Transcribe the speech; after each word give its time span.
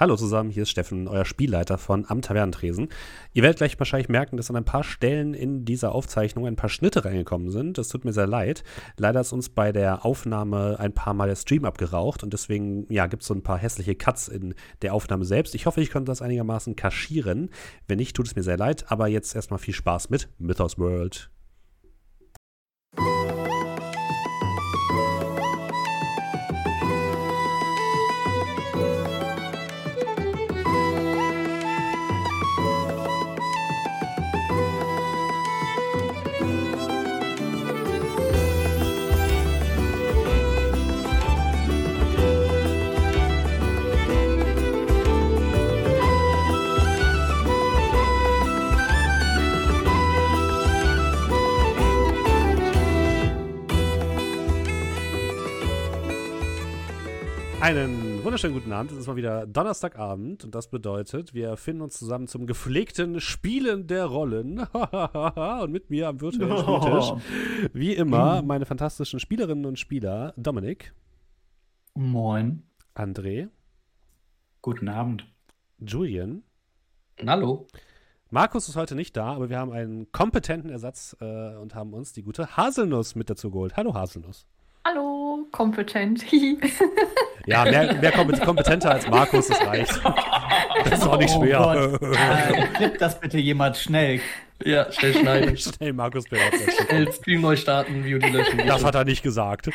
Hallo 0.00 0.16
zusammen, 0.16 0.48
hier 0.48 0.62
ist 0.62 0.70
Steffen, 0.70 1.08
euer 1.08 1.26
Spielleiter 1.26 1.76
von 1.76 2.06
Am 2.08 2.22
Tavernentresen. 2.22 2.88
Ihr 3.34 3.42
werdet 3.42 3.58
gleich 3.58 3.78
wahrscheinlich 3.78 4.08
merken, 4.08 4.38
dass 4.38 4.48
an 4.48 4.56
ein 4.56 4.64
paar 4.64 4.82
Stellen 4.82 5.34
in 5.34 5.66
dieser 5.66 5.94
Aufzeichnung 5.94 6.46
ein 6.46 6.56
paar 6.56 6.70
Schnitte 6.70 7.04
reingekommen 7.04 7.50
sind. 7.50 7.76
Das 7.76 7.88
tut 7.88 8.06
mir 8.06 8.14
sehr 8.14 8.26
leid. 8.26 8.64
Leider 8.96 9.20
ist 9.20 9.34
uns 9.34 9.50
bei 9.50 9.72
der 9.72 10.06
Aufnahme 10.06 10.80
ein 10.80 10.94
paar 10.94 11.12
Mal 11.12 11.28
der 11.28 11.36
Stream 11.36 11.66
abgeraucht 11.66 12.22
und 12.22 12.32
deswegen 12.32 12.90
ja, 12.90 13.08
gibt 13.08 13.20
es 13.24 13.28
so 13.28 13.34
ein 13.34 13.42
paar 13.42 13.58
hässliche 13.58 13.94
Cuts 13.94 14.28
in 14.28 14.54
der 14.80 14.94
Aufnahme 14.94 15.26
selbst. 15.26 15.54
Ich 15.54 15.66
hoffe, 15.66 15.82
ich 15.82 15.90
konnte 15.90 16.10
das 16.10 16.22
einigermaßen 16.22 16.76
kaschieren. 16.76 17.50
Wenn 17.86 17.98
nicht, 17.98 18.16
tut 18.16 18.26
es 18.26 18.34
mir 18.34 18.42
sehr 18.42 18.56
leid. 18.56 18.90
Aber 18.90 19.06
jetzt 19.06 19.34
erstmal 19.34 19.58
viel 19.58 19.74
Spaß 19.74 20.08
mit 20.08 20.30
Mythos 20.38 20.78
World. 20.78 21.30
Einen 57.60 58.24
wunderschönen 58.24 58.54
guten 58.54 58.72
Abend. 58.72 58.90
Es 58.90 58.96
ist 58.96 59.06
mal 59.06 59.16
wieder 59.16 59.46
Donnerstagabend 59.46 60.44
und 60.44 60.54
das 60.54 60.68
bedeutet, 60.68 61.34
wir 61.34 61.58
finden 61.58 61.82
uns 61.82 61.98
zusammen 61.98 62.26
zum 62.26 62.46
gepflegten 62.46 63.20
Spielen 63.20 63.86
der 63.86 64.06
Rollen. 64.06 64.60
und 65.62 65.70
mit 65.70 65.90
mir 65.90 66.08
am 66.08 66.22
virtuellen 66.22 66.56
Spieltisch, 66.58 67.70
wie 67.74 67.92
immer, 67.92 68.40
meine 68.40 68.64
fantastischen 68.64 69.20
Spielerinnen 69.20 69.66
und 69.66 69.78
Spieler: 69.78 70.32
Dominik. 70.38 70.94
Moin. 71.94 72.62
André. 72.94 73.48
Guten 74.62 74.88
Abend. 74.88 75.26
Julian. 75.78 76.42
Hallo. 77.26 77.66
Markus 78.30 78.70
ist 78.70 78.76
heute 78.76 78.94
nicht 78.94 79.16
da, 79.18 79.34
aber 79.34 79.50
wir 79.50 79.58
haben 79.58 79.72
einen 79.72 80.10
kompetenten 80.12 80.70
Ersatz 80.70 81.14
äh, 81.20 81.56
und 81.56 81.74
haben 81.74 81.92
uns 81.92 82.14
die 82.14 82.22
gute 82.22 82.56
Haselnuss 82.56 83.16
mit 83.16 83.28
dazu 83.28 83.50
geholt. 83.50 83.76
Hallo 83.76 83.92
Haselnuss. 83.92 84.46
Hallo, 84.86 85.46
kompetent. 85.52 86.24
ja, 87.46 87.64
mehr, 87.64 87.94
mehr 87.94 88.12
kompetenter 88.12 88.92
als 88.92 89.08
Markus, 89.08 89.48
das 89.48 89.66
reicht. 89.66 90.00
Das 90.84 91.00
ist 91.00 91.06
auch 91.06 91.18
nicht 91.18 91.34
schwer. 91.34 91.98
Oh 92.00 92.06
äh, 92.06 92.90
das 92.98 93.20
bitte 93.20 93.36
jemand 93.38 93.76
schnell. 93.76 94.20
Ja, 94.64 94.90
schnell 94.90 95.14
schneiden. 95.14 95.56
schnell 95.58 95.92
Markus 95.92 96.24
Schnell 96.88 97.12
Stream 97.12 97.42
neu 97.42 97.56
starten, 97.56 98.04
View 98.04 98.18
löschen. 98.18 98.66
Das 98.66 98.84
hat 98.84 98.94
er 98.94 99.04
nicht 99.04 99.22
gesagt. 99.22 99.68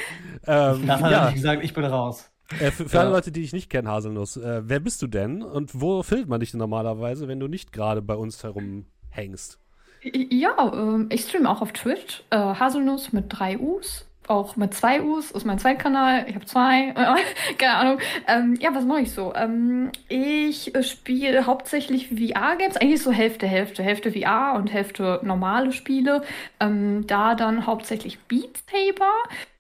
Ähm, 0.48 0.88
das 0.88 1.02
hat 1.02 1.12
ja. 1.12 1.20
er 1.20 1.26
nicht 1.26 1.36
gesagt, 1.36 1.64
ich 1.64 1.74
bin 1.74 1.86
raus. 1.86 2.32
Äh, 2.60 2.72
für, 2.72 2.88
für 2.88 2.96
ja. 2.96 3.02
alle 3.02 3.12
Leute, 3.12 3.32
die 3.32 3.42
dich 3.42 3.54
nicht 3.54 3.70
kennen, 3.70 3.88
Haselnuss, 3.88 4.38
äh, 4.38 4.62
wer 4.66 4.80
bist 4.80 5.02
du 5.02 5.08
denn 5.08 5.42
und 5.42 5.80
wo 5.80 6.04
filmt 6.04 6.30
man 6.30 6.40
dich 6.40 6.52
denn 6.52 6.60
normalerweise, 6.60 7.28
wenn 7.28 7.40
du 7.40 7.48
nicht 7.48 7.72
gerade 7.72 8.02
bei 8.02 8.16
uns 8.16 8.44
herumhängst? 8.44 9.60
Ja, 10.04 10.72
ähm, 10.74 11.10
ich 11.12 11.22
streame 11.22 11.50
auch 11.50 11.62
auf 11.62 11.72
Twitch. 11.72 12.24
Äh, 12.30 12.38
Haselnuss 12.38 13.12
mit 13.12 13.26
drei 13.30 13.58
U's 13.58 14.08
auch 14.28 14.56
mit 14.56 14.74
zwei 14.74 15.02
U's, 15.02 15.32
ist 15.32 15.46
mein 15.46 15.60
Zweitkanal. 15.60 16.26
Ich 16.28 16.36
habe 16.36 16.46
zwei, 16.46 16.94
keine 17.58 17.76
Ahnung. 17.76 18.00
Ähm, 18.28 18.56
ja, 18.60 18.74
was 18.74 18.86
mache 18.86 19.02
ich 19.02 19.12
so? 19.12 19.34
Ähm, 19.36 19.92
ich 20.08 20.74
spiele 20.82 21.46
hauptsächlich 21.46 22.10
VR-Games, 22.10 22.78
eigentlich 22.78 23.04
so 23.04 23.12
Hälfte, 23.12 23.48
Hälfte, 23.48 23.84
Hälfte 23.84 24.12
VR 24.12 24.56
und 24.58 24.72
Hälfte 24.72 25.20
normale 25.24 25.72
Spiele. 25.72 26.24
Ähm, 26.60 27.06
da 27.08 27.36
dann 27.36 27.68
hauptsächlich 27.68 28.20
Beat 28.20 28.58
Saber. 28.70 29.12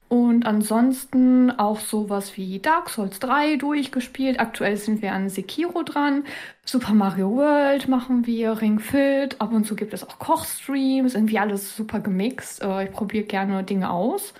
Und 0.07 0.45
ansonsten 0.45 1.51
auch 1.51 1.79
sowas 1.79 2.37
wie 2.37 2.59
Dark 2.59 2.89
Souls 2.89 3.19
3 3.19 3.55
durchgespielt. 3.57 4.39
Aktuell 4.39 4.77
sind 4.77 5.01
wir 5.01 5.13
an 5.13 5.29
Sekiro 5.29 5.81
dran. 5.81 6.25
Super 6.63 6.93
Mario 6.93 7.35
World 7.35 7.87
machen 7.87 8.27
wir, 8.27 8.61
Ring 8.61 8.79
Fit. 8.79 9.41
Ab 9.41 9.51
und 9.51 9.65
zu 9.65 9.75
gibt 9.75 9.93
es 9.93 10.07
auch 10.07 10.19
Kochstreams. 10.19 11.15
Irgendwie 11.15 11.39
alles 11.39 11.75
super 11.75 11.99
gemixt. 11.99 12.61
Äh, 12.61 12.85
ich 12.85 12.91
probiere 12.91 13.25
gerne 13.25 13.63
Dinge 13.63 13.89
aus. 13.89 14.33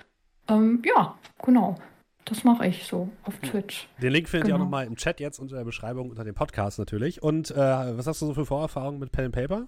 Ähm, 0.47 0.81
ja, 0.85 1.15
genau. 1.43 1.77
Das 2.25 2.43
mache 2.43 2.65
ich 2.65 2.85
so 2.85 3.09
auf 3.23 3.37
Twitch. 3.39 3.87
Den 4.01 4.11
Link 4.11 4.27
findet 4.27 4.47
genau. 4.47 4.57
ihr 4.57 4.59
auch 4.59 4.65
nochmal 4.65 4.87
im 4.87 4.95
Chat 4.95 5.19
jetzt 5.19 5.37
unter 5.37 5.57
der 5.57 5.63
Beschreibung 5.63 6.09
unter 6.09 6.23
dem 6.23 6.33
Podcast 6.33 6.79
natürlich. 6.79 7.21
Und 7.21 7.51
äh, 7.51 7.55
was 7.55 8.07
hast 8.07 8.21
du 8.21 8.25
so 8.25 8.33
für 8.33 8.47
Vorerfahrungen 8.47 8.99
mit 8.99 9.11
Pen 9.11 9.25
and 9.25 9.35
Paper? 9.35 9.67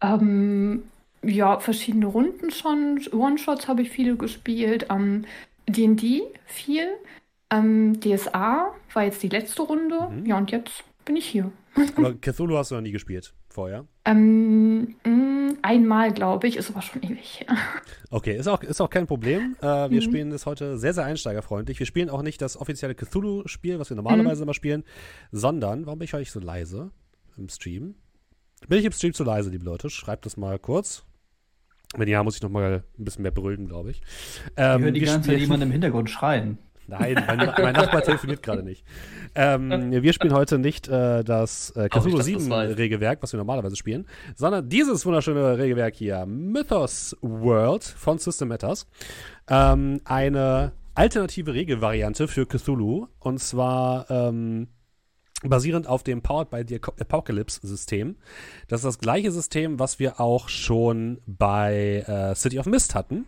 Ähm, 0.00 0.84
ja, 1.22 1.58
verschiedene 1.60 2.06
Runden 2.06 2.50
schon. 2.50 3.00
One-Shots 3.12 3.68
habe 3.68 3.82
ich 3.82 3.90
viele 3.90 4.16
gespielt. 4.16 4.86
Ähm, 4.88 5.26
D&D 5.68 6.22
viel. 6.46 6.88
Ähm, 7.50 8.00
DSA 8.00 8.72
war 8.94 9.04
jetzt 9.04 9.22
die 9.22 9.28
letzte 9.28 9.62
Runde. 9.62 10.08
Mhm. 10.08 10.24
Ja, 10.24 10.38
und 10.38 10.50
jetzt 10.50 10.82
bin 11.04 11.16
ich 11.16 11.26
hier. 11.26 11.52
Aber 11.96 12.14
Cthulhu 12.14 12.56
hast 12.56 12.70
du 12.70 12.76
noch 12.76 12.82
nie 12.82 12.92
gespielt 12.92 13.34
vorher? 13.52 13.86
Ähm, 14.04 14.94
mm, 15.04 15.58
einmal, 15.62 16.12
glaube 16.12 16.48
ich, 16.48 16.56
ist 16.56 16.70
aber 16.70 16.82
schon 16.82 17.02
ewig. 17.02 17.46
okay, 18.10 18.36
ist 18.36 18.46
auch, 18.46 18.62
ist 18.62 18.80
auch 18.80 18.90
kein 18.90 19.06
Problem. 19.06 19.56
Äh, 19.60 19.64
wir 19.64 19.90
mhm. 19.90 20.00
spielen 20.00 20.30
das 20.30 20.46
heute 20.46 20.78
sehr, 20.78 20.94
sehr 20.94 21.04
einsteigerfreundlich. 21.04 21.78
Wir 21.78 21.86
spielen 21.86 22.10
auch 22.10 22.22
nicht 22.22 22.40
das 22.40 22.56
offizielle 22.56 22.94
Cthulhu-Spiel, 22.94 23.78
was 23.78 23.90
wir 23.90 23.96
normalerweise 23.96 24.36
mhm. 24.36 24.42
immer 24.44 24.54
spielen, 24.54 24.84
sondern, 25.32 25.86
warum 25.86 25.98
bin 25.98 26.04
ich 26.04 26.14
eigentlich 26.14 26.32
so 26.32 26.40
leise 26.40 26.90
im 27.36 27.48
Stream? 27.48 27.94
Bin 28.68 28.78
ich 28.78 28.84
im 28.84 28.92
Stream 28.92 29.14
zu 29.14 29.24
leise, 29.24 29.50
liebe 29.50 29.64
Leute? 29.64 29.90
Schreibt 29.90 30.26
das 30.26 30.36
mal 30.36 30.58
kurz. 30.58 31.04
Wenn 31.96 32.08
ja, 32.08 32.22
muss 32.22 32.36
ich 32.36 32.42
noch 32.42 32.50
mal 32.50 32.84
ein 32.98 33.04
bisschen 33.04 33.22
mehr 33.22 33.32
brüllen, 33.32 33.66
glaube 33.66 33.90
ich. 33.90 34.02
Ähm, 34.56 34.78
ich 34.78 34.84
höre 34.84 34.92
die 34.92 35.00
ganze 35.00 35.30
Zeit 35.30 35.40
jemanden 35.40 35.66
im 35.66 35.72
Hintergrund 35.72 36.08
schreien. 36.08 36.58
Nein, 36.90 37.22
mein, 37.26 37.38
mein 37.38 37.72
Nachbar 37.74 38.02
telefoniert 38.02 38.42
gerade 38.42 38.64
nicht. 38.64 38.84
Ähm, 39.36 39.92
wir 39.92 40.12
spielen 40.12 40.34
heute 40.34 40.58
nicht 40.58 40.88
äh, 40.88 41.22
das 41.22 41.70
äh, 41.76 41.88
Cthulhu 41.88 42.20
7 42.20 42.52
Regelwerk, 42.52 43.22
was 43.22 43.32
wir 43.32 43.38
normalerweise 43.38 43.76
spielen, 43.76 44.06
sondern 44.34 44.68
dieses 44.68 45.06
wunderschöne 45.06 45.56
Regelwerk 45.56 45.94
hier, 45.94 46.26
Mythos 46.26 47.16
World 47.20 47.84
von 47.84 48.18
System 48.18 48.48
Matters. 48.48 48.88
Ähm, 49.48 50.00
eine 50.04 50.72
alternative 50.94 51.54
Regelvariante 51.54 52.26
für 52.26 52.46
Cthulhu 52.46 53.06
und 53.20 53.38
zwar 53.38 54.10
ähm, 54.10 54.66
basierend 55.42 55.86
auf 55.86 56.02
dem 56.02 56.22
Powered 56.22 56.50
by 56.50 56.64
the 56.66 56.80
Apocalypse 57.00 57.66
System. 57.66 58.16
Das 58.68 58.80
ist 58.80 58.84
das 58.84 58.98
gleiche 58.98 59.32
System, 59.32 59.78
was 59.78 59.98
wir 59.98 60.20
auch 60.20 60.48
schon 60.48 61.20
bei 61.26 62.04
äh, 62.06 62.34
City 62.34 62.58
of 62.58 62.66
Mist 62.66 62.94
hatten. 62.94 63.26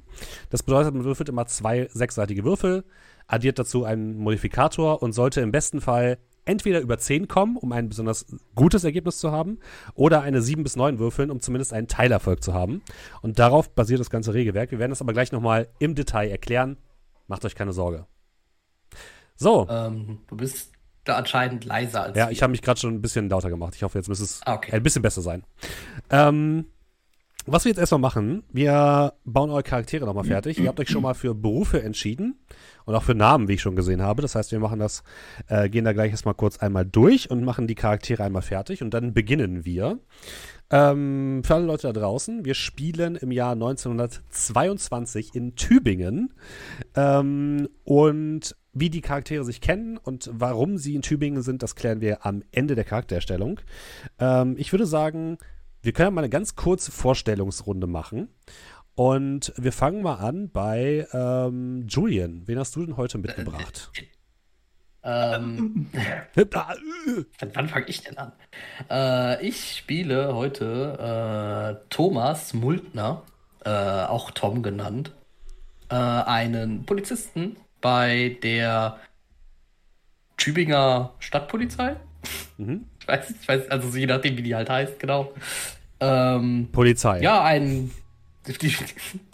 Das 0.50 0.62
bedeutet, 0.62 0.94
man 0.94 1.04
würfelt 1.04 1.28
immer 1.28 1.46
zwei 1.46 1.88
sechsseitige 1.92 2.44
Würfel 2.44 2.84
addiert 3.26 3.58
dazu 3.58 3.84
einen 3.84 4.18
Modifikator 4.18 5.02
und 5.02 5.12
sollte 5.12 5.40
im 5.40 5.52
besten 5.52 5.80
Fall 5.80 6.18
entweder 6.44 6.80
über 6.80 6.98
10 6.98 7.28
kommen, 7.28 7.56
um 7.56 7.72
ein 7.72 7.88
besonders 7.88 8.26
gutes 8.54 8.84
Ergebnis 8.84 9.18
zu 9.18 9.30
haben, 9.30 9.58
oder 9.94 10.22
eine 10.22 10.42
7 10.42 10.62
bis 10.62 10.76
9 10.76 10.98
würfeln, 10.98 11.30
um 11.30 11.40
zumindest 11.40 11.72
einen 11.72 11.88
Teilerfolg 11.88 12.42
zu 12.42 12.52
haben. 12.52 12.82
Und 13.20 13.38
darauf 13.38 13.70
basiert 13.74 14.00
das 14.00 14.10
ganze 14.10 14.34
Regelwerk. 14.34 14.70
Wir 14.70 14.78
werden 14.78 14.90
das 14.90 15.00
aber 15.00 15.12
gleich 15.12 15.32
nochmal 15.32 15.68
im 15.78 15.94
Detail 15.94 16.28
erklären. 16.30 16.78
Macht 17.28 17.44
euch 17.44 17.54
keine 17.54 17.72
Sorge. 17.72 18.06
So. 19.36 19.66
Ähm, 19.70 20.20
du 20.28 20.36
bist 20.36 20.72
da 21.04 21.16
anscheinend 21.16 21.64
leiser 21.64 22.02
als 22.04 22.16
Ja, 22.16 22.26
wir. 22.26 22.32
ich 22.32 22.42
habe 22.42 22.50
mich 22.50 22.62
gerade 22.62 22.78
schon 22.78 22.94
ein 22.94 23.02
bisschen 23.02 23.28
lauter 23.28 23.50
gemacht. 23.50 23.74
Ich 23.74 23.82
hoffe, 23.82 23.98
jetzt 23.98 24.08
müsste 24.08 24.24
es 24.24 24.40
ah, 24.44 24.54
okay. 24.54 24.72
ein 24.72 24.82
bisschen 24.82 25.02
besser 25.02 25.22
sein. 25.22 25.44
Ähm, 26.10 26.66
was 27.46 27.64
wir 27.64 27.70
jetzt 27.70 27.78
erstmal 27.78 28.00
machen, 28.00 28.44
wir 28.52 29.14
bauen 29.24 29.50
eure 29.50 29.62
Charaktere 29.62 30.06
nochmal 30.06 30.24
fertig. 30.24 30.58
Ihr 30.58 30.68
habt 30.68 30.78
euch 30.80 30.88
schon 30.88 31.02
mal 31.02 31.14
für 31.14 31.34
Berufe 31.34 31.82
entschieden 31.82 32.38
und 32.84 32.94
auch 32.94 33.02
für 33.02 33.14
Namen, 33.14 33.48
wie 33.48 33.54
ich 33.54 33.62
schon 33.62 33.76
gesehen 33.76 34.02
habe. 34.02 34.22
Das 34.22 34.34
heißt, 34.34 34.52
wir 34.52 34.60
machen 34.60 34.78
das, 34.78 35.02
äh, 35.48 35.68
gehen 35.68 35.84
da 35.84 35.92
gleich 35.92 36.10
erstmal 36.10 36.34
kurz 36.34 36.58
einmal 36.58 36.84
durch 36.84 37.30
und 37.30 37.44
machen 37.44 37.66
die 37.66 37.74
Charaktere 37.74 38.24
einmal 38.24 38.42
fertig 38.42 38.82
und 38.82 38.94
dann 38.94 39.12
beginnen 39.12 39.64
wir. 39.64 39.98
Ähm, 40.70 41.42
für 41.44 41.56
alle 41.56 41.66
Leute 41.66 41.88
da 41.88 41.92
draußen, 41.92 42.44
wir 42.44 42.54
spielen 42.54 43.16
im 43.16 43.30
Jahr 43.30 43.52
1922 43.52 45.34
in 45.34 45.54
Tübingen 45.54 46.32
ähm, 46.96 47.68
und 47.84 48.56
wie 48.72 48.88
die 48.88 49.02
Charaktere 49.02 49.44
sich 49.44 49.60
kennen 49.60 49.98
und 49.98 50.30
warum 50.32 50.78
sie 50.78 50.94
in 50.94 51.02
Tübingen 51.02 51.42
sind, 51.42 51.62
das 51.62 51.74
klären 51.74 52.00
wir 52.00 52.24
am 52.24 52.42
Ende 52.52 52.74
der 52.74 52.84
Charakterstellung. 52.84 53.60
Ähm, 54.18 54.54
ich 54.56 54.72
würde 54.72 54.86
sagen, 54.86 55.36
wir 55.82 55.92
können 55.92 56.14
mal 56.14 56.22
eine 56.22 56.30
ganz 56.30 56.56
kurze 56.56 56.92
Vorstellungsrunde 56.92 57.86
machen. 57.86 58.28
Und 58.94 59.52
wir 59.56 59.72
fangen 59.72 60.02
mal 60.02 60.16
an 60.16 60.50
bei 60.50 61.06
ähm, 61.12 61.86
Julian. 61.88 62.46
Wen 62.46 62.58
hast 62.58 62.76
du 62.76 62.84
denn 62.84 62.96
heute 62.96 63.18
mitgebracht? 63.18 63.90
Ähm, 65.04 65.90
wann 66.34 67.68
fange 67.68 67.86
ich 67.86 68.02
denn 68.02 68.18
an? 68.18 68.32
Äh, 68.88 69.46
ich 69.46 69.76
spiele 69.78 70.34
heute 70.34 71.78
äh, 71.80 71.86
Thomas 71.88 72.54
Multner, 72.54 73.22
äh, 73.64 73.70
auch 73.70 74.30
Tom 74.30 74.62
genannt, 74.62 75.12
äh, 75.88 75.94
einen 75.94 76.84
Polizisten 76.84 77.56
bei 77.80 78.38
der 78.42 79.00
Tübinger 80.36 81.14
Stadtpolizei. 81.18 81.96
Mhm. 82.58 82.86
Ich, 83.02 83.08
weiß, 83.08 83.34
ich 83.40 83.48
weiß, 83.48 83.68
also 83.68 83.98
je 83.98 84.06
nachdem, 84.06 84.36
wie 84.36 84.42
die 84.42 84.54
halt 84.54 84.70
heißt, 84.70 85.00
genau. 85.00 85.32
Ähm, 85.98 86.68
Polizei. 86.70 87.20
Ja, 87.20 87.42
ein. 87.42 87.90
Die, 88.46 88.76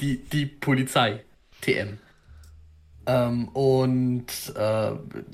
die, 0.00 0.16
die 0.16 0.46
Polizei. 0.46 1.20
TM. 1.60 1.98
Ähm, 3.06 3.48
und 3.48 4.26
äh, 4.56 4.90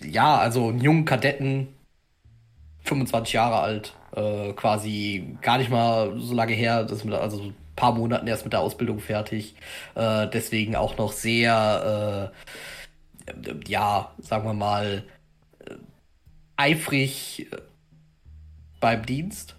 ja, 0.09 0.37
also 0.39 0.69
einen 0.69 0.81
jungen 0.81 1.05
Kadetten, 1.05 1.69
25 2.85 3.33
Jahre 3.35 3.61
alt, 3.61 3.95
äh, 4.17 4.53
quasi 4.53 5.37
gar 5.43 5.59
nicht 5.59 5.71
mal 5.71 6.19
so 6.19 6.35
lange 6.35 6.55
her, 6.55 6.85
das 6.85 7.05
mit, 7.05 7.15
also 7.15 7.43
ein 7.43 7.55
paar 7.77 7.93
Monaten 7.93 8.27
erst 8.27 8.45
mit 8.45 8.53
der 8.53 8.61
Ausbildung 8.61 9.01
fertig. 9.01 9.55
Äh, 9.95 10.29
deswegen 10.29 10.77
auch 10.77 10.97
noch 10.99 11.13
sehr, 11.13 12.33
äh, 13.33 13.55
ja, 13.67 14.13
sagen 14.19 14.45
wir 14.45 14.55
mal, 14.55 15.05
äh, 15.61 15.75
eifrig 16.57 17.49
äh, 17.53 17.57
beim 18.85 19.07
Dienst. 19.07 19.57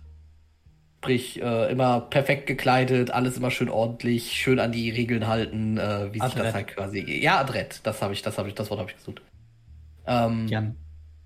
Sprich, 0.99 1.41
äh, 1.41 1.71
immer 1.71 1.99
perfekt 1.99 2.45
gekleidet, 2.45 3.09
alles 3.09 3.37
immer 3.37 3.49
schön 3.49 3.69
ordentlich, 3.69 4.33
schön 4.33 4.59
an 4.59 4.71
die 4.71 4.91
Regeln 4.91 5.27
halten, 5.27 5.79
äh, 5.79 6.13
wie 6.13 6.19
sich 6.19 6.33
das 6.35 6.53
halt 6.53 6.67
quasi. 6.67 6.99
Ja, 7.23 7.39
adrett, 7.39 7.79
das 7.81 8.03
habe 8.03 8.13
ich, 8.13 8.21
das 8.21 8.37
habe 8.37 8.49
ich, 8.49 8.53
das 8.53 8.69
Wort 8.69 8.79
habe 8.79 8.91
ich 8.91 8.97
gesucht. 8.97 9.23
Ähm, 10.05 10.47
Jan. 10.47 10.75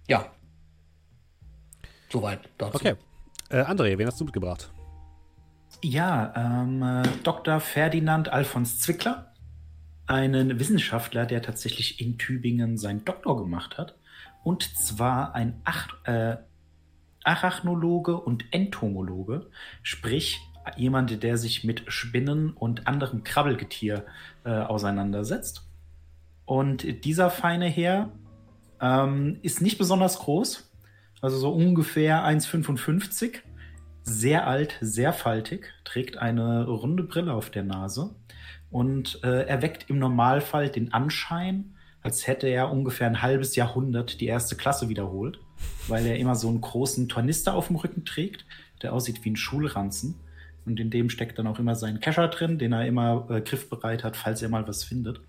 Ja. 0.07 0.31
Soweit 2.09 2.39
dazu. 2.57 2.75
Okay. 2.75 2.95
Äh, 3.49 3.63
André, 3.63 3.97
wen 3.97 4.07
hast 4.07 4.21
du 4.21 4.23
mitgebracht? 4.23 4.71
Ja, 5.83 6.33
ähm, 6.37 6.81
äh, 6.81 7.03
Dr. 7.23 7.59
Ferdinand 7.59 8.29
Alfons 8.29 8.79
Zwickler, 8.79 9.33
einen 10.07 10.57
Wissenschaftler, 10.57 11.25
der 11.25 11.41
tatsächlich 11.41 11.99
in 11.99 12.17
Tübingen 12.17 12.77
seinen 12.77 13.03
Doktor 13.03 13.37
gemacht 13.37 13.77
hat. 13.77 13.95
Und 14.45 14.63
zwar 14.77 15.35
ein 15.35 15.59
Ach 15.65 15.89
äh, 16.05 16.37
Arachnologe 17.29 18.17
und 18.17 18.43
Entomologe, 18.51 19.51
sprich 19.83 20.41
jemand, 20.77 21.21
der 21.21 21.37
sich 21.37 21.63
mit 21.63 21.83
Spinnen 21.87 22.51
und 22.51 22.87
anderem 22.87 23.23
Krabbelgetier 23.23 24.05
äh, 24.43 24.49
auseinandersetzt. 24.49 25.67
Und 26.45 27.05
dieser 27.05 27.29
feine 27.29 27.67
Herr 27.67 28.09
ähm, 28.81 29.37
ist 29.43 29.61
nicht 29.61 29.77
besonders 29.77 30.17
groß, 30.17 30.71
also 31.21 31.37
so 31.37 31.51
ungefähr 31.51 32.25
1,55, 32.25 33.35
sehr 34.01 34.47
alt, 34.47 34.79
sehr 34.81 35.13
faltig, 35.13 35.71
trägt 35.83 36.17
eine 36.17 36.65
runde 36.65 37.03
Brille 37.03 37.33
auf 37.33 37.51
der 37.51 37.63
Nase 37.63 38.15
und 38.71 39.23
äh, 39.23 39.43
erweckt 39.43 39.87
im 39.91 39.99
Normalfall 39.99 40.69
den 40.69 40.93
Anschein, 40.93 41.75
als 42.01 42.25
hätte 42.25 42.47
er 42.47 42.71
ungefähr 42.71 43.05
ein 43.05 43.21
halbes 43.21 43.55
Jahrhundert 43.55 44.19
die 44.19 44.25
erste 44.25 44.55
Klasse 44.55 44.89
wiederholt 44.89 45.39
weil 45.87 46.05
er 46.05 46.17
immer 46.17 46.35
so 46.35 46.49
einen 46.49 46.61
großen 46.61 47.09
Tornister 47.09 47.53
auf 47.53 47.67
dem 47.67 47.77
Rücken 47.77 48.05
trägt, 48.05 48.45
der 48.81 48.93
aussieht 48.93 49.23
wie 49.23 49.31
ein 49.31 49.35
Schulranzen. 49.35 50.15
Und 50.65 50.79
in 50.79 50.89
dem 50.89 51.09
steckt 51.09 51.39
dann 51.39 51.47
auch 51.47 51.59
immer 51.59 51.75
sein 51.75 51.99
Kescher 51.99 52.27
drin, 52.27 52.59
den 52.59 52.73
er 52.73 52.85
immer 52.85 53.27
äh, 53.29 53.41
griffbereit 53.41 54.03
hat, 54.03 54.15
falls 54.15 54.41
er 54.41 54.49
mal 54.49 54.67
was 54.67 54.83
findet. 54.83 55.21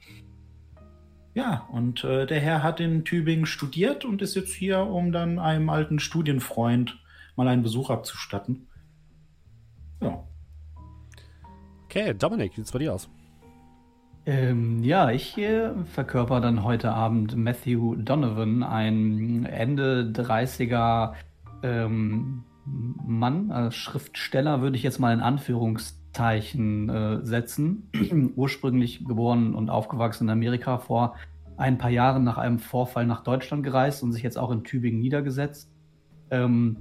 Ja, 1.35 1.69
und 1.73 2.05
äh, 2.05 2.27
der 2.27 2.41
Herr 2.41 2.63
hat 2.63 2.81
in 2.81 3.05
Tübingen 3.05 3.47
studiert 3.47 4.05
und 4.05 4.21
ist 4.21 4.35
jetzt 4.35 4.53
hier, 4.53 4.81
um 4.81 5.13
dann 5.13 5.39
einem 5.39 5.71
alten 5.71 5.99
Studienfreund 6.01 6.99
mal 7.37 7.49
einen 7.49 7.63
Besuch 7.63 7.91
abzustatten. 7.91 8.67
Ja. 10.03 10.27
Okay, 11.85 12.15
Dominik, 12.15 12.53
wie 12.53 12.57
sieht's 12.57 12.73
bei 12.73 12.81
dir 12.81 12.95
aus? 12.95 13.09
Ähm, 14.27 14.83
ja, 14.83 15.11
ich 15.11 15.39
äh, 15.39 15.71
verkörper 15.85 16.41
dann 16.41 16.63
heute 16.63 16.93
Abend 16.93 17.37
Matthew 17.37 17.97
Donovan, 17.97 18.63
ein 18.63 19.47
Ende 19.47 20.13
30er 20.15 21.15
ähm, 21.63 22.45
Mann, 22.65 23.51
also 23.51 23.71
Schriftsteller 23.71 24.61
würde 24.61 24.77
ich 24.77 24.83
jetzt 24.83 24.99
mal 24.99 25.15
in 25.15 25.21
Anführungszeichen 25.21 26.89
äh, 26.89 27.25
setzen. 27.25 27.91
Ursprünglich 28.37 29.05
geboren 29.05 29.55
und 29.55 29.71
aufgewachsen 29.71 30.25
in 30.25 30.31
Amerika, 30.31 30.79
vor 30.79 31.17
ein 31.57 31.79
paar 31.79 31.91
Jahren 31.91 32.25
nach 32.25 32.39
einem 32.39 32.59
Vorfall 32.59 33.07
nach 33.07 33.23
Deutschland 33.23 33.65
gereist 33.65 34.03
und 34.03 34.13
sich 34.13 34.23
jetzt 34.23 34.39
auch 34.39 34.51
in 34.51 34.65
Tübingen 34.65 35.01
niedergesetzt. 35.01 35.71
Ähm, 36.31 36.77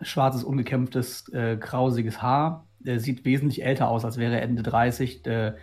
schwarzes, 0.00 0.44
ungekämmtes, 0.44 1.28
äh, 1.32 1.56
grausiges 1.56 2.22
Haar. 2.22 2.66
Er 2.84 3.00
sieht 3.00 3.24
wesentlich 3.24 3.62
älter 3.62 3.88
aus, 3.88 4.04
als 4.04 4.16
wäre 4.16 4.40
Ende 4.40 4.62
30. 4.62 5.26
Äh, 5.26 5.54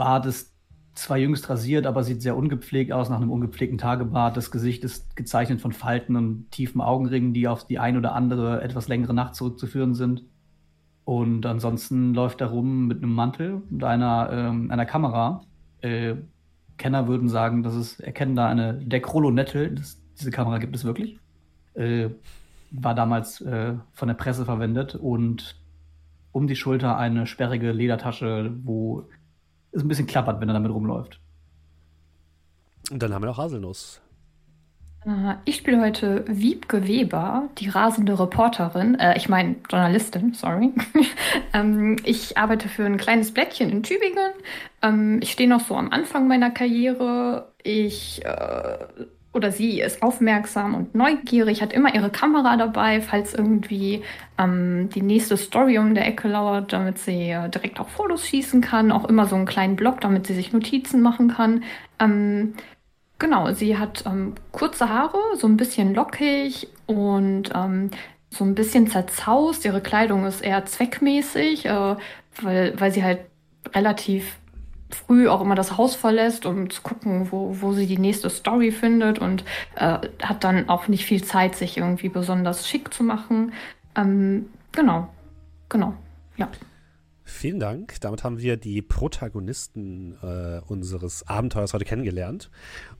Bart 0.00 0.24
ist 0.24 0.56
zwar 0.94 1.18
jüngst 1.18 1.50
rasiert, 1.50 1.86
aber 1.86 2.02
sieht 2.04 2.22
sehr 2.22 2.34
ungepflegt 2.34 2.90
aus, 2.90 3.10
nach 3.10 3.20
einem 3.20 3.30
ungepflegten 3.30 3.76
Tagebart. 3.76 4.34
Das 4.34 4.50
Gesicht 4.50 4.82
ist 4.82 5.14
gezeichnet 5.14 5.60
von 5.60 5.72
Falten 5.72 6.16
und 6.16 6.50
tiefen 6.50 6.80
Augenringen, 6.80 7.34
die 7.34 7.46
auf 7.46 7.66
die 7.66 7.78
ein 7.78 7.98
oder 7.98 8.14
andere 8.14 8.62
etwas 8.62 8.88
längere 8.88 9.12
Nacht 9.12 9.34
zurückzuführen 9.34 9.92
sind. 9.92 10.22
Und 11.04 11.44
ansonsten 11.44 12.14
läuft 12.14 12.40
er 12.40 12.46
rum 12.46 12.86
mit 12.86 13.02
einem 13.02 13.12
Mantel 13.12 13.60
und 13.70 13.84
einer, 13.84 14.30
ähm, 14.32 14.70
einer 14.70 14.86
Kamera. 14.86 15.42
Äh, 15.82 16.14
Kenner 16.78 17.06
würden 17.06 17.28
sagen, 17.28 17.62
das 17.62 17.74
ist, 17.74 18.00
erkennen 18.00 18.34
da 18.34 18.48
eine. 18.48 18.82
Das, 18.82 20.00
diese 20.18 20.30
Kamera 20.30 20.56
gibt 20.56 20.74
es 20.74 20.84
wirklich. 20.86 21.18
Äh, 21.74 22.08
war 22.70 22.94
damals 22.94 23.42
äh, 23.42 23.74
von 23.92 24.08
der 24.08 24.14
Presse 24.14 24.46
verwendet 24.46 24.94
und 24.94 25.56
um 26.32 26.46
die 26.46 26.56
Schulter 26.56 26.96
eine 26.96 27.26
sperrige 27.26 27.72
Ledertasche, 27.72 28.54
wo 28.64 29.04
es 29.72 29.82
ein 29.82 29.88
bisschen 29.88 30.06
klappert, 30.06 30.40
wenn 30.40 30.48
er 30.48 30.54
damit 30.54 30.72
rumläuft. 30.72 31.20
Und 32.90 33.02
dann 33.02 33.14
haben 33.14 33.22
wir 33.22 33.26
noch 33.26 33.38
Haselnuss. 33.38 34.00
Ich 35.46 35.56
spiele 35.56 35.80
heute 35.80 36.24
Wiebke 36.28 36.86
Weber, 36.86 37.48
die 37.56 37.70
rasende 37.70 38.20
Reporterin, 38.20 38.96
äh, 38.96 39.16
ich 39.16 39.30
meine 39.30 39.56
Journalistin, 39.70 40.34
sorry. 40.34 40.74
ähm, 41.54 41.96
ich 42.04 42.36
arbeite 42.36 42.68
für 42.68 42.84
ein 42.84 42.98
kleines 42.98 43.32
Blättchen 43.32 43.70
in 43.70 43.82
Tübingen. 43.82 44.32
Ähm, 44.82 45.20
ich 45.22 45.32
stehe 45.32 45.48
noch 45.48 45.60
so 45.60 45.74
am 45.74 45.90
Anfang 45.90 46.28
meiner 46.28 46.50
Karriere. 46.50 47.50
Ich 47.62 48.22
äh, 48.26 48.78
oder 49.32 49.52
sie 49.52 49.80
ist 49.80 50.02
aufmerksam 50.02 50.74
und 50.74 50.94
neugierig, 50.94 51.62
hat 51.62 51.72
immer 51.72 51.94
ihre 51.94 52.10
Kamera 52.10 52.56
dabei, 52.56 53.00
falls 53.00 53.32
irgendwie 53.32 54.02
ähm, 54.38 54.88
die 54.90 55.02
nächste 55.02 55.36
Story 55.36 55.78
um 55.78 55.94
der 55.94 56.06
Ecke 56.06 56.26
lauert, 56.26 56.72
damit 56.72 56.98
sie 56.98 57.30
äh, 57.30 57.48
direkt 57.48 57.78
auch 57.78 57.88
Fotos 57.88 58.26
schießen 58.26 58.60
kann. 58.60 58.90
Auch 58.90 59.04
immer 59.04 59.26
so 59.26 59.36
einen 59.36 59.46
kleinen 59.46 59.76
Blog, 59.76 60.00
damit 60.00 60.26
sie 60.26 60.34
sich 60.34 60.52
Notizen 60.52 61.00
machen 61.00 61.28
kann. 61.28 61.62
Ähm, 62.00 62.54
genau, 63.20 63.52
sie 63.52 63.78
hat 63.78 64.04
ähm, 64.04 64.34
kurze 64.50 64.88
Haare, 64.88 65.18
so 65.36 65.46
ein 65.46 65.56
bisschen 65.56 65.94
lockig 65.94 66.66
und 66.86 67.50
ähm, 67.54 67.90
so 68.30 68.44
ein 68.44 68.56
bisschen 68.56 68.88
zerzaust. 68.88 69.64
Ihre 69.64 69.80
Kleidung 69.80 70.26
ist 70.26 70.40
eher 70.40 70.64
zweckmäßig, 70.64 71.66
äh, 71.66 71.96
weil, 72.42 72.80
weil 72.80 72.90
sie 72.90 73.04
halt 73.04 73.20
relativ 73.74 74.39
früh 74.94 75.28
auch 75.28 75.40
immer 75.40 75.54
das 75.54 75.76
Haus 75.76 75.94
verlässt, 75.94 76.46
um 76.46 76.70
zu 76.70 76.82
gucken, 76.82 77.28
wo, 77.30 77.56
wo 77.60 77.72
sie 77.72 77.86
die 77.86 77.98
nächste 77.98 78.30
Story 78.30 78.72
findet 78.72 79.18
und 79.18 79.44
äh, 79.76 79.98
hat 80.22 80.44
dann 80.44 80.68
auch 80.68 80.88
nicht 80.88 81.04
viel 81.04 81.22
Zeit, 81.24 81.54
sich 81.56 81.76
irgendwie 81.76 82.08
besonders 82.08 82.68
schick 82.68 82.92
zu 82.92 83.02
machen. 83.02 83.52
Ähm, 83.96 84.46
genau, 84.72 85.08
genau, 85.68 85.94
ja. 86.36 86.48
Vielen 87.30 87.60
Dank. 87.60 88.00
Damit 88.00 88.24
haben 88.24 88.40
wir 88.40 88.56
die 88.56 88.82
Protagonisten 88.82 90.16
äh, 90.20 90.60
unseres 90.66 91.26
Abenteuers 91.28 91.72
heute 91.72 91.84
kennengelernt. 91.84 92.50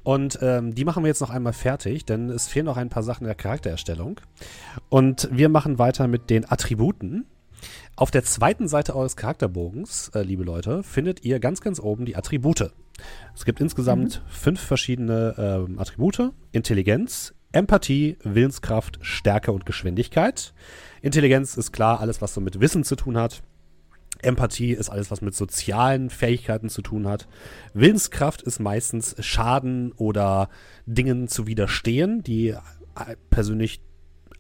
Und 0.05 0.39
ähm, 0.41 0.75
die 0.75 0.85
machen 0.85 1.03
wir 1.03 1.09
jetzt 1.09 1.21
noch 1.21 1.31
einmal 1.31 1.53
fertig, 1.53 2.05
denn 2.05 2.31
es 2.31 2.47
fehlen 2.47 2.67
noch 2.67 2.77
ein 2.77 2.89
paar 2.91 3.03
Sachen 3.03 3.25
in 3.25 3.29
der 3.29 3.35
Charaktererstellung. 3.35 4.21
Und 4.89 5.29
wir 5.33 5.49
machen 5.49 5.79
weiter 5.79 6.07
mit 6.07 6.31
den 6.31 6.51
Attributen. 6.51 7.27
Auf 8.01 8.11
der 8.11 8.25
zweiten 8.25 8.67
Seite 8.67 8.97
eures 8.97 9.15
Charakterbogens, 9.15 10.11
äh, 10.15 10.23
liebe 10.23 10.43
Leute, 10.43 10.83
findet 10.83 11.23
ihr 11.23 11.39
ganz, 11.39 11.61
ganz 11.61 11.79
oben 11.79 12.07
die 12.07 12.17
Attribute. 12.17 12.73
Es 13.35 13.45
gibt 13.45 13.61
insgesamt 13.61 14.23
mhm. 14.25 14.31
fünf 14.31 14.61
verschiedene 14.63 15.35
ähm, 15.37 15.79
Attribute. 15.79 16.33
Intelligenz, 16.51 17.35
Empathie, 17.53 18.17
Willenskraft, 18.25 19.01
Stärke 19.03 19.53
und 19.53 19.67
Geschwindigkeit. 19.67 20.55
Intelligenz 21.03 21.59
ist 21.59 21.73
klar 21.73 22.01
alles, 22.01 22.23
was 22.23 22.33
so 22.33 22.41
mit 22.41 22.59
Wissen 22.59 22.85
zu 22.85 22.97
tun 22.97 23.19
hat. 23.19 23.43
Empathie 24.23 24.73
ist 24.73 24.89
alles, 24.89 25.11
was 25.11 25.21
mit 25.21 25.35
sozialen 25.35 26.09
Fähigkeiten 26.09 26.71
zu 26.71 26.81
tun 26.81 27.07
hat. 27.07 27.29
Willenskraft 27.75 28.41
ist 28.41 28.61
meistens 28.61 29.15
Schaden 29.19 29.93
oder 29.93 30.49
Dingen 30.87 31.29
zu 31.29 31.47
widerstehen, 31.47 32.23
die 32.23 32.49
äh, 32.49 32.57
persönlich 33.29 33.83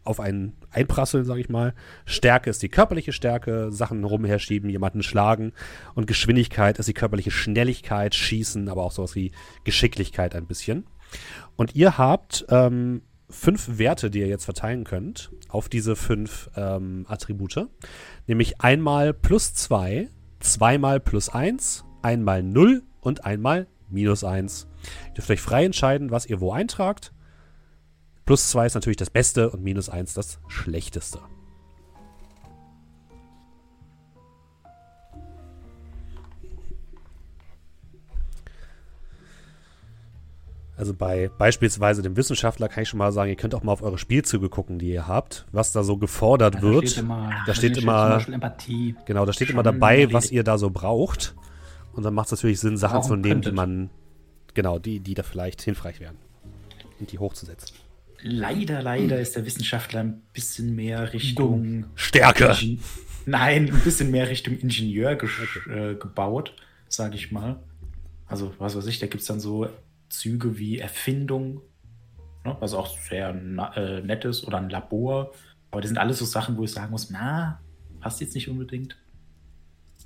auf 0.05 0.21
einen 0.21 0.55
einprasseln, 0.71 1.25
sage 1.25 1.41
ich 1.41 1.49
mal. 1.49 1.75
Stärke 2.05 2.51
ist 2.51 2.63
die 2.63 2.69
körperliche 2.69 3.13
Stärke, 3.13 3.71
Sachen 3.71 4.05
rumherschieben, 4.05 4.71
jemanden 4.71 5.03
schlagen. 5.03 5.53
Und 5.95 6.07
Geschwindigkeit 6.07 6.79
ist 6.79 6.89
die 6.89 6.95
körperliche 6.95 7.31
Schnelligkeit, 7.31 8.15
Schießen, 8.15 8.69
aber 8.69 8.83
auch 8.83 8.93
sowas 8.93 9.15
wie 9.15 9.33
Geschicklichkeit 9.65 10.35
ein 10.35 10.47
bisschen. 10.47 10.87
Und 11.57 11.75
ihr 11.75 11.99
habt 11.99 12.47
ähm, 12.49 13.03
fünf 13.29 13.79
Werte, 13.79 14.11
die 14.11 14.21
ihr 14.21 14.29
jetzt 14.29 14.45
verteilen 14.45 14.85
könnt 14.85 15.31
auf 15.49 15.69
diese 15.69 15.97
fünf 15.97 16.51
ähm, 16.57 17.05
Attribute. 17.09 17.69
Nämlich 18.27 18.61
einmal 18.61 19.13
plus 19.13 19.55
zwei, 19.55 20.09
zweimal 20.41 21.01
plus 21.01 21.29
eins, 21.29 21.85
einmal 22.03 22.43
null 22.43 22.83
und 23.01 23.25
einmal 23.25 23.67
minus 23.89 24.25
eins. 24.25 24.67
Ihr 25.09 25.15
dürft 25.15 25.31
euch 25.31 25.41
frei 25.41 25.65
entscheiden, 25.65 26.11
was 26.11 26.27
ihr 26.27 26.41
wo 26.41 26.53
eintragt 26.53 27.13
Plus 28.31 28.49
2 28.51 28.67
ist 28.67 28.75
natürlich 28.75 28.97
das 28.97 29.11
Beste 29.11 29.51
und 29.51 29.65
minus 29.65 29.89
1 29.89 30.15
das 30.15 30.39
Schlechteste. 30.47 31.19
Also 40.77 40.95
bei 40.95 41.29
beispielsweise 41.39 42.03
dem 42.03 42.17
Wissenschaftler 42.17 42.69
kann 42.69 42.85
ich 42.85 42.89
schon 42.89 42.99
mal 42.99 43.11
sagen, 43.11 43.31
ihr 43.31 43.35
könnt 43.35 43.53
auch 43.57 43.65
mal 43.65 43.73
auf 43.73 43.83
eure 43.83 43.99
Spielzüge 43.99 44.49
gucken, 44.49 44.79
die 44.79 44.91
ihr 44.91 45.09
habt, 45.09 45.47
was 45.51 45.73
da 45.73 45.83
so 45.83 45.97
gefordert 45.97 46.55
ja, 46.55 46.61
da 46.61 46.67
wird. 46.69 46.89
Steht 46.89 47.03
immer, 47.03 47.33
da 47.47 47.53
steht 47.53 47.79
immer, 47.79 48.25
Empathie. 48.29 48.95
Genau, 49.07 49.27
da 49.27 49.33
steht 49.33 49.51
immer 49.51 49.65
dabei, 49.65 49.95
erledigt. 49.95 50.15
was 50.15 50.31
ihr 50.31 50.45
da 50.45 50.57
so 50.57 50.71
braucht. 50.71 51.35
Und 51.95 52.05
dann 52.05 52.15
macht 52.15 52.27
es 52.27 52.39
natürlich 52.39 52.61
Sinn, 52.61 52.77
Sachen 52.77 53.03
zu 53.03 53.17
nehmen, 53.17 53.43
die 53.43 53.51
man, 53.51 53.91
genau, 54.55 54.79
die, 54.79 55.01
die 55.01 55.15
da 55.15 55.25
vielleicht 55.25 55.63
hilfreich 55.63 55.99
wären. 55.99 56.17
Und 57.01 57.11
die 57.11 57.19
hochzusetzen. 57.19 57.75
Leider, 58.23 58.83
leider 58.83 59.19
ist 59.21 59.37
der 59.37 59.47
Wissenschaftler 59.47 60.01
ein 60.01 60.23
bisschen 60.33 60.75
mehr 60.75 61.13
Richtung 61.13 61.87
Stärke. 61.95 62.57
Nein, 63.27 63.71
ein 63.73 63.81
bisschen 63.81 64.11
mehr 64.11 64.29
Richtung 64.29 64.59
Ingenieur 64.59 65.17
ge 65.17 65.29
äh, 65.69 65.95
gebaut, 65.95 66.55
sage 66.89 67.17
ich 67.17 67.33
mal. 67.33 67.61
Also, 68.27 68.55
was 68.59 68.77
weiß 68.77 68.87
ich, 68.87 68.99
da 68.99 69.07
gibt 69.07 69.23
es 69.23 69.27
dann 69.27 69.41
so 69.41 69.69
Züge 70.09 70.59
wie 70.59 70.79
Erfindung, 70.79 71.63
ne, 72.45 72.57
was 72.61 72.75
auch 72.75 72.97
sehr 72.99 73.31
äh, 73.31 74.01
nett 74.01 74.25
ist, 74.25 74.47
oder 74.47 74.59
ein 74.59 74.71
Labor. 74.71 75.33
Aber 75.71 75.81
das 75.81 75.89
sind 75.89 75.99
alles 75.99 76.19
so 76.19 76.25
Sachen, 76.25 76.57
wo 76.57 76.65
ich 76.65 76.73
sagen 76.73 76.91
muss, 76.91 77.11
na, 77.11 77.61
passt 78.01 78.21
jetzt 78.21 78.35
nicht 78.35 78.49
unbedingt. 78.49 78.97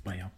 Naja. 0.03 0.31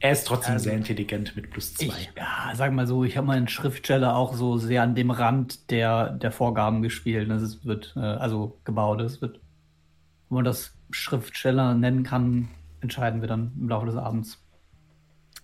Er 0.00 0.12
ist 0.12 0.26
trotzdem 0.26 0.54
also, 0.54 0.64
sehr 0.64 0.74
intelligent 0.74 1.34
mit 1.34 1.50
plus 1.50 1.74
zwei. 1.74 1.86
Ich, 1.86 2.10
ja, 2.16 2.52
sag 2.54 2.72
mal 2.72 2.86
so, 2.86 3.02
ich 3.02 3.16
habe 3.16 3.26
meinen 3.26 3.48
Schriftsteller 3.48 4.14
auch 4.14 4.34
so 4.34 4.56
sehr 4.56 4.82
an 4.82 4.94
dem 4.94 5.10
Rand 5.10 5.70
der, 5.70 6.10
der 6.10 6.30
Vorgaben 6.30 6.82
gespielt. 6.82 7.28
Es 7.30 7.64
wird, 7.64 7.94
äh, 7.96 8.00
also 8.00 8.58
gebaut. 8.64 9.00
Es 9.00 9.20
wird, 9.20 9.40
wo 10.28 10.36
man 10.36 10.44
das 10.44 10.74
Schriftsteller 10.90 11.74
nennen 11.74 12.04
kann, 12.04 12.48
entscheiden 12.80 13.20
wir 13.20 13.28
dann 13.28 13.52
im 13.58 13.68
Laufe 13.68 13.86
des 13.86 13.96
Abends. 13.96 14.38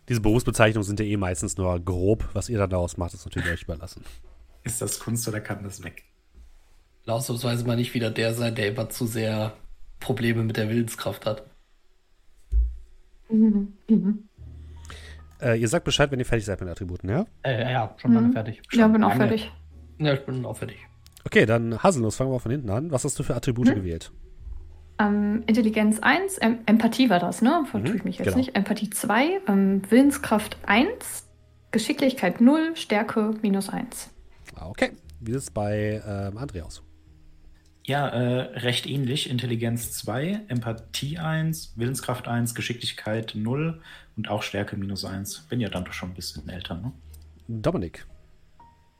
Diese 0.08 0.20
Berufsbezeichnungen 0.20 0.86
sind 0.86 1.00
ja 1.00 1.06
eh 1.06 1.16
meistens 1.16 1.56
nur 1.56 1.80
grob. 1.80 2.28
Was 2.32 2.48
ihr 2.48 2.58
dann 2.58 2.70
daraus 2.70 2.96
macht, 2.96 3.14
ist 3.14 3.24
natürlich 3.24 3.50
euch 3.50 3.62
überlassen. 3.62 4.04
Ist 4.64 4.80
das 4.80 4.98
Kunst 4.98 5.28
oder 5.28 5.42
kann 5.42 5.62
das 5.62 5.84
weg? 5.84 6.04
Ausnahmsweise 7.06 7.66
mal 7.66 7.76
nicht 7.76 7.92
wieder 7.92 8.10
der 8.10 8.32
sein, 8.32 8.54
der 8.54 8.68
immer 8.68 8.88
zu 8.88 9.06
sehr 9.06 9.52
Probleme 10.00 10.42
mit 10.42 10.56
der 10.56 10.70
Willenskraft 10.70 11.26
hat. 11.26 11.44
Mhm. 13.28 13.74
Mhm. 13.88 14.28
Äh, 15.44 15.60
ihr 15.60 15.68
sagt 15.68 15.84
Bescheid, 15.84 16.10
wenn 16.10 16.18
ihr 16.18 16.24
fertig 16.24 16.46
seid 16.46 16.58
mit 16.60 16.68
den 16.68 16.72
Attributen, 16.72 17.10
ja? 17.10 17.26
Äh, 17.42 17.70
ja, 17.70 17.94
schon 17.98 18.12
mhm. 18.12 18.16
lange 18.16 18.32
fertig. 18.32 18.62
Schon 18.68 18.80
ja, 18.80 18.88
bin 18.88 19.04
auch 19.04 19.14
fertig. 19.14 19.52
Ja, 19.98 20.14
ich 20.14 20.24
bin 20.24 20.44
auch 20.46 20.56
fertig. 20.56 20.78
Okay, 21.24 21.44
dann 21.44 21.82
Haselnuss, 21.82 22.16
fangen 22.16 22.32
wir 22.32 22.40
von 22.40 22.50
hinten 22.50 22.70
an. 22.70 22.90
Was 22.90 23.04
hast 23.04 23.18
du 23.18 23.22
für 23.22 23.34
Attribute 23.34 23.68
hm? 23.68 23.74
gewählt? 23.74 24.10
Ähm, 24.98 25.42
Intelligenz 25.46 25.98
1, 26.00 26.38
ähm, 26.40 26.58
Empathie 26.66 27.10
war 27.10 27.18
das, 27.18 27.42
ne? 27.42 27.64
Vertue 27.70 27.90
mhm, 27.90 27.96
ich 27.96 28.04
mich 28.04 28.18
jetzt 28.18 28.26
genau. 28.26 28.38
nicht. 28.38 28.56
Empathie 28.56 28.90
2, 28.90 29.40
ähm, 29.48 29.82
Willenskraft 29.90 30.56
1, 30.66 31.28
Geschicklichkeit 31.72 32.40
0, 32.40 32.76
Stärke 32.76 33.34
minus 33.42 33.68
1. 33.68 34.10
Ah, 34.54 34.68
okay. 34.68 34.92
Wie 35.20 35.32
sieht 35.32 35.40
es 35.40 35.50
bei 35.50 36.02
ähm, 36.06 36.38
André 36.38 36.62
aus? 36.62 36.82
Ja, 37.86 38.08
äh, 38.08 38.58
recht 38.60 38.86
ähnlich. 38.86 39.28
Intelligenz 39.28 39.92
2, 39.92 40.44
Empathie 40.48 41.18
1, 41.18 41.74
Willenskraft 41.76 42.28
1, 42.28 42.54
Geschicklichkeit 42.54 43.32
0 43.34 43.82
und 44.16 44.28
auch 44.28 44.42
Stärke 44.42 44.76
minus 44.76 45.04
1. 45.04 45.46
Bin 45.48 45.60
ja 45.60 45.68
dann 45.68 45.84
doch 45.84 45.92
schon 45.92 46.10
ein 46.10 46.14
bisschen 46.14 46.48
älter, 46.48 46.74
ne? 46.76 46.92
Dominik. 47.48 48.06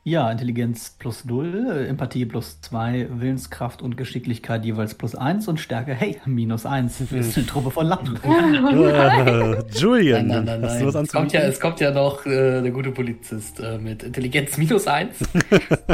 Ja, 0.07 0.29
Intelligenz 0.29 0.95
plus 0.99 1.25
0, 1.25 1.87
Empathie 1.89 2.25
plus 2.27 2.61
2, 2.61 3.07
Willenskraft 3.09 3.81
und 3.81 3.97
Geschicklichkeit 3.97 4.63
jeweils 4.63 4.93
plus 4.93 5.15
1 5.15 5.47
und 5.47 5.59
Stärke, 5.59 5.95
hey, 5.95 6.21
minus 6.27 6.67
1. 6.67 7.11
Wir 7.11 7.23
sind 7.23 7.37
eine 7.37 7.45
Truppe 7.47 7.71
von 7.71 7.87
Lappen. 7.87 8.15
uh, 8.23 9.63
Julian, 9.73 10.27
nein, 10.27 10.45
nein, 10.45 10.61
nein, 10.61 10.69
hast 10.69 10.79
du 10.79 10.85
was 10.85 10.95
es 10.95 11.11
kommt, 11.11 11.33
ja, 11.33 11.39
es 11.39 11.59
kommt 11.59 11.79
ja 11.79 11.89
noch 11.89 12.23
äh, 12.27 12.61
der 12.61 12.69
gute 12.69 12.91
Polizist 12.91 13.59
äh, 13.59 13.79
mit 13.79 14.03
Intelligenz 14.03 14.57
minus 14.57 14.85
1. 14.85 15.17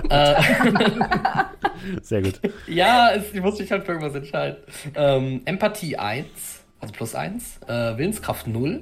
Äh, 0.09 0.41
Sehr 2.01 2.21
gut. 2.21 2.41
ja, 2.67 3.11
es, 3.11 3.33
ich 3.33 3.41
muss 3.41 3.57
mich 3.59 3.71
halt 3.71 3.85
für 3.85 3.93
irgendwas 3.93 4.13
entscheiden. 4.13 4.57
Ähm, 4.93 5.41
Empathie 5.45 5.95
1, 5.95 6.25
also 6.81 6.93
plus 6.93 7.15
1, 7.15 7.61
äh, 7.65 7.97
Willenskraft 7.97 8.47
0, 8.47 8.81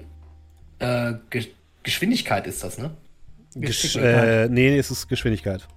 äh, 0.79 1.13
Ge 1.29 1.48
Geschwindigkeit 1.83 2.45
ist 2.45 2.63
das, 2.63 2.77
ne? 2.77 2.91
Gesch 3.55 3.95
äh, 3.95 4.48
nee, 4.50 4.77
es 4.77 4.91
ist 4.91 5.07
Geschwindigkeit. 5.07 5.67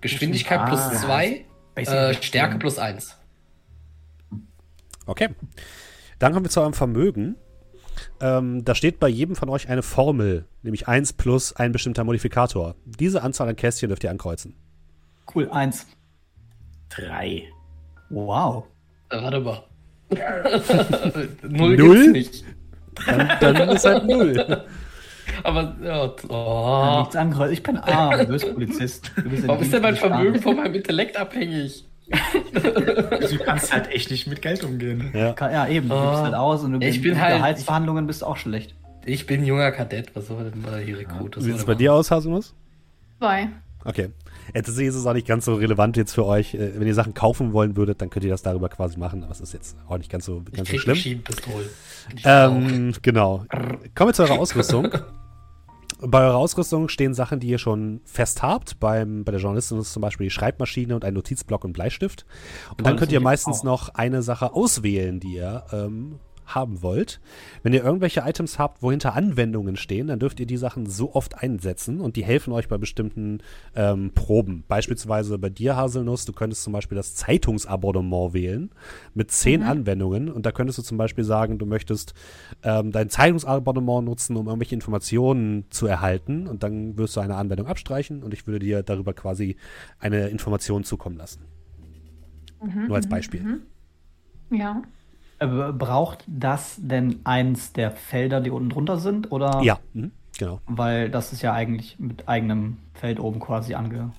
Geschwindigkeit 0.00 0.66
plus 0.66 1.00
2, 1.00 1.44
ah, 1.76 1.80
äh, 1.80 2.14
Stärke 2.22 2.58
plus 2.58 2.78
1. 2.78 3.16
Okay. 5.06 5.28
Dann 6.18 6.32
kommen 6.32 6.46
wir 6.46 6.50
zu 6.50 6.60
eurem 6.60 6.72
Vermögen. 6.72 7.36
Ähm, 8.20 8.64
da 8.64 8.74
steht 8.74 9.00
bei 9.00 9.08
jedem 9.08 9.36
von 9.36 9.48
euch 9.48 9.68
eine 9.68 9.82
Formel, 9.82 10.46
nämlich 10.62 10.88
1 10.88 11.14
plus 11.14 11.54
ein 11.54 11.72
bestimmter 11.72 12.04
Modifikator. 12.04 12.76
Diese 12.84 13.22
Anzahl 13.22 13.48
an 13.48 13.56
Kästchen 13.56 13.88
dürft 13.88 14.04
ihr 14.04 14.10
ankreuzen. 14.10 14.54
Cool, 15.34 15.50
1. 15.50 15.86
3. 16.90 17.44
Wow. 18.10 18.64
Äh, 19.10 19.22
warte 19.22 19.40
mal. 19.40 19.64
null, 21.42 21.76
null? 21.76 22.12
nicht. 22.12 22.44
Dann, 23.06 23.30
dann 23.40 23.68
ist 23.70 23.84
halt 23.84 24.06
0. 24.06 24.64
Aber, 25.42 25.74
ja, 25.82 26.10
oh. 26.28 26.98
nichts 27.00 27.16
ankreuzen. 27.16 27.52
Ich 27.52 27.62
bin 27.62 27.76
arm, 27.76 28.18
du 28.18 28.26
bist 28.26 28.52
Polizist. 28.52 29.12
Du 29.16 29.30
bist 29.30 29.46
Warum 29.46 29.62
ist 29.62 29.72
denn 29.72 29.82
mein 29.82 29.96
Vermögen 29.96 30.40
von 30.40 30.56
meinem 30.56 30.74
Intellekt 30.74 31.16
abhängig? 31.16 31.86
du 32.10 33.38
kannst 33.44 33.72
halt 33.72 33.88
echt 33.88 34.10
nicht 34.10 34.26
mit 34.26 34.42
Geld 34.42 34.64
umgehen. 34.64 35.10
Ja, 35.14 35.34
ja 35.38 35.68
eben. 35.68 35.88
Du 35.88 35.94
gibst 35.94 36.22
halt 36.22 36.34
aus 36.34 36.64
und 36.64 36.72
du 36.72 36.86
ich 36.86 37.00
bin 37.00 37.20
halt, 37.20 37.36
Gehaltsverhandlungen 37.36 38.06
bist 38.06 38.24
auch 38.24 38.36
schlecht. 38.36 38.74
Ich 39.04 39.26
bin 39.26 39.44
junger 39.44 39.70
Kadett. 39.72 40.14
Was 40.14 40.26
soll 40.26 40.50
denn 40.50 40.60
mal 40.60 40.80
hier 40.80 40.98
Rekrut? 40.98 41.36
Wie 41.36 41.42
sieht 41.42 41.56
es 41.56 41.64
bei 41.64 41.74
dir 41.74 41.94
aus, 41.94 42.10
Hasumus? 42.10 42.54
Zwei. 43.18 43.48
Okay. 43.84 44.10
Jetzt 44.54 44.68
ist 44.68 44.94
es 44.94 45.06
auch 45.06 45.12
nicht 45.12 45.26
ganz 45.26 45.44
so 45.44 45.54
relevant 45.54 45.96
jetzt 45.96 46.12
für 46.12 46.26
euch. 46.26 46.54
Äh, 46.54 46.78
wenn 46.78 46.86
ihr 46.86 46.94
Sachen 46.94 47.14
kaufen 47.14 47.52
wollen 47.52 47.76
würdet, 47.76 48.00
dann 48.00 48.10
könnt 48.10 48.24
ihr 48.24 48.30
das 48.30 48.42
darüber 48.42 48.68
quasi 48.68 48.98
machen. 48.98 49.22
Aber 49.22 49.32
es 49.32 49.40
ist 49.40 49.52
jetzt 49.52 49.76
auch 49.88 49.98
nicht 49.98 50.10
ganz 50.10 50.24
so, 50.24 50.42
ganz 50.52 50.70
so 50.70 50.78
schlimm. 50.78 51.22
Ähm, 52.24 52.92
genau. 53.02 53.44
Kommen 53.94 54.10
wir 54.10 54.14
zu 54.14 54.22
eurer 54.22 54.38
Ausrüstung. 54.38 54.88
Bei 56.02 56.24
eurer 56.24 56.36
Ausrüstung 56.36 56.88
stehen 56.88 57.12
Sachen, 57.12 57.40
die 57.40 57.48
ihr 57.48 57.58
schon 57.58 58.00
fest 58.04 58.42
habt. 58.42 58.80
Beim, 58.80 59.22
bei 59.22 59.32
der 59.32 59.40
Journalistin 59.40 59.78
ist 59.78 59.92
zum 59.92 60.00
Beispiel 60.00 60.26
die 60.26 60.30
Schreibmaschine 60.30 60.94
und 60.94 61.04
ein 61.04 61.12
Notizblock 61.12 61.62
und 61.62 61.74
Bleistift. 61.74 62.24
Und 62.78 62.86
dann 62.86 62.96
könnt 62.96 63.12
ihr 63.12 63.20
meistens 63.20 63.64
noch 63.64 63.90
eine 63.90 64.22
Sache 64.22 64.54
auswählen, 64.54 65.20
die 65.20 65.34
ihr 65.34 65.62
ähm, 65.72 66.18
haben 66.54 66.82
wollt. 66.82 67.20
Wenn 67.62 67.72
ihr 67.72 67.84
irgendwelche 67.84 68.20
Items 68.20 68.58
habt, 68.58 68.82
wo 68.82 68.90
hinter 68.90 69.14
Anwendungen 69.14 69.76
stehen, 69.76 70.08
dann 70.08 70.18
dürft 70.18 70.40
ihr 70.40 70.46
die 70.46 70.56
Sachen 70.56 70.86
so 70.86 71.14
oft 71.14 71.38
einsetzen 71.38 72.00
und 72.00 72.16
die 72.16 72.24
helfen 72.24 72.52
euch 72.52 72.68
bei 72.68 72.78
bestimmten 72.78 73.38
ähm, 73.74 74.12
Proben. 74.14 74.64
Beispielsweise 74.68 75.38
bei 75.38 75.48
dir, 75.48 75.76
Haselnuss, 75.76 76.24
du 76.24 76.32
könntest 76.32 76.62
zum 76.62 76.72
Beispiel 76.72 76.96
das 76.96 77.14
Zeitungsabonnement 77.14 78.34
wählen 78.34 78.70
mit 79.14 79.30
zehn 79.30 79.60
mhm. 79.60 79.68
Anwendungen 79.68 80.28
und 80.30 80.46
da 80.46 80.52
könntest 80.52 80.78
du 80.78 80.82
zum 80.82 80.98
Beispiel 80.98 81.24
sagen, 81.24 81.58
du 81.58 81.66
möchtest 81.66 82.14
ähm, 82.62 82.92
dein 82.92 83.08
Zeitungsabonnement 83.08 84.04
nutzen, 84.04 84.36
um 84.36 84.46
irgendwelche 84.46 84.74
Informationen 84.74 85.64
zu 85.70 85.86
erhalten 85.86 86.46
und 86.46 86.62
dann 86.62 86.96
wirst 86.96 87.16
du 87.16 87.20
eine 87.20 87.36
Anwendung 87.36 87.66
abstreichen 87.66 88.22
und 88.22 88.34
ich 88.34 88.46
würde 88.46 88.58
dir 88.58 88.82
darüber 88.82 89.14
quasi 89.14 89.56
eine 89.98 90.28
Information 90.28 90.84
zukommen 90.84 91.16
lassen. 91.16 91.44
Mhm, 92.62 92.86
Nur 92.88 92.96
als 92.96 93.06
mhm, 93.06 93.10
Beispiel. 93.10 93.42
Mhm. 93.42 94.56
Ja. 94.56 94.82
Äh, 95.40 95.46
braucht 95.46 96.24
das 96.26 96.76
denn 96.78 97.20
eins 97.24 97.72
der 97.72 97.90
Felder, 97.90 98.40
die 98.40 98.50
unten 98.50 98.68
drunter 98.68 98.98
sind? 98.98 99.32
Oder? 99.32 99.62
Ja, 99.62 99.78
mhm, 99.94 100.12
genau. 100.38 100.60
Weil 100.66 101.10
das 101.10 101.32
ist 101.32 101.42
ja 101.42 101.54
eigentlich 101.54 101.98
mit 101.98 102.28
eigenem 102.28 102.76
Feld 102.92 103.18
oben 103.18 103.40
quasi 103.40 103.74
ange. 103.74 104.12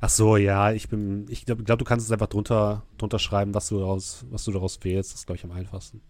Ach 0.00 0.08
so, 0.08 0.36
ja, 0.36 0.72
ich 0.72 0.88
bin, 0.88 1.26
ich 1.28 1.44
glaube, 1.44 1.62
glaub, 1.62 1.78
du 1.78 1.84
kannst 1.84 2.06
es 2.06 2.12
einfach 2.12 2.26
drunter, 2.26 2.82
drunter 2.98 3.18
schreiben, 3.18 3.54
was 3.54 3.68
du 3.68 3.78
daraus, 3.78 4.26
was 4.30 4.44
du 4.44 4.50
daraus 4.50 4.82
wählst. 4.82 5.12
Das 5.12 5.20
ist, 5.20 5.26
glaube 5.26 5.36
ich, 5.36 5.44
am 5.44 5.52
einfachsten. 5.52 6.00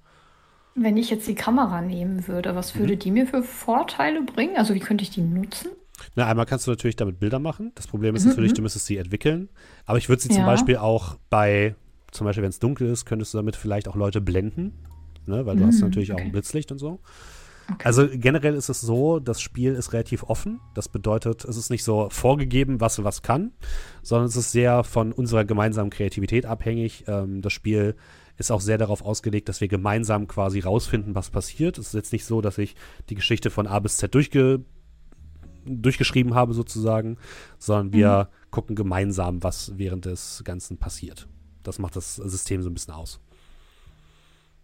Wenn 0.74 0.96
ich 0.96 1.10
jetzt 1.10 1.26
die 1.28 1.34
Kamera 1.34 1.82
nehmen 1.82 2.26
würde, 2.26 2.54
was 2.54 2.76
würde 2.76 2.94
mhm. 2.94 2.98
die 2.98 3.10
mir 3.10 3.26
für 3.26 3.42
Vorteile 3.42 4.22
bringen? 4.22 4.56
Also 4.56 4.74
wie 4.74 4.80
könnte 4.80 5.02
ich 5.02 5.10
die 5.10 5.20
nutzen? 5.20 5.70
Na, 6.14 6.26
einmal 6.26 6.46
kannst 6.46 6.66
du 6.66 6.70
natürlich 6.70 6.96
damit 6.96 7.18
Bilder 7.18 7.40
machen. 7.40 7.72
Das 7.74 7.88
Problem 7.88 8.14
ist 8.14 8.24
mhm. 8.24 8.30
natürlich, 8.30 8.54
du 8.54 8.62
müsstest 8.62 8.86
sie 8.86 8.96
entwickeln. 8.96 9.50
Aber 9.84 9.98
ich 9.98 10.08
würde 10.08 10.22
sie 10.22 10.30
ja. 10.30 10.36
zum 10.36 10.46
Beispiel 10.46 10.78
auch 10.78 11.16
bei 11.28 11.74
zum 12.10 12.24
Beispiel, 12.24 12.42
wenn 12.42 12.50
es 12.50 12.58
dunkel 12.58 12.88
ist, 12.88 13.04
könntest 13.04 13.34
du 13.34 13.38
damit 13.38 13.56
vielleicht 13.56 13.88
auch 13.88 13.96
Leute 13.96 14.20
blenden, 14.20 14.72
ne? 15.26 15.46
weil 15.46 15.56
du 15.56 15.66
hast 15.66 15.76
mhm, 15.76 15.88
natürlich 15.88 16.12
okay. 16.12 16.20
auch 16.20 16.26
ein 16.26 16.32
Blitzlicht 16.32 16.72
und 16.72 16.78
so. 16.78 17.00
Okay. 17.72 17.84
Also 17.84 18.08
generell 18.12 18.54
ist 18.54 18.68
es 18.68 18.80
so, 18.80 19.20
das 19.20 19.40
Spiel 19.40 19.74
ist 19.74 19.92
relativ 19.92 20.24
offen. 20.24 20.60
Das 20.74 20.88
bedeutet, 20.88 21.44
es 21.44 21.56
ist 21.56 21.70
nicht 21.70 21.84
so 21.84 22.08
vorgegeben, 22.10 22.80
was 22.80 23.02
was 23.04 23.22
kann, 23.22 23.52
sondern 24.02 24.26
es 24.26 24.34
ist 24.34 24.50
sehr 24.50 24.82
von 24.82 25.12
unserer 25.12 25.44
gemeinsamen 25.44 25.90
Kreativität 25.90 26.46
abhängig. 26.46 27.04
Ähm, 27.06 27.42
das 27.42 27.52
Spiel 27.52 27.94
ist 28.38 28.50
auch 28.50 28.60
sehr 28.60 28.78
darauf 28.78 29.02
ausgelegt, 29.04 29.48
dass 29.48 29.60
wir 29.60 29.68
gemeinsam 29.68 30.26
quasi 30.26 30.60
rausfinden, 30.60 31.14
was 31.14 31.30
passiert. 31.30 31.78
Es 31.78 31.88
ist 31.88 31.94
jetzt 31.94 32.12
nicht 32.12 32.24
so, 32.24 32.40
dass 32.40 32.58
ich 32.58 32.74
die 33.08 33.14
Geschichte 33.14 33.50
von 33.50 33.66
A 33.66 33.78
bis 33.78 33.98
Z 33.98 34.14
durchge 34.14 34.64
durchgeschrieben 35.66 36.34
habe 36.34 36.54
sozusagen, 36.54 37.18
sondern 37.58 37.92
wir 37.92 38.28
mhm 38.30 38.40
gucken 38.50 38.76
gemeinsam, 38.76 39.42
was 39.42 39.72
während 39.76 40.04
des 40.04 40.42
Ganzen 40.44 40.78
passiert. 40.78 41.28
Das 41.70 41.78
macht 41.78 41.94
das 41.94 42.16
System 42.16 42.62
so 42.62 42.68
ein 42.68 42.74
bisschen 42.74 42.94
aus. 42.94 43.20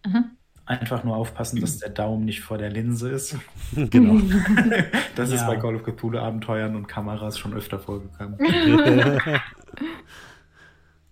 Mhm. 0.05 0.25
Einfach 0.65 1.05
nur 1.05 1.15
aufpassen, 1.15 1.61
dass 1.61 1.77
der 1.77 1.87
Daumen 1.87 2.25
nicht 2.25 2.41
vor 2.41 2.57
der 2.57 2.69
Linse 2.69 3.09
ist. 3.09 3.37
genau. 3.89 4.21
das 5.15 5.29
ja. 5.29 5.37
ist 5.37 5.47
bei 5.47 5.55
Call 5.55 5.77
of 5.77 5.83
Cthulhu 5.83 6.17
Abenteuern 6.17 6.75
und 6.75 6.87
Kameras 6.87 7.39
schon 7.39 7.53
öfter 7.53 7.79
vorgekommen. 7.79 8.37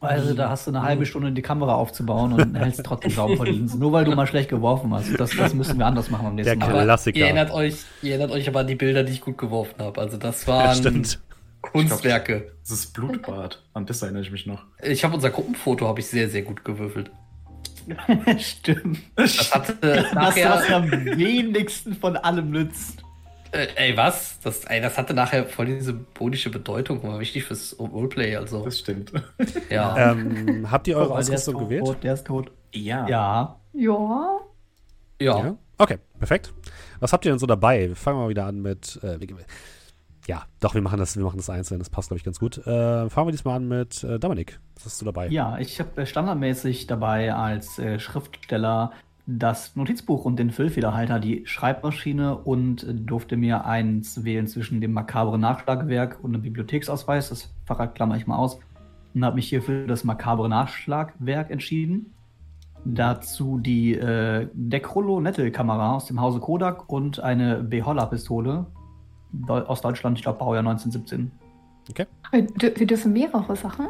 Also 0.02 0.36
da 0.36 0.50
hast 0.50 0.68
du 0.68 0.72
eine 0.72 0.84
halbe 0.84 1.04
Stunde 1.06 1.32
die 1.32 1.42
Kamera 1.42 1.74
aufzubauen 1.74 2.34
und 2.34 2.56
hältst 2.56 2.84
trotzdem 2.84 3.16
Daumen 3.16 3.38
vor 3.38 3.46
die 3.46 3.54
Linse. 3.54 3.80
Nur 3.80 3.92
weil 3.92 4.06
du 4.06 4.12
mal 4.12 4.28
schlecht 4.28 4.50
geworfen 4.50 4.94
hast. 4.94 5.20
Das, 5.20 5.36
das 5.36 5.56
müssen 5.56 5.80
wir 5.80 5.86
anders 5.88 6.12
machen 6.12 6.26
beim 6.26 6.36
nächsten 6.36 6.60
der 6.60 6.70
Mal. 6.70 6.84
Klassiker. 6.84 7.18
Ihr 7.18 7.26
erinnert, 7.26 7.52
euch, 7.52 7.78
ihr 8.04 8.12
erinnert 8.12 8.30
euch 8.30 8.48
aber 8.48 8.60
an 8.60 8.68
die 8.68 8.76
Bilder, 8.76 9.04
die 9.04 9.14
ich 9.14 9.22
gut 9.22 9.40
geworfen 9.40 9.76
habe. 9.80 10.00
Also 10.00 10.18
das 10.18 10.46
waren 10.48 10.84
ja, 10.84 11.02
Kunstwerke. 11.72 12.42
Glaub, 12.42 12.52
das 12.62 12.72
ist 12.72 12.94
Blutbad. 12.94 13.64
An 13.74 13.86
das 13.86 14.02
erinnere 14.02 14.24
ich 14.24 14.32
mich 14.32 14.46
noch. 14.46 14.66
Ich 14.84 15.04
habe 15.04 15.16
unser 15.16 15.30
Gruppenfoto 15.30 15.88
habe 15.88 16.00
ich 16.00 16.08
sehr, 16.08 16.30
sehr 16.30 16.44
gut 16.44 16.64
gewürfelt. 16.66 17.12
Stimmt. 18.40 19.00
Das 19.16 19.54
hatte 19.54 19.76
das, 19.80 20.14
nachher, 20.14 20.50
was 20.50 20.70
am 20.72 20.92
wenigsten 20.92 21.96
von 21.96 22.18
allem 22.18 22.50
nützt. 22.50 23.04
Äh, 23.52 23.68
ey, 23.76 23.98
was? 23.98 24.40
Das, 24.42 24.66
ey, 24.66 24.82
das 24.82 24.98
hatte 24.98 25.14
nachher 25.14 25.46
voll 25.46 25.68
diese 25.68 25.82
symbolische 25.82 26.50
Bedeutung 26.50 27.04
war 27.04 27.20
wichtig 27.20 27.44
fürs 27.44 27.78
Roleplay. 27.80 28.36
Also. 28.36 28.64
Das 28.64 28.80
stimmt. 28.80 29.12
Ja. 29.70 29.96
Ähm, 30.12 30.70
habt 30.72 30.88
ihr 30.88 30.98
eure 30.98 31.12
oh, 31.12 31.18
Ausrüstung 31.18 31.58
gewählt? 31.60 31.86
Tot, 31.86 32.04
der 32.04 32.14
ist 32.14 32.28
tot. 32.28 32.52
Ja. 32.74 33.08
Ja. 33.08 33.60
Ja. 33.74 34.40
Ja. 35.22 35.46
ja. 35.46 35.58
Okay, 35.78 35.98
perfekt. 36.18 36.54
Was 37.00 37.14
habt 37.14 37.26
ihr 37.26 37.32
denn 37.32 37.40
so 37.40 37.46
dabei? 37.46 37.88
Wir 37.88 37.96
fangen 37.96 38.20
mal 38.20 38.30
wieder 38.30 38.46
an 38.46 38.62
mit. 38.62 39.00
Äh, 39.04 39.20
ja, 40.28 40.44
doch, 40.60 40.74
wir 40.74 40.82
machen 40.82 40.98
das, 40.98 41.16
wir 41.18 41.24
machen 41.24 41.38
das 41.38 41.50
einzeln. 41.50 41.80
Das 41.80 41.90
passt, 41.90 42.10
glaube 42.10 42.18
ich, 42.18 42.24
ganz 42.24 42.40
gut. 42.40 42.58
Äh, 42.66 43.10
fangen 43.10 43.28
wir 43.28 43.32
diesmal 43.32 43.58
an 43.58 43.68
mit 43.68 44.04
äh, 44.04 44.20
Dominik. 44.20 44.60
Was 44.76 44.86
hast 44.86 45.02
du 45.02 45.06
dabei? 45.06 45.28
Ja, 45.28 45.58
ich 45.60 45.80
habe 45.80 46.02
äh, 46.02 46.06
standardmäßig 46.06 46.88
dabei 46.88 47.34
als 47.34 47.78
äh, 47.78 48.00
Schriftsteller 48.00 48.92
das 49.28 49.76
Notizbuch 49.76 50.26
und 50.26 50.38
den 50.38 50.52
Füllfederhalter, 50.52 51.20
die 51.20 51.46
Schreibmaschine 51.46 52.38
und 52.38 52.86
durfte 52.88 53.38
mir 53.38 53.66
eins 53.66 54.24
wählen 54.24 54.46
zwischen 54.46 54.82
dem 54.82 54.94
makabren 54.94 55.42
Nachschlagwerk 55.42 56.20
und 56.22 56.34
einem 56.34 56.44
Bibliotheksausweis. 56.44 57.30
Das 57.30 57.52
Fahrrad 57.66 57.96
klammer 57.96 58.18
ich 58.18 58.28
mal 58.28 58.38
aus. 58.38 58.60
Und 59.14 59.26
habe 59.26 59.38
mich 59.38 59.50
hier 59.50 59.62
für 59.62 59.88
das 59.88 60.04
makabre 60.04 60.50
Nachschlagwerk 60.50 61.50
entschieden. 61.50 62.14
Dazu 62.84 63.58
die 63.58 63.96
äh, 63.96 64.48
Decrollo-Nettel-Kamera 64.54 65.96
aus 65.96 66.06
dem 66.06 66.22
Hause 66.22 66.40
Kodak 66.40 66.88
und 66.92 67.20
eine 67.20 67.64
Beholler-Pistole 67.64 68.68
aus 69.48 69.82
Deutschland, 69.82 70.18
ich 70.18 70.24
glaube 70.24 70.40
Baujahr 70.40 70.66
1917. 70.66 71.32
Okay. 71.90 72.06
Wir 72.32 72.88
dürfen 72.88 73.14
mehrere 73.14 73.56
Sachen? 73.56 73.88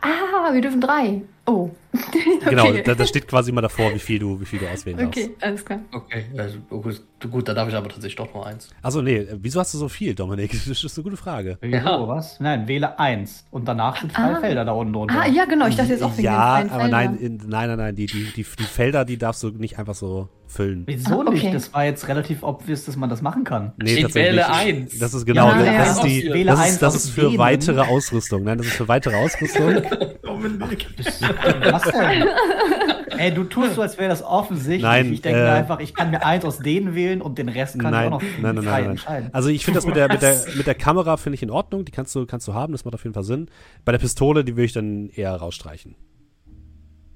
Ah, 0.00 0.52
wir 0.52 0.60
dürfen 0.60 0.80
drei. 0.80 1.22
Oh. 1.46 1.70
Genau, 1.92 2.64
okay. 2.68 2.72
Genau, 2.72 2.72
da, 2.84 2.94
da, 2.94 3.06
steht 3.06 3.28
quasi 3.28 3.52
mal 3.52 3.60
davor, 3.60 3.92
wie 3.92 3.98
viel 3.98 4.18
du, 4.18 4.40
wie 4.40 4.46
viel 4.46 4.58
du 4.58 4.66
auswählen 4.66 4.96
darfst. 4.96 5.18
Okay, 5.18 5.36
alles 5.40 5.64
klar. 5.64 5.80
Okay, 5.92 6.24
also, 6.38 6.58
gut, 6.70 7.02
gut, 7.30 7.48
da 7.48 7.54
darf 7.54 7.68
ich 7.68 7.74
aber 7.74 7.88
tatsächlich 7.88 8.16
doch 8.16 8.32
nur 8.32 8.46
eins. 8.46 8.70
Also 8.82 9.02
nee, 9.02 9.26
wieso 9.40 9.60
hast 9.60 9.74
du 9.74 9.78
so 9.78 9.88
viel, 9.88 10.14
Dominik? 10.14 10.52
Das 10.66 10.82
ist 10.82 10.98
eine 10.98 11.04
gute 11.04 11.16
Frage. 11.16 11.58
Ja, 11.62 12.08
was? 12.08 12.40
Nein, 12.40 12.66
wähle 12.66 12.98
eins. 12.98 13.44
Und 13.50 13.68
danach 13.68 14.00
sind 14.00 14.12
freie 14.12 14.36
ah. 14.36 14.40
Felder 14.40 14.64
da 14.64 14.72
unten 14.72 14.94
drunter. 14.94 15.20
Ah, 15.20 15.26
ja, 15.26 15.44
genau, 15.44 15.66
ich 15.66 15.76
dachte 15.76 15.92
jetzt 15.92 16.02
auch 16.02 16.12
wegen 16.16 16.24
Ja, 16.24 16.64
aber 16.70 16.88
nein, 16.88 17.16
in, 17.18 17.36
nein, 17.36 17.68
nein, 17.68 17.78
nein, 17.78 17.94
die, 17.94 18.06
die, 18.06 18.24
die, 18.24 18.44
die 18.44 18.64
Felder, 18.64 19.04
die 19.04 19.18
darfst 19.18 19.42
du 19.42 19.50
nicht 19.50 19.78
einfach 19.78 19.94
so 19.94 20.28
füllen. 20.54 20.84
Wieso 20.86 21.20
ah, 21.20 21.24
okay. 21.26 21.30
nicht? 21.32 21.54
Das 21.54 21.72
war 21.74 21.84
jetzt 21.84 22.08
relativ 22.08 22.42
obvious, 22.42 22.84
dass 22.84 22.96
man 22.96 23.10
das 23.10 23.22
machen 23.22 23.44
kann. 23.44 23.72
Nee, 23.76 23.94
ich 23.96 24.14
wähle 24.14 24.48
eins. 24.48 24.98
Das 24.98 25.12
ist 25.12 25.26
genau, 25.26 25.48
ja, 25.48 25.58
das, 25.58 25.66
ja, 25.66 25.78
das, 25.78 25.96
ist 25.96 26.04
die, 26.04 26.44
das, 26.44 26.68
ist, 26.70 26.82
das 26.82 26.94
ist 26.94 27.10
für 27.10 27.36
weitere 27.38 27.80
Ausrüstung. 27.80 28.44
Nein, 28.44 28.58
das 28.58 28.68
ist 28.68 28.76
für 28.76 28.88
weitere 28.88 29.16
Ausrüstung. 29.16 29.82
Dominik. 30.22 30.86
Was 31.70 31.82
denn? 31.82 32.28
Ey, 33.18 33.32
du 33.32 33.44
tust 33.44 33.74
so, 33.74 33.82
als 33.82 33.98
wäre 33.98 34.08
das 34.08 34.22
offensichtlich. 34.22 34.82
Nein, 34.82 35.12
ich 35.12 35.22
denke 35.22 35.40
äh, 35.40 35.48
einfach, 35.48 35.80
ich 35.80 35.94
kann 35.94 36.10
mir 36.10 36.24
eins 36.24 36.44
aus 36.44 36.58
denen 36.58 36.94
wählen 36.94 37.20
und 37.20 37.38
den 37.38 37.48
Rest 37.48 37.78
kann 37.78 37.92
nein, 37.92 38.08
ich 38.08 38.12
auch 38.12 38.20
noch 38.20 38.28
nein, 38.40 38.54
nein, 38.56 38.64
nein, 38.64 38.90
entscheiden. 38.90 39.30
Also 39.32 39.48
ich 39.48 39.64
finde 39.64 39.78
das 39.78 39.86
mit 39.86 39.96
der, 39.96 40.08
mit 40.08 40.22
der, 40.22 40.44
mit 40.56 40.66
der 40.66 40.74
Kamera 40.74 41.16
finde 41.16 41.34
ich 41.34 41.42
in 41.42 41.50
Ordnung, 41.50 41.84
die 41.84 41.92
kannst 41.92 42.14
du, 42.14 42.26
kannst 42.26 42.48
du 42.48 42.54
haben, 42.54 42.72
das 42.72 42.84
macht 42.84 42.94
auf 42.94 43.04
jeden 43.04 43.14
Fall 43.14 43.24
Sinn. 43.24 43.48
Bei 43.84 43.92
der 43.92 43.98
Pistole, 43.98 44.44
die 44.44 44.52
würde 44.56 44.64
ich 44.64 44.72
dann 44.72 45.08
eher 45.10 45.34
rausstreichen. 45.34 45.94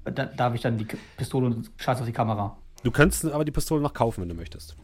Da, 0.05 0.25
darf 0.25 0.55
ich 0.55 0.61
dann 0.61 0.77
die 0.77 0.87
Pistole 1.17 1.47
und 1.47 1.71
scheiß 1.77 1.99
auf 1.99 2.05
die 2.05 2.13
Kamera? 2.13 2.57
Du 2.83 2.91
könntest 2.91 3.25
aber 3.25 3.45
die 3.45 3.51
Pistole 3.51 3.81
noch 3.81 3.93
kaufen, 3.93 4.21
wenn 4.21 4.29
du 4.29 4.35
möchtest. 4.35 4.75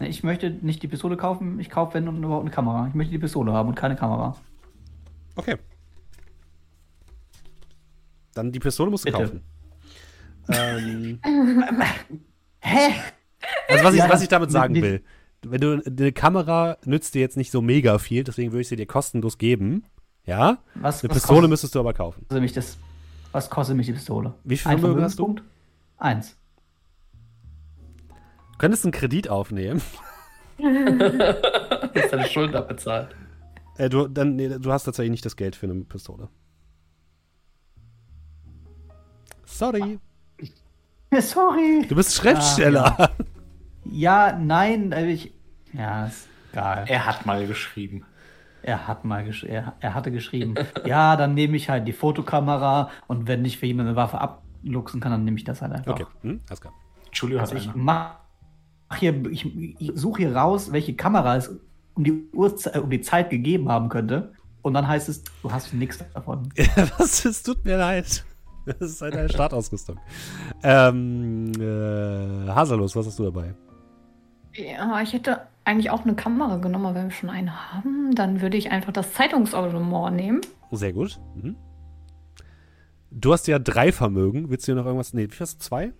Ich 0.00 0.24
möchte 0.24 0.50
nicht 0.50 0.82
die 0.82 0.88
Pistole 0.88 1.16
kaufen, 1.16 1.60
ich 1.60 1.70
kaufe 1.70 1.94
wenn 1.94 2.08
und 2.08 2.22
überhaupt 2.22 2.44
eine 2.44 2.50
Kamera. 2.50 2.88
Ich 2.88 2.94
möchte 2.94 3.12
die 3.12 3.18
Pistole 3.18 3.52
haben 3.52 3.68
und 3.68 3.74
keine 3.74 3.96
Kamera. 3.96 4.36
Okay. 5.36 5.56
Dann 8.34 8.50
die 8.50 8.58
Pistole 8.58 8.90
musst 8.90 9.06
du 9.06 9.12
Bitte. 9.12 9.24
kaufen. 9.24 9.42
Ähm, 10.48 11.20
Hä? 12.60 12.94
Also 13.68 13.84
was 13.84 13.94
ich, 13.94 14.00
ja, 14.00 14.08
was 14.08 14.22
ich 14.22 14.28
damit 14.28 14.50
sagen 14.50 14.74
will, 14.74 15.02
wenn 15.42 15.60
du 15.60 15.82
eine 15.84 16.12
Kamera 16.12 16.78
nützt 16.84 17.14
dir 17.14 17.20
jetzt 17.20 17.36
nicht 17.36 17.50
so 17.50 17.60
mega 17.62 17.98
viel, 17.98 18.24
deswegen 18.24 18.52
würde 18.52 18.62
ich 18.62 18.68
sie 18.68 18.76
dir 18.76 18.86
kostenlos 18.86 19.38
geben. 19.38 19.84
Ja? 20.26 20.58
Was, 20.74 21.02
eine 21.02 21.10
was 21.10 21.18
Pistole 21.18 21.40
kostet, 21.40 21.50
müsstest 21.50 21.74
du 21.74 21.80
aber 21.80 21.92
kaufen. 21.92 22.24
Also 22.28 22.40
mich 22.40 22.52
das, 22.52 22.78
was 23.32 23.48
kostet 23.50 23.76
mich 23.76 23.86
die 23.86 23.92
Pistole? 23.92 24.34
Wie 24.44 24.56
viel 24.56 24.72
Vermögen 24.72 25.02
hast 25.02 25.18
du? 25.18 25.36
Eins. 25.98 26.36
Du 28.54 28.58
könntest 28.58 28.84
einen 28.84 28.92
Kredit 28.92 29.28
aufnehmen. 29.28 29.82
du 30.58 31.90
hast 31.96 32.12
deine 32.12 32.28
Schulden 32.28 32.54
abbezahlt. 32.54 33.08
Äh, 33.78 33.88
du, 33.88 34.06
dann, 34.06 34.36
nee, 34.36 34.48
du 34.48 34.72
hast 34.72 34.84
tatsächlich 34.84 35.10
nicht 35.10 35.26
das 35.26 35.34
Geld 35.34 35.56
für 35.56 35.66
eine 35.66 35.82
Pistole. 35.82 36.28
Sorry. 39.44 39.98
Sorry. 41.20 41.84
Du 41.88 41.96
bist 41.96 42.14
Schriftsteller. 42.14 42.94
Ah, 42.96 43.10
ja. 43.86 44.28
ja. 44.28 44.38
nein, 44.38 44.92
also 44.92 45.08
ich. 45.08 45.34
Ja, 45.72 46.06
ist 46.06 46.28
egal. 46.52 46.84
Er 46.86 47.06
hat 47.06 47.26
mal 47.26 47.48
geschrieben. 47.48 48.06
Er 48.62 48.86
hat 48.86 49.04
mal 49.04 49.24
gesch 49.24 49.42
er, 49.42 49.74
er 49.80 49.94
hatte 49.94 50.12
geschrieben. 50.12 50.54
ja, 50.84 51.16
dann 51.16 51.34
nehme 51.34 51.56
ich 51.56 51.68
halt 51.70 51.88
die 51.88 51.92
Fotokamera 51.92 52.88
und 53.08 53.26
wenn 53.26 53.44
ich 53.44 53.58
für 53.58 53.66
jemanden 53.66 53.90
eine 53.90 53.96
Waffe 53.96 54.20
abluchsen 54.20 55.00
kann, 55.00 55.10
dann 55.10 55.24
nehme 55.24 55.38
ich 55.38 55.44
das 55.44 55.60
halt 55.60 55.72
einfach. 55.72 55.94
Okay, 55.94 56.06
hm, 56.22 56.40
alles 56.48 56.60
klar. 56.60 56.72
Entschuldigung, 57.06 57.40
also 57.40 57.56
ich 57.56 57.74
mach 57.74 58.23
hier, 58.96 59.26
ich, 59.30 59.78
ich 59.78 59.92
suche 59.94 60.22
hier 60.22 60.36
raus, 60.36 60.72
welche 60.72 60.94
Kamera 60.94 61.36
es 61.36 61.50
um 61.94 62.04
die, 62.04 62.28
Uhrzeit, 62.32 62.76
um 62.78 62.90
die 62.90 63.00
Zeit 63.00 63.30
gegeben 63.30 63.68
haben 63.68 63.88
könnte. 63.88 64.32
Und 64.62 64.74
dann 64.74 64.88
heißt 64.88 65.08
es, 65.08 65.22
du 65.42 65.52
hast 65.52 65.74
nichts 65.74 66.02
davon. 66.14 66.48
Was? 66.98 67.24
Es 67.24 67.42
tut 67.42 67.64
mir 67.64 67.76
leid. 67.76 68.24
Das 68.66 68.80
ist 68.80 69.02
eine 69.02 69.28
Startausrüstung. 69.28 69.98
ähm, 70.62 71.52
äh, 71.58 72.48
Hasellos, 72.50 72.96
was 72.96 73.06
hast 73.06 73.18
du 73.18 73.24
dabei? 73.24 73.54
Ja, 74.54 75.02
ich 75.02 75.12
hätte 75.12 75.42
eigentlich 75.64 75.90
auch 75.90 76.04
eine 76.04 76.14
Kamera 76.14 76.56
genommen, 76.56 76.86
aber 76.86 76.94
wenn 76.94 77.08
wir 77.08 77.10
schon 77.10 77.28
eine 77.30 77.72
haben, 77.72 78.14
dann 78.14 78.40
würde 78.40 78.56
ich 78.56 78.70
einfach 78.70 78.92
das 78.92 79.12
Zeitungsabonnement 79.12 80.16
nehmen. 80.16 80.40
Sehr 80.70 80.92
gut. 80.92 81.20
Mhm. 81.34 81.56
Du 83.10 83.32
hast 83.32 83.46
ja 83.46 83.58
drei 83.58 83.92
Vermögen. 83.92 84.50
Willst 84.50 84.66
du 84.66 84.72
dir 84.72 84.76
noch 84.76 84.86
irgendwas? 84.86 85.12
Nee, 85.12 85.28
wie 85.30 85.40
hast 85.40 85.56
du? 85.56 85.64
Zwei? 85.64 85.92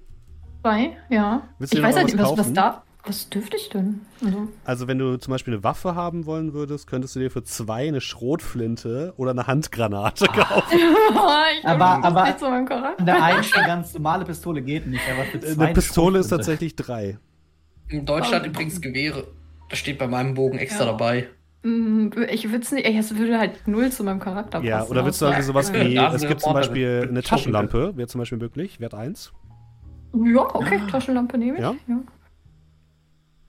Zwei, 0.62 0.96
ja. 1.10 1.42
Willst 1.58 1.74
du 1.74 1.78
ich 1.78 1.84
weiß 1.84 1.96
halt 1.96 2.06
nicht, 2.06 2.18
was, 2.18 2.38
was 2.38 2.52
da. 2.52 2.83
Was 3.06 3.28
dürfte 3.28 3.56
ich 3.56 3.68
denn? 3.68 4.00
Also, 4.24 4.48
also, 4.64 4.88
wenn 4.88 4.98
du 4.98 5.18
zum 5.18 5.32
Beispiel 5.32 5.54
eine 5.54 5.62
Waffe 5.62 5.94
haben 5.94 6.24
wollen 6.24 6.54
würdest, 6.54 6.86
könntest 6.86 7.14
du 7.14 7.20
dir 7.20 7.30
für 7.30 7.44
zwei 7.44 7.86
eine 7.88 8.00
Schrotflinte 8.00 9.12
oder 9.18 9.32
eine 9.32 9.46
Handgranate 9.46 10.24
kaufen. 10.26 10.78
aber 11.64 12.02
aber 12.02 12.24
nicht 12.24 12.40
so 12.40 12.46
eine 12.46 13.22
einzige 13.22 13.60
ganz 13.60 13.92
normale 13.92 14.24
Pistole 14.24 14.62
geht 14.62 14.86
nicht. 14.86 15.02
Aber 15.12 15.24
für 15.24 15.40
zwei 15.40 15.64
eine 15.64 15.74
Pistole 15.74 16.18
ist 16.20 16.28
tatsächlich 16.28 16.76
drei. 16.76 17.18
In 17.88 18.06
Deutschland 18.06 18.46
oh. 18.46 18.48
übrigens 18.48 18.80
Gewehre. 18.80 19.26
Das 19.68 19.78
steht 19.78 19.98
bei 19.98 20.06
meinem 20.06 20.32
Bogen 20.34 20.56
extra 20.58 20.86
ja. 20.86 20.92
dabei. 20.92 21.28
Mm, 21.62 22.08
ich 22.30 22.50
würde 22.50 22.64
es 22.64 22.72
nicht, 22.72 22.86
es 22.86 23.16
würde 23.16 23.38
halt 23.38 23.66
null 23.66 23.90
zu 23.90 24.04
meinem 24.04 24.20
Charakter 24.20 24.58
passen. 24.58 24.66
Ja, 24.66 24.84
oder 24.84 25.04
willst 25.04 25.20
du 25.20 25.26
also 25.26 25.52
sowas 25.52 25.72
wie, 25.74 25.96
es 25.96 26.26
gibt 26.26 26.40
zum 26.40 26.54
Beispiel 26.54 27.06
eine 27.08 27.22
Taschenlampe, 27.22 27.96
wäre 27.96 28.08
zum 28.08 28.20
Beispiel 28.20 28.38
möglich, 28.38 28.80
Wert 28.80 28.94
1. 28.94 29.32
Ja, 30.14 30.54
okay, 30.54 30.80
Taschenlampe 30.90 31.36
nehme 31.36 31.56
ich. 31.56 31.62
Ja. 31.62 31.74
ja. 31.86 32.00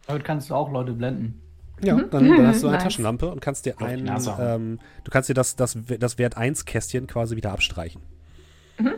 Damit 0.08 0.24
kannst 0.24 0.50
du 0.50 0.56
auch 0.56 0.72
Leute 0.72 0.94
blenden. 0.94 1.42
Ja, 1.82 1.96
mhm. 1.96 2.10
dann, 2.10 2.28
dann, 2.30 2.48
hast 2.48 2.64
du 2.64 2.68
eine 2.68 2.78
nice. 2.78 2.84
Taschenlampe 2.84 3.30
und 3.30 3.42
kannst 3.42 3.66
dir 3.66 3.82
ein, 3.82 4.10
ähm, 4.40 4.80
du 5.04 5.12
kannst 5.12 5.30
dir 5.30 5.34
das, 5.34 5.56
das, 5.56 5.78
das 6.00 6.18
Wert 6.18 6.38
1 6.38 6.66
Kästchen 6.66 7.08
quasi 7.08 7.36
wieder 7.36 7.52
abstreichen. 7.52 8.02
Mhm. 8.80 8.94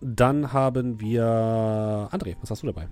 Dann 0.00 0.52
haben 0.52 1.00
wir 1.00 1.24
André, 2.12 2.36
was 2.40 2.50
hast 2.50 2.62
du 2.62 2.66
dabei? 2.66 2.88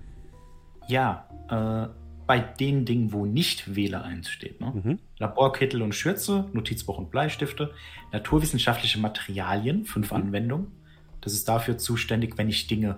Ja, 0.87 1.27
äh, 1.49 1.93
bei 2.25 2.39
den 2.39 2.85
Dingen, 2.85 3.11
wo 3.11 3.25
nicht 3.25 3.75
Wähler 3.75 4.03
1 4.03 4.29
steht. 4.29 4.61
Ne? 4.61 4.71
Mhm. 4.73 4.99
Laborkittel 5.19 5.81
und 5.81 5.93
Schürze, 5.93 6.49
Notizbuch 6.53 6.97
und 6.97 7.11
Bleistifte, 7.11 7.71
naturwissenschaftliche 8.11 8.99
Materialien, 8.99 9.85
fünf 9.85 10.11
mhm. 10.11 10.17
Anwendungen. 10.17 10.67
Das 11.21 11.33
ist 11.33 11.47
dafür 11.47 11.77
zuständig, 11.77 12.37
wenn 12.37 12.49
ich 12.49 12.67
Dinge 12.67 12.97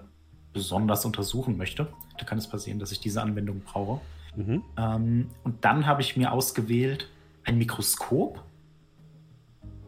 besonders 0.56 1.06
untersuchen 1.06 1.58
möchte. 1.58 1.88
Da 2.18 2.26
kann 2.26 2.38
es 2.38 2.48
passieren, 2.48 2.80
dass 2.80 2.92
ich 2.94 3.02
diese 3.02 3.22
Anwendung 3.22 3.60
brauche. 3.60 4.00
Mhm. 4.36 4.64
Ähm, 4.78 5.30
und 5.44 5.66
dann 5.66 5.86
habe 5.86 6.02
ich 6.02 6.16
mir 6.16 6.32
ausgewählt 6.32 7.12
ein 7.44 7.58
Mikroskop. 7.58 8.42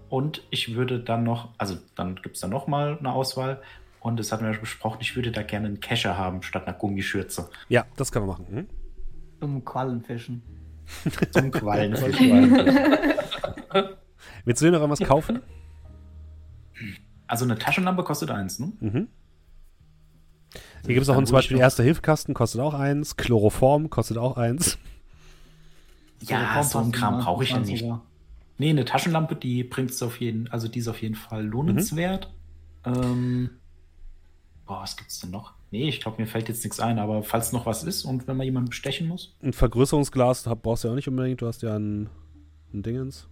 Und 0.09 0.43
ich 0.51 0.75
würde 0.75 0.99
dann 0.99 1.23
noch, 1.23 1.49
also 1.57 1.77
dann 1.95 2.15
gibt 2.17 2.35
es 2.35 2.41
dann 2.41 2.51
noch 2.51 2.67
mal 2.67 2.97
eine 2.99 3.13
Auswahl. 3.13 3.61
Und 4.01 4.19
das 4.19 4.31
hatten 4.31 4.45
wir 4.45 4.57
besprochen, 4.59 4.99
ich 5.01 5.15
würde 5.15 5.31
da 5.31 5.41
gerne 5.41 5.67
einen 5.67 5.79
Kescher 5.79 6.17
haben 6.17 6.43
statt 6.43 6.67
einer 6.67 6.77
Gummischürze. 6.77 7.49
Ja, 7.69 7.85
das 7.95 8.11
können 8.11 8.27
wir 8.27 8.33
machen. 8.33 8.45
Hm? 8.49 8.67
Zum 9.39 9.65
Quallenfischen. 9.65 10.41
Zum 11.31 11.51
Quallenfischen. 11.51 12.51
Willst 14.43 14.61
du 14.61 14.65
dir 14.65 14.71
noch 14.71 14.81
irgendwas 14.81 15.07
kaufen? 15.07 15.41
Also 17.25 17.45
eine 17.45 17.57
Taschenlampe 17.57 18.03
kostet 18.03 18.31
eins, 18.31 18.59
ne? 18.59 18.71
Mhm. 18.79 19.07
Hier 20.85 20.93
gibt 20.93 21.03
es 21.03 21.09
auch 21.09 21.21
zum 21.21 21.33
Beispiel 21.33 21.57
Erster 21.57 21.83
Hilfkasten, 21.83 22.33
kostet 22.33 22.61
auch 22.61 22.73
eins. 22.73 23.17
Chloroform 23.17 23.89
kostet 23.89 24.17
auch 24.17 24.37
eins. 24.37 24.77
Ja, 26.21 26.63
so 26.63 26.79
ein 26.79 26.91
Kram 26.91 27.19
brauche 27.19 27.43
ich 27.43 27.51
ja 27.51 27.59
nicht. 27.59 27.81
Sogar. 27.81 28.01
Nee, 28.57 28.71
eine 28.71 28.85
Taschenlampe, 28.85 29.35
die 29.35 29.63
bringt 29.63 29.91
es 29.91 30.01
auf 30.01 30.19
jeden, 30.19 30.47
also 30.49 30.67
die 30.67 30.79
ist 30.79 30.87
auf 30.87 31.01
jeden 31.01 31.15
Fall 31.15 31.45
lohnenswert. 31.45 32.31
Mhm. 32.85 32.93
Ähm, 32.93 33.49
boah, 34.65 34.81
was 34.81 34.97
gibt's 34.97 35.19
denn 35.19 35.31
noch? 35.31 35.53
Nee, 35.69 35.89
ich 35.89 35.99
glaube, 35.99 36.21
mir 36.21 36.27
fällt 36.27 36.47
jetzt 36.47 36.63
nichts 36.63 36.79
ein, 36.79 36.97
aber 36.97 37.23
falls 37.23 37.51
noch 37.51 37.65
was 37.65 37.83
ist 37.83 38.05
und 38.05 38.27
wenn 38.27 38.37
man 38.37 38.45
jemanden 38.45 38.69
bestechen 38.69 39.07
muss. 39.07 39.35
Ein 39.43 39.53
Vergrößerungsglas 39.53 40.43
brauchst 40.61 40.83
du 40.83 40.87
ja 40.87 40.93
auch 40.93 40.95
nicht 40.95 41.07
unbedingt, 41.07 41.41
du 41.41 41.47
hast 41.47 41.61
ja 41.61 41.75
ein, 41.75 42.09
ein 42.73 42.83
Dingens. 42.83 43.27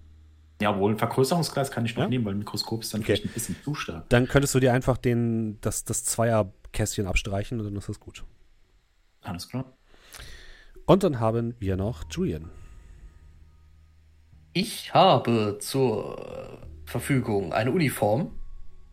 Ja, 0.62 0.78
wohl 0.80 0.94
ein 0.94 0.98
Vergrößerungsglas 0.98 1.72
kann 1.72 1.86
ich 1.86 1.96
noch 1.96 2.04
ja? 2.04 2.10
nehmen, 2.10 2.26
weil 2.26 2.34
ein 2.34 2.40
Mikroskop 2.40 2.82
ist 2.82 2.94
dann 2.94 3.02
okay. 3.02 3.08
vielleicht 3.08 3.26
ein 3.26 3.34
bisschen 3.34 3.56
zu 3.64 3.76
stark. 3.76 4.08
Dann 4.10 4.28
könntest 4.28 4.56
du 4.56 4.60
dir 4.60 4.72
einfach 4.74 4.98
den, 4.98 5.60
das, 5.62 5.84
das 5.84 6.06
Zweierkästchen 6.06 7.08
abstreichen 7.08 7.60
und 7.60 7.66
dann 7.66 7.76
ist 7.76 7.90
das 7.90 8.00
gut. 8.00 8.24
Alles 9.22 9.50
klar. 9.50 9.66
Und 10.86 11.04
dann 11.04 11.20
haben 11.20 11.56
wir 11.60 11.76
noch 11.76 12.04
Julian. 12.10 12.50
Ich 14.54 14.94
habe 14.94 15.58
zur 15.60 16.62
Verfügung 16.86 17.52
eine 17.52 17.72
Uniform. 17.72 18.32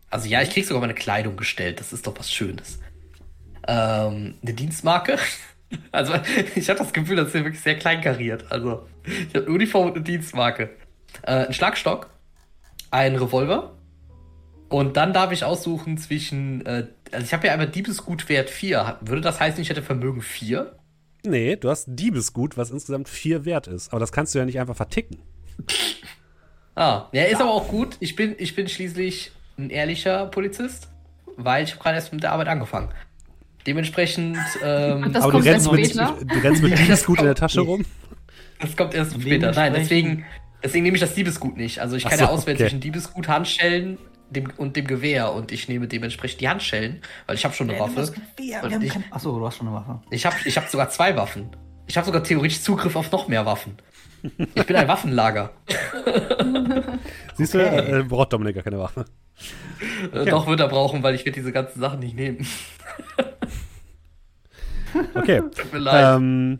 Also 0.09 0.27
ja, 0.27 0.41
ich 0.41 0.49
krieg 0.49 0.65
sogar 0.65 0.81
meine 0.81 0.95
Kleidung 0.95 1.37
gestellt. 1.37 1.79
Das 1.79 1.93
ist 1.93 2.05
doch 2.05 2.17
was 2.17 2.31
Schönes. 2.31 2.79
Ähm, 3.67 4.35
eine 4.41 4.53
Dienstmarke. 4.53 5.17
Also 5.91 6.13
ich 6.55 6.69
habe 6.69 6.77
das 6.77 6.93
Gefühl, 6.93 7.15
das 7.15 7.29
ist 7.29 7.33
wirklich 7.33 7.59
sehr 7.59 7.75
kleinkariert. 7.75 8.51
Also 8.51 8.87
ich 9.07 9.33
habe 9.33 9.47
eine 9.47 9.55
Uniform 9.55 9.87
und 9.87 9.95
eine 9.95 10.03
Dienstmarke 10.03 10.69
äh, 11.21 11.31
einen 11.31 11.53
Schlagstock, 11.53 12.09
einen 12.91 13.15
Revolver 13.15 13.73
und 14.73 14.97
dann 14.97 15.13
darf 15.13 15.31
ich 15.31 15.43
aussuchen 15.43 15.99
zwischen, 15.99 16.65
äh, 16.65 16.87
also 17.11 17.23
ich 17.23 17.31
habe 17.31 17.45
ja 17.45 17.53
einmal 17.53 17.67
Diebesgutwert 17.67 18.49
4. 18.49 18.97
Würde 19.01 19.21
das 19.21 19.39
heißen, 19.39 19.61
ich 19.61 19.69
hätte 19.69 19.83
Vermögen 19.83 20.23
4? 20.23 20.75
Nee, 21.23 21.57
du 21.57 21.69
hast 21.69 21.85
Diebesgut, 21.89 22.57
was 22.57 22.71
insgesamt 22.71 23.07
4 23.07 23.45
wert 23.45 23.67
ist. 23.67 23.91
Aber 23.91 23.99
das 23.99 24.11
kannst 24.11 24.33
du 24.33 24.39
ja 24.39 24.45
nicht 24.45 24.59
einfach 24.59 24.75
verticken. 24.75 25.19
Ah, 26.75 27.07
ja, 27.11 27.25
ist 27.25 27.33
ja. 27.33 27.41
aber 27.41 27.51
auch 27.51 27.67
gut. 27.67 27.97
Ich 27.99 28.15
bin, 28.15 28.33
ich 28.39 28.55
bin 28.55 28.67
schließlich 28.67 29.31
ein 29.59 29.69
ehrlicher 29.69 30.25
Polizist, 30.25 30.89
weil 31.37 31.65
ich 31.65 31.77
gerade 31.77 31.97
erst 31.97 32.11
mit 32.11 32.23
der 32.23 32.31
Arbeit 32.31 32.47
angefangen. 32.47 32.89
Dementsprechend. 33.67 34.39
Ähm, 34.63 35.15
aber 35.15 35.33
du 35.33 35.37
rennst, 35.37 35.71
mit, 35.71 35.95
du 35.95 36.39
rennst 36.41 36.63
mit 36.63 36.79
Diebesgut 36.79 37.19
in 37.19 37.25
der 37.25 37.35
Tasche 37.35 37.61
rum? 37.61 37.85
Das 38.59 38.75
kommt 38.75 38.95
erst 38.95 39.13
später. 39.13 39.51
Nein, 39.51 39.73
deswegen, 39.75 40.25
Deswegen 40.63 40.83
nehme 40.83 40.95
ich 40.95 41.01
das 41.01 41.13
Diebesgut 41.13 41.57
nicht. 41.57 41.79
Also 41.79 41.95
ich 41.95 42.03
kann 42.03 42.17
so, 42.17 42.25
ja 42.25 42.29
auswählen 42.29 42.57
okay. 42.57 42.65
zwischen 42.65 42.79
Diebesgut, 42.79 43.27
Handschellen 43.27 43.97
dem, 44.29 44.51
und 44.57 44.75
dem 44.75 44.87
Gewehr 44.87 45.33
und 45.33 45.51
ich 45.51 45.67
nehme 45.67 45.87
dementsprechend 45.87 46.41
die 46.41 46.49
Handschellen, 46.49 47.01
weil 47.27 47.35
ich 47.35 47.45
habe 47.45 47.53
schon 47.53 47.69
eine 47.69 47.77
ja, 47.77 47.85
Waffe. 47.85 48.13
Ich, 48.39 48.91
Achso, 49.11 49.37
du 49.37 49.45
hast 49.45 49.57
schon 49.57 49.67
eine 49.67 49.75
Waffe. 49.75 50.01
Ich 50.09 50.25
habe 50.25 50.35
ich 50.45 50.57
hab 50.57 50.67
sogar 50.69 50.89
zwei 50.89 51.15
Waffen. 51.15 51.49
Ich 51.87 51.97
habe 51.97 52.05
sogar 52.05 52.23
theoretisch 52.23 52.61
Zugriff 52.61 52.95
auf 52.95 53.11
noch 53.11 53.27
mehr 53.27 53.45
Waffen. 53.45 53.77
Ich 54.55 54.65
bin 54.65 54.75
ein 54.75 54.87
Waffenlager. 54.87 55.51
Siehst 57.35 57.55
okay. 57.55 57.91
du, 57.91 57.99
äh, 57.99 58.03
braucht 58.03 58.31
Dominik 58.31 58.55
gar 58.55 58.63
keine 58.63 58.79
Waffe. 58.79 59.05
Äh, 60.13 60.19
okay. 60.19 60.29
Doch 60.29 60.47
wird 60.47 60.59
er 60.61 60.69
brauchen, 60.69 61.03
weil 61.03 61.15
ich 61.15 61.25
werde 61.25 61.39
diese 61.39 61.51
ganzen 61.51 61.79
Sachen 61.81 61.99
nicht 61.99 62.15
nehmen. 62.15 62.47
okay. 65.13 65.41
Tut 65.55 65.73
mir 65.73 65.79
leid. 65.79 66.17
Ähm, 66.17 66.59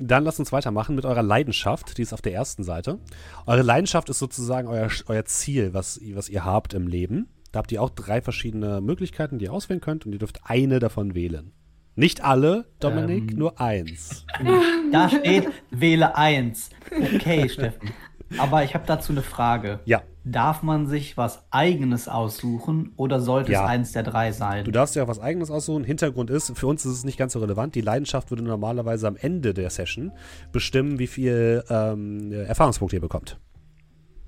dann 0.00 0.24
lasst 0.24 0.38
uns 0.38 0.52
weitermachen 0.52 0.94
mit 0.94 1.04
eurer 1.04 1.22
Leidenschaft. 1.22 1.98
Die 1.98 2.02
ist 2.02 2.12
auf 2.12 2.22
der 2.22 2.34
ersten 2.34 2.64
Seite. 2.64 2.98
Eure 3.46 3.62
Leidenschaft 3.62 4.08
ist 4.08 4.18
sozusagen 4.18 4.68
euer, 4.68 4.88
euer 5.06 5.24
Ziel, 5.24 5.74
was, 5.74 6.00
was 6.14 6.28
ihr 6.28 6.44
habt 6.44 6.74
im 6.74 6.86
Leben. 6.86 7.28
Da 7.52 7.58
habt 7.58 7.72
ihr 7.72 7.82
auch 7.82 7.90
drei 7.90 8.20
verschiedene 8.20 8.80
Möglichkeiten, 8.80 9.38
die 9.38 9.46
ihr 9.46 9.52
auswählen 9.52 9.80
könnt 9.80 10.06
und 10.06 10.12
ihr 10.12 10.18
dürft 10.18 10.40
eine 10.44 10.78
davon 10.78 11.14
wählen. 11.14 11.52
Nicht 11.96 12.22
alle, 12.22 12.66
Dominik, 12.78 13.32
ähm, 13.32 13.38
nur 13.38 13.60
eins. 13.60 14.24
Da 14.92 15.08
steht, 15.08 15.48
wähle 15.70 16.16
eins. 16.16 16.70
Okay, 16.90 17.48
Steffen. 17.48 17.90
Aber 18.38 18.64
ich 18.64 18.74
habe 18.74 18.84
dazu 18.86 19.12
eine 19.12 19.22
Frage. 19.22 19.78
Ja. 19.84 20.02
Darf 20.22 20.62
man 20.62 20.86
sich 20.86 21.16
was 21.16 21.46
Eigenes 21.50 22.06
aussuchen 22.06 22.92
oder 22.96 23.20
sollte 23.20 23.52
ja. 23.52 23.64
es 23.64 23.70
eins 23.70 23.92
der 23.92 24.02
drei 24.02 24.32
sein? 24.32 24.64
Du 24.64 24.70
darfst 24.70 24.94
ja 24.94 25.04
auch 25.04 25.08
was 25.08 25.18
Eigenes 25.18 25.50
aussuchen. 25.50 25.82
Hintergrund 25.82 26.28
ist, 26.28 26.56
für 26.58 26.66
uns 26.66 26.84
ist 26.84 26.92
es 26.92 27.04
nicht 27.04 27.16
ganz 27.16 27.32
so 27.32 27.38
relevant. 27.38 27.74
Die 27.74 27.80
Leidenschaft 27.80 28.30
würde 28.30 28.42
normalerweise 28.42 29.08
am 29.08 29.16
Ende 29.16 29.54
der 29.54 29.70
Session 29.70 30.12
bestimmen, 30.52 30.98
wie 30.98 31.06
viel 31.06 31.64
ähm, 31.70 32.32
Erfahrungspunkte 32.32 32.96
ihr 32.96 33.00
bekommt. 33.00 33.38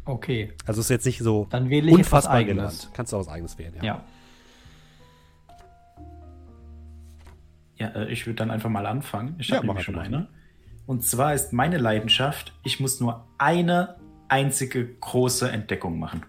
Okay. 0.06 0.52
Also 0.64 0.80
ist 0.80 0.88
jetzt 0.88 1.04
nicht 1.04 1.18
so 1.18 1.46
Dann 1.50 1.68
wähle 1.68 1.88
ich 1.88 1.94
unfassbar 1.94 2.38
relevant. 2.38 2.90
Kannst 2.94 3.12
du 3.12 3.16
auch 3.16 3.20
was 3.20 3.28
Eigenes 3.28 3.58
wählen, 3.58 3.74
ja. 3.76 3.84
Ja. 3.84 4.04
Ja, 7.78 7.88
äh, 7.88 8.12
ich 8.12 8.26
würde 8.26 8.36
dann 8.36 8.50
einfach 8.50 8.70
mal 8.70 8.86
anfangen. 8.86 9.34
Ich 9.38 9.52
habe 9.52 9.66
ja, 9.66 9.80
schon 9.80 9.98
eine. 9.98 10.28
Und 10.86 11.04
zwar 11.04 11.34
ist 11.34 11.52
meine 11.52 11.78
Leidenschaft, 11.78 12.54
ich 12.64 12.80
muss 12.80 12.98
nur 13.00 13.26
eine 13.38 13.96
einzige 14.32 14.86
große 14.86 15.50
Entdeckung 15.50 15.98
machen. 15.98 16.22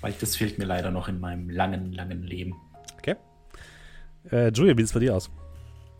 Weil 0.00 0.14
das 0.20 0.36
fehlt 0.36 0.58
mir 0.58 0.64
leider 0.64 0.92
noch 0.92 1.08
in 1.08 1.18
meinem 1.18 1.50
langen, 1.50 1.92
langen 1.92 2.22
Leben. 2.22 2.54
Okay. 2.98 3.16
Äh, 4.30 4.50
Julia, 4.52 4.76
wie 4.76 4.82
sieht 4.82 4.86
es 4.86 4.92
bei 4.92 5.00
dir 5.00 5.16
aus? 5.16 5.28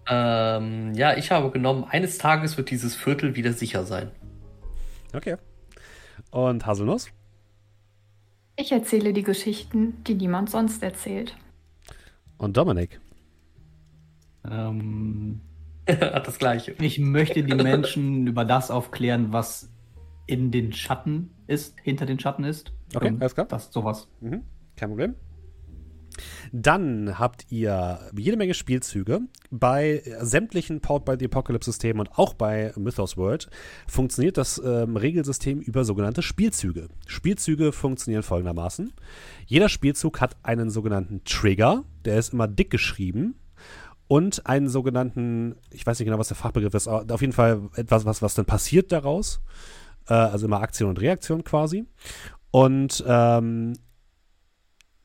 Ähm, 0.09 0.95
ja, 0.95 1.17
ich 1.17 1.33
habe 1.33 1.51
genommen, 1.51 1.85
eines 1.85 2.19
Tages 2.19 2.57
wird 2.57 2.71
dieses 2.71 2.95
Viertel 2.95 3.35
wieder 3.35 3.53
sicher 3.53 3.85
sein. 3.85 4.13
Okay. 5.13 5.37
Und 6.31 6.65
Haselnuss? 6.65 7.09
Ich 8.55 8.71
erzähle 8.71 9.13
die 9.13 9.25
Geschichten, 9.25 10.05
die 10.05 10.15
niemand 10.15 10.49
sonst 10.49 10.83
erzählt. 10.83 11.35
Und 12.39 12.57
Dominik? 12.57 13.01
Ähm, 14.49 15.41
Hat 15.89 16.29
das 16.29 16.39
gleiche. 16.39 16.77
Ich 16.81 17.01
möchte 17.01 17.43
die 17.43 17.55
Menschen 17.55 18.29
über 18.29 18.45
das 18.45 18.71
aufklären, 18.71 19.33
was 19.33 19.71
in 20.27 20.51
den 20.51 20.73
Schatten 20.73 21.31
ist, 21.47 21.77
hinter 21.83 22.07
den 22.07 22.19
Schatten 22.19 22.45
ist. 22.45 22.73
Okay, 22.95 23.15
alles 23.19 23.35
klar. 23.35 23.47
Das 23.47 23.73
sowas. 23.73 24.09
Mhm. 24.21 24.43
Kein 24.77 24.91
Problem. 24.91 25.15
Dann 26.53 27.19
habt 27.19 27.47
ihr 27.51 28.01
jede 28.17 28.37
Menge 28.37 28.55
Spielzüge. 28.55 29.21
Bei 29.51 30.03
sämtlichen 30.21 30.81
Powered 30.81 31.05
by 31.05 31.17
the 31.19 31.27
Apocalypse-Systemen 31.27 32.01
und 32.01 32.19
auch 32.19 32.35
bei 32.35 32.73
Mythos 32.77 33.17
World 33.17 33.49
funktioniert 33.87 34.37
das 34.39 34.61
ähm, 34.65 34.97
Regelsystem 34.97 35.61
über 35.61 35.85
sogenannte 35.85 36.23
Spielzüge. 36.23 36.89
Spielzüge 37.07 37.73
funktionieren 37.73 38.23
folgendermaßen. 38.23 38.93
Jeder 39.47 39.69
Spielzug 39.69 40.21
hat 40.21 40.37
einen 40.43 40.71
sogenannten 40.71 41.23
Trigger, 41.25 41.85
der 42.05 42.19
ist 42.19 42.33
immer 42.33 42.49
dick 42.49 42.71
geschrieben 42.71 43.35
und 44.09 44.47
einen 44.47 44.69
sogenannten, 44.69 45.57
ich 45.71 45.87
weiß 45.87 45.99
nicht 45.99 46.07
genau, 46.07 46.19
was 46.19 46.29
der 46.29 46.37
Fachbegriff 46.37 46.75
ist, 46.75 46.89
aber 46.89 47.15
auf 47.15 47.21
jeden 47.21 47.33
Fall 47.33 47.69
etwas, 47.75 48.05
was, 48.05 48.23
was 48.23 48.35
dann 48.35 48.47
passiert 48.47 48.93
daraus. 48.93 49.41
Äh, 50.09 50.15
also 50.15 50.47
immer 50.47 50.61
Aktion 50.61 50.91
und 50.91 51.01
Reaktion 51.01 51.45
quasi. 51.45 51.85
Und 52.51 53.05
ähm, 53.07 53.75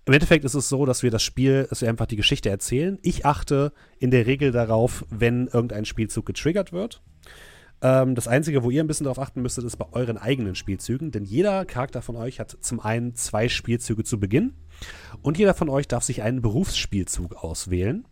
im 0.05 0.13
Endeffekt 0.13 0.45
ist 0.45 0.55
es 0.55 0.67
so, 0.67 0.85
dass 0.85 1.03
wir 1.03 1.11
das 1.11 1.21
Spiel, 1.21 1.67
dass 1.69 1.81
wir 1.81 1.89
einfach 1.89 2.07
die 2.07 2.15
Geschichte 2.15 2.49
erzählen. 2.49 2.97
Ich 3.01 3.25
achte 3.25 3.71
in 3.99 4.11
der 4.11 4.25
Regel 4.25 4.51
darauf, 4.51 5.05
wenn 5.09 5.47
irgendein 5.47 5.85
Spielzug 5.85 6.25
getriggert 6.25 6.73
wird. 6.73 7.03
Ähm, 7.81 8.15
das 8.15 8.27
Einzige, 8.27 8.63
wo 8.63 8.71
ihr 8.71 8.83
ein 8.83 8.87
bisschen 8.87 9.03
darauf 9.05 9.19
achten 9.19 9.41
müsstet, 9.41 9.63
ist 9.63 9.77
bei 9.77 9.85
euren 9.91 10.17
eigenen 10.17 10.55
Spielzügen. 10.55 11.11
Denn 11.11 11.23
jeder 11.23 11.65
Charakter 11.65 12.01
von 12.01 12.15
euch 12.15 12.39
hat 12.39 12.57
zum 12.61 12.79
einen 12.79 13.15
zwei 13.15 13.47
Spielzüge 13.47 14.03
zu 14.03 14.19
Beginn. 14.19 14.53
Und 15.21 15.37
jeder 15.37 15.53
von 15.53 15.69
euch 15.69 15.87
darf 15.87 16.03
sich 16.03 16.23
einen 16.23 16.41
Berufsspielzug 16.41 17.35
auswählen. 17.35 18.07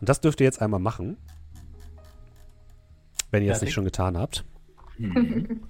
Und 0.00 0.08
das 0.08 0.20
dürft 0.20 0.40
ihr 0.40 0.44
jetzt 0.44 0.60
einmal 0.60 0.80
machen. 0.80 1.16
Wenn 3.30 3.42
ihr 3.42 3.52
es 3.52 3.62
nicht 3.62 3.72
schon 3.72 3.84
getan 3.84 4.16
habt. 4.18 4.44
Mhm. 4.98 5.60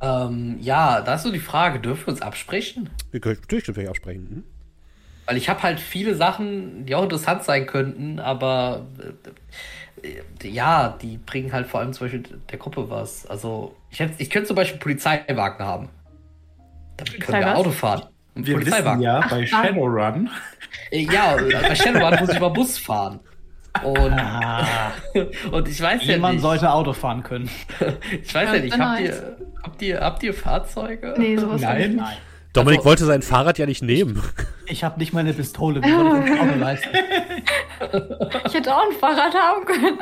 Ähm, 0.00 0.56
ja, 0.60 1.00
da 1.00 1.14
ist 1.14 1.22
so 1.22 1.32
die 1.32 1.40
Frage, 1.40 1.80
dürfen 1.80 2.06
wir 2.06 2.12
uns 2.12 2.22
absprechen? 2.22 2.90
Wir 3.10 3.20
können 3.20 3.38
natürlich 3.40 3.64
dürfen 3.64 3.82
wir 3.82 3.88
absprechen. 3.88 4.22
Mhm. 4.30 4.44
Weil 5.26 5.36
ich 5.36 5.48
habe 5.48 5.62
halt 5.62 5.80
viele 5.80 6.14
Sachen, 6.14 6.86
die 6.86 6.94
auch 6.94 7.02
interessant 7.02 7.44
sein 7.44 7.66
könnten, 7.66 8.18
aber 8.18 8.86
äh, 10.02 10.48
ja, 10.48 10.96
die 11.02 11.18
bringen 11.18 11.52
halt 11.52 11.66
vor 11.66 11.80
allem 11.80 11.92
zum 11.92 12.06
Beispiel 12.06 12.40
der 12.50 12.58
Gruppe 12.58 12.88
was. 12.88 13.26
Also, 13.26 13.76
ich, 13.90 14.00
hätte, 14.00 14.14
ich 14.18 14.30
könnte 14.30 14.48
zum 14.48 14.56
Beispiel 14.56 14.78
Polizeiwagen 14.78 15.66
haben. 15.66 15.88
Damit 16.96 17.20
können 17.20 17.40
wir 17.40 17.56
Auto 17.56 17.70
fahren. 17.70 18.04
Wir 18.34 18.64
wissen 18.64 19.00
ja, 19.00 19.26
bei 19.28 19.44
Shadowrun 19.44 20.30
äh, 20.90 21.00
ja, 21.00 21.36
bei 21.36 21.74
Shadowrun 21.74 22.20
muss 22.20 22.30
ich 22.30 22.40
mal 22.40 22.48
Bus 22.48 22.78
fahren. 22.78 23.20
Und, 23.84 24.12
ah. 24.12 24.66
und 25.52 25.68
ich 25.68 25.80
weiß 25.80 25.80
Jemand 25.80 25.82
ja 25.82 25.94
nicht. 25.94 26.08
Jemand 26.08 26.40
sollte 26.40 26.70
Auto 26.72 26.92
fahren 26.92 27.22
können. 27.22 27.50
ich 28.22 28.34
weiß 28.34 28.48
ja, 28.48 28.54
ja 28.54 28.62
nicht, 28.62 28.78
habt 28.78 29.00
ihr, 29.00 29.36
habt, 29.62 29.82
ihr, 29.82 30.00
habt 30.00 30.22
ihr 30.22 30.34
Fahrzeuge? 30.34 31.14
Nee, 31.16 31.36
sowas 31.36 31.60
Nein. 31.60 31.96
Nein. 31.96 32.16
Dominik 32.52 32.78
also, 32.78 32.88
wollte 32.88 33.04
sein 33.04 33.22
Fahrrad 33.22 33.58
ja 33.58 33.66
nicht 33.66 33.82
nehmen. 33.82 34.22
Ich 34.66 34.82
habe 34.82 34.98
nicht 34.98 35.12
meine 35.12 35.32
Pistole. 35.32 35.82
Wie 35.82 35.90
soll 35.90 36.24
ich 36.24 36.30
das 36.30 36.40
Auto 36.40 36.58
leisten? 36.58 36.88
Ich 38.46 38.54
hätte 38.54 38.74
auch 38.74 38.82
ein 38.90 38.96
Fahrrad 38.98 39.32
haben 39.32 39.64
können. 39.64 39.98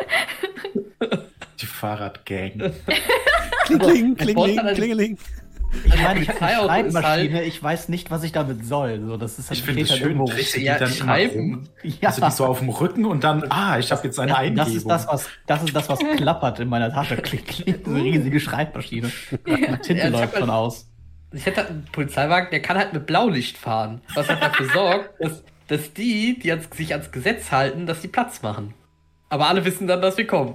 Die 1.61 1.67
Fahrradgang. 1.67 2.73
kling, 3.67 4.15
kling, 4.17 4.17
kling, 4.17 4.75
klingeling. 4.75 5.19
Ich 5.85 6.03
meine, 6.03 6.21
ich 6.21 6.29
habe 6.29 6.41
eine 6.43 6.65
Schreibmaschine, 6.65 7.35
halt 7.37 7.47
ich 7.47 7.63
weiß 7.63 7.89
nicht, 7.89 8.11
was 8.11 8.23
ich 8.23 8.33
damit 8.33 8.65
soll. 8.65 9.01
So, 9.07 9.17
das 9.17 9.39
ist 9.39 9.51
halt 9.51 9.59
ich 9.59 9.65
finde 9.65 9.83
es 9.83 9.97
schön, 9.97 10.21
richtig, 10.21 10.63
ja, 10.63 10.79
dann 10.79 10.91
schreiben. 10.91 11.69
Ja. 11.83 12.09
Also 12.09 12.25
die 12.25 12.31
so 12.33 12.47
auf 12.47 12.59
dem 12.59 12.69
Rücken 12.69 13.05
und 13.05 13.23
dann, 13.23 13.45
ah, 13.51 13.79
ich 13.79 13.93
habe 13.93 14.03
jetzt 14.05 14.19
eine 14.19 14.33
ja, 14.33 14.39
Eingebung. 14.39 14.67
Das 14.67 14.75
ist 14.75 14.89
das, 14.89 15.07
was, 15.07 15.29
das 15.47 15.63
ist 15.63 15.77
das, 15.77 15.89
was 15.89 16.01
klappert 16.17 16.59
in 16.59 16.69
meiner 16.69 16.93
Tasche. 16.93 17.17
Klick, 17.17 17.47
klick, 17.47 17.87
eine 17.87 18.03
riesige 18.03 18.41
Schreibmaschine. 18.41 19.11
Ja, 19.47 19.77
Tinte 19.77 20.03
ja, 20.03 20.09
läuft 20.09 20.35
von 20.35 20.43
halt, 20.43 20.51
aus. 20.51 20.89
Ich 21.33 21.47
hätte 21.47 21.59
halt 21.59 21.71
einen 21.71 21.85
Polizeiwagen, 21.93 22.51
der 22.51 22.61
kann 22.61 22.77
halt 22.77 22.93
mit 22.93 23.07
Blaulicht 23.07 23.57
fahren. 23.57 24.01
Was 24.15 24.29
hat 24.29 24.43
dafür 24.43 24.69
sorgt, 24.73 25.11
dass, 25.21 25.45
dass 25.69 25.93
die, 25.93 26.39
die 26.39 26.57
sich 26.75 26.93
ans 26.93 27.11
Gesetz 27.13 27.53
halten, 27.53 27.87
dass 27.87 28.01
die 28.01 28.09
Platz 28.09 28.43
machen. 28.43 28.75
Aber 29.29 29.49
alle 29.49 29.65
wissen 29.65 29.89
dann, 29.89 30.01
dass 30.01 30.17
wir 30.17 30.27
kommen. 30.27 30.55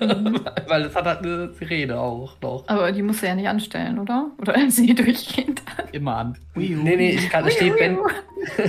Mhm. 0.00 0.40
Weil 0.66 0.84
es 0.84 0.94
hat 0.94 1.04
halt 1.04 1.18
eine 1.18 1.52
Sirene 1.52 1.98
auch 1.98 2.34
noch. 2.40 2.64
Aber 2.66 2.92
die 2.92 3.02
musst 3.02 3.22
du 3.22 3.26
ja 3.26 3.34
nicht 3.34 3.48
anstellen, 3.48 3.98
oder? 3.98 4.30
Oder 4.38 4.70
sie 4.70 4.94
durchgehend 4.96 5.60
an? 5.76 5.84
Immer 5.92 6.16
an. 6.16 6.38
Nee, 6.54 6.76
nee, 6.76 7.10
ich 7.10 7.28
kann, 7.28 7.50
steht, 7.50 7.78
wenn. 7.78 7.98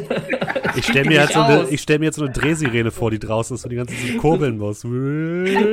ich 0.76 0.86
stelle 0.86 1.08
mir, 1.08 1.22
jetzt 1.22 1.34
so 1.34 1.42
eine, 1.42 1.78
stell 1.78 2.00
mir 2.00 2.06
jetzt 2.06 2.18
so 2.18 2.26
eine 2.26 2.34
Drehsirene 2.34 2.92
vor, 2.92 3.10
die 3.10 3.20
draußen 3.20 3.56
ist 3.56 3.64
und 3.64 3.70
die 3.70 3.78
ganze 3.78 3.96
Zeit 3.96 4.18
kurbeln 4.18 4.58
muss. 4.58 4.82
Klemmt. 4.82 5.66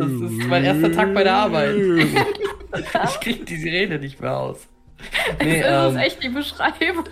Das 0.00 0.08
ist 0.30 0.46
mein 0.46 0.62
erster 0.62 0.92
Tag 0.92 1.12
bei 1.12 1.24
der 1.24 1.34
Arbeit. 1.34 1.74
ich 1.74 3.20
krieg 3.20 3.46
die 3.46 3.56
Sirene 3.56 3.98
nicht 3.98 4.20
mehr 4.20 4.36
aus. 4.36 4.68
Nee, 5.42 5.60
das 5.60 5.90
ähm, 5.92 5.98
ist 5.98 6.04
echt 6.06 6.22
die 6.22 6.28
Beschreibung. 6.28 7.04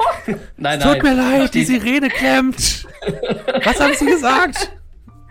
nein, 0.57 0.79
nein. 0.79 0.81
Tut 0.81 1.03
mir 1.03 1.15
leid, 1.15 1.53
die 1.53 1.65
Sirene 1.65 2.09
klemmt. 2.11 2.87
Was 3.65 3.81
haben 3.81 3.95
Sie 3.95 4.07
gesagt? 4.07 4.71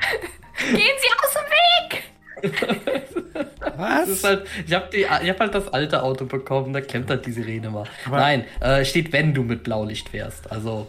Gehen 0.71 0.97
Sie 1.01 1.09
aus 1.21 1.33
dem 1.33 1.47
Weg! 1.51 2.03
Was? 3.77 4.23
Halt, 4.23 4.47
ich 4.65 4.73
habe 4.73 4.87
hab 5.09 5.39
halt 5.39 5.55
das 5.55 5.67
alte 5.69 6.03
Auto 6.03 6.25
bekommen, 6.25 6.73
da 6.73 6.81
klemmt 6.81 7.09
halt 7.09 7.25
die 7.25 7.31
Sirene 7.31 7.69
mal. 7.69 7.85
Aber 8.05 8.17
Nein, 8.17 8.45
äh, 8.59 8.85
steht, 8.85 9.11
wenn 9.13 9.33
du 9.33 9.43
mit 9.43 9.63
Blaulicht 9.63 10.09
fährst. 10.09 10.51
Also, 10.51 10.87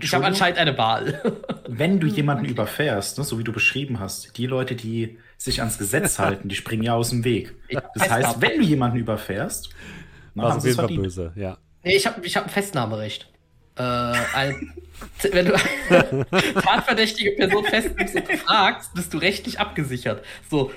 ich 0.00 0.14
habe 0.14 0.24
anscheinend 0.24 0.58
eine 0.58 0.76
Wahl. 0.78 1.20
wenn 1.68 2.00
du 2.00 2.06
jemanden 2.06 2.44
überfährst, 2.44 3.18
ne, 3.18 3.24
so 3.24 3.38
wie 3.38 3.44
du 3.44 3.52
beschrieben 3.52 4.00
hast, 4.00 4.36
die 4.38 4.46
Leute, 4.46 4.76
die 4.76 5.18
sich 5.36 5.60
ans 5.60 5.78
Gesetz 5.78 6.18
halten, 6.18 6.48
die 6.48 6.54
springen 6.54 6.84
ja 6.84 6.94
aus 6.94 7.10
dem 7.10 7.24
Weg. 7.24 7.54
Das 7.94 8.08
heißt, 8.08 8.40
wenn 8.40 8.58
du 8.58 8.64
jemanden 8.64 8.98
überfährst, 8.98 9.70
na, 10.34 10.44
war 10.44 10.56
auf 10.56 10.64
jeden 10.64 10.76
Fall 10.76 10.88
böse, 10.88 11.32
ja. 11.34 11.58
Nee, 11.82 11.96
ich 11.96 12.06
habe 12.06 12.24
ich 12.24 12.36
hab 12.36 12.44
ein 12.44 12.50
Festnahmerecht. 12.50 13.28
Äh, 13.76 13.82
ein, 13.82 14.72
wenn 15.32 15.46
du 15.46 15.54
eine 15.54 16.26
tatverdächtige 16.54 17.32
Person 17.32 17.64
festnimmst 17.64 18.14
und 18.14 18.32
fragst, 18.38 18.94
bist 18.94 19.12
du 19.12 19.18
rechtlich 19.18 19.58
abgesichert. 19.58 20.24
So, 20.48 20.70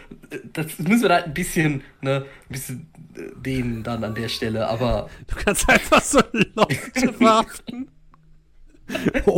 das 0.54 0.80
müssen 0.80 1.04
wir 1.04 1.10
da 1.10 1.16
ein 1.18 1.34
bisschen, 1.34 1.84
ne, 2.02 2.26
ein 2.26 2.52
bisschen 2.52 2.92
äh, 3.16 3.22
dehnen 3.40 3.84
dann 3.84 4.04
an 4.04 4.16
der 4.16 4.30
Stelle, 4.30 4.68
aber. 4.68 5.10
Du 5.28 5.36
kannst 5.36 5.70
einfach 5.70 6.02
so 6.02 6.20
Leute 6.32 7.14
verhaften. 7.18 7.90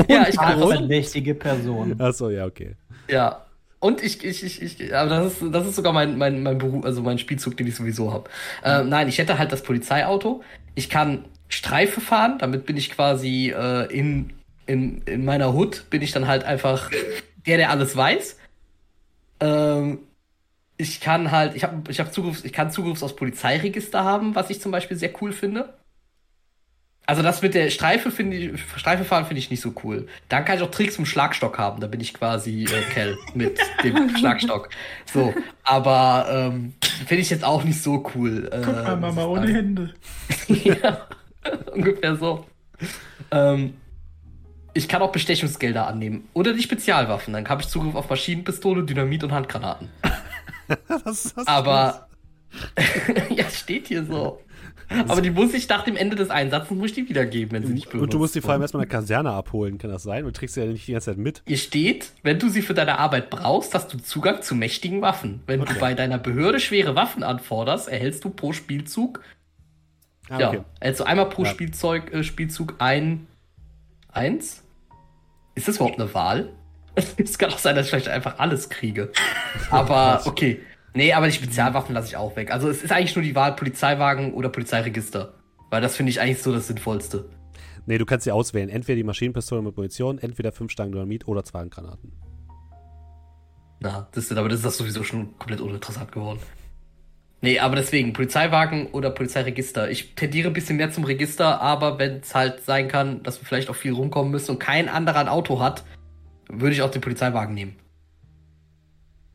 ja, 0.08 0.28
ich 0.30 0.38
kann 0.38 0.60
verdächtige 0.60 1.36
Person. 1.36 2.00
Achso, 2.00 2.30
ja, 2.30 2.46
okay. 2.46 2.76
Ja. 3.10 3.46
Und 3.82 4.04
ich, 4.04 4.24
ich, 4.26 4.44
ich, 4.44 4.62
ich, 4.62 4.94
aber 4.94 5.10
das 5.10 5.42
ist, 5.42 5.54
das 5.54 5.66
ist 5.66 5.76
sogar 5.78 5.94
mein, 5.94 6.18
mein, 6.18 6.44
mein 6.44 6.58
Beruf, 6.58 6.84
also 6.84 7.02
mein 7.02 7.18
Spielzug, 7.18 7.56
den 7.56 7.66
ich 7.66 7.76
sowieso 7.76 8.12
habe. 8.12 8.30
Äh, 8.62 8.84
nein, 8.84 9.08
ich 9.08 9.18
hätte 9.18 9.38
halt 9.38 9.54
das 9.54 9.64
Polizeiauto. 9.64 10.44
Ich 10.76 10.90
kann 10.90 11.26
Streife 11.50 12.00
fahren, 12.00 12.38
damit 12.38 12.66
bin 12.66 12.78
ich 12.78 12.92
quasi 12.92 13.54
äh, 13.56 13.86
in, 13.92 14.32
in, 14.68 15.02
in 15.02 15.26
meiner 15.26 15.52
Hut, 15.54 15.90
bin 15.90 16.02
ich 16.02 16.12
dann 16.12 16.28
halt 16.28 16.44
einfach 16.44 16.90
der, 17.46 17.58
der 17.58 17.72
alles 17.72 17.96
weiß. 17.96 18.38
Ähm, 19.42 20.00
ich 20.78 21.02
kann 21.02 21.32
halt, 21.32 21.56
ich 21.56 21.64
habe 21.64 21.92
ich 21.92 22.00
hab 22.00 22.14
Zugriff, 22.14 22.46
ich 22.46 22.54
kann 22.54 22.72
Zugriff 22.72 23.02
aufs 23.04 23.16
Polizeiregister 23.16 24.04
haben, 24.04 24.36
was 24.36 24.50
ich 24.50 24.62
zum 24.62 24.72
Beispiel 24.72 24.96
sehr 24.96 25.12
cool 25.22 25.34
finde. 25.34 25.74
Also 27.06 27.24
das 27.24 27.42
mit 27.42 27.56
der 27.56 27.72
Streife 27.72 28.12
finde 28.12 28.38
ich, 28.38 28.62
Streife 28.76 29.04
fahren 29.04 29.26
finde 29.26 29.40
ich 29.40 29.50
nicht 29.50 29.62
so 29.62 29.74
cool. 29.84 30.08
Dann 30.30 30.46
kann 30.46 30.58
ich 30.58 30.64
auch 30.64 30.70
Tricks 30.70 30.96
dem 30.96 31.08
Schlagstock 31.08 31.58
haben. 31.58 31.82
Da 31.82 31.88
bin 31.88 32.00
ich 32.00 32.14
quasi 32.14 32.66
äh, 32.66 32.94
Kell 32.94 33.18
mit 33.34 33.60
dem 33.84 34.16
Schlagstock. 34.16 34.70
So, 35.12 35.34
aber 35.64 36.28
ähm, 36.30 36.74
finde 37.08 37.24
ich 37.24 37.32
jetzt 37.32 37.44
auch 37.44 37.64
nicht 37.64 37.82
so 37.82 38.06
cool. 38.14 38.48
Äh, 38.52 38.62
Guck 38.64 38.76
mal, 38.76 38.96
Mama 38.96 39.26
ohne 39.26 39.52
Hände. 39.52 39.94
ja. 40.48 41.08
Ungefähr 41.74 42.16
so. 42.16 42.46
Ähm, 43.32 43.76
ich 44.74 44.88
kann 44.88 45.02
auch 45.02 45.12
Bestechungsgelder 45.12 45.88
annehmen. 45.88 46.28
Oder 46.34 46.54
die 46.54 46.62
Spezialwaffen. 46.62 47.34
Dann 47.34 47.48
habe 47.48 47.62
ich 47.62 47.68
Zugriff 47.68 47.96
auf 47.96 48.10
Maschinenpistole, 48.10 48.84
Dynamit 48.84 49.24
und 49.24 49.32
Handgranaten. 49.32 49.90
Was 50.88 51.34
hast 51.36 51.48
Aber. 51.48 52.08
ja, 53.30 53.50
steht 53.50 53.88
hier 53.88 54.06
so. 54.06 54.42
Aber 55.08 55.22
die 55.22 55.30
muss 55.30 55.54
ich 55.54 55.70
nach 55.70 55.84
dem 55.84 55.96
Ende 55.96 56.16
des 56.16 56.32
Einsatzes 56.32 56.72
muss 56.72 56.90
ich 56.90 56.96
die 56.96 57.10
wiedergeben, 57.10 57.52
wenn 57.52 57.66
sie 57.66 57.74
nicht 57.74 57.90
benutzt 57.90 58.06
Und 58.06 58.14
du 58.14 58.18
musst 58.18 58.34
die 58.34 58.42
vor 58.42 58.54
allem 58.54 58.64
erstmal 58.64 58.84
in 58.84 58.90
der 58.90 58.98
Kaserne 58.98 59.32
abholen, 59.32 59.78
kann 59.78 59.92
das 59.92 60.02
sein? 60.02 60.24
Du 60.24 60.32
trägst 60.32 60.56
sie 60.56 60.62
ja 60.62 60.68
nicht 60.68 60.88
die 60.88 60.94
ganze 60.94 61.12
Zeit 61.12 61.18
mit. 61.18 61.44
Hier 61.46 61.58
steht, 61.58 62.12
wenn 62.24 62.40
du 62.40 62.50
sie 62.50 62.64
für 62.64 62.74
deine 62.74 62.98
Arbeit 62.98 63.30
brauchst, 63.30 63.76
hast 63.76 63.94
du 63.94 64.00
Zugang 64.00 64.42
zu 64.42 64.56
mächtigen 64.56 65.02
Waffen. 65.02 65.42
Wenn 65.46 65.62
okay. 65.62 65.74
du 65.74 65.80
bei 65.80 65.94
deiner 65.94 66.18
Behörde 66.18 66.60
schwere 66.60 66.96
Waffen 66.96 67.22
anforderst, 67.22 67.88
erhältst 67.88 68.24
du 68.26 68.32
pro 68.32 68.52
Spielzug 68.52 69.22
Ah, 70.30 70.40
ja, 70.40 70.50
okay. 70.50 70.62
also 70.80 71.04
einmal 71.04 71.28
pro 71.30 71.44
ja. 71.44 71.50
Spielzeug, 71.50 72.14
äh, 72.14 72.24
Spielzug 72.24 72.76
ein, 72.80 73.28
eins. 74.12 74.64
Ist 75.56 75.68
das 75.68 75.78
überhaupt 75.78 76.00
eine 76.00 76.14
Wahl? 76.14 76.50
Es 77.18 77.38
kann 77.38 77.52
auch 77.52 77.58
sein, 77.58 77.76
dass 77.76 77.86
ich 77.86 77.92
vielleicht 77.92 78.10
einfach 78.10 78.40
alles 78.40 78.70
kriege. 78.70 79.12
Aber 79.70 80.22
okay. 80.26 80.60
Nee, 80.96 81.14
aber 81.14 81.28
die 81.28 81.34
Spezialwaffen 81.34 81.94
lasse 81.94 82.08
ich 82.08 82.18
auch 82.18 82.36
weg. 82.36 82.52
Also 82.52 82.68
es 82.68 82.84
ist 82.84 82.92
eigentlich 82.92 83.16
nur 83.16 83.24
die 83.24 83.36
Wahl 83.36 83.56
Polizeiwagen 83.56 84.34
oder 84.34 84.50
Polizeiregister. 84.50 85.34
Weil 85.70 85.82
das 85.82 85.96
finde 85.96 86.10
ich 86.10 86.20
eigentlich 86.20 86.42
so 86.42 86.52
das 86.52 86.68
Sinnvollste. 86.68 87.30
Nee, 87.86 88.00
du 88.00 88.06
kannst 88.06 88.24
sie 88.24 88.32
auswählen. 88.32 88.70
Entweder 88.70 88.96
die 88.96 89.04
Maschinenpistole 89.04 89.62
mit 89.62 89.78
Munition, 89.78 90.18
entweder 90.18 90.52
fünf 90.52 90.72
Stangen 90.72 90.92
Dynamit 90.92 91.28
oder 91.28 91.44
zwei 91.44 91.64
Granaten. 91.66 92.12
Na, 93.80 94.08
das 94.12 94.26
ist, 94.26 94.38
aber 94.38 94.50
das 94.50 94.60
ist 94.60 94.66
das 94.66 94.78
sowieso 94.78 95.04
schon 95.04 95.38
komplett 95.38 95.62
uninteressant 95.62 96.12
geworden. 96.12 96.40
Nee, 97.42 97.60
aber 97.60 97.78
deswegen, 97.78 98.12
Polizeiwagen 98.12 98.88
oder 98.88 99.12
Polizeiregister. 99.12 99.90
Ich 99.90 100.16
tendiere 100.16 100.50
ein 100.50 100.54
bisschen 100.54 100.76
mehr 100.76 100.92
zum 100.92 101.06
Register, 101.06 101.62
aber 101.62 101.98
wenn 101.98 102.18
es 102.18 102.36
halt 102.36 102.66
sein 102.66 102.90
kann, 102.90 103.24
dass 103.24 103.42
wir 103.42 103.48
vielleicht 103.48 103.70
auch 103.70 103.76
viel 103.76 103.94
rumkommen 103.94 104.32
müssen 104.32 104.52
und 104.52 104.60
kein 104.60 104.90
anderer 104.90 105.20
ein 105.20 105.30
Auto 105.30 105.62
hat, 105.62 105.86
würde 106.50 106.74
ich 106.74 106.82
auch 106.82 106.92
den 106.92 107.02
Polizeiwagen 107.02 107.54
nehmen. 107.54 107.76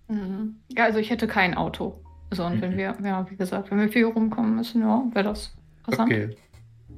Mhm. 0.09 0.57
Ja, 0.77 0.85
also 0.85 0.99
ich 0.99 1.09
hätte 1.09 1.27
kein 1.27 1.55
Auto. 1.55 2.03
So, 2.31 2.45
und 2.45 2.57
mhm. 2.57 2.61
wenn 2.61 2.77
wir, 2.77 2.95
ja, 3.03 3.31
wie 3.31 3.37
gesagt, 3.37 3.71
wenn 3.71 3.81
wir 3.81 3.89
viel 3.89 4.05
rumkommen 4.05 4.57
müssen, 4.57 4.83
ja, 4.83 5.03
wäre 5.13 5.25
das 5.25 5.57
interessant. 5.79 6.13
Okay. 6.13 6.37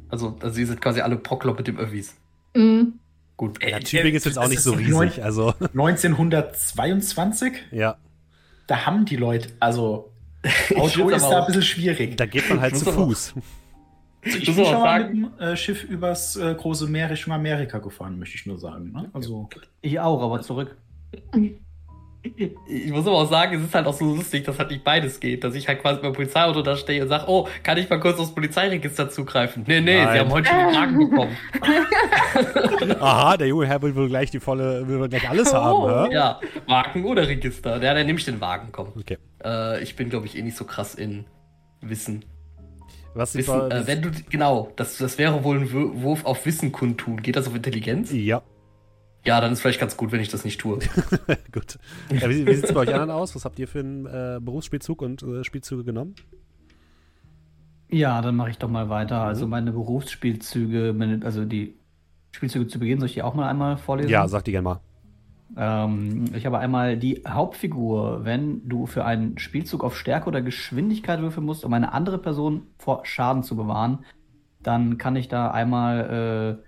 Also, 0.08 0.36
also 0.40 0.60
ihr 0.60 0.66
seid 0.66 0.80
quasi 0.80 1.00
alle 1.02 1.16
Proklopp 1.16 1.58
mit 1.58 1.68
dem 1.68 1.78
Öffis. 1.78 2.16
Mhm. 2.56 2.98
Gut. 3.36 3.62
Ja, 3.62 3.78
Tübingen 3.78 4.16
ist 4.16 4.24
jetzt 4.24 4.38
auch 4.38 4.48
nicht 4.48 4.62
so 4.62 4.72
riesig. 4.72 5.22
Also 5.22 5.52
1922? 5.60 7.52
Ja. 7.70 7.96
Da 8.66 8.86
haben 8.86 9.04
die 9.04 9.16
Leute, 9.16 9.50
also 9.60 10.10
Auto 10.76 11.08
ist 11.08 11.22
da 11.22 11.40
ein 11.40 11.46
bisschen 11.46 11.62
schwierig. 11.62 12.16
Da 12.16 12.26
geht 12.26 12.48
man 12.48 12.60
halt 12.60 12.76
zu 12.76 12.86
Fuß. 12.86 13.34
Also 14.26 14.38
ich 14.38 14.56
bin 14.56 14.64
schon 14.64 14.80
mal 14.80 15.08
mit 15.08 15.12
dem 15.12 15.38
äh, 15.38 15.56
Schiff 15.56 15.84
übers 15.84 16.34
äh, 16.34 16.52
große 16.52 16.88
Meer 16.88 17.08
Richtung 17.08 17.32
Amerika 17.32 17.78
gefahren, 17.78 18.18
möchte 18.18 18.34
ich 18.34 18.44
nur 18.44 18.58
sagen. 18.58 18.90
Ne? 18.90 19.08
Also, 19.12 19.48
ich 19.82 20.00
auch, 20.00 20.20
aber 20.20 20.42
zurück. 20.42 20.76
Ich 22.66 22.90
muss 22.90 23.06
aber 23.06 23.16
auch 23.16 23.30
sagen, 23.30 23.56
es 23.56 23.64
ist 23.64 23.74
halt 23.74 23.86
auch 23.86 23.94
so 23.94 24.04
lustig, 24.14 24.44
dass 24.44 24.58
halt 24.58 24.70
nicht 24.70 24.84
beides 24.84 25.20
geht. 25.20 25.44
Dass 25.44 25.54
ich 25.54 25.68
halt 25.68 25.80
quasi 25.80 26.00
beim 26.00 26.12
Polizeiauto 26.12 26.62
da 26.62 26.76
stehe 26.76 27.02
und 27.02 27.08
sage, 27.08 27.24
oh, 27.28 27.48
kann 27.62 27.78
ich 27.78 27.88
mal 27.88 28.00
kurz 28.00 28.18
aufs 28.18 28.34
Polizeiregister 28.34 29.10
zugreifen? 29.10 29.64
Nee, 29.66 29.80
nee, 29.80 30.02
Nein. 30.02 30.12
sie 30.12 30.20
haben 30.20 30.30
heute 30.30 30.48
schon 30.48 30.58
den 30.58 30.74
Wagen 30.74 31.10
bekommen. 31.10 31.36
Aha, 33.00 33.36
der 33.36 33.48
junge 33.48 33.66
Herr 33.66 33.82
will 33.82 33.94
wohl 33.94 34.08
gleich 34.08 34.30
die 34.30 34.40
volle, 34.40 34.86
will 34.88 35.08
gleich 35.08 35.28
alles 35.28 35.52
oh, 35.52 35.56
haben, 35.56 36.08
hä? 36.08 36.14
Ja, 36.14 36.40
Wagen 36.66 37.04
oder 37.04 37.28
Register. 37.28 37.82
Ja, 37.82 37.94
dann 37.94 38.06
nehme 38.06 38.18
ich 38.18 38.24
den 38.24 38.40
Wagen, 38.40 38.68
komm. 38.72 38.92
Okay. 38.98 39.18
Äh, 39.44 39.82
ich 39.82 39.96
bin, 39.96 40.10
glaube 40.10 40.26
ich, 40.26 40.36
eh 40.36 40.42
nicht 40.42 40.56
so 40.56 40.64
krass 40.64 40.94
in 40.94 41.26
Wissen. 41.80 42.24
Was 43.14 43.34
Wissen, 43.34 43.70
äh, 43.70 43.86
wenn 43.86 44.02
du, 44.02 44.10
genau, 44.28 44.72
das, 44.76 44.98
das 44.98 45.16
wäre 45.16 45.42
wohl 45.42 45.58
ein 45.58 46.02
Wurf 46.02 46.26
auf 46.26 46.44
Wissen 46.44 46.70
kundtun. 46.70 47.22
Geht 47.22 47.36
das 47.36 47.48
auf 47.48 47.54
Intelligenz? 47.54 48.12
Ja. 48.12 48.42
Ja, 49.26 49.40
dann 49.40 49.52
ist 49.52 49.60
vielleicht 49.60 49.80
ganz 49.80 49.96
gut, 49.96 50.12
wenn 50.12 50.20
ich 50.20 50.28
das 50.28 50.44
nicht 50.44 50.60
tue. 50.60 50.78
gut. 51.52 51.78
Ja, 52.10 52.30
wie 52.30 52.46
wie 52.46 52.54
sieht 52.54 52.64
es 52.64 52.72
bei 52.72 52.80
euch 52.80 52.94
anderen 52.94 53.10
aus? 53.10 53.34
Was 53.34 53.44
habt 53.44 53.58
ihr 53.58 53.66
für 53.66 53.80
einen 53.80 54.06
äh, 54.06 54.38
Berufsspielzug 54.40 55.02
und 55.02 55.22
äh, 55.22 55.42
Spielzüge 55.42 55.82
genommen? 55.82 56.14
Ja, 57.88 58.20
dann 58.22 58.36
mache 58.36 58.50
ich 58.50 58.58
doch 58.58 58.68
mal 58.68 58.88
weiter. 58.88 59.22
Mhm. 59.22 59.26
Also 59.26 59.46
meine 59.46 59.72
Berufsspielzüge, 59.72 60.94
meine, 60.96 61.24
also 61.24 61.44
die 61.44 61.74
Spielzüge 62.32 62.68
zu 62.68 62.78
Beginn, 62.78 63.00
soll 63.00 63.06
ich 63.06 63.14
die 63.14 63.22
auch 63.22 63.34
mal 63.34 63.48
einmal 63.48 63.76
vorlesen? 63.76 64.10
Ja, 64.10 64.28
sag 64.28 64.44
die 64.44 64.52
gerne 64.52 64.64
mal. 64.64 64.80
Ähm, 65.56 66.26
ich 66.34 66.46
habe 66.46 66.58
einmal 66.58 66.96
die 66.96 67.22
Hauptfigur. 67.26 68.24
Wenn 68.24 68.68
du 68.68 68.86
für 68.86 69.04
einen 69.04 69.38
Spielzug 69.38 69.82
auf 69.82 69.96
Stärke 69.96 70.28
oder 70.28 70.42
Geschwindigkeit 70.42 71.20
würfeln 71.20 71.46
musst, 71.46 71.64
um 71.64 71.72
eine 71.72 71.92
andere 71.92 72.18
Person 72.18 72.62
vor 72.78 73.04
Schaden 73.04 73.42
zu 73.42 73.56
bewahren, 73.56 74.04
dann 74.62 74.98
kann 74.98 75.16
ich 75.16 75.28
da 75.28 75.50
einmal 75.50 76.60
äh, 76.62 76.65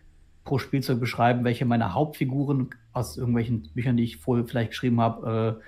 pro 0.49 0.59
Spielzeug 0.59 0.99
beschreiben, 0.99 1.45
welche 1.45 1.67
meine 1.67 1.93
Hauptfiguren 1.93 2.71
aus 2.95 3.19
irgendwelchen 3.19 3.69
Büchern, 3.75 3.99
die 3.99 4.05
ich 4.05 4.17
vorher 4.17 4.47
vielleicht 4.47 4.71
geschrieben 4.71 4.99
habe, 5.01 5.61
äh, 5.61 5.65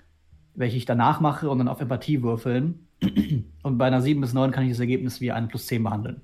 welche 0.54 0.78
ich 0.78 0.86
danach 0.86 1.20
mache 1.20 1.50
und 1.50 1.58
dann 1.58 1.68
auf 1.68 1.80
Empathie 1.80 2.22
würfeln. 2.22 2.86
und 3.62 3.78
bei 3.78 3.86
einer 3.86 4.00
7 4.00 4.20
bis 4.20 4.32
9 4.32 4.50
kann 4.50 4.64
ich 4.64 4.70
das 4.70 4.80
Ergebnis 4.80 5.20
wie 5.20 5.32
ein 5.32 5.48
plus 5.48 5.66
10 5.66 5.82
behandeln. 5.84 6.22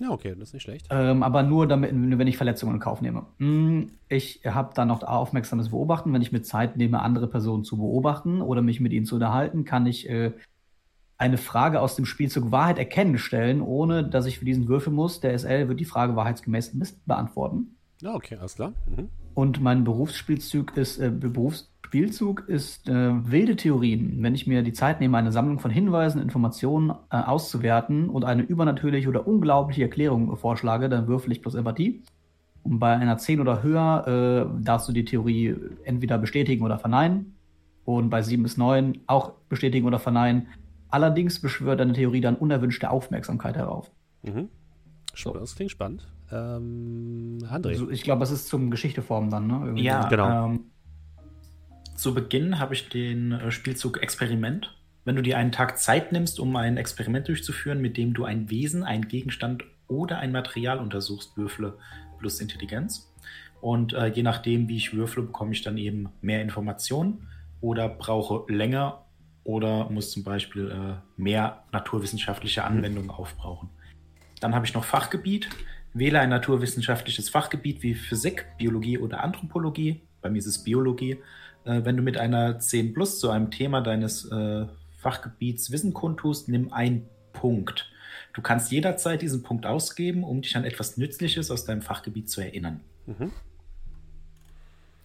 Ja, 0.00 0.10
okay, 0.10 0.30
das 0.30 0.48
ist 0.48 0.54
nicht 0.54 0.62
schlecht. 0.62 0.86
Ähm, 0.90 1.22
aber 1.22 1.42
nur, 1.42 1.68
damit, 1.68 1.92
wenn 1.92 2.26
ich 2.26 2.38
Verletzungen 2.38 2.74
in 2.74 2.80
Kauf 2.80 3.02
nehme. 3.02 3.26
Hm, 3.38 3.90
ich 4.08 4.40
habe 4.46 4.72
dann 4.74 4.88
noch 4.88 5.02
aufmerksames 5.02 5.68
Beobachten. 5.68 6.14
Wenn 6.14 6.22
ich 6.22 6.32
mir 6.32 6.42
Zeit 6.42 6.78
nehme, 6.78 7.02
andere 7.02 7.28
Personen 7.28 7.62
zu 7.62 7.76
beobachten 7.76 8.40
oder 8.40 8.62
mich 8.62 8.80
mit 8.80 8.94
ihnen 8.94 9.04
zu 9.04 9.16
unterhalten, 9.16 9.64
kann 9.64 9.86
ich 9.86 10.08
äh, 10.08 10.32
eine 11.18 11.36
Frage 11.36 11.82
aus 11.82 11.94
dem 11.94 12.06
Spielzug 12.06 12.50
Wahrheit 12.50 12.78
erkennen 12.78 13.18
stellen, 13.18 13.60
ohne 13.60 14.02
dass 14.02 14.24
ich 14.24 14.38
für 14.38 14.46
diesen 14.46 14.66
würfeln 14.66 14.96
muss. 14.96 15.20
Der 15.20 15.38
SL 15.38 15.68
wird 15.68 15.78
die 15.78 15.84
Frage 15.84 16.16
wahrheitsgemäß 16.16 16.72
beantworten. 17.04 17.76
Ja, 18.02 18.14
okay, 18.16 18.36
alles 18.36 18.56
klar. 18.56 18.72
Mhm. 18.86 19.08
Und 19.34 19.62
mein 19.62 19.84
Berufsspielzug 19.84 20.76
ist, 20.76 20.98
äh, 20.98 21.08
Berufsspielzug 21.08 22.48
ist 22.48 22.88
äh, 22.88 23.30
wilde 23.30 23.54
Theorien. 23.54 24.16
Wenn 24.20 24.34
ich 24.34 24.48
mir 24.48 24.62
die 24.62 24.72
Zeit 24.72 25.00
nehme, 25.00 25.16
eine 25.16 25.30
Sammlung 25.30 25.60
von 25.60 25.70
Hinweisen, 25.70 26.20
Informationen 26.20 26.90
äh, 27.10 27.16
auszuwerten 27.16 28.08
und 28.08 28.24
eine 28.24 28.42
übernatürliche 28.42 29.08
oder 29.08 29.26
unglaubliche 29.26 29.82
Erklärung 29.82 30.36
vorschlage, 30.36 30.88
dann 30.88 31.06
würfel 31.06 31.30
ich 31.30 31.40
plus 31.40 31.54
Empathie. 31.54 32.02
Und 32.64 32.80
bei 32.80 32.92
einer 32.92 33.18
10 33.18 33.40
oder 33.40 33.62
höher 33.62 34.50
äh, 34.58 34.64
darfst 34.64 34.88
du 34.88 34.92
die 34.92 35.04
Theorie 35.04 35.54
entweder 35.84 36.18
bestätigen 36.18 36.64
oder 36.64 36.80
verneinen. 36.80 37.36
Und 37.84 38.10
bei 38.10 38.22
7 38.22 38.42
bis 38.42 38.56
9 38.56 38.98
auch 39.06 39.32
bestätigen 39.48 39.86
oder 39.86 40.00
verneinen. 40.00 40.48
Allerdings 40.88 41.40
beschwört 41.40 41.78
deine 41.78 41.92
Theorie 41.92 42.20
dann 42.20 42.34
unerwünschte 42.34 42.90
Aufmerksamkeit 42.90 43.56
herauf. 43.56 43.90
Mhm. 44.22 44.48
Das 45.14 45.54
klingt 45.54 45.70
spannend. 45.70 46.08
Ähm, 46.32 47.38
André. 47.48 47.68
Also 47.68 47.90
ich 47.90 48.02
glaube, 48.02 48.24
es 48.24 48.30
ist 48.30 48.48
zum 48.48 48.70
Geschichteform 48.70 49.30
dann, 49.30 49.46
ne? 49.46 49.60
Irgendwie. 49.64 49.84
Ja, 49.84 50.08
genau. 50.08 50.46
Ähm, 50.46 50.60
zu 51.94 52.14
Beginn 52.14 52.58
habe 52.58 52.74
ich 52.74 52.88
den 52.88 53.32
äh, 53.32 53.50
Spielzug 53.50 54.02
Experiment. 54.02 54.74
Wenn 55.04 55.16
du 55.16 55.22
dir 55.22 55.36
einen 55.36 55.52
Tag 55.52 55.78
Zeit 55.78 56.12
nimmst, 56.12 56.40
um 56.40 56.54
ein 56.56 56.76
Experiment 56.76 57.28
durchzuführen, 57.28 57.80
mit 57.80 57.96
dem 57.96 58.14
du 58.14 58.24
ein 58.24 58.50
Wesen, 58.50 58.82
einen 58.84 59.08
Gegenstand 59.08 59.64
oder 59.88 60.18
ein 60.18 60.32
Material 60.32 60.78
untersuchst, 60.78 61.36
würfle 61.36 61.76
plus 62.18 62.40
Intelligenz. 62.40 63.12
Und 63.60 63.92
äh, 63.92 64.06
je 64.06 64.22
nachdem, 64.22 64.68
wie 64.68 64.76
ich 64.76 64.94
würfle, 64.94 65.22
bekomme 65.22 65.52
ich 65.52 65.62
dann 65.62 65.76
eben 65.76 66.08
mehr 66.20 66.42
Informationen 66.42 67.28
oder 67.60 67.88
brauche 67.88 68.50
länger 68.52 69.04
oder 69.44 69.90
muss 69.90 70.10
zum 70.10 70.24
Beispiel 70.24 70.70
äh, 70.70 71.20
mehr 71.20 71.64
naturwissenschaftliche 71.72 72.64
Anwendungen 72.64 73.08
mhm. 73.08 73.14
aufbrauchen. 73.14 73.70
Dann 74.40 74.54
habe 74.54 74.66
ich 74.66 74.74
noch 74.74 74.84
Fachgebiet. 74.84 75.48
Wähle 75.94 76.20
ein 76.20 76.30
naturwissenschaftliches 76.30 77.28
Fachgebiet 77.28 77.82
wie 77.82 77.94
Physik, 77.94 78.46
Biologie 78.58 78.98
oder 78.98 79.22
Anthropologie. 79.22 80.00
Bei 80.20 80.30
mir 80.30 80.38
ist 80.38 80.46
es 80.46 80.62
Biologie. 80.62 81.18
Äh, 81.64 81.84
wenn 81.84 81.96
du 81.96 82.02
mit 82.02 82.16
einer 82.16 82.58
10 82.58 82.94
Plus 82.94 83.20
zu 83.20 83.30
einem 83.30 83.50
Thema 83.50 83.80
deines 83.80 84.24
äh, 84.30 84.66
Fachgebiets 84.98 85.70
Wissen 85.70 85.92
kundtust, 85.92 86.48
nimm 86.48 86.72
einen 86.72 87.06
Punkt. 87.32 87.90
Du 88.34 88.40
kannst 88.40 88.72
jederzeit 88.72 89.20
diesen 89.20 89.42
Punkt 89.42 89.66
ausgeben, 89.66 90.24
um 90.24 90.42
dich 90.42 90.56
an 90.56 90.64
etwas 90.64 90.96
Nützliches 90.96 91.50
aus 91.50 91.64
deinem 91.64 91.82
Fachgebiet 91.82 92.30
zu 92.30 92.40
erinnern. 92.40 92.80
Mhm. 93.06 93.32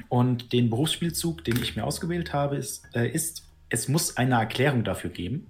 Und 0.10 0.54
den 0.54 0.69
Berufsspielzug, 0.69 1.43
den 1.43 1.62
ich 1.62 1.76
mir 1.76 1.84
ausgewählt 1.84 2.32
habe, 2.32 2.56
ist, 2.56 2.88
äh, 2.95 3.10
ist, 3.10 3.43
es 3.69 3.88
muss 3.89 4.15
eine 4.15 4.36
Erklärung 4.36 4.84
dafür 4.84 5.10
geben. 5.10 5.47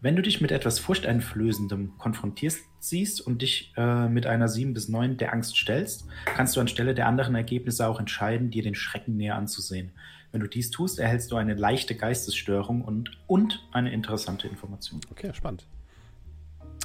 Wenn 0.00 0.14
du 0.14 0.22
dich 0.22 0.40
mit 0.40 0.52
etwas 0.52 0.78
Furchteinflößendem 0.78 1.98
konfrontierst 1.98 2.60
siehst 2.78 3.20
und 3.20 3.42
dich 3.42 3.72
äh, 3.76 4.08
mit 4.08 4.26
einer 4.26 4.48
7 4.48 4.72
bis 4.72 4.88
9 4.88 5.16
der 5.16 5.32
Angst 5.32 5.56
stellst, 5.56 6.06
kannst 6.24 6.54
du 6.54 6.60
anstelle 6.60 6.94
der 6.94 7.08
anderen 7.08 7.34
Ergebnisse 7.34 7.88
auch 7.88 7.98
entscheiden, 7.98 8.50
dir 8.50 8.62
den 8.62 8.76
Schrecken 8.76 9.16
näher 9.16 9.34
anzusehen. 9.34 9.90
Wenn 10.30 10.40
du 10.40 10.46
dies 10.46 10.70
tust, 10.70 11.00
erhältst 11.00 11.32
du 11.32 11.36
eine 11.36 11.54
leichte 11.54 11.96
Geistesstörung 11.96 12.82
und, 12.82 13.18
und 13.26 13.66
eine 13.72 13.92
interessante 13.92 14.46
Information. 14.46 15.00
Okay, 15.10 15.32
spannend. 15.34 15.66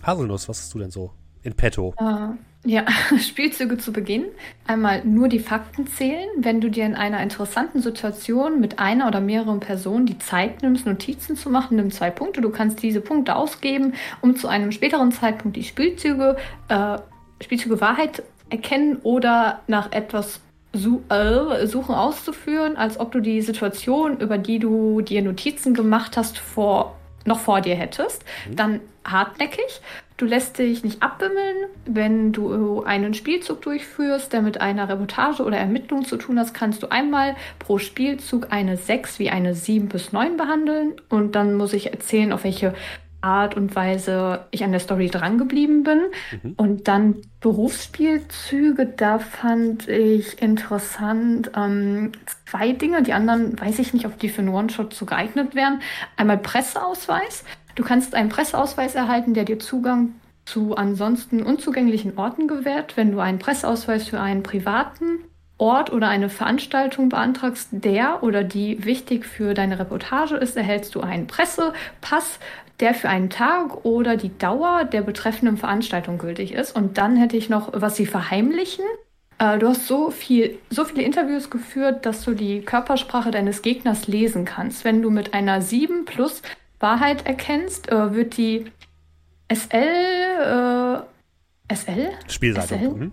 Haselnuss, 0.01 0.49
was 0.49 0.59
hast 0.59 0.73
du 0.73 0.79
denn 0.79 0.89
so 0.89 1.13
in 1.43 1.53
petto? 1.53 1.93
Uh, 2.01 2.35
ja, 2.65 2.85
Spielzüge 3.19 3.77
zu 3.77 3.91
Beginn. 3.91 4.25
Einmal 4.67 5.03
nur 5.03 5.27
die 5.27 5.39
Fakten 5.39 5.87
zählen. 5.87 6.27
Wenn 6.37 6.61
du 6.61 6.69
dir 6.69 6.85
in 6.85 6.95
einer 6.95 7.21
interessanten 7.21 7.81
Situation 7.81 8.59
mit 8.59 8.79
einer 8.79 9.07
oder 9.07 9.19
mehreren 9.19 9.59
Personen 9.59 10.05
die 10.05 10.17
Zeit 10.17 10.61
nimmst, 10.61 10.85
Notizen 10.85 11.35
zu 11.35 11.49
machen, 11.49 11.75
nimm 11.75 11.91
zwei 11.91 12.09
Punkte. 12.09 12.41
Du 12.41 12.49
kannst 12.49 12.81
diese 12.81 13.01
Punkte 13.01 13.35
ausgeben, 13.35 13.93
um 14.21 14.35
zu 14.35 14.47
einem 14.47 14.71
späteren 14.71 15.11
Zeitpunkt 15.11 15.57
die 15.57 15.63
Spielzüge, 15.63 16.37
äh, 16.69 16.97
Spielzüge 17.41 17.81
Wahrheit 17.81 18.23
erkennen 18.49 18.97
oder 19.03 19.61
nach 19.67 19.91
etwas 19.91 20.39
su 20.73 21.01
äh, 21.09 21.67
Suchen 21.67 21.93
auszuführen, 21.93 22.77
als 22.77 22.99
ob 22.99 23.11
du 23.11 23.19
die 23.19 23.41
Situation, 23.41 24.19
über 24.19 24.37
die 24.37 24.59
du 24.59 25.01
dir 25.01 25.21
Notizen 25.21 25.73
gemacht 25.73 26.17
hast, 26.17 26.37
vor, 26.37 26.95
noch 27.25 27.39
vor 27.39 27.61
dir 27.61 27.75
hättest. 27.75 28.23
Mhm. 28.49 28.55
Dann 28.55 28.79
hartnäckig. 29.05 29.81
Du 30.23 30.29
lässt 30.29 30.57
dich 30.57 30.85
nicht 30.85 31.03
abbimmeln, 31.03 31.65
wenn 31.85 32.31
du 32.31 32.81
einen 32.83 33.13
Spielzug 33.13 33.61
durchführst, 33.61 34.31
der 34.31 34.41
mit 34.41 34.61
einer 34.61 34.87
Reportage 34.87 35.43
oder 35.43 35.57
Ermittlung 35.57 36.05
zu 36.05 36.15
tun 36.15 36.39
hat, 36.39 36.53
kannst 36.53 36.81
du 36.81 36.89
einmal 36.89 37.35
pro 37.59 37.77
Spielzug 37.77 38.47
eine 38.49 38.77
6 38.77 39.19
wie 39.19 39.29
eine 39.29 39.53
7 39.53 39.89
bis 39.89 40.13
9 40.13 40.37
behandeln 40.37 40.93
und 41.09 41.35
dann 41.35 41.55
muss 41.55 41.73
ich 41.73 41.91
erzählen, 41.91 42.31
auf 42.31 42.45
welche 42.45 42.73
Art 43.19 43.55
und 43.55 43.75
Weise 43.75 44.45
ich 44.51 44.63
an 44.63 44.71
der 44.71 44.79
Story 44.79 45.09
drangeblieben 45.09 45.83
bin. 45.83 46.01
Mhm. 46.41 46.53
Und 46.55 46.87
dann 46.87 47.21
Berufsspielzüge, 47.39 48.85
da 48.85 49.19
fand 49.19 49.87
ich 49.87 50.41
interessant 50.41 51.51
ähm, 51.55 52.11
zwei 52.45 52.73
Dinge. 52.73 53.01
Die 53.01 53.13
anderen 53.13 53.59
weiß 53.59 53.79
ich 53.79 53.93
nicht, 53.93 54.05
ob 54.05 54.19
die 54.19 54.29
für 54.29 54.41
einen 54.41 54.53
One-Shot 54.53 54.93
so 54.93 55.05
geeignet 55.05 55.55
wären. 55.55 55.81
Einmal 56.17 56.37
Presseausweis. 56.37 57.45
Du 57.75 57.83
kannst 57.83 58.13
einen 58.13 58.29
Presseausweis 58.29 58.95
erhalten, 58.95 59.33
der 59.33 59.45
dir 59.45 59.59
Zugang 59.59 60.13
zu 60.45 60.75
ansonsten 60.75 61.41
unzugänglichen 61.41 62.17
Orten 62.17 62.47
gewährt. 62.47 62.97
Wenn 62.97 63.11
du 63.11 63.19
einen 63.19 63.39
Presseausweis 63.39 64.07
für 64.07 64.19
einen 64.19 64.43
privaten 64.43 65.23
Ort 65.57 65.91
oder 65.91 66.09
eine 66.09 66.29
Veranstaltung 66.29 67.09
beantragst, 67.09 67.69
der 67.71 68.21
oder 68.21 68.43
die 68.43 68.85
wichtig 68.85 69.25
für 69.25 69.53
deine 69.53 69.79
Reportage 69.79 70.35
ist, 70.35 70.57
erhältst 70.57 70.93
du 70.95 71.01
einen 71.01 71.27
Pressepass, 71.27 72.39
der 72.79 72.93
für 72.93 73.09
einen 73.09 73.29
Tag 73.29 73.85
oder 73.85 74.17
die 74.17 74.37
Dauer 74.37 74.83
der 74.83 75.01
betreffenden 75.01 75.57
Veranstaltung 75.57 76.17
gültig 76.17 76.53
ist. 76.53 76.75
Und 76.75 76.97
dann 76.97 77.15
hätte 77.15 77.37
ich 77.37 77.49
noch, 77.49 77.69
was 77.73 77.95
sie 77.95 78.05
verheimlichen. 78.05 78.85
Äh, 79.39 79.57
du 79.57 79.69
hast 79.69 79.87
so 79.87 80.09
viel, 80.09 80.57
so 80.69 80.85
viele 80.85 81.03
Interviews 81.03 81.49
geführt, 81.49 82.05
dass 82.05 82.23
du 82.23 82.33
die 82.33 82.61
Körpersprache 82.61 83.31
deines 83.31 83.61
Gegners 83.61 84.07
lesen 84.07 84.45
kannst. 84.45 84.83
Wenn 84.83 85.01
du 85.01 85.09
mit 85.11 85.33
einer 85.33 85.61
7 85.61 86.05
plus 86.05 86.41
Wahrheit 86.83 87.25
erkennst, 87.25 87.89
äh, 87.91 88.13
wird 88.13 88.37
die 88.37 88.65
SL, 89.51 91.03
äh, 91.69 91.75
SL? 91.75 92.09
Spielseite. 92.27 92.75
SL? 92.75 92.89
Mhm. 92.89 93.11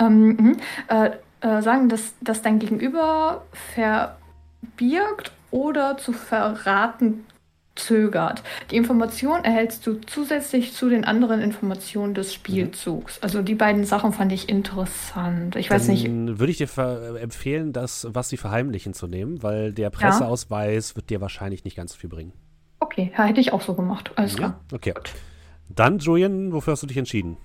Ähm, 0.00 0.26
mhm. 0.28 0.56
äh, 0.88 1.10
äh, 1.40 1.62
sagen, 1.62 1.88
dass, 1.88 2.14
dass 2.20 2.42
dein 2.42 2.58
Gegenüber 2.58 3.44
verbirgt 3.74 5.32
oder 5.50 5.96
zu 5.98 6.12
verraten 6.12 7.24
zögert. 7.76 8.42
Die 8.72 8.76
Information 8.76 9.44
erhältst 9.44 9.86
du 9.86 10.00
zusätzlich 10.00 10.72
zu 10.72 10.88
den 10.88 11.04
anderen 11.04 11.40
Informationen 11.40 12.12
des 12.12 12.34
Spielzugs. 12.34 13.22
Also 13.22 13.40
die 13.40 13.54
beiden 13.54 13.84
Sachen 13.84 14.12
fand 14.12 14.32
ich 14.32 14.48
interessant. 14.48 15.54
Ich 15.54 15.70
weiß 15.70 15.86
Dann 15.86 15.94
nicht. 15.94 16.40
Würde 16.40 16.50
ich 16.50 16.58
dir 16.58 17.18
empfehlen, 17.20 17.72
das, 17.72 18.08
was 18.10 18.28
sie 18.28 18.36
verheimlichen, 18.36 18.94
zu 18.94 19.06
nehmen, 19.06 19.42
weil 19.42 19.72
der 19.72 19.90
Presseausweis 19.90 20.90
ja. 20.90 20.96
wird 20.96 21.10
dir 21.10 21.20
wahrscheinlich 21.20 21.64
nicht 21.64 21.76
ganz 21.76 21.92
so 21.92 21.98
viel 21.98 22.10
bringen. 22.10 22.32
Okay, 22.90 23.10
hätte 23.12 23.40
ich 23.40 23.52
auch 23.52 23.60
so 23.60 23.74
gemacht. 23.74 24.10
Alles 24.16 24.32
ja, 24.32 24.38
klar. 24.38 24.60
Okay. 24.72 24.94
Dann, 25.68 25.98
Julian, 25.98 26.52
wofür 26.52 26.72
hast 26.72 26.82
du 26.82 26.86
dich 26.86 26.96
entschieden? 26.96 27.36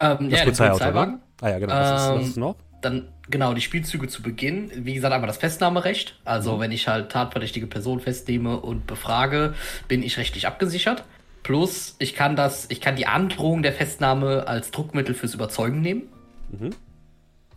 Ähm, 0.00 0.28
das 0.28 0.40
ja, 0.40 0.44
Polizeiauto, 0.44 0.90
ne? 0.90 1.20
Ah 1.40 1.48
ja, 1.48 1.58
genau. 1.58 1.72
Was, 1.72 2.02
ist, 2.02 2.08
was 2.08 2.16
ähm, 2.16 2.28
ist 2.28 2.36
noch? 2.36 2.56
Dann, 2.82 3.08
genau, 3.30 3.54
die 3.54 3.62
Spielzüge 3.62 4.06
zu 4.08 4.22
Beginn. 4.22 4.70
Wie 4.74 4.92
gesagt, 4.92 5.14
einmal 5.14 5.28
das 5.28 5.38
Festnahmerecht. 5.38 6.20
Also, 6.26 6.56
mhm. 6.56 6.60
wenn 6.60 6.72
ich 6.72 6.88
halt 6.88 7.10
tatverdächtige 7.10 7.66
Person 7.66 8.00
festnehme 8.00 8.60
und 8.60 8.86
befrage, 8.86 9.54
bin 9.88 10.02
ich 10.02 10.18
rechtlich 10.18 10.46
abgesichert. 10.46 11.04
Plus, 11.42 11.96
ich 11.98 12.14
kann 12.14 12.36
das, 12.36 12.66
ich 12.68 12.82
kann 12.82 12.96
die 12.96 13.06
Androhung 13.06 13.62
der 13.62 13.72
Festnahme 13.72 14.46
als 14.46 14.72
Druckmittel 14.72 15.14
fürs 15.14 15.32
Überzeugen 15.32 15.80
nehmen. 15.80 16.02
Mhm. 16.50 16.70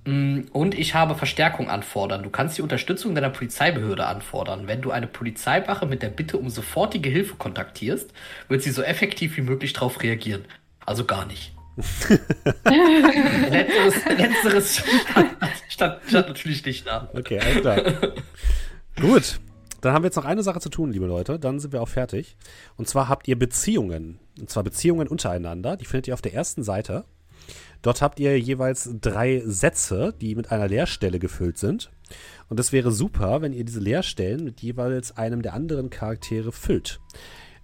Mm, 0.10 0.48
und 0.52 0.74
ich 0.74 0.96
habe 0.96 1.14
Verstärkung 1.14 1.70
anfordern. 1.70 2.24
Du 2.24 2.32
kannst 2.32 2.58
die 2.58 2.64
Unterstützung 2.64 3.14
deiner 3.14 3.30
Polizeibehörde 3.30 4.08
anfordern. 4.08 4.68
Wenn 4.68 4.82
du 4.82 4.90
eine 4.90 5.06
Polizeiwache 5.06 5.86
mit 5.86 6.02
der 6.02 6.10
Bitte 6.10 6.38
um 6.38 6.50
sofortige 6.50 7.10
Hilfe 7.10 7.36
kontaktierst, 7.36 8.12
wird 8.48 8.64
sie 8.64 8.72
so 8.72 8.82
effektiv 8.82 9.38
wie 9.38 9.42
möglich 9.42 9.74
darauf 9.74 10.02
reagieren. 10.02 10.46
Also 10.84 11.06
gar 11.06 11.28
nicht. 11.28 11.54
letzteres, 13.50 14.06
letzteres 14.18 14.78
stand, 14.78 15.30
stand, 15.70 16.00
stand 16.08 16.28
natürlich 16.28 16.66
nicht 16.66 16.88
da. 16.88 17.08
Okay, 17.14 17.40
alles 17.40 17.62
klar. 17.62 17.82
Gut, 19.00 19.40
dann 19.80 19.94
haben 19.94 20.04
wir 20.04 20.08
jetzt 20.08 20.18
noch 20.18 20.26
eine 20.26 20.44
Sache 20.44 20.60
zu 20.60 20.70
tun, 20.70 20.92
liebe 20.92 21.06
Leute. 21.06 21.40
Dann 21.40 21.60
sind 21.60 21.72
wir 21.72 21.82
auch 21.82 21.88
fertig. 21.88 22.36
Und 22.76 22.90
zwar 22.90 23.08
habt 23.08 23.28
ihr 23.28 23.38
Beziehungen. 23.38 24.20
Und 24.40 24.50
zwar 24.50 24.64
Beziehungen 24.64 25.08
untereinander. 25.08 25.78
Die 25.78 25.86
findet 25.86 26.08
ihr 26.08 26.16
auf 26.16 26.22
der 26.22 26.34
ersten 26.34 26.64
Seite. 26.64 27.06
Dort 27.82 28.02
habt 28.02 28.20
ihr 28.20 28.38
jeweils 28.40 28.90
drei 29.02 29.42
Sätze, 29.46 30.14
die 30.20 30.36
mit 30.36 30.52
einer 30.52 30.68
Leerstelle 30.68 31.20
gefüllt 31.20 31.58
sind. 31.58 31.92
Und 32.50 32.60
es 32.60 32.72
wäre 32.72 32.92
super, 32.92 33.42
wenn 33.42 33.54
ihr 33.54 33.64
diese 33.64 33.80
Leerstellen 33.80 34.44
mit 34.44 34.62
jeweils 34.62 35.16
einem 35.16 35.42
der 35.42 35.54
anderen 35.54 35.90
Charaktere 35.90 36.52
füllt. 36.52 37.00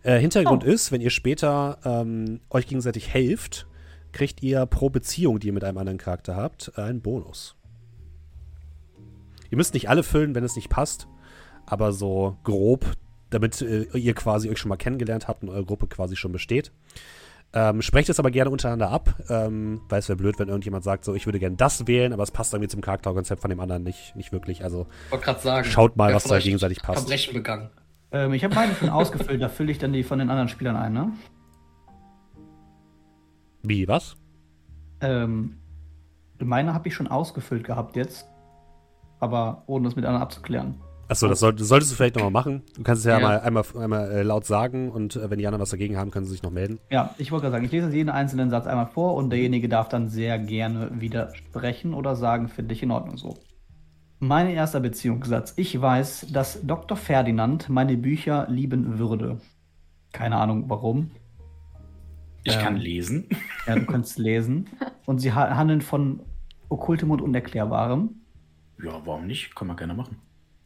Äh, 0.03 0.19
Hintergrund 0.19 0.63
oh. 0.63 0.67
ist, 0.67 0.91
wenn 0.91 1.01
ihr 1.01 1.09
später 1.09 1.79
ähm, 1.83 2.39
euch 2.49 2.67
gegenseitig 2.67 3.13
helft, 3.13 3.67
kriegt 4.11 4.43
ihr 4.43 4.65
pro 4.65 4.89
Beziehung, 4.89 5.39
die 5.39 5.47
ihr 5.47 5.53
mit 5.53 5.63
einem 5.63 5.77
anderen 5.77 5.97
Charakter 5.97 6.35
habt, 6.35 6.77
einen 6.77 7.01
Bonus. 7.01 7.55
Ihr 9.49 9.57
müsst 9.57 9.73
nicht 9.73 9.89
alle 9.89 10.03
füllen, 10.03 10.35
wenn 10.35 10.43
es 10.43 10.55
nicht 10.55 10.69
passt 10.69 11.07
aber 11.65 11.91
so 11.91 12.37
grob, 12.43 12.85
damit 13.29 13.61
äh, 13.61 13.83
ihr 13.97 14.13
quasi 14.13 14.49
euch 14.49 14.59
schon 14.59 14.69
mal 14.69 14.77
kennengelernt 14.77 15.27
habt 15.27 15.43
und 15.43 15.49
eure 15.49 15.65
Gruppe 15.65 15.87
quasi 15.87 16.15
schon 16.15 16.31
besteht. 16.31 16.71
Ähm, 17.57 17.81
sprecht 17.81 18.09
es 18.09 18.19
aber 18.19 18.31
gerne 18.31 18.49
untereinander 18.49 18.91
ab, 18.91 19.15
ähm, 19.29 19.79
weil 19.87 19.99
es 19.99 20.09
wäre 20.09 20.17
blöd, 20.17 20.37
wenn 20.39 20.49
irgendjemand 20.49 20.83
sagt, 20.83 21.05
so 21.05 21.15
ich 21.15 21.25
würde 21.25 21.39
gerne 21.39 21.55
das 21.55 21.87
wählen, 21.87 22.11
aber 22.11 22.21
es 22.21 22.31
passt 22.31 22.53
irgendwie 22.53 22.67
zum 22.67 22.81
Charakterkonzept 22.81 23.39
von 23.39 23.49
dem 23.49 23.61
anderen 23.61 23.83
nicht, 23.83 24.13
nicht 24.17 24.33
wirklich. 24.33 24.61
Also 24.61 24.87
sagen, 25.39 25.65
schaut 25.65 25.95
mal, 25.95 26.13
was 26.13 26.25
da 26.25 26.37
gegenseitig 26.37 26.81
passt. 26.81 26.99
Verbrechen 26.99 27.33
begangen. 27.33 27.69
Ähm, 28.11 28.33
ich 28.33 28.43
habe 28.43 28.53
meine 28.53 28.75
schon 28.75 28.89
ausgefüllt, 28.89 29.41
da 29.41 29.47
fülle 29.47 29.71
ich 29.71 29.77
dann 29.77 29.93
die 29.93 30.03
von 30.03 30.19
den 30.19 30.29
anderen 30.29 30.49
Spielern 30.49 30.75
ein, 30.75 30.91
ne? 30.91 31.13
Wie, 33.63 33.87
was? 33.87 34.17
Ähm, 34.99 35.55
meine 36.39 36.73
habe 36.73 36.89
ich 36.89 36.93
schon 36.93 37.07
ausgefüllt 37.07 37.63
gehabt 37.63 37.95
jetzt, 37.95 38.27
aber 39.21 39.63
ohne 39.67 39.85
das 39.85 39.95
mit 39.95 40.03
anderen 40.03 40.23
abzuklären. 40.23 40.81
Achso, 41.07 41.27
das 41.27 41.39
soll, 41.39 41.57
solltest 41.59 41.91
du 41.91 41.95
vielleicht 41.95 42.15
nochmal 42.15 42.31
machen. 42.31 42.63
Du 42.75 42.83
kannst 42.83 43.01
es 43.01 43.05
ja, 43.05 43.19
ja. 43.19 43.27
Mal, 43.27 43.39
einmal, 43.41 43.63
einmal 43.77 44.11
äh, 44.11 44.23
laut 44.23 44.45
sagen 44.45 44.89
und 44.91 45.15
äh, 45.15 45.29
wenn 45.29 45.37
die 45.37 45.45
anderen 45.45 45.61
was 45.61 45.69
dagegen 45.69 45.97
haben, 45.97 46.09
können 46.09 46.25
sie 46.25 46.31
sich 46.31 46.41
noch 46.41 46.51
melden. 46.51 46.79
Ja, 46.89 47.13
ich 47.17 47.31
wollte 47.31 47.43
gerade 47.43 47.53
sagen, 47.53 47.65
ich 47.65 47.71
lese 47.71 47.89
jeden 47.91 48.09
einzelnen 48.09 48.49
Satz 48.49 48.65
einmal 48.65 48.87
vor 48.87 49.13
und 49.13 49.29
derjenige 49.29 49.69
darf 49.69 49.87
dann 49.87 50.09
sehr 50.09 50.39
gerne 50.39 50.89
widersprechen 50.99 51.93
oder 51.93 52.15
sagen, 52.15 52.47
finde 52.47 52.73
ich 52.73 52.81
in 52.81 52.91
Ordnung 52.91 53.17
so. 53.17 53.37
Mein 54.19 54.49
erster 54.49 54.79
Beziehungssatz. 54.79 55.53
Ich 55.57 55.79
weiß, 55.79 56.27
dass 56.31 56.65
Dr. 56.65 56.97
Ferdinand 56.97 57.69
meine 57.69 57.97
Bücher 57.97 58.47
lieben 58.49 58.97
würde. 58.97 59.39
Keine 60.11 60.37
Ahnung 60.37 60.65
warum. 60.69 61.11
Ich 62.43 62.55
ähm, 62.55 62.61
kann 62.61 62.77
lesen. 62.77 63.27
Ja, 63.67 63.75
du 63.75 63.85
kannst 63.85 64.17
lesen. 64.17 64.69
Und 65.05 65.19
sie 65.19 65.33
handeln 65.33 65.81
von 65.81 66.21
okkultem 66.69 67.11
und 67.11 67.21
unerklärbarem. 67.21 68.09
Ja, 68.83 69.01
warum 69.05 69.27
nicht? 69.27 69.55
Kann 69.55 69.67
man 69.67 69.77
gerne 69.77 69.93
machen. 69.93 70.17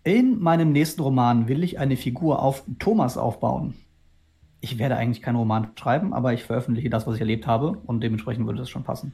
In 0.04 0.39
meinem 0.39 0.72
nächsten 0.72 1.02
Roman 1.02 1.47
will 1.47 1.64
ich 1.64 1.80
eine 1.80 1.97
Figur 1.97 2.41
auf 2.41 2.64
Thomas 2.80 3.18
aufbauen. 3.18 3.76
Ich 4.62 4.78
werde 4.78 4.95
eigentlich 4.95 5.22
keinen 5.22 5.36
Roman 5.36 5.72
schreiben, 5.76 6.14
aber 6.14 6.34
ich 6.34 6.43
veröffentliche 6.43 6.89
das, 6.89 7.08
was 7.08 7.16
ich 7.16 7.22
erlebt 7.22 7.47
habe 7.47 7.78
und 7.86 8.02
dementsprechend 8.02 8.45
würde 8.45 8.60
das 8.60 8.70
schon 8.70 8.84
passen. 8.84 9.14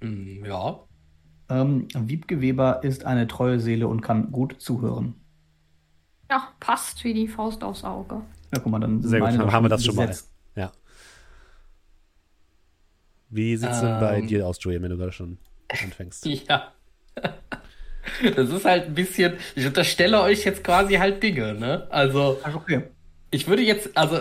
Mm, 0.00 0.44
ja. 0.44 0.80
Ähm, 1.48 1.88
Wiebke 1.94 2.40
Weber 2.40 2.82
ist 2.84 3.04
eine 3.04 3.26
treue 3.26 3.58
Seele 3.58 3.88
und 3.88 4.00
kann 4.00 4.30
gut 4.32 4.56
zuhören. 4.58 5.14
Ja, 6.30 6.48
passt 6.60 7.02
wie 7.04 7.14
die 7.14 7.26
Faust 7.26 7.64
aufs 7.64 7.84
Auge. 7.84 8.22
Ja, 8.52 8.60
guck 8.60 8.70
mal, 8.70 8.80
dann 8.80 9.02
Sehr 9.02 9.20
gut, 9.20 9.30
dann 9.30 9.52
haben 9.52 9.64
wir 9.64 9.70
das 9.70 9.84
schon 9.84 9.96
mal. 9.96 10.14
Ja. 10.56 10.72
Wie 13.30 13.56
sieht 13.56 13.70
es 13.70 13.78
ähm, 13.78 13.86
denn 13.86 14.00
bei 14.00 14.18
ähm. 14.18 14.26
dir 14.26 14.46
aus, 14.46 14.58
Julian, 14.60 14.82
wenn 14.82 14.90
du 14.90 14.96
gerade 14.96 15.12
schon 15.12 15.38
anfängst? 15.68 16.26
Ja. 16.48 16.72
Das 18.36 18.50
ist 18.50 18.64
halt 18.64 18.86
ein 18.86 18.94
bisschen, 18.94 19.34
ich 19.54 19.66
unterstelle 19.66 20.20
euch 20.20 20.44
jetzt 20.44 20.64
quasi 20.64 20.94
halt 20.94 21.22
Dinge, 21.22 21.54
ne? 21.54 21.86
Also, 21.90 22.40
okay. 22.54 22.82
ich 23.30 23.46
würde 23.46 23.62
jetzt, 23.62 23.96
also, 23.96 24.20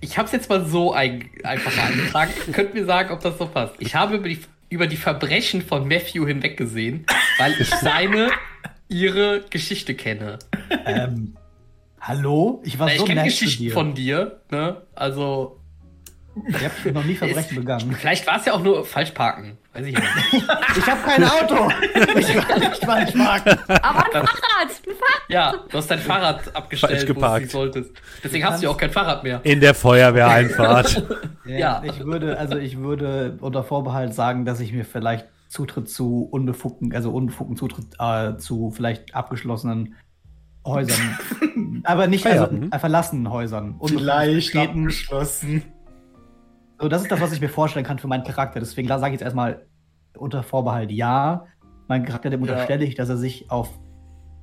ich 0.00 0.18
habe 0.18 0.26
es 0.26 0.32
jetzt 0.32 0.48
mal 0.48 0.64
so 0.64 0.92
ein, 0.92 1.30
einfach 1.42 1.74
mal 1.76 1.84
eingetragen. 1.84 2.32
Könnt 2.52 2.74
mir 2.74 2.84
sagen, 2.84 3.12
ob 3.12 3.20
das 3.20 3.38
so 3.38 3.46
passt. 3.46 3.74
Ich 3.78 3.94
habe 3.94 4.16
über 4.16 4.28
die, 4.28 4.40
über 4.68 4.86
die 4.86 4.96
Verbrechen 4.96 5.62
von 5.62 5.88
Matthew 5.88 6.26
hinweggesehen, 6.26 7.06
weil 7.38 7.54
ich 7.58 7.68
seine, 7.68 8.30
ihre 8.88 9.42
Geschichte 9.48 9.94
kenne. 9.94 10.38
Ähm, 10.84 11.36
hallo? 12.00 12.60
Ich 12.64 12.78
war 12.78 12.88
Na, 12.88 12.96
so 12.96 13.04
ich 13.04 13.08
kenne 13.08 13.24
Geschichten 13.24 13.64
dir. 13.64 13.72
von 13.72 13.94
dir, 13.94 14.40
ne? 14.50 14.82
Also, 14.94 15.59
ich 16.48 16.64
habe 16.64 16.92
noch 16.92 17.04
nie 17.04 17.14
Verbrechen 17.14 17.56
begangen. 17.56 17.92
Vielleicht 17.92 18.26
war 18.26 18.38
es 18.38 18.44
ja 18.44 18.52
auch 18.52 18.62
nur 18.62 18.84
falsch 18.84 19.10
parken. 19.12 19.58
Weiß 19.72 19.86
ich 19.86 19.94
nicht. 19.94 20.08
ich 20.32 20.86
habe 20.86 21.00
kein 21.04 21.24
Auto. 21.24 21.70
Ich 22.18 22.36
war 22.36 22.58
nicht 22.58 22.84
falsch 22.84 23.12
parken. 23.12 23.58
Aber 23.82 24.04
ein 24.04 24.12
Fahrrad. 24.12 24.68
Ein 24.68 24.94
Fahrrad. 24.96 25.22
Ja, 25.28 25.54
du 25.68 25.78
hast 25.78 25.90
dein 25.90 25.98
Fahrrad 25.98 26.56
abgestellt, 26.56 27.08
wo 27.14 27.38
du 27.38 27.46
solltest. 27.46 27.92
Deswegen 28.24 28.44
hast 28.44 28.60
du 28.60 28.64
ja 28.64 28.70
auch 28.70 28.76
kein 28.76 28.90
Fahrrad 28.90 29.22
mehr. 29.22 29.40
In 29.44 29.60
der 29.60 29.74
Feuerwehreinfahrt. 29.74 31.02
ja, 31.44 31.56
ja, 31.56 31.82
Ich 31.84 32.04
würde, 32.04 32.38
also 32.38 32.56
ich 32.56 32.78
würde 32.78 33.38
unter 33.40 33.62
Vorbehalt 33.62 34.14
sagen, 34.14 34.44
dass 34.44 34.60
ich 34.60 34.72
mir 34.72 34.84
vielleicht 34.84 35.26
Zutritt 35.48 35.88
zu 35.88 36.28
unbefugten, 36.30 36.94
also 36.94 37.10
unbefugten 37.10 37.56
Zutritt 37.56 37.86
äh, 37.98 38.36
zu 38.36 38.70
vielleicht 38.70 39.14
abgeschlossenen 39.14 39.96
Häusern. 40.66 41.18
aber 41.84 42.06
nicht 42.06 42.26
also, 42.26 42.44
äh, 42.70 42.78
verlassenen 42.78 43.30
Häusern. 43.30 43.80
Vielleicht 43.84 44.56
abgeschlossen. 44.56 45.62
So, 46.80 46.88
das 46.88 47.02
ist 47.02 47.10
das, 47.10 47.20
was 47.20 47.32
ich 47.32 47.42
mir 47.42 47.50
vorstellen 47.50 47.84
kann 47.84 47.98
für 47.98 48.08
meinen 48.08 48.24
Charakter. 48.24 48.58
Deswegen 48.58 48.88
sage 48.88 49.08
ich 49.08 49.12
jetzt 49.12 49.22
erstmal 49.22 49.66
unter 50.16 50.42
Vorbehalt 50.42 50.90
ja. 50.90 51.46
Mein 51.88 52.06
Charakter, 52.06 52.30
dem 52.30 52.42
ja. 52.44 52.52
unterstelle 52.52 52.84
ich, 52.84 52.94
dass 52.94 53.10
er 53.10 53.18
sich 53.18 53.50
auf 53.50 53.68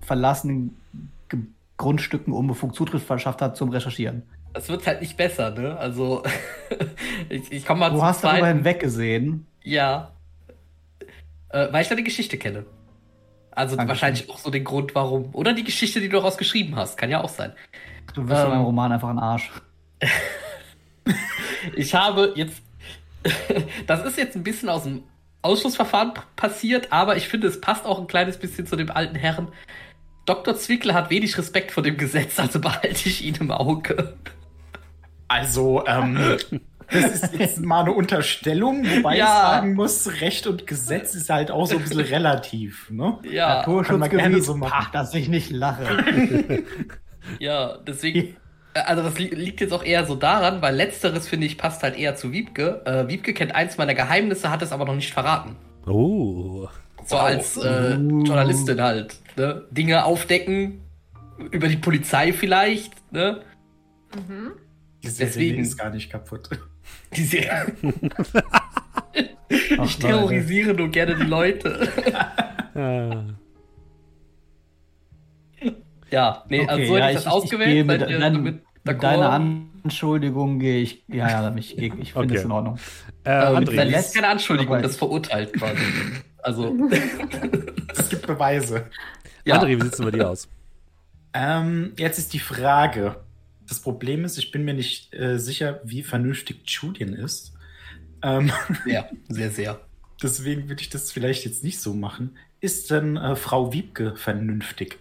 verlassenen 0.01 0.77
Ge 1.29 1.39
Grundstücken 1.77 2.33
unbefugt 2.33 2.75
Zutritt 2.75 3.01
verschafft 3.01 3.41
hat 3.41 3.55
zum 3.55 3.69
Recherchieren. 3.69 4.23
Das 4.53 4.67
wird 4.69 4.85
halt 4.87 5.01
nicht 5.01 5.15
besser, 5.15 5.51
ne? 5.51 5.77
Also, 5.77 6.23
ich, 7.29 7.51
ich 7.51 7.65
komme 7.65 7.81
mal 7.81 7.91
Du 7.91 8.01
hast 8.01 8.23
darüber 8.23 8.47
hinweggesehen. 8.47 9.45
Ja. 9.63 10.11
Äh, 11.49 11.71
weil 11.71 11.83
ich 11.83 11.87
deine 11.87 12.03
Geschichte 12.03 12.37
kenne. 12.37 12.65
Also 13.51 13.75
Dankeschön. 13.75 13.89
wahrscheinlich 13.89 14.29
auch 14.29 14.37
so 14.37 14.49
den 14.49 14.63
Grund, 14.63 14.93
warum. 14.95 15.33
Oder 15.33 15.53
die 15.53 15.63
Geschichte, 15.63 15.99
die 15.99 16.09
du 16.09 16.17
daraus 16.17 16.37
geschrieben 16.37 16.75
hast. 16.75 16.97
Kann 16.97 17.09
ja 17.09 17.21
auch 17.21 17.29
sein. 17.29 17.53
Du 18.13 18.27
wirst 18.27 18.41
ähm, 18.41 18.47
in 18.47 18.53
meinem 18.57 18.65
Roman 18.65 18.91
einfach 18.91 19.09
ein 19.09 19.19
Arsch. 19.19 19.51
ich 21.75 21.93
habe 21.93 22.33
jetzt, 22.35 22.61
das 23.87 24.05
ist 24.05 24.17
jetzt 24.17 24.35
ein 24.35 24.43
bisschen 24.43 24.69
aus 24.69 24.83
dem 24.83 25.03
Ausschlussverfahren 25.41 26.13
passiert, 26.35 26.91
aber 26.91 27.15
ich 27.17 27.27
finde, 27.27 27.47
es 27.47 27.61
passt 27.61 27.85
auch 27.85 27.99
ein 27.99 28.07
kleines 28.07 28.37
bisschen 28.37 28.67
zu 28.67 28.75
dem 28.75 28.91
alten 28.91 29.15
Herrn. 29.15 29.49
Dr. 30.25 30.55
Zwickler 30.55 30.93
hat 30.93 31.09
wenig 31.09 31.37
Respekt 31.37 31.71
vor 31.71 31.83
dem 31.83 31.97
Gesetz, 31.97 32.39
also 32.39 32.59
behalte 32.59 33.07
ich 33.07 33.23
ihn 33.23 33.35
im 33.35 33.51
Auge. 33.51 34.15
Also, 35.29 35.85
ähm, 35.87 36.37
das 36.89 37.23
ist 37.23 37.33
jetzt 37.33 37.59
mal 37.59 37.81
eine 37.81 37.91
Unterstellung, 37.91 38.85
wobei 38.85 39.17
ja. 39.17 39.25
ich 39.25 39.29
sagen 39.29 39.73
muss, 39.73 40.21
Recht 40.21 40.47
und 40.47 40.67
Gesetz 40.67 41.15
ist 41.15 41.29
halt 41.29 41.51
auch 41.51 41.65
so 41.65 41.77
ein 41.77 41.83
bisschen 41.83 41.99
relativ, 41.99 42.89
ne? 42.89 43.19
Ja. 43.29 43.59
Naturschutzgebiet, 43.59 44.43
so 44.43 44.55
machen. 44.55 44.89
dass 44.93 45.13
ich 45.13 45.27
nicht 45.27 45.51
lache. 45.51 46.63
ja, 47.39 47.77
deswegen 47.79 48.37
also 48.85 49.03
das 49.03 49.17
liegt 49.17 49.61
jetzt 49.61 49.73
auch 49.73 49.83
eher 49.83 50.05
so 50.05 50.15
daran, 50.15 50.61
weil 50.61 50.75
letzteres, 50.75 51.27
finde 51.27 51.47
ich, 51.47 51.57
passt 51.57 51.83
halt 51.83 51.97
eher 51.97 52.15
zu 52.15 52.31
Wiebke. 52.31 52.81
Äh, 52.85 53.07
Wiebke 53.07 53.33
kennt 53.33 53.55
eins 53.55 53.77
meiner 53.77 53.93
Geheimnisse, 53.93 54.49
hat 54.49 54.61
es 54.61 54.71
aber 54.71 54.85
noch 54.85 54.95
nicht 54.95 55.13
verraten. 55.13 55.55
Oh. 55.85 56.67
So 57.05 57.15
wow. 57.15 57.21
als 57.21 57.57
äh, 57.57 57.95
Journalistin 57.95 58.81
halt. 58.81 59.17
Ne? 59.37 59.63
Dinge 59.71 60.03
aufdecken, 60.03 60.81
über 61.51 61.67
die 61.67 61.77
Polizei 61.77 62.33
vielleicht. 62.33 62.91
Ne? 63.11 63.41
Mhm. 64.15 64.53
Die 65.03 65.07
Serie 65.07 65.27
Deswegen 65.27 65.61
ist 65.61 65.77
gar 65.77 65.89
nicht 65.89 66.09
kaputt. 66.09 66.49
Die 67.15 67.23
Serie. 67.23 67.73
ich 69.49 69.97
terrorisiere 69.97 70.73
nur 70.73 70.89
gerne 70.89 71.15
die 71.15 71.23
Leute. 71.23 71.87
ja, 76.11 76.43
nee, 76.49 76.61
okay, 76.61 76.69
also 76.69 76.85
so 76.85 76.97
ja, 76.97 77.05
hätte 77.05 77.17
ich 77.17 77.23
das 77.23 77.33
ausgewählt. 77.33 77.77
Ich 77.77 77.85
mit, 77.85 78.01
dann, 78.01 78.43
mit, 78.43 78.61
mit 78.87 79.03
deiner 79.03 79.31
Anschuldigung 79.31 80.59
gehe 80.59 80.81
ich, 80.81 81.03
ja, 81.07 81.29
ja, 81.29 81.55
ich, 81.55 81.77
ich 81.77 81.91
finde 81.91 82.19
okay. 82.19 82.35
es 82.35 82.43
in 82.43 82.51
Ordnung. 82.51 82.79
Äh, 83.23 83.29
André, 83.29 83.91
das 83.91 84.07
ist 84.07 84.15
keine 84.15 84.29
Anschuldigung, 84.29 84.81
das 84.81 84.97
verurteilt 84.97 85.53
quasi. 85.53 85.81
Also. 86.39 86.75
es 87.97 88.09
gibt 88.09 88.25
Beweise. 88.25 88.89
Ja. 89.45 89.61
André, 89.61 89.77
wie 89.77 89.83
sieht 89.83 89.93
es 89.93 89.99
bei 89.99 90.11
dir 90.11 90.29
aus? 90.29 90.47
Ähm, 91.33 91.93
jetzt 91.97 92.17
ist 92.17 92.33
die 92.33 92.39
Frage. 92.39 93.17
Das 93.67 93.81
Problem 93.81 94.23
ist, 94.25 94.37
ich 94.37 94.51
bin 94.51 94.63
mir 94.63 94.73
nicht 94.73 95.13
äh, 95.13 95.37
sicher, 95.37 95.81
wie 95.83 96.03
vernünftig 96.03 96.61
Julian 96.65 97.13
ist. 97.13 97.53
Ähm, 98.23 98.51
ja, 98.85 99.09
sehr, 99.27 99.51
sehr. 99.51 99.79
Deswegen 100.21 100.69
würde 100.69 100.81
ich 100.81 100.89
das 100.89 101.11
vielleicht 101.11 101.45
jetzt 101.45 101.63
nicht 101.63 101.79
so 101.79 101.93
machen. 101.93 102.37
Ist 102.59 102.89
denn 102.89 103.17
äh, 103.17 103.35
Frau 103.35 103.73
Wiebke 103.73 104.15
vernünftig? 104.15 104.99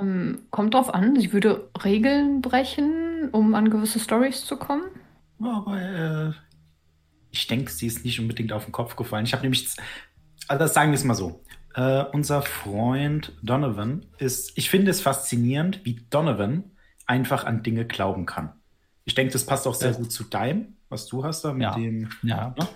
Ähm, 0.00 0.40
kommt 0.50 0.74
drauf 0.74 0.92
an, 0.92 1.18
sie 1.18 1.32
würde 1.32 1.68
Regeln 1.84 2.40
brechen, 2.42 3.28
um 3.32 3.54
an 3.54 3.70
gewisse 3.70 3.98
Stories 4.00 4.44
zu 4.44 4.56
kommen. 4.56 4.84
Aber 5.40 5.80
äh, 5.80 6.32
ich 7.30 7.46
denke, 7.46 7.70
sie 7.70 7.86
ist 7.86 8.04
nicht 8.04 8.18
unbedingt 8.20 8.52
auf 8.52 8.64
den 8.64 8.72
Kopf 8.72 8.96
gefallen. 8.96 9.24
Ich 9.24 9.32
habe 9.32 9.42
nämlich, 9.42 9.68
also 10.48 10.66
sagen 10.66 10.90
wir 10.90 10.96
es 10.96 11.04
mal 11.04 11.14
so. 11.14 11.42
Äh, 11.74 12.04
unser 12.12 12.42
Freund 12.42 13.32
Donovan 13.42 14.06
ist, 14.18 14.56
ich 14.56 14.70
finde 14.70 14.90
es 14.90 15.00
faszinierend, 15.00 15.84
wie 15.84 16.00
Donovan 16.10 16.64
einfach 17.06 17.44
an 17.44 17.62
Dinge 17.62 17.84
glauben 17.84 18.26
kann. 18.26 18.52
Ich 19.04 19.14
denke, 19.14 19.32
das 19.32 19.46
passt 19.46 19.66
auch 19.66 19.74
sehr 19.74 19.92
gut 19.92 20.10
zu 20.12 20.24
deinem, 20.24 20.76
was 20.88 21.06
du 21.06 21.24
hast 21.24 21.42
da 21.44 21.52
mit 21.52 21.62
Ja. 21.62 21.74
dem. 21.74 22.08
Ja. 22.22 22.54
Ne? 22.58 22.66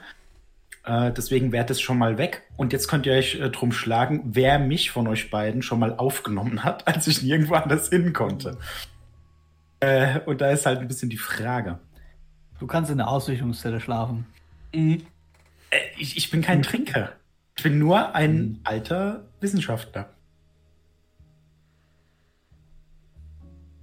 Äh, 0.85 1.13
deswegen 1.13 1.53
wäre 1.53 1.65
das 1.65 1.81
schon 1.81 1.99
mal 1.99 2.19
weg. 2.19 2.43
Und 2.57 2.73
jetzt 2.73 2.89
könnt 2.89 3.07
ihr 3.07 3.13
euch 3.13 3.37
äh, 3.37 3.51
drum 3.51 3.73
schlagen, 3.73 4.23
wer 4.25 4.59
mich 4.59 4.91
von 4.91 5.07
euch 5.07 5.31
beiden 5.31 5.63
schon 5.63 5.79
mal 5.79 5.97
aufgenommen 5.97 6.65
hat, 6.65 6.87
als 6.93 7.07
ich 7.07 7.23
nirgendwo 7.23 7.55
anders 7.55 7.89
hin 7.89 8.13
konnte. 8.13 8.59
Äh, 9.81 10.21
und 10.21 10.41
da 10.41 10.51
ist 10.51 10.67
halt 10.67 10.81
ein 10.81 10.89
bisschen 10.89 11.11
die 11.11 11.19
Frage. 11.19 11.79
Du 12.59 12.67
kannst 12.67 12.91
in 12.91 12.99
der 12.99 13.09
Ausrichtungszelle 13.09 13.81
schlafen. 13.81 14.27
Mhm. 14.75 15.03
Äh, 15.71 15.79
ich, 15.99 16.17
ich 16.17 16.31
bin 16.31 16.43
kein 16.43 16.63
Trinker. 16.63 17.13
Ich 17.57 17.63
bin 17.63 17.79
nur 17.79 18.15
ein 18.15 18.61
alter 18.65 19.25
Wissenschaftler. 19.41 20.09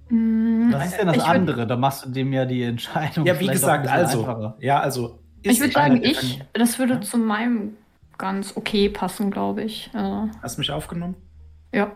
Mm, 0.08 0.72
Was 0.72 0.86
ist 0.86 0.98
denn 0.98 1.06
das 1.06 1.16
ich 1.16 1.22
andere? 1.22 1.66
Da 1.66 1.76
machst 1.76 2.04
du 2.04 2.10
dem 2.10 2.32
ja 2.32 2.44
die 2.44 2.62
Entscheidung. 2.64 3.24
Ja, 3.26 3.38
wie 3.38 3.46
gesagt, 3.46 3.86
also. 3.88 4.20
einfacher. 4.20 4.56
Ja, 4.60 4.80
also. 4.80 5.19
Ich 5.42 5.60
würde 5.60 5.72
sagen, 5.72 6.02
ich, 6.02 6.42
das 6.52 6.78
würde 6.78 7.00
zu 7.00 7.18
meinem 7.18 7.76
ganz 8.18 8.56
okay 8.56 8.88
passen, 8.88 9.30
glaube 9.30 9.62
ich. 9.62 9.90
Also, 9.92 10.28
Hast 10.42 10.56
du 10.56 10.60
mich 10.60 10.70
aufgenommen? 10.70 11.14
ja, 11.72 11.92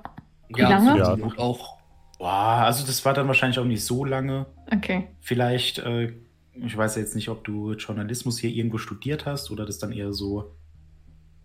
Wie 0.49 0.61
Ja, 0.63 0.69
lange? 0.71 0.99
Ja. 0.99 1.17
auch. 1.39 1.79
Boah, 2.19 2.63
also 2.65 2.87
das 2.87 3.05
war 3.05 3.13
dann 3.13 3.27
wahrscheinlich 3.27 3.59
auch 3.59 3.65
nicht 3.65 3.85
so 3.85 4.05
lange. 4.05 4.47
okay. 4.73 5.09
Vielleicht, 5.21 5.79
äh, 5.81 6.13
ich 6.55 6.77
weiß 6.77 6.97
jetzt 6.97 7.15
nicht, 7.17 7.29
ob 7.29 7.45
du 7.45 7.73
Journalismus 7.73 8.39
hier 8.39 8.51
irgendwo 8.51 8.79
studiert 8.79 9.27
hast 9.27 9.51
oder 9.51 9.67
das 9.67 9.79
dann 9.79 9.93
eher 9.93 10.13
so 10.13 10.55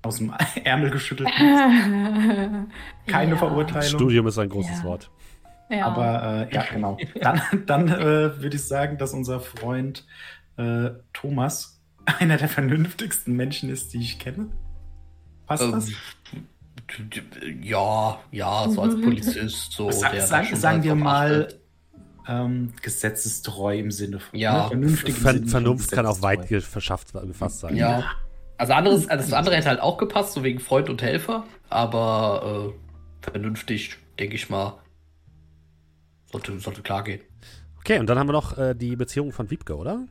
aus 0.03 0.17
dem 0.17 0.31
Ärmel 0.63 0.91
geschüttelt 0.91 1.27
hast. 1.33 1.41
Keine 3.07 3.31
ja. 3.31 3.37
Verurteilung. 3.37 3.83
Studium 3.89 4.27
ist 4.27 4.37
ein 4.37 4.49
großes 4.49 4.79
Ja. 4.79 4.83
Wort. 4.83 5.09
Ja. 5.69 5.85
Aber 5.85 6.47
äh, 6.49 6.55
ja, 6.55 6.63
genau. 6.71 6.97
Dann, 7.21 7.41
dann 7.65 7.87
äh, 7.89 8.41
würde 8.41 8.55
ich 8.55 8.63
sagen, 8.63 8.97
dass 8.97 9.13
unser 9.13 9.39
Freund 9.39 10.05
äh, 10.57 10.91
Thomas 11.13 11.78
einer 12.17 12.37
der 12.37 12.49
vernünftigsten 12.49 13.35
Menschen 13.35 13.69
ist, 13.69 13.93
die 13.93 13.99
ich 13.99 14.19
kenne. 14.19 14.49
Passt 15.45 15.63
Ähm, 15.63 15.71
das? 15.71 15.89
Ja, 17.61 18.19
ja, 18.31 18.69
so 18.69 18.81
als 18.81 18.99
Polizist, 18.99 19.73
so. 19.73 19.91
Sa 19.91 20.09
der 20.09 20.25
sagen, 20.25 20.55
sagen 20.55 20.77
halt 20.77 20.83
wir 20.85 20.95
mal 20.95 21.53
ähm, 22.27 22.73
gesetzestreu 22.81 23.77
im 23.77 23.91
Sinne 23.91 24.19
von 24.19 24.39
Ja. 24.39 24.63
ne, 24.63 24.67
vernünftig 24.69 25.15
Ver 25.15 25.33
Sinne 25.33 25.47
Vernunft 25.47 25.91
kann 25.91 26.05
auch 26.05 26.21
weit 26.21 26.47
verschafft, 26.63 27.13
gefasst 27.13 27.59
sein. 27.59 27.75
Ja. 27.75 28.05
Also 28.57 28.73
anderes, 28.73 29.07
also 29.07 29.23
das 29.23 29.33
andere 29.33 29.55
hätte 29.55 29.69
halt 29.69 29.79
auch 29.79 29.97
gepasst, 29.97 30.33
so 30.33 30.43
wegen 30.43 30.59
Freund 30.59 30.89
und 30.89 31.01
Helfer, 31.01 31.45
aber 31.69 32.73
äh, 32.73 33.25
vernünftig, 33.31 33.97
denke 34.19 34.35
ich 34.35 34.49
mal, 34.49 34.79
sollte, 36.31 36.59
sollte 36.59 36.81
klar 36.81 37.03
gehen. 37.03 37.21
Okay, 37.77 37.99
und 37.99 38.07
dann 38.07 38.19
haben 38.19 38.27
wir 38.27 38.33
noch 38.33 38.57
äh, 38.57 38.75
die 38.75 38.95
Beziehung 38.95 39.31
von 39.31 39.49
Wiebke, 39.49 39.75
oder? 39.77 40.05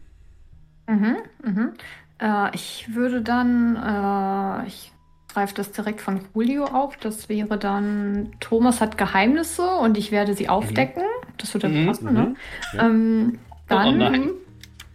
Mhm, 0.89 1.17
mhm. 1.45 1.73
Äh, 2.21 2.55
ich 2.55 2.95
würde 2.95 3.23
dann, 3.23 3.77
äh, 3.77 4.67
ich 4.67 4.93
greife 5.33 5.55
das 5.55 5.71
direkt 5.73 6.01
von 6.01 6.21
Julio 6.35 6.65
auf. 6.65 6.97
Das 6.97 7.29
wäre 7.29 7.59
dann, 7.59 8.31
Thomas 8.41 8.81
hat 8.81 8.99
Geheimnisse 8.99 9.67
und 9.77 9.97
ich 9.97 10.11
werde 10.11 10.35
sie 10.35 10.49
aufdecken. 10.49 11.03
Das 11.37 11.55
würde 11.55 11.69
Mhm, 11.69 11.87
passen, 11.87 12.13
ne? 12.15 12.21
mhm. 12.21 12.37
Ja. 12.73 12.87
Ähm, 12.87 13.39
dann, 13.69 13.89
Oh 13.89 13.93
nein. 13.93 14.31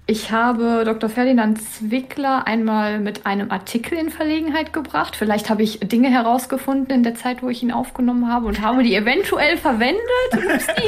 Ich 0.06 0.32
habe 0.32 0.84
Dr. 0.84 1.10
Ferdinand 1.10 1.62
Zwickler 1.62 2.45
einmal 2.45 2.99
mit 2.99 3.26
einem 3.26 3.51
Artikel 3.51 3.97
in 3.97 4.10
Verlegenheit 4.10 4.74
gebracht. 4.74 5.16
Vielleicht 5.16 5.49
habe 5.49 5.64
ich 5.64 5.80
Dinge 5.80 6.10
herausgefunden 6.10 6.93
in 6.93 7.04
der 7.04 7.16
Zeit, 7.16 7.41
wo 7.41 7.47
ich 7.49 7.64
ihn 7.64 7.72
aufgenommen 7.72 8.28
habe 8.28 8.47
und 8.47 8.60
habe 8.62 8.84
die 8.84 8.95
eventuell 8.95 9.56
verwendet. 9.56 10.01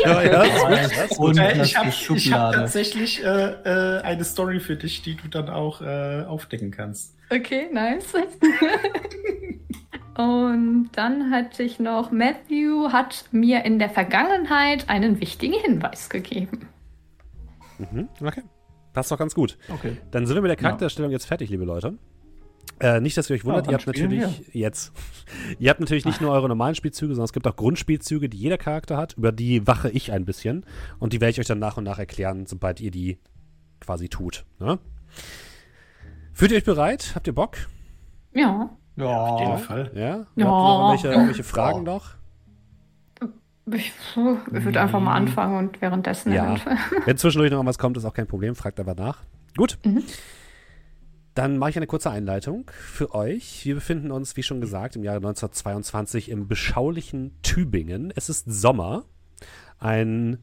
Ja, 0.03 0.21
ja, 0.21 0.45
das. 0.69 1.17
Und 1.17 1.37
Äh, 1.37 1.57
das 1.57 1.67
ich 1.69 1.77
habe 1.77 1.89
ist 1.89 2.31
hab 2.33 2.53
tatsächlich 2.53 3.23
äh, 3.23 3.27
äh, 3.27 4.01
eine 4.01 4.25
Story 4.25 4.59
für 4.59 4.75
dich, 4.75 5.01
die 5.01 5.15
du 5.15 5.29
dann 5.29 5.49
auch 5.49 5.81
äh, 5.81 6.25
aufdecken 6.27 6.71
kannst. 6.71 7.15
Okay, 7.29 7.69
nice. 7.71 8.13
Und 10.17 10.89
dann 10.93 11.31
hatte 11.31 11.63
ich 11.63 11.79
noch, 11.79 12.11
Matthew 12.11 12.91
hat 12.91 13.25
mir 13.31 13.65
in 13.65 13.79
der 13.79 13.89
Vergangenheit 13.89 14.89
einen 14.89 15.19
wichtigen 15.19 15.59
Hinweis 15.61 16.09
gegeben. 16.09 16.69
Mhm, 17.77 18.07
okay. 18.21 18.43
Passt 18.95 19.11
doch 19.11 19.17
ganz 19.19 19.35
gut. 19.35 19.57
Okay. 19.69 19.97
Dann 20.11 20.25
sind 20.25 20.35
wir 20.35 20.41
mit 20.41 20.49
der 20.49 20.55
Charakterstellung 20.55 21.11
jetzt 21.11 21.25
fertig, 21.27 21.49
liebe 21.49 21.65
Leute. 21.65 21.97
Äh, 22.79 22.99
nicht, 22.99 23.15
dass 23.17 23.29
ihr 23.29 23.35
euch 23.35 23.45
wundert, 23.45 23.67
Ja, 23.67 23.73
ihr 23.73 23.77
habt 23.77 23.87
natürlich 23.87 24.53
jetzt, 24.53 24.91
ihr 25.59 25.69
habt 25.69 25.79
natürlich 25.79 26.03
nicht 26.05 26.19
nur 26.19 26.31
eure 26.31 26.47
normalen 26.49 26.75
Spielzüge, 26.75 27.13
sondern 27.13 27.25
es 27.25 27.33
gibt 27.33 27.47
auch 27.47 27.55
Grundspielzüge, 27.55 28.27
die 28.27 28.37
jeder 28.37 28.57
Charakter 28.57 28.97
hat. 28.97 29.13
Über 29.13 29.31
die 29.31 29.65
wache 29.67 29.89
ich 29.91 30.11
ein 30.11 30.25
bisschen 30.25 30.65
und 30.99 31.13
die 31.13 31.21
werde 31.21 31.31
ich 31.31 31.39
euch 31.39 31.45
dann 31.45 31.59
nach 31.59 31.77
und 31.77 31.83
nach 31.83 31.99
erklären, 31.99 32.45
sobald 32.47 32.81
ihr 32.81 32.91
die 32.91 33.19
quasi 33.79 34.09
tut. 34.09 34.45
Ne? 34.59 34.79
Fühlt 36.33 36.51
ihr 36.51 36.57
euch 36.57 36.63
bereit? 36.65 37.11
Habt 37.15 37.27
ihr 37.27 37.35
Bock? 37.35 37.55
Ja. 38.33 38.71
Auf 38.99 39.39
jeden 39.39 39.51
Ja. 39.51 39.57
Fall. 39.57 39.91
Ja? 39.93 40.01
Ja. 40.01 40.17
Habt 40.17 40.37
ihr 40.37 40.45
noch 40.45 40.79
irgendwelche, 40.79 41.07
Ja. 41.07 41.13
irgendwelche 41.13 41.43
Fragen 41.43 41.83
noch? 41.83 42.15
Ich, 43.71 43.91
ich 43.91 44.15
würde 44.15 44.79
einfach 44.79 44.99
mal 44.99 45.15
anfangen 45.15 45.57
und 45.57 45.81
währenddessen 45.81 46.31
Ja. 46.31 46.55
Wenn 47.05 47.17
zwischendurch 47.17 47.51
noch 47.51 47.65
was 47.65 47.79
kommt, 47.79 47.97
ist 47.97 48.05
auch 48.05 48.13
kein 48.13 48.27
Problem. 48.27 48.55
Fragt 48.55 48.79
aber 48.79 48.93
nach. 48.93 49.23
Gut. 49.57 49.79
Mhm. 49.83 50.03
Dann 51.33 51.57
mache 51.57 51.71
ich 51.71 51.77
eine 51.77 51.87
kurze 51.87 52.11
Einleitung 52.11 52.69
für 52.71 53.13
euch. 53.13 53.65
Wir 53.65 53.75
befinden 53.75 54.11
uns, 54.11 54.37
wie 54.37 54.43
schon 54.43 54.61
gesagt, 54.61 54.95
im 54.95 55.03
Jahre 55.03 55.17
1922 55.17 56.29
im 56.29 56.47
beschaulichen 56.47 57.35
Tübingen. 57.41 58.13
Es 58.15 58.29
ist 58.29 58.45
Sommer. 58.49 59.03
Ein 59.79 60.37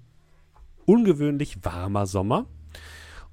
ungewöhnlich 0.85 1.65
warmer 1.65 2.07
Sommer. 2.07 2.47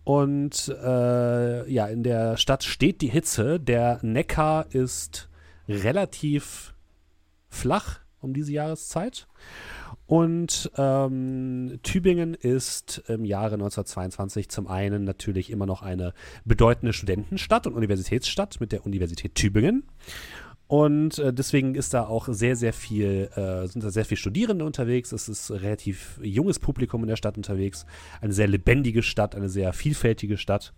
Und 0.03 0.69
äh, 0.69 1.69
ja, 1.69 1.87
in 1.87 2.03
der 2.03 2.37
Stadt 2.37 2.63
steht 2.63 3.01
die 3.01 3.09
Hitze. 3.09 3.59
Der 3.59 3.99
Neckar 4.03 4.67
ist 4.73 5.29
relativ 5.67 6.73
flach 7.49 7.99
um 8.21 8.33
diese 8.33 8.53
Jahreszeit. 8.53 9.27
Und 10.05 10.71
ähm, 10.75 11.79
Tübingen 11.83 12.33
ist 12.33 13.03
im 13.07 13.25
Jahre 13.25 13.53
1922 13.53 14.49
zum 14.49 14.67
einen 14.67 15.03
natürlich 15.03 15.51
immer 15.51 15.67
noch 15.67 15.83
eine 15.83 16.13
bedeutende 16.45 16.93
Studentenstadt 16.93 17.67
und 17.67 17.73
Universitätsstadt 17.73 18.59
mit 18.59 18.71
der 18.71 18.87
Universität 18.87 19.35
Tübingen. 19.35 19.83
Und 20.69 21.17
äh, 21.17 21.33
deswegen 21.33 21.73
ist 21.73 21.95
da 21.95 22.05
auch 22.05 22.27
sehr, 22.29 22.55
sehr 22.55 22.73
viel, 22.73 23.29
äh, 23.35 23.67
sind 23.67 23.83
da 23.83 23.89
sehr 23.89 24.05
viele 24.05 24.17
Studierende 24.17 24.65
unterwegs. 24.65 25.11
Es 25.11 25.27
ist 25.27 25.49
relativ 25.49 26.19
junges 26.21 26.59
Publikum 26.59 27.01
in 27.01 27.07
der 27.07 27.15
Stadt 27.15 27.37
unterwegs. 27.37 27.87
Eine 28.21 28.33
sehr 28.33 28.47
lebendige 28.47 29.01
Stadt, 29.01 29.35
eine 29.35 29.49
sehr 29.49 29.73
vielfältige 29.73 30.37
Stadt. 30.37 30.73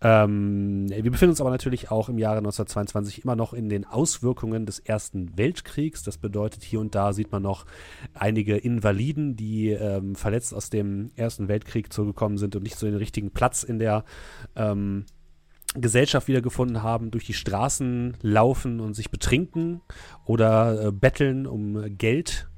Ähm, 0.00 0.88
wir 0.90 1.10
befinden 1.10 1.30
uns 1.30 1.40
aber 1.40 1.50
natürlich 1.50 1.90
auch 1.90 2.08
im 2.08 2.18
Jahre 2.18 2.38
1922 2.38 3.24
immer 3.24 3.36
noch 3.36 3.54
in 3.54 3.68
den 3.68 3.86
Auswirkungen 3.86 4.66
des 4.66 4.78
Ersten 4.78 5.36
Weltkriegs. 5.38 6.02
Das 6.02 6.18
bedeutet, 6.18 6.62
hier 6.62 6.80
und 6.80 6.94
da 6.94 7.12
sieht 7.12 7.32
man 7.32 7.42
noch 7.42 7.64
einige 8.12 8.56
Invaliden, 8.56 9.36
die 9.36 9.70
ähm, 9.70 10.14
verletzt 10.14 10.54
aus 10.54 10.70
dem 10.70 11.10
Ersten 11.16 11.48
Weltkrieg 11.48 11.92
zurückgekommen 11.92 12.38
sind 12.38 12.54
und 12.56 12.62
nicht 12.62 12.76
so 12.76 12.86
den 12.86 12.96
richtigen 12.96 13.30
Platz 13.30 13.62
in 13.62 13.78
der 13.78 14.04
ähm, 14.56 15.06
Gesellschaft 15.74 16.28
wiedergefunden 16.28 16.82
haben, 16.82 17.10
durch 17.10 17.24
die 17.24 17.32
Straßen 17.32 18.16
laufen 18.22 18.80
und 18.80 18.94
sich 18.94 19.10
betrinken 19.10 19.80
oder 20.24 20.86
äh, 20.86 20.92
betteln 20.92 21.46
um 21.46 21.96
Geld. 21.96 22.48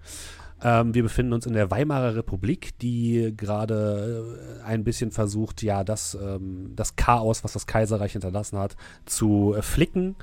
Ähm, 0.63 0.95
wir 0.95 1.03
befinden 1.03 1.35
uns 1.35 1.45
in 1.45 1.53
der 1.53 1.71
Weimarer 1.71 2.17
Republik, 2.17 2.79
die 2.79 3.35
gerade 3.37 4.59
äh, 4.61 4.63
ein 4.65 4.85
bisschen 4.85 5.11
versucht, 5.11 5.63
ja, 5.63 5.85
das, 5.85 6.17
ähm, 6.21 6.73
das 6.75 6.97
Chaos, 6.97 7.45
was 7.45 7.53
das 7.53 7.67
Kaiserreich 7.67 8.13
hinterlassen 8.13 8.59
hat, 8.59 8.75
zu 9.05 9.55
äh, 9.55 9.61
flicken. 9.61 10.17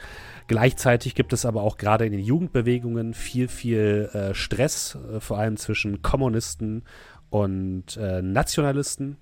Gleichzeitig 0.48 1.14
gibt 1.14 1.34
es 1.34 1.46
aber 1.46 1.62
auch 1.62 1.78
gerade 1.78 2.06
in 2.06 2.12
den 2.12 2.22
Jugendbewegungen 2.22 3.14
viel, 3.14 3.48
viel 3.48 4.10
äh, 4.14 4.34
Stress, 4.34 4.98
äh, 5.14 5.20
vor 5.20 5.38
allem 5.38 5.58
zwischen 5.58 6.02
Kommunisten 6.02 6.84
und 7.30 7.98
äh, 7.98 8.24
Nationalisten, 8.24 9.18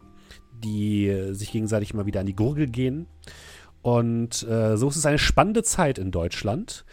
die 0.64 1.09
äh, 1.09 1.34
sich 1.34 1.51
gegenseitig 1.51 1.93
immer 1.93 2.05
wieder 2.05 2.22
an 2.22 2.26
die 2.26 2.36
Gurgel 2.36 2.68
gehen. 2.68 3.07
Und 3.84 4.36
so 4.36 4.89
ist 4.89 4.95
es 4.95 5.07
eine 5.07 5.18
spannende 5.18 5.64
Zeit 5.64 5.97
in 5.97 6.12
Deutschland. 6.12 6.86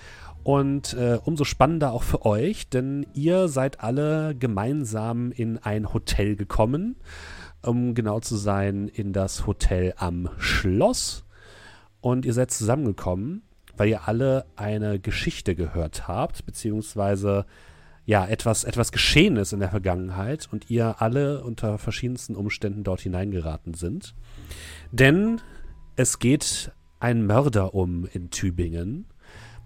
Und 0.48 0.94
äh, 0.94 1.18
umso 1.22 1.44
spannender 1.44 1.92
auch 1.92 2.02
für 2.02 2.24
euch, 2.24 2.70
denn 2.70 3.06
ihr 3.12 3.48
seid 3.48 3.80
alle 3.80 4.34
gemeinsam 4.34 5.30
in 5.30 5.58
ein 5.58 5.92
Hotel 5.92 6.36
gekommen, 6.36 6.96
um 7.60 7.92
genau 7.92 8.20
zu 8.20 8.34
sein, 8.34 8.88
in 8.88 9.12
das 9.12 9.46
Hotel 9.46 9.92
am 9.98 10.30
Schloss. 10.38 11.26
Und 12.00 12.24
ihr 12.24 12.32
seid 12.32 12.50
zusammengekommen, 12.50 13.42
weil 13.76 13.90
ihr 13.90 14.08
alle 14.08 14.46
eine 14.56 14.98
Geschichte 14.98 15.54
gehört 15.54 16.08
habt, 16.08 16.46
beziehungsweise 16.46 17.44
ja, 18.06 18.24
etwas, 18.26 18.64
etwas 18.64 18.90
geschehen 18.90 19.36
ist 19.36 19.52
in 19.52 19.60
der 19.60 19.68
Vergangenheit 19.68 20.48
und 20.50 20.70
ihr 20.70 21.02
alle 21.02 21.44
unter 21.44 21.76
verschiedensten 21.76 22.34
Umständen 22.34 22.84
dort 22.84 23.02
hineingeraten 23.02 23.74
sind. 23.74 24.14
Denn 24.92 25.42
es 25.94 26.18
geht 26.18 26.72
ein 27.00 27.26
Mörder 27.26 27.74
um 27.74 28.06
in 28.06 28.30
Tübingen. 28.30 29.04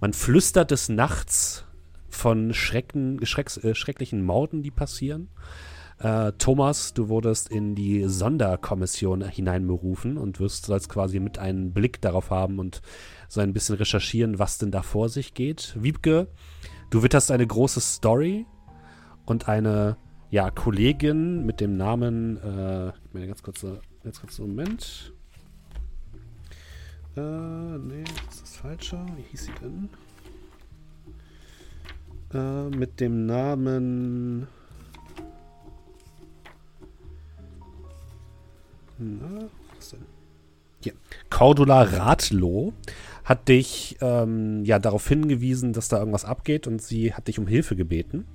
Man 0.02 0.14
flüstert 0.14 0.72
des 0.72 0.88
Nachts 0.88 1.64
von 2.08 2.52
Schrecken, 2.54 3.24
Schrecks, 3.24 3.56
äh, 3.58 3.72
schrecklichen 3.76 4.24
Morden, 4.24 4.64
die 4.64 4.72
passieren. 4.72 5.28
Äh, 6.00 6.32
Thomas, 6.38 6.92
du 6.92 7.08
wurdest 7.08 7.48
in 7.48 7.76
die 7.76 8.08
Sonderkommission 8.08 9.22
hineinberufen 9.22 10.18
und 10.18 10.40
wirst 10.40 10.66
jetzt 10.66 10.88
quasi 10.88 11.20
mit 11.20 11.38
einen 11.38 11.72
Blick 11.72 12.00
darauf 12.00 12.30
haben 12.30 12.58
und 12.58 12.82
so 13.28 13.40
ein 13.40 13.52
bisschen 13.52 13.76
recherchieren, 13.76 14.40
was 14.40 14.58
denn 14.58 14.72
da 14.72 14.82
vor 14.82 15.08
sich 15.08 15.34
geht. 15.34 15.76
Wiebke, 15.78 16.26
du 16.90 17.04
witterst 17.04 17.30
eine 17.30 17.46
große 17.46 17.80
Story 17.80 18.44
und 19.24 19.48
eine 19.48 19.98
ja, 20.30 20.50
Kollegin 20.50 21.46
mit 21.46 21.60
dem 21.60 21.76
Namen, 21.76 22.38
äh, 22.38 22.90
meine 23.12 23.28
ganz 23.28 23.44
kurze, 23.44 23.80
ganz 24.02 24.20
kurzen 24.20 24.48
Moment. 24.48 25.11
Äh, 27.16 27.20
nee, 27.20 28.04
das 28.26 28.34
ist 28.36 28.42
das 28.42 28.56
Falsche. 28.56 29.04
Wie 29.16 29.22
hieß 29.30 29.44
sie 29.44 29.52
denn? 29.60 29.88
Äh, 32.32 32.74
mit 32.76 33.00
dem 33.00 33.26
Namen. 33.26 34.46
Na, 38.98 39.48
was 39.76 39.90
denn? 39.90 40.00
Hier. 40.82 40.94
Cordula 41.28 41.82
Radlow 41.82 42.72
hat 43.24 43.48
dich 43.48 43.98
ähm, 44.00 44.64
ja 44.64 44.78
darauf 44.78 45.06
hingewiesen, 45.06 45.72
dass 45.72 45.88
da 45.88 45.98
irgendwas 45.98 46.24
abgeht 46.24 46.66
und 46.66 46.80
sie 46.80 47.12
hat 47.12 47.28
dich 47.28 47.38
um 47.38 47.46
Hilfe 47.46 47.76
gebeten. 47.76 48.26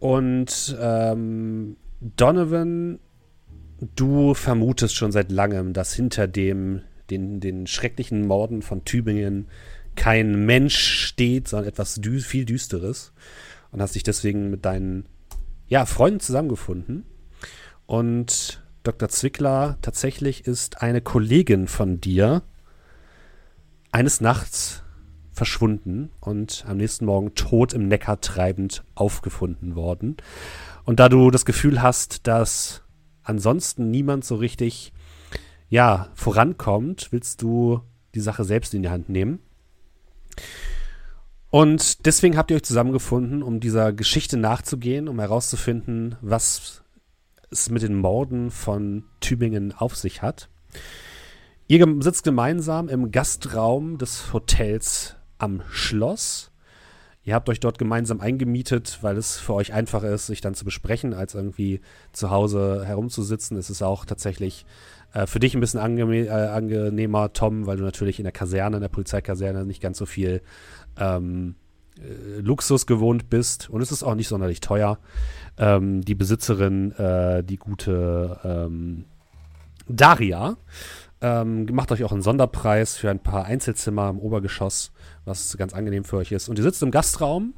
Und 0.00 0.76
ähm, 0.80 1.76
Donovan, 2.00 2.98
du 3.94 4.34
vermutest 4.34 4.96
schon 4.96 5.12
seit 5.12 5.30
langem, 5.30 5.72
dass 5.72 5.94
hinter 5.94 6.26
dem 6.26 6.82
den, 7.12 7.40
den 7.40 7.66
schrecklichen 7.66 8.26
Morden 8.26 8.62
von 8.62 8.84
Tübingen 8.84 9.48
kein 9.94 10.46
Mensch 10.46 10.76
steht, 10.78 11.48
sondern 11.48 11.68
etwas 11.68 11.96
dü 11.96 12.20
viel 12.20 12.44
Düsteres. 12.44 13.12
Und 13.70 13.80
hast 13.80 13.94
dich 13.94 14.02
deswegen 14.02 14.50
mit 14.50 14.64
deinen 14.64 15.06
ja, 15.68 15.86
Freunden 15.86 16.20
zusammengefunden. 16.20 17.04
Und 17.86 18.62
Dr. 18.82 19.08
Zwickler 19.08 19.78
tatsächlich 19.80 20.46
ist 20.46 20.82
eine 20.82 21.00
Kollegin 21.00 21.68
von 21.68 22.00
dir 22.00 22.42
eines 23.90 24.20
Nachts 24.20 24.82
verschwunden 25.32 26.10
und 26.20 26.64
am 26.68 26.76
nächsten 26.76 27.06
Morgen 27.06 27.34
tot 27.34 27.72
im 27.72 27.88
Neckar 27.88 28.20
treibend 28.20 28.84
aufgefunden 28.94 29.74
worden. 29.74 30.16
Und 30.84 31.00
da 31.00 31.08
du 31.08 31.30
das 31.30 31.44
Gefühl 31.44 31.80
hast, 31.80 32.26
dass 32.26 32.82
ansonsten 33.22 33.90
niemand 33.90 34.24
so 34.24 34.36
richtig 34.36 34.92
ja, 35.72 36.08
vorankommt, 36.12 37.12
willst 37.12 37.40
du 37.40 37.80
die 38.14 38.20
Sache 38.20 38.44
selbst 38.44 38.74
in 38.74 38.82
die 38.82 38.90
Hand 38.90 39.08
nehmen. 39.08 39.38
Und 41.48 42.04
deswegen 42.04 42.36
habt 42.36 42.50
ihr 42.50 42.56
euch 42.56 42.62
zusammengefunden, 42.62 43.42
um 43.42 43.58
dieser 43.58 43.94
Geschichte 43.94 44.36
nachzugehen, 44.36 45.08
um 45.08 45.18
herauszufinden, 45.18 46.16
was 46.20 46.82
es 47.50 47.70
mit 47.70 47.80
den 47.80 47.94
Morden 47.94 48.50
von 48.50 49.04
Tübingen 49.20 49.72
auf 49.72 49.96
sich 49.96 50.20
hat. 50.20 50.50
Ihr 51.68 51.86
sitzt 52.00 52.24
gemeinsam 52.24 52.90
im 52.90 53.10
Gastraum 53.10 53.96
des 53.96 54.30
Hotels 54.34 55.16
am 55.38 55.62
Schloss. 55.70 56.50
Ihr 57.24 57.34
habt 57.34 57.48
euch 57.48 57.60
dort 57.60 57.78
gemeinsam 57.78 58.20
eingemietet, 58.20 58.98
weil 59.00 59.16
es 59.16 59.38
für 59.38 59.54
euch 59.54 59.72
einfacher 59.72 60.10
ist, 60.10 60.26
sich 60.26 60.42
dann 60.42 60.54
zu 60.54 60.66
besprechen, 60.66 61.14
als 61.14 61.34
irgendwie 61.34 61.80
zu 62.12 62.30
Hause 62.30 62.84
herumzusitzen. 62.84 63.56
Es 63.56 63.70
ist 63.70 63.80
auch 63.80 64.04
tatsächlich 64.04 64.66
äh, 65.12 65.26
für 65.26 65.40
dich 65.40 65.54
ein 65.54 65.60
bisschen 65.60 65.80
ange 65.80 66.02
äh, 66.02 66.28
angenehmer, 66.30 67.32
Tom, 67.32 67.66
weil 67.66 67.76
du 67.76 67.84
natürlich 67.84 68.18
in 68.18 68.24
der 68.24 68.32
Kaserne, 68.32 68.76
in 68.76 68.82
der 68.82 68.88
Polizeikaserne 68.88 69.64
nicht 69.64 69.82
ganz 69.82 69.98
so 69.98 70.06
viel 70.06 70.42
ähm, 70.98 71.54
äh, 71.98 72.40
Luxus 72.40 72.86
gewohnt 72.86 73.30
bist. 73.30 73.70
Und 73.70 73.82
es 73.82 73.92
ist 73.92 74.02
auch 74.02 74.14
nicht 74.14 74.28
sonderlich 74.28 74.60
teuer. 74.60 74.98
Ähm, 75.58 76.02
die 76.02 76.14
Besitzerin, 76.14 76.92
äh, 76.92 77.44
die 77.44 77.56
gute 77.56 78.38
ähm, 78.44 79.04
Daria, 79.88 80.56
ähm, 81.20 81.66
macht 81.72 81.92
euch 81.92 82.02
auch 82.04 82.12
einen 82.12 82.22
Sonderpreis 82.22 82.96
für 82.96 83.10
ein 83.10 83.20
paar 83.20 83.44
Einzelzimmer 83.44 84.10
im 84.10 84.18
Obergeschoss, 84.18 84.92
was 85.24 85.56
ganz 85.56 85.72
angenehm 85.72 86.04
für 86.04 86.16
euch 86.16 86.32
ist. 86.32 86.48
Und 86.48 86.58
ihr 86.58 86.64
sitzt 86.64 86.82
im 86.82 86.90
Gastraum. 86.90 87.54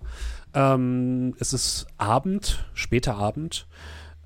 Ähm, 0.52 1.34
es 1.38 1.52
ist 1.52 1.86
Abend, 1.96 2.66
später 2.74 3.16
Abend. 3.16 3.66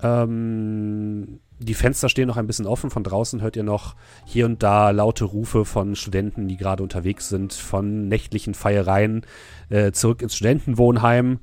Ähm, 0.01 1.39
die 1.59 1.73
Fenster 1.73 2.09
stehen 2.09 2.27
noch 2.27 2.37
ein 2.37 2.47
bisschen 2.47 2.65
offen. 2.65 2.89
Von 2.89 3.03
draußen 3.03 3.41
hört 3.41 3.55
ihr 3.55 3.63
noch 3.63 3.95
hier 4.25 4.45
und 4.45 4.63
da 4.63 4.91
laute 4.91 5.25
Rufe 5.25 5.65
von 5.65 5.95
Studenten, 5.95 6.47
die 6.47 6.57
gerade 6.57 6.81
unterwegs 6.81 7.29
sind, 7.29 7.53
von 7.53 8.07
nächtlichen 8.07 8.53
Feiereien 8.53 9.25
äh, 9.69 9.91
zurück 9.91 10.21
ins 10.21 10.35
Studentenwohnheim. 10.35 11.39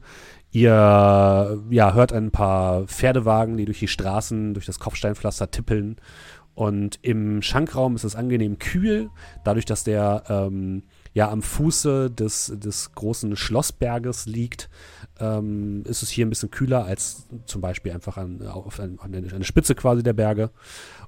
Ihr 0.53 1.61
ja, 1.71 1.95
hört 1.95 2.13
ein 2.13 2.31
paar 2.31 2.87
Pferdewagen, 2.87 3.59
die 3.59 3.67
durch 3.67 3.81
die 3.81 3.89
Straßen, 3.89 4.55
durch 4.55 4.65
das 4.65 4.79
Kopfsteinpflaster 4.79 5.51
tippeln. 5.51 5.97
Und 6.55 6.99
im 7.03 7.43
Schankraum 7.43 7.95
ist 7.95 8.05
es 8.05 8.17
angenehm 8.17 8.59
kühl, 8.59 9.11
dadurch, 9.45 9.67
dass 9.67 9.85
der 9.85 10.23
ähm, 10.31 10.85
ja 11.17 11.31
am 11.31 11.41
Fuße 11.41 12.11
des, 12.11 12.53
des 12.57 12.93
großen 12.93 13.37
Schlossberges 13.37 14.27
liegt, 14.27 14.69
ähm, 15.19 15.83
ist 15.87 16.03
es 16.03 16.11
hier 16.11 16.27
ein 16.27 16.29
bisschen 16.29 16.51
kühler 16.51 16.85
als 16.85 17.27
zum 17.47 17.63
Beispiel 17.63 17.93
einfach 17.93 18.19
an, 18.19 18.47
auf 18.47 18.79
ein, 18.79 18.99
an 19.01 19.15
eine 19.15 19.45
Spitze 19.45 19.75
quasi 19.75 20.03
der 20.03 20.13
Berge. 20.13 20.51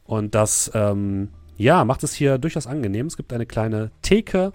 Und 0.04 0.34
das, 0.34 0.70
ähm, 0.72 1.28
ja, 1.59 1.84
macht 1.84 2.04
es 2.04 2.14
hier 2.14 2.38
durchaus 2.38 2.66
angenehm. 2.66 3.06
Es 3.06 3.18
gibt 3.18 3.34
eine 3.34 3.44
kleine 3.44 3.90
Theke. 4.00 4.54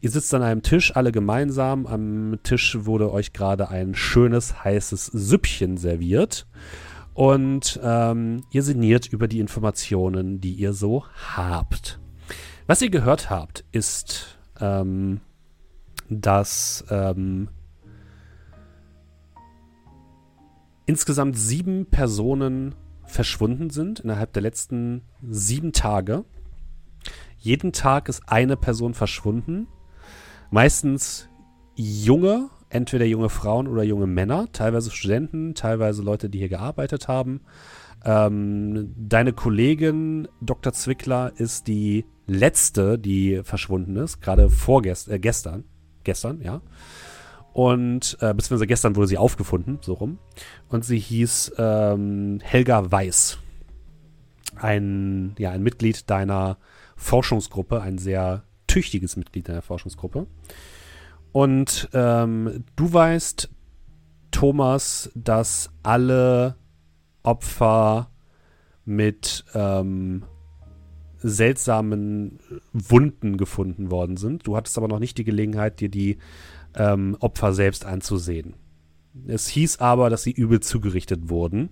Ihr 0.00 0.10
sitzt 0.10 0.32
an 0.32 0.42
einem 0.42 0.62
Tisch, 0.62 0.96
alle 0.96 1.12
gemeinsam. 1.12 1.86
Am 1.86 2.38
Tisch 2.42 2.78
wurde 2.86 3.12
euch 3.12 3.34
gerade 3.34 3.68
ein 3.68 3.94
schönes, 3.94 4.64
heißes 4.64 5.10
Süppchen 5.12 5.76
serviert. 5.76 6.46
Und 7.12 7.78
ähm, 7.82 8.44
ihr 8.50 8.62
sinniert 8.62 9.12
über 9.12 9.28
die 9.28 9.40
Informationen, 9.40 10.40
die 10.40 10.54
ihr 10.54 10.72
so 10.72 11.04
habt. 11.36 12.00
Was 12.66 12.80
ihr 12.80 12.88
gehört 12.88 13.28
habt, 13.28 13.62
ist, 13.72 14.35
ähm, 14.60 15.20
dass 16.08 16.84
ähm, 16.90 17.48
insgesamt 20.86 21.36
sieben 21.36 21.86
Personen 21.86 22.74
verschwunden 23.04 23.70
sind 23.70 24.00
innerhalb 24.00 24.32
der 24.32 24.42
letzten 24.42 25.02
sieben 25.22 25.72
Tage. 25.72 26.24
Jeden 27.38 27.72
Tag 27.72 28.08
ist 28.08 28.22
eine 28.26 28.56
Person 28.56 28.94
verschwunden. 28.94 29.68
Meistens 30.50 31.28
junge, 31.74 32.50
entweder 32.70 33.04
junge 33.04 33.28
Frauen 33.28 33.68
oder 33.68 33.82
junge 33.82 34.06
Männer, 34.06 34.50
teilweise 34.52 34.90
Studenten, 34.90 35.54
teilweise 35.54 36.02
Leute, 36.02 36.30
die 36.30 36.38
hier 36.38 36.48
gearbeitet 36.48 37.08
haben. 37.08 37.40
Ähm, 38.04 38.94
deine 38.96 39.32
Kollegin 39.32 40.28
Dr. 40.40 40.72
Zwickler 40.72 41.32
ist 41.36 41.66
die 41.66 42.04
letzte, 42.26 42.98
die 42.98 43.40
verschwunden 43.42 43.96
ist, 43.96 44.20
gerade 44.20 44.50
vorgestern, 44.50 45.14
äh, 45.14 45.18
gestern, 45.18 45.64
gestern, 46.04 46.40
ja. 46.40 46.60
Und, 47.52 48.18
äh, 48.20 48.34
beziehungsweise 48.34 48.66
gestern 48.66 48.96
wurde 48.96 49.08
sie 49.08 49.18
aufgefunden, 49.18 49.78
so 49.80 49.94
rum. 49.94 50.18
Und 50.68 50.84
sie 50.84 50.98
hieß 50.98 51.54
ähm, 51.56 52.38
Helga 52.42 52.90
Weiß. 52.90 53.38
Ein, 54.56 55.34
ja, 55.38 55.52
ein 55.52 55.62
Mitglied 55.62 56.10
deiner 56.10 56.58
Forschungsgruppe, 56.96 57.80
ein 57.80 57.98
sehr 57.98 58.44
tüchtiges 58.66 59.16
Mitglied 59.16 59.48
deiner 59.48 59.62
Forschungsgruppe. 59.62 60.26
Und 61.32 61.88
ähm, 61.92 62.64
du 62.76 62.92
weißt, 62.92 63.48
Thomas, 64.30 65.10
dass 65.14 65.70
alle 65.82 66.56
Opfer 67.26 68.10
mit 68.84 69.44
ähm, 69.54 70.24
seltsamen 71.18 72.38
Wunden 72.72 73.36
gefunden 73.36 73.90
worden 73.90 74.16
sind. 74.16 74.46
Du 74.46 74.56
hattest 74.56 74.78
aber 74.78 74.88
noch 74.88 75.00
nicht 75.00 75.18
die 75.18 75.24
Gelegenheit, 75.24 75.80
dir 75.80 75.88
die 75.88 76.18
ähm, 76.74 77.16
Opfer 77.20 77.52
selbst 77.52 77.84
anzusehen. 77.84 78.54
Es 79.26 79.48
hieß 79.48 79.80
aber, 79.80 80.10
dass 80.10 80.22
sie 80.22 80.32
übel 80.32 80.60
zugerichtet 80.60 81.28
wurden. 81.28 81.70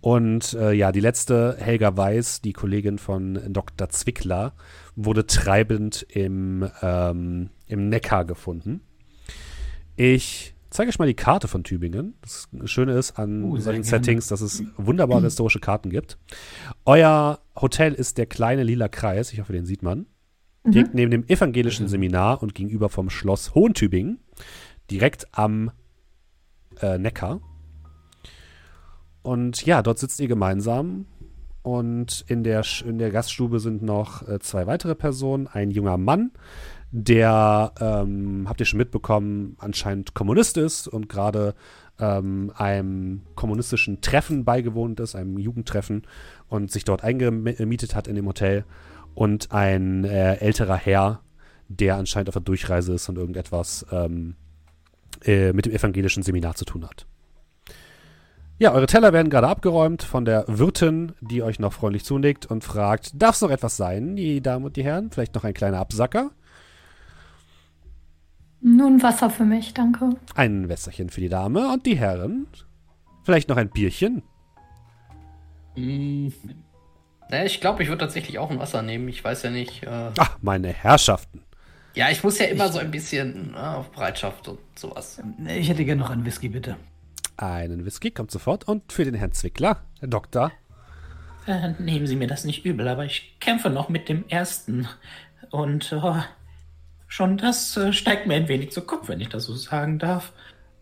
Und 0.00 0.54
äh, 0.54 0.72
ja, 0.72 0.92
die 0.92 1.00
letzte, 1.00 1.56
Helga 1.58 1.96
Weiß, 1.96 2.40
die 2.40 2.52
Kollegin 2.52 2.98
von 2.98 3.40
Dr. 3.52 3.88
Zwickler, 3.88 4.54
wurde 4.96 5.26
treibend 5.26 6.06
im, 6.08 6.68
ähm, 6.82 7.50
im 7.66 7.88
Neckar 7.88 8.24
gefunden. 8.24 8.80
Ich 9.96 10.54
zeige 10.70 10.88
euch 10.88 10.98
mal 10.98 11.06
die 11.06 11.14
Karte 11.14 11.48
von 11.48 11.64
Tübingen. 11.64 12.14
Das 12.22 12.48
Schöne 12.64 12.92
ist 12.92 13.18
an 13.18 13.44
uh, 13.44 13.56
solchen 13.58 13.84
Settings, 13.84 14.28
dass 14.28 14.40
es 14.40 14.62
wunderbare 14.76 15.22
historische 15.22 15.60
Karten 15.60 15.90
gibt. 15.90 16.18
Euer 16.84 17.40
Hotel 17.54 17.94
ist 17.94 18.18
der 18.18 18.26
kleine 18.26 18.62
lila 18.62 18.88
Kreis, 18.88 19.32
ich 19.32 19.40
hoffe, 19.40 19.52
den 19.52 19.66
sieht 19.66 19.82
man 19.82 20.06
direkt 20.72 20.94
mhm. 20.94 20.96
neben 20.96 21.10
dem 21.10 21.24
evangelischen 21.28 21.88
Seminar 21.88 22.42
und 22.42 22.54
gegenüber 22.54 22.88
vom 22.88 23.10
Schloss 23.10 23.54
Hohentübingen, 23.54 24.20
direkt 24.90 25.26
am 25.32 25.70
äh, 26.80 26.98
Neckar. 26.98 27.40
Und 29.22 29.64
ja, 29.66 29.82
dort 29.82 29.98
sitzt 29.98 30.20
ihr 30.20 30.28
gemeinsam 30.28 31.06
und 31.62 32.24
in 32.28 32.44
der, 32.44 32.64
in 32.84 32.98
der 32.98 33.10
Gaststube 33.10 33.60
sind 33.60 33.82
noch 33.82 34.26
äh, 34.26 34.38
zwei 34.38 34.66
weitere 34.66 34.94
Personen. 34.94 35.46
Ein 35.46 35.70
junger 35.70 35.98
Mann, 35.98 36.32
der, 36.90 37.72
ähm, 37.80 38.46
habt 38.48 38.60
ihr 38.60 38.66
schon 38.66 38.78
mitbekommen, 38.78 39.56
anscheinend 39.58 40.14
Kommunist 40.14 40.56
ist 40.56 40.88
und 40.88 41.08
gerade 41.08 41.54
ähm, 41.98 42.52
einem 42.56 43.22
kommunistischen 43.34 44.00
Treffen 44.00 44.44
beigewohnt 44.44 45.00
ist, 45.00 45.14
einem 45.14 45.38
Jugendtreffen 45.38 46.06
und 46.48 46.70
sich 46.70 46.84
dort 46.84 47.04
eingemietet 47.04 47.94
hat 47.94 48.08
in 48.08 48.14
dem 48.14 48.26
Hotel. 48.26 48.64
Und 49.14 49.52
ein 49.52 50.04
äh, 50.04 50.36
älterer 50.36 50.76
Herr, 50.76 51.20
der 51.68 51.96
anscheinend 51.96 52.28
auf 52.28 52.34
der 52.34 52.42
Durchreise 52.42 52.94
ist 52.94 53.08
und 53.08 53.18
irgendetwas 53.18 53.84
ähm, 53.90 54.36
äh, 55.24 55.52
mit 55.52 55.66
dem 55.66 55.72
evangelischen 55.72 56.22
Seminar 56.22 56.54
zu 56.54 56.64
tun 56.64 56.84
hat. 56.84 57.06
Ja, 58.60 58.72
eure 58.72 58.86
Teller 58.86 59.12
werden 59.12 59.30
gerade 59.30 59.46
abgeräumt 59.46 60.02
von 60.02 60.24
der 60.24 60.44
Wirtin, 60.48 61.12
die 61.20 61.42
euch 61.42 61.60
noch 61.60 61.72
freundlich 61.72 62.04
zunickt 62.04 62.46
und 62.46 62.64
fragt, 62.64 63.12
darf 63.14 63.36
es 63.36 63.40
noch 63.40 63.50
etwas 63.50 63.76
sein, 63.76 64.16
die 64.16 64.40
Damen 64.40 64.64
und 64.64 64.76
die 64.76 64.82
Herren? 64.82 65.10
Vielleicht 65.10 65.34
noch 65.34 65.44
ein 65.44 65.54
kleiner 65.54 65.78
Absacker? 65.78 66.30
Nun 68.60 69.02
Wasser 69.02 69.30
für 69.30 69.44
mich, 69.44 69.74
danke. 69.74 70.16
Ein 70.34 70.68
Wässerchen 70.68 71.10
für 71.10 71.20
die 71.20 71.28
Dame 71.28 71.72
und 71.72 71.86
die 71.86 71.96
Herren. 71.96 72.46
Vielleicht 73.24 73.48
noch 73.48 73.56
ein 73.56 73.70
Bierchen? 73.70 74.22
Mm, 75.76 76.28
naja, 77.30 77.44
ich 77.44 77.60
glaube, 77.60 77.82
ich 77.82 77.88
würde 77.88 78.00
tatsächlich 78.00 78.38
auch 78.38 78.50
ein 78.50 78.58
Wasser 78.58 78.82
nehmen. 78.82 79.08
Ich 79.08 79.22
weiß 79.22 79.42
ja 79.42 79.50
nicht. 79.50 79.84
Äh 79.84 80.10
Ach, 80.16 80.38
meine 80.40 80.68
Herrschaften. 80.72 81.42
Ja, 81.94 82.10
ich 82.10 82.22
muss 82.24 82.38
ja 82.38 82.46
immer 82.46 82.66
ich, 82.66 82.72
so 82.72 82.78
ein 82.78 82.90
bisschen 82.90 83.54
äh, 83.54 83.58
auf 83.58 83.90
Bereitschaft 83.90 84.48
und 84.48 84.58
sowas. 84.76 85.20
Ich 85.46 85.68
hätte 85.68 85.84
gerne 85.84 86.00
noch 86.00 86.10
einen 86.10 86.24
Whisky, 86.24 86.48
bitte. 86.48 86.76
Einen 87.36 87.84
Whisky 87.84 88.10
kommt 88.10 88.30
sofort. 88.30 88.66
Und 88.66 88.92
für 88.92 89.04
den 89.04 89.14
Herrn 89.14 89.32
Zwickler, 89.32 89.82
Herr 90.00 90.08
Doktor. 90.08 90.52
Äh, 91.46 91.72
nehmen 91.78 92.06
Sie 92.06 92.16
mir 92.16 92.26
das 92.26 92.44
nicht 92.44 92.64
übel, 92.64 92.88
aber 92.88 93.04
ich 93.04 93.36
kämpfe 93.40 93.70
noch 93.70 93.88
mit 93.88 94.08
dem 94.08 94.26
ersten. 94.28 94.88
Und 95.50 95.92
oh, 95.92 96.16
schon 97.08 97.38
das 97.38 97.76
äh, 97.76 97.92
steigt 97.92 98.26
mir 98.26 98.34
ein 98.34 98.48
wenig 98.48 98.70
zu 98.70 98.82
Kopf, 98.82 99.08
wenn 99.08 99.20
ich 99.20 99.28
das 99.28 99.44
so 99.44 99.54
sagen 99.54 99.98
darf. 99.98 100.32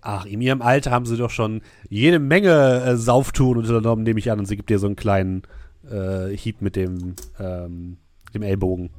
Ach, 0.02 0.26
in 0.26 0.40
ihrem 0.40 0.62
Alter 0.62 0.90
haben 0.90 1.06
sie 1.06 1.16
doch 1.16 1.30
schon 1.30 1.62
jede 1.88 2.18
Menge 2.18 2.82
äh, 2.84 2.96
Sauftun 2.96 3.56
unternommen, 3.56 4.04
nehme 4.04 4.18
ich 4.18 4.30
an. 4.30 4.38
Und 4.38 4.46
sie 4.46 4.56
gibt 4.56 4.70
dir 4.70 4.78
so 4.78 4.86
einen 4.86 4.96
kleinen 4.96 5.42
äh, 5.90 6.36
Hieb 6.36 6.60
mit 6.60 6.76
dem, 6.76 7.16
ähm, 7.40 7.96
dem 8.34 8.42
Ellbogen. 8.42 8.90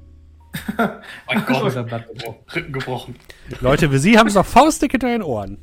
mein 1.28 1.46
Gott, 1.46 1.76
Rücken 2.56 2.74
gebrochen. 2.74 3.16
Leute, 3.62 3.92
wie 3.92 4.00
Sie 4.00 4.18
haben 4.18 4.28
es 4.28 4.34
doch 4.34 4.46
faustdick 4.46 4.92
hinter 4.92 5.08
den 5.08 5.22
Ohren. 5.22 5.60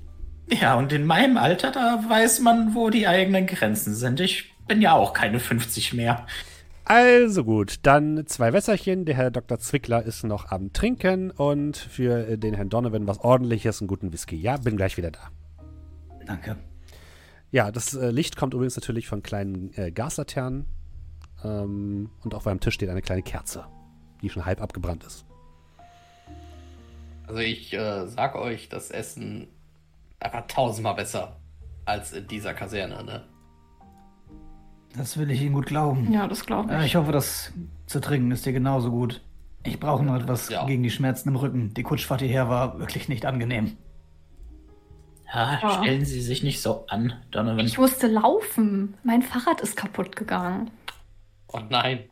Ja, 0.51 0.77
und 0.77 0.93
in 0.93 1.05
meinem 1.05 1.37
Alter, 1.37 1.73
da 1.73 2.05
weiß 2.09 2.41
man, 2.41 2.75
wo 2.75 2.91
die 2.91 3.07
eigenen 3.07 3.47
Grenzen 3.47 3.95
sind. 3.95 4.21
Ich 4.21 4.55
bin 4.69 4.81
ja 4.81 4.93
auch 4.93 5.13
keine 5.13 5.41
50 5.41 5.95
mehr. 5.95 6.27
Also 6.87 7.45
gut, 7.45 7.79
dann 7.83 8.27
zwei 8.27 8.53
Wässerchen. 8.53 9.07
Der 9.07 9.15
Herr 9.15 9.31
Dr. 9.31 9.59
Zwickler 9.59 10.03
ist 10.03 10.23
noch 10.23 10.51
am 10.51 10.73
Trinken 10.75 11.31
und 11.31 11.79
für 11.79 12.37
den 12.37 12.53
Herrn 12.53 12.69
Donovan 12.69 13.07
was 13.07 13.21
ordentliches, 13.21 13.81
einen 13.81 13.89
guten 13.89 14.13
Whisky. 14.13 14.37
Ja, 14.37 14.59
bin 14.59 14.77
gleich 14.77 14.99
wieder 14.99 15.11
da. 15.11 15.31
Danke. 16.27 16.57
Ja, 17.51 17.71
das 17.71 17.95
äh, 17.95 18.11
Licht 18.11 18.37
kommt 18.37 18.53
übrigens 18.53 18.77
natürlich 18.77 19.09
von 19.09 19.23
kleinen 19.23 19.73
äh, 19.77 19.93
Gaslaternen. 19.93 20.67
Ähm, 21.43 22.11
und 22.23 22.35
auf 22.35 22.47
eurem 22.47 22.61
Tisch 22.61 22.75
steht 22.75 22.91
eine 22.91 23.03
kleine 23.03 23.23
Kerze, 23.23 23.67
die 24.21 24.29
schon 24.29 24.45
halb 24.45 24.61
abgebrannt 24.61 25.05
ist. 25.05 25.25
Also 27.27 27.41
ich 27.41 27.73
äh, 27.73 28.07
sag 28.07 28.35
euch, 28.35 28.69
das 28.69 28.91
Essen 28.91 29.49
einfach 30.21 30.47
tausendmal 30.49 30.95
besser 30.95 31.41
als 31.87 32.13
in 32.13 32.27
dieser 32.27 32.53
Kaserne, 32.53 33.05
ne? 33.05 33.25
Das 34.97 35.19
will 35.19 35.31
ich 35.31 35.43
Ihnen 35.43 35.55
gut 35.55 35.67
glauben. 35.67 36.13
Ja, 36.13 36.29
das 36.29 36.47
glaube 36.47 36.75
ich. 36.77 36.87
ich 36.87 36.97
hoffe, 36.97 37.13
das 37.13 37.53
zu 37.87 38.01
trinken 38.01 38.31
ist 38.31 38.47
dir 38.47 38.53
genauso 38.53 38.91
gut. 38.91 39.23
Ich 39.65 39.81
brauche 39.81 40.05
noch 40.05 40.17
etwas 40.17 40.51
ja. 40.51 40.67
gegen 40.67 40.83
die 40.83 40.91
Schmerzen 40.91 41.31
im 41.31 41.37
Rücken. 41.37 41.73
Die 41.75 41.83
Kutschfahrt 41.83 42.21
hierher 42.21 42.49
war 42.49 42.79
wirklich 42.79 43.09
nicht 43.09 43.27
angenehm. 43.27 43.77
Ja, 45.33 45.59
ja, 45.61 45.71
stellen 45.83 46.05
Sie 46.05 46.21
sich 46.21 46.43
nicht 46.43 46.63
so 46.63 46.87
an, 46.87 47.15
Donovan. 47.33 47.67
Ich 47.67 47.79
musste 47.79 48.07
laufen. 48.07 48.95
Mein 49.03 49.23
Fahrrad 49.23 49.61
ist 49.63 49.77
kaputt 49.77 50.15
gegangen. 50.15 50.71
Oh 51.49 51.61
nein. 51.69 52.05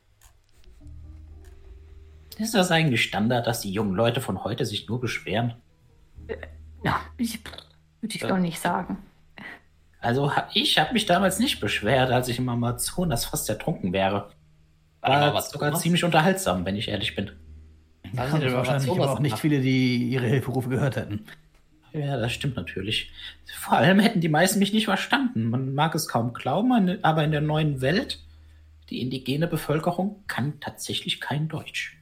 Ist 2.38 2.54
das 2.54 2.70
eigentlich 2.70 3.04
Standard, 3.04 3.46
dass 3.46 3.60
die 3.60 3.70
jungen 3.70 3.94
Leute 3.94 4.20
von 4.20 4.42
heute 4.42 4.66
sich 4.66 4.88
nur 4.88 5.00
beschweren? 5.00 5.54
Ja, 6.82 7.00
ich 7.16 7.40
würde 8.00 8.14
ich 8.14 8.22
doch 8.22 8.38
nicht 8.38 8.58
sagen. 8.58 8.98
Also 10.02 10.32
ich 10.52 10.78
habe 10.78 10.92
mich 10.92 11.06
damals 11.06 11.38
nicht 11.38 11.60
beschwert, 11.60 12.10
als 12.10 12.28
ich 12.28 12.38
im 12.38 12.48
Amazonas 12.48 13.24
fast 13.24 13.48
ertrunken 13.48 13.92
wäre. 13.92 14.30
War 15.00 15.32
was 15.32 15.50
sogar 15.50 15.74
ziemlich 15.74 16.04
unterhaltsam, 16.04 16.64
wenn 16.64 16.76
ich 16.76 16.88
ehrlich 16.88 17.14
bin. 17.14 17.30
Da 18.12 18.28
sind 18.28 18.52
wahrscheinlich 18.52 18.90
aber 18.90 19.12
auch 19.12 19.20
nicht 19.20 19.38
viele, 19.38 19.60
die 19.60 20.08
ihre 20.08 20.26
Hilferufe 20.26 20.68
gehört 20.68 20.96
hätten. 20.96 21.24
Ja, 21.92 22.16
das 22.16 22.32
stimmt 22.32 22.56
natürlich. 22.56 23.12
Vor 23.60 23.74
allem 23.74 24.00
hätten 24.00 24.20
die 24.20 24.28
meisten 24.28 24.58
mich 24.58 24.72
nicht 24.72 24.86
verstanden. 24.86 25.50
Man 25.50 25.74
mag 25.74 25.94
es 25.94 26.08
kaum 26.08 26.32
glauben, 26.32 26.98
aber 27.02 27.22
in 27.24 27.30
der 27.30 27.40
neuen 27.40 27.80
Welt, 27.80 28.18
die 28.90 29.00
indigene 29.00 29.46
Bevölkerung 29.46 30.24
kann 30.26 30.58
tatsächlich 30.60 31.20
kein 31.20 31.48
Deutsch. 31.48 31.98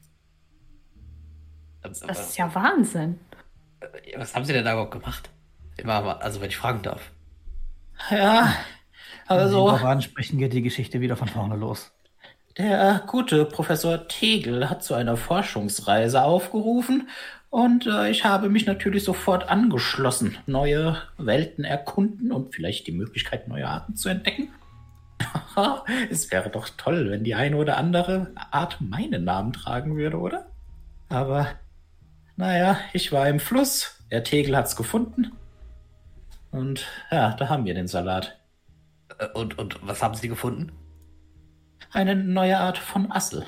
Das 1.81 2.01
ist 2.01 2.37
ja 2.37 2.53
Wahnsinn. 2.53 3.19
Was 4.15 4.33
haben 4.33 4.45
sie 4.45 4.53
denn 4.53 4.65
da 4.65 4.73
überhaupt 4.73 4.91
gemacht? 4.91 5.29
Immer, 5.77 6.21
also 6.21 6.41
wenn 6.41 6.49
ich 6.49 6.57
fragen 6.57 6.81
darf. 6.81 7.11
Ja, 8.09 8.53
also. 9.27 9.67
Wenn 9.67 9.77
Sie 9.77 9.85
ansprechen, 9.85 10.37
geht 10.37 10.53
die 10.53 10.61
Geschichte 10.61 11.01
wieder 11.01 11.15
von 11.15 11.27
vorne 11.27 11.55
los. 11.55 11.91
Der 12.57 13.03
gute 13.07 13.45
Professor 13.45 14.07
Tegel 14.07 14.69
hat 14.69 14.83
zu 14.83 14.93
einer 14.93 15.15
Forschungsreise 15.15 16.23
aufgerufen 16.23 17.07
und 17.49 17.87
äh, 17.87 18.09
ich 18.09 18.25
habe 18.25 18.49
mich 18.49 18.65
natürlich 18.65 19.05
sofort 19.05 19.49
angeschlossen, 19.49 20.37
neue 20.47 20.97
Welten 21.17 21.63
erkunden 21.63 22.31
und 22.33 22.53
vielleicht 22.53 22.87
die 22.87 22.91
Möglichkeit, 22.91 23.47
neue 23.47 23.67
Arten 23.67 23.95
zu 23.95 24.09
entdecken. 24.09 24.49
es 26.09 26.29
wäre 26.29 26.49
doch 26.49 26.67
toll, 26.75 27.09
wenn 27.09 27.23
die 27.23 27.35
eine 27.35 27.55
oder 27.55 27.77
andere 27.77 28.33
Art 28.51 28.81
meinen 28.81 29.23
Namen 29.23 29.53
tragen 29.53 29.95
würde, 29.95 30.17
oder? 30.17 30.47
Aber 31.07 31.47
naja, 32.35 32.79
ich 32.91 33.13
war 33.13 33.29
im 33.29 33.39
Fluss, 33.39 34.03
der 34.11 34.25
Tegel 34.25 34.57
hat's 34.57 34.75
gefunden 34.75 35.31
und 36.51 36.85
ja, 37.11 37.33
da 37.33 37.49
haben 37.49 37.65
wir 37.65 37.73
den 37.73 37.87
Salat. 37.87 38.37
Äh, 39.17 39.27
und, 39.33 39.57
und 39.57 39.79
was 39.81 40.01
haben 40.03 40.15
Sie 40.15 40.27
gefunden? 40.27 40.71
Eine 41.91 42.15
neue 42.15 42.59
Art 42.59 42.77
von 42.77 43.11
Assel. 43.11 43.45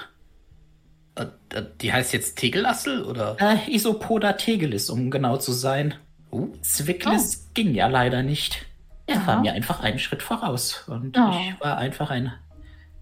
Äh, 1.15 1.27
äh, 1.53 1.65
die 1.81 1.93
heißt 1.93 2.13
jetzt 2.13 2.37
Tegelassel 2.37 3.03
oder? 3.03 3.37
Äh, 3.39 3.73
Isopoda 3.73 4.33
tegelis, 4.33 4.89
um 4.89 5.11
genau 5.11 5.37
zu 5.37 5.51
sein. 5.51 5.95
Uh. 6.31 6.51
Zwicklis 6.61 7.45
oh. 7.45 7.51
ging 7.53 7.73
ja 7.73 7.87
leider 7.87 8.23
nicht. 8.23 8.65
Er 9.05 9.15
ja. 9.15 9.27
war 9.27 9.41
mir 9.41 9.53
einfach 9.53 9.81
einen 9.81 9.99
Schritt 9.99 10.23
voraus. 10.23 10.85
Und 10.87 11.17
oh. 11.17 11.31
ich 11.39 11.59
war 11.59 11.77
einfach 11.77 12.09
ein 12.09 12.33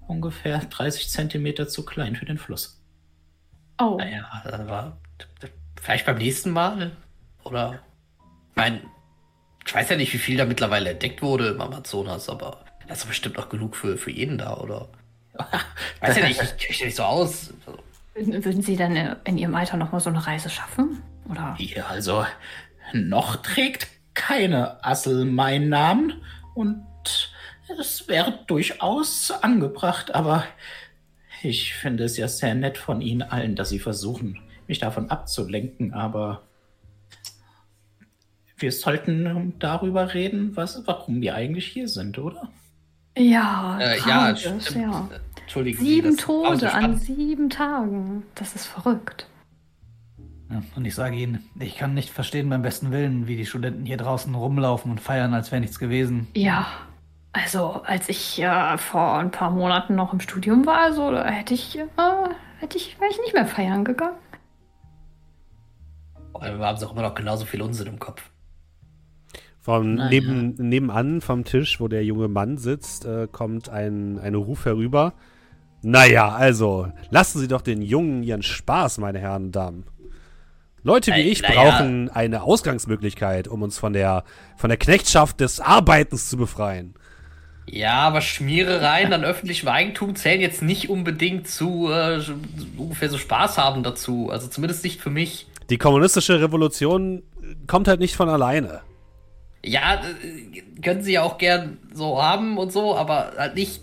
ungefähr 0.08 0.60
30 0.60 1.10
Zentimeter 1.10 1.68
zu 1.68 1.86
klein 1.86 2.16
für 2.16 2.26
den 2.26 2.38
Fluss. 2.38 2.82
Oh. 3.80 3.96
Naja, 3.98 4.30
aber 4.44 4.98
vielleicht 5.82 6.06
beim 6.06 6.18
nächsten 6.18 6.52
Mal. 6.52 6.92
Oder? 7.44 7.80
Mein, 8.56 8.82
ich 9.66 9.74
weiß 9.74 9.90
ja 9.90 9.96
nicht, 9.96 10.14
wie 10.14 10.18
viel 10.18 10.38
da 10.38 10.46
mittlerweile 10.46 10.92
entdeckt 10.92 11.22
wurde 11.22 11.50
im 11.50 11.62
Amazonas, 11.62 12.30
aber 12.30 12.64
das 12.88 13.00
ist 13.00 13.08
bestimmt 13.08 13.38
noch 13.38 13.50
genug 13.50 13.76
für, 13.76 13.98
für 13.98 14.12
jeden 14.12 14.38
da, 14.38 14.58
oder? 14.58 14.90
Ich 15.34 16.02
weiß 16.02 16.18
ja 16.18 16.28
nicht, 16.28 16.42
ich 16.42 16.78
kenne 16.78 16.86
nicht 16.88 16.98
so 16.98 17.04
aus. 17.04 17.54
Würden 18.14 18.62
Sie 18.62 18.76
dann 18.76 18.96
äh, 18.96 19.16
in 19.24 19.38
Ihrem 19.38 19.56
Alter 19.56 19.78
noch 19.78 19.92
mal 19.92 20.00
so 20.00 20.10
eine 20.10 20.26
Reise 20.26 20.50
schaffen? 20.50 21.02
Oder? 21.30 21.56
Hier, 21.58 21.88
also, 21.88 22.26
noch 22.94 23.38
trägt 23.38 23.88
keine 24.14 24.84
Assel 24.84 25.26
meinen 25.26 25.70
Namen 25.70 26.22
und 26.54 26.86
es 27.80 28.08
wäre 28.10 28.40
durchaus 28.48 29.32
angebracht, 29.32 30.14
aber 30.14 30.44
ich 31.42 31.74
finde 31.74 32.04
es 32.04 32.18
ja 32.18 32.28
sehr 32.28 32.54
nett 32.54 32.78
von 32.78 33.02
Ihnen 33.02 33.22
allen, 33.22 33.56
dass 33.56 33.70
Sie 33.70 33.80
versuchen, 33.80 34.40
mich 34.68 34.80
davon 34.80 35.10
abzulenken, 35.10 35.94
aber 35.94 36.44
wir 38.62 38.72
sollten 38.72 39.54
darüber 39.60 40.14
reden, 40.14 40.56
was, 40.56 40.82
warum 40.86 41.22
wir 41.22 41.36
eigentlich 41.36 41.68
hier 41.68 41.88
sind, 41.88 42.18
oder? 42.18 42.50
Ja, 43.18 43.78
äh, 43.80 44.00
ja, 44.00 44.36
stimmt. 44.36 44.76
ja. 44.76 45.10
Entschuldigen 45.42 45.84
Sieben 45.84 46.12
Sie, 46.12 46.18
Tode 46.18 46.74
an 46.74 46.98
sieben 46.98 47.50
Tagen. 47.50 48.24
Das 48.36 48.56
ist 48.56 48.68
verrückt. 48.68 49.28
Ja, 50.50 50.62
und 50.76 50.86
ich 50.86 50.96
sage 50.96 51.18
Ihnen, 51.18 51.44
ich 51.60 51.78
kann 51.78 51.94
nicht 51.94 52.10
verstehen 52.10 52.50
beim 52.50 52.62
besten 52.62 52.92
Willen, 52.92 53.28
wie 53.28 53.36
die 53.36 53.46
Studenten 53.46 53.86
hier 53.86 53.98
draußen 53.98 54.34
rumlaufen 54.34 54.92
und 54.92 55.00
feiern, 55.00 55.34
als 55.34 55.52
wäre 55.52 55.62
nichts 55.62 55.80
gewesen. 55.80 56.28
Ja, 56.36 56.68
also 57.34 57.82
als 57.86 58.10
ich 58.10 58.42
äh, 58.42 58.78
vor 58.78 59.18
ein 59.18 59.32
paar 59.32 59.52
Monaten 59.52 59.96
noch 59.96 60.14
im 60.14 60.20
Studium 60.20 60.66
war, 60.66 60.80
also 60.80 61.18
hätte 61.18 61.54
ich, 61.54 61.78
äh, 61.78 61.86
hätte 62.60 62.78
ich, 62.78 63.00
wäre 63.00 63.12
ich 63.12 63.20
nicht 63.20 63.34
mehr 63.34 63.46
feiern 63.46 63.86
gegangen. 63.86 64.18
Wir 66.40 66.58
haben 66.60 66.78
sie 66.78 66.88
auch 66.88 66.94
immer 66.94 67.04
noch 67.04 67.14
genauso 67.16 67.46
viel 67.46 67.62
Unsinn 67.62 67.88
im 67.88 68.00
Kopf. 68.00 68.30
Vom 69.62 69.94
Nein, 69.94 70.10
neben, 70.10 70.56
ja. 70.58 70.64
Nebenan 70.64 71.22
vom 71.22 71.44
Tisch, 71.44 71.80
wo 71.80 71.88
der 71.88 72.04
junge 72.04 72.28
Mann 72.28 72.58
sitzt, 72.58 73.06
äh, 73.06 73.28
kommt 73.32 73.70
ein, 73.70 74.18
ein 74.18 74.34
Ruf 74.34 74.66
herüber. 74.66 75.14
Naja, 75.84 76.30
also, 76.30 76.92
lassen 77.12 77.40
Sie 77.40 77.48
doch 77.48 77.62
den 77.62 77.82
Jungen 77.82 78.24
ihren 78.24 78.44
Spaß, 78.44 78.98
meine 78.98 79.20
Herren 79.20 79.46
und 79.46 79.56
Damen. 79.56 79.86
Leute 80.84 81.12
wie 81.12 81.22
Äh, 81.22 81.30
ich 81.30 81.44
brauchen 81.44 82.10
eine 82.10 82.42
Ausgangsmöglichkeit, 82.42 83.48
um 83.48 83.62
uns 83.62 83.78
von 83.78 83.94
der, 83.94 84.24
von 84.58 84.70
der 84.70 84.78
Knechtschaft 84.78 85.40
des 85.40 85.60
Arbeitens 85.60 86.30
zu 86.30 86.38
befreien. 86.38 86.96
Ja, 87.68 88.00
aber 88.00 88.22
Schmierereien 88.22 89.14
an 89.14 89.24
öffentlichem 89.24 89.70
Eigentum 89.70 90.16
zählen 90.16 90.42
jetzt 90.42 90.64
nicht 90.64 90.90
unbedingt 90.90 91.48
zu 91.48 91.90
äh, 91.92 92.20
ungefähr 92.78 93.10
so 93.10 93.20
Spaß 93.20 93.60
haben 93.60 93.84
dazu. 93.84 94.30
Also 94.32 94.48
zumindest 94.48 94.84
nicht 94.84 95.00
für 95.00 95.12
mich. 95.12 95.48
Die 95.70 95.78
kommunistische 95.78 96.42
Revolution 96.42 97.22
kommt 97.68 97.88
halt 97.88 98.00
nicht 98.00 98.16
von 98.16 98.28
alleine. 98.28 98.82
Ja, 99.64 99.96
äh, 99.96 100.82
können 100.82 101.04
sie 101.04 101.14
ja 101.14 101.24
auch 101.24 101.38
gern 101.38 101.78
so 101.94 102.22
haben 102.22 102.58
und 102.58 102.72
so, 102.72 102.96
aber 102.96 103.34
halt 103.38 103.56
nicht, 103.56 103.82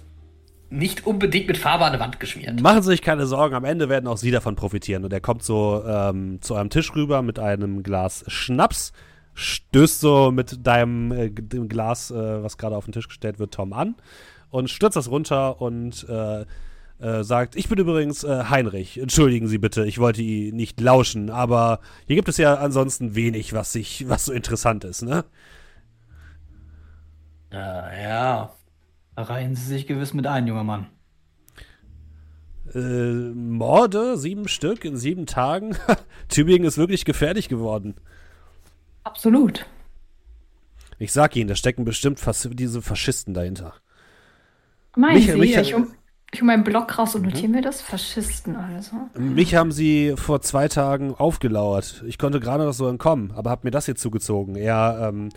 nicht 0.70 1.06
unbedingt 1.06 1.46
mit 1.46 1.56
Farbe 1.56 1.84
an 1.84 1.92
der 1.92 2.00
Wand 2.00 2.20
geschmiert. 2.20 2.60
Machen 2.60 2.82
Sie 2.82 2.90
sich 2.90 3.02
keine 3.02 3.26
Sorgen, 3.26 3.54
am 3.54 3.64
Ende 3.64 3.88
werden 3.88 4.06
auch 4.06 4.16
Sie 4.16 4.30
davon 4.30 4.56
profitieren. 4.56 5.04
Und 5.04 5.12
er 5.12 5.20
kommt 5.20 5.42
so 5.42 5.82
ähm, 5.86 6.40
zu 6.40 6.54
eurem 6.54 6.70
Tisch 6.70 6.94
rüber 6.94 7.22
mit 7.22 7.38
einem 7.38 7.82
Glas 7.82 8.24
Schnaps, 8.26 8.92
stößt 9.34 10.00
so 10.00 10.30
mit 10.32 10.66
deinem 10.66 11.12
äh, 11.12 11.30
Glas, 11.30 12.10
äh, 12.10 12.42
was 12.42 12.58
gerade 12.58 12.76
auf 12.76 12.84
den 12.84 12.92
Tisch 12.92 13.08
gestellt 13.08 13.38
wird, 13.38 13.54
Tom 13.54 13.72
an 13.72 13.94
und 14.50 14.70
stürzt 14.70 14.96
das 14.96 15.10
runter 15.10 15.60
und 15.60 16.06
äh, 16.08 16.44
äh, 17.00 17.22
sagt, 17.22 17.56
ich 17.56 17.68
bin 17.68 17.78
übrigens 17.78 18.24
äh, 18.24 18.44
Heinrich, 18.48 18.98
entschuldigen 18.98 19.46
Sie 19.46 19.58
bitte, 19.58 19.84
ich 19.84 19.98
wollte 19.98 20.22
Ihnen 20.22 20.56
nicht 20.56 20.80
lauschen, 20.80 21.30
aber 21.30 21.80
hier 22.06 22.16
gibt 22.16 22.28
es 22.28 22.38
ja 22.38 22.54
ansonsten 22.54 23.14
wenig, 23.14 23.52
was 23.52 23.72
sich, 23.72 24.08
was 24.08 24.26
so 24.26 24.32
interessant 24.32 24.84
ist, 24.84 25.02
ne? 25.02 25.24
Äh, 27.52 28.02
ja. 28.04 28.52
Da 29.16 29.22
reihen 29.22 29.54
Sie 29.56 29.64
sich 29.64 29.86
gewiss 29.86 30.14
mit 30.14 30.26
ein, 30.26 30.46
junger 30.46 30.64
Mann. 30.64 30.86
Äh, 32.74 32.78
Morde, 33.34 34.16
sieben 34.18 34.46
Stück 34.48 34.84
in 34.84 34.96
sieben 34.96 35.26
Tagen. 35.26 35.76
Tübingen 36.28 36.66
ist 36.66 36.78
wirklich 36.78 37.04
gefährlich 37.04 37.48
geworden. 37.48 37.94
Absolut. 39.04 39.66
Ich 40.98 41.12
sag 41.12 41.34
Ihnen, 41.36 41.48
da 41.48 41.54
stecken 41.54 41.84
bestimmt 41.84 42.20
Fas 42.20 42.48
diese 42.52 42.82
Faschisten 42.82 43.32
dahinter. 43.32 43.74
Meinen 44.96 45.14
Mich- 45.14 45.26
Sie, 45.30 45.38
mich- 45.38 45.56
ich, 45.56 45.74
um, 45.74 45.94
ich 46.32 46.40
hole 46.40 46.46
meinen 46.48 46.64
Block 46.64 46.98
raus 46.98 47.14
und 47.14 47.22
notiere 47.22 47.48
mir 47.48 47.62
das. 47.62 47.80
Faschisten 47.80 48.56
also. 48.56 48.96
Mich 49.16 49.54
haben 49.54 49.72
sie 49.72 50.14
vor 50.16 50.42
zwei 50.42 50.68
Tagen 50.68 51.14
aufgelauert. 51.14 52.04
Ich 52.06 52.18
konnte 52.18 52.38
gerade 52.40 52.64
noch 52.64 52.72
so 52.74 52.86
entkommen, 52.88 53.30
aber 53.32 53.50
hab 53.50 53.64
mir 53.64 53.70
das 53.70 53.86
hier 53.86 53.96
zugezogen. 53.96 54.56
Er 54.56 55.08
ähm, 55.08 55.30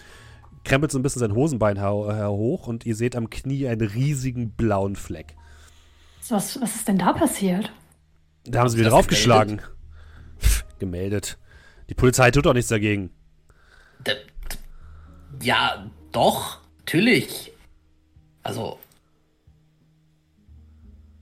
krempelt 0.64 0.92
so 0.92 1.00
ein 1.00 1.04
bisschen 1.04 1.20
sein 1.20 1.34
Hosenbein 1.36 1.78
her 1.78 2.14
her 2.14 2.32
hoch 2.32 2.68
und 2.68 2.86
ihr 2.86 2.96
seht 2.96 3.16
am 3.16 3.30
Knie 3.30 3.68
einen 3.68 3.88
riesigen 3.88 4.52
blauen 4.52 4.96
Fleck. 4.96 5.36
Was, 6.30 6.62
was 6.62 6.76
ist 6.76 6.88
denn 6.88 6.98
da 6.98 7.14
passiert? 7.14 7.72
Da 8.46 8.60
haben 8.60 8.70
sie 8.70 8.78
wieder 8.78 8.90
draufgeschlagen. 8.90 9.62
gemeldet. 10.80 11.38
Die 11.90 11.94
Polizei 11.94 12.32
tut 12.32 12.46
doch 12.46 12.54
nichts 12.54 12.70
dagegen. 12.70 13.12
D 14.06 14.14
ja, 15.42 15.90
doch, 16.12 16.60
natürlich. 16.80 17.52
Also, 18.44 18.80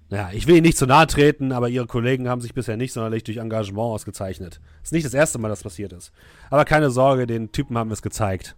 Naja, 0.10 0.32
ich 0.34 0.48
will 0.48 0.56
Ihnen 0.56 0.66
nicht 0.66 0.78
zu 0.78 0.88
nahe 0.88 1.06
treten, 1.08 1.52
aber 1.52 1.70
Ihre 1.70 1.86
Kollegen 1.86 2.28
haben 2.28 2.42
sich 2.42 2.54
bisher 2.54 2.78
nicht 2.78 2.94
sonderlich 2.94 3.24
durch 3.24 3.38
Engagement 3.38 3.94
ausgezeichnet. 3.94 4.60
Ist 4.82 4.92
nicht 4.92 5.06
das 5.06 5.14
erste 5.14 5.38
Mal, 5.38 5.50
dass 5.50 5.60
das 5.60 5.64
passiert 5.72 5.94
ist. 5.94 6.12
Aber 6.50 6.66
keine 6.66 6.90
Sorge, 6.90 7.28
den 7.28 7.52
Typen 7.52 7.78
haben 7.78 7.90
wir 7.90 7.94
es 7.94 8.02
gezeigt. 8.02 8.56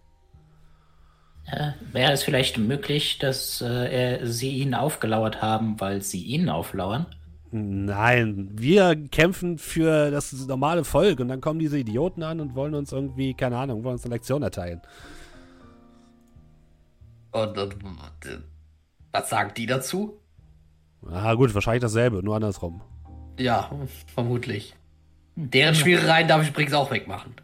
Äh, 1.46 1.72
Wäre 1.92 2.12
es 2.12 2.22
vielleicht 2.22 2.58
möglich, 2.58 3.18
dass 3.18 3.60
äh, 3.60 4.20
er, 4.20 4.26
Sie 4.26 4.50
ihn 4.58 4.74
aufgelauert 4.74 5.42
haben, 5.42 5.80
weil 5.80 6.02
Sie 6.02 6.22
ihn 6.22 6.48
auflauern? 6.48 7.06
Nein, 7.50 8.48
wir 8.52 8.96
kämpfen 9.10 9.58
für 9.58 10.10
das 10.10 10.32
normale 10.46 10.84
Volk 10.84 11.20
und 11.20 11.28
dann 11.28 11.42
kommen 11.42 11.58
diese 11.58 11.78
Idioten 11.78 12.22
an 12.22 12.40
und 12.40 12.54
wollen 12.54 12.74
uns 12.74 12.92
irgendwie, 12.92 13.34
keine 13.34 13.58
Ahnung, 13.58 13.84
wollen 13.84 13.94
uns 13.94 14.04
eine 14.04 14.14
Lektion 14.14 14.42
erteilen. 14.42 14.80
und, 17.32 17.58
und 17.58 17.74
was 19.12 19.28
sagen 19.28 19.52
die 19.54 19.66
dazu? 19.66 20.18
Ah, 21.10 21.34
gut, 21.34 21.54
wahrscheinlich 21.54 21.82
dasselbe, 21.82 22.22
nur 22.22 22.36
andersrum. 22.36 22.80
Ja, 23.38 23.70
vermutlich. 24.14 24.74
Deren 25.36 25.74
Schmierereien 25.74 26.28
darf 26.28 26.42
ich 26.42 26.48
übrigens 26.48 26.72
auch 26.74 26.90
wegmachen. 26.90 27.34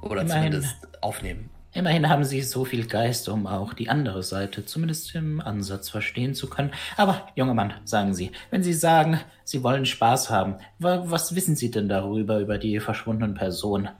Oder 0.00 0.22
Immerhin. 0.22 0.52
zumindest 0.52 1.02
aufnehmen. 1.02 1.50
Immerhin 1.78 2.08
haben 2.08 2.24
Sie 2.24 2.42
so 2.42 2.64
viel 2.64 2.86
Geist, 2.88 3.28
um 3.28 3.46
auch 3.46 3.72
die 3.72 3.88
andere 3.88 4.24
Seite 4.24 4.64
zumindest 4.66 5.14
im 5.14 5.40
Ansatz 5.40 5.88
verstehen 5.88 6.34
zu 6.34 6.50
können. 6.50 6.72
Aber, 6.96 7.28
junger 7.36 7.54
Mann, 7.54 7.72
sagen 7.84 8.14
Sie, 8.14 8.32
wenn 8.50 8.64
Sie 8.64 8.72
sagen, 8.72 9.20
Sie 9.44 9.62
wollen 9.62 9.86
Spaß 9.86 10.28
haben, 10.28 10.56
wa 10.80 11.04
was 11.06 11.36
wissen 11.36 11.54
Sie 11.54 11.70
denn 11.70 11.88
darüber, 11.88 12.40
über 12.40 12.58
die 12.58 12.80
verschwundenen 12.80 13.34
Person? 13.34 13.90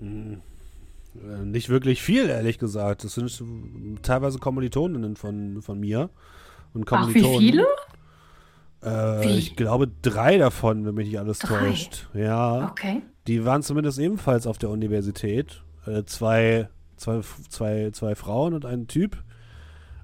Äh, 0.00 1.44
nicht 1.44 1.68
wirklich 1.68 2.00
viel, 2.00 2.30
ehrlich 2.30 2.58
gesagt. 2.58 3.04
Das 3.04 3.16
sind 3.16 3.30
teilweise 4.02 4.38
Kommilitoninnen 4.38 5.14
von, 5.16 5.60
von 5.60 5.78
mir. 5.78 6.08
Und 6.72 6.90
Ach, 6.90 7.08
wie 7.12 7.20
Kommilitonen. 7.20 7.38
viele? 7.40 7.66
Äh, 8.80 9.26
Wie? 9.26 9.36
Ich 9.38 9.54
glaube 9.54 9.86
drei 10.00 10.38
davon, 10.38 10.86
wenn 10.86 10.94
mich 10.94 11.08
nicht 11.08 11.18
alles 11.18 11.40
Drei? 11.40 11.58
täuscht. 11.58 12.08
Ja. 12.14 12.70
Okay. 12.70 13.02
Die 13.26 13.44
waren 13.44 13.62
zumindest 13.62 13.98
ebenfalls 13.98 14.46
auf 14.46 14.56
der 14.56 14.70
Universität. 14.70 15.62
Äh, 15.84 16.04
zwei, 16.04 16.70
zwei, 16.98 17.20
zwei, 17.48 17.90
zwei 17.92 18.14
Frauen 18.14 18.54
und 18.54 18.64
ein 18.66 18.86
Typ. 18.86 19.22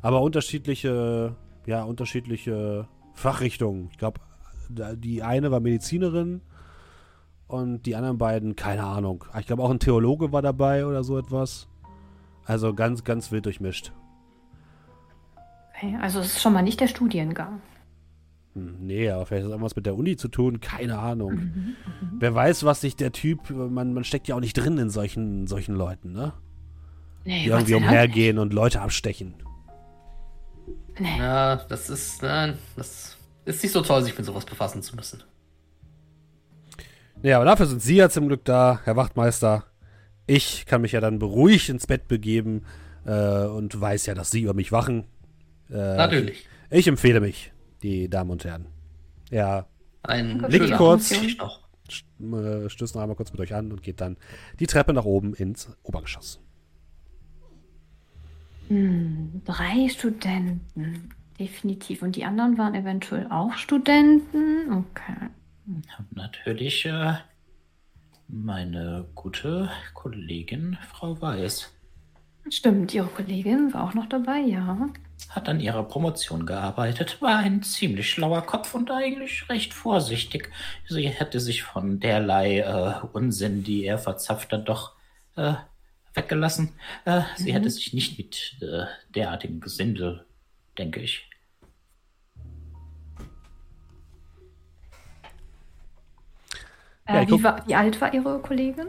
Aber 0.02 0.20
unterschiedliche, 0.22 1.36
ja, 1.66 1.82
unterschiedliche 1.84 2.88
Fachrichtungen. 3.14 3.88
Ich 3.90 3.98
glaube, 3.98 4.20
die 4.68 5.22
eine 5.22 5.50
war 5.50 5.60
Medizinerin 5.60 6.40
und 7.46 7.82
die 7.86 7.96
anderen 7.96 8.18
beiden, 8.18 8.56
keine 8.56 8.84
Ahnung. 8.84 9.24
Ich 9.38 9.46
glaube, 9.46 9.62
auch 9.62 9.70
ein 9.70 9.78
Theologe 9.78 10.32
war 10.32 10.42
dabei 10.42 10.86
oder 10.86 11.04
so 11.04 11.18
etwas. 11.18 11.68
Also 12.44 12.74
ganz, 12.74 13.04
ganz 13.04 13.30
wild 13.32 13.46
durchmischt. 13.46 13.92
okay. 15.74 15.98
Also 16.00 16.20
es 16.20 16.26
ist 16.34 16.42
schon 16.42 16.52
mal 16.52 16.62
nicht 16.62 16.80
der 16.80 16.88
Studiengang. 16.88 17.60
Hm, 18.54 18.76
nee, 18.80 19.10
aber 19.10 19.26
vielleicht 19.26 19.44
hat 19.44 19.48
das 19.50 19.54
irgendwas 19.54 19.76
mit 19.76 19.86
der 19.86 19.96
Uni 19.96 20.16
zu 20.16 20.28
tun, 20.28 20.60
keine 20.60 20.98
Ahnung. 20.98 21.34
Mhm, 21.34 21.76
Wer 22.18 22.34
weiß, 22.34 22.64
was 22.64 22.80
sich 22.82 22.96
der 22.96 23.12
Typ, 23.12 23.50
man, 23.50 23.94
man 23.94 24.04
steckt 24.04 24.28
ja 24.28 24.36
auch 24.36 24.40
nicht 24.40 24.54
drin 24.54 24.78
in 24.78 24.90
solchen, 24.90 25.46
solchen 25.46 25.74
Leuten, 25.74 26.12
ne? 26.12 26.34
Nee, 27.24 27.46
irgendwie 27.46 27.74
umhergehen 27.74 28.38
und 28.38 28.52
Leute 28.52 28.80
abstechen. 28.80 29.34
Nee. 30.98 31.18
Ja, 31.18 31.56
das 31.56 31.90
ist, 31.90 32.22
nein, 32.22 32.58
das 32.76 33.16
ist 33.44 33.62
nicht 33.62 33.72
so 33.72 33.80
toll, 33.82 34.02
sich 34.02 34.16
mit 34.16 34.26
sowas 34.26 34.44
befassen 34.44 34.82
zu 34.82 34.94
müssen. 34.94 35.22
Ja, 37.22 37.36
aber 37.36 37.46
dafür 37.46 37.66
sind 37.66 37.80
Sie 37.82 37.96
ja 37.96 38.10
zum 38.10 38.28
Glück 38.28 38.44
da, 38.44 38.80
Herr 38.84 38.96
Wachtmeister. 38.96 39.64
Ich 40.26 40.66
kann 40.66 40.82
mich 40.82 40.92
ja 40.92 41.00
dann 41.00 41.18
beruhigt 41.18 41.68
ins 41.68 41.86
Bett 41.86 42.08
begeben 42.08 42.64
äh, 43.06 43.44
und 43.44 43.78
weiß 43.80 44.06
ja, 44.06 44.14
dass 44.14 44.30
Sie 44.30 44.42
über 44.42 44.54
mich 44.54 44.72
wachen. 44.72 45.04
Äh, 45.70 45.74
Natürlich. 45.96 46.46
Ich 46.70 46.86
empfehle 46.86 47.20
mich, 47.20 47.52
die 47.82 48.08
Damen 48.08 48.30
und 48.30 48.44
Herren. 48.44 48.66
Ja, 49.30 49.66
Ein 50.02 50.46
schöner 50.50 50.76
kurz. 50.76 51.10
St- 51.12 51.40
äh, 52.20 52.68
stößt 52.70 52.94
noch 52.94 53.02
einmal 53.02 53.16
kurz 53.16 53.32
mit 53.32 53.40
euch 53.40 53.54
an 53.54 53.72
und 53.72 53.82
geht 53.82 54.00
dann 54.00 54.16
die 54.60 54.66
Treppe 54.66 54.92
nach 54.92 55.04
oben 55.04 55.34
ins 55.34 55.68
Obergeschoss. 55.82 56.40
Hm, 58.68 59.42
drei 59.44 59.88
Studenten. 59.88 61.10
Definitiv. 61.38 62.02
Und 62.02 62.16
die 62.16 62.24
anderen 62.24 62.58
waren 62.58 62.74
eventuell 62.74 63.26
auch 63.30 63.54
Studenten? 63.54 64.72
Okay. 64.72 65.30
Und 65.66 65.86
natürlich 66.16 66.84
äh, 66.86 67.14
meine 68.28 69.06
gute 69.14 69.70
Kollegin 69.94 70.78
Frau 70.88 71.20
Weiß 71.20 71.74
Stimmt, 72.50 72.92
ihre 72.92 73.06
Kollegin 73.06 73.72
war 73.72 73.84
auch 73.84 73.94
noch 73.94 74.06
dabei, 74.06 74.40
ja. 74.40 74.90
hat 75.30 75.48
an 75.48 75.60
ihrer 75.60 75.82
Promotion 75.82 76.44
gearbeitet, 76.44 77.22
war 77.22 77.38
ein 77.38 77.62
ziemlich 77.62 78.10
schlauer 78.10 78.42
Kopf 78.42 78.74
und 78.74 78.90
eigentlich 78.90 79.48
recht 79.48 79.72
vorsichtig. 79.72 80.50
Sie 80.86 81.08
hätte 81.08 81.40
sich 81.40 81.62
von 81.62 82.00
derlei 82.00 82.58
äh, 82.58 83.06
Unsinn, 83.14 83.64
die 83.64 83.84
er 83.84 83.96
verzapft 83.96 84.52
hat, 84.52 84.68
doch 84.68 84.92
äh, 85.36 85.54
weggelassen. 86.14 86.70
Äh, 87.04 87.22
Sie 87.36 87.52
hätte 87.52 87.68
sich 87.70 87.92
nicht 87.92 88.18
mit 88.18 88.56
äh, 88.62 88.86
derartigem 89.14 89.60
Gesindel, 89.60 90.24
denke 90.78 91.00
ich. 91.00 91.28
Ja, 97.08 97.20
Äh, 97.22 97.26
guck- 97.26 97.38
wie, 97.40 97.44
war, 97.44 97.66
wie 97.68 97.74
alt 97.74 98.00
war 98.00 98.14
ihre 98.14 98.38
Kollegin? 98.40 98.86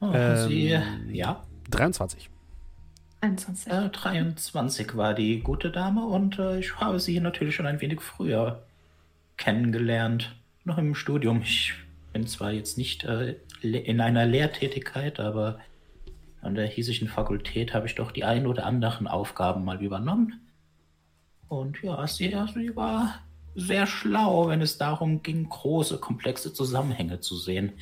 Oh, 0.00 0.10
Ähm, 0.14 0.48
Sie, 0.48 0.78
ja, 1.12 1.44
23. 1.70 2.30
21. 3.20 3.72
äh, 3.72 3.88
23 3.88 4.96
war 4.96 5.14
die 5.14 5.40
gute 5.40 5.70
Dame 5.70 6.04
und 6.04 6.38
äh, 6.38 6.58
ich 6.58 6.76
habe 6.78 7.00
sie 7.00 7.20
natürlich 7.20 7.54
schon 7.54 7.66
ein 7.66 7.80
wenig 7.80 8.02
früher 8.02 8.62
kennengelernt, 9.38 10.34
noch 10.64 10.76
im 10.76 10.94
Studium. 10.94 11.40
Ich 11.42 11.72
bin 12.12 12.26
zwar 12.26 12.52
jetzt 12.52 12.76
nicht 12.76 13.04
äh, 13.04 13.36
in 13.64 14.00
einer 14.00 14.26
Lehrtätigkeit, 14.26 15.20
aber 15.20 15.58
an 16.40 16.54
der 16.54 16.66
hiesischen 16.66 17.08
Fakultät 17.08 17.72
habe 17.72 17.86
ich 17.86 17.94
doch 17.94 18.12
die 18.12 18.24
ein 18.24 18.46
oder 18.46 18.66
anderen 18.66 19.06
Aufgaben 19.06 19.64
mal 19.64 19.82
übernommen. 19.82 20.40
Und 21.48 21.82
ja, 21.82 22.06
sie, 22.06 22.36
sie 22.54 22.76
war 22.76 23.20
sehr 23.54 23.86
schlau, 23.86 24.48
wenn 24.48 24.60
es 24.60 24.78
darum 24.78 25.22
ging, 25.22 25.48
große, 25.48 25.98
komplexe 25.98 26.52
Zusammenhänge 26.52 27.20
zu 27.20 27.36
sehen. 27.36 27.72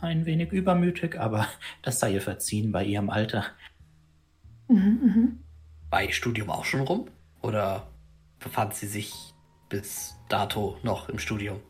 Ein 0.00 0.26
wenig 0.26 0.52
übermütig, 0.52 1.18
aber 1.18 1.46
das 1.82 2.00
sei 2.00 2.12
ihr 2.12 2.20
verziehen 2.20 2.72
bei 2.72 2.84
ihrem 2.84 3.08
Alter. 3.08 3.46
Mhm, 4.68 4.76
mhm. 4.76 5.38
War 5.90 6.02
ihr 6.02 6.12
Studium 6.12 6.50
auch 6.50 6.64
schon 6.64 6.80
rum? 6.80 7.08
Oder 7.40 7.86
befand 8.38 8.74
sie 8.74 8.86
sich 8.86 9.14
bis 9.68 10.16
dato 10.28 10.76
noch 10.82 11.08
im 11.08 11.18
Studium? 11.18 11.60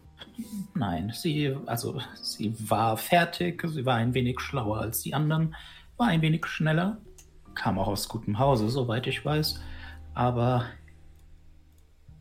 Nein, 0.75 1.13
sie, 1.15 1.57
also, 1.67 2.01
sie 2.21 2.55
war 2.69 2.97
fertig, 2.97 3.63
sie 3.67 3.87
war 3.87 3.97
ein 3.97 4.15
wenig 4.15 4.41
schlauer 4.41 4.81
als 4.81 5.03
die 5.03 5.15
anderen, 5.15 5.55
war 5.97 6.09
ein 6.09 6.23
wenig 6.23 6.47
schneller, 6.47 6.99
kam 7.55 7.79
auch 7.79 7.89
aus 7.89 8.09
gutem 8.09 8.39
Hause, 8.39 8.69
soweit 8.69 9.07
ich 9.07 9.25
weiß, 9.25 9.61
aber 10.15 10.67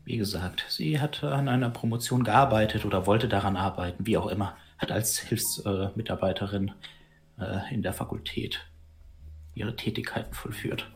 wie 0.03 0.17
gesagt, 0.17 0.65
sie 0.67 0.99
hat 0.99 1.23
an 1.23 1.47
einer 1.47 1.69
Promotion 1.69 2.23
gearbeitet 2.23 2.85
oder 2.85 3.05
wollte 3.05 3.27
daran 3.27 3.55
arbeiten, 3.55 4.05
wie 4.05 4.17
auch 4.17 4.27
immer, 4.27 4.55
hat 4.77 4.91
als 4.91 5.19
Hilfsmitarbeiterin 5.19 6.71
äh, 7.39 7.73
in 7.73 7.81
der 7.81 7.93
Fakultät 7.93 8.65
ihre 9.53 9.75
Tätigkeiten 9.75 10.33
vollführt. 10.33 10.89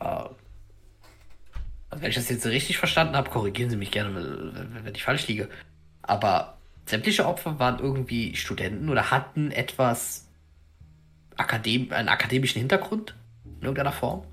Uh, 0.00 0.30
wenn 1.96 2.10
ich 2.10 2.16
das 2.16 2.28
jetzt 2.28 2.46
richtig 2.46 2.78
verstanden 2.78 3.16
habe, 3.16 3.30
korrigieren 3.30 3.70
Sie 3.70 3.76
mich 3.76 3.90
gerne, 3.90 4.14
wenn 4.82 4.94
ich 4.94 5.04
falsch 5.04 5.26
liege. 5.28 5.48
Aber 6.02 6.58
sämtliche 6.86 7.26
Opfer 7.26 7.58
waren 7.58 7.78
irgendwie 7.78 8.34
Studenten 8.34 8.88
oder 8.88 9.10
hatten 9.10 9.50
etwas 9.50 10.28
Akadem 11.36 11.92
einen 11.92 12.08
akademischen 12.08 12.58
Hintergrund 12.58 13.14
in 13.44 13.62
irgendeiner 13.62 13.92
Form? 13.92 14.24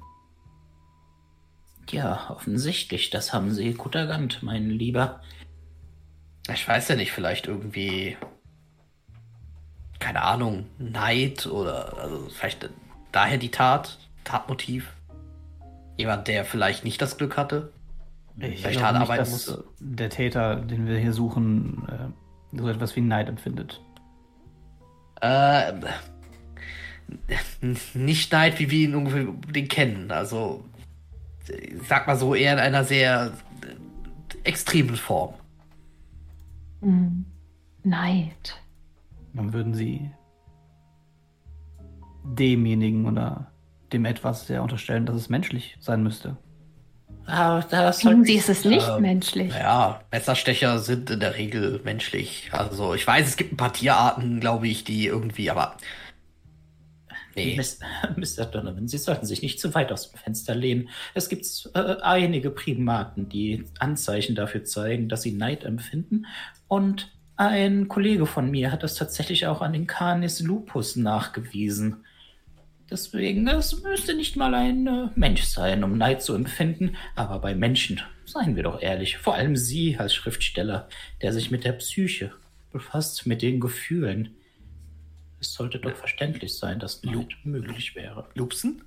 Ja, 1.90 2.30
offensichtlich. 2.30 3.10
Das 3.10 3.34
haben 3.34 3.52
Sie 3.52 3.74
gut 3.74 3.96
erkannt, 3.96 4.44
mein 4.44 4.70
Lieber. 4.70 5.22
Ich 6.52 6.68
weiß 6.68 6.88
ja 6.90 6.96
nicht, 6.96 7.12
vielleicht 7.12 7.48
irgendwie. 7.48 8.18
Keine 10.00 10.22
Ahnung, 10.22 10.68
Neid 10.78 11.46
oder 11.46 11.98
also 11.98 12.30
vielleicht 12.30 12.70
daher 13.12 13.38
die 13.38 13.52
Tat, 13.52 13.98
Tatmotiv. 14.24 14.94
Jemand, 16.00 16.30
der 16.30 16.46
vielleicht 16.46 16.86
nicht 16.86 17.02
das 17.02 17.18
Glück 17.18 17.36
hatte. 17.36 17.74
Ich 18.38 18.62
vielleicht 18.62 18.82
hart 18.82 18.96
arbeiten 18.96 19.20
dass 19.20 19.32
musste. 19.32 19.66
Der 19.82 20.10
Täter, 20.10 20.56
den 20.56 20.88
wir 20.88 20.98
hier 20.98 21.12
suchen, 21.12 21.86
äh, 21.90 22.58
so 22.58 22.70
etwas 22.70 22.96
wie 22.96 23.02
Neid 23.02 23.28
empfindet. 23.28 23.82
Äh, 25.20 25.74
nicht 27.94 28.32
Neid, 28.32 28.60
wie 28.60 28.72
wir 28.72 28.88
ihn 28.88 28.96
ungefähr 28.96 29.26
den 29.54 29.68
kennen. 29.68 30.10
Also, 30.12 30.64
sag 31.86 32.08
mal 32.08 32.16
so, 32.16 32.34
eher 32.34 32.54
in 32.54 32.60
einer 32.60 32.86
sehr 32.86 33.34
extremen 34.46 34.96
Form. 34.96 35.34
Hm. 36.82 37.26
Neid. 37.84 38.58
Dann 39.34 39.52
würden 39.52 39.74
sie 39.74 40.10
demjenigen 42.24 43.06
oder 43.06 43.52
dem 43.94 44.06
etwas 44.06 44.48
sehr 44.48 44.62
unterstellen, 44.62 45.06
dass 45.06 45.16
es 45.16 45.30
menschlich 45.30 45.78
sein 45.80 46.04
müsste. 46.04 46.38
Ah, 47.30 47.62
das 47.70 48.04
Irgendwie 48.04 48.36
ist 48.36 48.50
es 48.50 48.66
nicht 48.66 48.88
äh, 48.88 49.00
menschlich. 49.00 49.54
Ja, 49.54 50.02
Messerstecher 50.12 50.80
sind 50.80 51.12
in 51.12 51.20
der 51.20 51.36
Regel 51.36 51.80
menschlich. 51.84 52.50
Also 52.52 52.96
ich 52.96 53.06
weiß, 53.06 53.28
es 53.28 53.38
gibt 53.38 53.54
ein 53.54 53.58
paar 53.58 53.74
Tierarten, 53.74 54.40
glaube 54.40 54.68
ich, 54.68 54.84
die 54.84 55.06
irgendwie, 55.06 55.52
aber. 55.52 55.78
Nee. 57.36 57.62
Mr. 58.18 58.46
Donovan, 58.52 58.88
Sie 58.88 58.98
sollten 58.98 59.28
sich 59.28 59.44
nicht 59.44 59.60
zu 59.60 59.76
weit 59.76 59.92
aus 59.92 60.10
dem 60.10 60.18
Fenster 60.18 60.56
lehnen. 60.56 60.90
Es 61.14 61.30
gibt 61.30 61.46
äh, 61.76 61.98
einige 62.02 62.50
Primaten, 62.50 63.30
die 63.30 63.66
Anzeichen 63.78 64.34
dafür 64.34 64.64
zeigen, 64.64 65.08
dass 65.08 65.22
sie 65.22 65.32
Neid 65.32 65.64
empfinden. 65.64 66.26
Und 66.68 67.12
ein 67.36 67.88
Kollege 67.88 68.26
von 68.26 68.50
mir 68.50 68.72
hat 68.72 68.82
das 68.82 68.96
tatsächlich 68.96 69.46
auch 69.46 69.62
an 69.62 69.74
den 69.74 69.88
Canis 69.88 70.42
lupus 70.42 70.96
nachgewiesen. 70.96 72.04
Deswegen, 72.92 73.48
es 73.48 73.84
müsste 73.84 74.16
nicht 74.16 74.36
mal 74.36 74.56
ein 74.56 74.88
äh, 74.88 75.10
Mensch 75.16 75.44
sein, 75.44 75.84
um 75.84 75.98
Neid 75.98 76.24
zu 76.24 76.34
empfinden, 76.34 76.96
aber 77.16 77.40
bei 77.40 77.54
Menschen, 77.54 78.02
seien 78.26 78.56
wir 78.56 78.64
doch 78.64 78.82
ehrlich, 78.82 79.18
vor 79.18 79.36
allem 79.36 79.56
Sie 79.56 79.98
als 79.98 80.16
Schriftsteller, 80.16 80.90
der 81.22 81.32
sich 81.32 81.52
mit 81.52 81.66
der 81.66 81.74
Psyche 81.74 82.32
befasst, 82.72 83.28
mit 83.28 83.44
den 83.44 83.60
Gefühlen. 83.60 84.36
Es 85.40 85.54
sollte 85.54 85.80
doch 85.80 85.96
verständlich 85.96 86.56
sein, 86.56 86.80
dass 86.80 87.04
Neid 87.04 87.14
Lu 87.14 87.26
möglich 87.44 87.96
wäre. 87.96 88.28
Lupsen? 88.34 88.84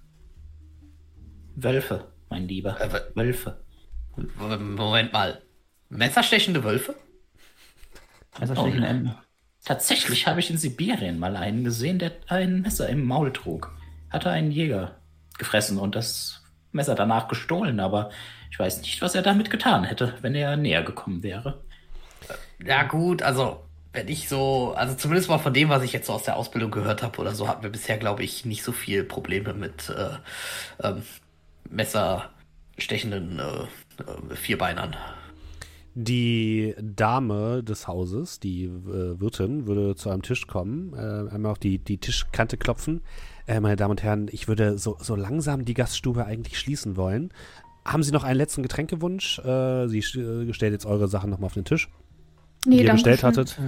Wölfe, 1.55 2.09
mein 2.29 2.49
Lieber. 2.49 2.81
Äh, 2.81 3.01
Wölfe. 3.15 3.63
Moment 4.17 5.13
mal. 5.13 5.43
Messerstechende 5.91 6.65
Wölfe? 6.65 6.97
Messerstechende 8.41 9.15
oh. 9.17 9.23
Tatsächlich 9.65 10.27
habe 10.27 10.41
ich 10.41 10.51
in 10.51 10.59
Sibirien 10.59 11.21
mal 11.21 11.37
einen 11.37 11.63
gesehen, 11.63 12.01
der 12.01 12.13
ein 12.27 12.63
Messer 12.63 12.89
im 12.89 13.05
Maul 13.05 13.33
trug 13.33 13.71
hatte 14.13 14.31
einen 14.31 14.51
Jäger 14.51 14.97
gefressen 15.39 15.79
und 15.79 15.95
das 15.95 16.43
Messer 16.73 16.95
danach 16.95 17.29
gestohlen, 17.29 17.81
aber 17.81 18.11
ich 18.51 18.59
weiß 18.59 18.81
nicht, 18.83 19.01
was 19.03 19.15
er 19.15 19.23
damit 19.23 19.51
getan 19.51 19.85
hätte, 19.85 20.15
wenn 20.21 20.35
er 20.35 20.57
näher 20.57 20.83
gekommen 20.83 21.23
wäre. 21.23 21.61
Ja, 22.65 22.85
gut, 22.85 23.23
also 23.23 23.63
wenn 23.93 24.09
ich 24.09 24.29
so, 24.29 24.73
also 24.75 24.95
zumindest 24.95 25.29
mal 25.29 25.39
von 25.39 25.53
dem, 25.53 25.69
was 25.69 25.83
ich 25.83 25.93
jetzt 25.93 26.07
so 26.07 26.15
aus 26.15 26.25
der 26.25 26.37
Ausbildung 26.37 26.71
gehört 26.71 27.03
habe 27.03 27.19
oder 27.19 27.35
so, 27.35 27.49
hatten 27.49 27.63
wir 27.63 27.71
bisher, 27.71 27.99
glaube 27.99 28.23
ich, 28.23 28.45
nicht 28.45 28.63
so 28.63 28.73
viel 28.73 29.05
Probleme 29.05 29.53
mit 29.53 29.91
äh, 29.91 30.87
ähm, 30.87 31.03
messerstechenden 31.71 33.39
äh, 33.39 33.43
äh, 33.43 34.37
Vierbeinern. 34.37 34.97
Die 35.95 36.75
Dame 36.81 37.63
des 37.63 37.87
Hauses, 37.87 38.41
die 38.41 38.65
äh, 38.65 39.21
Wirtin, 39.21 39.67
würde 39.67 39.95
zu 39.95 40.09
einem 40.09 40.23
Tisch 40.23 40.47
kommen, 40.47 40.95
äh, 40.95 41.35
einmal 41.35 41.53
auf 41.53 41.59
die, 41.59 41.79
die 41.79 41.99
Tischkante 41.99 42.57
klopfen. 42.57 43.03
Äh, 43.47 43.61
meine 43.61 43.77
Damen 43.77 43.93
und 43.93 44.03
Herren, 44.03 44.29
ich 44.31 44.49
würde 44.49 44.79
so, 44.79 44.97
so 45.01 45.17
langsam 45.17 45.65
die 45.65 45.75
Gaststube 45.75 46.25
eigentlich 46.27 46.59
schließen 46.59 46.97
wollen. 46.97 47.33
Haben 47.85 48.03
Sie 48.03 48.13
noch 48.13 48.25
einen 48.25 48.37
letzten 48.37 48.63
Getränkewunsch? 48.63 49.39
Äh, 49.41 49.89
Sie 49.89 49.99
äh, 49.99 50.53
stellt 50.53 50.73
jetzt 50.73 50.87
eure 50.87 51.09
Sachen 51.09 51.31
nochmal 51.31 51.47
auf 51.47 51.55
den 51.55 51.65
Tisch, 51.65 51.89
nee, 52.65 52.79
die 52.79 52.85
ihr 52.85 52.93
bestellt 52.93 53.21
schön. 53.21 53.29
hattet. 53.29 53.59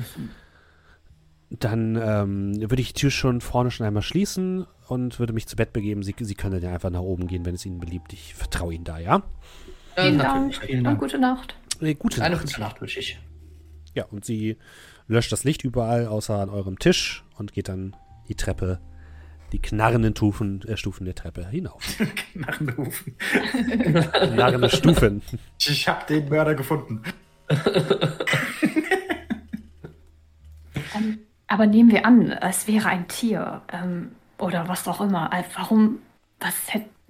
Dann 1.51 1.97
ähm, 1.97 2.61
würde 2.61 2.81
ich 2.81 2.93
die 2.93 3.01
Tür 3.01 3.11
schon 3.11 3.41
vorne 3.41 3.70
schon 3.70 3.87
einmal 3.87 4.03
schließen 4.03 4.66
und 4.89 5.18
würde 5.18 5.33
mich 5.33 5.47
zu 5.47 5.57
Bett 5.57 5.72
begeben. 5.72 6.03
Sie, 6.03 6.14
Sie 6.18 6.35
können 6.35 6.62
ja 6.62 6.72
einfach 6.72 6.91
nach 6.91 7.01
oben 7.01 7.27
gehen, 7.27 7.45
wenn 7.45 7.55
es 7.55 7.66
Ihnen 7.66 7.79
beliebt. 7.81 8.12
Ich 8.12 8.35
vertraue 8.35 8.75
Ihnen 8.75 8.85
da, 8.85 8.99
ja? 8.99 9.22
Vielen, 9.97 10.18
Dank. 10.18 10.57
Vielen 10.57 10.85
Dank 10.85 11.01
und 11.01 11.09
gute 11.09 11.18
Nacht. 11.20 11.57
Äh, 11.81 11.95
gute 11.95 12.22
Eine 12.22 12.37
Nacht. 12.37 12.47
gute 12.47 12.61
Nacht 12.61 12.81
wünsche 12.81 13.01
ich. 13.01 13.18
Ja, 13.95 14.05
und 14.07 14.25
sie 14.25 14.57
löscht 15.07 15.31
das 15.33 15.45
Licht 15.45 15.64
überall 15.64 16.07
außer 16.07 16.35
an 16.39 16.49
eurem 16.51 16.79
Tisch 16.79 17.25
und 17.37 17.53
geht 17.53 17.68
dann 17.68 17.95
die 18.29 18.35
Treppe 18.35 18.81
die 19.55 19.63
knarrenden 19.63 20.17
Stufen, 20.17 20.63
äh, 20.67 20.77
Stufen 20.77 21.05
der 21.05 21.15
Treppe 21.15 21.47
hinauf. 21.47 21.81
Knarrende 22.33 22.77
Hufen. 22.77 23.17
Knarrende 24.11 24.69
Stufen. 24.69 25.23
Ich 25.61 25.87
habe 25.87 26.05
den 26.07 26.29
Mörder 26.29 26.57
gefunden. 26.57 27.05
ähm, 30.97 31.21
aber 31.47 31.67
nehmen 31.67 31.93
wir 31.93 32.05
an, 32.05 32.33
es 32.33 32.67
wäre 32.67 32.89
ein 32.89 33.07
Tier 33.07 33.63
ähm, 33.73 34.11
oder 34.39 34.67
was 34.67 34.89
auch 34.89 35.01
immer. 35.01 35.33
Äh, 35.33 35.45
warum, 35.55 36.01
was, 36.41 36.55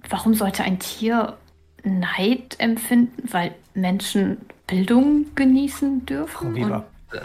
warum 0.07 0.35
sollte 0.35 0.63
ein 0.63 0.77
Tier 0.77 1.37
Neid 1.83 2.59
empfinden, 2.59 3.23
weil 3.31 3.55
Menschen 3.73 4.37
Bildung 4.67 5.33
genießen 5.33 6.05
dürfen? 6.05 6.53
Frau 6.53 6.53
Weber. 6.53 6.85
Und, 7.11 7.17
äh, 7.17 7.21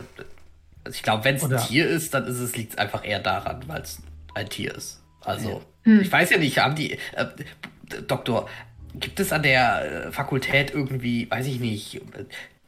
also 0.84 0.96
ich 0.96 1.02
glaube, 1.02 1.24
wenn 1.24 1.36
es 1.36 1.44
ein 1.44 1.58
Tier 1.58 1.86
ist, 1.86 2.14
dann 2.14 2.24
liegt 2.54 2.72
es 2.72 2.78
einfach 2.78 3.04
eher 3.04 3.20
daran, 3.20 3.62
weil 3.66 3.82
es 3.82 4.00
ein 4.34 4.48
Tier 4.48 4.74
ist. 4.74 5.00
Also, 5.20 5.62
hm. 5.82 6.00
ich 6.00 6.10
weiß 6.10 6.30
ja 6.30 6.38
nicht, 6.38 6.58
haben 6.58 6.74
die, 6.74 6.92
äh, 6.92 7.26
Doktor, 8.06 8.48
gibt 8.94 9.20
es 9.20 9.32
an 9.32 9.42
der 9.42 10.06
äh, 10.06 10.12
Fakultät 10.12 10.72
irgendwie, 10.72 11.30
weiß 11.30 11.46
ich 11.46 11.60
nicht, 11.60 12.00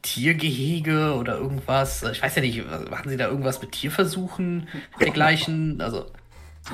Tiergehege 0.01 1.15
oder 1.15 1.37
irgendwas? 1.37 2.03
Ich 2.03 2.21
weiß 2.21 2.35
ja 2.35 2.41
nicht, 2.41 2.63
machen 2.89 3.09
Sie 3.09 3.17
da 3.17 3.27
irgendwas 3.27 3.61
mit 3.61 3.71
Tierversuchen 3.71 4.67
dergleichen? 4.99 5.81
Also. 5.81 6.05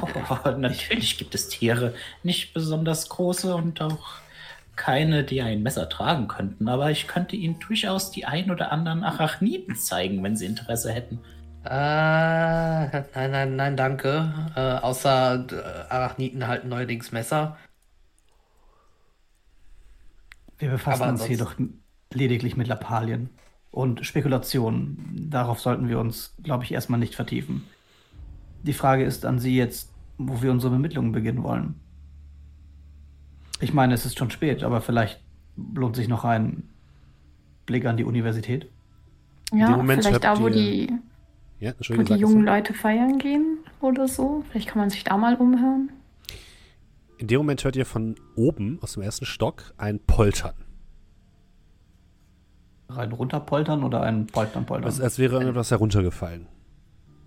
Oh, 0.04 0.50
natürlich 0.52 1.18
gibt 1.18 1.34
es 1.34 1.50
Tiere, 1.50 1.96
nicht 2.22 2.54
besonders 2.54 3.10
große 3.10 3.56
und 3.56 3.82
auch 3.82 4.20
keine, 4.76 5.24
die 5.24 5.42
ein 5.42 5.64
Messer 5.64 5.90
tragen 5.90 6.28
könnten, 6.28 6.70
aber 6.70 6.92
ich 6.92 7.08
könnte 7.08 7.36
Ihnen 7.36 7.60
durchaus 7.60 8.12
die 8.12 8.26
ein 8.26 8.52
oder 8.52 8.72
anderen 8.72 9.04
Arachniden 9.04 9.76
zeigen, 9.76 10.24
wenn 10.24 10.38
Sie 10.38 10.46
Interesse 10.46 10.94
hätten. 10.94 11.20
Äh, 11.66 11.70
nein, 11.70 13.32
nein, 13.32 13.56
nein, 13.56 13.78
danke. 13.78 14.34
Äh, 14.56 14.60
außer 14.60 15.46
äh, 15.52 15.92
Arachniten 15.94 16.48
halten 16.48 16.70
neuerdings 16.70 17.12
Messer. 17.12 17.58
Wir 20.58 20.70
befassen 20.70 21.10
uns 21.10 21.26
hier 21.26 21.38
doch 21.38 21.56
lediglich 22.14 22.58
mit 22.58 22.68
Lappalien 22.68 23.30
und 23.72 24.06
Spekulationen. 24.06 25.28
Darauf 25.30 25.60
sollten 25.60 25.88
wir 25.88 26.00
uns, 26.00 26.34
glaube 26.44 26.64
ich, 26.64 26.74
erstmal 26.74 27.00
nicht 27.00 27.16
vertiefen. 27.16 27.66
Die 28.64 28.74
Frage 28.74 29.04
ist 29.04 29.26
an 29.26 29.40
Sie 29.40 29.56
jetzt, 29.56 29.92
wo 30.18 30.42
wir 30.42 30.52
unsere 30.52 30.74
Ermittlungen 30.74 31.12
beginnen 31.12 31.44
wollen. 31.44 31.76
Ich 33.62 33.74
meine, 33.74 33.94
es 33.94 34.06
ist 34.06 34.18
schon 34.18 34.32
spät, 34.32 34.64
aber 34.64 34.82
vielleicht 34.82 35.22
lohnt 35.74 35.96
sich 35.96 36.08
noch 36.08 36.26
ein 36.26 36.70
Blick 37.66 37.86
an 37.86 37.98
die 37.98 38.04
Universität. 38.06 38.70
Ja, 39.54 39.78
vielleicht 39.82 40.24
da, 40.24 40.40
wo 40.40 40.48
ihr... 40.48 40.54
die, 40.54 40.94
ja, 41.60 41.74
wo 41.90 42.04
die 42.04 42.14
jungen 42.14 42.46
Leute 42.46 42.74
feiern 42.74 43.20
gehen 43.20 43.58
oder 43.82 44.08
so. 44.08 44.44
Vielleicht 44.50 44.70
kann 44.70 44.80
man 44.80 44.90
sich 44.90 45.04
da 45.04 45.18
mal 45.18 45.36
umhören. 45.36 45.92
In 47.18 47.28
dem 47.28 47.40
Moment 47.40 47.64
hört 47.64 47.76
ihr 47.76 47.86
von 47.86 48.16
oben, 48.36 48.80
aus 48.82 48.94
dem 48.94 49.04
ersten 49.04 49.26
Stock, 49.26 49.74
ein 49.78 50.00
Poltern. 50.00 50.54
Rein 52.88 53.12
runterpoltern 53.12 53.84
oder 53.84 54.02
ein 54.02 54.28
Poltern 54.28 54.66
poltern? 54.66 54.86
Als, 54.86 55.02
als 55.02 55.20
wäre 55.20 55.40
irgendwas 55.40 55.70
heruntergefallen. 55.70 56.48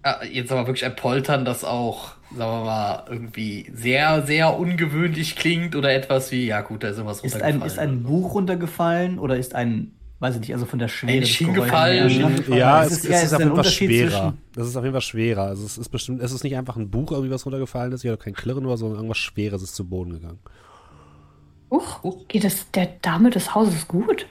Ah, 0.02 0.24
jetzt 0.24 0.50
aber 0.50 0.66
wirklich 0.66 0.84
ein 0.84 0.96
Poltern, 0.96 1.44
das 1.44 1.64
auch, 1.64 2.14
sagen 2.34 2.50
wir 2.50 2.64
mal, 2.64 3.04
irgendwie 3.08 3.70
sehr, 3.72 4.22
sehr 4.22 4.58
ungewöhnlich 4.58 5.36
klingt 5.36 5.76
oder 5.76 5.92
etwas 5.92 6.32
wie, 6.32 6.46
ja 6.46 6.62
gut, 6.62 6.82
da 6.82 6.88
ist 6.88 6.96
irgendwas 6.96 7.18
ist 7.18 7.34
runtergefallen. 7.34 7.62
Ein, 7.62 7.66
ist 7.66 7.78
ein 7.78 8.02
Buch 8.02 8.34
runtergefallen 8.34 9.18
oder 9.20 9.36
ist 9.36 9.54
ein 9.54 9.92
weiß 10.22 10.36
ich 10.36 10.40
nicht, 10.42 10.54
also 10.54 10.66
von 10.66 10.78
der 10.78 10.86
Schwere. 10.88 11.18
Ein 11.18 11.24
hingefallen. 11.24 12.44
Ja, 12.54 12.84
es, 12.84 12.92
ist, 12.92 13.04
es 13.06 13.24
ist, 13.24 13.34
auf 13.34 13.40
jeden 13.40 13.56
Fall 13.56 13.64
schwerer. 13.64 14.34
Das 14.54 14.68
ist 14.68 14.76
auf 14.76 14.84
jeden 14.84 14.94
Fall 14.94 15.02
schwerer. 15.02 15.42
Also 15.42 15.66
es 15.66 15.76
ist 15.76 15.88
bestimmt, 15.88 16.22
es 16.22 16.30
ist 16.30 16.44
nicht 16.44 16.56
einfach 16.56 16.76
ein 16.76 16.90
Buch, 16.90 17.10
irgendwie 17.10 17.32
was 17.32 17.44
runtergefallen 17.44 17.92
ist, 17.92 18.04
ja 18.04 18.16
kein 18.16 18.32
Klirren 18.32 18.64
oder 18.64 18.76
so, 18.76 18.84
sondern 18.84 18.98
irgendwas 18.98 19.18
Schweres 19.18 19.62
ist 19.62 19.74
zu 19.74 19.84
Boden 19.84 20.12
gegangen. 20.12 20.38
Uch, 21.70 22.00
geht 22.28 22.44
es 22.44 22.70
der 22.70 22.86
Dame 23.02 23.30
des 23.30 23.54
Hauses 23.54 23.88
gut? 23.88 24.26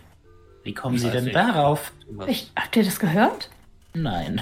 Wie 0.64 0.74
kommen 0.74 0.98
Sie 0.98 1.10
denn 1.10 1.32
darauf? 1.32 1.92
Ich, 2.28 2.52
habt 2.56 2.76
ihr 2.78 2.84
das 2.84 3.00
gehört? 3.00 3.50
Nein. 3.94 4.42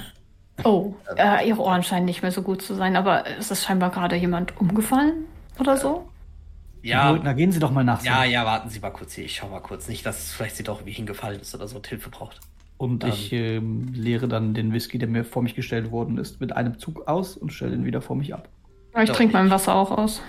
Oh, 0.62 0.94
äh, 1.16 1.48
ihre 1.48 1.60
Ohren 1.60 1.82
scheinen 1.82 2.04
nicht 2.04 2.22
mehr 2.22 2.30
so 2.30 2.42
gut 2.42 2.62
zu 2.62 2.74
sein, 2.74 2.94
aber 2.94 3.26
ist 3.38 3.50
es 3.50 3.64
scheinbar 3.64 3.90
gerade 3.90 4.14
jemand 4.14 4.60
umgefallen 4.60 5.24
oder 5.58 5.76
so? 5.76 6.09
Ja. 6.82 7.18
Na, 7.22 7.32
gehen 7.32 7.52
Sie 7.52 7.60
doch 7.60 7.70
mal 7.70 7.84
nach. 7.84 8.02
Ja, 8.04 8.24
ja, 8.24 8.44
warten 8.44 8.70
Sie 8.70 8.80
mal 8.80 8.90
kurz 8.90 9.14
hier. 9.14 9.24
Ich 9.24 9.36
schau 9.36 9.48
mal 9.48 9.60
kurz. 9.60 9.88
Nicht, 9.88 10.04
dass 10.06 10.32
vielleicht 10.32 10.56
sie 10.56 10.62
doch 10.62 10.78
irgendwie 10.78 10.94
hingefallen 10.94 11.40
ist 11.40 11.54
oder 11.54 11.68
so 11.68 11.76
und 11.76 11.86
Hilfe 11.86 12.10
braucht. 12.10 12.40
Und 12.78 13.04
ähm. 13.04 13.10
ich 13.10 13.32
äh, 13.32 13.58
leere 13.58 14.28
dann 14.28 14.54
den 14.54 14.72
Whisky, 14.72 14.98
der 14.98 15.08
mir 15.08 15.24
vor 15.24 15.42
mich 15.42 15.54
gestellt 15.54 15.90
worden 15.90 16.16
ist, 16.16 16.40
mit 16.40 16.56
einem 16.56 16.78
Zug 16.78 17.06
aus 17.06 17.36
und 17.36 17.52
stelle 17.52 17.74
ihn 17.74 17.84
wieder 17.84 18.00
vor 18.00 18.16
mich 18.16 18.32
ab. 18.32 18.48
ich 19.02 19.10
trinke 19.10 19.34
mein 19.34 19.50
Wasser 19.50 19.74
auch 19.74 19.90
aus. 19.90 20.22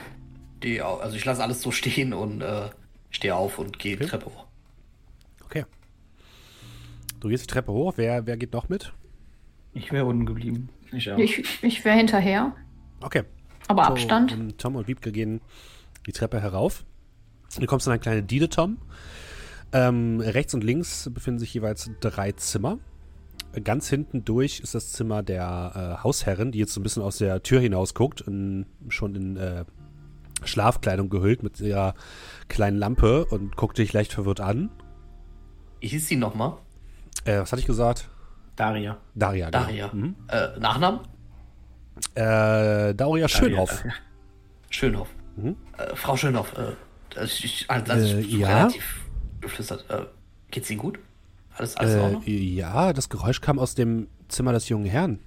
Die, 0.62 0.82
also 0.82 1.16
ich 1.16 1.24
lasse 1.24 1.42
alles 1.42 1.62
so 1.62 1.72
stehen 1.72 2.14
und 2.14 2.42
äh, 2.42 2.70
stehe 3.10 3.36
auf 3.36 3.58
und 3.58 3.80
gehe 3.80 3.96
okay. 3.96 4.04
die 4.04 4.10
Treppe 4.10 4.26
hoch. 4.26 4.46
Okay. 5.46 5.66
Du 7.20 7.30
gehst 7.30 7.44
die 7.44 7.54
Treppe 7.54 7.72
hoch. 7.72 7.94
Wer, 7.96 8.26
wer 8.28 8.36
geht 8.36 8.52
noch 8.52 8.68
mit? 8.68 8.92
Ich 9.74 9.92
wäre 9.92 10.06
unten 10.06 10.26
geblieben. 10.26 10.70
Ich, 10.92 11.08
ich, 11.08 11.64
ich 11.64 11.86
wäre 11.86 11.96
hinterher. 11.96 12.54
Okay. 13.00 13.24
Aber 13.68 13.86
so, 13.86 13.92
Abstand. 13.92 14.34
Und 14.34 14.58
Tom 14.58 14.76
und 14.76 14.88
Wiebke 14.88 15.14
gehen 15.14 15.40
die 16.06 16.12
Treppe 16.12 16.42
herauf. 16.42 16.86
Du 17.60 17.66
kommst 17.66 17.88
in 17.88 17.92
eine 17.92 18.00
kleine 18.00 18.24
Diele, 18.24 18.50
Tom. 18.50 18.78
Ähm, 19.74 20.20
rechts 20.20 20.54
und 20.54 20.64
links 20.64 21.10
befinden 21.14 21.40
sich 21.40 21.54
jeweils 21.54 21.90
drei 22.00 22.32
Zimmer. 22.34 22.80
Ganz 23.64 23.90
hinten 23.90 24.24
durch 24.24 24.62
ist 24.62 24.76
das 24.76 24.92
Zimmer 24.92 25.24
der 25.24 25.98
äh, 26.00 26.04
Hausherrin, 26.04 26.52
die 26.52 26.60
jetzt 26.60 26.74
so 26.74 26.80
ein 26.80 26.84
bisschen 26.84 27.04
aus 27.04 27.18
der 27.18 27.44
Tür 27.44 27.60
hinaus 27.60 27.94
guckt, 27.94 28.22
in, 28.22 28.66
schon 28.90 29.16
in 29.16 29.38
äh, 29.38 29.66
Schlafkleidung 30.44 31.10
gehüllt 31.10 31.44
mit 31.44 31.60
ihrer 31.60 31.94
kleinen 32.48 32.78
Lampe 32.78 33.26
und 33.26 33.56
guckt 33.58 33.78
dich 33.78 33.92
leicht 33.94 34.14
verwirrt 34.14 34.40
an. 34.40 34.70
Wie 35.82 35.88
hieß 35.88 36.08
sie 36.08 36.16
nochmal? 36.16 36.58
Äh, 37.26 37.40
was 37.40 37.52
hatte 37.52 37.62
ich 37.62 37.68
gesagt? 37.68 38.10
Daria. 38.56 38.98
Daria, 39.16 39.50
genau. 39.50 39.64
Daria. 39.64 39.90
Mhm. 39.94 40.16
Äh, 40.28 40.60
Nachnamen? 40.60 41.00
Äh, 42.16 42.96
Daria 42.96 43.28
Schönhoff. 43.28 43.84
Schönhoff. 44.70 45.10
Mhm. 45.36 45.56
Äh, 45.78 45.96
Frau 45.96 46.16
Schönhoff, 46.18 46.54
äh, 46.58 46.74
also 47.18 47.44
ich, 47.44 47.66
also 47.70 47.94
äh, 47.94 48.22
ja. 48.22 48.48
relativ 48.48 49.02
geflüstert. 49.42 49.86
Äh, 49.90 50.06
geht's 50.50 50.70
Ihnen 50.70 50.80
gut? 50.80 51.00
Alles, 51.56 51.76
alles 51.78 51.94
äh, 51.96 52.12
noch? 52.12 52.26
Ja, 52.26 52.94
das 52.94 53.10
Geräusch 53.10 53.42
kam 53.42 53.60
aus 53.60 53.76
dem 53.76 54.08
Zimmer 54.28 54.54
des 54.54 54.70
jungen 54.70 54.86
Herrn. 54.86 55.20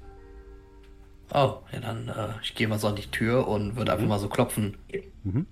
Oh, 1.33 1.59
ja, 1.73 1.81
dann 1.81 2.09
äh, 2.09 2.29
ich 2.43 2.55
gehe 2.55 2.69
mal 2.69 2.79
so 2.79 2.89
an 2.89 2.97
die 2.97 3.07
Tür 3.07 3.49
und 3.49 3.77
würde 3.77 3.93
einfach 3.93 4.05
mhm. 4.05 4.11
mal 4.11 4.19
so 4.19 4.29
klopfen. 4.29 4.77
Mhm. 5.25 5.47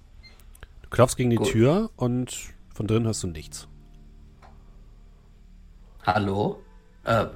Du 0.83 0.89
klopfst 0.91 1.17
gegen 1.17 1.31
die 1.31 1.37
gut. 1.37 1.51
Tür 1.51 1.91
und 1.97 2.37
von 2.73 2.87
drin 2.87 3.05
hörst 3.05 3.23
du 3.23 3.27
nichts. 3.27 3.69
Hallo? 6.05 6.61
Äh, 7.05 7.27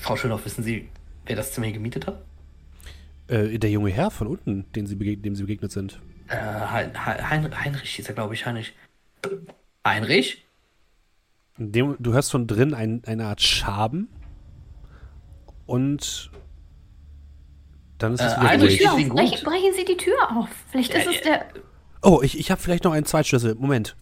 Frau 0.00 0.16
Schönhoff, 0.16 0.44
wissen 0.44 0.64
Sie, 0.64 0.88
wer 1.26 1.36
das 1.36 1.52
Zimmer 1.52 1.66
hier 1.66 1.74
gemietet 1.74 2.06
hat? 2.06 2.22
Äh, 3.28 3.58
der 3.58 3.70
junge 3.70 3.90
Herr 3.90 4.10
von 4.10 4.26
unten, 4.26 4.64
den 4.72 4.86
Sie 4.86 4.96
dem 5.16 5.34
Sie 5.34 5.42
begegnet 5.42 5.72
sind. 5.72 6.00
Äh, 6.28 6.36
hein, 6.36 6.92
hein, 6.94 7.64
Heinrich 7.64 7.90
hieß 7.96 8.08
er, 8.08 8.14
glaube 8.14 8.34
ich, 8.34 8.44
Heinrich. 8.46 8.74
Heinrich? 9.86 10.44
Dem, 11.56 11.96
du 11.98 12.12
hörst 12.12 12.30
von 12.30 12.46
drin 12.46 12.74
ein, 12.74 13.02
eine 13.06 13.26
Art 13.26 13.40
Schaben 13.40 14.08
und 15.66 16.30
dann 17.98 18.14
ist 18.14 18.20
es 18.20 18.32
äh, 18.32 18.36
wieder 18.36 18.48
Heinrich, 18.48 18.90
ruhig. 18.90 19.08
Brechen, 19.08 19.44
brechen 19.44 19.72
Sie 19.74 19.84
die 19.84 19.96
Tür 19.96 20.14
auf. 20.36 20.48
Vielleicht 20.70 20.94
ist 20.94 21.06
ja, 21.06 21.12
es 21.12 21.20
der... 21.22 21.46
Oh, 22.02 22.20
ich, 22.22 22.38
ich 22.38 22.50
habe 22.50 22.60
vielleicht 22.60 22.84
noch 22.84 22.92
einen 22.92 23.06
Zweitschlüssel. 23.06 23.56
Moment. 23.56 23.96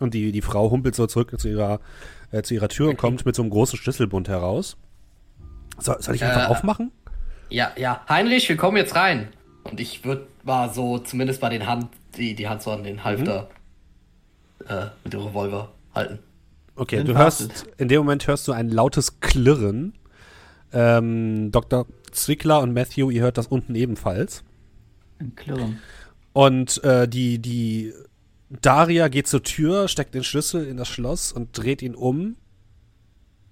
Und 0.00 0.14
die, 0.14 0.32
die 0.32 0.42
Frau 0.42 0.70
humpelt 0.70 0.94
so 0.96 1.06
zurück 1.06 1.38
zu 1.38 1.48
ihrer, 1.48 1.80
äh, 2.32 2.42
zu 2.42 2.54
ihrer 2.54 2.68
Tür 2.68 2.86
okay. 2.86 2.94
und 2.94 2.98
kommt 2.98 3.26
mit 3.26 3.36
so 3.36 3.42
einem 3.42 3.50
großen 3.50 3.78
Schlüsselbund 3.78 4.28
heraus. 4.28 4.76
So, 5.78 5.94
soll 6.00 6.16
ich 6.16 6.24
einfach 6.24 6.48
äh, 6.48 6.52
aufmachen? 6.52 6.90
Ja, 7.50 7.72
ja. 7.76 8.04
Heinrich, 8.08 8.48
wir 8.48 8.56
kommen 8.56 8.76
jetzt 8.76 8.96
rein. 8.96 9.28
Und 9.64 9.80
ich 9.80 10.04
würde 10.04 10.26
mal 10.42 10.72
so 10.72 10.98
zumindest 10.98 11.42
mal 11.42 11.50
den 11.50 11.66
Hand, 11.66 11.88
die, 12.16 12.34
die 12.34 12.48
Hand 12.48 12.62
so 12.62 12.70
an 12.70 12.84
den 12.84 13.04
Halfter 13.04 13.48
mhm. 14.60 14.66
äh, 14.66 14.86
mit 15.04 15.12
dem 15.12 15.20
Revolver 15.20 15.72
halten. 15.94 16.18
Okay, 16.76 16.96
den 16.96 17.06
du 17.06 17.18
hörst, 17.18 17.66
in 17.76 17.88
dem 17.88 17.98
Moment 17.98 18.26
hörst 18.26 18.48
du 18.48 18.52
ein 18.52 18.68
lautes 18.68 19.20
Klirren. 19.20 19.94
Ähm, 20.72 21.50
Dr. 21.50 21.86
Zwickler 22.10 22.60
und 22.60 22.72
Matthew, 22.72 23.10
ihr 23.10 23.22
hört 23.22 23.38
das 23.38 23.48
unten 23.48 23.74
ebenfalls. 23.74 24.44
Ein 25.18 25.34
Klirren. 25.34 25.80
Und 26.32 26.82
äh, 26.84 27.08
die, 27.08 27.38
die 27.38 27.92
Daria 28.48 29.08
geht 29.08 29.26
zur 29.26 29.42
Tür, 29.42 29.88
steckt 29.88 30.14
den 30.14 30.24
Schlüssel 30.24 30.66
in 30.66 30.76
das 30.76 30.88
Schloss 30.88 31.32
und 31.32 31.56
dreht 31.56 31.82
ihn 31.82 31.94
um. 31.94 32.36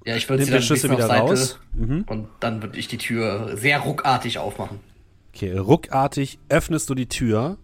Ja, 0.05 0.17
ich 0.17 0.29
würde 0.29 0.47
den 0.47 0.63
Schlüssel 0.63 0.91
wieder 0.91 1.07
raus. 1.07 1.59
Mhm. 1.75 2.05
Und 2.09 2.29
dann 2.41 2.63
würde 2.63 2.79
ich 2.79 2.89
die 2.89 2.99
Tür 2.99 3.57
sehr 3.57 3.81
ruckartig 3.81 4.39
aufmachen. 4.39 4.81
Okay, 5.33 5.57
ruckartig 5.57 6.39
öffnest 6.49 6.91
du 6.91 6.95
die 6.95 7.09
Tür 7.09 7.59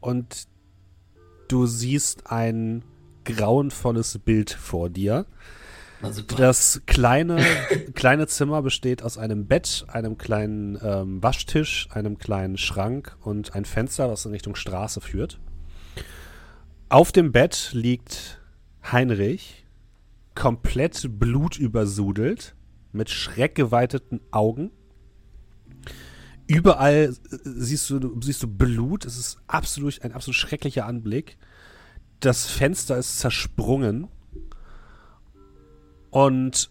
und 0.00 0.46
du 1.48 1.66
siehst 1.66 2.30
ein 2.30 2.84
grauenvolles 3.24 4.18
Bild 4.18 4.50
vor 4.50 4.90
dir. 4.90 5.26
Das 6.36 6.82
kleine, 6.86 7.42
kleine 7.94 8.26
Zimmer 8.26 8.60
besteht 8.62 9.02
aus 9.02 9.16
einem 9.16 9.46
Bett, 9.46 9.86
einem 9.88 10.18
kleinen 10.18 10.78
ähm, 10.82 11.22
Waschtisch, 11.22 11.88
einem 11.90 12.18
kleinen 12.18 12.58
Schrank 12.58 13.16
und 13.22 13.54
ein 13.54 13.64
Fenster, 13.64 14.06
das 14.08 14.26
in 14.26 14.32
Richtung 14.32 14.54
Straße 14.54 15.00
führt. 15.00 15.40
Auf 16.90 17.10
dem 17.12 17.32
Bett 17.32 17.70
liegt 17.72 18.40
Heinrich, 18.92 19.64
komplett 20.34 21.18
blutübersudelt, 21.18 22.54
mit 22.92 23.10
schreckgeweiteten 23.10 24.20
Augen 24.30 24.70
Überall 26.46 27.14
äh, 27.30 27.38
siehst 27.44 27.90
du, 27.90 28.20
siehst 28.20 28.42
du 28.42 28.48
Blut. 28.48 29.04
Es 29.04 29.18
ist 29.18 29.38
absolut 29.46 30.02
ein 30.02 30.12
absolut 30.12 30.36
schrecklicher 30.36 30.86
Anblick. 30.86 31.38
Das 32.20 32.46
Fenster 32.46 32.96
ist 32.96 33.18
zersprungen. 33.18 34.08
Und 36.10 36.70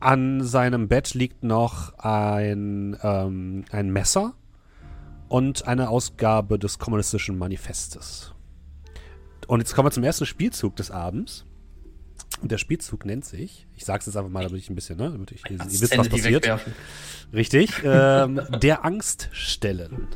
an 0.00 0.42
seinem 0.42 0.88
Bett 0.88 1.14
liegt 1.14 1.44
noch 1.44 1.98
ein, 1.98 2.96
ähm, 3.02 3.64
ein 3.70 3.90
Messer 3.90 4.34
und 5.28 5.68
eine 5.68 5.90
Ausgabe 5.90 6.58
des 6.58 6.78
kommunistischen 6.78 7.38
Manifestes. 7.38 8.34
Und 9.46 9.60
jetzt 9.60 9.74
kommen 9.74 9.86
wir 9.86 9.92
zum 9.92 10.04
ersten 10.04 10.26
Spielzug 10.26 10.76
des 10.76 10.90
Abends. 10.90 11.46
Und 12.42 12.50
der 12.50 12.58
Spielzug 12.58 13.06
nennt 13.06 13.24
sich, 13.24 13.66
ich 13.76 13.84
sag's 13.84 14.06
jetzt 14.06 14.16
einfach 14.16 14.30
mal, 14.30 14.42
damit 14.42 14.58
ich 14.58 14.68
ein 14.68 14.74
bisschen, 14.74 14.98
ne, 14.98 15.10
damit 15.10 15.30
ich, 15.30 15.48
ihr 15.48 15.58
wisst, 15.60 15.96
was 15.96 16.08
passiert. 16.08 16.48
Richtig, 17.32 17.70
ähm, 17.84 18.40
der 18.60 18.84
Angststellen. 18.84 20.08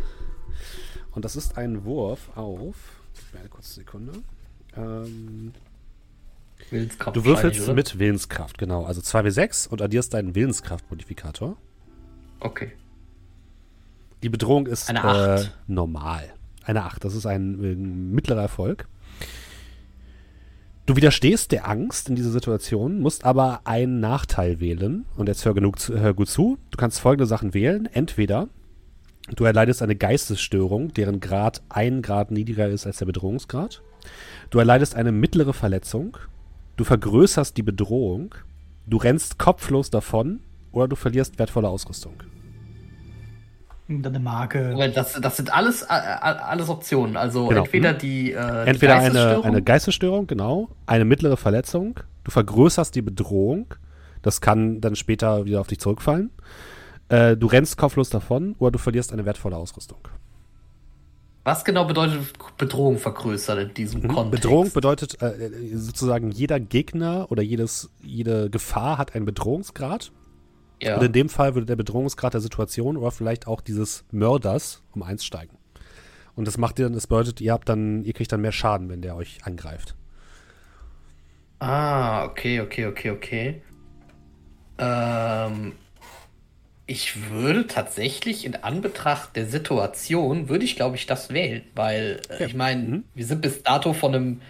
Und 1.12 1.24
das 1.24 1.36
ist 1.36 1.56
ein 1.56 1.84
Wurf 1.84 2.36
auf, 2.36 2.74
eine 3.38 3.48
kurze 3.48 3.74
Sekunde. 3.74 4.12
Ähm, 4.76 5.52
Willenskraft. 6.70 7.16
Du 7.16 7.24
würfelst 7.24 7.68
mit 7.72 7.98
Willenskraft, 7.98 8.58
genau. 8.58 8.84
Also 8.84 9.00
2w6 9.00 9.68
und 9.68 9.80
addierst 9.80 10.14
deinen 10.14 10.34
Willenskraftmodifikator. 10.34 11.56
Okay. 12.40 12.72
Die 14.22 14.28
Bedrohung 14.28 14.66
ist 14.66 14.90
äh, 14.90 15.44
normal. 15.68 16.34
Eine 16.64 16.82
8. 16.82 17.04
Das 17.04 17.14
ist 17.14 17.26
ein, 17.26 17.54
ein 17.60 18.10
mittlerer 18.10 18.42
Erfolg. 18.42 18.88
Du 20.86 20.94
widerstehst 20.94 21.50
der 21.50 21.68
Angst 21.68 22.08
in 22.08 22.14
dieser 22.14 22.30
Situation, 22.30 23.00
musst 23.00 23.24
aber 23.24 23.62
einen 23.64 23.98
Nachteil 23.98 24.60
wählen. 24.60 25.04
Und 25.16 25.26
jetzt 25.26 25.44
hör, 25.44 25.52
genug 25.52 25.78
hör 25.88 26.14
gut 26.14 26.28
zu. 26.28 26.58
Du 26.70 26.76
kannst 26.76 27.00
folgende 27.00 27.26
Sachen 27.26 27.54
wählen. 27.54 27.86
Entweder 27.92 28.48
du 29.34 29.44
erleidest 29.44 29.82
eine 29.82 29.96
Geistesstörung, 29.96 30.94
deren 30.94 31.18
Grad 31.18 31.60
ein 31.68 32.02
Grad 32.02 32.30
niedriger 32.30 32.68
ist 32.68 32.86
als 32.86 32.98
der 32.98 33.06
Bedrohungsgrad. 33.06 33.82
Du 34.50 34.60
erleidest 34.60 34.94
eine 34.94 35.10
mittlere 35.10 35.54
Verletzung. 35.54 36.18
Du 36.76 36.84
vergrößerst 36.84 37.56
die 37.56 37.64
Bedrohung. 37.64 38.36
Du 38.86 38.98
rennst 38.98 39.38
kopflos 39.38 39.90
davon 39.90 40.38
oder 40.70 40.86
du 40.86 40.94
verlierst 40.94 41.40
wertvolle 41.40 41.68
Ausrüstung. 41.68 42.14
Dann 43.88 44.04
eine 44.06 44.18
Marke. 44.18 44.72
Weil 44.76 44.90
das, 44.90 45.12
das 45.20 45.36
sind 45.36 45.54
alles, 45.54 45.82
äh, 45.82 45.86
alles 45.86 46.68
Optionen. 46.68 47.16
Also 47.16 47.46
Genau. 47.46 47.62
entweder 47.62 47.92
Mhm. 47.92 47.98
die, 47.98 48.32
äh, 48.32 48.64
die 48.64 48.70
Entweder 48.70 48.96
eine, 48.96 49.08
Geistesstörung- 49.10 49.44
eine 49.44 49.62
Geistesstörung, 49.62 50.26
genau, 50.26 50.68
eine 50.86 51.04
mittlere 51.04 51.36
Verletzung, 51.36 52.00
du 52.24 52.30
vergrößerst 52.32 52.94
die 52.94 53.02
Bedrohung, 53.02 53.74
das 54.22 54.40
kann 54.40 54.80
dann 54.80 54.96
später 54.96 55.44
wieder 55.44 55.60
auf 55.60 55.68
dich 55.68 55.78
zurückfallen. 55.78 56.30
Äh, 57.08 57.36
du 57.36 57.46
rennst 57.46 57.76
kopflos 57.76 58.10
davon 58.10 58.56
oder 58.58 58.72
du 58.72 58.78
verlierst 58.80 59.12
eine 59.12 59.24
wertvolle 59.24 59.56
Ausrüstung. 59.56 59.98
Was 61.44 61.64
genau 61.64 61.84
bedeutet 61.84 62.18
Bedrohung 62.58 62.98
vergrößern 62.98 63.58
in 63.58 63.74
diesem 63.74 64.00
Mhm. 64.02 64.08
Kontext? 64.08 64.42
Bedrohung 64.42 64.72
bedeutet 64.72 65.22
äh, 65.22 65.50
sozusagen, 65.76 66.32
jeder 66.32 66.58
Gegner 66.58 67.28
oder 67.30 67.44
jedes, 67.44 67.88
jede 68.02 68.50
Gefahr 68.50 68.98
hat 68.98 69.14
einen 69.14 69.26
Bedrohungsgrad. 69.26 70.10
Ja. 70.82 70.96
Und 70.96 71.04
in 71.04 71.12
dem 71.12 71.28
Fall 71.28 71.54
würde 71.54 71.66
der 71.66 71.76
Bedrohungsgrad 71.76 72.34
der 72.34 72.40
Situation 72.40 72.96
oder 72.96 73.10
vielleicht 73.10 73.46
auch 73.46 73.60
dieses 73.60 74.04
Mörders 74.10 74.82
um 74.92 75.02
eins 75.02 75.24
steigen. 75.24 75.56
Und 76.34 76.46
das 76.46 76.58
macht 76.58 76.78
ihr, 76.78 76.90
das 76.90 77.06
bedeutet, 77.06 77.40
ihr 77.40 77.52
habt 77.52 77.68
dann, 77.68 78.04
ihr 78.04 78.12
kriegt 78.12 78.30
dann 78.30 78.42
mehr 78.42 78.52
Schaden, 78.52 78.90
wenn 78.90 79.00
der 79.00 79.16
euch 79.16 79.38
angreift. 79.44 79.94
Ah, 81.58 82.24
okay, 82.26 82.60
okay, 82.60 82.86
okay, 82.86 83.10
okay. 83.10 83.62
Ähm, 84.78 85.72
ich 86.86 87.30
würde 87.30 87.66
tatsächlich 87.66 88.44
in 88.44 88.56
Anbetracht 88.56 89.34
der 89.34 89.46
Situation, 89.46 90.50
würde 90.50 90.64
ich 90.66 90.76
glaube 90.76 90.96
ich 90.96 91.06
das 91.06 91.30
wählen, 91.30 91.62
weil 91.74 92.20
äh, 92.28 92.44
ich 92.44 92.54
meine, 92.54 92.82
Mhm. 92.82 93.04
wir 93.14 93.24
sind 93.24 93.40
bis 93.40 93.62
dato 93.62 93.94
von 93.94 94.14
einem 94.14 94.40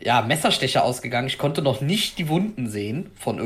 ja, 0.00 0.22
Messerstecher 0.22 0.84
ausgegangen. 0.84 1.26
Ich 1.26 1.38
konnte 1.38 1.62
noch 1.62 1.80
nicht 1.80 2.18
die 2.18 2.28
Wunden 2.28 2.68
sehen 2.68 3.10
von 3.16 3.40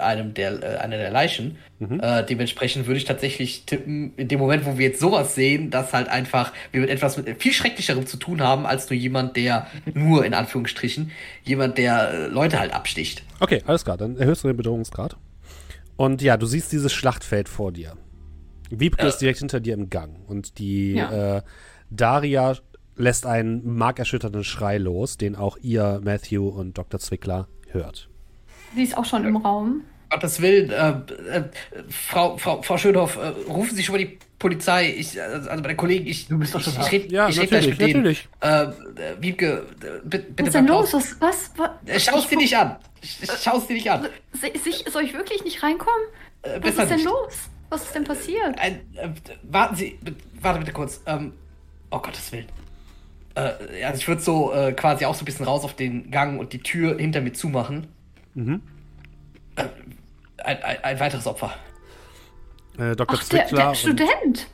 irgendeinem 0.00 0.34
der, 0.34 0.62
äh, 0.62 0.76
einer 0.78 0.96
der 0.96 1.10
Leichen. 1.10 1.58
Mhm. 1.78 2.00
Äh, 2.00 2.24
dementsprechend 2.24 2.86
würde 2.86 2.98
ich 2.98 3.04
tatsächlich 3.04 3.64
tippen, 3.66 4.14
in 4.16 4.28
dem 4.28 4.38
Moment, 4.38 4.64
wo 4.66 4.78
wir 4.78 4.88
jetzt 4.88 5.00
sowas 5.00 5.34
sehen, 5.34 5.70
dass 5.70 5.92
halt 5.92 6.08
einfach 6.08 6.52
wir 6.72 6.80
mit 6.80 6.90
etwas 6.90 7.16
mit 7.16 7.42
viel 7.42 7.52
Schrecklicherem 7.52 8.06
zu 8.06 8.16
tun 8.16 8.40
haben, 8.42 8.66
als 8.66 8.88
nur 8.90 8.98
jemand, 8.98 9.36
der 9.36 9.66
nur 9.92 10.24
in 10.24 10.34
Anführungsstrichen, 10.34 11.10
jemand, 11.42 11.78
der 11.78 12.10
äh, 12.10 12.26
Leute 12.26 12.58
halt 12.58 12.72
absticht. 12.72 13.22
Okay, 13.40 13.62
alles 13.66 13.84
klar, 13.84 13.96
dann 13.96 14.16
erhöhst 14.16 14.44
du 14.44 14.48
den 14.48 14.56
Bedrohungsgrad. 14.56 15.16
Und 15.96 16.22
ja, 16.22 16.36
du 16.36 16.46
siehst 16.46 16.72
dieses 16.72 16.92
Schlachtfeld 16.92 17.48
vor 17.48 17.72
dir. 17.72 17.96
Wiebke 18.70 19.06
ist 19.06 19.18
direkt 19.18 19.38
hinter 19.38 19.60
dir 19.60 19.74
im 19.74 19.90
Gang 19.90 20.16
und 20.26 20.58
die 20.58 20.94
Ja. 20.94 21.36
äh, 21.36 21.42
Daria 21.90 22.56
lässt 22.96 23.26
einen 23.26 23.76
markerschütternden 23.76 24.44
Schrei 24.44 24.78
los, 24.78 25.16
den 25.16 25.36
auch 25.36 25.56
ihr, 25.60 26.00
Matthew 26.02 26.48
und 26.48 26.78
Dr. 26.78 26.98
Zwickler 27.00 27.48
hört. 27.68 28.08
Sie 28.74 28.82
ist 28.82 28.96
auch 28.96 29.04
schon 29.04 29.24
im 29.24 29.36
Raum. 29.36 29.82
Gottes 30.10 30.40
Willen, 30.40 30.70
äh, 30.70 30.90
äh, 31.38 31.44
Frau, 31.88 32.36
Frau, 32.36 32.62
Frau 32.62 32.76
Schönhoff, 32.78 33.16
äh, 33.16 33.28
rufen 33.50 33.74
Sie 33.74 33.82
schon 33.82 33.94
mal 33.96 34.04
die 34.04 34.18
Polizei. 34.38 34.94
Ich, 34.96 35.16
äh, 35.16 35.20
also 35.22 35.50
meine 35.50 35.74
Kollegen, 35.74 36.06
ich. 36.06 36.28
Du 36.28 36.38
bist 36.38 36.54
doch 36.54 36.60
schon 36.60 36.72
ich, 36.74 36.78
da. 36.78 36.86
ich 36.86 36.92
red, 36.92 37.12
Ja, 37.12 37.28
ich 37.28 37.40
red 37.40 37.48
gleich 37.48 37.66
natürlich, 37.66 37.78
mit 37.80 37.88
denen. 37.88 38.02
natürlich. 38.02 38.28
Äh, 38.40 38.62
äh, 39.12 39.16
Wiebke, 39.22 39.66
äh, 39.80 40.00
bitte, 40.04 40.24
bitte 40.30 40.32
Was 40.38 40.46
ist 40.48 40.54
denn 40.54 40.66
los? 40.66 40.90
draußen. 40.90 41.16
Was? 41.20 41.50
Was? 41.56 41.70
Äh, 41.86 41.98
Schau's 42.00 42.28
dir 42.28 42.36
nicht 42.38 42.56
an. 42.56 42.76
Sch- 43.02 43.42
Schau's 43.42 43.66
dir 43.66 43.74
nicht 43.74 43.90
an. 43.90 44.06
Sich- 44.32 44.84
Soll 44.90 45.02
ich 45.04 45.14
wirklich 45.14 45.42
nicht 45.42 45.62
reinkommen? 45.62 46.04
Äh, 46.42 46.60
Was 46.62 46.70
ist 46.70 46.78
denn 46.78 46.88
nicht. 46.96 47.04
los? 47.06 47.32
Was 47.70 47.82
ist 47.84 47.94
denn 47.94 48.04
passiert? 48.04 48.56
Ein, 48.58 48.80
äh, 48.94 49.08
warten 49.42 49.74
Sie, 49.74 49.98
warte 50.40 50.60
bitte 50.60 50.72
kurz. 50.72 51.00
Ähm, 51.06 51.32
oh 51.90 51.98
Gottes 51.98 52.30
Willen. 52.30 52.46
Äh, 53.34 53.82
also 53.84 53.98
ich 53.98 54.06
würde 54.06 54.20
so 54.22 54.52
äh, 54.52 54.72
quasi 54.74 55.06
auch 55.06 55.14
so 55.14 55.22
ein 55.22 55.24
bisschen 55.24 55.44
raus 55.46 55.64
auf 55.64 55.74
den 55.74 56.10
Gang 56.12 56.38
und 56.38 56.52
die 56.52 56.60
Tür 56.60 56.98
hinter 56.98 57.20
mir 57.20 57.32
zumachen. 57.32 57.88
Mhm. 58.34 58.62
Äh, 59.56 59.64
ein, 60.38 60.62
ein, 60.62 60.84
ein 60.84 61.00
weiteres 61.00 61.26
Opfer. 61.26 61.54
Äh, 62.78 62.96
Dr. 62.96 63.18
Ach, 63.20 63.28
der, 63.28 63.46
Zwickler 63.46 63.58
der 63.58 63.68
und, 63.68 63.76
Student. 63.76 64.46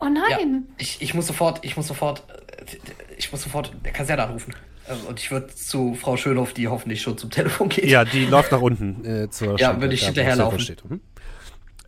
Oh 0.00 0.04
Ja, 0.06 0.10
nein. 0.38 0.64
ich, 0.78 1.02
ich 1.02 1.14
muss 1.14 1.26
sofort, 1.26 1.64
ich 1.64 1.76
muss 1.76 1.86
sofort, 1.88 2.24
äh, 2.28 2.76
ich 3.16 3.30
muss 3.32 3.42
sofort 3.42 3.72
der 3.84 3.92
Kaserne 3.92 4.24
anrufen. 4.24 4.54
Äh, 4.86 4.94
Und 5.08 5.18
ich 5.18 5.30
würde 5.30 5.48
zu 5.48 5.94
Frau 5.94 6.16
Schönhoff, 6.16 6.52
die 6.52 6.68
hoffentlich 6.68 7.02
schon 7.02 7.18
zum 7.18 7.30
Telefon 7.30 7.68
geht. 7.68 7.86
ja, 7.86 8.04
die 8.04 8.26
läuft 8.26 8.52
nach 8.52 8.60
unten 8.60 9.04
äh, 9.04 9.30
zur 9.30 9.58
Ja, 9.58 9.80
würde 9.80 9.94
ich 9.94 10.04
hinterherlaufen. 10.04 10.76
Mhm. 10.88 11.00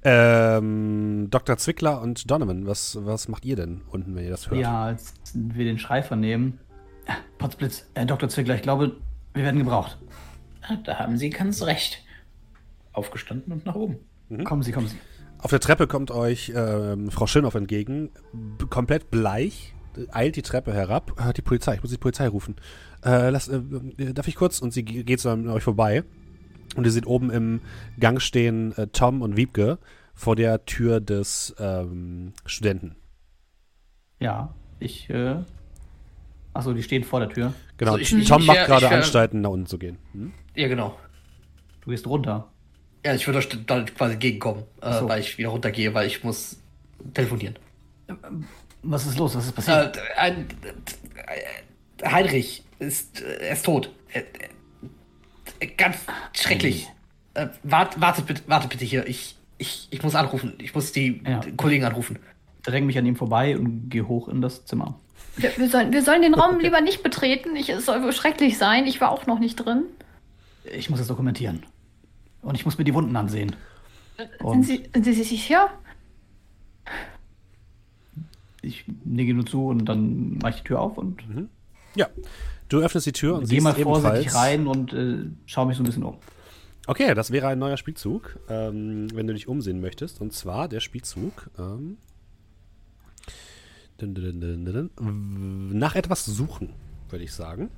Ähm, 0.08 1.26
Dr. 1.30 1.56
Zwickler 1.58 2.00
und 2.00 2.30
Donovan, 2.30 2.66
was, 2.66 2.96
was 3.04 3.26
macht 3.28 3.44
ihr 3.44 3.56
denn 3.56 3.82
unten, 3.90 4.14
wenn 4.14 4.24
ihr 4.24 4.30
das 4.30 4.48
hört? 4.48 4.60
Ja, 4.60 4.84
als 4.84 5.14
wir 5.34 5.64
den 5.64 5.78
Schrei 5.78 6.02
vernehmen. 6.02 6.60
Potzblitz, 7.38 7.86
äh, 7.94 8.06
Dr. 8.06 8.28
Zwickler, 8.28 8.54
ich 8.54 8.62
glaube, 8.62 8.96
wir 9.34 9.42
werden 9.44 9.58
gebraucht. 9.58 9.98
Ah, 10.68 10.76
Da 10.84 10.98
haben 10.98 11.16
Sie 11.18 11.30
ganz 11.30 11.62
recht. 11.62 12.02
Aufgestanden 12.92 13.52
und 13.52 13.66
nach 13.66 13.74
oben. 13.74 13.98
Kommen 14.44 14.62
Sie, 14.62 14.72
kommen 14.72 14.88
Sie. 14.88 14.96
Auf 15.38 15.50
der 15.50 15.60
Treppe 15.60 15.86
kommt 15.86 16.10
euch 16.10 16.50
ähm, 16.56 17.10
Frau 17.10 17.26
Schönhoff 17.26 17.54
entgegen, 17.54 18.10
b- 18.32 18.64
komplett 18.70 19.10
bleich, 19.10 19.74
eilt 20.10 20.34
die 20.36 20.42
Treppe 20.42 20.72
herab. 20.72 21.12
Äh, 21.20 21.32
die 21.34 21.42
Polizei, 21.42 21.74
ich 21.74 21.82
muss 21.82 21.90
die 21.92 21.98
Polizei 21.98 22.26
rufen. 22.26 22.56
Äh, 23.04 23.28
lass, 23.30 23.48
äh, 23.48 23.60
äh, 23.98 24.12
darf 24.14 24.26
ich 24.28 24.34
kurz? 24.34 24.60
Und 24.60 24.72
sie 24.72 24.82
ge- 24.84 25.02
geht 25.04 25.20
so 25.20 25.28
an 25.30 25.46
euch 25.48 25.62
vorbei. 25.62 26.04
Und 26.74 26.84
ihr 26.84 26.90
seht 26.90 27.06
oben 27.06 27.30
im 27.30 27.60
Gang 28.00 28.20
stehen 28.20 28.72
äh, 28.78 28.86
Tom 28.88 29.20
und 29.22 29.36
Wiebke 29.36 29.78
vor 30.14 30.34
der 30.36 30.64
Tür 30.64 31.00
des 31.00 31.54
ähm, 31.58 32.32
Studenten. 32.46 32.96
Ja, 34.18 34.54
ich, 34.80 35.10
äh. 35.10 35.36
Achso, 36.54 36.72
die 36.72 36.82
stehen 36.82 37.04
vor 37.04 37.20
der 37.20 37.28
Tür. 37.28 37.52
Genau, 37.76 37.92
So, 37.92 37.98
ich- 37.98 38.10
Tom 38.26 38.40
ich 38.40 38.46
macht 38.46 38.64
gerade 38.66 38.88
Anstalten, 38.88 39.42
nach 39.42 39.50
unten 39.50 39.66
zu 39.66 39.78
gehen. 39.78 39.98
Hm? 40.12 40.32
Ja, 40.56 40.68
genau. 40.68 40.98
Du 41.82 41.90
gehst 41.90 42.06
runter. 42.06 42.48
Ja, 43.04 43.14
ich 43.14 43.26
würde 43.26 43.38
euch 43.38 43.48
dann 43.66 43.86
quasi 43.86 44.14
entgegenkommen, 44.14 44.64
äh, 44.80 44.92
so. 44.98 45.08
weil 45.08 45.20
ich 45.20 45.38
wieder 45.38 45.50
runtergehe, 45.50 45.94
weil 45.94 46.08
ich 46.08 46.24
muss 46.24 46.58
telefonieren. 47.14 47.56
Was 48.82 49.06
ist 49.06 49.18
los? 49.18 49.36
Was 49.36 49.46
ist 49.46 49.52
passiert? 49.52 49.96
Äh, 49.96 50.00
ein, 50.18 50.48
äh, 52.00 52.08
Heinrich 52.08 52.64
ist, 52.78 53.20
äh, 53.20 53.46
er 53.46 53.52
ist 53.52 53.64
tot. 53.64 53.90
Er, 54.12 54.24
er, 55.60 55.68
ganz 55.68 55.98
schrecklich. 56.32 56.88
Äh, 57.34 57.48
wart, 57.62 58.00
wartet, 58.00 58.26
bitte, 58.26 58.42
wartet 58.46 58.70
bitte 58.70 58.84
hier. 58.84 59.06
Ich, 59.06 59.36
ich, 59.58 59.88
ich 59.90 60.02
muss 60.02 60.14
anrufen. 60.14 60.54
Ich 60.58 60.74
muss 60.74 60.92
die 60.92 61.22
Ja. 61.24 61.40
Kollegen 61.56 61.84
anrufen. 61.84 62.18
Dräng 62.64 62.86
mich 62.86 62.98
an 62.98 63.06
ihm 63.06 63.16
vorbei 63.16 63.56
und 63.56 63.88
geh 63.90 64.02
hoch 64.02 64.28
in 64.28 64.40
das 64.40 64.64
Zimmer. 64.64 64.98
Wir, 65.36 65.56
wir, 65.56 65.68
sollen, 65.68 65.92
wir 65.92 66.02
sollen 66.02 66.22
den 66.22 66.34
Raum 66.34 66.58
lieber 66.58 66.80
nicht 66.80 67.02
betreten. 67.02 67.54
Ich, 67.54 67.68
es 67.68 67.86
soll 67.86 68.02
wohl 68.02 68.12
schrecklich 68.12 68.58
sein. 68.58 68.86
Ich 68.86 69.00
war 69.00 69.10
auch 69.10 69.26
noch 69.26 69.38
nicht 69.38 69.56
drin. 69.56 69.84
Ich 70.74 70.90
muss 70.90 70.98
das 70.98 71.08
dokumentieren. 71.08 71.64
Und 72.42 72.54
ich 72.54 72.64
muss 72.64 72.78
mir 72.78 72.84
die 72.84 72.94
Wunden 72.94 73.16
ansehen. 73.16 73.54
Sind 74.16 74.40
Und 74.40 74.62
Sie, 74.62 74.88
sind 74.92 75.04
Sie 75.04 75.12
sich 75.12 75.28
sicher? 75.28 75.70
ich 78.66 78.84
nicke 79.04 79.32
nur 79.32 79.46
zu 79.46 79.66
und 79.68 79.86
dann 79.86 80.38
mache 80.38 80.50
ich 80.50 80.56
die 80.56 80.64
Tür 80.64 80.80
auf 80.80 80.98
und 80.98 81.22
Ja, 81.94 82.08
du 82.68 82.80
öffnest 82.80 83.06
die 83.06 83.12
Tür 83.12 83.34
und 83.34 83.40
gehe 83.40 83.48
siehst 83.48 83.64
mal 83.64 83.74
vorsichtig 83.74 84.20
ebenfalls... 84.20 84.34
rein 84.34 84.66
und 84.66 84.92
äh, 84.92 85.30
schaue 85.46 85.66
mich 85.66 85.76
so 85.76 85.82
ein 85.82 85.86
bisschen 85.86 86.02
um. 86.02 86.18
Okay, 86.86 87.14
das 87.14 87.30
wäre 87.32 87.48
ein 87.48 87.58
neuer 87.58 87.76
Spielzug, 87.76 88.38
ähm, 88.48 89.08
wenn 89.14 89.26
du 89.26 89.32
dich 89.32 89.48
umsehen 89.48 89.80
möchtest. 89.80 90.20
Und 90.20 90.32
zwar 90.32 90.68
der 90.68 90.80
Spielzug 90.80 91.50
ähm, 91.58 91.96
dun, 93.98 94.14
dun, 94.14 94.64
dun, 94.64 95.78
nach 95.78 95.96
etwas 95.96 96.24
suchen, 96.24 96.74
würde 97.08 97.24
ich 97.24 97.32
sagen. 97.32 97.70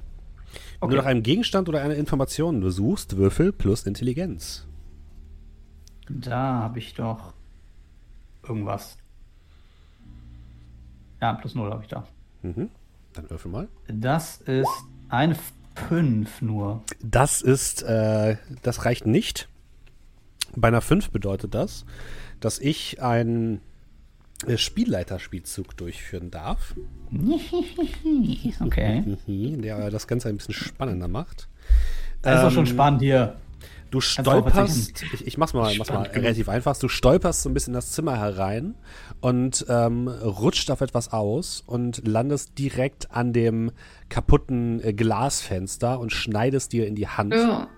Wenn 0.80 0.90
du 0.90 0.96
nach 0.96 1.06
einem 1.06 1.22
Gegenstand 1.22 1.68
oder 1.68 1.82
einer 1.82 1.96
Information 1.96 2.68
suchst, 2.70 3.16
Würfel 3.16 3.52
plus 3.52 3.84
Intelligenz. 3.84 4.66
Da 6.08 6.60
habe 6.62 6.78
ich 6.78 6.94
doch 6.94 7.34
irgendwas. 8.46 8.96
Ja, 11.20 11.32
plus 11.34 11.54
0 11.54 11.70
habe 11.70 11.82
ich 11.82 11.88
da. 11.88 12.06
Mhm. 12.42 12.70
Dann 13.12 13.30
würfel 13.30 13.50
mal. 13.50 13.68
Das 13.88 14.40
ist 14.40 14.68
eine 15.08 15.36
5 15.88 16.42
nur. 16.42 16.82
Das 17.02 17.42
ist, 17.42 17.82
äh, 17.82 18.36
das 18.62 18.84
reicht 18.84 19.06
nicht. 19.06 19.48
Bei 20.56 20.68
einer 20.68 20.80
5 20.80 21.10
bedeutet 21.10 21.54
das, 21.54 21.84
dass 22.40 22.58
ich 22.58 23.02
einen 23.02 23.56
äh, 23.56 23.60
Spielleiterspielzug 24.56 25.76
durchführen 25.76 26.30
darf. 26.30 26.74
Okay. 28.60 29.16
der 29.26 29.90
das 29.90 30.06
Ganze 30.06 30.28
ein 30.28 30.36
bisschen 30.36 30.54
spannender 30.54 31.08
macht. 31.08 31.48
Das 32.22 32.36
ist 32.36 32.42
doch 32.44 32.50
schon 32.50 32.66
Ähm, 32.66 32.66
spannend 32.66 33.02
hier. 33.02 33.36
Du 33.90 34.02
stolperst, 34.02 35.02
ich, 35.14 35.26
ich 35.26 35.38
mach's 35.38 35.54
mal, 35.54 35.74
mach's 35.78 35.90
mal 35.90 36.02
relativ 36.02 36.50
einfach, 36.50 36.76
du 36.76 36.88
stolperst 36.88 37.42
so 37.42 37.48
ein 37.48 37.54
bisschen 37.54 37.70
in 37.72 37.76
das 37.76 37.92
Zimmer 37.92 38.18
herein 38.18 38.74
und 39.22 39.64
ähm, 39.70 40.08
rutscht 40.08 40.70
auf 40.70 40.82
etwas 40.82 41.10
aus 41.10 41.62
und 41.66 42.06
landest 42.06 42.58
direkt 42.58 43.10
an 43.10 43.32
dem 43.32 43.72
kaputten 44.10 44.84
äh, 44.84 44.92
Glasfenster 44.92 45.98
und 46.00 46.12
schneidest 46.12 46.72
dir 46.74 46.86
in 46.86 46.96
die 46.96 47.08
Hand. 47.08 47.32
Ja. 47.32 47.68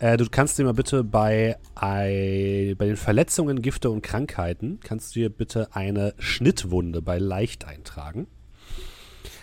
Äh, 0.00 0.16
du 0.16 0.26
kannst 0.30 0.58
dir 0.58 0.64
mal 0.64 0.74
bitte 0.74 1.02
bei, 1.02 1.56
ei- 1.74 2.74
bei 2.78 2.86
den 2.86 2.96
Verletzungen, 2.96 3.62
Gifte 3.62 3.90
und 3.90 4.02
Krankheiten, 4.02 4.78
kannst 4.82 5.14
du 5.14 5.20
dir 5.20 5.30
bitte 5.30 5.68
eine 5.74 6.14
Schnittwunde 6.18 7.02
bei 7.02 7.18
leicht 7.18 7.66
eintragen. 7.66 8.26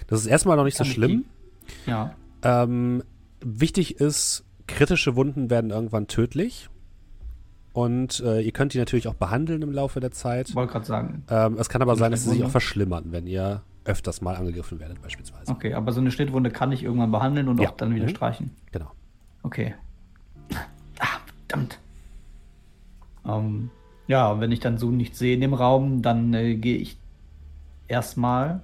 Das 0.08 0.22
ist 0.22 0.28
erstmal 0.28 0.56
noch 0.56 0.64
nicht 0.64 0.78
Kann 0.78 0.88
so 0.88 0.94
schlimm. 0.94 1.26
Ja. 1.86 2.16
Ähm, 2.44 3.04
wichtig 3.42 4.00
ist, 4.00 4.46
kritische 4.68 5.16
Wunden 5.16 5.50
werden 5.50 5.72
irgendwann 5.72 6.08
tödlich. 6.08 6.70
Und 7.74 8.22
äh, 8.22 8.40
ihr 8.40 8.54
könnt 8.54 8.74
die 8.74 8.78
natürlich 8.78 9.10
auch 9.10 9.16
behandeln 9.16 9.62
im 9.62 9.74
Laufe 9.74 10.00
der 10.00 10.12
Zeit. 10.12 10.56
Wollte 10.56 10.72
gerade 10.72 10.86
sagen. 10.86 11.24
Ähm, 11.30 11.58
es 11.60 11.68
kann 11.68 11.82
aber 11.82 11.98
sein, 11.98 12.12
dass 12.12 12.24
sie 12.24 12.30
sich 12.30 12.44
auch 12.46 12.50
verschlimmern, 12.50 13.12
wenn 13.12 13.28
ihr 13.28 13.64
öfters 13.84 14.22
mal 14.22 14.36
angegriffen 14.36 14.80
werdet, 14.80 15.02
beispielsweise. 15.02 15.52
Okay, 15.52 15.74
aber 15.74 15.92
so 15.92 16.00
eine 16.00 16.10
Schnittwunde 16.12 16.52
kann 16.52 16.72
ich 16.72 16.84
irgendwann 16.84 17.12
behandeln 17.12 17.50
und 17.50 17.60
ja. 17.60 17.70
auch 17.70 17.76
dann 17.76 17.94
wieder 17.94 18.06
mhm. 18.06 18.10
streichen. 18.10 18.52
Genau. 18.72 18.92
Okay. 19.44 19.76
Verdammt. 21.56 21.80
Ähm, 23.26 23.70
ja, 24.08 24.40
wenn 24.40 24.52
ich 24.52 24.60
dann 24.60 24.78
so 24.78 24.92
nichts 24.92 25.20
sehe 25.20 25.36
in 25.36 25.42
dem 25.42 25.54
Raum, 25.54 26.02
dann 26.02 26.34
äh, 26.34 26.56
gehe 26.56 26.78
ich 26.78 26.98
erstmal. 27.88 28.64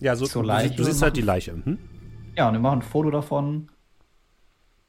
Ja, 0.00 0.16
so 0.16 0.26
zur 0.26 0.44
Leiche. 0.44 0.74
Du 0.74 0.84
siehst 0.84 1.02
halt 1.02 1.16
die 1.16 1.22
Leiche. 1.22 1.54
Mhm. 1.54 1.78
Ja, 2.36 2.48
und 2.48 2.54
wir 2.54 2.60
machen 2.60 2.80
ein 2.80 2.82
Foto 2.82 3.10
davon. 3.10 3.68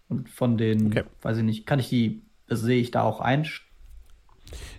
Und 0.08 0.30
von 0.30 0.58
den, 0.58 0.88
okay. 0.88 1.04
weiß 1.22 1.38
ich 1.38 1.44
nicht, 1.44 1.66
kann 1.66 1.80
ich 1.80 1.90
die, 1.90 2.24
sehe 2.48 2.80
ich 2.80 2.92
da 2.92 3.04
auch 3.04 3.22
ein? 3.22 3.48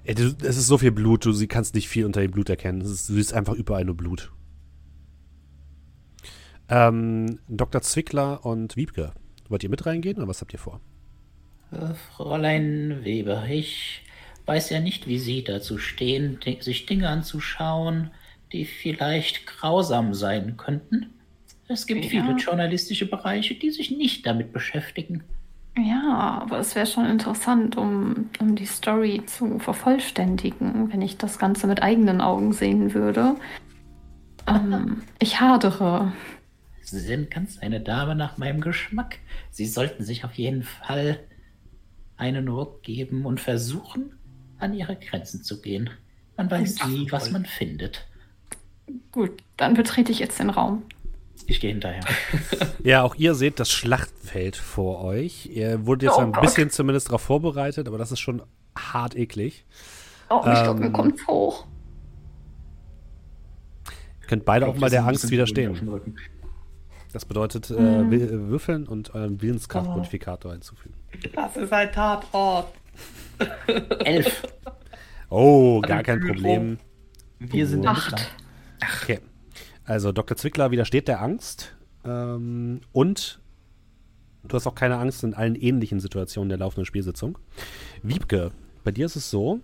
Es 0.02 0.18
ist 0.18 0.66
so 0.66 0.78
viel 0.78 0.90
Blut, 0.90 1.24
du 1.24 1.46
kannst 1.46 1.74
nicht 1.74 1.88
viel 1.88 2.04
unter 2.04 2.20
dem 2.20 2.32
Blut 2.32 2.50
erkennen. 2.50 2.80
Ist, 2.80 3.08
du 3.08 3.14
siehst 3.14 3.32
einfach 3.32 3.54
überall 3.54 3.84
nur 3.84 3.96
Blut. 3.96 4.32
Ähm, 6.68 7.38
Dr. 7.48 7.80
Zwickler 7.80 8.44
und 8.44 8.76
Wiebke, 8.76 9.12
wollt 9.48 9.62
ihr 9.62 9.70
mit 9.70 9.86
reingehen 9.86 10.18
oder 10.18 10.28
was 10.28 10.40
habt 10.40 10.52
ihr 10.52 10.58
vor? 10.58 10.80
Äh, 11.72 11.94
Fräulein 11.94 13.04
Weber, 13.04 13.46
ich 13.48 14.02
weiß 14.46 14.70
ja 14.70 14.80
nicht, 14.80 15.06
wie 15.06 15.18
Sie 15.18 15.44
dazu 15.44 15.78
stehen, 15.78 16.38
sich 16.60 16.86
Dinge 16.86 17.08
anzuschauen, 17.08 18.10
die 18.52 18.64
vielleicht 18.64 19.46
grausam 19.46 20.14
sein 20.14 20.56
könnten. 20.56 21.14
Es 21.68 21.86
gibt 21.86 22.04
ja. 22.04 22.10
viele 22.10 22.34
journalistische 22.34 23.06
Bereiche, 23.06 23.54
die 23.54 23.70
sich 23.70 23.92
nicht 23.92 24.26
damit 24.26 24.52
beschäftigen. 24.52 25.22
Ja, 25.78 26.40
aber 26.42 26.58
es 26.58 26.74
wäre 26.74 26.86
schon 26.86 27.06
interessant, 27.06 27.76
um, 27.76 28.28
um 28.40 28.56
die 28.56 28.66
Story 28.66 29.22
zu 29.24 29.60
vervollständigen, 29.60 30.92
wenn 30.92 31.00
ich 31.00 31.16
das 31.16 31.38
Ganze 31.38 31.68
mit 31.68 31.80
eigenen 31.80 32.20
Augen 32.20 32.52
sehen 32.52 32.92
würde. 32.92 33.36
Ähm, 34.48 35.02
ich 35.20 35.40
hadere. 35.40 36.12
Sie 36.82 36.98
sind 36.98 37.30
ganz 37.30 37.58
eine 37.58 37.80
Dame 37.80 38.16
nach 38.16 38.36
meinem 38.36 38.60
Geschmack. 38.60 39.18
Sie 39.50 39.66
sollten 39.66 40.02
sich 40.02 40.24
auf 40.24 40.34
jeden 40.34 40.64
Fall 40.64 41.20
einen 42.20 42.48
Ruck 42.48 42.82
geben 42.82 43.26
und 43.26 43.40
versuchen, 43.40 44.12
an 44.58 44.74
ihre 44.74 44.96
Grenzen 44.96 45.42
zu 45.42 45.60
gehen. 45.60 45.90
Man 46.36 46.50
weiß 46.50 46.86
nie, 46.86 47.10
was 47.10 47.30
man 47.30 47.44
findet. 47.44 48.06
Gut, 49.12 49.42
dann 49.56 49.74
betrete 49.74 50.12
ich 50.12 50.18
jetzt 50.18 50.38
den 50.38 50.50
Raum. 50.50 50.82
Ich 51.46 51.60
gehe 51.60 51.70
hinterher. 51.70 52.04
ja, 52.84 53.02
auch 53.02 53.14
ihr 53.14 53.34
seht 53.34 53.58
das 53.58 53.70
Schlachtfeld 53.70 54.56
vor 54.56 55.02
euch. 55.02 55.46
Ihr 55.46 55.86
wurdet 55.86 56.10
jetzt 56.10 56.18
oh, 56.18 56.20
ein 56.20 56.32
bisschen 56.32 56.68
Gott. 56.68 56.74
zumindest 56.74 57.08
darauf 57.08 57.22
vorbereitet, 57.22 57.88
aber 57.88 57.98
das 57.98 58.12
ist 58.12 58.20
schon 58.20 58.42
hart 58.76 59.16
eklig. 59.16 59.64
Oh, 60.28 60.40
ich 60.42 60.46
ähm, 60.46 60.62
glaube, 60.62 60.80
mir 60.80 60.92
kommt 60.92 61.26
hoch. 61.26 61.66
Könnt 64.28 64.44
beide 64.44 64.68
auch 64.68 64.76
mal 64.76 64.90
der 64.90 65.04
Angst 65.04 65.28
widerstehen. 65.30 65.76
Das 67.12 67.24
bedeutet, 67.24 67.70
äh, 67.70 67.76
hm. 67.76 68.10
würfeln 68.48 68.86
und 68.86 69.14
euren 69.14 69.42
Willenskraftmodifikator 69.42 70.52
hinzufügen. 70.52 70.94
Das 71.34 71.56
ist 71.56 71.72
ein 71.72 71.90
Tatort. 71.92 72.72
Elf. 74.04 74.42
Oh, 75.32 75.80
gar 75.80 76.02
kein 76.02 76.18
Problem. 76.18 76.78
Wir 77.38 77.64
sind 77.68 77.86
acht. 77.86 78.34
Okay. 79.00 79.20
Also 79.84 80.10
Dr. 80.10 80.36
Zwickler 80.36 80.72
widersteht 80.72 81.06
der 81.06 81.22
Angst 81.22 81.76
ähm, 82.04 82.80
und 82.92 83.40
du 84.42 84.56
hast 84.56 84.66
auch 84.66 84.74
keine 84.74 84.96
Angst 84.98 85.22
in 85.22 85.34
allen 85.34 85.54
ähnlichen 85.54 86.00
Situationen 86.00 86.48
der 86.48 86.58
laufenden 86.58 86.84
Spielsitzung. 86.84 87.38
Wiebke, 88.02 88.50
bei 88.82 88.90
dir 88.90 89.06
ist 89.06 89.14
es 89.14 89.30
so, 89.30 89.60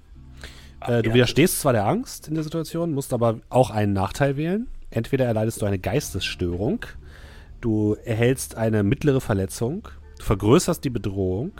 äh, 0.80 1.02
du 1.02 1.14
widerstehst 1.14 1.60
zwar 1.60 1.72
der 1.72 1.86
Angst 1.86 2.28
in 2.28 2.34
der 2.34 2.44
Situation, 2.44 2.92
musst 2.92 3.12
aber 3.12 3.40
auch 3.48 3.70
einen 3.70 3.92
Nachteil 3.92 4.36
wählen. 4.36 4.68
Entweder 4.90 5.24
erleidest 5.26 5.60
du 5.62 5.66
eine 5.66 5.78
Geistesstörung, 5.78 6.86
du 7.60 7.96
erhältst 8.04 8.56
eine 8.56 8.82
mittlere 8.82 9.20
Verletzung, 9.20 9.88
du 10.18 10.24
vergrößerst 10.24 10.82
die 10.84 10.90
Bedrohung, 10.90 11.52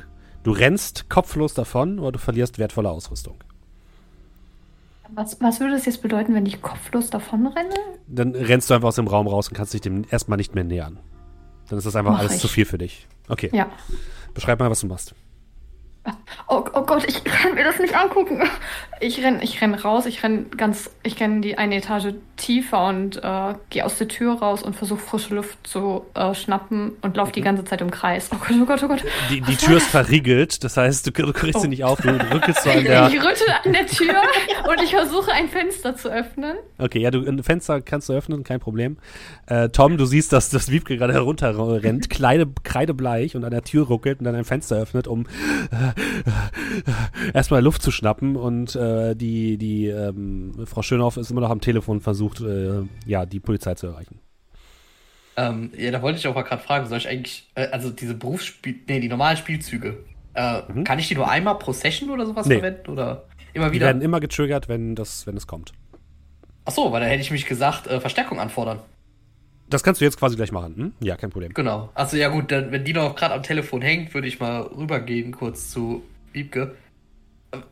du 0.43 0.53
rennst 0.53 1.09
kopflos 1.09 1.55
davon 1.55 1.99
oder 1.99 2.13
du 2.13 2.19
verlierst 2.19 2.59
wertvolle 2.59 2.91
Ausrüstung. 2.91 3.37
Was, 5.15 5.41
was 5.41 5.61
würde 5.61 5.75
es 5.75 5.87
jetzt 5.87 6.03
bedeuten, 6.03 6.35
wenn 6.35 6.47
ich 6.47 6.61
kopflos 6.63 7.11
davon 7.11 7.47
renne? 7.47 7.75
Dann 8.09 8.35
rennst 8.35 8.71
du 8.71 8.75
einfach 8.75 8.89
aus 8.89 8.97
dem 8.97 9.07
Raum 9.07 9.29
raus 9.29 9.49
und 9.49 9.55
kannst 9.55 9.73
dich 9.73 9.81
dem 9.81 10.05
erstmal 10.11 10.37
nicht 10.37 10.55
mehr 10.55 10.65
nähern. 10.65 10.99
Dann 11.69 11.79
ist 11.79 11.85
das 11.85 11.97
einfach 11.97 12.13
Mach 12.13 12.21
alles 12.21 12.35
ich. 12.35 12.41
zu 12.41 12.49
viel 12.49 12.65
für 12.65 12.79
dich. 12.79 13.07
Okay. 13.29 13.51
Ja. 13.53 13.71
Beschreib 14.35 14.59
mal, 14.59 14.71
was 14.71 14.81
du 14.81 14.87
machst. 14.87 15.15
Oh, 16.49 16.65
oh, 16.75 16.83
Gott, 16.83 17.05
ich 17.09 17.25
kann 17.25 17.55
mir 17.55 17.65
das 17.65 17.79
nicht 17.81 17.97
angucken. 17.97 18.41
Ich 19.01 19.23
renn, 19.23 19.41
ich 19.43 19.61
renn 19.61 19.75
raus, 19.75 20.07
ich 20.07 20.23
renn 20.23 20.47
ganz, 20.57 20.91
ich 21.03 21.21
renn 21.21 21.43
die 21.43 21.59
eine 21.59 21.77
Etage 21.77 22.15
tiefer 22.37 22.87
und 22.87 23.17
äh, 23.17 23.55
gehe 23.71 23.85
aus 23.85 23.99
der 23.99 24.07
Tür 24.09 24.35
raus 24.35 24.63
und 24.63 24.77
versuche 24.77 25.01
frische 25.01 25.35
Luft 25.35 25.59
zu 25.67 26.05
äh, 26.15 26.35
schnappen 26.35 26.93
und 27.03 27.17
laufe 27.17 27.33
die 27.33 27.41
mhm. 27.41 27.47
ganze 27.47 27.65
Zeit 27.65 27.81
im 27.81 27.91
Kreis. 27.91 28.31
Oh 28.33 28.37
Gott, 28.39 28.57
oh 28.61 28.67
Gott, 28.67 28.83
oh 28.85 28.89
Gott. 28.89 29.05
Die, 29.31 29.41
die 29.41 29.57
Tür 29.57 29.79
ist 29.79 29.89
verriegelt, 29.89 30.63
das 30.63 30.77
heißt, 30.77 31.07
du, 31.07 31.11
du 31.11 31.33
kriegst 31.33 31.57
oh. 31.57 31.61
sie 31.61 31.69
nicht 31.69 31.83
auf, 31.83 32.01
du 32.01 32.09
rückelst 32.11 32.63
so 32.63 32.71
an 32.71 32.85
der... 32.85 33.09
Ich 33.09 33.17
rüttel 33.17 33.49
an 33.65 33.73
der 33.73 33.87
Tür 33.87 34.15
und 34.69 34.83
ich 34.83 34.91
versuche 34.91 35.33
ein 35.33 35.49
Fenster 35.49 35.97
zu 35.97 36.09
öffnen. 36.09 36.57
Okay, 36.79 37.01
ja, 37.01 37.11
du, 37.11 37.27
ein 37.27 37.43
Fenster 37.43 37.81
kannst 37.81 38.09
du 38.09 38.13
öffnen, 38.13 38.45
kein 38.45 38.61
Problem. 38.61 38.99
Äh, 39.47 39.71
Tom, 39.71 39.97
du 39.97 40.05
siehst, 40.05 40.33
dass 40.33 40.51
das 40.51 40.71
Wiebke 40.71 40.97
gerade 40.97 41.13
herunterrennt, 41.13 42.09
kleide, 42.09 42.47
kreidebleich 42.63 43.35
und 43.35 43.45
an 43.45 43.51
der 43.51 43.63
Tür 43.63 43.87
ruckelt 43.87 44.21
und 44.21 44.25
dann 44.25 44.35
ein 44.35 44.45
Fenster 44.45 44.77
öffnet, 44.77 45.09
um 45.09 45.27
äh, 45.71 45.96
erstmal 47.35 47.63
Luft 47.63 47.83
zu 47.83 47.91
schnappen 47.91 48.37
und 48.37 48.77
äh, 48.77 49.15
die, 49.15 49.59
die 49.59 49.87
ähm, 49.87 50.53
Frau 50.67 50.83
Schönhoff 50.83 51.17
ist 51.17 51.31
immer 51.31 51.41
noch 51.41 51.51
am 51.51 51.61
Telefon 51.61 52.01
versucht, 52.01 52.41
äh, 52.41 52.83
ja, 53.07 53.27
die 53.27 53.41
Polizei 53.41 53.75
zu 53.75 53.89
erreichen. 53.89 54.21
Ähm, 55.37 55.71
ja, 55.77 55.91
da 55.91 56.01
wollte 56.01 56.19
ich 56.19 56.27
auch 56.27 56.35
mal 56.35 56.43
gerade 56.43 56.63
fragen, 56.63 56.87
soll 56.87 56.99
ich 56.99 57.09
eigentlich, 57.09 57.49
äh, 57.55 57.67
also 57.69 57.91
diese 57.91 58.15
Berufsspiel, 58.15 58.77
nee, 58.89 59.01
die 59.01 59.09
normalen 59.09 59.37
Spielzüge, 59.37 60.05
äh, 60.35 60.63
mhm. 60.73 60.85
kann 60.85 60.99
ich 60.99 61.09
die 61.09 61.15
nur 61.15 61.31
einmal 61.31 61.59
pro 61.59 61.73
Session 61.73 62.11
oder 62.11 62.25
sowas 62.25 62.47
nee. 62.47 62.55
verwenden 62.55 62.91
oder 62.91 63.25
immer 63.53 63.73
wieder? 63.73 63.87
Die 63.87 63.93
werden 63.93 64.03
immer 64.03 64.21
getriggert, 64.21 64.69
wenn 64.69 64.95
das, 64.95 65.27
wenn 65.27 65.37
es 65.37 65.47
kommt. 65.47 65.73
Ach 66.65 66.73
so, 66.73 66.91
weil 66.91 67.01
da 67.01 67.07
hätte 67.07 67.21
ich 67.21 67.31
mich 67.31 67.47
gesagt, 67.47 67.87
äh, 67.87 68.01
Verstärkung 68.01 68.41
anfordern. 68.41 68.81
Das 69.69 69.83
kannst 69.83 70.01
du 70.01 70.05
jetzt 70.05 70.19
quasi 70.19 70.37
gleich 70.37 70.53
machen. 70.53 70.75
Hm? 70.77 70.93
Ja, 71.01 71.17
kein 71.17 71.31
Problem. 71.31 71.53
Genau. 71.53 71.91
Also 71.95 72.17
ja 72.17 72.29
gut, 72.29 72.53
dann, 72.53 72.71
wenn 72.73 72.85
die 72.85 72.93
noch 72.93 73.17
gerade 73.17 73.35
am 73.35 73.43
Telefon 73.43 73.83
hängt, 73.83 74.15
würde 74.15 74.29
ich 74.29 74.39
mal 74.39 74.61
rübergehen 74.63 75.33
kurz 75.33 75.71
zu 75.71 76.03
Wiebke. 76.33 76.77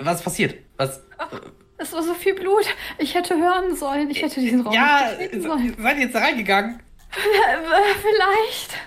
Was 0.00 0.18
ist 0.18 0.24
passiert? 0.24 0.54
Was? 0.76 1.02
Ach, 1.18 1.30
es 1.78 1.92
war 1.92 2.02
so 2.02 2.14
viel 2.14 2.34
Blut. 2.34 2.64
Ich 2.98 3.14
hätte 3.14 3.34
hören 3.36 3.76
sollen. 3.76 4.10
Ich 4.10 4.22
hätte 4.22 4.40
diesen 4.40 4.62
Raum 4.62 4.74
Ja, 4.74 5.10
sollen. 5.40 5.74
seid 5.80 5.96
ihr 5.98 6.02
jetzt 6.04 6.14
da 6.14 6.20
reingegangen? 6.20 6.80
Vielleicht. 8.00 8.78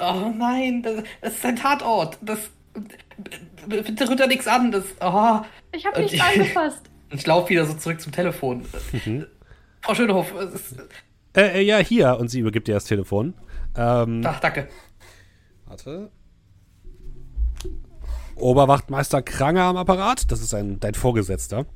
Oh 0.00 0.32
nein, 0.36 0.82
das, 0.82 1.02
das 1.20 1.32
ist 1.34 1.44
ein 1.46 1.56
Tatort. 1.56 2.18
Das. 2.20 2.50
Bitte 3.66 4.08
rührt 4.08 4.20
da 4.20 4.26
nichts 4.26 4.46
an. 4.46 4.70
Das. 4.72 4.84
Oh. 5.00 5.40
Ich 5.72 5.86
habe 5.86 6.00
nichts 6.02 6.20
angefasst. 6.20 6.82
Ich 7.14 7.26
laufe 7.26 7.50
wieder 7.50 7.66
so 7.66 7.74
zurück 7.74 8.00
zum 8.00 8.10
Telefon. 8.10 8.64
Mhm. 9.04 9.26
Frau 9.82 9.94
Schönehof, 9.94 10.32
es, 10.34 10.74
äh, 11.36 11.60
äh, 11.60 11.60
ja, 11.62 11.78
hier. 11.78 12.18
Und 12.18 12.28
sie 12.28 12.40
übergibt 12.40 12.68
dir 12.68 12.74
das 12.74 12.84
Telefon. 12.84 13.34
Ähm, 13.76 14.22
Ach, 14.24 14.40
danke. 14.40 14.68
Warte. 15.66 16.10
Oberwachtmeister 18.36 19.22
Kranger 19.22 19.64
am 19.64 19.76
Apparat. 19.76 20.30
Das 20.30 20.40
ist 20.40 20.54
ein, 20.54 20.80
dein 20.80 20.94
Vorgesetzter. 20.94 21.66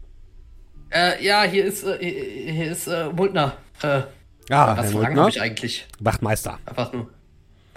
Äh, 0.90 1.24
ja, 1.24 1.42
hier 1.42 1.64
ist, 1.64 1.84
äh, 1.84 2.52
hier 2.52 2.72
ist 2.72 2.86
äh, 2.86 3.08
Multner. 3.08 3.56
Äh, 3.82 4.02
ah, 4.50 4.76
was 4.76 4.92
fragen 4.92 5.18
habe 5.18 5.30
ich 5.30 5.40
eigentlich? 5.40 5.86
Wachtmeister. 6.00 6.58
Einfach 6.66 6.92
nur. 6.92 7.08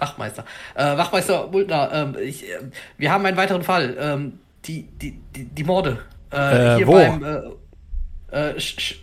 Wachmeister. 0.00 0.44
Äh, 0.74 0.96
Wachmeister 0.96 1.48
Multner, 1.48 1.90
ähm, 1.92 2.16
ich, 2.20 2.48
äh, 2.48 2.58
wir 2.96 3.12
haben 3.12 3.24
einen 3.26 3.36
weiteren 3.36 3.62
Fall. 3.62 3.96
Ähm, 4.00 4.38
die, 4.64 4.82
die, 4.82 5.20
die, 5.34 5.44
die 5.44 5.64
Morde. 5.64 5.98
Äh, 6.32 6.74
äh 6.74 6.76
hier 6.76 6.86
wo? 6.86 6.92
beim 6.92 7.24
äh, 8.32 8.50
äh, 8.50 8.60
Sch 8.60 9.00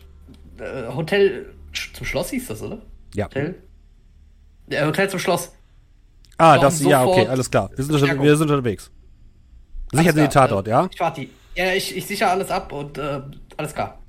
äh, 0.60 0.88
Hotel 0.94 1.54
zum 1.94 2.06
Schloss 2.06 2.30
hieß 2.30 2.48
das, 2.48 2.62
oder? 2.62 2.82
Ja. 3.14 3.26
Hotel? 3.26 3.56
Ja, 4.70 4.86
Hotel 4.86 5.10
zum 5.10 5.20
Schloss. 5.20 5.52
Ah, 6.38 6.58
das, 6.60 6.82
ja, 6.82 7.04
okay, 7.04 7.28
alles 7.28 7.50
klar. 7.50 7.72
Wir 7.76 7.84
sind, 7.84 8.22
wir 8.22 8.38
sind 8.38 8.52
unterwegs. 8.52 8.92
Sicher 9.92 10.14
den 10.14 10.30
Tatort, 10.30 10.68
ja? 10.68 10.88
Ich 10.92 11.00
warte 11.00 11.22
die. 11.22 11.30
Ja, 11.56 11.74
ich, 11.74 11.96
ich 11.96 12.06
sichere 12.06 12.30
alles 12.30 12.52
ab 12.52 12.72
und 12.72 12.98
äh, 12.98 13.22
alles 13.56 13.74
klar. 13.74 14.00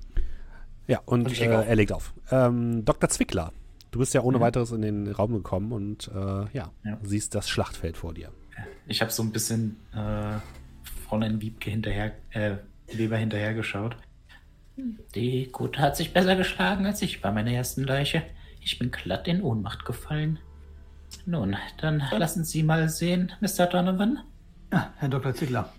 Ja, 0.87 1.01
und, 1.07 1.29
und 1.29 1.41
äh, 1.41 1.47
er 1.47 1.77
legt 1.77 1.93
auf. 1.93 2.13
Ähm, 2.31 2.85
Dr. 2.85 3.09
Zwickler, 3.09 3.53
du 3.91 4.01
bist 4.01 4.13
ja 4.13 4.23
ohne 4.23 4.39
mhm. 4.39 4.43
weiteres 4.43 4.73
in 4.73 4.83
den 4.83 5.11
Raum 5.11 5.33
gekommen 5.33 5.73
und 5.73 6.11
äh, 6.15 6.19
ja, 6.53 6.71
ja, 6.85 6.99
siehst 7.03 7.35
das 7.35 7.49
Schlachtfeld 7.49 7.97
vor 7.97 8.13
dir. 8.13 8.31
Ich 8.87 9.01
habe 9.01 9.11
so 9.11 9.23
ein 9.23 9.31
bisschen 9.31 9.77
äh, 9.95 10.39
Fräulein 11.09 11.41
Wiebke 11.41 11.71
hinterher, 11.71 12.13
äh, 12.31 12.57
Weber 12.93 13.17
hinterhergeschaut. 13.17 13.97
Die 15.15 15.49
Gute 15.51 15.81
hat 15.81 15.97
sich 15.97 16.13
besser 16.13 16.37
geschlagen 16.37 16.87
als 16.87 17.03
ich 17.03 17.21
bei 17.21 17.33
meiner 17.33 17.51
ersten 17.53 17.83
Leiche. 17.85 18.23
Ich 18.61 18.79
bin 18.79 18.91
glatt 18.91 19.27
in 19.29 19.43
Ohnmacht 19.43 19.85
gefallen. 19.85 20.39
Nun, 21.27 21.57
dann 21.81 22.03
lassen 22.17 22.45
Sie 22.45 22.63
mal 22.63 22.89
sehen, 22.89 23.33
Mr. 23.41 23.67
Donovan. 23.67 24.21
Ja, 24.73 24.93
Herr 24.97 25.09
Dr. 25.09 25.35
Ziegler. 25.35 25.73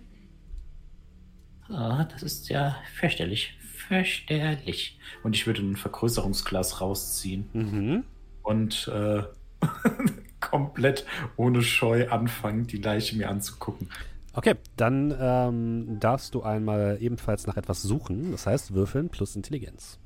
Oh, 1.68 2.02
das 2.10 2.22
ist 2.22 2.48
ja 2.48 2.76
fürchterlich. 2.94 3.56
Fürchterlich. 3.88 4.98
Und 5.22 5.36
ich 5.36 5.46
würde 5.46 5.62
ein 5.62 5.76
Vergrößerungsglas 5.76 6.80
rausziehen 6.80 7.48
Mhm. 7.52 8.04
und 8.42 8.88
äh, 8.88 9.22
komplett 10.40 11.06
ohne 11.36 11.62
Scheu 11.62 12.08
anfangen, 12.08 12.66
die 12.66 12.78
Leiche 12.78 13.16
mir 13.16 13.30
anzugucken. 13.30 13.88
Okay, 14.32 14.54
dann 14.76 15.14
ähm, 15.18 15.98
darfst 15.98 16.34
du 16.34 16.42
einmal 16.42 16.98
ebenfalls 17.00 17.46
nach 17.46 17.56
etwas 17.56 17.82
suchen. 17.82 18.30
Das 18.30 18.46
heißt, 18.46 18.74
würfeln 18.74 19.08
plus 19.08 19.34
Intelligenz. 19.34 19.98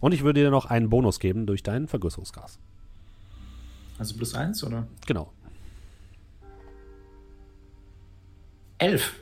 Und 0.00 0.12
ich 0.12 0.22
würde 0.22 0.40
dir 0.40 0.50
noch 0.50 0.66
einen 0.66 0.90
Bonus 0.90 1.20
geben 1.20 1.46
durch 1.46 1.62
dein 1.62 1.88
Vergrößerungsglas. 1.88 2.58
Also 3.98 4.16
plus 4.16 4.34
eins, 4.34 4.62
oder? 4.62 4.86
Genau. 5.06 5.32
Elf. 8.78 9.14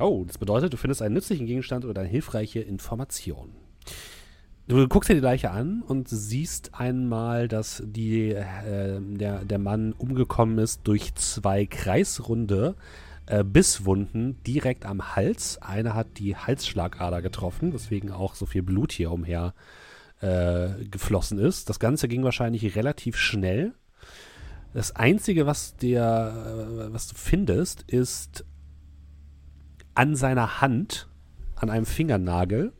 Oh, 0.00 0.24
das 0.26 0.38
bedeutet, 0.38 0.72
du 0.72 0.76
findest 0.76 1.02
einen 1.02 1.14
nützlichen 1.14 1.46
Gegenstand 1.46 1.84
oder 1.84 2.00
eine 2.00 2.10
hilfreiche 2.10 2.60
Information. 2.60 3.50
Du 4.66 4.88
guckst 4.88 5.10
dir 5.10 5.14
die 5.14 5.20
Leiche 5.20 5.50
an 5.50 5.82
und 5.82 6.08
siehst 6.08 6.74
einmal, 6.74 7.48
dass 7.48 7.82
die, 7.84 8.30
äh, 8.30 8.98
der, 9.00 9.44
der 9.44 9.58
Mann 9.58 9.92
umgekommen 9.92 10.58
ist 10.58 10.80
durch 10.84 11.14
zwei 11.14 11.66
kreisrunde 11.66 12.74
äh, 13.26 13.44
Bisswunden 13.44 14.42
direkt 14.42 14.86
am 14.86 15.16
Hals. 15.16 15.58
Eine 15.60 15.94
hat 15.94 16.18
die 16.18 16.36
Halsschlagader 16.36 17.22
getroffen, 17.22 17.72
weswegen 17.72 18.12
auch 18.12 18.34
so 18.34 18.46
viel 18.46 18.62
Blut 18.62 18.92
hier 18.92 19.10
umher 19.10 19.54
äh, 20.20 20.84
geflossen 20.90 21.38
ist. 21.38 21.68
Das 21.68 21.78
Ganze 21.78 22.08
ging 22.08 22.24
wahrscheinlich 22.24 22.76
relativ 22.76 23.16
schnell. 23.16 23.74
Das 24.72 24.96
Einzige, 24.96 25.46
was, 25.46 25.76
dir, 25.76 26.02
äh, 26.02 26.92
was 26.92 27.08
du 27.08 27.14
findest, 27.14 27.82
ist 27.82 28.44
an 29.94 30.16
seiner 30.16 30.60
Hand, 30.60 31.08
an 31.54 31.70
einem 31.70 31.86
Fingernagel, 31.86 32.72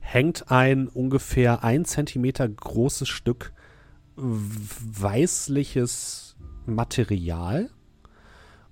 hängt 0.00 0.50
ein 0.50 0.88
ungefähr 0.88 1.62
ein 1.62 1.84
Zentimeter 1.84 2.48
großes 2.48 3.08
Stück 3.08 3.52
weißliches 4.16 6.36
Material. 6.66 7.70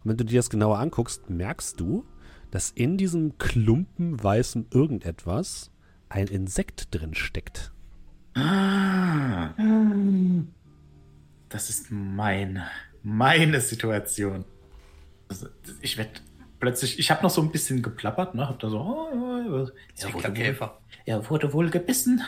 Und 0.08 0.12
wenn 0.12 0.16
du 0.16 0.24
dir 0.24 0.38
das 0.38 0.48
genauer 0.48 0.78
anguckst, 0.78 1.28
merkst 1.28 1.78
du, 1.78 2.06
dass 2.50 2.70
in 2.70 2.96
diesem 2.96 3.36
Klumpen 3.36 4.24
weißen 4.24 4.68
irgendetwas 4.72 5.70
ein 6.08 6.28
Insekt 6.28 6.94
drin 6.94 7.14
steckt. 7.14 7.72
Ah. 8.34 9.50
Das 11.50 11.68
ist 11.68 11.90
mein, 11.90 12.62
meine 13.02 13.60
Situation. 13.60 14.46
Also, 15.28 15.48
ich 15.82 15.98
werde 15.98 16.12
plötzlich, 16.58 16.98
ich 16.98 17.10
habe 17.10 17.22
noch 17.22 17.28
so 17.28 17.42
ein 17.42 17.52
bisschen 17.52 17.82
geplappert, 17.82 18.34
ne? 18.34 18.48
Hab 18.48 18.58
da 18.60 18.70
so, 18.70 18.80
oh, 18.80 19.10
oh, 19.12 19.68
Er 19.98 20.14
wurde, 20.14 20.38
wohl, 20.38 20.70
er 21.04 21.28
wurde 21.28 21.52
wohl 21.52 21.68
gebissen. 21.68 22.22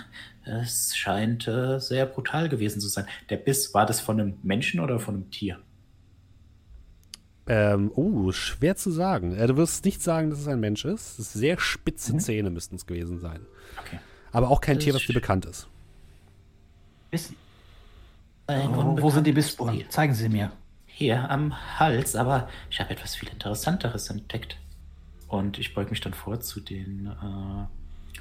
Es 0.45 0.95
scheint 0.95 1.49
äh, 1.49 1.79
sehr 1.79 2.05
brutal 2.05 2.51
gewesen 2.51 2.79
zu 2.83 2.89
sein. 2.89 3.07
Der 3.31 3.39
Biss, 3.39 3.73
war 3.73 3.87
das 3.87 4.01
von 4.01 4.21
einem 4.21 4.39
Menschen 4.43 4.81
oder 4.81 5.01
von 5.01 5.15
einem 5.15 5.31
Tier? 5.31 5.61
Ähm, 7.47 7.91
oh, 7.95 8.33
schwer 8.33 8.77
zu 8.77 8.91
sagen. 8.91 9.35
Äh, 9.35 9.47
du 9.47 9.57
wirst 9.57 9.85
nicht 9.85 10.03
sagen, 10.03 10.31
dass 10.31 10.41
es 10.41 10.49
ein 10.49 10.61
Mensch 10.61 10.85
ist. 10.85 11.19
Es 11.19 11.27
ist 11.27 11.33
sehr 11.33 11.59
spitze 11.59 12.17
Zähne 12.19 12.51
müssten 12.51 12.77
es 12.77 12.87
gewesen 12.87 13.19
sein. 13.19 13.41
Okay. 13.81 13.99
Aber 14.33 14.51
auch 14.51 14.61
kein 14.61 14.77
Das 14.77 14.85
Tier, 14.85 14.95
was 14.95 15.03
dir 15.07 15.15
bekannt 15.15 15.45
ist. 15.47 15.67
Wissen. 17.11 17.37
Ein 18.47 18.75
Wo, 18.75 19.03
wo 19.03 19.11
sind 19.11 19.27
die 19.27 19.33
Bissspuren? 19.33 19.85
Zeigen 19.89 20.15
Sie 20.15 20.29
mir. 20.29 20.53
Hier 20.87 21.31
am 21.31 21.79
Hals, 21.79 22.15
aber 22.15 22.49
ich 22.69 22.79
habe 22.81 22.91
etwas 22.91 23.15
viel 23.17 23.29
Interessanteres 23.29 24.11
entdeckt. 24.11 24.57
Und 25.29 25.59
ich 25.59 25.75
beug 25.75 25.91
mich 25.91 26.01
dann 26.01 26.13
vor 26.13 26.41
zu 26.41 26.61
den, 26.61 27.07
äh, 27.07 28.17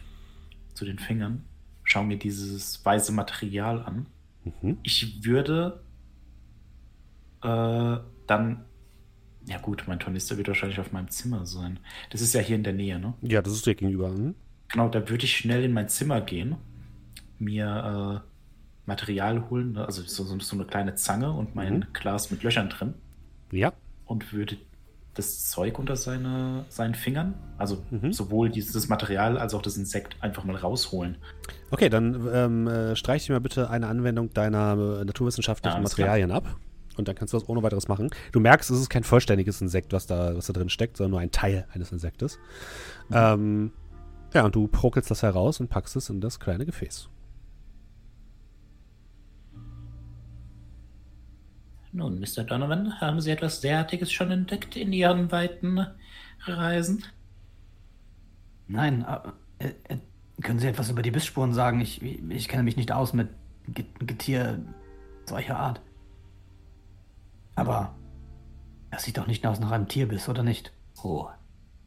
zu 0.76 0.86
den 0.86 1.00
Fingern, 1.00 1.44
schau 1.84 2.04
mir 2.04 2.18
dieses 2.18 2.86
weiße 2.86 3.12
Material 3.12 3.82
an. 3.84 4.06
Mhm. 4.62 4.78
Ich 4.84 5.26
würde 5.26 5.82
äh, 7.42 7.98
dann, 8.28 8.66
ja 9.50 9.58
gut, 9.58 9.84
mein 9.88 10.00
Tornister 10.00 10.38
wird 10.38 10.48
wahrscheinlich 10.48 10.80
auf 10.80 10.92
meinem 10.92 11.10
Zimmer 11.10 11.46
sein. 11.46 11.80
Das 12.12 12.22
ist 12.22 12.34
ja 12.34 12.42
hier 12.42 12.56
in 12.56 12.64
der 12.64 12.74
Nähe, 12.74 13.00
ne? 13.00 13.14
Ja, 13.22 13.42
das 13.42 13.54
ist 13.54 13.66
dir 13.66 13.76
gegenüber. 13.76 14.10
Mhm. 14.10 14.36
Genau, 14.70 14.88
da 14.90 15.10
würde 15.10 15.26
ich 15.26 15.36
schnell 15.36 15.64
in 15.64 15.74
mein 15.74 15.90
Zimmer 15.90 16.22
gehen, 16.22 16.56
mir 17.40 18.22
äh, 18.26 18.30
Material 18.86 19.50
holen, 19.50 19.74
ne? 19.74 19.86
also 19.86 20.02
so, 20.04 20.24
so 20.40 20.56
eine 20.56 20.66
kleine 20.66 20.96
Zange 20.96 21.32
und 21.32 21.56
mein 21.56 21.74
Mhm. 21.80 21.86
Glas 21.94 22.32
mit 22.32 22.44
Löchern 22.44 22.70
drin 22.70 22.94
Ja. 23.52 23.74
und 24.06 24.32
würde 24.34 24.58
das 25.16 25.50
Zeug 25.50 25.78
unter 25.80 25.96
seine, 25.96 26.66
seinen 26.70 26.96
Fingern, 26.96 27.34
also 27.58 27.84
Mhm. 27.92 28.14
sowohl 28.14 28.50
dieses 28.50 28.88
Material 28.90 29.38
als 29.38 29.54
auch 29.54 29.62
das 29.62 29.76
Insekt 29.78 30.16
einfach 30.22 30.44
mal 30.44 30.56
rausholen. 30.56 31.18
Okay, 31.72 31.90
dann 31.90 32.28
ähm, 32.32 32.68
äh, 32.68 32.96
streich 32.96 33.26
dir 33.26 33.34
mal 33.34 33.40
bitte 33.42 33.70
eine 33.70 33.88
Anwendung 33.88 34.30
deiner 34.34 35.00
äh, 35.02 35.06
naturwissenschaftlichen 35.06 35.78
Alles 35.78 35.92
Materialien 35.92 36.32
ab. 36.32 36.56
Und 37.00 37.08
dann 37.08 37.16
kannst 37.16 37.34
du 37.34 37.40
das 37.40 37.48
ohne 37.48 37.64
weiteres 37.64 37.88
machen. 37.88 38.10
Du 38.34 38.40
merkst, 38.42 38.70
es 38.70 38.80
ist 38.80 38.90
kein 38.90 39.04
vollständiges 39.06 39.62
Insekt, 39.62 39.94
was 39.94 40.06
da, 40.06 40.36
was 40.36 40.48
da 40.48 40.54
drin 40.54 40.70
steckt, 40.70 40.98
sondern 40.98 41.12
nur 41.12 41.20
ein 41.22 41.32
Teil 41.32 41.66
eines 41.74 41.92
Insektes. 41.94 42.38
Ähm, 43.12 43.72
ja, 44.34 44.44
und 44.46 44.54
du 44.54 44.68
prokelst 44.68 45.10
das 45.10 45.24
heraus 45.24 45.62
und 45.62 45.70
packst 45.70 45.96
es 45.96 46.10
in 46.10 46.20
das 46.20 46.40
kleine 46.40 46.66
Gefäß. 46.66 47.10
Nun, 51.92 52.20
Mr. 52.20 52.44
Donovan, 52.44 53.00
haben 53.02 53.22
Sie 53.22 53.32
etwas 53.32 53.62
derartiges 53.62 54.12
schon 54.12 54.30
entdeckt 54.30 54.76
in 54.76 54.94
Ihren 54.94 55.32
weiten 55.32 55.88
Reisen? 56.46 57.04
Nein, 58.68 59.04
aber, 59.06 59.34
äh, 59.58 59.70
äh, 59.88 59.98
können 60.42 60.60
Sie 60.60 60.68
etwas 60.68 60.90
über 60.90 61.02
die 61.02 61.12
Bissspuren 61.12 61.54
sagen? 61.54 61.82
Ich, 61.82 62.02
ich 62.04 62.48
kenne 62.50 62.64
mich 62.64 62.78
nicht 62.78 62.92
aus 62.92 63.14
mit 63.14 63.30
Ge- 63.70 63.86
Getier 64.00 64.60
solcher 65.26 65.58
Art. 65.58 65.82
Aber 67.60 67.96
das 68.92 69.04
sieht 69.04 69.18
doch 69.18 69.28
nicht 69.28 69.46
aus 69.46 69.60
nach 69.60 69.72
einem 69.72 69.88
Tierbiss, 69.88 70.30
oder 70.30 70.44
nicht? 70.44 70.72
Oh. 71.04 71.28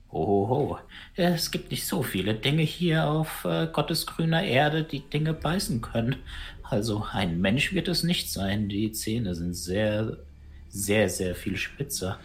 Oh, 0.09 0.27
ho, 0.27 0.49
ho. 0.49 0.78
Es 1.15 1.51
gibt 1.51 1.70
nicht 1.70 1.86
so 1.86 2.03
viele 2.03 2.35
Dinge 2.35 2.62
hier 2.62 3.09
auf 3.09 3.47
äh, 3.47 3.66
Gottes 3.73 4.07
grüner 4.07 4.43
Erde, 4.43 4.85
die 4.85 5.01
Dinge 5.01 5.32
beißen 5.32 5.81
können. 5.81 6.16
Also 6.62 7.07
ein 7.11 7.40
Mensch 7.40 7.73
wird 7.73 7.89
es 7.89 8.03
nicht 8.03 8.31
sein. 8.31 8.69
Die 8.69 8.93
Zähne 8.93 9.35
sind 9.35 9.55
sehr, 9.55 10.19
sehr, 10.69 11.09
sehr 11.09 11.35
viel 11.35 11.57
spitzer. 11.57 12.19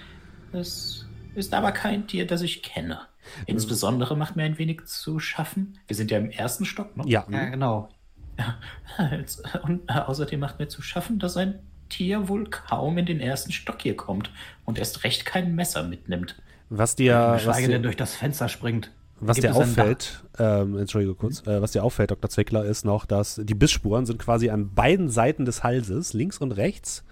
Es 0.51 1.05
ist 1.33 1.53
aber 1.53 1.71
kein 1.71 2.07
Tier, 2.07 2.27
das 2.27 2.41
ich 2.41 2.61
kenne. 2.63 2.99
Insbesondere 3.45 4.17
macht 4.17 4.35
mir 4.35 4.43
ein 4.43 4.57
wenig 4.57 4.85
zu 4.85 5.19
schaffen. 5.19 5.79
Wir 5.87 5.95
sind 5.95 6.11
ja 6.11 6.17
im 6.17 6.29
ersten 6.29 6.65
Stock, 6.65 6.97
ne? 6.97 7.03
Ja, 7.07 7.25
Ja, 7.29 7.45
genau. 7.49 7.89
Und 9.63 9.81
äh, 9.87 9.93
außerdem 9.93 10.39
macht 10.39 10.59
mir 10.59 10.67
zu 10.67 10.81
schaffen, 10.81 11.19
dass 11.19 11.37
ein 11.37 11.59
Tier 11.89 12.27
wohl 12.27 12.49
kaum 12.49 12.97
in 12.97 13.05
den 13.05 13.19
ersten 13.19 13.51
Stock 13.51 13.81
hier 13.81 13.95
kommt 13.95 14.31
und 14.65 14.77
erst 14.77 15.03
recht 15.03 15.25
kein 15.25 15.55
Messer 15.55 15.83
mitnimmt. 15.83 16.35
was 16.69 16.95
dir, 16.95 17.39
dir, 17.43 17.67
denn 17.67 17.83
durch 17.83 17.95
das 17.95 18.15
Fenster 18.15 18.49
springt. 18.49 18.91
was 19.19 19.37
dir 19.37 19.55
auffällt, 19.55 20.23
ähm, 20.37 20.77
entschuldige 20.77 21.15
kurz, 21.15 21.45
äh, 21.47 21.61
was 21.61 21.71
dir 21.71 21.83
auffällt, 21.83 22.11
Dr. 22.11 22.29
Zwickler, 22.29 22.65
ist 22.65 22.85
noch, 22.85 23.05
dass 23.05 23.39
die 23.43 23.55
Bissspuren 23.55 24.05
sind 24.05 24.19
quasi 24.19 24.49
an 24.49 24.73
beiden 24.73 25.09
Seiten 25.09 25.45
des 25.45 25.63
Halses, 25.63 26.13
links 26.13 26.37
und 26.39 26.51
rechts, 26.51 27.03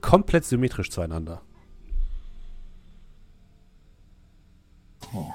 komplett 0.00 0.44
symmetrisch 0.44 0.90
zueinander. 0.90 1.42
Oh. 5.14 5.32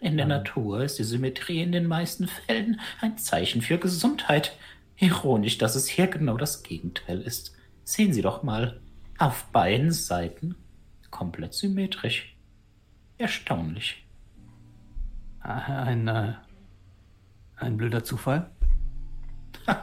In 0.00 0.16
der 0.16 0.26
Natur 0.26 0.82
ist 0.82 0.98
die 0.98 1.04
Symmetrie 1.04 1.62
in 1.62 1.72
den 1.72 1.86
meisten 1.86 2.26
Fällen 2.26 2.80
ein 3.00 3.18
Zeichen 3.18 3.62
für 3.62 3.78
Gesundheit. 3.78 4.56
Ironisch, 4.96 5.58
dass 5.58 5.76
es 5.76 5.86
hier 5.86 6.08
genau 6.08 6.36
das 6.36 6.62
Gegenteil 6.62 7.20
ist. 7.20 7.54
Sehen 7.84 8.12
Sie 8.12 8.22
doch 8.22 8.42
mal. 8.42 8.80
Auf 9.18 9.44
beiden 9.52 9.92
Seiten 9.92 10.56
komplett 11.10 11.54
symmetrisch. 11.54 12.36
Erstaunlich. 13.18 14.04
Ein, 15.40 16.08
äh, 16.08 16.34
ein 17.56 17.76
blöder 17.76 18.02
Zufall. 18.02 18.50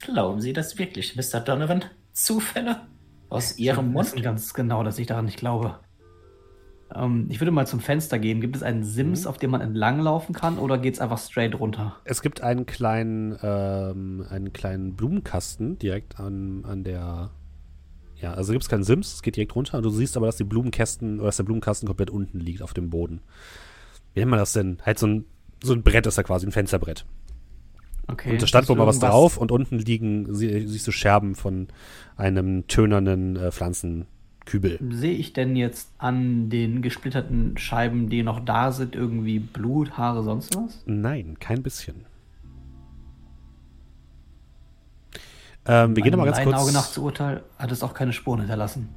Glauben 0.00 0.40
Sie 0.40 0.52
das 0.52 0.76
wirklich, 0.78 1.16
Mr. 1.16 1.40
Donovan? 1.40 1.84
Zufälle? 2.12 2.86
Aus 3.28 3.58
Ihrem 3.58 3.92
Mund? 3.92 4.20
ganz 4.22 4.52
genau, 4.52 4.82
dass 4.82 4.98
ich 4.98 5.06
daran 5.06 5.26
nicht 5.26 5.38
glaube. 5.38 5.78
Ähm, 6.94 7.26
ich 7.28 7.40
würde 7.40 7.50
mal 7.50 7.66
zum 7.66 7.80
Fenster 7.80 8.18
gehen. 8.18 8.40
Gibt 8.40 8.56
es 8.56 8.62
einen 8.62 8.84
Sims, 8.84 9.26
auf 9.26 9.38
dem 9.38 9.50
man 9.50 9.60
entlanglaufen 9.60 10.34
kann, 10.34 10.58
oder 10.58 10.78
geht 10.78 10.94
es 10.94 11.00
einfach 11.00 11.18
straight 11.18 11.58
runter? 11.58 11.96
Es 12.04 12.22
gibt 12.22 12.42
einen 12.42 12.66
kleinen, 12.66 13.36
ähm, 13.42 14.24
einen 14.28 14.52
kleinen 14.52 14.94
Blumenkasten 14.94 15.78
direkt 15.78 16.18
an, 16.18 16.64
an 16.64 16.84
der. 16.84 17.30
Ja, 18.16 18.34
also 18.34 18.52
gibt 18.52 18.64
es 18.64 18.68
keinen 18.68 18.84
Sims, 18.84 19.14
es 19.14 19.22
geht 19.22 19.36
direkt 19.36 19.54
runter 19.54 19.78
und 19.78 19.82
du 19.82 19.90
siehst 19.90 20.16
aber, 20.16 20.26
dass 20.26 20.36
die 20.36 20.44
Blumenkästen 20.44 21.20
oder 21.20 21.28
dass 21.28 21.38
der 21.38 21.44
Blumenkasten 21.44 21.86
komplett 21.86 22.10
unten 22.10 22.38
liegt 22.38 22.60
auf 22.60 22.74
dem 22.74 22.90
Boden. 22.90 23.22
Wie 24.12 24.20
nennt 24.20 24.30
man 24.30 24.38
das 24.38 24.52
denn? 24.52 24.78
Halt 24.84 24.98
so 24.98 25.06
ein, 25.06 25.24
so 25.62 25.72
ein 25.72 25.82
Brett 25.82 26.06
ist 26.06 26.18
da 26.18 26.22
quasi, 26.22 26.46
ein 26.46 26.52
Fensterbrett. 26.52 27.06
Okay, 28.08 28.32
und 28.32 28.42
da 28.42 28.46
stand 28.46 28.68
wohl 28.68 28.76
mal 28.76 28.86
was 28.86 28.98
drauf 28.98 29.38
und 29.38 29.52
unten 29.52 29.78
liegen, 29.78 30.34
sie, 30.34 30.66
siehst 30.66 30.86
du 30.86 30.92
Scherben 30.92 31.34
von 31.34 31.68
einem 32.16 32.66
tönernen 32.66 33.36
äh, 33.36 33.50
Pflanzenkübel. 34.50 34.78
Sehe 34.92 35.14
ich 35.14 35.32
denn 35.32 35.56
jetzt 35.56 35.90
an 35.98 36.50
den 36.50 36.82
gesplitterten 36.82 37.56
Scheiben, 37.56 38.08
die 38.08 38.22
noch 38.22 38.40
da 38.40 38.72
sind, 38.72 38.94
irgendwie 38.94 39.38
Blut, 39.38 39.92
Haare, 39.92 40.22
sonst 40.22 40.56
was? 40.56 40.82
Nein, 40.86 41.36
kein 41.38 41.62
bisschen. 41.62 42.06
Ähm, 45.66 45.94
wir 45.94 46.02
gehen 46.02 46.12
nochmal 46.12 46.26
ganz 46.32 46.42
kurz. 46.42 46.56
Auge 46.56 46.72
nach 46.72 46.90
zu 46.90 47.04
Urteil 47.04 47.42
hat 47.58 47.70
es 47.70 47.82
auch 47.82 47.94
keine 47.94 48.12
Spuren 48.12 48.40
hinterlassen. 48.40 48.88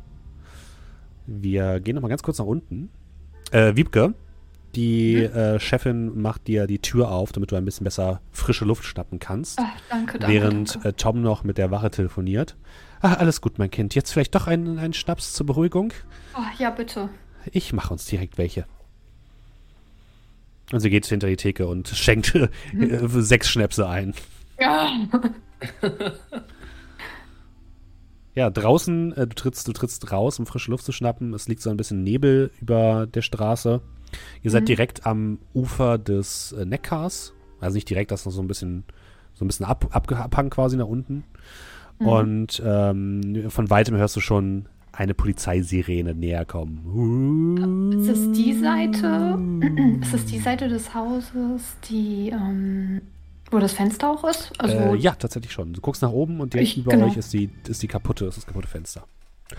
Wir 1.26 1.80
gehen 1.80 1.96
nochmal 1.96 2.10
ganz 2.10 2.24
kurz 2.24 2.40
nach 2.40 2.46
unten. 2.46 2.90
Äh, 3.52 3.76
Wiebke, 3.76 4.14
die 4.76 5.30
mhm. 5.30 5.38
äh, 5.38 5.60
Chefin 5.60 6.22
macht 6.22 6.48
dir 6.48 6.68
die 6.68 6.80
Tür 6.80 7.12
auf, 7.12 7.32
damit 7.32 7.52
du 7.52 7.56
ein 7.56 7.66
bisschen 7.66 7.84
besser 7.84 8.22
frische 8.32 8.66
Luft 8.66 8.86
schnappen 8.86 9.20
kannst. 9.20 9.60
Ach, 9.62 9.70
danke, 9.90 10.20
danke. 10.20 10.34
Während 10.34 10.76
danke. 10.76 10.90
Äh, 10.90 10.94
Tom 10.94 11.22
noch 11.22 11.44
mit 11.44 11.58
der 11.58 11.70
Wache 11.70 11.92
telefoniert. 11.92 12.56
Ach, 13.06 13.18
alles 13.18 13.42
gut, 13.42 13.60
mein 13.60 13.70
Kind. 13.70 13.96
Jetzt 13.96 14.14
vielleicht 14.14 14.34
doch 14.34 14.48
einen, 14.48 14.80
einen 14.80 14.94
Schnaps 14.94 15.34
zur 15.34 15.46
Beruhigung? 15.46 15.92
Oh, 16.38 16.58
ja, 16.58 16.70
bitte. 16.70 17.10
Ich 17.52 17.74
mache 17.74 17.92
uns 17.92 18.06
direkt 18.06 18.38
welche. 18.38 18.66
Und 20.72 20.80
sie 20.80 20.90
geht 20.90 21.06
hinter 21.06 21.28
die 21.28 21.36
Theke 21.36 21.68
und 21.68 21.88
schenkt 21.94 22.34
äh, 22.34 22.48
sechs 23.10 23.50
Schnäpse 23.50 23.90
ein. 23.90 24.14
Ja. 24.58 24.90
ja, 28.36 28.50
draußen, 28.50 29.12
äh, 29.18 29.28
du, 29.28 29.36
trittst, 29.36 29.68
du 29.68 29.74
trittst 29.74 30.10
raus, 30.10 30.40
um 30.40 30.46
frische 30.46 30.72
Luft 30.72 30.86
zu 30.86 30.94
schnappen. 30.94 31.34
Es 31.34 31.50
liegt 31.50 31.62
so 31.62 31.70
ein 31.72 31.78
bisschen 31.78 32.06
Nebel 32.06 32.52
über 32.62 33.06
der 33.06 33.22
Straße. 33.22 33.82
Ihr 34.44 34.52
seid 34.52 34.62
mhm. 34.62 34.68
direkt 34.68 35.06
am 35.06 35.40
Ufer 35.54 35.98
des 35.98 36.54
äh, 36.54 36.64
Neckars. 36.64 37.34
Also 37.60 37.76
nicht 37.76 37.90
direkt, 37.90 38.12
das 38.12 38.22
ist 38.22 38.28
noch 38.28 38.32
so 38.32 38.42
ein 38.42 38.48
bisschen, 38.48 38.86
so 39.34 39.44
ein 39.44 39.50
bisschen 39.50 39.66
ab, 39.66 39.90
abgehangen 39.92 40.50
quasi 40.50 40.78
nach 40.78 40.88
unten. 40.88 41.26
Mhm. 42.04 42.08
Und 42.08 42.62
ähm, 42.66 43.46
von 43.50 43.70
weitem 43.70 43.96
hörst 43.96 44.16
du 44.16 44.20
schon 44.20 44.68
eine 44.92 45.14
Polizeisirene 45.14 46.14
näher 46.14 46.46
kommen. 46.46 48.00
Ist 48.00 48.10
es 48.10 48.32
die 48.32 48.54
Seite? 48.54 49.40
Ist 50.02 50.14
es 50.14 50.26
die 50.26 50.40
Seite 50.40 50.68
des 50.68 50.94
Hauses, 50.94 51.78
die 51.90 52.30
ähm, 52.30 53.02
wo 53.50 53.60
das 53.60 53.74
Fenster 53.74 54.10
auch 54.12 54.24
ist? 54.24 54.52
Also 54.60 54.76
äh, 54.76 54.96
ja, 54.96 55.14
tatsächlich 55.14 55.52
schon. 55.52 55.74
Du 55.74 55.82
guckst 55.82 56.02
nach 56.02 56.12
oben 56.12 56.40
und 56.40 56.54
direkt 56.54 56.72
ich, 56.72 56.78
über 56.78 56.92
genau. 56.92 57.08
euch 57.08 57.18
ist 57.18 57.34
die, 57.34 57.50
ist 57.68 57.82
die 57.82 57.88
kaputte, 57.88 58.26
ist 58.26 58.38
das 58.38 58.46
kaputte 58.46 58.68
Fenster. 58.68 59.06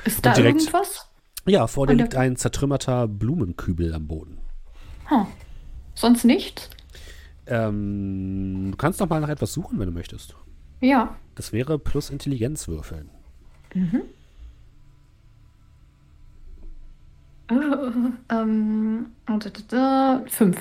Ist 0.04 0.24
da 0.24 0.34
direkt, 0.34 0.60
irgendwas? 0.60 1.08
Ja, 1.46 1.66
vor 1.66 1.86
dir 1.86 1.94
liegt 1.94 2.14
ein 2.14 2.36
zertrümmerter 2.36 3.06
Blumenkübel 3.06 3.92
am 3.94 4.06
Boden. 4.06 4.38
Huh. 5.10 5.26
Sonst 5.94 6.24
nichts? 6.24 6.70
Ähm, 7.46 8.68
du 8.70 8.76
kannst 8.76 9.00
noch 9.00 9.08
mal 9.08 9.20
nach 9.20 9.28
etwas 9.28 9.52
suchen, 9.52 9.78
wenn 9.78 9.86
du 9.86 9.92
möchtest. 9.92 10.34
Ja. 10.80 11.16
Das 11.34 11.52
wäre 11.52 11.78
plus 11.78 12.10
Intelligenz 12.10 12.68
würfeln. 12.68 13.10
Mhm. 13.74 14.02
Uh, 17.50 18.12
ähm, 18.30 19.06
fünf. 20.26 20.58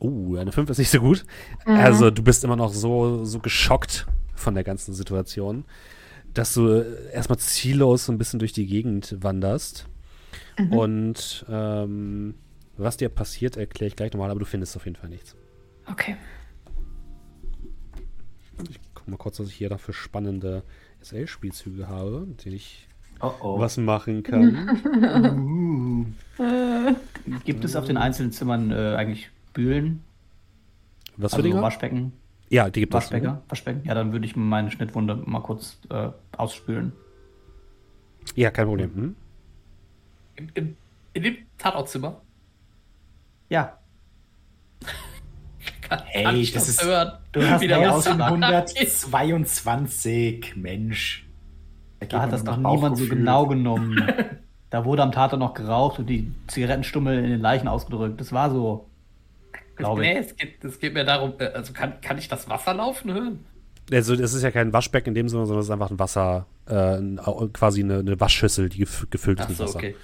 Oh, 0.00 0.36
eine 0.36 0.52
5 0.52 0.70
ist 0.70 0.78
nicht 0.78 0.90
so 0.90 1.00
gut. 1.00 1.24
Mhm. 1.66 1.74
Also 1.74 2.10
du 2.10 2.22
bist 2.22 2.44
immer 2.44 2.56
noch 2.56 2.72
so, 2.72 3.24
so 3.24 3.38
geschockt 3.40 4.06
von 4.34 4.54
der 4.54 4.64
ganzen 4.64 4.94
Situation, 4.94 5.64
dass 6.34 6.54
du 6.54 6.68
erstmal 7.12 7.38
ziellos 7.38 8.06
so 8.06 8.12
ein 8.12 8.18
bisschen 8.18 8.38
durch 8.38 8.52
die 8.52 8.66
Gegend 8.66 9.16
wanderst. 9.20 9.86
Mhm. 10.58 10.72
Und 10.72 11.46
ähm, 11.48 12.34
was 12.76 12.96
dir 12.96 13.08
passiert, 13.08 13.56
erkläre 13.56 13.88
ich 13.88 13.96
gleich 13.96 14.12
nochmal, 14.12 14.30
aber 14.30 14.40
du 14.40 14.46
findest 14.46 14.76
auf 14.76 14.84
jeden 14.84 14.96
Fall 14.96 15.10
nichts. 15.10 15.34
Okay. 15.90 16.16
Guck 19.08 19.18
mal 19.20 19.22
kurz, 19.22 19.40
was 19.40 19.48
ich 19.48 19.54
hier 19.54 19.70
da 19.70 19.78
für 19.78 19.94
spannende 19.94 20.62
SL-Spielzüge 21.00 21.88
habe, 21.88 22.26
mit 22.26 22.44
denen 22.44 22.56
ich 22.56 22.86
oh 23.22 23.32
oh. 23.40 23.58
was 23.58 23.78
machen 23.78 24.22
kann. 24.22 26.12
uh. 26.38 26.44
Gibt 27.46 27.64
es 27.64 27.74
auf 27.74 27.86
den 27.86 27.96
einzelnen 27.96 28.32
Zimmern 28.32 28.70
äh, 28.70 28.96
eigentlich 28.96 29.30
Spülen. 29.48 30.04
Was 31.16 31.32
für 31.32 31.38
also 31.38 31.48
Dinge? 31.48 31.62
Waschbecken. 31.62 32.12
Ja, 32.50 32.68
die 32.68 32.80
gibt 32.80 32.92
es. 32.92 32.96
Waschbecken. 32.96 33.38
Waschbecken. 33.48 33.82
Ja, 33.86 33.94
dann 33.94 34.12
würde 34.12 34.26
ich 34.26 34.36
meine 34.36 34.70
Schnittwunde 34.70 35.16
mal 35.16 35.40
kurz 35.40 35.78
äh, 35.88 36.10
ausspülen. 36.36 36.92
Ja, 38.34 38.50
kein 38.50 38.66
Problem. 38.66 38.94
Hm? 38.94 39.16
In, 40.36 40.48
in, 40.52 40.76
in 41.14 41.22
dem 41.22 41.36
Tatortzimmer? 41.56 42.20
Ja. 43.48 43.78
Hey, 46.06 46.42
das, 46.42 46.52
das 46.52 46.68
ist. 46.68 46.84
Hören? 46.84 47.12
Du 47.32 47.42
hast 47.42 47.60
wieder 47.60 47.78
1922, 47.78 50.54
Mensch. 50.56 51.26
Da, 52.00 52.06
da 52.06 52.22
hat 52.22 52.32
das 52.32 52.42
doch 52.44 52.56
niemand 52.56 52.96
so 52.98 53.06
genau 53.06 53.46
genommen. 53.46 54.02
da 54.70 54.84
wurde 54.84 55.02
am 55.02 55.10
Tatort 55.12 55.40
noch 55.40 55.54
geraucht 55.54 55.98
und 55.98 56.06
die 56.06 56.30
Zigarettenstummel 56.46 57.24
in 57.24 57.30
den 57.30 57.40
Leichen 57.40 57.66
ausgedrückt. 57.68 58.20
Das 58.20 58.32
war 58.32 58.50
so. 58.50 58.84
Glaube 59.76 60.02
nee, 60.02 60.18
es 60.18 60.36
geht, 60.36 60.62
es 60.64 60.78
geht 60.80 60.94
mir 60.94 61.04
darum, 61.04 61.34
äh, 61.38 61.46
also 61.46 61.72
kann, 61.72 62.00
kann 62.00 62.18
ich 62.18 62.26
das 62.26 62.48
Wasser 62.48 62.74
laufen 62.74 63.14
hören? 63.14 63.44
Also 63.92 64.14
es 64.14 64.34
ist 64.34 64.42
ja 64.42 64.50
kein 64.50 64.72
Waschbecken 64.72 65.10
in 65.10 65.14
dem 65.14 65.28
Sinne, 65.28 65.46
sondern 65.46 65.60
es 65.60 65.66
ist 65.66 65.70
einfach 65.70 65.90
ein 65.90 66.00
Wasser, 66.00 66.46
äh, 66.66 66.98
quasi 67.52 67.84
eine, 67.84 68.00
eine, 68.00 68.20
Waschschüssel, 68.20 68.68
die 68.68 68.84
gefüllt 69.10 69.38
ist 69.40 69.48
mit 69.48 69.60
Wasser. 69.60 69.76
Okay. 69.76 69.94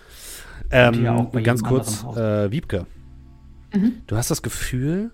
Ähm, 0.71 1.05
ja 1.05 1.23
ganz 1.43 1.63
kurz, 1.63 2.03
äh, 2.17 2.51
Wiebke, 2.51 2.87
mhm. 3.75 3.97
du 4.07 4.17
hast 4.17 4.31
das 4.31 4.43
Gefühl, 4.43 5.11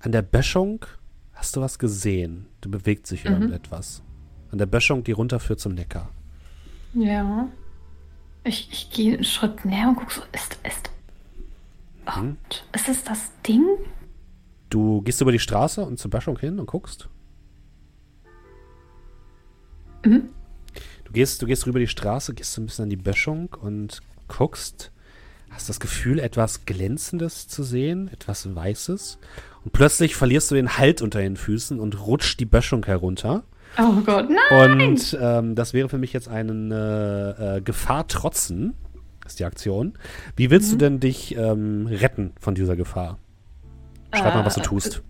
an 0.00 0.12
der 0.12 0.22
Böschung 0.22 0.84
hast 1.32 1.56
du 1.56 1.60
was 1.60 1.78
gesehen. 1.78 2.46
Du 2.60 2.70
bewegt 2.70 3.06
sich 3.06 3.24
mhm. 3.24 3.32
irgendetwas. 3.32 4.02
An 4.50 4.58
der 4.58 4.66
Böschung, 4.66 5.04
die 5.04 5.12
runterführt 5.12 5.60
zum 5.60 5.74
Neckar. 5.74 6.10
Ja. 6.94 7.48
Ich, 8.44 8.68
ich 8.72 8.90
gehe 8.90 9.14
einen 9.14 9.24
Schritt 9.24 9.64
näher 9.64 9.88
und 9.88 9.96
gucke 9.96 10.14
so, 10.14 10.22
ist, 10.32 10.58
ist, 10.64 10.90
mhm. 12.16 12.36
ist 12.72 12.88
es 12.88 13.04
das 13.04 13.30
Ding? 13.46 13.64
Du 14.70 15.02
gehst 15.02 15.20
über 15.20 15.32
die 15.32 15.38
Straße 15.38 15.84
und 15.84 15.98
zur 15.98 16.10
Böschung 16.10 16.38
hin 16.38 16.58
und 16.58 16.66
guckst. 16.66 17.08
Mhm. 20.04 20.28
Du 21.04 21.12
gehst, 21.12 21.40
du 21.40 21.46
gehst 21.46 21.66
rüber 21.66 21.78
die 21.78 21.88
Straße, 21.88 22.34
gehst 22.34 22.52
so 22.52 22.60
ein 22.60 22.66
bisschen 22.66 22.84
an 22.84 22.90
die 22.90 22.96
Böschung 22.96 23.54
und 23.60 24.00
guckst, 24.28 24.92
hast 25.50 25.68
das 25.68 25.80
Gefühl, 25.80 26.18
etwas 26.18 26.66
Glänzendes 26.66 27.48
zu 27.48 27.62
sehen, 27.62 28.08
etwas 28.08 28.54
Weißes. 28.54 29.18
Und 29.68 29.72
plötzlich 29.72 30.16
verlierst 30.16 30.50
du 30.50 30.54
den 30.54 30.78
Halt 30.78 31.02
unter 31.02 31.20
den 31.20 31.36
Füßen 31.36 31.78
und 31.78 32.06
rutscht 32.06 32.40
die 32.40 32.46
Böschung 32.46 32.86
herunter. 32.86 33.42
Oh 33.78 34.00
Gott, 34.00 34.30
nein! 34.30 34.80
Und 34.80 35.18
ähm, 35.20 35.54
das 35.56 35.74
wäre 35.74 35.90
für 35.90 35.98
mich 35.98 36.14
jetzt 36.14 36.26
eine 36.26 37.56
äh, 37.58 37.60
Gefahr 37.60 38.08
trotzen, 38.08 38.72
ist 39.26 39.40
die 39.40 39.44
Aktion. 39.44 39.92
Wie 40.36 40.48
willst 40.50 40.68
mhm. 40.68 40.72
du 40.72 40.78
denn 40.78 41.00
dich 41.00 41.36
ähm, 41.36 41.86
retten 41.86 42.32
von 42.40 42.54
dieser 42.54 42.76
Gefahr? 42.76 43.18
Schreib 44.14 44.36
mal, 44.36 44.46
was 44.46 44.54
du 44.54 44.60
äh, 44.60 44.64
tust. 44.64 45.02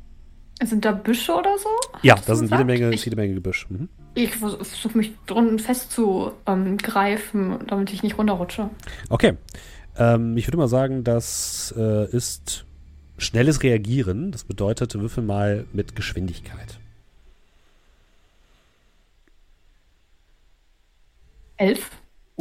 Sind 0.61 0.85
da 0.85 0.91
Büsche 0.91 1.37
oder 1.37 1.57
so? 1.57 1.69
Ja, 2.03 2.17
da 2.27 2.35
sind 2.35 2.51
jede 2.51 2.65
Menge, 2.65 2.91
ich, 2.91 3.05
jede 3.05 3.15
Menge 3.15 3.35
Gebüsch. 3.35 3.69
Mhm. 3.71 3.89
Ich 4.17 4.35
versuche 4.35 4.99
mich 4.99 5.13
drunten 5.27 5.61
festzugreifen, 5.61 7.53
ähm, 7.53 7.59
damit 7.69 7.93
ich 7.93 8.03
nicht 8.03 8.19
runterrutsche. 8.19 8.71
Okay. 9.09 9.35
Ähm, 9.97 10.37
ich 10.37 10.49
würde 10.49 10.57
mal 10.57 10.67
sagen, 10.67 11.05
das 11.05 11.73
äh, 11.79 12.11
ist 12.11 12.67
schnelles 13.19 13.63
Reagieren. 13.63 14.33
Das 14.33 14.45
bedeutet, 14.45 14.95
würfel 14.95 15.23
mal 15.23 15.67
mit 15.73 15.95
Geschwindigkeit. 15.95 16.79
Elf. 21.57 21.91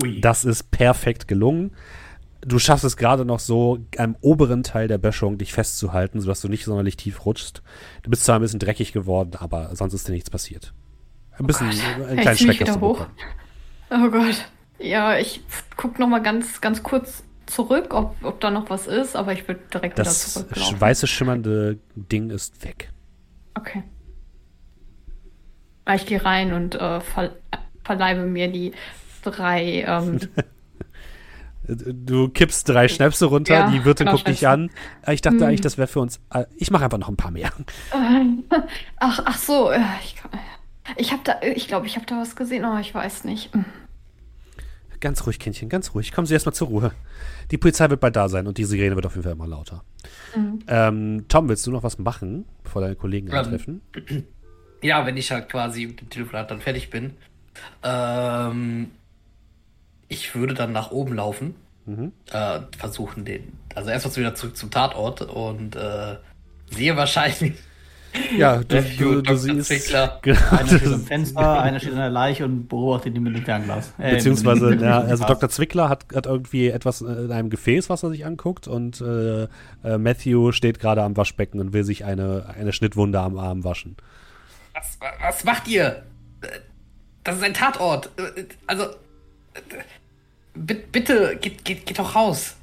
Ui. 0.01 0.21
Das 0.21 0.45
ist 0.45 0.71
perfekt 0.71 1.27
gelungen 1.27 1.71
du 2.47 2.59
schaffst 2.59 2.85
es 2.85 2.97
gerade 2.97 3.25
noch 3.25 3.39
so, 3.39 3.79
am 3.97 4.15
oberen 4.21 4.63
Teil 4.63 4.87
der 4.87 4.97
Böschung 4.97 5.37
dich 5.37 5.53
festzuhalten, 5.53 6.21
sodass 6.21 6.41
du 6.41 6.47
nicht 6.47 6.65
sonderlich 6.65 6.97
tief 6.97 7.25
rutschst. 7.25 7.61
Du 8.03 8.09
bist 8.09 8.23
zwar 8.23 8.39
ein 8.39 8.41
bisschen 8.41 8.59
dreckig 8.59 8.93
geworden, 8.93 9.31
aber 9.37 9.75
sonst 9.75 9.93
ist 9.93 10.07
dir 10.07 10.13
nichts 10.13 10.29
passiert. 10.29 10.73
Ein 11.31 11.43
oh 11.43 11.47
bisschen, 11.47 11.69
oh 11.99 12.05
ein 12.05 12.17
kleinen 12.17 12.37
Schreck 12.37 12.61
hast 12.61 12.75
du 12.75 12.81
hoch. 12.81 13.07
Oh 13.89 14.09
Gott. 14.09 14.45
Ja, 14.79 15.17
ich 15.17 15.41
guck 15.75 15.99
noch 15.99 16.07
mal 16.07 16.21
ganz, 16.21 16.61
ganz 16.61 16.83
kurz 16.83 17.23
zurück, 17.47 17.93
ob, 17.93 18.15
ob 18.23 18.39
da 18.39 18.51
noch 18.51 18.69
was 18.69 18.87
ist, 18.87 19.15
aber 19.15 19.33
ich 19.33 19.47
würde 19.47 19.61
direkt 19.73 19.97
das 19.97 20.35
wieder 20.35 20.45
zurücklaufen. 20.45 20.73
Das 20.73 20.81
weiße 20.81 21.07
schimmernde 21.07 21.79
Ding 21.95 22.29
ist 22.29 22.63
weg. 22.63 22.91
Okay. 23.55 23.83
Ich 25.95 26.05
gehe 26.05 26.23
rein 26.23 26.53
und 26.53 26.75
äh, 26.75 26.99
ver 26.99 27.31
verleibe 27.83 28.25
mir 28.25 28.51
die 28.51 28.73
drei 29.23 29.85
ähm, 29.87 30.19
Du 31.67 32.29
kippst 32.29 32.69
drei 32.69 32.87
Schnäpse 32.87 33.25
runter, 33.25 33.53
ja, 33.53 33.69
die 33.69 33.83
Wirtin 33.83 34.07
guckt 34.07 34.27
dich 34.27 34.47
an. 34.47 34.69
Ich 35.07 35.21
dachte 35.21 35.39
hm. 35.39 35.43
eigentlich, 35.43 35.61
das 35.61 35.77
wäre 35.77 35.87
für 35.87 35.99
uns. 35.99 36.21
Äh, 36.33 36.45
ich 36.55 36.71
mache 36.71 36.85
einfach 36.85 36.97
noch 36.97 37.09
ein 37.09 37.17
paar 37.17 37.31
mehr. 37.31 37.51
Ach, 38.99 39.21
ach 39.25 39.37
so, 39.37 39.71
ich, 40.01 40.15
ich 40.95 41.11
habe 41.11 41.21
da, 41.25 41.41
ich 41.41 41.67
glaube, 41.67 41.85
ich 41.85 41.97
habe 41.97 42.05
da 42.05 42.19
was 42.21 42.35
gesehen, 42.37 42.63
aber 42.63 42.79
ich 42.79 42.93
weiß 42.95 43.25
nicht. 43.25 43.49
Ganz 44.99 45.25
ruhig, 45.25 45.39
Kindchen, 45.39 45.69
ganz 45.69 45.93
ruhig. 45.93 46.11
Kommen 46.11 46.25
Sie 46.25 46.33
erstmal 46.33 46.53
zur 46.53 46.67
Ruhe. 46.67 46.91
Die 47.51 47.57
Polizei 47.57 47.89
wird 47.89 47.99
bald 47.99 48.15
da 48.15 48.29
sein 48.29 48.47
und 48.47 48.57
die 48.57 48.63
Sirene 48.63 48.95
wird 48.95 49.05
auf 49.05 49.13
jeden 49.13 49.23
Fall 49.23 49.33
immer 49.33 49.47
lauter. 49.47 49.83
Mhm. 50.35 50.59
Ähm, 50.67 51.25
Tom, 51.27 51.49
willst 51.49 51.65
du 51.67 51.71
noch 51.71 51.83
was 51.83 51.99
machen, 51.99 52.45
bevor 52.63 52.81
deine 52.81 52.95
Kollegen 52.95 53.27
ähm, 53.27 53.33
eintreffen? 53.33 53.81
Ja, 54.83 55.07
wenn 55.07 55.17
ich 55.17 55.31
halt 55.31 55.49
quasi 55.49 55.87
mit 55.87 56.01
dem 56.01 56.09
Telefonat 56.11 56.51
dann 56.51 56.61
fertig 56.61 56.91
bin. 56.91 57.15
Ähm, 57.81 58.91
ich 60.07 60.35
würde 60.35 60.53
dann 60.53 60.71
nach 60.71 60.91
oben 60.91 61.15
laufen. 61.15 61.55
Mhm. 61.87 62.11
Äh, 62.31 62.59
versuchen 62.77 63.25
den. 63.25 63.53
Also 63.73 63.89
erstmal 63.89 64.15
wieder 64.17 64.35
zurück 64.35 64.55
zum 64.55 64.69
Tatort 64.69 65.21
und 65.21 65.75
äh, 65.75 66.17
sehe 66.69 66.95
wahrscheinlich 66.95 67.55
ja, 68.37 68.57
du, 68.63 68.81
du, 68.81 69.21
du 69.21 69.37
siehst. 69.37 69.93
Genau, 70.21 70.39
einer 70.51 70.67
steht 70.67 70.87
am 70.87 71.01
Fenster, 71.01 71.61
einer 71.61 71.79
steht 71.79 71.93
an 71.93 71.99
der 71.99 72.09
Leiche 72.09 72.45
und 72.45 72.67
beobachtet 72.67 73.15
ihn 73.15 73.23
mit 73.23 73.35
dem 73.35 73.45
Fernglas. 73.45 73.93
Äh, 73.97 74.15
Beziehungsweise, 74.15 74.75
ja, 74.75 74.99
also 74.99 75.25
Dr. 75.25 75.49
Zwickler 75.49 75.89
hat, 75.89 76.05
hat 76.13 76.25
irgendwie 76.25 76.67
etwas 76.67 77.01
in 77.01 77.31
einem 77.31 77.49
Gefäß, 77.49 77.89
was 77.89 78.03
er 78.03 78.09
sich 78.09 78.25
anguckt 78.25 78.67
und 78.67 79.01
äh, 79.01 79.43
äh, 79.83 79.97
Matthew 79.97 80.51
steht 80.51 80.79
gerade 80.79 81.03
am 81.03 81.15
Waschbecken 81.15 81.59
und 81.59 81.73
will 81.73 81.83
sich 81.83 82.05
eine, 82.05 82.53
eine 82.57 82.73
Schnittwunde 82.73 83.19
am 83.19 83.37
Arm 83.37 83.63
waschen. 83.63 83.95
Was, 84.73 84.97
was 85.21 85.43
macht 85.43 85.67
ihr? 85.67 86.03
Das 87.23 87.37
ist 87.37 87.43
ein 87.43 87.53
Tatort. 87.53 88.11
Also, 88.67 88.85
bitte, 90.55 91.37
geht, 91.41 91.63
geht, 91.65 91.85
geht 91.85 91.99
doch 91.99 92.15
raus 92.15 92.56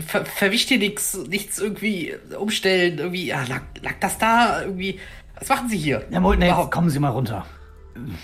ver 0.00 0.24
verwischt 0.24 0.70
dir 0.70 0.78
nichts, 0.78 1.18
nichts 1.28 1.58
irgendwie 1.58 2.14
umstellen, 2.38 2.98
irgendwie, 2.98 3.26
ja, 3.26 3.44
lag, 3.44 3.62
lag 3.80 3.94
das 4.00 4.18
da 4.18 4.62
irgendwie? 4.62 4.98
Was 5.38 5.48
machen 5.48 5.68
Sie 5.68 5.78
hier? 5.78 6.04
Ja, 6.10 6.20
Molten, 6.20 6.42
nee, 6.42 6.52
kommen 6.70 6.90
Sie 6.90 6.98
mal 6.98 7.08
runter. 7.08 7.46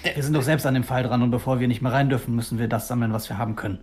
Wir 0.03 0.23
sind 0.23 0.35
doch 0.35 0.43
selbst 0.43 0.67
an 0.67 0.75
dem 0.75 0.85
Fall 0.85 1.03
dran 1.03 1.23
und 1.23 1.31
bevor 1.31 1.61
wir 1.61 1.69
nicht 1.69 1.83
mehr 1.83 1.93
rein 1.93 2.09
dürfen, 2.09 2.35
müssen 2.35 2.59
wir 2.59 2.69
das 2.69 2.89
sammeln, 2.89 3.13
was 3.13 3.29
wir 3.29 3.39
haben 3.39 3.57
können. 3.57 3.81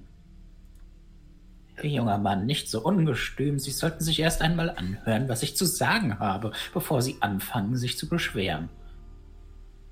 Junger 1.83 2.17
Mann, 2.17 2.45
nicht 2.45 2.69
so 2.69 2.81
ungestüm. 2.81 3.59
Sie 3.59 3.71
sollten 3.71 4.03
sich 4.03 4.19
erst 4.19 4.41
einmal 4.41 4.69
anhören, 4.69 5.27
was 5.27 5.43
ich 5.43 5.57
zu 5.57 5.65
sagen 5.65 6.19
habe, 6.19 6.51
bevor 6.73 7.01
Sie 7.01 7.17
anfangen, 7.19 7.75
sich 7.75 7.97
zu 7.97 8.07
beschweren. 8.07 8.69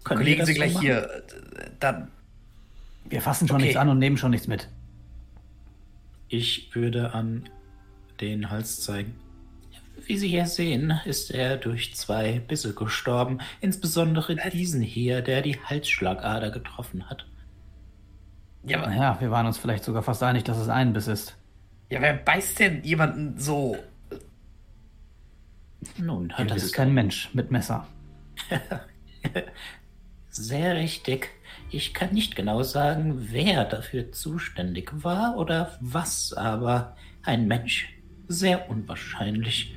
Können 0.04 0.20
Kollegen 0.20 0.46
Sie 0.46 0.54
gleich 0.54 0.74
machen? 0.74 0.86
hier. 0.86 1.24
Dann. 1.80 2.10
Wir 3.06 3.22
fassen 3.22 3.48
schon 3.48 3.58
okay. 3.58 3.66
nichts 3.66 3.78
an 3.78 3.90
und 3.90 4.00
nehmen 4.00 4.18
schon 4.18 4.32
nichts 4.32 4.48
mit. 4.48 4.70
Ich 6.30 6.74
würde 6.74 7.14
an 7.14 7.50
den 8.22 8.50
Hals 8.50 8.82
zeigen. 8.82 9.16
Wie 10.06 10.18
Sie 10.18 10.28
hier 10.28 10.48
sehen, 10.48 11.00
ist 11.06 11.32
er 11.32 11.58
durch 11.58 11.96
zwei 11.96 12.40
Bisse 12.40 12.74
gestorben, 12.74 13.40
insbesondere 13.62 14.36
diesen 14.52 14.82
hier, 14.82 15.22
der 15.22 15.42
die 15.42 15.60
Halsschlagader 15.60 16.52
getroffen 16.52 17.10
hat. 17.10 17.26
Ja, 18.64 18.82
aber, 18.82 18.94
ja, 18.94 19.20
wir 19.22 19.32
waren 19.32 19.46
uns 19.46 19.58
vielleicht 19.58 19.84
sogar 19.84 20.04
fast 20.04 20.24
einig, 20.24 20.44
dass 20.44 20.58
es 20.58 20.70
ein 20.70 20.94
Biss 20.94 21.08
ist. 21.08 21.38
Ja, 21.90 22.02
wer 22.02 22.14
beißt 22.14 22.60
denn 22.60 22.84
jemanden 22.84 23.38
so? 23.38 23.78
Nun, 25.98 26.34
ja, 26.38 26.46
das 26.46 26.64
ist 26.64 26.74
kein 26.74 26.94
Mensch 26.94 27.30
mit 27.34 27.52
Messer. 27.52 27.88
Sehr 30.30 30.76
richtig. 30.76 31.30
Ich 31.70 31.94
kann 31.94 32.14
nicht 32.14 32.36
genau 32.36 32.64
sagen, 32.64 33.28
wer 33.32 33.66
dafür 33.66 34.12
zuständig 34.12 34.92
war 35.04 35.38
oder 35.38 35.78
was, 35.82 36.34
aber 36.34 36.96
ein 37.24 37.48
Mensch 37.48 37.94
sehr 38.28 38.70
unwahrscheinlich. 38.70 39.76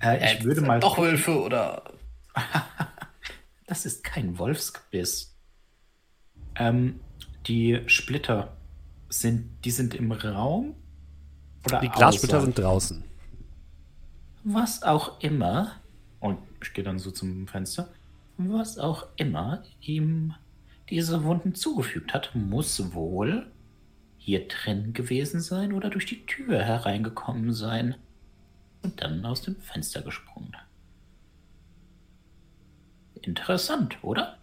Äh, 0.00 0.34
ich 0.34 0.40
äh, 0.40 0.44
würde 0.44 0.60
mal. 0.60 0.80
Doch 0.80 0.98
Wölfe 0.98 1.40
oder. 1.40 1.92
das 3.66 3.86
ist 3.86 4.04
kein 4.04 4.38
Wolfsgebiss. 4.38 5.36
Ähm, 6.56 7.00
die 7.46 7.80
Splitter 7.86 8.56
sind, 9.08 9.64
die 9.64 9.70
sind 9.70 9.94
im 9.94 10.12
Raum? 10.12 10.74
Oder 11.66 11.80
die 11.80 11.88
Glassplitter 11.88 12.40
sind 12.40 12.58
draußen. 12.58 13.04
Was 14.44 14.82
auch 14.82 15.20
immer. 15.20 15.72
Und 16.20 16.38
ich 16.62 16.72
gehe 16.72 16.84
dann 16.84 16.98
so 16.98 17.10
zum 17.10 17.46
Fenster. 17.46 17.88
Was 18.36 18.78
auch 18.78 19.06
immer 19.16 19.62
ihm 19.80 20.34
diese 20.90 21.24
Wunden 21.24 21.54
zugefügt 21.54 22.12
hat, 22.12 22.34
muss 22.34 22.92
wohl 22.94 23.51
hier 24.24 24.46
drin 24.46 24.92
gewesen 24.92 25.40
sein 25.40 25.72
oder 25.72 25.90
durch 25.90 26.06
die 26.06 26.24
Tür 26.26 26.62
hereingekommen 26.62 27.52
sein 27.52 27.96
und 28.82 29.02
dann 29.02 29.26
aus 29.26 29.42
dem 29.42 29.56
Fenster 29.56 30.00
gesprungen. 30.00 30.56
Interessant, 33.20 33.98
oder? 34.02 34.38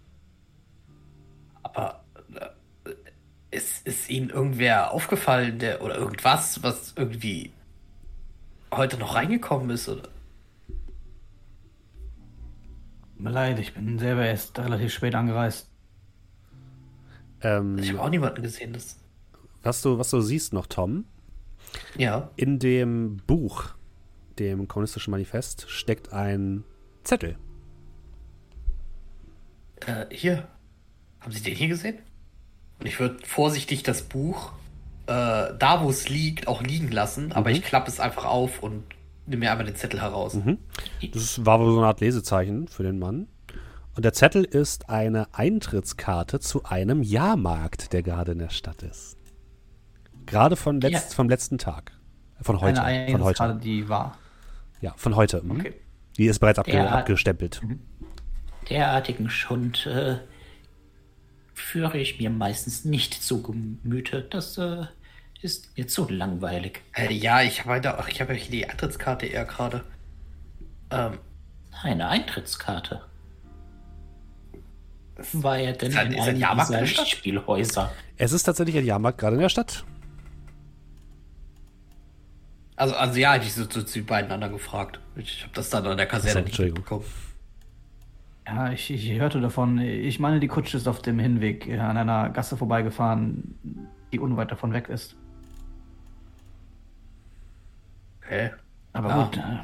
Aber 1.63 2.03
äh, 2.35 3.55
ist, 3.55 3.87
ist 3.87 4.09
Ihnen 4.09 4.29
irgendwer 4.29 4.91
aufgefallen, 4.91 5.59
der 5.59 5.81
oder 5.81 5.95
irgendwas, 5.95 6.61
was 6.61 6.93
irgendwie 6.97 7.53
heute 8.73 8.97
noch 8.97 9.15
reingekommen 9.15 9.69
ist, 9.69 9.87
oder? 9.87 10.09
Mir 13.15 13.29
leid, 13.31 13.59
ich 13.59 13.73
bin 13.73 13.97
selber 13.97 14.25
erst 14.25 14.59
relativ 14.59 14.93
spät 14.93 15.15
angereist. 15.15 15.69
Ähm, 17.41 17.77
ich 17.77 17.89
habe 17.91 18.01
auch 18.01 18.09
niemanden 18.09 18.41
gesehen. 18.41 18.73
Das 18.73 18.98
was 19.63 19.81
du, 19.81 19.97
was 19.97 20.09
du 20.09 20.21
siehst 20.21 20.53
noch, 20.53 20.67
Tom. 20.67 21.05
Ja. 21.97 22.31
In 22.35 22.59
dem 22.59 23.17
Buch, 23.27 23.69
dem 24.39 24.67
Kommunistischen 24.67 25.11
Manifest, 25.11 25.69
steckt 25.69 26.13
ein 26.13 26.63
Zettel. 27.03 27.37
Äh, 29.85 30.05
hier. 30.11 30.47
Haben 31.19 31.31
Sie 31.31 31.41
den 31.41 31.55
hier 31.55 31.67
gesehen? 31.67 31.99
Ich 32.83 32.99
würde 32.99 33.17
vorsichtig 33.25 33.83
das 33.83 34.03
Buch 34.03 34.53
äh, 35.09 35.53
da, 35.57 35.81
wo 35.83 35.89
es 35.89 36.07
liegt, 36.07 36.47
auch 36.47 36.61
liegen 36.61 36.91
lassen, 36.91 37.27
mhm. 37.27 37.31
aber 37.33 37.51
ich 37.51 37.63
klappe 37.63 37.89
es 37.89 37.99
einfach 37.99 38.25
auf 38.25 38.61
und 38.61 38.83
nehme 39.25 39.45
mir 39.45 39.51
einfach 39.51 39.65
den 39.65 39.75
Zettel 39.75 40.01
heraus. 40.01 40.35
Mhm. 40.35 40.59
Das 41.13 41.45
war 41.45 41.59
wohl 41.59 41.71
so 41.71 41.79
eine 41.79 41.87
Art 41.87 41.99
Lesezeichen 41.99 42.67
für 42.67 42.83
den 42.83 42.99
Mann. 42.99 43.27
Und 43.95 44.05
der 44.05 44.13
Zettel 44.13 44.45
ist 44.45 44.89
eine 44.89 45.27
Eintrittskarte 45.33 46.39
zu 46.39 46.63
einem 46.63 47.03
Jahrmarkt, 47.03 47.91
der 47.91 48.03
gerade 48.03 48.31
in 48.31 48.39
der 48.39 48.49
Stadt 48.49 48.83
ist. 48.83 49.17
Gerade 50.29 50.55
von 50.55 50.79
letzt, 50.79 51.09
ja. 51.09 51.15
vom 51.15 51.27
letzten 51.27 51.57
Tag. 51.57 51.91
Von 52.41 52.61
heute. 52.61 52.83
Eine 52.83 53.11
von 53.11 53.23
heute. 53.23 53.59
die 53.61 53.89
war. 53.89 54.17
Ja, 54.81 54.93
von 54.95 55.15
heute. 55.15 55.41
Mhm. 55.41 55.51
Okay. 55.59 55.73
Die 56.17 56.27
ist 56.27 56.39
bereits 56.39 56.59
abge 56.59 56.71
Der, 56.71 56.91
abgestempelt. 56.91 57.61
Mhm. 57.63 57.79
Derartigen 58.69 59.29
Schund 59.29 59.85
äh, 59.87 60.17
führe 61.53 61.97
ich 61.97 62.19
mir 62.19 62.29
meistens 62.29 62.85
nicht 62.85 63.13
zu 63.13 63.41
Gemüte. 63.41 64.21
Das 64.21 64.57
äh, 64.57 64.85
ist 65.41 65.75
mir 65.77 65.87
zu 65.87 66.07
langweilig. 66.07 66.81
Äh, 66.93 67.11
ja, 67.13 67.41
ich 67.41 67.65
habe 67.65 67.81
ja 67.81 68.03
hier 68.03 68.51
die 68.51 68.69
Eintrittskarte 68.69 69.25
eher 69.25 69.45
gerade. 69.45 69.83
Ähm, 70.91 71.17
Eine 71.83 72.07
Eintrittskarte? 72.07 73.01
War 75.33 75.57
er 75.57 75.73
denn 75.73 75.95
halt, 75.95 76.13
in 76.13 76.43
einem 76.43 76.67
dieser 76.67 77.05
Spielhäuser? 77.05 77.91
Es 78.17 78.31
ist 78.31 78.43
tatsächlich 78.43 78.77
ein 78.77 78.85
Jahrmarkt 78.85 79.17
gerade 79.17 79.35
in 79.35 79.41
der 79.41 79.49
Stadt. 79.49 79.85
Also, 82.79 82.95
also 82.95 83.19
ja, 83.19 83.35
ich 83.35 83.53
so, 83.53 83.65
so 83.69 83.81
die 83.81 84.01
beiden 84.01 84.31
anderen 84.31 84.53
gefragt. 84.53 85.01
Ich 85.17 85.43
habe 85.43 85.51
das 85.53 85.69
dann 85.69 85.85
an 85.85 85.97
der 85.97 86.05
Kaserne 86.05 86.43
nicht 86.43 86.57
bekommen. 86.73 87.03
Ja, 88.47 88.71
ich, 88.71 88.89
ich 88.89 89.19
hörte 89.19 89.41
davon. 89.41 89.79
Ich 89.79 90.21
meine, 90.21 90.39
die 90.39 90.47
Kutsche 90.47 90.77
ist 90.77 90.87
auf 90.87 91.01
dem 91.01 91.19
Hinweg 91.19 91.67
äh, 91.67 91.77
an 91.77 91.97
einer 91.97 92.29
Gasse 92.29 92.55
vorbeigefahren, 92.55 93.59
die 94.13 94.19
unweit 94.19 94.51
davon 94.51 94.71
weg 94.71 94.87
ist. 94.87 95.17
Okay. 98.23 98.51
Aber 98.93 99.09
ja. 99.09 99.23
gut, 99.25 99.35
äh, 99.35 99.59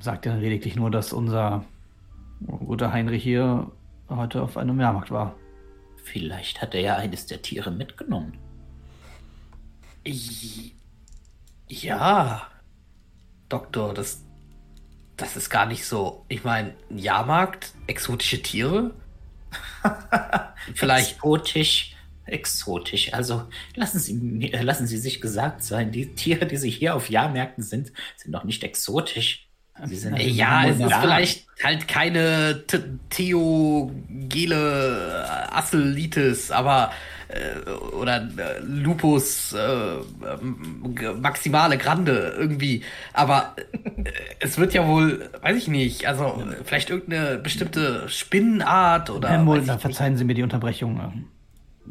sagt 0.00 0.24
ja 0.26 0.36
lediglich 0.36 0.76
nur, 0.76 0.92
dass 0.92 1.12
unser 1.12 1.64
guter 2.46 2.92
Heinrich 2.92 3.24
hier 3.24 3.72
heute 4.08 4.40
auf 4.40 4.56
einem 4.56 4.80
Jahrmarkt 4.80 5.10
war. 5.10 5.34
Vielleicht 6.04 6.62
hat 6.62 6.76
er 6.76 6.80
ja 6.80 6.96
eines 6.96 7.26
der 7.26 7.42
Tiere 7.42 7.72
mitgenommen. 7.72 8.38
Ja. 11.68 12.51
Doktor, 13.52 13.92
das, 13.94 14.22
das 15.16 15.36
ist 15.36 15.50
gar 15.50 15.66
nicht 15.66 15.84
so. 15.84 16.24
Ich 16.28 16.42
meine, 16.44 16.74
ein 16.90 16.98
Jahrmarkt, 16.98 17.72
exotische 17.86 18.40
Tiere? 18.40 18.92
Vielleicht. 20.74 21.16
Exotisch, 21.16 21.94
exotisch. 22.24 23.12
Also 23.12 23.48
lassen 23.74 23.98
Sie, 23.98 24.48
lassen 24.60 24.86
Sie 24.86 24.96
sich 24.96 25.20
gesagt 25.20 25.62
sein, 25.62 25.92
die 25.92 26.14
Tiere, 26.14 26.46
die 26.46 26.56
Sie 26.56 26.70
hier 26.70 26.94
auf 26.94 27.10
Jahrmärkten 27.10 27.62
sind, 27.62 27.92
sind 28.16 28.32
doch 28.32 28.44
nicht 28.44 28.64
exotisch. 28.64 29.48
Sie 29.84 29.96
sind 29.96 30.18
ja, 30.18 30.66
es 30.66 30.78
ist 30.78 30.94
vielleicht 30.94 31.46
halt 31.64 31.88
keine 31.88 32.64
Theogele 33.08 34.46
Acellitis, 35.50 36.50
aber 36.50 36.90
äh, 36.90 37.21
oder 37.98 38.28
äh, 38.36 38.60
Lupus 38.62 39.52
äh, 39.52 39.96
maximale 41.20 41.78
Grande 41.78 42.34
irgendwie. 42.38 42.82
Aber 43.12 43.54
äh, 43.56 44.10
es 44.40 44.58
wird 44.58 44.74
ja 44.74 44.86
wohl, 44.86 45.30
weiß 45.42 45.56
ich 45.56 45.68
nicht, 45.68 46.06
also 46.06 46.42
vielleicht 46.64 46.90
irgendeine 46.90 47.38
bestimmte 47.38 48.08
Spinnenart 48.08 49.10
oder. 49.10 49.30
Herr 49.30 49.42
Mulder, 49.42 49.78
verzeihen 49.78 50.16
Sie 50.16 50.24
mir 50.24 50.34
die 50.34 50.42
Unterbrechung. 50.42 51.26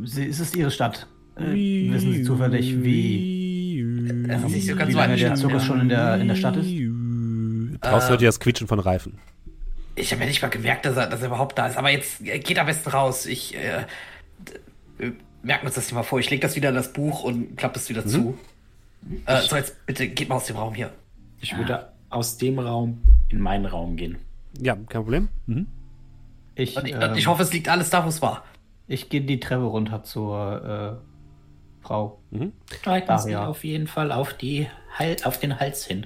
Sie, 0.03 0.27
es 0.27 0.39
ist 0.39 0.55
Ihre 0.55 0.71
Stadt. 0.71 1.07
Äh, 1.37 1.91
wissen 1.91 2.13
Sie 2.13 2.23
zufällig, 2.23 2.83
wie, 2.83 3.83
Das 4.27 4.43
ist 4.43 4.49
nicht 4.51 4.67
so 4.67 4.75
ganz 4.75 4.89
wie 4.89 4.93
so 4.93 4.99
lange 4.99 5.15
der 5.15 5.35
Zirkus 5.35 5.61
ja. 5.61 5.67
schon 5.67 5.81
in 5.81 5.89
der, 5.89 6.17
in 6.17 6.27
der 6.27 6.35
Stadt 6.35 6.57
ist? 6.57 6.69
Draußen 7.81 8.09
hört 8.09 8.21
ihr 8.21 8.27
das 8.27 8.39
Quietschen 8.39 8.67
von 8.67 8.79
Reifen. 8.79 9.19
Ich 9.95 10.11
habe 10.11 10.21
ja 10.21 10.27
nicht 10.27 10.41
mal 10.41 10.49
gemerkt, 10.49 10.85
dass 10.85 10.95
er, 10.95 11.07
dass 11.07 11.21
er 11.21 11.27
überhaupt 11.27 11.57
da 11.57 11.67
ist. 11.67 11.77
Aber 11.77 11.89
jetzt 11.89 12.21
äh, 12.21 12.39
geht 12.39 12.59
am 12.59 12.67
besten 12.67 12.89
raus. 12.89 13.25
Ich 13.25 13.55
äh, 13.55 13.85
d- 15.43 15.47
wir 15.47 15.47
merken 15.47 15.65
uns 15.65 15.75
das 15.75 15.87
hier 15.87 15.95
mal 15.95 16.03
vor. 16.03 16.19
Ich 16.19 16.29
lege 16.29 16.41
das 16.41 16.55
wieder 16.55 16.69
in 16.69 16.75
das 16.75 16.93
Buch 16.93 17.23
und 17.23 17.55
klappe 17.57 17.79
es 17.79 17.89
wieder 17.89 18.05
zu. 18.05 18.37
Äh, 19.25 19.41
so, 19.41 19.55
jetzt 19.55 19.85
bitte 19.85 20.07
geht 20.07 20.29
mal 20.29 20.35
aus 20.35 20.45
dem 20.45 20.55
Raum 20.57 20.73
hier. 20.75 20.91
Ich 21.41 21.57
würde 21.57 21.91
aus 22.09 22.37
dem 22.37 22.59
Raum 22.59 23.01
in 23.29 23.39
meinen 23.41 23.65
Raum 23.65 23.95
gehen. 23.95 24.17
Ja, 24.59 24.75
kein 24.75 25.01
Problem. 25.03 25.29
Mhm. 25.47 25.67
Ich, 26.55 26.75
Und 26.77 26.85
ich, 26.85 26.93
ähm, 26.93 27.15
ich 27.15 27.27
hoffe, 27.27 27.41
es 27.43 27.53
liegt 27.53 27.69
alles 27.69 27.89
da, 27.89 28.03
wo 28.05 28.09
es 28.09 28.21
war. 28.21 28.43
ich 28.87 29.09
gehe 29.09 29.21
die 29.21 29.39
Treppe 29.39 29.63
runter 29.63 30.03
zur 30.03 30.99
äh, 31.81 31.85
Frau. 31.85 32.19
Streiten 32.81 33.17
Sie 33.19 33.35
auf 33.35 33.63
jeden 33.63 33.87
Fall 33.87 34.11
auf, 34.11 34.33
die 34.33 34.67
auf 35.23 35.39
den 35.39 35.59
Hals 35.59 35.85
hin. 35.85 36.05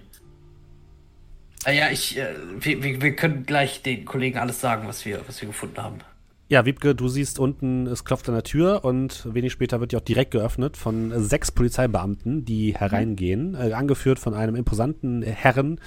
Äh, 1.66 1.78
ja, 1.78 1.90
ich, 1.90 2.18
äh, 2.18 2.28
wir, 2.60 2.84
wir, 2.84 3.02
wir 3.02 3.16
können 3.16 3.46
gleich 3.46 3.82
den 3.82 4.06
Kollegen 4.06 4.38
alles 4.38 4.62
sagen, 4.62 4.88
was 4.88 5.04
wir, 5.04 5.22
was 5.28 5.42
wir 5.42 5.48
gefunden 5.48 5.82
haben. 5.82 5.98
Ja, 6.48 6.64
Wiebke, 6.64 6.94
du 6.94 7.08
siehst 7.08 7.40
unten, 7.40 7.88
es 7.88 8.06
klopft 8.06 8.30
an 8.30 8.36
der 8.36 8.44
Tür 8.44 8.86
und 8.86 9.34
wenig 9.34 9.52
später 9.52 9.80
wird 9.80 9.92
die 9.92 9.98
auch 9.98 10.02
direkt 10.02 10.30
geöffnet 10.30 10.78
von 10.78 11.12
sechs 11.20 11.52
Polizeibeamten, 11.52 12.46
die 12.46 12.76
hereingehen, 12.76 13.56
äh, 13.56 13.74
angeführt 13.74 14.20
von 14.20 14.36
einem 14.36 14.56
imposanten 14.56 15.24
Herren, 15.24 15.80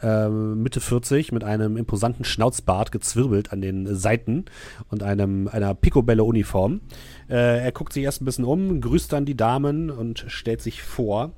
äh, 0.00 0.30
Mitte 0.30 0.80
40, 0.80 1.32
mit 1.32 1.44
einem 1.44 1.76
imposanten 1.76 2.24
Schnauzbart, 2.24 2.92
gezwirbelt 2.92 3.52
an 3.52 3.60
den 3.60 3.94
Seiten 3.94 4.46
und 4.88 5.02
einem, 5.02 5.48
einer 5.48 5.74
Picobello-Uniform. 5.74 6.80
Äh, 7.28 7.64
er 7.64 7.72
guckt 7.72 7.92
sich 7.92 8.04
erst 8.04 8.22
ein 8.22 8.24
bisschen 8.24 8.46
um, 8.46 8.80
grüßt 8.80 9.12
dann 9.12 9.26
die 9.26 9.36
Damen 9.36 9.90
und 9.90 10.24
stellt 10.28 10.62
sich 10.62 10.80
vor 10.80 11.34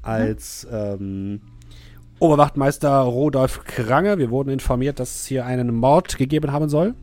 als 0.00 0.64
ähm, 0.70 1.40
Oberwachtmeister 2.20 3.00
Rodolf 3.00 3.64
Krange. 3.64 4.18
Wir 4.18 4.30
wurden 4.30 4.50
informiert, 4.50 5.00
dass 5.00 5.12
es 5.16 5.26
hier 5.26 5.44
einen 5.44 5.74
Mord 5.74 6.18
gegeben 6.18 6.52
haben 6.52 6.68
soll. 6.68 6.94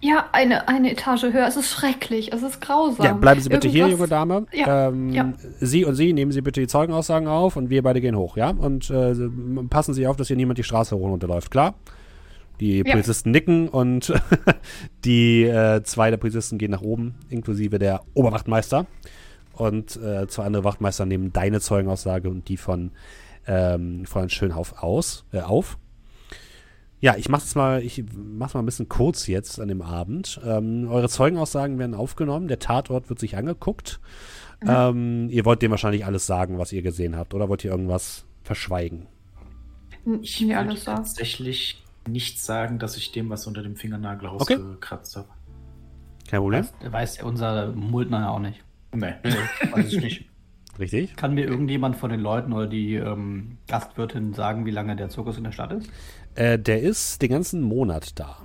Ja, 0.00 0.26
eine, 0.32 0.68
eine 0.68 0.92
Etage 0.92 1.24
höher. 1.24 1.46
Es 1.48 1.56
ist 1.56 1.70
schrecklich. 1.70 2.32
Es 2.32 2.42
ist 2.42 2.60
grausam. 2.60 3.04
Ja, 3.04 3.12
bleiben 3.14 3.40
Sie 3.40 3.48
bitte 3.48 3.68
hier, 3.68 3.86
Irgendwas- 3.86 3.90
junge 3.98 4.08
Dame. 4.08 4.46
Ja, 4.52 4.88
ähm, 4.88 5.10
ja. 5.12 5.32
Sie 5.60 5.84
und 5.84 5.94
Sie 5.96 6.12
nehmen 6.12 6.30
Sie 6.30 6.40
bitte 6.40 6.60
die 6.60 6.66
Zeugenaussagen 6.68 7.26
auf 7.26 7.56
und 7.56 7.68
wir 7.70 7.82
beide 7.82 8.00
gehen 8.00 8.16
hoch, 8.16 8.36
ja? 8.36 8.50
Und 8.50 8.90
äh, 8.90 9.14
passen 9.68 9.94
Sie 9.94 10.06
auf, 10.06 10.16
dass 10.16 10.28
hier 10.28 10.36
niemand 10.36 10.58
die 10.58 10.62
Straße 10.62 10.94
runterläuft, 10.94 11.50
klar? 11.50 11.74
Die 12.60 12.78
Ja. 12.78 12.92
Polizisten 12.92 13.30
nicken 13.32 13.68
und 13.68 14.12
die 15.04 15.44
äh, 15.44 15.82
zwei 15.82 16.10
der 16.10 16.16
Polizisten 16.16 16.58
gehen 16.58 16.70
nach 16.70 16.82
oben, 16.82 17.14
inklusive 17.28 17.78
der 17.78 18.02
Oberwachtmeister. 18.14 18.86
Und 19.52 19.96
äh, 19.96 20.28
zwei 20.28 20.44
andere 20.44 20.62
Wachtmeister 20.64 21.06
nehmen 21.06 21.32
deine 21.32 21.60
Zeugenaussage 21.60 22.28
und 22.30 22.48
die 22.48 22.56
von 22.56 22.92
ähm, 23.48 24.04
Fräulein 24.06 24.30
Schönhauf 24.30 24.80
aus, 24.82 25.24
äh, 25.32 25.40
auf. 25.40 25.78
Ja, 27.00 27.16
ich 27.16 27.28
mach's 27.28 27.54
mal, 27.54 27.82
ich 27.82 28.04
mach's 28.14 28.54
mal 28.54 28.60
ein 28.60 28.66
bisschen 28.66 28.88
kurz 28.88 29.26
jetzt 29.28 29.60
an 29.60 29.68
dem 29.68 29.82
Abend. 29.82 30.40
Ähm, 30.44 30.88
eure 30.90 31.08
Zeugenaussagen 31.08 31.78
werden 31.78 31.94
aufgenommen, 31.94 32.48
der 32.48 32.58
Tatort 32.58 33.08
wird 33.08 33.18
sich 33.20 33.36
angeguckt. 33.36 34.00
Ähm, 34.66 35.28
ihr 35.30 35.44
wollt 35.44 35.62
dem 35.62 35.70
wahrscheinlich 35.70 36.04
alles 36.04 36.26
sagen, 36.26 36.58
was 36.58 36.72
ihr 36.72 36.82
gesehen 36.82 37.16
habt, 37.16 37.34
oder 37.34 37.48
wollt 37.48 37.64
ihr 37.64 37.70
irgendwas 37.70 38.24
verschweigen? 38.42 39.06
Ich 40.22 40.40
Mir 40.40 40.48
würde 40.56 40.58
alles 40.70 40.84
sagen. 40.84 40.96
tatsächlich 40.98 41.84
nicht 42.08 42.40
sagen, 42.40 42.78
dass 42.80 42.96
ich 42.96 43.12
dem 43.12 43.30
was 43.30 43.46
unter 43.46 43.62
dem 43.62 43.76
Fingernagel 43.76 44.28
Okay. 44.30 44.54
rausgekratzt 44.54 45.16
habe. 45.16 45.28
Kein 46.28 46.40
Problem. 46.40 46.64
Weiß, 46.64 46.92
weiß 46.92 47.16
ja 47.18 47.24
unser 47.24 47.72
Muldner 47.72 48.20
ja 48.20 48.30
auch 48.30 48.38
nicht. 48.40 48.64
Nee. 48.92 49.14
Weiß 49.70 49.92
ich 49.92 50.00
nicht. 50.02 50.24
Richtig. 50.78 51.16
Kann 51.16 51.34
mir 51.34 51.44
irgendjemand 51.44 51.96
von 51.96 52.10
den 52.10 52.20
Leuten 52.20 52.52
oder 52.52 52.66
die 52.66 52.94
ähm, 52.94 53.58
Gastwirtin 53.66 54.32
sagen, 54.32 54.64
wie 54.64 54.70
lange 54.70 54.94
der 54.94 55.08
Zirkus 55.08 55.36
in 55.36 55.44
der 55.44 55.52
Stadt 55.52 55.72
ist? 55.72 55.90
Äh, 56.34 56.58
der 56.58 56.82
ist 56.82 57.20
den 57.20 57.30
ganzen 57.30 57.62
Monat 57.62 58.18
da. 58.18 58.36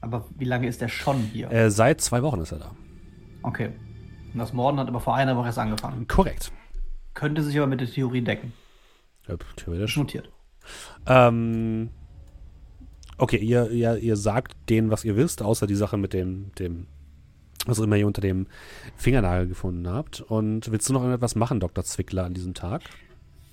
Aber 0.00 0.26
wie 0.38 0.44
lange 0.44 0.68
ist 0.68 0.80
der 0.80 0.88
schon 0.88 1.18
hier? 1.18 1.50
Äh, 1.50 1.70
seit 1.70 2.00
zwei 2.00 2.22
Wochen 2.22 2.40
ist 2.40 2.52
er 2.52 2.58
da. 2.58 2.70
Okay. 3.42 3.70
Und 4.32 4.38
das 4.38 4.52
Morden 4.52 4.78
hat 4.78 4.88
aber 4.88 5.00
vor 5.00 5.16
einer 5.16 5.36
Woche 5.36 5.46
erst 5.46 5.58
angefangen. 5.58 6.06
Korrekt. 6.06 6.52
Könnte 7.14 7.42
sich 7.42 7.56
aber 7.56 7.66
mit 7.66 7.80
der 7.80 7.88
Theorie 7.90 8.22
decken. 8.22 8.52
Ja, 9.26 9.36
theoretisch. 9.56 9.96
Notiert. 9.96 10.30
Ähm, 11.06 11.90
okay, 13.18 13.38
ihr, 13.38 13.70
ihr, 13.70 13.96
ihr 13.96 14.16
sagt 14.16 14.52
denen, 14.68 14.90
was 14.90 15.04
ihr 15.04 15.16
wisst, 15.16 15.42
außer 15.42 15.66
die 15.66 15.74
Sache 15.74 15.96
mit 15.96 16.12
dem, 16.12 16.52
dem, 16.58 16.86
was 17.66 17.80
auch 17.80 17.84
immer 17.84 17.96
ihr 17.96 18.06
unter 18.06 18.20
dem 18.20 18.46
Fingernagel 18.96 19.48
gefunden 19.48 19.88
habt. 19.88 20.20
Und 20.20 20.70
willst 20.70 20.88
du 20.88 20.92
noch 20.92 21.00
irgendetwas 21.00 21.34
machen, 21.34 21.60
Dr. 21.60 21.84
Zwickler, 21.84 22.24
an 22.24 22.34
diesem 22.34 22.54
Tag? 22.54 22.82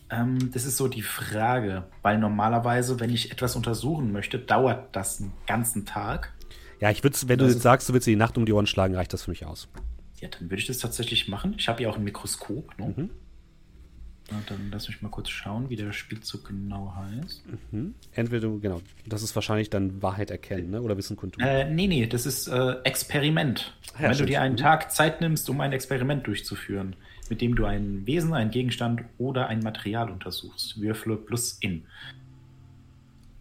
Ähm, 0.10 0.52
das 0.52 0.66
ist 0.66 0.78
so 0.78 0.88
die 0.88 1.02
Frage, 1.02 1.86
weil 2.02 2.20
normalerweise, 2.20 3.00
wenn 3.00 3.10
ich 3.10 3.32
etwas 3.32 3.56
untersuchen 3.56 4.12
möchte, 4.12 4.40
dauert 4.40 4.96
das 4.96 5.20
einen 5.20 5.34
ganzen 5.48 5.86
Tag. 5.86 6.34
Ja, 6.80 6.92
ich 6.92 7.04
würde, 7.04 7.18
wenn 7.28 7.40
du 7.40 7.46
Das 7.46 7.54
jetzt 7.54 7.64
sagst, 7.64 7.90
du 7.90 7.94
willst 7.94 8.08
dir 8.08 8.12
die 8.12 8.18
Nacht 8.18 8.38
um 8.38 8.46
die 8.46 8.54
Ohren 8.54 8.68
schlagen, 8.68 8.96
reicht 8.96 9.14
das 9.14 9.24
für 9.24 9.32
mich 9.32 9.46
aus. 9.46 9.68
Ja, 10.20 10.30
dann 10.30 10.50
würde 10.50 10.58
ich 10.58 10.68
das 10.68 10.78
tatsächlich 10.78 11.28
machen. 11.28 11.56
Ich 11.58 11.68
habe 11.68 11.82
ja 11.84 11.90
auch 11.90 11.98
ein 11.98 12.04
Mikroskop. 12.04 12.78
Ne? 12.78 12.94
Mhm. 12.96 13.10
Na, 14.34 14.42
dann 14.48 14.70
lass 14.72 14.88
mich 14.88 15.02
mal 15.02 15.10
kurz 15.10 15.30
schauen, 15.30 15.70
wie 15.70 15.76
der 15.76 15.92
Spielzug 15.94 16.48
genau 16.48 16.94
heißt. 16.96 17.44
Entweder, 18.14 18.48
du- 18.48 18.60
genau, 18.60 18.82
das 19.06 19.22
ist 19.22 19.36
wahrscheinlich 19.36 19.70
dann 19.70 20.02
Wahrheit 20.02 20.32
erkennen, 20.32 20.72
ne? 20.72 20.82
oder 20.82 20.98
Wissen 20.98 21.16
kundtun. 21.16 21.44
Äh, 21.44 21.70
nee, 21.70 21.86
nee, 21.88 22.08
das 22.08 22.26
ist 22.26 22.48
äh, 22.48 22.78
Experiment. 22.84 23.76
Ja, 24.00 24.10
Wenn 24.10 24.18
du 24.18 24.26
dir 24.26 24.42
einen 24.42 24.56
Mhm. 24.56 24.58
Tag 24.60 24.92
Zeit 24.92 25.22
nimmst, 25.22 25.48
um 25.50 25.62
ein 25.62 25.72
Experiment 25.72 26.26
durchzuführen, 26.26 26.96
mit 27.30 27.42
dem 27.42 27.56
du 27.56 27.66
ein 27.66 28.08
Wesen, 28.08 28.34
einen 28.34 28.50
Gegenstand 28.50 29.04
oder 29.20 29.48
ein 29.48 29.60
Material 29.60 30.10
untersuchst, 30.10 30.82
würfle 30.82 31.16
plus 31.16 31.58
in. 31.62 31.86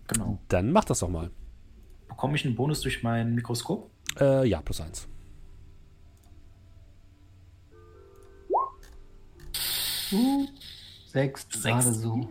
Genau. 0.09 0.39
Dann 0.49 0.73
mach 0.73 0.85
das 0.85 0.99
doch 0.99 1.09
mal. 1.09 1.31
Bekomme 2.09 2.37
ich 2.37 2.45
einen 2.45 2.55
Bonus 2.55 2.83
durch 2.83 3.03
mein 3.03 3.35
Mikroskop? 3.35 3.91
Äh, 4.21 4.47
ja, 4.47 4.61
plus 4.61 4.81
eins. 4.83 5.09
Sechs, 11.13 11.47
Sechs. 11.51 11.63
gerade 11.65 11.93
so. 11.93 12.29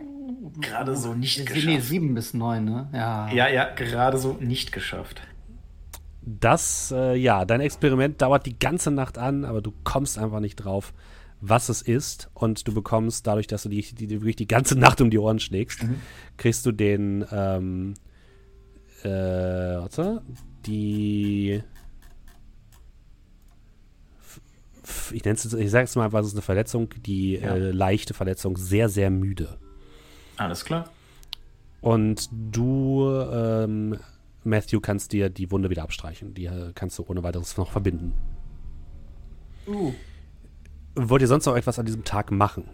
Gerade 0.60 0.96
so 0.96 1.14
nicht 1.14 1.38
Nee, 1.38 1.44
geschafft. 1.44 1.82
sieben 1.88 2.14
bis 2.14 2.34
neun, 2.34 2.64
ne? 2.64 2.88
Ja. 2.92 3.30
Ja, 3.32 3.48
ja, 3.48 3.64
gerade 3.74 4.18
so 4.18 4.34
nicht 4.40 4.72
geschafft. 4.72 5.22
Das, 6.24 6.92
äh, 6.96 7.14
ja, 7.16 7.44
dein 7.44 7.60
Experiment 7.60 8.20
dauert 8.22 8.46
die 8.46 8.58
ganze 8.58 8.90
Nacht 8.90 9.18
an, 9.18 9.44
aber 9.44 9.60
du 9.60 9.72
kommst 9.84 10.18
einfach 10.18 10.40
nicht 10.40 10.56
drauf, 10.56 10.92
was 11.40 11.68
es 11.68 11.82
ist. 11.82 12.30
Und 12.34 12.66
du 12.68 12.74
bekommst, 12.74 13.26
dadurch, 13.26 13.46
dass 13.46 13.64
du 13.64 13.68
die, 13.68 13.82
die, 13.82 14.06
die 14.06 14.20
wirklich 14.20 14.36
die 14.36 14.46
ganze 14.48 14.78
Nacht 14.78 15.00
um 15.00 15.10
die 15.10 15.18
Ohren 15.18 15.40
schlägst, 15.40 15.80
kriegst 16.36 16.64
du 16.66 16.72
den, 16.72 17.24
ähm, 17.32 17.94
äh, 19.02 19.08
warte, 19.08 20.22
die, 20.66 21.62
ich 25.12 25.24
nenne 25.24 25.36
es, 25.36 25.52
ich 25.52 25.70
sage 25.70 25.84
es 25.84 25.94
mal 25.96 26.04
einfach, 26.06 26.20
es 26.20 26.28
ist 26.28 26.32
eine 26.34 26.42
Verletzung, 26.42 26.88
die 27.06 27.34
Ja. 27.36 27.54
äh, 27.54 27.70
leichte 27.70 28.14
Verletzung, 28.14 28.56
sehr, 28.56 28.88
sehr 28.88 29.10
müde. 29.10 29.58
Alles 30.36 30.64
klar. 30.64 30.90
Und 31.80 32.28
du, 32.32 33.08
ähm, 33.32 33.98
Matthew, 34.44 34.80
kannst 34.80 35.12
dir 35.12 35.30
die 35.30 35.50
Wunde 35.50 35.70
wieder 35.70 35.82
abstreichen. 35.82 36.34
Die 36.34 36.46
äh, 36.46 36.72
kannst 36.74 36.98
du 36.98 37.04
ohne 37.08 37.22
weiteres 37.22 37.56
noch 37.56 37.70
verbinden. 37.70 38.14
Uh, 39.66 39.92
Wollt 40.94 41.22
ihr 41.22 41.28
sonst 41.28 41.46
noch 41.46 41.56
etwas 41.56 41.78
an 41.78 41.86
diesem 41.86 42.04
Tag 42.04 42.30
machen? 42.32 42.64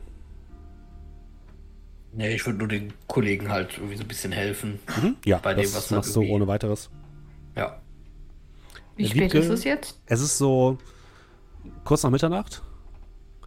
Nee, 2.13 2.35
ich 2.35 2.45
würde 2.47 2.59
nur 2.59 2.69
den 2.69 2.93
Kollegen 3.07 3.51
halt 3.51 3.77
irgendwie 3.77 3.97
so 3.97 4.03
ein 4.03 4.09
bisschen 4.09 4.33
helfen. 4.33 4.79
Ja, 5.25 5.39
Bei 5.39 5.55
dem, 5.55 5.63
das 5.65 5.75
was 5.77 5.89
dann 5.89 5.99
machst 5.99 6.17
du 6.17 6.23
ohne 6.23 6.47
weiteres. 6.47 6.91
Ja. 7.55 7.81
Wie 8.97 9.03
Ja, 9.05 9.09
spät 9.11 9.23
Wiebke- 9.35 9.39
ist 9.39 9.51
es 9.51 9.65
jetzt? 9.65 10.01
Es 10.07 10.21
ist 10.21 10.39
so 10.39 10.79
kurz 11.85 12.03
nach 12.03 12.11
Mitternacht. 12.11 12.63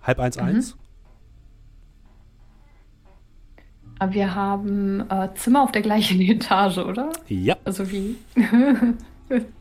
Halb 0.02 0.20
eins, 0.20 0.38
Mhm. 0.38 0.44
eins. 0.44 0.78
Aber 4.00 4.14
wir 4.14 4.34
haben 4.34 5.02
äh, 5.10 5.30
Zimmer 5.36 5.62
auf 5.64 5.72
der 5.72 5.82
gleichen 5.84 6.20
Etage, 6.22 6.80
oder? 6.80 7.12
Ja, 7.28 7.56
Also 7.66 7.90
wie? 7.92 8.16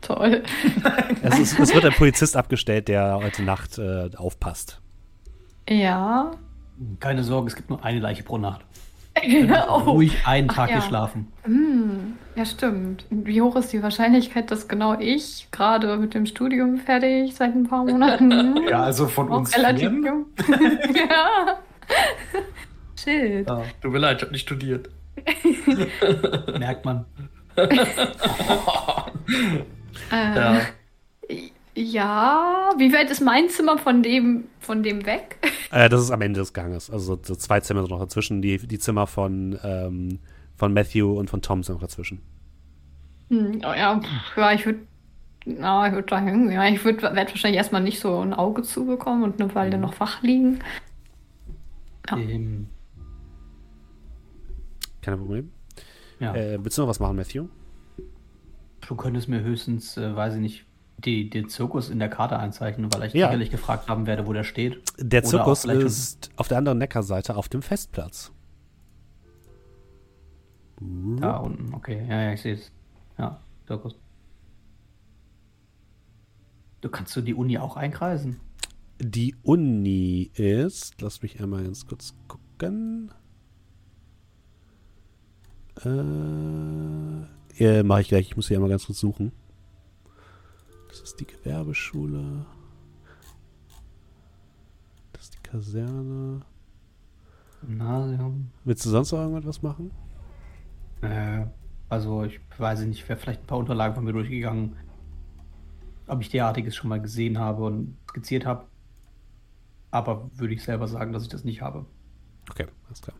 Toll. 0.01 0.43
es, 1.21 1.39
ist, 1.39 1.59
es 1.59 1.73
wird 1.73 1.85
ein 1.85 1.93
Polizist 1.93 2.35
abgestellt, 2.35 2.87
der 2.87 3.15
heute 3.23 3.43
Nacht 3.43 3.77
äh, 3.77 4.09
aufpasst. 4.17 4.81
Ja. 5.69 6.31
keine 6.99 7.23
Sorge, 7.23 7.47
es 7.47 7.55
gibt 7.55 7.69
nur 7.69 7.83
eine 7.85 7.99
Leiche 7.99 8.23
pro 8.23 8.37
Nacht. 8.37 8.65
oh. 9.69 9.77
Ruhig 9.91 10.17
einen 10.25 10.49
Ach 10.49 10.55
Tag 10.55 10.69
ja. 10.69 10.75
geschlafen. 10.77 11.31
Hm, 11.43 12.13
ja, 12.35 12.45
stimmt. 12.45 13.05
Wie 13.09 13.41
hoch 13.41 13.55
ist 13.55 13.73
die 13.73 13.83
Wahrscheinlichkeit, 13.83 14.51
dass 14.51 14.67
genau 14.67 14.97
ich, 14.99 15.47
gerade 15.51 15.97
mit 15.97 16.13
dem 16.13 16.25
Studium 16.25 16.77
fertig, 16.77 17.35
seit 17.35 17.53
ein 17.55 17.67
paar 17.67 17.83
Monaten, 17.85 18.57
Ja, 18.69 18.83
also 18.83 19.07
von 19.07 19.29
uns 19.29 19.55
relativ 19.57 19.91
ja. 20.95 21.59
Shit. 22.97 23.47
Ja. 23.47 23.63
Tut 23.81 23.91
mir 23.91 23.99
leid, 23.99 24.17
ich 24.17 24.23
habe 24.23 24.31
nicht 24.31 24.43
studiert. 24.43 24.89
Merkt 26.57 26.85
man. 26.85 27.05
Äh, 27.55 27.67
Ja. 30.11 30.61
Ja, 31.81 32.71
wie 32.77 32.93
weit 32.93 33.09
ist 33.09 33.21
mein 33.21 33.49
Zimmer 33.49 33.77
von 33.77 34.03
dem, 34.03 34.45
von 34.59 34.83
dem 34.83 35.05
weg? 35.05 35.37
Äh, 35.73 35.87
das 35.87 36.01
ist 36.01 36.11
am 36.11 36.21
Ende 36.21 36.41
des 36.41 36.51
Ganges. 36.51 36.89
Also 36.89 37.17
so 37.23 37.33
zwei 37.33 37.61
Zimmer 37.61 37.79
sind 37.83 37.91
noch 37.91 38.01
dazwischen. 38.01 38.41
Die, 38.41 38.57
die 38.57 38.77
Zimmer 38.77 39.07
von, 39.07 39.57
ähm, 39.63 40.19
von 40.57 40.73
Matthew 40.73 41.17
und 41.17 41.29
von 41.29 41.41
Tom 41.41 41.63
sind 41.63 41.75
noch 41.75 41.81
dazwischen. 41.81 42.21
Hm, 43.29 43.61
oh 43.63 43.73
ja, 43.73 44.01
ja, 44.35 44.51
ich 44.51 44.65
würde 44.65 44.81
ja, 45.45 45.87
ich 45.87 45.93
würde 45.93 46.09
sagen, 46.09 46.51
ja, 46.51 46.67
ich 46.67 46.83
würde 46.83 47.01
werde 47.03 47.31
wahrscheinlich 47.31 47.57
erstmal 47.57 47.81
nicht 47.81 48.01
so 48.01 48.19
ein 48.19 48.33
Auge 48.33 48.63
zubekommen 48.63 49.23
und 49.23 49.41
eine 49.41 49.55
Weile 49.55 49.77
mhm. 49.77 49.83
noch 49.83 49.99
wach 50.01 50.21
liegen. 50.21 50.59
Ja. 52.09 52.17
Ähm. 52.17 52.67
Kein 55.01 55.17
Problem. 55.17 55.51
Ja. 56.19 56.35
Äh, 56.35 56.59
willst 56.61 56.77
du 56.77 56.81
noch 56.81 56.89
was 56.89 56.99
machen, 56.99 57.15
Matthew? 57.15 57.47
Du 58.87 58.95
könntest 58.95 59.29
mir 59.29 59.41
höchstens, 59.41 59.95
äh, 59.95 60.13
weiß 60.13 60.35
ich 60.35 60.41
nicht, 60.41 60.65
die, 61.05 61.29
den 61.29 61.49
Zirkus 61.49 61.89
in 61.89 61.99
der 61.99 62.09
Karte 62.09 62.37
einzeichnen, 62.37 62.93
weil 62.93 63.07
ich 63.07 63.13
ja. 63.13 63.27
sicherlich 63.27 63.51
gefragt 63.51 63.89
haben 63.89 64.05
werde, 64.05 64.27
wo 64.27 64.33
der 64.33 64.43
steht. 64.43 64.81
Der 64.99 65.23
Zirkus 65.23 65.65
ist 65.65 66.29
auf 66.35 66.47
der 66.47 66.57
anderen 66.57 66.77
Neckarseite 66.77 67.35
auf 67.35 67.49
dem 67.49 67.61
Festplatz. 67.61 68.31
Da 71.19 71.37
unten, 71.37 71.73
okay. 71.73 72.05
Ja, 72.09 72.23
ja, 72.23 72.33
ich 72.33 72.41
sehe 72.41 72.55
es. 72.55 72.71
Ja, 73.17 73.39
Zirkus. 73.67 73.95
Du 76.81 76.89
kannst 76.89 77.15
du 77.15 77.21
die 77.21 77.35
Uni 77.35 77.59
auch 77.59 77.77
einkreisen? 77.77 78.39
Die 78.99 79.35
Uni 79.43 80.31
ist, 80.33 81.01
lass 81.01 81.21
mich 81.21 81.39
einmal 81.39 81.63
ganz 81.63 81.85
kurz 81.85 82.15
gucken. 82.27 83.11
Äh, 85.83 87.63
ja, 87.63 87.83
mache 87.83 88.01
ich 88.01 88.07
gleich. 88.09 88.27
Ich 88.27 88.35
muss 88.35 88.47
hier 88.47 88.57
einmal 88.57 88.69
ganz 88.69 88.87
kurz 88.87 88.99
suchen. 88.99 89.31
Das 90.91 90.99
ist 90.99 91.19
die 91.21 91.25
Gewerbeschule. 91.25 92.45
Das 95.13 95.23
ist 95.23 95.35
die 95.35 95.49
Kaserne. 95.49 96.41
Gymnasium. 97.61 98.51
Willst 98.65 98.85
du 98.85 98.89
sonst 98.89 99.13
noch 99.13 99.19
irgendwas 99.19 99.61
machen? 99.61 99.91
Äh, 101.01 101.45
also 101.87 102.25
ich 102.25 102.41
weiß 102.57 102.81
nicht, 102.81 103.07
wäre 103.07 103.17
vielleicht 103.17 103.41
ein 103.41 103.47
paar 103.47 103.59
Unterlagen 103.59 103.95
von 103.95 104.03
mir 104.03 104.11
durchgegangen, 104.11 104.75
ob 106.07 106.21
ich 106.21 106.29
derartiges 106.29 106.75
schon 106.75 106.89
mal 106.89 107.01
gesehen 107.01 107.39
habe 107.39 107.63
und 107.63 107.95
skizziert 108.09 108.45
habe. 108.45 108.65
Aber 109.91 110.29
würde 110.35 110.53
ich 110.53 110.63
selber 110.63 110.89
sagen, 110.89 111.13
dass 111.13 111.23
ich 111.23 111.29
das 111.29 111.45
nicht 111.45 111.61
habe. 111.61 111.85
Okay, 112.49 112.67
alles 112.87 113.01
klar. 113.01 113.15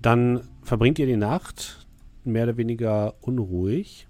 Dann 0.00 0.48
verbringt 0.62 0.98
ihr 0.98 1.06
die 1.06 1.16
Nacht 1.16 1.86
mehr 2.24 2.44
oder 2.44 2.56
weniger 2.56 3.14
unruhig 3.20 4.08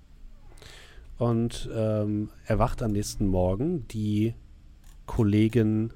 und 1.19 1.69
ähm, 1.73 2.31
erwacht 2.47 2.83
am 2.83 2.93
nächsten 2.93 3.27
Morgen. 3.27 3.87
Die 3.89 4.35
Kollegin, 5.07 5.93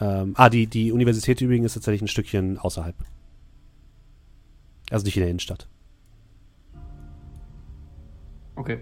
ähm, 0.00 0.34
ah, 0.36 0.48
die, 0.48 0.66
die 0.66 0.92
Universität 0.92 1.40
übrigens 1.40 1.66
ist 1.66 1.74
tatsächlich 1.74 2.02
ein 2.02 2.08
Stückchen 2.08 2.58
außerhalb. 2.58 2.96
Also 4.90 5.04
nicht 5.04 5.16
in 5.16 5.20
der 5.20 5.30
Innenstadt. 5.30 5.68
Okay. 8.56 8.80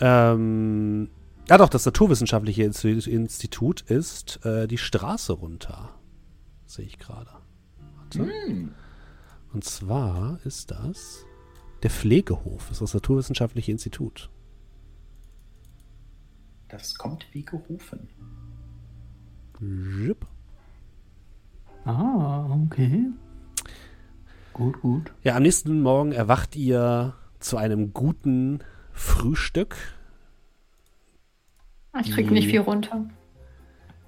Ähm, 0.00 1.10
ja 1.48 1.58
doch, 1.58 1.68
das 1.68 1.84
Naturwissenschaftliche 1.84 2.62
Institut 2.62 3.80
ist 3.82 4.44
äh, 4.44 4.68
die 4.68 4.78
Straße 4.78 5.32
runter. 5.32 5.90
Sehe 6.66 6.84
ich 6.84 6.98
gerade. 6.98 7.30
Mm. 8.14 8.68
Und 9.52 9.64
zwar 9.64 10.38
ist 10.44 10.70
das 10.70 11.24
der 11.82 11.90
Pflegehof, 11.90 12.68
das 12.68 12.78
ist 12.78 12.80
das 12.80 12.94
Naturwissenschaftliche 12.94 13.70
Institut. 13.70 14.30
Das 16.68 16.96
kommt 16.96 17.26
wie 17.32 17.44
gerufen. 17.44 18.08
Jip. 19.60 20.26
Ah, 21.84 22.46
okay. 22.64 23.06
Gut, 24.52 24.80
gut. 24.80 25.12
Ja, 25.22 25.36
am 25.36 25.42
nächsten 25.42 25.80
Morgen 25.80 26.12
erwacht 26.12 26.56
ihr 26.56 27.14
zu 27.38 27.56
einem 27.56 27.92
guten 27.92 28.60
Frühstück. 28.92 29.76
Ich 32.00 32.12
krieg 32.12 32.30
nicht 32.30 32.48
viel 32.48 32.60
runter. 32.60 33.08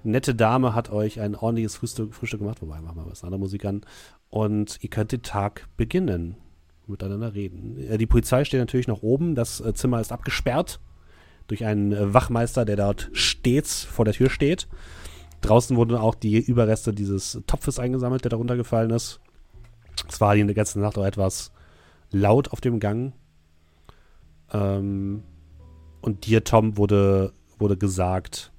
Nette 0.03 0.35
Dame 0.35 0.75
hat 0.75 0.91
euch 0.91 1.21
ein 1.21 1.35
ordentliches 1.35 1.77
Frühstück, 1.77 2.15
Frühstück 2.15 2.41
gemacht, 2.41 2.63
wobei 2.63 2.81
machen 2.81 2.97
wir 2.97 3.11
was 3.11 3.23
anderer 3.23 3.39
Musik 3.39 3.65
an. 3.65 3.83
Und 4.29 4.79
ihr 4.83 4.91
könnt 4.91 5.13
den 5.13 5.23
Tag 5.23 5.69
beginnen 5.77 6.37
miteinander 6.91 7.35
reden. 7.35 7.77
Äh, 7.79 7.99
die 7.99 8.07
Polizei 8.07 8.45
steht 8.45 8.61
natürlich 8.61 8.89
noch 8.89 9.03
oben. 9.03 9.35
Das 9.35 9.61
äh, 9.61 9.73
Zimmer 9.75 10.01
ist 10.01 10.13
abgesperrt 10.13 10.81
durch 11.47 11.65
einen 11.65 11.93
äh, 11.93 12.15
Wachmeister, 12.15 12.65
der 12.65 12.77
dort 12.77 13.11
stets 13.13 13.83
vor 13.83 14.05
der 14.05 14.15
Tür 14.15 14.31
steht. 14.31 14.69
Draußen 15.41 15.77
wurden 15.77 15.97
auch 15.97 16.15
die 16.15 16.39
Überreste 16.39 16.93
dieses 16.93 17.41
Topfes 17.47 17.79
eingesammelt, 17.79 18.25
der 18.25 18.31
darunter 18.31 18.57
gefallen 18.57 18.91
ist. 18.91 19.21
Es 20.09 20.21
war 20.21 20.35
die 20.35 20.45
ganze 20.55 20.81
Nacht 20.81 20.99
auch 20.99 21.05
etwas 21.05 21.53
laut 22.11 22.53
auf 22.53 22.61
dem 22.61 22.79
Gang. 22.79 23.15
Ähm, 24.53 25.23
und 26.01 26.27
dir, 26.27 26.45
Tom, 26.45 26.77
wurde, 26.77 27.33
wurde 27.59 27.77
gesagt, 27.77 28.53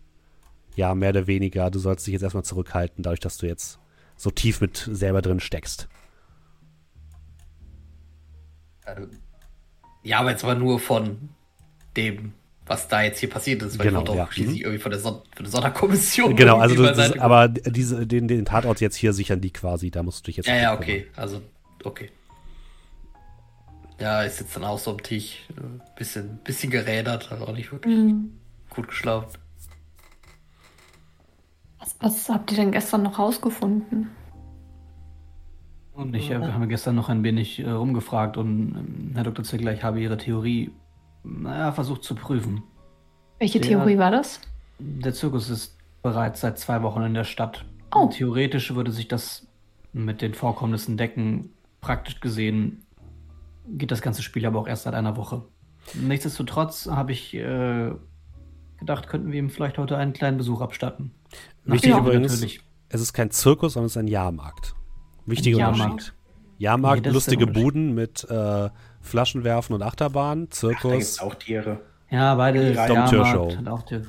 ja, 0.76 0.96
mehr 0.96 1.10
oder 1.10 1.28
weniger, 1.28 1.70
du 1.70 1.80
sollst 1.80 2.08
dich 2.08 2.14
jetzt 2.14 2.22
erstmal 2.22 2.46
zurückhalten, 2.46 3.04
dadurch, 3.04 3.20
dass 3.20 3.38
du 3.38 3.48
jetzt 3.48 3.80
so 4.16 4.30
tief 4.32 4.62
mit 4.62 4.90
selber 4.92 5.22
drin 5.22 5.40
steckst. 5.40 5.88
Also, 8.86 9.08
ja, 10.04 10.20
aber 10.20 10.32
jetzt 10.32 10.44
aber 10.44 10.56
nur 10.56 10.80
von 10.80 11.30
dem, 11.96 12.34
was 12.66 12.88
da 12.88 13.02
jetzt 13.02 13.20
hier 13.20 13.30
passiert 13.30 13.62
ist, 13.62 13.78
weil 13.78 13.88
genau, 13.88 14.00
ich 14.00 14.06
doch 14.06 14.16
ja. 14.16 14.28
schließlich 14.32 14.60
mhm. 14.60 14.66
irgendwie 14.66 14.82
von 14.82 14.92
der, 14.92 15.00
Son 15.00 15.22
von 15.36 15.44
der 15.44 15.52
Sonderkommission. 15.52 16.36
Genau, 16.36 16.58
also 16.58 16.76
du, 16.76 16.84
das, 16.84 17.18
aber 17.20 17.48
diese, 17.48 18.08
den, 18.08 18.28
den 18.28 18.46
Tatort 18.46 18.82
jetzt 18.82 18.96
hier 18.96 19.14
sichern 19.14 19.42
die 19.42 19.52
quasi, 19.52 19.92
da 19.92 20.04
musst 20.04 20.22
du 20.22 20.26
dich 20.28 20.38
jetzt. 20.38 20.48
Ja, 20.48 20.56
ja, 20.56 20.74
okay, 20.74 21.08
also, 21.16 21.42
okay. 21.84 22.10
Ja, 24.00 24.24
ist 24.24 24.40
jetzt 24.40 24.56
dann 24.56 24.64
auch 24.64 24.80
so 24.80 24.92
am 24.92 25.04
Tisch, 25.04 25.46
ein 25.50 25.80
äh, 25.80 26.00
bisschen, 26.00 26.40
bisschen 26.44 26.72
gerädert, 26.72 27.32
also 27.32 27.46
auch 27.46 27.54
nicht 27.54 27.72
wirklich 27.72 27.96
mhm. 27.96 28.32
gut 28.70 28.88
geschlafen. 28.88 29.38
Was, 31.80 31.96
was 32.00 32.30
habt 32.30 32.52
ihr 32.52 32.58
denn 32.58 32.72
gestern 32.72 33.04
noch 33.04 33.20
rausgefunden? 33.20 34.10
Und 36.02 36.16
ich 36.16 36.34
habe 36.34 36.68
gestern 36.68 36.96
noch 36.96 37.10
ein 37.10 37.24
wenig 37.24 37.60
äh, 37.60 37.70
rumgefragt 37.70 38.36
und 38.36 38.76
ähm, 38.76 39.12
Herr 39.14 39.24
Dr. 39.24 39.46
Ziegler, 39.46 39.72
ich 39.72 39.84
habe 39.84 40.02
Ihre 40.02 40.18
Theorie 40.18 40.72
naja, 41.24 41.72
versucht 41.72 42.04
zu 42.04 42.16
prüfen. 42.16 42.64
Welche 43.38 43.60
der, 43.60 43.70
Theorie 43.70 44.00
war 44.00 44.10
das? 44.10 44.42
Der 44.80 45.14
Zirkus 45.14 45.52
ist 45.52 45.78
bereits 46.02 46.42
seit 46.42 46.58
zwei 46.58 46.82
Wochen 46.82 47.04
in 47.04 47.14
der 47.14 47.24
Stadt. 47.24 47.66
Oh. 47.94 48.08
Theoretisch 48.08 48.74
würde 48.74 48.92
sich 48.92 49.10
das 49.10 49.46
mit 49.94 50.24
den 50.24 50.34
Vorkommnissen 50.34 50.98
decken. 50.98 51.52
Praktisch 51.82 52.20
gesehen 52.20 52.84
geht 53.68 53.92
das 53.92 54.02
ganze 54.02 54.24
Spiel 54.24 54.48
aber 54.48 54.60
auch 54.60 54.68
erst 54.68 54.84
seit 54.84 54.96
einer 54.96 55.18
Woche. 55.18 55.44
Nichtsdestotrotz 55.94 56.88
habe 56.88 57.12
ich 57.12 57.36
äh, 57.36 57.92
gedacht, 58.80 59.08
könnten 59.08 59.32
wir 59.32 59.38
ihm 59.38 59.52
vielleicht 59.52 59.78
heute 59.78 59.98
einen 59.98 60.14
kleinen 60.14 60.38
Besuch 60.38 60.62
abstatten. 60.62 61.12
Wichtig 61.66 61.96
übrigens, 61.96 62.34
natürlich. 62.34 62.62
es 62.90 63.02
ist 63.02 63.14
kein 63.14 63.30
Zirkus, 63.30 63.74
sondern 63.74 63.86
es 63.86 63.92
ist 63.92 63.98
ein 63.98 64.08
Jahrmarkt. 64.08 64.74
Wichtiger 65.26 65.58
Jahrmarkt. 65.60 65.92
Unterschied. 65.92 66.14
Jahrmarkt, 66.58 67.06
nee, 67.06 67.12
lustige 67.12 67.48
Buden 67.48 67.96
mit 67.96 68.24
äh, 68.30 68.70
Flaschenwerfen 69.02 69.74
und 69.74 69.82
Achterbahn, 69.82 70.52
Zirkus. 70.52 71.18
Ach, 71.20 71.26
auch 71.26 71.36
Tiere. 71.36 71.82
Ja, 72.12 72.36
beide 72.36 72.74
Domtürshow. 72.74 73.58
Auch 73.68 73.84
der, 73.84 74.04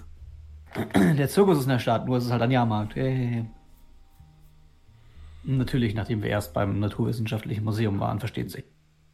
der 1.14 1.28
Zirkus 1.28 1.58
ist 1.58 1.64
in 1.64 1.70
der 1.70 1.78
Stadt, 1.78 2.06
nur 2.06 2.18
ist 2.18 2.26
es 2.26 2.30
halt 2.30 2.42
ein 2.42 2.50
Jahrmarkt. 2.50 2.94
Hey. 2.94 3.46
Natürlich, 5.44 5.94
nachdem 5.94 6.22
wir 6.22 6.30
erst 6.30 6.52
beim 6.52 6.78
Naturwissenschaftlichen 6.78 7.64
Museum 7.64 7.98
waren, 8.00 8.20
versteht 8.20 8.50
sich. 8.50 8.64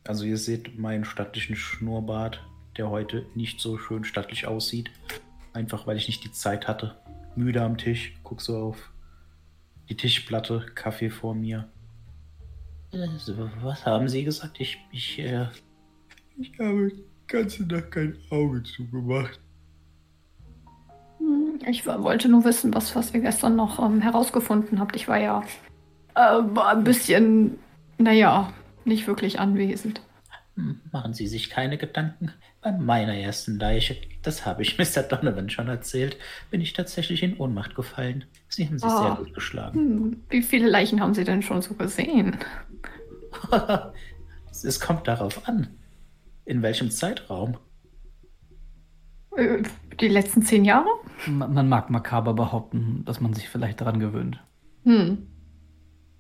Also 0.07 0.25
ihr 0.25 0.37
seht 0.37 0.79
meinen 0.79 1.05
stattlichen 1.05 1.55
Schnurrbart, 1.55 2.43
der 2.77 2.91
heute 2.91 3.27
nicht 3.35 3.61
so 3.61 3.79
schön 3.79 4.05
stattlich 4.05 4.47
aussieht. 4.47 4.91
Einfach 5.53 5.87
weil 5.87 5.97
ich 5.97 6.07
nicht 6.07 6.25
die 6.25 6.33
Zeit 6.33 6.67
hatte. 6.67 6.97
Müde 7.37 7.63
am 7.63 7.79
Tisch, 7.79 8.15
guck 8.25 8.41
so 8.41 8.57
auf 8.57 8.91
die 9.89 9.97
Tischplatte, 9.97 10.67
Kaffee 10.75 11.11
vor 11.11 11.35
mir. 11.35 11.69
Was 13.63 13.85
haben 13.85 14.09
Sie 14.09 14.25
gesagt? 14.25 14.61
Ich, 14.61 14.79
ich, 14.93 15.19
äh... 15.19 15.47
Ich 16.39 16.59
habe 16.59 16.91
die 16.91 17.05
ganze 17.27 17.65
Nacht 17.65 17.91
kein 17.91 18.17
Auge 18.31 18.63
zugemacht. 18.63 19.41
Hm, 21.19 21.59
ich 21.67 21.85
wollte 21.87 22.29
nur 22.29 22.45
wissen, 22.45 22.73
was, 22.75 22.95
was 22.95 23.13
ihr 23.13 23.21
gestern 23.21 23.57
noch 23.57 23.79
ähm, 23.79 24.01
herausgefunden 24.01 24.79
habt. 24.79 24.97
Ich 24.97 25.09
war 25.09 25.19
ja 25.19 25.43
äh, 26.19 26.21
war 26.55 26.71
ein 26.71 26.85
bisschen, 26.85 27.59
naja, 27.99 28.53
nicht 28.85 29.07
wirklich 29.07 29.39
anwesend. 29.39 30.01
Machen 30.91 31.15
Sie 31.15 31.29
sich 31.29 31.51
keine 31.51 31.79
Gedanken. 31.79 32.33
Bei 32.61 32.73
meiner 32.73 33.15
ersten 33.15 33.59
Leiche, 33.59 33.97
das 34.29 34.47
habe 34.47 34.63
ich 34.63 34.79
Mr. 34.79 35.03
Donovan 35.03 35.51
schon 35.51 35.69
erzählt, 35.69 36.17
bin 36.51 36.61
ich 36.61 36.75
tatsächlich 36.75 37.23
in 37.23 37.37
Ohnmacht 37.39 37.75
gefallen. 37.75 38.25
Sie 38.49 38.67
haben 38.67 38.79
sich 38.79 38.91
oh. 38.91 39.03
sehr 39.03 39.15
gut 39.17 39.35
geschlagen. 39.35 39.79
Hm, 39.79 40.23
wie 40.29 40.43
viele 40.43 40.69
Leichen 40.69 41.01
haben 41.01 41.15
Sie 41.15 41.25
denn 41.25 41.43
schon 41.43 41.63
so 41.63 41.75
gesehen? 41.75 42.37
es 44.51 44.81
kommt 44.81 45.09
darauf 45.09 45.49
an. 45.49 45.69
In 46.45 46.63
welchem 46.63 46.91
Zeitraum? 46.91 47.57
Äh, 49.37 49.63
die 50.01 50.09
letzten 50.09 50.43
zehn 50.43 50.65
Jahre? 50.65 50.89
Man 51.27 51.69
mag 51.69 51.91
makaber 51.91 52.35
behaupten, 52.35 53.05
dass 53.05 53.21
man 53.21 53.35
sich 53.35 53.49
vielleicht 53.49 53.81
daran 53.81 53.99
gewöhnt. 53.99 54.41
Hm. 54.85 55.27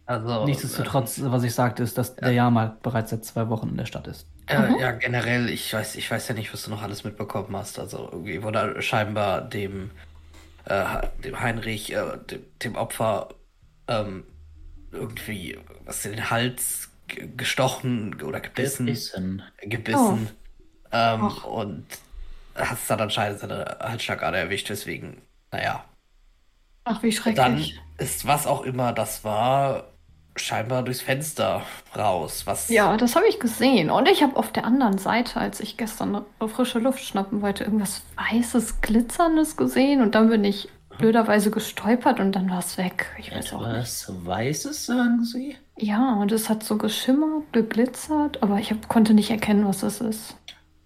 Also, 0.08 0.46
Nichtsdestotrotz, 0.46 1.20
was 1.22 1.42
ich 1.42 1.54
sagte, 1.54 1.82
ist, 1.82 1.98
dass 1.98 2.16
der 2.16 2.32
Jahrmarkt 2.32 2.82
bereits 2.82 3.10
seit 3.10 3.26
zwei 3.26 3.50
Wochen 3.50 3.68
in 3.68 3.76
der 3.76 3.84
Stadt 3.84 4.06
ist. 4.06 4.26
Äh, 4.46 4.80
ja, 4.80 4.92
generell, 4.92 5.50
ich 5.50 5.74
weiß, 5.74 5.96
ich 5.96 6.10
weiß 6.10 6.28
ja 6.28 6.34
nicht, 6.34 6.50
was 6.50 6.62
du 6.62 6.70
noch 6.70 6.80
alles 6.80 7.04
mitbekommen 7.04 7.54
hast. 7.54 7.78
Also 7.78 8.08
irgendwie 8.10 8.42
wurde 8.42 8.80
scheinbar 8.80 9.42
dem, 9.42 9.90
äh, 10.64 11.06
dem 11.22 11.38
Heinrich, 11.38 11.92
äh, 11.92 12.16
dem, 12.30 12.42
dem 12.62 12.76
Opfer, 12.76 13.28
ähm, 13.86 14.24
irgendwie 14.92 15.58
was 15.84 16.06
in 16.06 16.12
den 16.12 16.30
Hals 16.30 16.88
gestochen 17.36 18.22
oder 18.22 18.40
gebissen. 18.40 18.86
Gebissen. 18.86 19.42
Gebissen. 19.60 20.30
Oh. 20.30 20.88
Ähm, 20.90 21.28
und 21.44 21.86
hat 22.54 22.78
es 22.78 22.86
dann 22.86 23.02
anscheinend 23.02 23.40
seine 23.40 23.76
Halsschlagader 23.78 24.38
erwischt, 24.38 24.70
deswegen, 24.70 25.20
naja. 25.52 25.84
Ach, 26.84 27.02
wie 27.02 27.12
schrecklich. 27.12 27.36
Dann 27.36 27.62
ist 27.98 28.26
was 28.26 28.46
auch 28.46 28.62
immer 28.62 28.94
das 28.94 29.22
war, 29.22 29.84
scheinbar 30.40 30.82
durchs 30.82 31.00
Fenster 31.00 31.62
raus. 31.96 32.42
Was 32.46 32.68
ja, 32.68 32.96
das 32.96 33.16
habe 33.16 33.26
ich 33.28 33.40
gesehen. 33.40 33.90
Und 33.90 34.08
ich 34.08 34.22
habe 34.22 34.36
auf 34.36 34.52
der 34.52 34.64
anderen 34.64 34.98
Seite, 34.98 35.40
als 35.40 35.60
ich 35.60 35.76
gestern 35.76 36.24
frische 36.54 36.78
Luft 36.78 37.00
schnappen 37.00 37.42
wollte, 37.42 37.64
irgendwas 37.64 38.02
Weißes, 38.16 38.80
Glitzerndes 38.80 39.56
gesehen. 39.56 40.02
Und 40.02 40.14
dann 40.14 40.28
bin 40.30 40.44
ich 40.44 40.68
blöderweise 40.98 41.50
gestolpert 41.50 42.20
und 42.20 42.32
dann 42.32 42.50
war 42.50 42.58
es 42.58 42.76
weg. 42.76 43.06
Ich 43.18 43.32
weiß 43.32 43.52
auch 43.54 43.66
nicht. 43.72 44.04
Weißes, 44.08 44.86
sagen 44.86 45.24
Sie? 45.24 45.56
Ja, 45.78 46.14
und 46.14 46.32
es 46.32 46.48
hat 46.48 46.64
so 46.64 46.76
geschimmert, 46.76 47.52
geglitzert, 47.52 48.42
aber 48.42 48.58
ich 48.58 48.70
hab, 48.70 48.88
konnte 48.88 49.14
nicht 49.14 49.30
erkennen, 49.30 49.66
was 49.66 49.82
es 49.82 50.00
ist. 50.00 50.36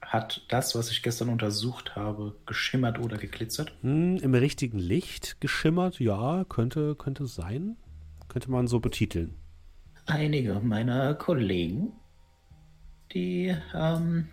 Hat 0.02 0.42
das, 0.48 0.74
was 0.74 0.90
ich 0.90 1.02
gestern 1.02 1.30
untersucht 1.30 1.96
habe, 1.96 2.36
geschimmert 2.44 2.98
oder 2.98 3.16
geglitzert? 3.16 3.72
Hm, 3.80 4.18
Im 4.18 4.34
richtigen 4.34 4.78
Licht 4.78 5.40
geschimmert, 5.40 5.98
ja, 5.98 6.44
könnte, 6.48 6.94
könnte 6.94 7.26
sein. 7.26 7.76
Könnte 8.28 8.50
man 8.50 8.66
so 8.66 8.80
betiteln. 8.80 9.34
Einige 10.06 10.54
meiner 10.60 11.14
Kollegen, 11.14 11.92
die 13.12 13.56
ähm, 13.74 14.28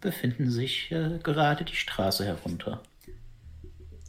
befinden 0.00 0.50
sich 0.50 0.90
äh, 0.90 1.18
gerade 1.22 1.64
die 1.64 1.76
Straße 1.76 2.24
herunter. 2.24 2.82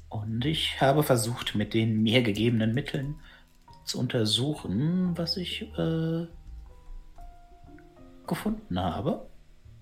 Und 0.09 0.43
ich 0.45 0.81
habe 0.81 1.03
versucht, 1.03 1.55
mit 1.55 1.73
den 1.73 2.01
mir 2.01 2.23
gegebenen 2.23 2.73
Mitteln 2.73 3.15
zu 3.85 3.99
untersuchen, 3.99 5.17
was 5.17 5.37
ich 5.37 5.61
äh, 5.77 6.25
gefunden 8.27 8.79
habe. 8.79 9.27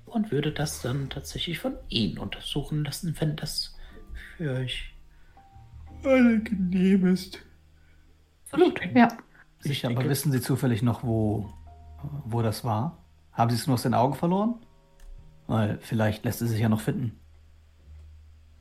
Und 0.05 0.31
würde 0.31 0.51
das 0.51 0.81
dann 0.81 1.09
tatsächlich 1.09 1.59
von 1.59 1.75
Ihnen 1.89 2.17
untersuchen 2.17 2.85
lassen, 2.85 3.15
wenn 3.19 3.35
das 3.35 3.75
für 4.37 4.53
euch 4.53 4.93
angenehm 6.03 7.07
ist. 7.07 7.39
Absolut, 8.45 8.79
ja. 8.95 9.09
Ich, 9.63 9.85
aber 9.85 10.07
wissen 10.07 10.31
Sie 10.31 10.41
zufällig 10.41 10.81
noch, 10.81 11.03
wo, 11.03 11.49
wo 12.25 12.41
das 12.41 12.63
war? 12.63 12.97
Haben 13.31 13.49
Sie 13.49 13.55
es 13.55 13.67
nur 13.67 13.75
aus 13.75 13.83
den 13.83 13.93
Augen 13.93 14.13
verloren? 14.13 14.55
Weil 15.47 15.79
vielleicht 15.81 16.25
lässt 16.25 16.41
es 16.41 16.49
sich 16.49 16.59
ja 16.59 16.69
noch 16.69 16.81
finden. 16.81 17.19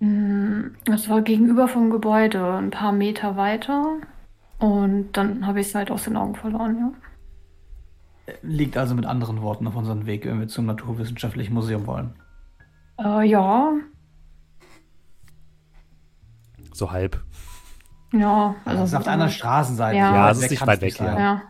Mm, 0.00 0.76
es 0.92 1.08
war 1.08 1.22
gegenüber 1.22 1.68
vom 1.68 1.90
Gebäude, 1.90 2.54
ein 2.54 2.70
paar 2.70 2.92
Meter 2.92 3.36
weiter. 3.36 3.98
Und 4.58 5.12
dann 5.12 5.46
habe 5.46 5.60
ich 5.60 5.68
es 5.68 5.74
halt 5.74 5.90
aus 5.90 6.04
den 6.04 6.16
Augen 6.16 6.34
verloren, 6.34 6.78
ja. 6.78 6.92
Liegt 8.42 8.76
also 8.76 8.94
mit 8.94 9.06
anderen 9.06 9.40
Worten 9.42 9.66
auf 9.66 9.76
unserem 9.76 10.06
Weg, 10.06 10.24
wenn 10.26 10.40
wir 10.40 10.48
zum 10.48 10.66
Naturwissenschaftlichen 10.66 11.54
Museum 11.54 11.86
wollen. 11.86 12.14
Äh, 12.98 13.28
ja. 13.28 13.72
So 16.72 16.90
halb. 16.90 17.25
Ja, 18.12 18.54
also. 18.64 18.80
Das 18.80 18.90
ist 18.90 18.94
auf 18.94 19.04
der 19.04 19.12
anderen 19.12 19.32
Straßenseite. 19.32 19.96
Ja, 19.96 20.14
ja 20.14 20.30
es 20.30 20.38
ist 20.38 20.50
nicht 20.50 20.66
weit 20.66 20.80
weg, 20.80 20.98
ja. 20.98 21.18
ja. 21.18 21.42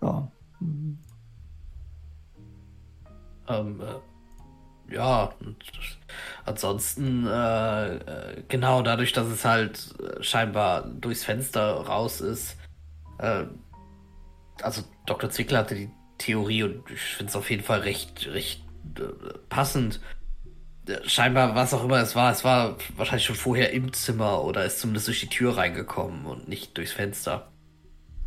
So. 0.00 0.30
Ähm, 3.48 3.80
äh, 3.80 4.94
ja, 4.94 5.32
ansonsten, 6.44 7.26
äh, 7.26 7.96
äh, 7.96 8.42
genau 8.48 8.82
dadurch, 8.82 9.12
dass 9.12 9.26
es 9.26 9.44
halt 9.44 9.94
äh, 10.00 10.22
scheinbar 10.22 10.82
durchs 10.86 11.24
Fenster 11.24 11.72
raus 11.86 12.20
ist, 12.20 12.56
äh, 13.18 13.44
also 14.62 14.82
Dr. 15.06 15.30
Zwickler 15.30 15.58
hatte 15.58 15.74
die 15.74 15.90
Theorie 16.18 16.62
und 16.62 16.90
ich 16.90 17.00
finde 17.00 17.30
es 17.30 17.36
auf 17.36 17.50
jeden 17.50 17.62
Fall 17.62 17.80
recht, 17.80 18.26
recht 18.28 18.64
äh, 18.98 19.02
passend. 19.48 20.00
Scheinbar, 21.06 21.54
was 21.54 21.74
auch 21.74 21.84
immer 21.84 21.98
es 21.98 22.14
war, 22.14 22.30
es 22.30 22.44
war 22.44 22.76
wahrscheinlich 22.96 23.26
schon 23.26 23.36
vorher 23.36 23.72
im 23.72 23.92
Zimmer 23.92 24.44
oder 24.44 24.64
ist 24.64 24.78
zumindest 24.80 25.08
durch 25.08 25.20
die 25.20 25.28
Tür 25.28 25.56
reingekommen 25.56 26.26
und 26.26 26.48
nicht 26.48 26.76
durchs 26.76 26.92
Fenster. 26.92 27.48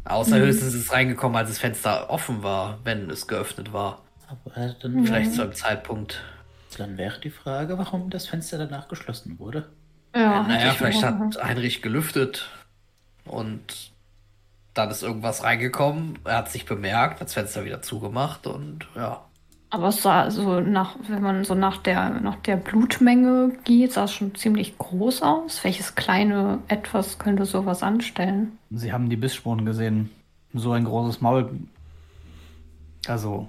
Außer 0.06 0.38
mhm. 0.38 0.42
höchstens 0.42 0.74
ist 0.74 0.86
es 0.86 0.92
reingekommen, 0.92 1.38
als 1.38 1.50
das 1.50 1.60
Fenster 1.60 2.10
offen 2.10 2.44
war, 2.44 2.80
wenn 2.84 3.10
es 3.10 3.28
geöffnet 3.28 3.72
war. 3.72 4.02
Aber 4.28 4.76
dann 4.82 5.06
vielleicht 5.06 5.34
zu 5.34 5.42
einem 5.42 5.54
Zeitpunkt. 5.54 6.22
Dann 6.78 6.98
wäre 6.98 7.20
die 7.20 7.30
Frage, 7.30 7.78
warum 7.78 8.10
das 8.10 8.28
Fenster 8.28 8.58
danach 8.58 8.88
geschlossen 8.88 9.40
wurde. 9.40 9.70
Ja, 10.16 10.44
naja, 10.44 10.72
vielleicht 10.74 11.04
hat 11.04 11.44
Heinrich 11.44 11.82
gelüftet 11.82 12.50
und 13.26 13.92
dann 14.74 14.90
ist 14.90 15.04
irgendwas 15.04 15.44
reingekommen. 15.44 16.20
Er 16.26 16.38
hat 16.38 16.52
sich 16.52 16.66
bemerkt, 16.66 17.22
das 17.22 17.34
Fenster 17.34 17.66
wieder 17.66 17.82
zugemacht 17.82 18.48
und 18.48 18.88
ja. 18.96 19.24
Aber 19.72 19.90
es 19.90 20.02
sah 20.02 20.32
so 20.32 20.60
nach, 20.62 20.96
wenn 21.08 21.22
man 21.22 21.44
so 21.46 21.54
nach 21.54 21.78
der, 21.78 22.10
nach 22.22 22.38
der 22.38 22.56
Blutmenge 22.56 23.52
geht, 23.66 23.94
sah 23.94 24.06
es 24.06 24.14
schon 24.14 24.34
ziemlich 24.34 24.78
groß 24.78 25.22
aus. 25.22 25.64
Welches 25.64 25.94
kleine 25.94 26.60
Etwas 26.68 27.20
könnte 27.20 27.46
sowas 27.46 27.84
anstellen? 27.84 28.58
Sie 28.72 28.92
haben 28.92 29.10
die 29.10 29.16
Bissspuren 29.16 29.66
gesehen. 29.66 30.10
So 30.54 30.72
ein 30.72 30.86
großes 30.86 31.22
Maul. 31.22 31.52
Also, 33.08 33.48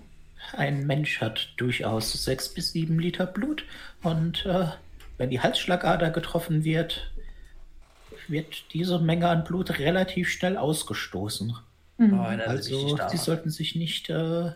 ein 0.52 0.86
Mensch 0.86 1.22
hat 1.22 1.54
durchaus 1.56 2.12
sechs 2.24 2.52
bis 2.52 2.72
sieben 2.72 2.98
Liter 2.98 3.26
Blut 3.26 3.64
und 4.02 4.44
äh, 4.44 4.66
wenn 5.16 5.30
die 5.30 5.40
Halsschlagader 5.40 6.10
getroffen 6.10 6.64
wird, 6.64 7.12
wird 8.28 8.72
diese 8.72 8.98
Menge 8.98 9.28
an 9.28 9.44
Blut 9.44 9.78
relativ 9.78 10.30
schnell 10.30 10.56
ausgestoßen. 10.56 11.56
Mhm. 11.98 12.14
Also 12.46 12.96
sie 13.08 13.16
sollten 13.16 13.50
sich 13.50 13.74
nicht 13.74 14.08
äh, 14.08 14.52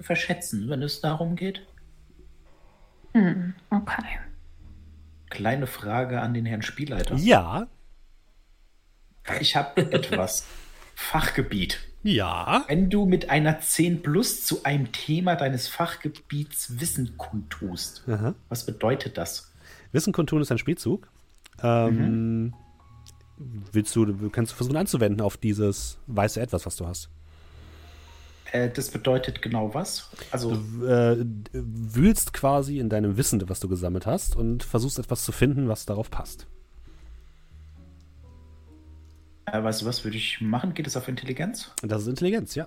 verschätzen, 0.00 0.68
wenn 0.68 0.82
es 0.82 1.00
darum 1.00 1.36
geht. 1.36 1.66
Mhm. 3.14 3.54
Okay. 3.70 4.18
Kleine 5.30 5.66
Frage 5.66 6.20
an 6.20 6.34
den 6.34 6.46
Herrn 6.46 6.62
Spielleiter. 6.62 7.16
Ja. 7.16 7.66
Ich 9.40 9.56
habe 9.56 9.80
etwas. 9.92 10.46
Fachgebiet. 10.94 11.80
Ja. 12.02 12.64
Wenn 12.68 12.88
du 12.88 13.04
mit 13.04 13.28
einer 13.30 13.60
10 13.60 14.02
plus 14.02 14.44
zu 14.46 14.64
einem 14.64 14.92
Thema 14.92 15.34
deines 15.36 15.68
Fachgebiets 15.68 16.80
Wissen 16.80 17.16
kundtust, 17.18 18.04
Aha. 18.08 18.34
was 18.48 18.64
bedeutet 18.64 19.18
das? 19.18 19.52
Wissen 19.92 20.12
kundtun 20.12 20.40
ist 20.40 20.50
ein 20.50 20.58
Spielzug. 20.58 21.08
Ähm, 21.62 22.44
mhm. 22.44 22.54
Willst 23.72 23.94
du, 23.94 24.30
kannst 24.30 24.52
du 24.52 24.56
versuchen 24.56 24.76
anzuwenden 24.76 25.20
auf 25.20 25.36
dieses 25.36 25.98
weiße 26.06 26.40
Etwas, 26.40 26.64
was 26.64 26.76
du 26.76 26.86
hast? 26.86 27.10
Äh, 28.52 28.70
das 28.70 28.90
bedeutet 28.90 29.42
genau 29.42 29.74
was? 29.74 30.10
Also 30.30 30.56
du 30.56 30.86
äh, 30.86 31.24
wühlst 31.52 32.32
quasi 32.32 32.78
in 32.78 32.88
deinem 32.88 33.16
Wissen, 33.16 33.42
was 33.48 33.60
du 33.60 33.68
gesammelt 33.68 34.06
hast, 34.06 34.36
und 34.36 34.62
versuchst 34.62 34.98
etwas 34.98 35.24
zu 35.24 35.32
finden, 35.32 35.68
was 35.68 35.86
darauf 35.86 36.10
passt. 36.10 36.46
Äh, 39.46 39.62
weißt 39.62 39.82
du 39.82 39.86
was, 39.86 40.04
würde 40.04 40.16
ich 40.16 40.40
machen? 40.40 40.74
Geht 40.74 40.86
es 40.86 40.96
auf 40.96 41.08
Intelligenz? 41.08 41.72
Das 41.82 42.02
ist 42.02 42.08
Intelligenz, 42.08 42.54
ja. 42.54 42.66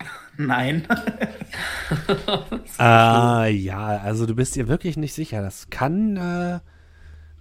Nein. 0.36 0.86
ah, 2.78 3.46
ja, 3.46 3.98
also 3.98 4.26
du 4.26 4.34
bist 4.34 4.56
dir 4.56 4.68
wirklich 4.68 4.96
nicht 4.96 5.14
sicher. 5.14 5.42
Das 5.42 5.70
kann, 5.70 6.16
äh, 6.16 6.60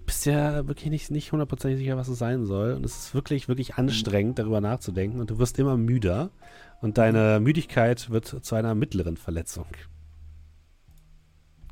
bist 0.05 0.25
ja 0.25 0.67
wirklich 0.67 0.89
nicht, 0.89 1.11
nicht 1.11 1.31
hundertprozentig 1.31 1.79
sicher, 1.79 1.97
was 1.97 2.07
es 2.07 2.19
sein 2.19 2.45
soll. 2.45 2.73
Und 2.73 2.85
es 2.85 2.97
ist 2.97 3.13
wirklich, 3.13 3.47
wirklich 3.47 3.75
anstrengend, 3.75 4.39
darüber 4.39 4.61
nachzudenken. 4.61 5.19
Und 5.19 5.29
du 5.29 5.39
wirst 5.39 5.59
immer 5.59 5.77
müder. 5.77 6.31
Und 6.81 6.97
deine 6.97 7.39
Müdigkeit 7.39 8.09
wird 8.09 8.25
zu 8.27 8.55
einer 8.55 8.75
mittleren 8.75 9.17
Verletzung. 9.17 9.67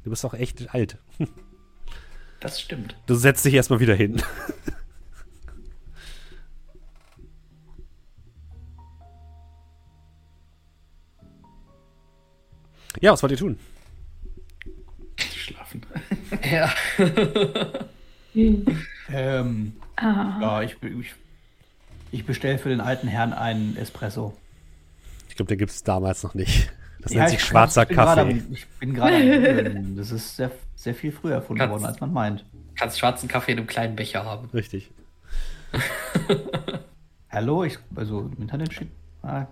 Du 0.04 0.10
bist 0.10 0.26
auch 0.26 0.34
echt 0.34 0.74
alt. 0.74 0.98
Das 2.40 2.60
stimmt. 2.60 2.98
Du 3.06 3.16
setzt 3.16 3.45
dich 3.45 3.54
erstmal 3.54 3.80
wieder 3.80 3.95
hin. 3.95 4.22
ja, 13.02 13.11
was 13.14 13.22
wollt 13.24 13.32
ihr 13.32 13.38
tun? 13.38 13.57
Schlafen. 15.36 15.82
Ja. 16.52 16.74
Ähm, 19.10 19.74
Ah. 19.95 20.40
ja, 20.41 20.61
ich, 20.64 20.76
ich, 20.82 21.14
ich 22.11 22.26
bestelle 22.26 22.57
für 22.57 22.70
den 22.70 22.82
alten 22.82 23.07
Herrn 23.07 23.32
einen 23.32 23.78
Espresso. 23.78 24.36
Ich 25.30 25.36
glaube, 25.36 25.49
den 25.49 25.60
gibt 25.60 25.70
es 25.72 25.84
damals 25.84 26.24
noch 26.24 26.34
nicht. 26.34 26.72
Das 26.99 27.11
Ja, 27.14 27.20
nennt 27.20 27.30
sich 27.32 27.40
ich- 27.40 27.45
schwarzer 27.45 27.84
ich 27.84 27.90
bin 27.90 27.98
Kaffee. 27.98 28.20
am- 28.22 28.48
Ich 28.53 28.65
bin 28.80 28.94
gerade. 28.95 29.84
Das 29.95 30.10
ist 30.11 30.36
sehr, 30.36 30.49
sehr 30.76 30.95
viel 30.95 31.11
früher 31.11 31.36
erfunden 31.36 31.60
Kannst- 31.60 31.72
worden, 31.74 31.86
als 31.86 31.99
man 32.02 32.11
meint. 32.11 32.44
Kannst 32.76 32.98
schwarzen 32.98 33.28
Kaffee 33.30 33.52
in 33.52 33.60
einem 33.60 33.68
kleinen 33.68 33.95
Becher 33.95 34.26
haben. 34.26 34.49
Richtig. 34.52 34.90
Hallo, 37.30 37.64
ich, 37.64 37.78
also 37.95 38.22
im 38.36 38.41
Internet 38.41 38.74
steht. 38.74 38.90
Ah, 39.22 39.45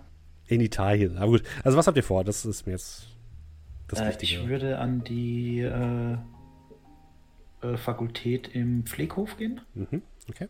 In 0.48 0.60
Italien. 0.60 1.18
Aber 1.18 1.26
gut. 1.32 1.42
Also, 1.62 1.78
was 1.78 1.86
habt 1.86 1.96
ihr 1.96 2.02
vor? 2.02 2.24
Das 2.24 2.44
ist 2.44 2.66
mir 2.66 2.72
jetzt 2.72 3.06
das 3.88 4.00
Äh, 4.00 4.08
Wichtige. 4.08 4.42
ich 4.42 4.48
würde 4.48 4.78
an 4.78 5.04
die 5.04 5.60
äh, 5.60 6.16
äh, 7.62 7.76
Fakultät 7.76 8.48
im 8.48 8.84
Pfleghof 8.84 9.36
gehen. 9.36 9.60
Mhm. 9.74 10.02
Okay. 10.28 10.48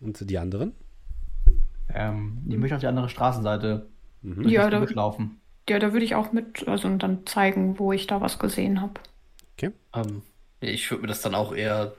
Und 0.00 0.28
die 0.28 0.38
anderen? 0.38 0.72
ähm, 1.94 2.38
ich 2.48 2.56
möchte 2.56 2.74
auf 2.76 2.80
die 2.80 2.86
andere 2.86 3.08
Straßenseite 3.08 3.86
Mhm. 4.22 4.48
Ja, 4.48 4.70
da, 4.70 4.78
mitlaufen. 4.80 5.40
ja, 5.68 5.78
da 5.80 5.92
würde 5.92 6.04
ich 6.04 6.14
auch 6.14 6.32
mit, 6.32 6.66
also 6.68 6.86
und 6.88 7.00
dann 7.02 7.26
zeigen, 7.26 7.78
wo 7.80 7.92
ich 7.92 8.06
da 8.06 8.20
was 8.20 8.38
gesehen 8.38 8.80
habe. 8.80 8.94
Ähm, 9.94 10.22
ich 10.60 10.90
würde 10.90 11.02
mir 11.02 11.08
das 11.08 11.20
dann 11.22 11.34
auch 11.34 11.54
eher 11.54 11.94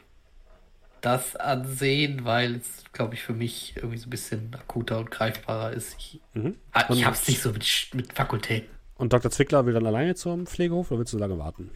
das 1.02 1.36
ansehen, 1.36 2.24
weil 2.26 2.56
es, 2.56 2.86
glaube 2.94 3.14
ich, 3.14 3.22
für 3.22 3.34
mich 3.34 3.74
irgendwie 3.76 3.98
so 3.98 4.08
ein 4.08 4.10
bisschen 4.10 4.56
akuter 4.56 5.00
und 5.00 5.12
greifbarer 5.12 5.72
ist. 5.74 5.96
Ich, 6.00 6.22
Mhm. 6.34 6.56
Ah, 6.72 6.86
ich 6.90 7.06
hab's 7.06 7.28
nicht 7.28 7.42
so 7.42 7.52
mit, 7.52 7.90
mit 7.94 8.14
Fakultäten. 8.14 8.70
Und 9.04 9.12
Dr. 9.12 9.30
Zwickler 9.30 9.66
will 9.66 9.74
dann 9.74 9.86
alleine 9.86 10.16
zum 10.16 10.48
Pflegehof 10.48 10.90
oder 10.90 11.00
willst 11.00 11.12
du 11.12 11.18
lange 11.18 11.38
warten? 11.38 11.70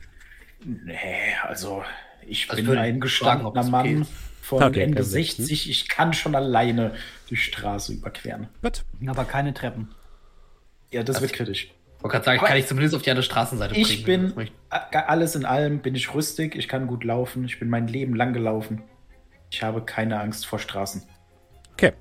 Nee, 0.63 0.95
also 1.43 1.83
ich 2.25 2.49
Also 2.49 2.63
bin 2.63 2.77
ein 2.77 3.01
gestandener 3.01 3.63
Mann 3.65 4.07
von 4.41 4.63
Okay, 4.63 4.83
Ende 4.83 4.95
kein 4.95 5.03
Sechsten. 5.03 5.43
60. 5.43 5.69
Ich 5.69 5.89
kann 5.89 6.13
schon 6.13 6.35
alleine 6.35 6.93
die 7.29 7.35
Straße 7.35 7.91
überqueren. 7.91 8.47
Gut. 8.61 8.85
Aber 9.07 9.25
keine 9.25 9.53
Treppen. 9.53 9.89
Ja, 10.89 11.03
das 11.03 11.15
Das- 11.15 11.21
wird 11.23 11.33
kritisch. 11.33 11.65
Ich 11.65 12.03
wollte 12.03 12.13
gerade 12.13 12.23
sagen, 12.25 12.39
Aber- 12.39 12.47
kann 12.47 12.57
ich 12.59 12.65
zumindest 12.65 12.95
auf 12.95 13.01
die 13.01 13.09
andere 13.11 13.23
Straßenseite 13.23 13.75
Ich 13.75 14.05
bringen. 14.05 14.33
bin 14.33 14.47
a- 14.69 14.77
alles 15.07 15.35
in 15.35 15.43
allem 15.43 15.79
bin 15.79 15.95
ich 15.95 16.13
rüstig, 16.13 16.55
ich 16.55 16.69
kann 16.69 16.87
gut 16.87 17.03
laufen, 17.03 17.43
ich 17.43 17.59
bin 17.59 17.69
mein 17.69 17.89
Leben 17.89 18.15
lang 18.15 18.31
gelaufen. 18.31 18.83
Ich 19.51 19.63
habe 19.63 19.83
keine 19.83 20.17
Angst 20.21 20.45
vor 20.45 20.59
Straßen. 20.59 21.03
Okay. 21.73 21.91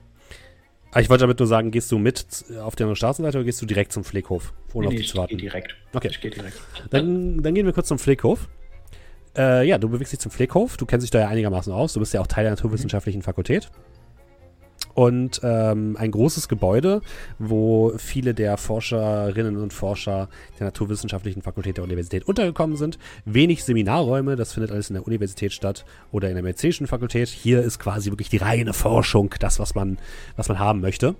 Aber 0.92 1.00
ich 1.00 1.10
wollte 1.10 1.22
damit 1.22 1.38
nur 1.38 1.48
sagen, 1.48 1.70
gehst 1.70 1.92
du 1.92 1.98
mit 1.98 2.24
auf 2.62 2.74
die 2.76 2.82
andere 2.84 2.96
Straßenseite 2.96 3.38
oder 3.38 3.44
gehst 3.44 3.60
du 3.60 3.66
direkt 3.66 3.92
zum 3.92 4.04
Pfleghof, 4.04 4.54
ohne 4.72 4.82
Nee, 4.82 4.86
auf 4.86 4.92
nee, 4.92 4.96
die 4.98 5.02
ich 5.02 5.08
zu 5.08 5.14
gehe 5.14 5.20
warten? 5.22 5.38
direkt. 5.38 5.76
Okay. 5.92 6.08
Ich 6.10 6.20
gehe 6.20 6.30
direkt. 6.30 6.60
Dann, 6.90 7.42
dann 7.42 7.54
gehen 7.54 7.66
wir 7.66 7.72
kurz 7.72 7.88
zum 7.88 7.98
Pfleghof. 7.98 8.48
Äh, 9.36 9.66
ja, 9.68 9.76
du 9.76 9.88
bewegst 9.90 10.12
dich 10.12 10.20
zum 10.20 10.30
Pfleghof. 10.32 10.76
Du 10.78 10.86
kennst 10.86 11.04
dich 11.04 11.10
da 11.10 11.20
ja 11.20 11.28
einigermaßen 11.28 11.72
aus. 11.72 11.92
Du 11.92 12.00
bist 12.00 12.14
ja 12.14 12.20
auch 12.22 12.26
Teil 12.26 12.44
der 12.44 12.52
naturwissenschaftlichen 12.52 13.20
Fakultät. 13.22 13.70
Und 14.96 15.42
ähm, 15.44 15.94
ein 16.00 16.10
großes 16.10 16.48
Gebäude, 16.48 17.02
wo 17.38 17.92
viele 17.98 18.32
der 18.32 18.56
Forscherinnen 18.56 19.58
und 19.58 19.74
Forscher 19.74 20.30
der 20.58 20.64
naturwissenschaftlichen 20.68 21.42
Fakultät 21.42 21.76
der 21.76 21.84
Universität 21.84 22.24
untergekommen 22.26 22.78
sind. 22.78 22.98
Wenig 23.26 23.62
Seminarräume, 23.62 24.36
das 24.36 24.54
findet 24.54 24.72
alles 24.72 24.88
in 24.88 24.94
der 24.94 25.06
Universität 25.06 25.52
statt 25.52 25.84
oder 26.12 26.28
in 26.30 26.34
der 26.34 26.42
medizinischen 26.42 26.86
Fakultät. 26.86 27.28
Hier 27.28 27.60
ist 27.60 27.78
quasi 27.78 28.10
wirklich 28.10 28.30
die 28.30 28.38
reine 28.38 28.72
Forschung, 28.72 29.34
das, 29.38 29.60
was 29.60 29.74
man, 29.74 29.98
was 30.36 30.48
man 30.48 30.58
haben 30.58 30.80
möchte. 30.80 31.14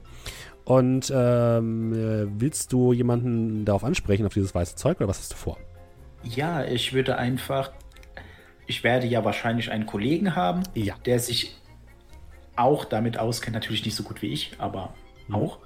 Und 0.64 1.12
ähm, 1.14 1.92
äh, 1.92 2.40
willst 2.40 2.72
du 2.72 2.94
jemanden 2.94 3.66
darauf 3.66 3.84
ansprechen, 3.84 4.24
auf 4.24 4.32
dieses 4.32 4.54
weiße 4.54 4.76
Zeug, 4.76 4.96
oder 5.00 5.08
was 5.08 5.18
hast 5.18 5.32
du 5.32 5.36
vor? 5.36 5.58
Ja, 6.24 6.64
ich 6.64 6.94
würde 6.94 7.18
einfach. 7.18 7.72
Ich 8.66 8.82
werde 8.82 9.06
ja 9.06 9.22
wahrscheinlich 9.22 9.70
einen 9.70 9.84
Kollegen 9.84 10.34
haben, 10.34 10.62
Ja. 10.74 10.94
der 11.04 11.20
sich 11.20 11.56
auch 12.56 12.84
damit 12.84 13.18
auskennt. 13.18 13.54
Natürlich 13.54 13.84
nicht 13.84 13.94
so 13.96 14.02
gut 14.02 14.22
wie 14.22 14.28
ich, 14.28 14.52
aber 14.58 14.94
auch. 15.30 15.58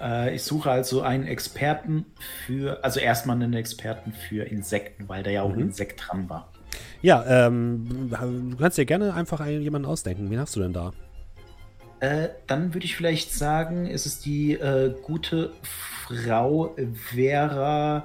Äh, 0.00 0.34
ich 0.34 0.42
suche 0.42 0.70
also 0.70 1.02
einen 1.02 1.26
Experten 1.26 2.06
für, 2.46 2.84
also 2.84 3.00
erstmal 3.00 3.36
einen 3.36 3.54
Experten 3.54 4.12
für 4.12 4.44
Insekten, 4.44 5.08
weil 5.08 5.22
da 5.22 5.30
ja 5.30 5.42
auch 5.42 5.50
ein 5.50 5.56
Mhm. 5.56 5.62
Insekt 5.62 6.02
dran 6.06 6.28
war. 6.28 6.52
Ja, 7.02 7.24
ähm, 7.46 8.10
du 8.10 8.56
kannst 8.56 8.78
dir 8.78 8.84
gerne 8.84 9.14
einfach 9.14 9.40
einen, 9.40 9.62
jemanden 9.62 9.88
ausdenken. 9.88 10.30
Wen 10.30 10.38
hast 10.38 10.54
du 10.56 10.60
denn 10.60 10.72
da? 10.72 10.92
Äh, 12.00 12.28
dann 12.46 12.74
würde 12.74 12.86
ich 12.86 12.94
vielleicht 12.94 13.32
sagen, 13.32 13.86
ist 13.86 14.06
es 14.06 14.20
die 14.20 14.52
äh, 14.52 14.94
gute 15.02 15.52
Frau 16.06 16.76
Vera 16.94 18.04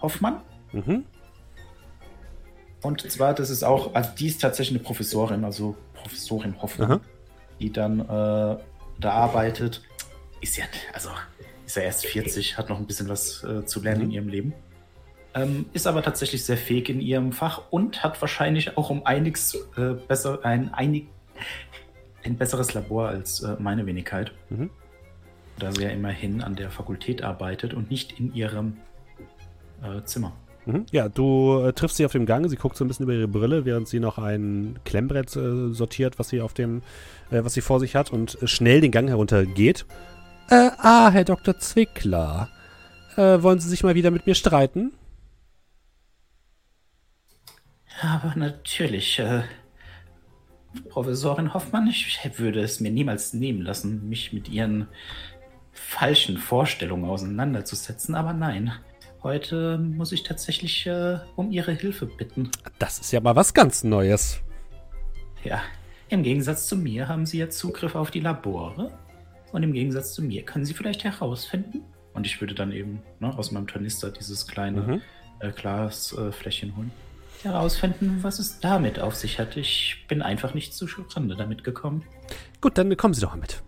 Hoffmann. 0.00 0.40
Mhm. 0.72 1.04
Und 2.82 3.10
zwar, 3.10 3.34
das 3.34 3.50
ist 3.50 3.64
auch, 3.64 3.94
also 3.94 4.10
die 4.16 4.28
ist 4.28 4.40
tatsächlich 4.40 4.78
eine 4.78 4.84
Professorin, 4.84 5.44
also 5.44 5.76
Professorin 6.08 6.60
Hoffmann, 6.62 6.92
Aha. 6.92 7.00
die 7.60 7.70
dann 7.72 8.00
äh, 8.00 8.04
da 8.98 9.10
arbeitet. 9.10 9.82
Ist 10.40 10.56
ja, 10.56 10.64
also 10.92 11.10
ist 11.66 11.76
ja 11.76 11.82
erst 11.82 12.06
40, 12.06 12.56
hat 12.56 12.68
noch 12.68 12.78
ein 12.78 12.86
bisschen 12.86 13.08
was 13.08 13.44
äh, 13.44 13.64
zu 13.66 13.82
lernen 13.82 14.00
Mhm. 14.00 14.06
in 14.06 14.10
ihrem 14.12 14.28
Leben. 14.28 14.52
Ähm, 15.34 15.66
ist 15.74 15.86
aber 15.86 16.02
tatsächlich 16.02 16.44
sehr 16.44 16.56
fähig 16.56 16.88
in 16.88 17.00
ihrem 17.00 17.32
Fach 17.32 17.62
und 17.70 18.02
hat 18.02 18.20
wahrscheinlich 18.20 18.76
auch 18.78 18.88
um 18.90 19.04
einiges 19.04 19.54
äh, 19.76 19.92
besser, 19.92 20.44
ein, 20.44 20.72
einig, 20.72 21.08
ein 22.24 22.36
besseres 22.36 22.72
Labor 22.74 23.08
als 23.08 23.42
äh, 23.42 23.56
meine 23.58 23.84
Wenigkeit. 23.84 24.32
Mhm. 24.48 24.70
Da 25.58 25.72
sie 25.72 25.82
ja 25.82 25.90
immerhin 25.90 26.40
an 26.40 26.54
der 26.56 26.70
Fakultät 26.70 27.22
arbeitet 27.22 27.74
und 27.74 27.90
nicht 27.90 28.18
in 28.18 28.32
ihrem 28.34 28.78
äh, 29.82 30.02
Zimmer. 30.04 30.32
Mhm. 30.68 30.84
Ja, 30.92 31.08
du 31.08 31.62
äh, 31.64 31.72
triffst 31.72 31.96
sie 31.96 32.04
auf 32.04 32.12
dem 32.12 32.26
Gang. 32.26 32.46
Sie 32.48 32.56
guckt 32.56 32.76
so 32.76 32.84
ein 32.84 32.88
bisschen 32.88 33.04
über 33.04 33.14
ihre 33.14 33.26
Brille, 33.26 33.64
während 33.64 33.88
sie 33.88 34.00
noch 34.00 34.18
ein 34.18 34.78
Klemmbrett 34.84 35.34
äh, 35.34 35.72
sortiert, 35.72 36.18
was 36.18 36.28
sie 36.28 36.42
auf 36.42 36.52
dem, 36.52 36.82
äh, 37.30 37.42
was 37.42 37.54
sie 37.54 37.62
vor 37.62 37.80
sich 37.80 37.96
hat 37.96 38.12
und 38.12 38.40
äh, 38.42 38.46
schnell 38.46 38.82
den 38.82 38.90
Gang 38.90 39.08
herunter 39.08 39.46
geht. 39.46 39.86
Äh, 40.50 40.70
ah, 40.76 41.10
Herr 41.10 41.24
Dr. 41.24 41.58
Zwickler. 41.58 42.50
Äh, 43.16 43.42
wollen 43.42 43.60
Sie 43.60 43.68
sich 43.68 43.82
mal 43.82 43.94
wieder 43.94 44.10
mit 44.10 44.26
mir 44.26 44.34
streiten? 44.34 44.92
Aber 48.02 48.34
natürlich, 48.36 49.18
äh, 49.18 49.42
Professorin 50.90 51.54
Hoffmann, 51.54 51.88
ich 51.88 52.20
würde 52.36 52.60
es 52.60 52.78
mir 52.80 52.92
niemals 52.92 53.32
nehmen 53.32 53.62
lassen, 53.62 54.08
mich 54.08 54.34
mit 54.34 54.50
ihren 54.50 54.86
falschen 55.72 56.36
Vorstellungen 56.36 57.06
auseinanderzusetzen. 57.06 58.14
Aber 58.14 58.34
nein, 58.34 58.72
heute 59.22 59.78
muss 59.78 60.12
ich 60.12 60.22
tatsächlich 60.22 60.86
äh, 60.86 61.18
um 61.36 61.50
ihre 61.50 61.72
Hilfe 61.72 62.06
bitten. 62.06 62.50
Das 62.78 62.98
ist 62.98 63.12
ja 63.12 63.20
mal 63.20 63.36
was 63.36 63.54
ganz 63.54 63.84
Neues. 63.84 64.40
Ja, 65.44 65.60
im 66.08 66.22
Gegensatz 66.22 66.66
zu 66.66 66.76
mir 66.76 67.08
haben 67.08 67.26
Sie 67.26 67.38
ja 67.38 67.48
Zugriff 67.50 67.94
auf 67.94 68.10
die 68.10 68.20
Labore. 68.20 68.90
Und 69.52 69.62
im 69.62 69.72
Gegensatz 69.72 70.12
zu 70.14 70.22
mir 70.22 70.42
können 70.42 70.64
Sie 70.64 70.74
vielleicht 70.74 71.04
herausfinden. 71.04 71.80
Und 72.12 72.26
ich 72.26 72.40
würde 72.40 72.54
dann 72.54 72.72
eben 72.72 73.02
ne, 73.20 73.36
aus 73.36 73.50
meinem 73.52 73.66
Tornister 73.66 74.10
dieses 74.10 74.46
kleine 74.46 74.80
Mhm. 74.82 75.00
äh, 75.40 75.52
Glasfläschchen 75.52 76.76
holen. 76.76 76.90
Herausfinden, 77.42 78.18
was 78.22 78.40
es 78.40 78.58
damit 78.60 78.98
auf 78.98 79.14
sich 79.14 79.38
hat. 79.38 79.56
Ich 79.56 80.04
bin 80.08 80.22
einfach 80.22 80.54
nicht 80.54 80.74
zu 80.74 80.86
Rande 81.14 81.36
damit 81.36 81.62
gekommen. 81.62 82.02
Gut, 82.60 82.76
dann 82.76 82.96
kommen 82.96 83.14
Sie 83.14 83.20
doch 83.20 83.30
mal 83.30 83.38
mit. 83.40 83.62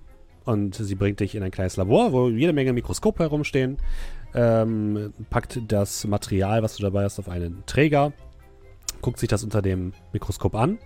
Und 0.44 0.74
sie 0.74 0.94
bringt 0.97 1.20
dich 1.20 1.35
in 1.35 1.43
ein 1.44 1.51
kleines 1.52 1.77
Labor, 1.77 2.12
wo 2.12 2.28
jede 2.28 2.52
Menge 2.52 2.72
Mikroskope 2.72 3.22
herumstehen. 3.22 3.78
Ähm, 4.35 5.12
packt 5.28 5.61
das 5.69 6.07
Material, 6.07 6.62
was 6.62 6.77
du 6.77 6.82
dabei 6.82 7.05
hast, 7.05 7.19
auf 7.19 7.28
einen 7.28 7.65
Träger. 7.66 8.12
Guckt 9.01 9.19
sich 9.19 9.28
das 9.28 9.43
unter 9.43 9.62
dem 9.62 9.93
Mikroskop 10.12 10.55
an. 10.55 10.78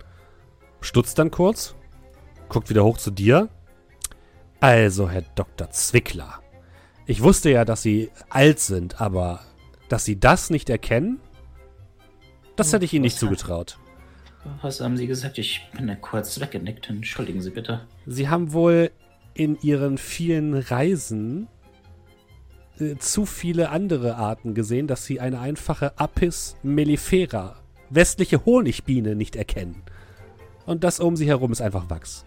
Stutzt 0.81 1.19
dann 1.19 1.31
kurz. 1.31 1.75
Guckt 2.49 2.71
wieder 2.71 2.85
hoch 2.85 2.99
zu 2.99 3.11
dir. 3.11 3.49
Also, 4.61 5.11
Herr 5.11 5.23
Dr. 5.35 5.71
Zwickler. 5.71 6.41
Ich 7.07 7.23
wusste 7.23 7.51
ja, 7.51 7.65
dass 7.65 7.83
Sie 7.83 8.11
alt 8.31 8.61
sind, 8.61 9.01
aber 9.01 9.41
dass 9.89 10.05
Sie 10.05 10.19
das 10.19 10.49
nicht 10.49 10.71
erkennen, 10.71 11.21
das 12.57 12.73
hätte 12.73 12.85
ich 12.85 12.95
Ihnen 12.95 13.03
nicht 13.03 13.19
zugetraut. 13.19 13.79
Was 14.63 14.81
haben 14.81 14.97
Sie 14.97 15.07
gesagt? 15.07 15.39
Ich 15.39 15.69
bin 15.77 15.87
da 15.87 15.95
kurz 15.95 16.41
weggenickt. 16.41 16.89
Entschuldigen 16.89 17.41
Sie 17.41 17.51
bitte. 17.51 17.87
Sie 18.07 18.29
haben 18.29 18.53
wohl 18.53 18.91
in 19.35 19.59
ihren 19.61 19.99
vielen 19.99 20.55
Reisen 20.55 21.49
äh, 22.79 22.97
zu 22.97 23.27
viele 23.27 23.71
andere 23.71 24.17
Arten 24.17 24.55
gesehen, 24.55 24.87
dass 24.87 25.05
sie 25.05 25.21
eine 25.21 25.41
einfache 25.41 25.99
Apis 25.99 26.57
mellifera, 26.63 27.57
westliche 27.91 28.45
Honigbiene, 28.45 29.15
nicht 29.15 29.37
erkennen. 29.37 29.83
Und 30.67 30.85
das 30.85 31.01
um 31.01 31.17
sie 31.17 31.27
herum 31.27 31.53
ist 31.53 31.61
einfach 31.61 31.91
Wachs. 31.91 32.25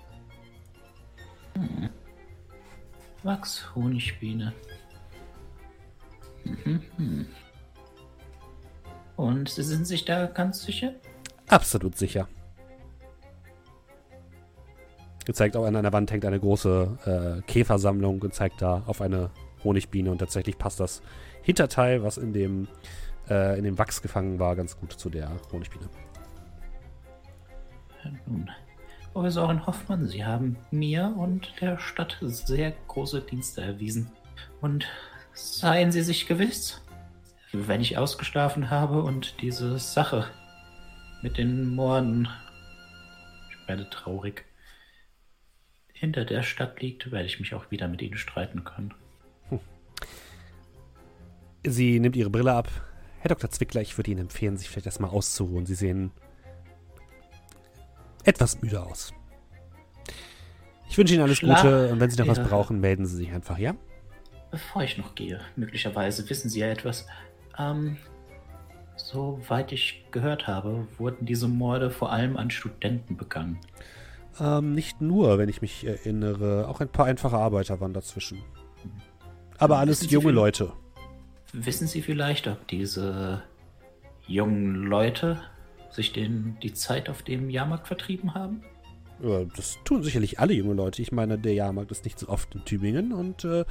Wachs, 3.23 3.75
Honigbiene. 3.75 4.53
Hm. 6.63 7.25
Und 9.15 9.49
Sie 9.49 9.63
sind 9.63 9.85
sich 9.85 10.05
da 10.05 10.27
ganz 10.27 10.63
sicher? 10.63 10.93
Absolut 11.47 11.97
sicher. 11.97 12.27
Gezeigt 15.25 15.57
auch 15.57 15.65
an 15.65 15.75
einer 15.75 15.91
Wand 15.91 16.11
hängt 16.11 16.23
eine 16.23 16.39
große 16.39 17.41
äh, 17.41 17.51
Käfersammlung 17.51 18.21
und 18.21 18.33
zeigt 18.33 18.61
da 18.61 18.83
auf 18.85 19.01
eine 19.01 19.31
Honigbiene 19.67 20.09
und 20.09 20.19
tatsächlich 20.19 20.57
passt 20.57 20.79
das 20.79 21.01
Hinterteil, 21.41 22.03
was 22.03 22.17
in 22.17 22.33
dem, 22.33 22.67
äh, 23.29 23.57
in 23.57 23.63
dem 23.63 23.77
Wachs 23.77 24.01
gefangen 24.01 24.39
war, 24.39 24.55
ganz 24.55 24.77
gut 24.79 24.93
zu 24.93 25.09
der 25.09 25.29
Honigbiene. 25.51 25.89
Nun, 28.25 28.49
Professorin 29.13 29.65
Hoffmann, 29.65 30.05
Sie 30.05 30.23
haben 30.23 30.57
mir 30.71 31.13
und 31.17 31.51
der 31.59 31.79
Stadt 31.79 32.17
sehr 32.21 32.73
große 32.87 33.21
Dienste 33.21 33.61
erwiesen. 33.61 34.11
Und 34.61 34.87
seien 35.33 35.91
Sie 35.91 36.01
sich 36.01 36.27
gewiss, 36.27 36.81
wenn 37.51 37.81
ich 37.81 37.97
ausgeschlafen 37.97 38.69
habe 38.69 39.01
und 39.01 39.41
diese 39.41 39.79
Sache 39.79 40.27
mit 41.21 41.37
den 41.37 41.75
Morden, 41.75 42.27
ich 43.49 43.67
werde 43.67 43.89
traurig, 43.89 44.45
hinter 45.93 46.23
der 46.23 46.43
Stadt 46.43 46.79
liegt, 46.81 47.11
werde 47.11 47.25
ich 47.25 47.39
mich 47.39 47.55
auch 47.55 47.71
wieder 47.71 47.87
mit 47.87 48.01
Ihnen 48.01 48.17
streiten 48.17 48.63
können. 48.63 48.93
Sie 51.71 51.99
nimmt 51.99 52.15
ihre 52.15 52.29
Brille 52.29 52.53
ab. 52.53 52.69
Herr 53.19 53.29
Dr. 53.29 53.49
Zwickler, 53.49 53.81
ich 53.81 53.97
würde 53.97 54.11
Ihnen 54.11 54.21
empfehlen, 54.21 54.57
sich 54.57 54.69
vielleicht 54.69 54.85
erstmal 54.85 55.09
auszuruhen. 55.09 55.65
Sie 55.65 55.75
sehen 55.75 56.11
etwas 58.23 58.61
müde 58.61 58.81
aus. 58.83 59.13
Ich 60.89 60.97
wünsche 60.97 61.13
Ihnen 61.13 61.23
alles 61.23 61.37
Schlaf 61.37 61.61
Gute 61.61 61.89
und 61.91 61.99
wenn 61.99 62.09
Sie 62.09 62.17
noch 62.19 62.27
was 62.27 62.37
wäre- 62.37 62.47
brauchen, 62.49 62.79
melden 62.79 63.05
Sie 63.05 63.15
sich 63.17 63.31
einfach, 63.31 63.57
ja? 63.57 63.75
Bevor 64.51 64.83
ich 64.83 64.97
noch 64.97 65.15
gehe, 65.15 65.41
möglicherweise 65.55 66.29
wissen 66.29 66.49
Sie 66.49 66.59
ja 66.59 66.67
etwas. 66.67 67.05
Ähm, 67.57 67.97
soweit 68.95 69.71
ich 69.73 70.05
gehört 70.11 70.47
habe, 70.47 70.87
wurden 70.97 71.25
diese 71.25 71.47
Morde 71.47 71.91
vor 71.91 72.11
allem 72.11 72.37
an 72.37 72.49
Studenten 72.49 73.17
begangen. 73.17 73.59
Ähm, 74.39 74.73
nicht 74.73 75.01
nur, 75.01 75.37
wenn 75.37 75.49
ich 75.49 75.61
mich 75.61 75.85
erinnere. 75.85 76.67
Auch 76.69 76.79
ein 76.79 76.87
paar 76.89 77.07
einfache 77.07 77.35
Arbeiter 77.37 77.79
waren 77.81 77.93
dazwischen. 77.93 78.41
Aber 79.57 79.79
alles 79.79 80.09
junge 80.09 80.31
Leute. 80.31 80.71
Wissen 81.53 81.87
Sie 81.87 82.01
vielleicht, 82.01 82.47
ob 82.47 82.67
diese 82.67 83.41
jungen 84.27 84.75
Leute 84.83 85.41
sich 85.89 86.11
den, 86.13 86.57
die 86.61 86.73
Zeit 86.73 87.09
auf 87.09 87.23
dem 87.23 87.49
Jahrmarkt 87.49 87.87
vertrieben 87.87 88.35
haben? 88.35 88.61
Ja, 89.23 89.45
das 89.55 89.79
tun 89.83 90.03
sicherlich 90.03 90.39
alle 90.39 90.53
junge 90.53 90.73
Leute. 90.73 91.01
Ich 91.01 91.11
meine, 91.11 91.39
der 91.39 91.53
Jahrmarkt 91.53 91.91
ist 91.91 92.05
nicht 92.05 92.19
so 92.19 92.27
oft 92.27 92.53
in 92.53 92.65
Tübingen 92.65 93.13
und 93.13 93.43
äh, 93.45 93.65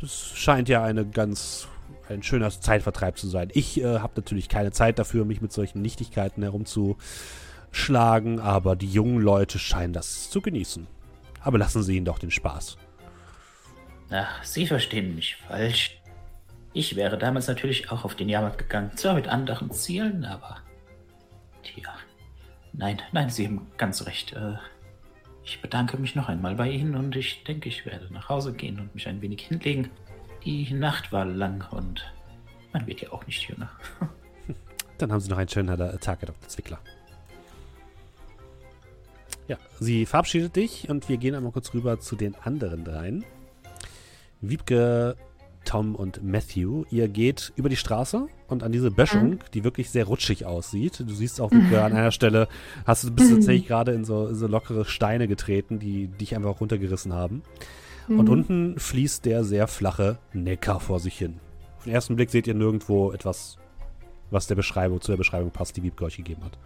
das 0.00 0.32
scheint 0.34 0.68
ja 0.68 0.82
eine 0.82 1.06
ganz 1.06 1.68
ein 2.08 2.22
schöner 2.22 2.50
Zeitvertreib 2.50 3.16
zu 3.16 3.28
sein. 3.28 3.48
Ich 3.54 3.80
äh, 3.80 3.98
habe 4.00 4.12
natürlich 4.16 4.48
keine 4.48 4.72
Zeit 4.72 4.98
dafür, 4.98 5.24
mich 5.24 5.40
mit 5.40 5.52
solchen 5.52 5.80
Nichtigkeiten 5.80 6.42
herumzuschlagen, 6.42 8.40
aber 8.40 8.76
die 8.76 8.90
jungen 8.90 9.20
Leute 9.20 9.58
scheinen 9.58 9.92
das 9.92 10.28
zu 10.28 10.42
genießen. 10.42 10.86
Aber 11.40 11.58
lassen 11.58 11.82
Sie 11.82 11.96
ihnen 11.96 12.04
doch 12.04 12.18
den 12.18 12.30
Spaß. 12.30 12.76
Ach, 14.10 14.44
Sie 14.44 14.66
verstehen 14.66 15.14
mich 15.14 15.36
falsch. 15.36 16.01
Ich 16.74 16.96
wäre 16.96 17.18
damals 17.18 17.48
natürlich 17.48 17.90
auch 17.90 18.04
auf 18.04 18.14
den 18.14 18.28
Jahrmarkt 18.28 18.58
gegangen, 18.58 18.96
zwar 18.96 19.14
mit 19.14 19.28
anderen 19.28 19.70
Zielen, 19.70 20.24
aber. 20.24 20.58
Tja. 21.62 21.94
Nein, 22.72 23.02
nein, 23.12 23.28
Sie 23.28 23.46
haben 23.46 23.66
ganz 23.76 24.06
recht. 24.06 24.32
Äh, 24.32 24.54
ich 25.44 25.60
bedanke 25.60 25.98
mich 25.98 26.14
noch 26.14 26.28
einmal 26.28 26.54
bei 26.54 26.70
Ihnen 26.70 26.94
und 26.94 27.14
ich 27.16 27.44
denke, 27.44 27.68
ich 27.68 27.84
werde 27.84 28.12
nach 28.12 28.28
Hause 28.28 28.54
gehen 28.54 28.80
und 28.80 28.94
mich 28.94 29.06
ein 29.08 29.20
wenig 29.20 29.42
hinlegen. 29.42 29.90
Die 30.44 30.72
Nacht 30.72 31.12
war 31.12 31.24
lang 31.24 31.64
und 31.72 32.10
man 32.72 32.86
wird 32.86 33.02
ja 33.02 33.12
auch 33.12 33.26
nicht 33.26 33.48
jünger. 33.48 33.70
Dann 34.98 35.12
haben 35.12 35.20
Sie 35.20 35.28
noch 35.28 35.38
einen 35.38 35.48
schönen 35.48 35.76
Tag, 36.00 36.20
Herr 36.20 36.28
Dr. 36.28 36.48
Zwickler. 36.48 36.78
Ja, 39.48 39.58
sie 39.80 40.06
verabschiedet 40.06 40.56
dich 40.56 40.88
und 40.88 41.08
wir 41.08 41.16
gehen 41.16 41.34
einmal 41.34 41.52
kurz 41.52 41.74
rüber 41.74 42.00
zu 42.00 42.16
den 42.16 42.34
anderen 42.36 42.84
dreien. 42.84 43.24
Wiebke, 44.40 45.16
Tom 45.64 45.94
und 45.94 46.22
Matthew. 46.22 46.84
Ihr 46.90 47.08
geht 47.08 47.52
über 47.56 47.68
die 47.68 47.76
Straße 47.76 48.26
und 48.48 48.62
an 48.62 48.72
diese 48.72 48.90
Böschung, 48.90 49.38
die 49.54 49.64
wirklich 49.64 49.90
sehr 49.90 50.04
rutschig 50.04 50.46
aussieht. 50.46 51.00
Du 51.00 51.12
siehst 51.12 51.40
auch, 51.40 51.50
Wiebke, 51.50 51.82
an 51.82 51.92
einer 51.92 52.10
Stelle 52.10 52.48
hast 52.86 53.04
du 53.04 53.10
bist 53.10 53.30
tatsächlich 53.30 53.66
gerade 53.66 53.92
in 53.92 54.04
so, 54.04 54.32
so 54.34 54.46
lockere 54.46 54.84
Steine 54.84 55.28
getreten, 55.28 55.78
die 55.78 56.08
dich 56.08 56.36
einfach 56.36 56.60
runtergerissen 56.60 57.12
haben. 57.12 57.42
Und 58.08 58.28
unten 58.28 58.78
fließt 58.78 59.24
der 59.24 59.44
sehr 59.44 59.68
flache 59.68 60.18
Neckar 60.32 60.80
vor 60.80 61.00
sich 61.00 61.16
hin. 61.16 61.38
Auf 61.78 61.84
den 61.84 61.94
ersten 61.94 62.16
Blick 62.16 62.30
seht 62.30 62.46
ihr 62.46 62.54
nirgendwo 62.54 63.12
etwas, 63.12 63.58
was 64.30 64.46
der 64.46 64.54
Beschreibung, 64.54 65.00
zu 65.00 65.12
der 65.12 65.18
Beschreibung 65.18 65.50
passt, 65.50 65.76
die 65.76 65.82
Wiebke 65.82 66.04
euch 66.04 66.16
gegeben 66.16 66.44
hat. 66.44 66.58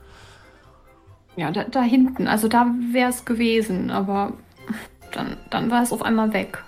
Ja, 1.37 1.51
da, 1.51 1.65
da 1.65 1.83
hinten. 1.83 2.27
Also 2.27 2.49
da 2.49 2.75
wäre 2.93 3.11
es 3.11 3.25
gewesen, 3.25 3.91
aber 3.91 4.33
dann, 5.13 5.37
dann 5.51 5.71
war 5.71 5.83
es 5.83 5.93
auf 5.93 6.03
einmal 6.03 6.33
weg. 6.33 6.63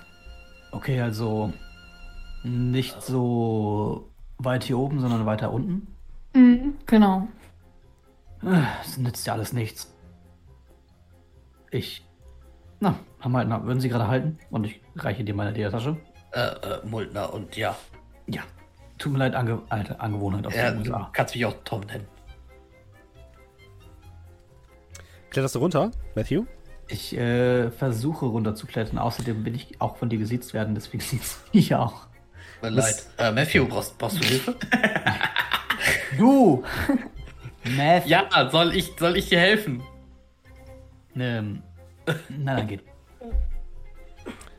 Okay, 0.73 1.01
also 1.01 1.53
nicht 2.43 3.03
so 3.03 4.09
weit 4.39 4.65
hier 4.65 4.79
oben, 4.79 5.01
sondern 5.01 5.27
weiter 5.27 5.53
unten. 5.53 5.87
Mhm, 6.35 6.75
genau. 6.87 7.29
Das 8.43 8.99
nützt 8.99 9.27
ja 9.27 9.33
alles 9.33 9.53
nichts. 9.53 9.93
Ich. 11.71 12.05
Na, 12.81 12.95
Herr 13.19 13.31
Meitner, 13.31 13.65
würden 13.65 13.81
Sie 13.81 13.89
gerade 13.89 14.07
halten? 14.07 14.39
Und 14.51 14.65
ich 14.65 14.81
reiche 14.95 15.25
dir 15.25 15.35
meine 15.35 15.51
Ledertasche. 15.51 15.97
Äh, 16.33 16.41
äh, 16.41 16.87
Muldner 16.87 17.33
und 17.33 17.57
ja. 17.57 17.77
Ja. 18.27 18.43
Tut 18.99 19.13
mir 19.13 19.19
leid, 19.19 19.35
Ange 19.35 19.63
alte 19.69 20.01
Angewohnheit 20.01 20.47
aus 20.47 20.55
ja 20.55 20.71
den 20.71 20.85
du 20.85 20.91
USA. 20.91 21.11
kannst 21.13 21.35
mich 21.35 21.45
auch 21.47 21.55
Tom 21.65 21.81
nennen. 21.83 22.07
Kletterst 25.31 25.55
du 25.55 25.59
runter, 25.61 25.91
Matthew? 26.15 26.45
Ich 26.89 27.17
äh, 27.17 27.71
versuche 27.71 28.27
runterzuklettern. 28.27 28.99
Außerdem 28.99 29.45
will 29.45 29.55
ich 29.55 29.81
auch 29.81 29.97
von 29.97 30.09
dir 30.09 30.19
gesiezt 30.19 30.55
werden, 30.55 30.75
deswegen 30.75 31.01
sieht's 31.03 31.41
mich 31.53 31.75
auch. 31.75 32.08
Tut 32.61 32.71
mir 32.71 32.71
leid. 32.71 33.07
Äh, 33.19 33.33
Matthew, 33.33 33.67
brauchst, 33.67 33.97
brauchst 33.99 34.23
du 34.23 34.27
Hilfe? 34.27 34.57
Du! 36.19 36.65
Math. 37.77 38.07
ja, 38.07 38.27
soll 38.51 38.75
ich, 38.75 38.91
soll 38.99 39.17
ich 39.17 39.29
dir 39.29 39.39
helfen? 39.39 39.83
Ähm, 41.15 41.63
na, 42.29 42.57
dann 42.57 42.67
geht. 42.67 42.83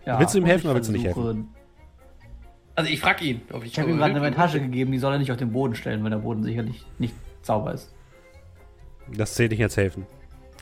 Ja, 0.05 0.19
Willst 0.19 0.33
du 0.35 0.37
ihm 0.37 0.45
helfen 0.45 0.67
oder 0.67 0.75
willst 0.75 0.89
du 0.89 0.93
nicht 0.93 1.05
versuche- 1.07 1.43
Also 2.75 2.89
ich 2.89 2.99
frag 2.99 3.21
ihn, 3.21 3.41
ob 3.51 3.63
ich. 3.65 3.71
Ich 3.73 3.79
habe 3.79 3.89
ihm 3.89 3.97
gerade 3.97 4.15
eine 4.15 4.33
Tasche 4.35 4.59
gegeben, 4.61 4.91
die 4.91 4.99
soll 4.99 5.13
er 5.13 5.19
nicht 5.19 5.31
auf 5.31 5.37
den 5.37 5.51
Boden 5.51 5.75
stellen, 5.75 6.03
weil 6.03 6.11
der 6.11 6.17
Boden 6.19 6.43
sicherlich 6.43 6.85
nicht 6.97 7.13
sauber 7.41 7.73
ist. 7.73 7.93
Das 9.11 9.33
zählt 9.33 9.51
nicht 9.51 9.63
als 9.63 9.75
helfen. 9.75 10.05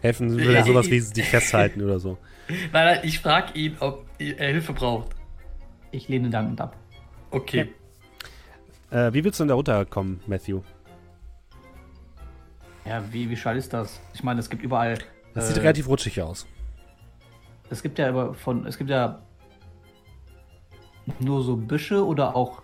Helfen 0.02 0.32
würde 0.32 0.54
Ja. 0.54 0.64
sowas 0.64 0.90
wie 0.90 1.00
dich 1.02 1.26
festhalten 1.30 1.82
oder 1.84 2.00
so. 2.00 2.18
Nein, 2.48 2.62
nein, 2.72 3.00
ich 3.04 3.20
frag 3.20 3.56
ihn, 3.56 3.76
ob 3.82 4.06
er 4.20 4.48
Hilfe 4.52 4.72
braucht. 4.74 5.10
Ich 5.92 6.08
lehne 6.08 6.30
dankend 6.30 6.62
ab. 6.62 6.76
Okay. 7.32 7.74
Äh, 8.92 9.12
wie 9.14 9.24
willst 9.24 9.40
du 9.40 9.44
denn 9.44 9.50
da 9.50 9.56
runterkommen, 9.56 10.22
Matthew? 10.28 10.62
Ja, 12.86 13.04
wie, 13.12 13.30
wie 13.30 13.36
schall 13.36 13.58
ist 13.58 13.74
das? 13.74 14.00
Ich 14.14 14.24
meine, 14.24 14.40
es 14.40 14.50
gibt 14.50 14.64
überall. 14.64 14.98
Das 15.34 15.46
äh, 15.46 15.48
sieht 15.54 15.64
relativ 15.64 15.88
rutschig 15.88 16.22
aus. 16.22 16.48
Es 17.70 17.84
gibt 17.84 18.00
ja 18.00 18.08
aber 18.08 18.34
von. 18.34 18.66
Es 18.66 18.78
gibt 18.78 18.90
ja 18.90 19.22
nur 21.20 21.44
so 21.44 21.58
Büsche 21.58 22.06
oder 22.06 22.36
auch 22.36 22.62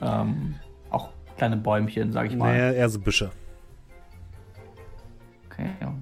ähm, 0.00 0.54
auch 0.90 1.10
kleine 1.36 1.56
Bäumchen, 1.56 2.12
sag 2.12 2.26
ich 2.26 2.36
mal. 2.36 2.52
Naja, 2.52 2.72
eher 2.72 2.88
so 2.88 3.00
Büsche. 3.00 3.30
Okay, 5.50 5.70
ja. 5.80 5.94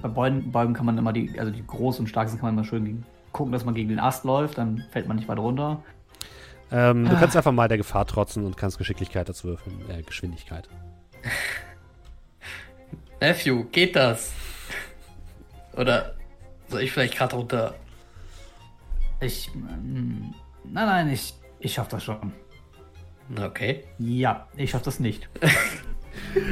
Bei 0.00 0.08
Bäumen, 0.08 0.52
Bäumen 0.52 0.74
kann 0.74 0.86
man 0.86 0.96
immer 0.96 1.12
die, 1.12 1.38
also 1.38 1.50
die 1.50 1.66
groß 1.66 1.98
und 1.98 2.08
stark 2.08 2.28
sind, 2.28 2.38
kann 2.38 2.54
man 2.54 2.54
immer 2.54 2.64
schön 2.64 3.04
gucken, 3.32 3.52
dass 3.52 3.64
man 3.64 3.74
gegen 3.74 3.88
den 3.88 3.98
Ast 3.98 4.24
läuft, 4.24 4.58
dann 4.58 4.84
fällt 4.90 5.08
man 5.08 5.16
nicht 5.16 5.28
weit 5.28 5.38
runter. 5.38 5.82
Ähm, 6.72 7.08
du 7.08 7.16
kannst 7.16 7.36
einfach 7.36 7.52
mal 7.52 7.68
der 7.68 7.76
Gefahr 7.78 8.06
trotzen 8.06 8.44
und 8.44 8.56
kannst 8.56 8.78
Geschicklichkeit 8.78 9.28
dazu 9.28 9.48
würfeln. 9.48 9.78
Äh, 9.90 10.02
Geschwindigkeit. 10.02 10.68
Matthew, 13.20 13.64
geht 13.70 13.94
das? 13.94 14.32
Oder 15.76 16.14
soll 16.68 16.82
ich 16.82 16.92
vielleicht 16.92 17.16
gerade 17.16 17.36
runter? 17.36 17.74
Ich. 19.20 19.50
mm, 19.54 20.34
Nein, 20.64 20.86
nein, 20.86 21.08
ich, 21.10 21.34
ich 21.60 21.74
schaff 21.74 21.88
das 21.88 22.04
schon. 22.04 22.32
Okay. 23.40 23.84
Ja, 23.98 24.48
ich 24.56 24.70
schaff 24.70 24.82
das 24.82 24.98
nicht. 25.00 25.28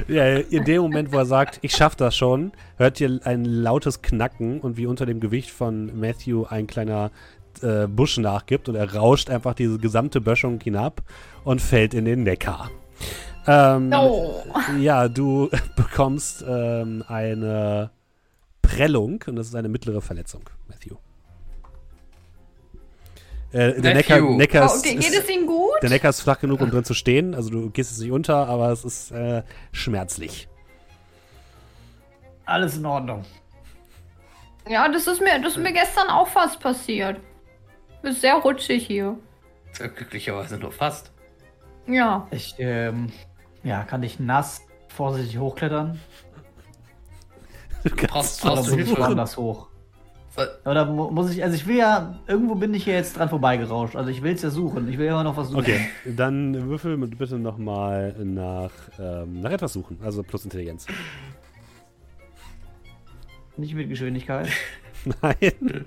Ja, 0.09 0.37
in 0.39 0.65
dem 0.65 0.81
Moment, 0.81 1.13
wo 1.13 1.19
er 1.19 1.27
sagt, 1.27 1.59
ich 1.61 1.73
schaff 1.73 1.95
das 1.95 2.17
schon, 2.17 2.53
hört 2.77 2.99
ihr 2.99 3.21
ein 3.25 3.45
lautes 3.45 4.01
Knacken 4.01 4.59
und 4.61 4.79
wie 4.79 4.87
unter 4.87 5.05
dem 5.05 5.21
Gewicht 5.21 5.51
von 5.51 5.99
Matthew 6.01 6.45
ein 6.49 6.67
kleiner 6.67 7.11
äh, 7.63 7.87
Busch 7.87 8.19
nachgibt 8.19 8.69
und 8.69 8.75
er 8.75 8.95
rauscht 8.95 9.31
einfach 9.31 9.55
diese 9.55 9.79
gesamte 9.79 10.21
Böschung 10.21 10.61
hinab 10.61 11.03
und 11.45 11.61
fällt 11.61 11.95
in 11.95 12.05
den 12.05 12.23
Neckar. 12.23 12.71
Ähm, 13.47 13.93
Oh. 13.95 14.43
Ja, 14.79 15.09
du 15.09 15.49
bekommst 15.77 16.45
ähm, 16.47 17.05
eine 17.09 17.91
Prellung 18.63 19.23
und 19.27 19.37
das 19.37 19.49
ist 19.49 19.55
eine 19.55 19.69
mittlere 19.69 20.01
Verletzung, 20.01 20.43
Matthew. 20.69 20.97
Äh, 23.53 23.81
der 23.81 23.95
Neckar. 23.95 24.21
Neckar 24.21 24.63
Oh, 24.71 24.75
ist, 24.75 24.81
okay, 24.87 24.95
geht 24.95 25.11
ist, 25.11 25.25
es 25.25 25.29
Ihnen 25.29 25.47
gut? 25.47 25.71
der 25.83 25.91
Neckar 25.91 26.11
ist 26.11 26.21
flach 26.21 26.39
genug, 26.39 26.61
um 26.61 26.71
drin 26.71 26.85
zu 26.85 26.95
stehen. 26.95 27.35
Also 27.35 27.51
du 27.51 27.71
gehst 27.71 27.91
jetzt 27.91 28.01
nicht 28.01 28.13
unter, 28.13 28.47
aber 28.49 28.71
es 28.71 28.85
ist 28.85 29.11
äh, 29.11 29.43
schmerzlich. 29.73 30.47
Alles 32.45 32.77
in 32.77 32.87
Ordnung. 32.87 33.25
Ja, 34.69 34.89
das 34.89 35.07
ist 35.07 35.21
mir, 35.21 35.41
das 35.43 35.57
ist 35.57 35.63
mir 35.63 35.73
gestern 35.73 36.09
auch 36.09 36.29
fast 36.29 36.61
passiert. 36.61 37.17
Ist 38.03 38.21
sehr 38.21 38.37
rutschig 38.37 38.87
hier. 38.87 39.19
Ja 39.79 39.87
glücklicherweise 39.87 40.59
nur 40.59 40.73
fast. 40.73 41.13
Ja. 41.87 42.27
Ich, 42.31 42.55
ähm, 42.59 43.13
ja, 43.63 43.83
kann 43.85 44.03
ich 44.03 44.19
nass 44.19 44.63
vorsichtig 44.89 45.39
hochklettern? 45.39 45.99
Du 47.85 47.97
brauchst, 47.97 48.43
brauchst 48.43 48.71
du 48.71 48.77
Hilfe. 48.77 49.15
das 49.15 49.37
hoch. 49.37 49.69
Oder 50.65 50.87
muss 50.87 51.33
ich, 51.33 51.43
also 51.43 51.55
ich 51.55 51.67
will 51.67 51.77
ja, 51.77 52.19
irgendwo 52.27 52.55
bin 52.55 52.73
ich 52.73 52.85
hier 52.85 52.95
jetzt 52.95 53.17
dran 53.17 53.29
vorbeigerauscht. 53.29 53.97
Also 53.97 54.11
ich 54.11 54.23
will 54.23 54.33
es 54.33 54.43
ja 54.43 54.51
suchen. 54.51 54.89
Ich 54.89 54.97
will 54.97 55.07
ja 55.07 55.13
immer 55.13 55.25
noch 55.25 55.37
was 55.37 55.49
suchen. 55.49 55.61
Okay, 55.61 55.81
dann 56.05 56.69
würfel 56.69 56.97
bitte 56.97 57.39
nochmal 57.39 58.15
nach, 58.25 58.71
ähm, 58.99 59.41
nach 59.41 59.51
etwas 59.51 59.73
suchen. 59.73 59.99
Also 60.03 60.23
plus 60.23 60.45
Intelligenz. 60.45 60.87
Nicht 63.57 63.75
mit 63.75 63.89
Geschwindigkeit. 63.89 64.49
Nein. 65.23 65.85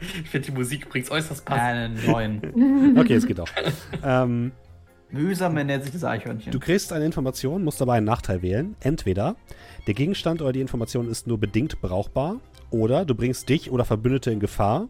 Ich 0.22 0.30
finde, 0.30 0.50
die 0.50 0.52
Musik 0.52 0.88
bringt 0.88 1.10
äußerst 1.10 1.44
passend. 1.44 1.62
Einen 1.62 2.06
neuen. 2.06 2.96
Okay, 2.98 3.14
es 3.14 3.26
geht 3.26 3.40
auch. 3.40 3.48
ähm, 4.02 4.52
Mühsam 5.10 5.56
ernährt 5.56 5.84
sich 5.84 5.92
das 5.92 6.04
Eichhörnchen. 6.04 6.52
Du 6.52 6.60
kriegst 6.60 6.92
eine 6.92 7.04
Information, 7.06 7.64
musst 7.64 7.80
dabei 7.80 7.96
einen 7.96 8.06
Nachteil 8.06 8.42
wählen. 8.42 8.76
Entweder 8.80 9.36
der 9.86 9.94
Gegenstand 9.94 10.42
oder 10.42 10.52
die 10.52 10.60
Information 10.60 11.08
ist 11.08 11.26
nur 11.26 11.38
bedingt 11.38 11.80
brauchbar, 11.80 12.40
oder 12.70 13.06
du 13.06 13.14
bringst 13.14 13.48
dich 13.48 13.70
oder 13.70 13.84
Verbündete 13.86 14.30
in 14.30 14.40
Gefahr, 14.40 14.88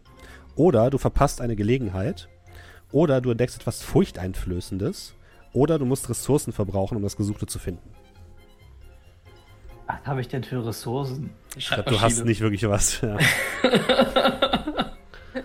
oder 0.55 0.89
du 0.89 0.97
verpasst 0.97 1.39
eine 1.39 1.55
Gelegenheit, 1.55 2.27
oder 2.91 3.21
du 3.21 3.31
entdeckst 3.31 3.61
etwas 3.61 3.81
Furchteinflößendes, 3.81 5.15
oder 5.53 5.79
du 5.79 5.85
musst 5.85 6.09
Ressourcen 6.09 6.51
verbrauchen, 6.51 6.97
um 6.97 7.03
das 7.03 7.15
Gesuchte 7.15 7.45
zu 7.45 7.59
finden. 7.59 7.89
Was 9.87 10.05
habe 10.05 10.21
ich 10.21 10.27
denn 10.27 10.43
für 10.43 10.63
Ressourcen? 10.65 11.31
Ich 11.55 11.69
glaube, 11.69 11.89
du 11.89 11.99
hast 11.99 12.23
nicht 12.25 12.41
wirklich 12.41 12.67
was. 12.67 13.01
Ja. 13.01 13.17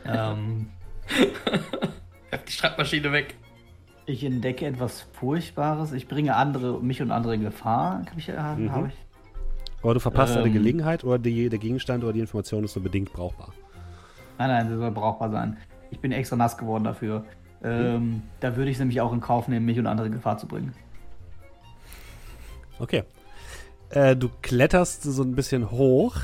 ähm. 0.07 0.71
die 2.47 2.53
Schreibmaschine 2.53 3.13
weg. 3.13 3.35
Ich 4.07 4.25
entdecke 4.25 4.67
etwas 4.67 5.07
Furchtbares. 5.13 5.93
Ich 5.93 6.09
bringe 6.09 6.37
andere, 6.37 6.81
mich 6.83 7.01
und 7.01 7.11
andere 7.11 7.35
in 7.35 7.43
Gefahr. 7.43 8.03
Hab 8.11 8.19
ich, 8.19 8.29
äh, 8.29 8.33
mhm. 8.33 8.73
hab 8.73 8.89
ich. 8.89 8.95
Oder 9.83 9.95
du 9.95 10.01
verpasst 10.01 10.37
ähm, 10.37 10.43
eine 10.43 10.51
Gelegenheit 10.51 11.05
oder 11.05 11.19
die, 11.19 11.49
der 11.49 11.59
Gegenstand 11.59 12.05
oder 12.05 12.13
die 12.13 12.21
Information 12.21 12.65
ist 12.65 12.75
nur 12.77 12.83
bedingt 12.83 13.13
brauchbar. 13.13 13.53
Nein, 14.39 14.49
nein, 14.49 14.69
sie 14.69 14.77
soll 14.77 14.91
brauchbar 14.91 15.31
sein. 15.31 15.57
Ich 15.91 16.01
bin 16.01 16.13
extra 16.13 16.37
nass 16.37 16.57
geworden 16.59 16.85
dafür. 16.85 17.25
Ähm, 17.63 17.95
mhm. 17.95 18.23
Da 18.41 18.57
würde 18.57 18.71
ich 18.71 18.79
nämlich 18.79 19.01
auch 19.01 19.13
in 19.13 19.21
Kauf 19.21 19.49
nehmen, 19.49 19.65
mich 19.65 19.79
und 19.79 19.87
andere 19.87 20.07
in 20.07 20.13
Gefahr 20.13 20.39
zu 20.39 20.47
bringen. 20.47 20.75
Okay. 22.79 23.05
Äh, 23.91 24.17
du 24.17 24.29
kletterst 24.43 25.03
so 25.03 25.23
ein 25.23 25.35
bisschen 25.35 25.71
hoch 25.71 26.17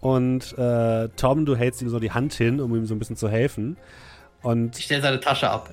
und 0.00 0.56
äh, 0.58 1.08
Tom, 1.16 1.44
du 1.46 1.56
hältst 1.56 1.82
ihm 1.82 1.88
so 1.88 1.98
die 1.98 2.12
Hand 2.12 2.34
hin, 2.34 2.60
um 2.60 2.74
ihm 2.74 2.86
so 2.86 2.94
ein 2.94 2.98
bisschen 2.98 3.16
zu 3.16 3.28
helfen. 3.28 3.76
Und 4.42 4.78
ich 4.78 4.84
stelle 4.84 5.02
seine 5.02 5.20
Tasche 5.20 5.50
ab 5.50 5.70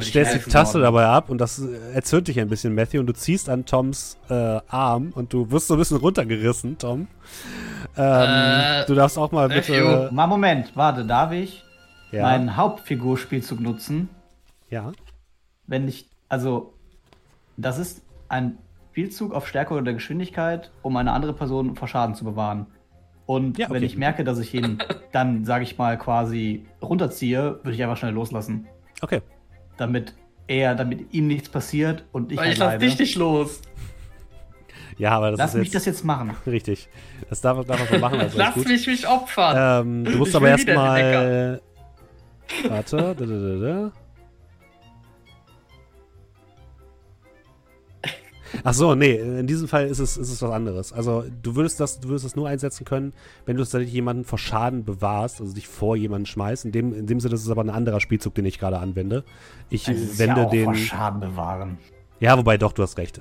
stellst 0.00 0.34
die 0.34 0.50
Taste 0.50 0.74
worden. 0.74 0.84
dabei 0.84 1.06
ab 1.06 1.30
und 1.30 1.40
das 1.40 1.62
erzürnt 1.94 2.28
dich 2.28 2.38
ein 2.40 2.48
bisschen, 2.48 2.74
Matthew, 2.74 3.00
und 3.00 3.06
du 3.06 3.12
ziehst 3.12 3.48
an 3.48 3.64
Toms 3.64 4.18
äh, 4.28 4.60
Arm 4.68 5.12
und 5.14 5.32
du 5.32 5.50
wirst 5.50 5.68
so 5.68 5.74
ein 5.74 5.78
bisschen 5.78 5.98
runtergerissen, 5.98 6.78
Tom. 6.78 7.08
Ähm, 7.96 8.82
äh, 8.82 8.86
du 8.86 8.94
darfst 8.94 9.18
auch 9.18 9.32
mal 9.32 9.48
bitte. 9.48 10.10
Mal 10.12 10.26
Moment, 10.26 10.76
warte, 10.76 11.04
darf 11.04 11.32
ich 11.32 11.64
ja. 12.10 12.22
meinen 12.22 12.56
Hauptfigurspielzug 12.56 13.60
nutzen? 13.60 14.08
Ja. 14.68 14.92
Wenn 15.66 15.88
ich, 15.88 16.08
also, 16.28 16.74
das 17.56 17.78
ist 17.78 18.02
ein 18.28 18.58
Spielzug 18.90 19.32
auf 19.32 19.46
Stärke 19.46 19.74
oder 19.74 19.92
Geschwindigkeit, 19.92 20.70
um 20.82 20.96
eine 20.96 21.12
andere 21.12 21.32
Person 21.32 21.76
vor 21.76 21.88
Schaden 21.88 22.14
zu 22.14 22.24
bewahren. 22.24 22.66
Und 23.30 23.58
ja, 23.58 23.66
okay. 23.66 23.74
wenn 23.74 23.82
ich 23.84 23.96
merke, 23.96 24.24
dass 24.24 24.38
ich 24.38 24.52
ihn 24.54 24.78
dann, 25.12 25.44
sage 25.44 25.62
ich 25.64 25.78
mal, 25.78 25.96
quasi 25.98 26.64
runterziehe, 26.82 27.60
würde 27.62 27.72
ich 27.72 27.82
einfach 27.82 27.96
schnell 27.96 28.12
loslassen. 28.12 28.66
Okay 29.02 29.20
damit 29.80 30.12
er, 30.46 30.74
damit 30.74 31.12
ihm 31.14 31.26
nichts 31.26 31.48
passiert 31.48 32.04
und 32.12 32.30
ich 32.30 32.38
Weil 32.38 32.52
ich 32.52 32.58
lass 32.58 32.78
dich 32.78 32.98
nicht 32.98 33.16
los. 33.16 33.62
Ja, 34.98 35.12
aber 35.12 35.30
das 35.30 35.38
Lass 35.38 35.54
ist 35.54 35.60
mich 35.60 35.70
das 35.70 35.86
jetzt 35.86 36.04
machen. 36.04 36.32
Richtig. 36.46 36.88
Das 37.30 37.40
darf, 37.40 37.64
darf 37.64 37.78
man 37.78 37.88
schon 37.88 38.00
machen. 38.00 38.20
Also 38.20 38.36
Lass 38.36 38.56
mich 38.56 38.86
mich 38.86 39.08
opfern. 39.08 39.86
Ähm, 39.86 40.04
du 40.04 40.18
musst 40.18 40.32
ich 40.32 40.36
aber 40.36 40.48
erstmal. 40.50 41.60
Warte. 42.68 42.98
Da, 42.98 43.14
da, 43.14 43.26
da, 43.26 43.92
Ach 48.64 48.74
so, 48.74 48.94
nee, 48.94 49.14
in 49.14 49.46
diesem 49.46 49.68
Fall 49.68 49.86
ist 49.86 49.98
es, 49.98 50.16
ist 50.16 50.30
es 50.30 50.42
was 50.42 50.50
anderes. 50.50 50.92
Also 50.92 51.24
du 51.42 51.56
würdest 51.56 51.80
das, 51.80 52.00
du 52.00 52.08
würdest 52.08 52.24
das 52.24 52.36
nur 52.36 52.48
einsetzen 52.48 52.84
können, 52.84 53.12
wenn 53.46 53.56
du 53.56 53.62
tatsächlich 53.62 53.92
jemanden 53.92 54.24
vor 54.24 54.38
Schaden 54.38 54.84
bewahrst, 54.84 55.40
also 55.40 55.52
dich 55.54 55.68
vor 55.68 55.96
jemanden 55.96 56.26
schmeißt. 56.26 56.64
In 56.64 56.72
dem, 56.72 56.94
in 56.94 57.06
dem 57.06 57.20
Sinne 57.20 57.34
ist 57.34 57.44
es 57.44 57.50
aber 57.50 57.62
ein 57.62 57.70
anderer 57.70 58.00
Spielzug, 58.00 58.34
den 58.34 58.44
ich 58.44 58.58
gerade 58.58 58.78
anwende. 58.78 59.24
Ich 59.68 59.88
also 59.88 60.18
wende 60.18 60.40
ja 60.40 60.46
auch 60.46 60.50
den. 60.50 60.64
Vor 60.64 60.74
Schaden 60.74 61.20
bewahren. 61.20 61.78
Ja, 62.18 62.36
wobei 62.36 62.58
doch, 62.58 62.72
du 62.72 62.82
hast 62.82 62.98
recht. 62.98 63.20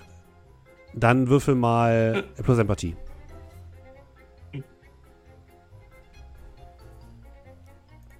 Dann 0.93 1.29
würfel 1.29 1.55
mal 1.55 2.23
plus 2.43 2.57
Empathie. 2.57 2.95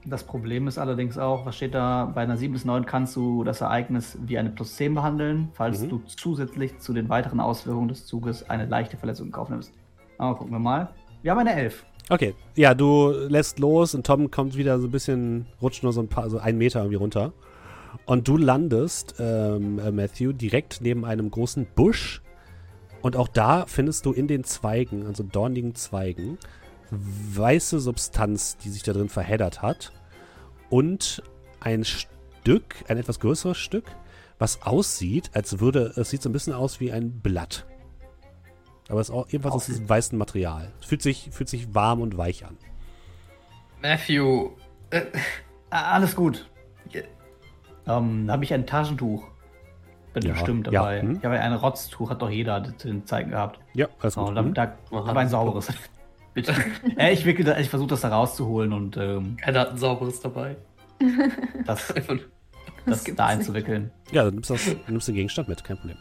Das 0.06 0.24
Problem 0.24 0.68
ist 0.68 0.78
allerdings 0.78 1.18
auch, 1.18 1.46
was 1.46 1.58
steht 1.58 1.76
da? 1.76 2.12
Bei 2.16 2.22
einer 2.22 2.38
7 2.38 2.54
bis 2.54 2.64
9 2.64 2.86
kannst 2.86 3.16
du 3.16 3.44
das 3.44 3.62
Ereignis 3.62 4.18
wie 4.26 4.38
eine 4.38 4.50
plus 4.50 4.76
10 4.76 4.96
behandeln, 4.96 5.50
falls 5.54 5.82
mhm. 5.82 5.90
du 5.90 6.02
zusätzlich 6.08 6.80
zu 6.80 6.94
den 6.94 7.10
weiteren 7.10 7.40
Auswirkungen 7.40 7.90
des 7.90 8.06
Zuges 8.06 8.50
eine 8.50 8.66
leichte 8.66 8.98
Verletzung 8.98 9.28
in 9.28 9.32
Kauf 9.34 9.50
nimmst. 9.50 9.74
Aber 10.18 10.38
gucken 10.38 10.54
wir 10.54 10.60
mal. 10.60 10.90
Wir 11.22 11.32
haben 11.32 11.40
eine 11.40 11.54
11. 11.54 11.86
Okay, 12.10 12.34
ja, 12.56 12.74
du 12.74 13.12
lässt 13.12 13.60
los 13.60 13.94
und 13.94 14.06
Tom 14.06 14.32
kommt 14.32 14.56
wieder 14.58 14.80
so 14.80 14.88
ein 14.88 14.92
bisschen, 14.92 15.46
rutscht 15.62 15.84
nur 15.84 15.94
so 15.94 16.02
ein 16.02 16.08
paar, 16.08 16.30
so 16.30 16.40
einen 16.40 16.58
Meter 16.58 16.80
irgendwie 16.80 16.96
runter. 16.96 17.34
Und 18.06 18.28
du 18.28 18.38
landest, 18.38 19.16
ähm, 19.20 19.80
äh, 19.80 19.92
Matthew, 19.92 20.32
direkt 20.32 20.80
neben 20.82 21.06
einem 21.06 21.30
großen 21.30 21.68
Busch. 21.76 22.22
Und 23.02 23.16
auch 23.16 23.28
da 23.28 23.66
findest 23.68 24.06
du 24.06 24.14
in 24.14 24.28
den 24.28 24.44
Zweigen, 24.44 25.06
also 25.06 25.24
dornigen 25.24 25.76
Zweigen, 25.76 26.38
weiße 26.92 27.80
Substanz, 27.80 28.58
die 28.58 28.70
sich 28.70 28.84
da 28.84 28.94
drin 28.94 29.10
verheddert 29.10 29.62
hat. 29.62 29.92
Und 30.70 31.24
ein 31.60 31.84
Stück, 31.84 32.76
ein 32.88 32.98
etwas 32.98 33.20
größeres 33.20 33.58
Stück, 33.58 33.86
was 34.38 34.62
aussieht, 34.62 35.32
als 35.34 35.60
würde, 35.60 35.94
es 35.96 36.10
sieht 36.10 36.22
so 36.22 36.30
ein 36.30 36.34
bisschen 36.34 36.54
aus 36.54 36.80
wie 36.80 36.92
ein 36.92 37.20
Blatt. 37.20 37.66
Aber 38.88 39.02
es 39.02 39.10
ist 39.10 39.16
auch 39.16 39.28
ebenfalls 39.30 39.56
aus 39.56 39.66
diesem 39.66 39.88
weißen 39.88 40.18
Material. 40.18 40.72
Es 40.80 40.88
fühlt 40.88 41.02
sich, 41.02 41.30
fühlt 41.32 41.50
sich 41.50 41.76
warm 41.76 42.02
und 42.02 42.18
weich 42.18 42.46
an. 42.46 42.58
Matthew. 43.82 44.52
Äh, 44.90 45.06
Alles 45.70 46.16
gut. 46.16 46.50
Ähm, 47.86 48.30
habe 48.30 48.44
ich 48.44 48.54
ein 48.54 48.66
Taschentuch? 48.66 49.28
Bin 50.14 50.24
ja, 50.24 50.34
bestimmt 50.34 50.68
dabei. 50.68 50.98
Ja, 50.98 51.02
hm? 51.02 51.18
Ich 51.18 51.26
habe 51.26 51.40
ein 51.40 51.54
Rotztuch, 51.54 52.10
hat 52.10 52.22
doch 52.22 52.30
jeder 52.30 52.64
zu 52.78 52.88
den 52.88 53.06
Zeiten 53.06 53.32
gehabt. 53.32 53.60
Ja, 53.74 53.88
alles 54.00 54.16
gut. 54.16 54.30
Oh, 54.30 54.32
da, 54.32 54.42
hm? 54.42 54.54
da, 54.54 54.76
aber 54.92 55.20
ein 55.20 55.30
sauberes. 55.30 55.68
Bitte. 56.34 56.54
äh, 56.98 57.14
ich 57.14 57.26
ich 57.26 57.70
versuche 57.70 57.90
das 57.90 58.02
da 58.02 58.10
rauszuholen 58.10 58.74
und. 58.74 58.98
Ähm, 58.98 59.38
Keiner 59.38 59.62
hat 59.62 59.72
ein 59.72 59.78
sauberes 59.78 60.20
dabei. 60.20 60.56
Das, 61.66 61.94
das, 61.94 63.04
das 63.04 63.16
da 63.16 63.28
einzuwickeln. 63.28 63.92
Ja, 64.12 64.24
dann 64.24 64.36
nimmst 64.36 64.50
du, 64.50 64.54
das, 64.56 64.76
nimmst 64.88 65.08
den 65.08 65.16
Gegenstand 65.16 65.48
mit, 65.48 65.64
kein 65.64 65.78
Problem. 65.78 65.98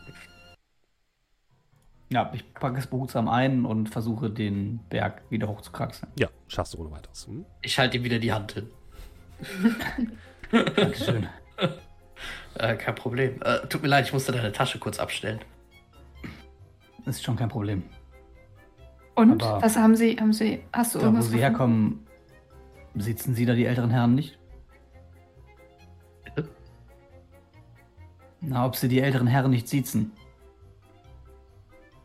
Ja, 2.10 2.30
ich 2.32 2.54
packe 2.54 2.78
es 2.78 2.86
behutsam 2.86 3.28
ein 3.28 3.66
und 3.66 3.90
versuche 3.90 4.30
den 4.30 4.80
Berg 4.88 5.22
wieder 5.28 5.48
hochzukraxeln. 5.48 6.10
Ja, 6.18 6.28
schaffst 6.46 6.72
du 6.72 6.78
ohne 6.78 6.90
weiteres. 6.90 7.26
Hm? 7.26 7.44
Ich 7.60 7.78
halte 7.78 7.98
ihm 7.98 8.04
wieder 8.04 8.18
die 8.18 8.32
Hand 8.32 8.52
hin. 8.52 8.70
Dankeschön. 10.50 11.28
äh, 12.54 12.76
kein 12.76 12.94
Problem. 12.94 13.42
Äh, 13.42 13.66
tut 13.66 13.82
mir 13.82 13.88
leid, 13.88 14.06
ich 14.06 14.12
musste 14.12 14.32
deine 14.32 14.52
Tasche 14.52 14.78
kurz 14.78 14.98
abstellen. 14.98 15.40
Ist 17.04 17.22
schon 17.22 17.36
kein 17.36 17.48
Problem. 17.50 17.82
Und 19.18 19.42
Aber 19.42 19.62
was 19.62 19.76
haben 19.76 19.96
Sie, 19.96 20.16
haben 20.16 20.32
Sie, 20.32 20.62
hast 20.72 20.94
du 20.94 21.00
da, 21.00 21.06
irgendwas? 21.06 21.26
Wo 21.26 21.30
Sie 21.32 21.40
herkommen, 21.40 22.06
sitzen 22.94 23.34
Sie 23.34 23.46
da 23.46 23.54
die 23.54 23.64
älteren 23.64 23.90
Herren 23.90 24.14
nicht? 24.14 24.38
Bitte? 26.24 26.48
Na, 28.40 28.64
ob 28.64 28.76
Sie 28.76 28.86
die 28.86 29.00
älteren 29.00 29.26
Herren 29.26 29.50
nicht 29.50 29.66
sitzen. 29.66 30.12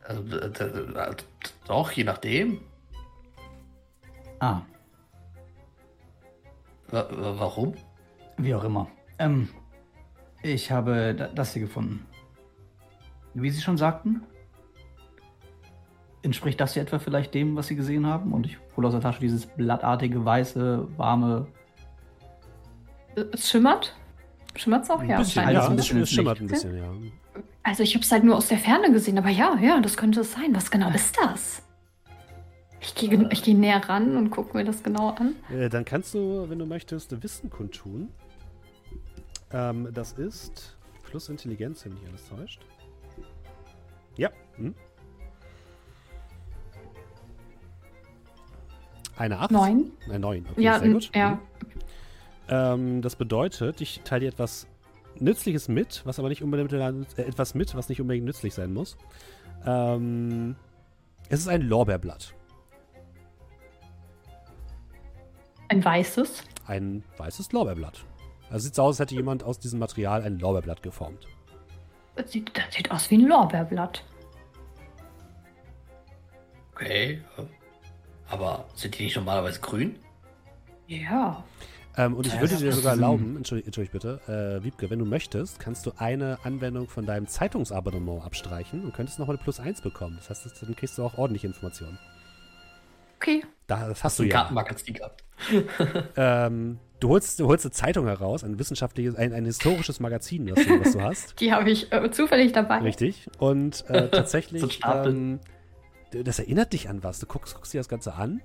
Also, 0.01 0.23
doch, 1.67 1.91
je 1.91 2.03
nachdem. 2.03 2.61
Ah. 4.39 4.61
warum? 6.89 7.75
Wie 8.37 8.55
auch 8.55 8.63
immer. 8.63 8.87
Ähm, 9.19 9.49
ich 10.41 10.71
habe 10.71 11.31
das 11.35 11.53
hier 11.53 11.61
gefunden. 11.61 12.07
Wie 13.35 13.51
Sie 13.51 13.61
schon 13.61 13.77
sagten, 13.77 14.23
Entspricht 16.23 16.59
das 16.59 16.73
hier 16.73 16.81
etwa 16.81 16.99
vielleicht 16.99 17.33
dem, 17.33 17.55
was 17.55 17.67
Sie 17.67 17.75
gesehen 17.75 18.07
haben? 18.07 18.33
Und 18.33 18.45
ich 18.45 18.57
hole 18.75 18.87
aus 18.87 18.93
der 18.93 19.01
Tasche 19.01 19.19
dieses 19.19 19.45
blattartige, 19.45 20.23
weiße, 20.23 20.87
warme. 20.97 21.47
Es 23.33 23.49
schimmert? 23.49 23.95
Schimmert 24.55 24.83
es 24.83 24.89
auch? 24.89 24.99
Ein 24.99 25.09
ja, 25.09 25.17
bisschen, 25.19 25.49
ja, 25.49 25.67
ein 25.67 25.75
bisschen, 25.75 26.01
es 26.01 26.09
schimmert 26.09 26.39
ein 26.39 26.47
bisschen, 26.47 26.77
ja. 26.77 26.89
Also 27.63 27.83
ich 27.83 27.93
habe 27.95 28.03
es 28.03 28.11
halt 28.11 28.23
nur 28.23 28.35
aus 28.35 28.47
der 28.47 28.57
Ferne 28.57 28.91
gesehen, 28.91 29.17
aber 29.17 29.29
ja, 29.29 29.57
ja, 29.61 29.79
das 29.79 29.97
könnte 29.97 30.21
es 30.21 30.33
sein. 30.33 30.53
Was 30.53 30.71
genau 30.71 30.89
ist 30.91 31.17
das? 31.17 31.61
Ich 32.81 32.95
gehe 32.95 33.29
ich 33.31 33.43
geh 33.43 33.53
näher 33.53 33.81
ran 33.87 34.17
und 34.17 34.29
gucke 34.29 34.57
mir 34.57 34.65
das 34.65 34.83
genau 34.83 35.09
an. 35.11 35.35
Äh, 35.49 35.69
dann 35.69 35.85
kannst 35.85 36.13
du, 36.13 36.49
wenn 36.49 36.59
du 36.59 36.65
möchtest, 36.65 37.23
Wissen 37.23 37.49
kundtun. 37.49 38.09
Ähm, 39.51 39.87
das 39.93 40.13
ist 40.13 40.77
plus 41.03 41.29
Intelligenz, 41.29 41.85
wenn 41.85 41.93
mich 41.93 42.05
alles 42.07 42.27
täuscht. 42.27 42.61
Ja. 44.17 44.29
Hm? 44.57 44.75
Eine 49.15 49.39
8? 49.39 49.51
Neun. 49.51 49.91
Eine 50.07 50.19
9. 50.19 50.45
Okay, 50.51 50.61
Ja, 50.61 50.79
sehr 50.79 50.89
gut. 50.89 51.11
ja. 51.15 51.31
Mhm. 51.31 51.39
Ähm, 52.49 53.01
das 53.01 53.15
bedeutet, 53.15 53.79
ich 53.81 54.01
teile 54.03 54.21
dir 54.21 54.27
etwas 54.29 54.67
Nützliches 55.19 55.67
mit, 55.67 56.01
was 56.05 56.19
aber 56.19 56.29
nicht 56.29 56.43
unbedingt 56.43 56.73
äh, 56.73 57.21
etwas 57.23 57.55
mit, 57.55 57.75
was 57.75 57.89
nicht 57.89 58.01
unbedingt 58.01 58.25
nützlich 58.25 58.53
sein 58.53 58.73
muss. 58.73 58.97
Ähm, 59.65 60.55
es 61.29 61.39
ist 61.39 61.47
ein 61.47 61.61
Lorbeerblatt. 61.61 62.33
Ein 65.69 65.83
weißes. 65.83 66.43
Ein 66.67 67.03
weißes 67.17 67.51
Lorbeerblatt. 67.51 68.03
Also 68.49 68.65
sieht 68.65 68.75
so 68.75 68.83
aus, 68.83 68.89
als 68.95 68.99
hätte 68.99 69.15
jemand 69.15 69.43
aus 69.43 69.59
diesem 69.59 69.79
Material 69.79 70.21
ein 70.23 70.37
Lorbeerblatt 70.39 70.83
geformt. 70.83 71.27
Das 72.15 72.31
sieht, 72.31 72.55
das 72.55 72.73
sieht 72.75 72.91
aus 72.91 73.09
wie 73.09 73.15
ein 73.15 73.27
Lorbeerblatt. 73.27 74.03
Okay. 76.75 77.21
Aber 78.33 78.65
sind 78.73 78.97
die 78.97 79.03
nicht 79.03 79.15
normalerweise 79.15 79.59
grün? 79.59 79.95
Ja. 80.87 81.43
Ähm, 81.95 82.15
und 82.15 82.25
ich 82.25 82.33
Ja, 82.33 82.41
würde 82.41 82.55
dir 82.57 82.71
sogar 82.73 82.93
erlauben, 82.93 83.37
entschuldige, 83.37 83.67
entschuldige 83.67 83.93
bitte, 83.93 84.57
äh, 84.59 84.63
Wiebke, 84.63 84.89
wenn 84.89 84.97
du 84.97 85.05
möchtest, 85.05 85.59
kannst 85.59 85.85
du 85.85 85.91
eine 85.97 86.39
Anwendung 86.43 86.87
von 86.87 87.05
deinem 87.05 87.27
Zeitungsabonnement 87.27 88.23
abstreichen 88.25 88.83
und 88.83 88.93
könntest 88.95 89.19
nochmal 89.19 89.35
eine 89.35 89.43
Plus 89.43 89.59
1 89.59 89.81
bekommen. 89.81 90.15
Das 90.17 90.31
heißt, 90.31 90.45
das- 90.47 90.59
dann 90.59 90.75
kriegst 90.75 90.97
du 90.97 91.03
auch 91.03 91.15
ordentliche 91.19 91.45
Informationen. 91.45 91.99
Okay. 93.17 93.43
Da, 93.67 93.87
das 93.87 94.03
hast 94.03 94.17
du 94.17 94.23
Ein 94.23 94.29
ja. 94.29 94.35
Kartenmagazin 94.37 94.95
gehabt. 94.95 95.23
Ähm, 96.17 96.79
du, 96.99 97.09
holst, 97.09 97.39
du 97.39 97.47
holst 97.47 97.65
eine 97.65 97.71
Zeitung 97.71 98.07
heraus, 98.07 98.43
ein 98.43 98.57
wissenschaftliches, 98.59 99.15
ein, 99.15 99.31
ein 99.33 99.45
historisches 99.45 99.99
Magazin, 99.99 100.47
das 100.47 100.63
du, 100.65 100.79
was 100.79 100.93
du 100.93 101.01
hast. 101.01 101.39
Die 101.39 101.51
habe 101.53 101.69
ich 101.69 101.91
äh, 101.91 102.09
zufällig 102.11 102.51
dabei. 102.53 102.79
Richtig. 102.79 103.27
Und 103.39 103.87
äh, 103.89 104.03
So 104.03 104.07
tatsächlich, 104.07 104.73
Stapel. 104.73 105.11
ähm, 105.13 105.39
das 106.23 106.39
erinnert 106.39 106.73
dich 106.73 106.89
an 106.89 107.03
was. 107.03 107.19
Du 107.19 107.25
guckst, 107.25 107.55
guckst 107.55 107.73
dir 107.73 107.79
das 107.79 107.87
Ganze 107.89 108.13
an 108.13 108.41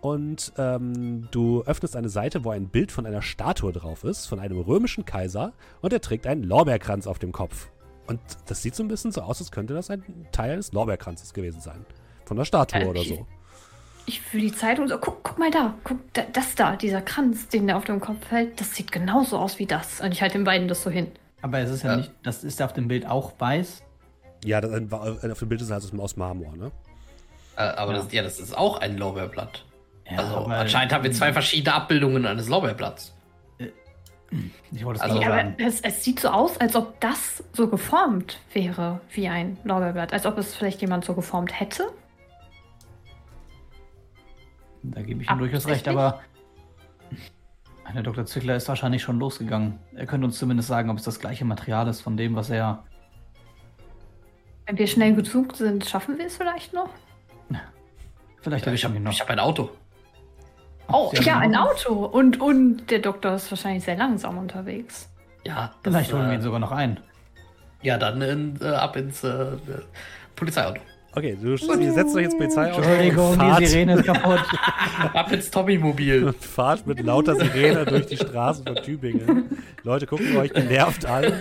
und 0.00 0.52
ähm, 0.58 1.28
du 1.30 1.62
öffnest 1.62 1.96
eine 1.96 2.08
Seite, 2.08 2.44
wo 2.44 2.50
ein 2.50 2.68
Bild 2.68 2.92
von 2.92 3.06
einer 3.06 3.22
Statue 3.22 3.72
drauf 3.72 4.04
ist, 4.04 4.26
von 4.26 4.40
einem 4.40 4.58
römischen 4.60 5.04
Kaiser 5.04 5.52
und 5.80 5.92
er 5.92 6.00
trägt 6.00 6.26
einen 6.26 6.42
Lorbeerkranz 6.42 7.06
auf 7.06 7.18
dem 7.18 7.32
Kopf. 7.32 7.68
Und 8.06 8.20
das 8.46 8.62
sieht 8.62 8.74
so 8.76 8.84
ein 8.84 8.88
bisschen 8.88 9.10
so 9.12 9.20
aus, 9.22 9.40
als 9.40 9.50
könnte 9.50 9.74
das 9.74 9.90
ein 9.90 10.02
Teil 10.32 10.56
des 10.56 10.72
Lorbeerkranzes 10.72 11.34
gewesen 11.34 11.60
sein. 11.60 11.84
Von 12.24 12.36
der 12.36 12.44
Statue 12.44 12.80
Ja, 12.82 12.86
oder 12.88 13.00
ich- 13.00 13.08
so. 13.08 13.26
Ich 14.08 14.20
für 14.20 14.38
die 14.38 14.52
Zeitung 14.52 14.86
so, 14.86 14.98
guck, 14.98 15.24
guck 15.24 15.36
mal 15.36 15.50
da, 15.50 15.74
guck, 15.82 15.98
da, 16.12 16.22
das 16.32 16.54
da, 16.54 16.76
dieser 16.76 17.02
Kranz, 17.02 17.48
den 17.48 17.66
der 17.66 17.76
auf 17.76 17.84
dem 17.86 17.98
Kopf 17.98 18.30
hält, 18.30 18.60
das 18.60 18.72
sieht 18.76 18.92
genauso 18.92 19.36
aus 19.36 19.58
wie 19.58 19.66
das. 19.66 20.00
Und 20.00 20.12
ich 20.12 20.22
halte 20.22 20.38
den 20.38 20.44
beiden 20.44 20.68
das 20.68 20.84
so 20.84 20.90
hin. 20.90 21.08
Aber 21.42 21.58
es 21.58 21.70
ist 21.70 21.82
ja, 21.82 21.90
Ja. 21.90 21.96
nicht, 21.96 22.12
das 22.22 22.44
ist 22.44 22.62
auf 22.62 22.72
dem 22.72 22.86
Bild 22.86 23.04
auch 23.08 23.32
weiß. 23.40 23.82
Ja, 24.44 24.60
das, 24.60 24.70
äh, 24.70 25.30
auf 25.32 25.38
dem 25.40 25.48
Bild 25.48 25.60
ist 25.60 25.70
es 25.70 25.72
halt 25.72 25.98
aus 26.00 26.16
Marmor, 26.16 26.56
ne? 26.56 26.70
Äh, 27.56 27.62
aber 27.62 27.92
Ja. 27.92 27.98
Das, 28.02 28.12
ja, 28.12 28.22
das 28.22 28.38
ist 28.38 28.56
auch 28.56 28.78
ein 28.80 28.96
Lorbeerblatt. 28.98 29.64
Ja, 30.10 30.18
also 30.18 30.36
aber- 30.36 30.56
anscheinend 30.56 30.92
haben 30.92 31.04
wir 31.04 31.12
zwei 31.12 31.32
verschiedene 31.32 31.74
Abbildungen 31.74 32.26
eines 32.26 32.48
Lorbeerblatts. 32.48 33.12
Ich 34.72 34.84
wollte 34.84 34.98
es 34.98 35.02
Also- 35.02 35.20
Ja, 35.22 35.28
aber 35.32 35.54
es, 35.58 35.80
es 35.80 36.02
sieht 36.04 36.20
so 36.20 36.28
aus, 36.28 36.58
als 36.58 36.74
ob 36.76 37.00
das 37.00 37.42
so 37.52 37.68
geformt 37.68 38.38
wäre 38.52 39.00
wie 39.12 39.28
ein 39.28 39.56
Lorbeerblatt. 39.64 40.12
Als 40.12 40.26
ob 40.26 40.36
es 40.38 40.54
vielleicht 40.54 40.80
jemand 40.80 41.04
so 41.04 41.14
geformt 41.14 41.58
hätte. 41.58 41.84
Da 44.82 45.02
gebe 45.02 45.22
ich 45.22 45.30
ihm 45.30 45.38
durchaus 45.38 45.66
recht, 45.66 45.88
aber 45.88 46.20
Herr 47.84 48.02
Dr. 48.02 48.26
Zickler 48.26 48.56
ist 48.56 48.68
wahrscheinlich 48.68 49.02
schon 49.02 49.18
losgegangen. 49.18 49.78
Er 49.94 50.06
könnte 50.06 50.26
uns 50.26 50.38
zumindest 50.38 50.68
sagen, 50.68 50.90
ob 50.90 50.98
es 50.98 51.04
das 51.04 51.18
gleiche 51.20 51.44
Material 51.44 51.88
ist 51.88 52.00
von 52.00 52.16
dem, 52.16 52.34
was 52.34 52.50
er. 52.50 52.84
Wenn 54.66 54.76
wir 54.78 54.86
schnell 54.88 55.14
gesucht 55.14 55.56
sind, 55.56 55.84
schaffen 55.86 56.18
wir 56.18 56.26
es 56.26 56.36
vielleicht 56.36 56.72
noch? 56.72 56.88
Vielleicht 58.46 58.64
Ja, 58.64 58.72
ich 58.72 58.84
habe 58.84 58.96
ich 59.10 59.20
hab 59.20 59.28
ein 59.28 59.40
Auto. 59.40 59.70
Oh, 60.86 61.10
Sie 61.12 61.24
ja, 61.24 61.38
ein 61.38 61.56
Auto? 61.56 62.04
Und, 62.04 62.40
und 62.40 62.88
der 62.92 63.00
Doktor 63.00 63.34
ist 63.34 63.50
wahrscheinlich 63.50 63.82
sehr 63.82 63.96
langsam 63.96 64.38
unterwegs. 64.38 65.10
Ja, 65.44 65.72
das, 65.82 65.92
Vielleicht 65.92 66.12
holen 66.12 66.28
wir 66.28 66.34
ihn 66.34 66.38
äh, 66.38 66.44
sogar 66.44 66.60
noch 66.60 66.70
ein. 66.70 67.00
Ja, 67.82 67.98
dann 67.98 68.22
in, 68.22 68.56
äh, 68.62 68.66
ab 68.68 68.94
ins 68.94 69.24
äh, 69.24 69.30
äh, 69.30 69.56
Polizeiauto. 70.36 70.80
Okay, 71.10 71.36
du 71.42 71.54
ihr 71.54 71.92
setzt 71.92 72.14
euch 72.14 72.26
ins 72.26 72.36
Polizeiauto 72.36 72.82
Entschuldigung, 72.82 73.34
fahrt, 73.34 73.60
die 73.62 73.66
Sirene 73.66 73.94
ist 73.94 74.04
kaputt. 74.04 74.44
ab 75.12 75.32
ins 75.32 75.50
Tommy-Mobil. 75.50 76.24
und 76.26 76.36
fahrt 76.44 76.86
mit 76.86 77.00
lauter 77.00 77.34
Sirene 77.34 77.84
durch 77.84 78.06
die 78.06 78.16
Straßen 78.16 78.64
von 78.64 78.76
Tübingen. 78.76 79.58
Leute 79.82 80.06
gucken 80.06 80.36
euch 80.36 80.52
genervt 80.52 81.04
an. 81.04 81.32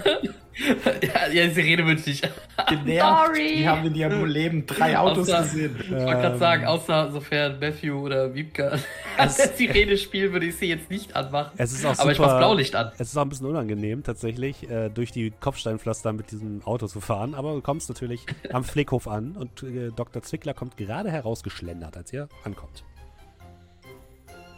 Ja, 1.01 1.27
ja, 1.31 1.47
die 1.47 1.53
Sirene 1.53 1.85
wünsche 1.85 2.09
ich. 2.11 2.21
Genervt. 2.69 3.27
Sorry. 3.27 3.55
Die 3.57 3.67
haben 3.67 3.85
in 3.87 3.95
ihrem 3.95 4.25
Leben 4.25 4.65
drei 4.65 4.97
Autos 4.97 5.27
Außer- 5.29 5.43
gesehen. 5.43 5.75
Ich 5.83 5.89
wollte 5.91 6.05
gerade 6.05 6.37
sagen, 6.37 6.65
außer 6.65 7.11
sofern 7.11 7.59
Matthew 7.59 7.93
oder 7.99 8.33
Wiebke 8.33 8.71
an 9.17 9.29
der 9.37 9.47
Sirene 9.49 9.97
spielen, 9.97 10.31
würde 10.31 10.45
ich 10.45 10.55
sie 10.55 10.67
jetzt 10.67 10.89
nicht 10.89 11.15
anmachen. 11.15 11.51
Es 11.57 11.73
ist 11.73 11.85
auch 11.85 11.99
Aber 11.99 12.11
ich 12.11 12.17
super- 12.17 12.29
mach 12.29 12.37
Blaulicht 12.37 12.75
an. 12.75 12.91
Es 12.97 13.09
ist 13.09 13.17
auch 13.17 13.23
ein 13.23 13.29
bisschen 13.29 13.47
unangenehm, 13.47 14.03
tatsächlich, 14.03 14.69
äh, 14.69 14.89
durch 14.89 15.11
die 15.11 15.31
Kopfsteinpflaster 15.31 16.13
mit 16.13 16.31
diesem 16.31 16.63
Auto 16.63 16.87
zu 16.87 17.01
fahren. 17.01 17.35
Aber 17.35 17.53
du 17.53 17.61
kommst 17.61 17.89
natürlich 17.89 18.25
am 18.53 18.63
Fleckhof 18.65 19.07
an 19.07 19.33
und 19.35 19.61
äh, 19.63 19.91
Dr. 19.95 20.21
Zwickler 20.21 20.53
kommt 20.53 20.77
gerade 20.77 21.11
herausgeschlendert, 21.11 21.97
als 21.97 22.13
ihr 22.13 22.29
ankommt. 22.45 22.83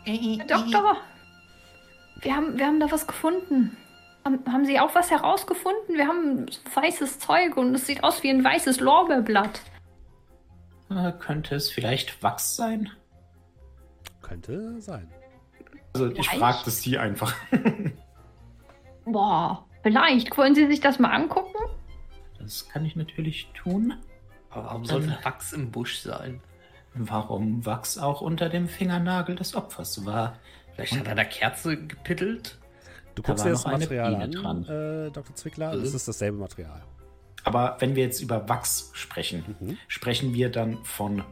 Herr 0.03 0.45
Doktor, 0.45 0.97
wir 2.21 2.35
haben, 2.35 2.57
wir 2.57 2.65
haben 2.65 2.79
da 2.79 2.89
was 2.91 3.05
gefunden. 3.07 3.75
Haben, 4.27 4.43
haben 4.51 4.65
Sie 4.65 4.77
auch 4.77 4.93
was 4.93 5.09
herausgefunden? 5.09 5.95
Wir 5.95 6.05
haben 6.05 6.51
so 6.51 6.59
weißes 6.75 7.19
Zeug 7.19 7.55
und 7.55 7.73
es 7.73 7.87
sieht 7.87 8.03
aus 8.03 8.23
wie 8.23 8.29
ein 8.29 8.43
weißes 8.43 8.81
Lorbeerblatt. 8.81 9.61
Äh, 10.89 11.13
könnte 11.13 11.55
es 11.55 11.71
vielleicht 11.71 12.21
Wachs 12.21 12.57
sein? 12.57 12.89
Könnte 14.21 14.81
sein. 14.81 15.09
Also 15.93 16.07
ich 16.11 16.27
fragte 16.27 16.71
sie 16.71 16.97
einfach. 16.97 17.33
Boah, 19.05 19.65
vielleicht. 19.81 20.37
Wollen 20.37 20.55
Sie 20.55 20.67
sich 20.67 20.81
das 20.81 20.99
mal 20.99 21.11
angucken? 21.11 21.55
Das 22.37 22.67
kann 22.67 22.83
ich 22.83 22.97
natürlich 22.97 23.49
tun. 23.53 23.93
Aber 24.49 24.65
warum 24.65 24.83
sollte 24.83 25.17
Wachs 25.23 25.53
im 25.53 25.71
Busch 25.71 25.99
sein? 25.99 26.41
Warum 26.93 27.65
Wachs 27.65 27.97
auch 27.97 28.19
unter 28.19 28.49
dem 28.49 28.67
Fingernagel 28.67 29.37
des 29.37 29.55
Opfers 29.55 30.05
war? 30.05 30.37
Vielleicht 30.75 30.97
hat 30.97 31.05
er 31.05 31.13
eine 31.13 31.25
Kerze 31.25 31.77
gepittelt? 31.77 32.57
Du 33.17 33.23
Da 33.23 33.29
guckst 33.29 33.43
war 33.45 33.49
dir 33.49 33.53
das 33.55 33.63
noch 33.65 33.71
eine 33.71 33.79
Material 33.83 34.11
Biene 34.27 34.47
an, 34.47 34.63
dran. 34.63 35.07
äh, 35.07 35.11
Dr. 35.11 35.35
Zwickler. 35.35 35.75
Mhm. 35.75 35.81
Es 35.81 35.93
ist 35.95 36.07
dasselbe 36.07 36.37
Material. 36.37 36.83
Aber 37.43 37.75
wenn 37.79 37.95
wir 37.95 38.03
jetzt 38.03 38.21
über 38.21 38.47
Wachs 38.47 38.91
sprechen, 38.93 39.55
Mhm. 39.59 39.77
sprechen 39.87 40.33
wir 40.35 40.51
dann 40.51 40.83
von 40.83 41.23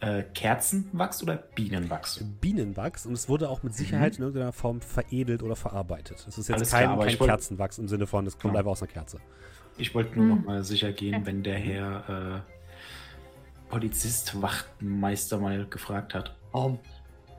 äh, 0.00 0.22
Kerzenwachs 0.34 1.20
oder 1.22 1.36
Bienenwachs? 1.36 2.22
Bienenwachs 2.40 3.06
und 3.06 3.14
es 3.14 3.28
wurde 3.28 3.48
auch 3.48 3.62
mit 3.64 3.74
Sicherheit 3.74 4.18
in 4.18 4.22
irgendeiner 4.24 4.52
Form 4.52 4.80
veredelt 4.82 5.42
oder 5.42 5.56
verarbeitet. 5.56 6.18
Es 6.28 6.38
ist 6.38 6.48
jetzt 6.48 6.52
Alles 6.52 6.70
kein, 6.70 6.84
klar, 6.84 6.98
kein 7.06 7.18
wollt- 7.18 7.28
Kerzenwachs 7.30 7.78
im 7.78 7.88
Sinne 7.88 8.06
von, 8.06 8.24
es 8.26 8.38
kommt 8.38 8.54
Ja. 8.54 8.60
einfach 8.60 8.72
aus 8.72 8.82
einer 8.82 8.92
Kerze. 8.92 9.18
Ich 9.78 9.94
wollte 9.96 10.14
nur 10.20 10.28
Hm. 10.28 10.36
noch 10.36 10.44
mal 10.46 10.62
sicher 10.64 10.92
gehen, 10.92 11.26
wenn 11.26 11.42
der 11.42 11.56
Herr 11.58 12.42
äh, 12.44 13.70
Polizist, 13.70 14.40
Wachtmeister 14.40 15.38
mal 15.38 15.66
gefragt 15.66 16.14
hat. 16.14 16.36
Warum? 16.52 16.78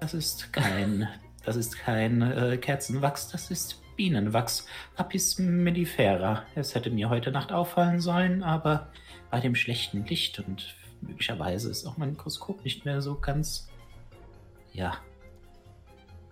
Das 0.01 0.13
ist 0.13 0.51
kein, 0.51 1.07
das 1.47 1.55
ist 1.55 1.77
kein 1.79 2.21
äh, 2.21 2.57
Kerzenwachs, 2.57 3.29
das 3.29 3.49
ist 3.51 3.81
Bienenwachs. 3.95 4.67
Apis 4.97 5.39
mellifera. 5.39 6.43
Es 6.55 6.75
hätte 6.75 6.89
mir 6.91 7.09
heute 7.09 7.31
Nacht 7.31 7.53
auffallen 7.53 8.01
sollen, 8.01 8.43
aber 8.43 8.89
bei 9.31 9.39
dem 9.39 9.55
schlechten 9.55 10.05
Licht 10.05 10.39
und 10.39 10.75
möglicherweise 11.01 11.71
ist 11.71 11.85
auch 11.85 11.95
mein 11.97 12.09
Mikroskop 12.11 12.63
nicht 12.65 12.83
mehr 12.83 13.01
so 13.01 13.15
ganz. 13.15 13.69
Ja, 14.73 14.97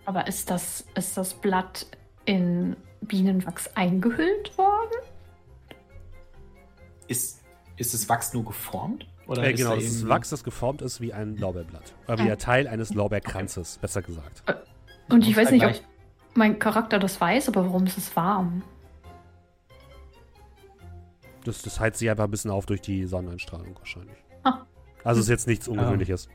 Aber 0.06 0.28
ist 0.28 0.50
das, 0.52 0.86
ist 0.96 1.16
das 1.18 1.34
Blatt 1.34 1.88
in 2.26 2.76
Bienenwachs 3.02 3.70
eingehüllt 3.76 4.56
worden? 4.58 5.00
Ist, 7.08 7.42
ist 7.78 7.94
das 7.94 8.10
Wachs 8.10 8.34
nur 8.34 8.44
geformt? 8.46 9.08
Oder 9.28 9.44
Äh, 9.46 9.54
ist 9.54 9.58
genau, 9.60 9.76
es 9.76 9.86
ist 9.86 10.08
Wachs, 10.10 10.30
das 10.30 10.44
geformt 10.44 10.82
ist 10.82 11.00
wie 11.02 11.14
ein 11.14 11.38
Lorbeerblatt. 11.38 11.94
Oder 12.08 12.18
wie 12.20 12.24
Ah. 12.24 12.26
der 12.26 12.38
Teil 12.38 12.68
eines 12.68 12.94
Lorbeerkranzes, 12.94 13.78
besser 13.80 14.02
gesagt. 14.02 14.44
Und 15.10 15.28
ich 15.28 15.36
weiß 15.36 15.52
nicht, 15.52 15.66
ob 15.66 15.74
mein 16.34 16.60
Charakter 16.60 17.00
das 17.00 17.20
weiß, 17.20 17.50
aber 17.50 17.66
warum 17.66 17.86
ist 17.86 17.98
es 17.98 18.16
warm? 18.16 18.64
Das, 21.44 21.62
das 21.62 21.80
heizt 21.80 22.00
sich 22.00 22.10
einfach 22.10 22.24
ein 22.24 22.32
bisschen 22.32 22.52
auf 22.52 22.66
durch 22.66 22.82
die 22.82 23.06
Sonneneinstrahlung 23.06 23.78
wahrscheinlich. 23.78 24.18
Ah. 24.44 24.66
Also 25.04 25.22
ist 25.22 25.30
jetzt 25.30 25.48
nichts 25.48 25.68
Ungewöhnliches. 25.68 26.28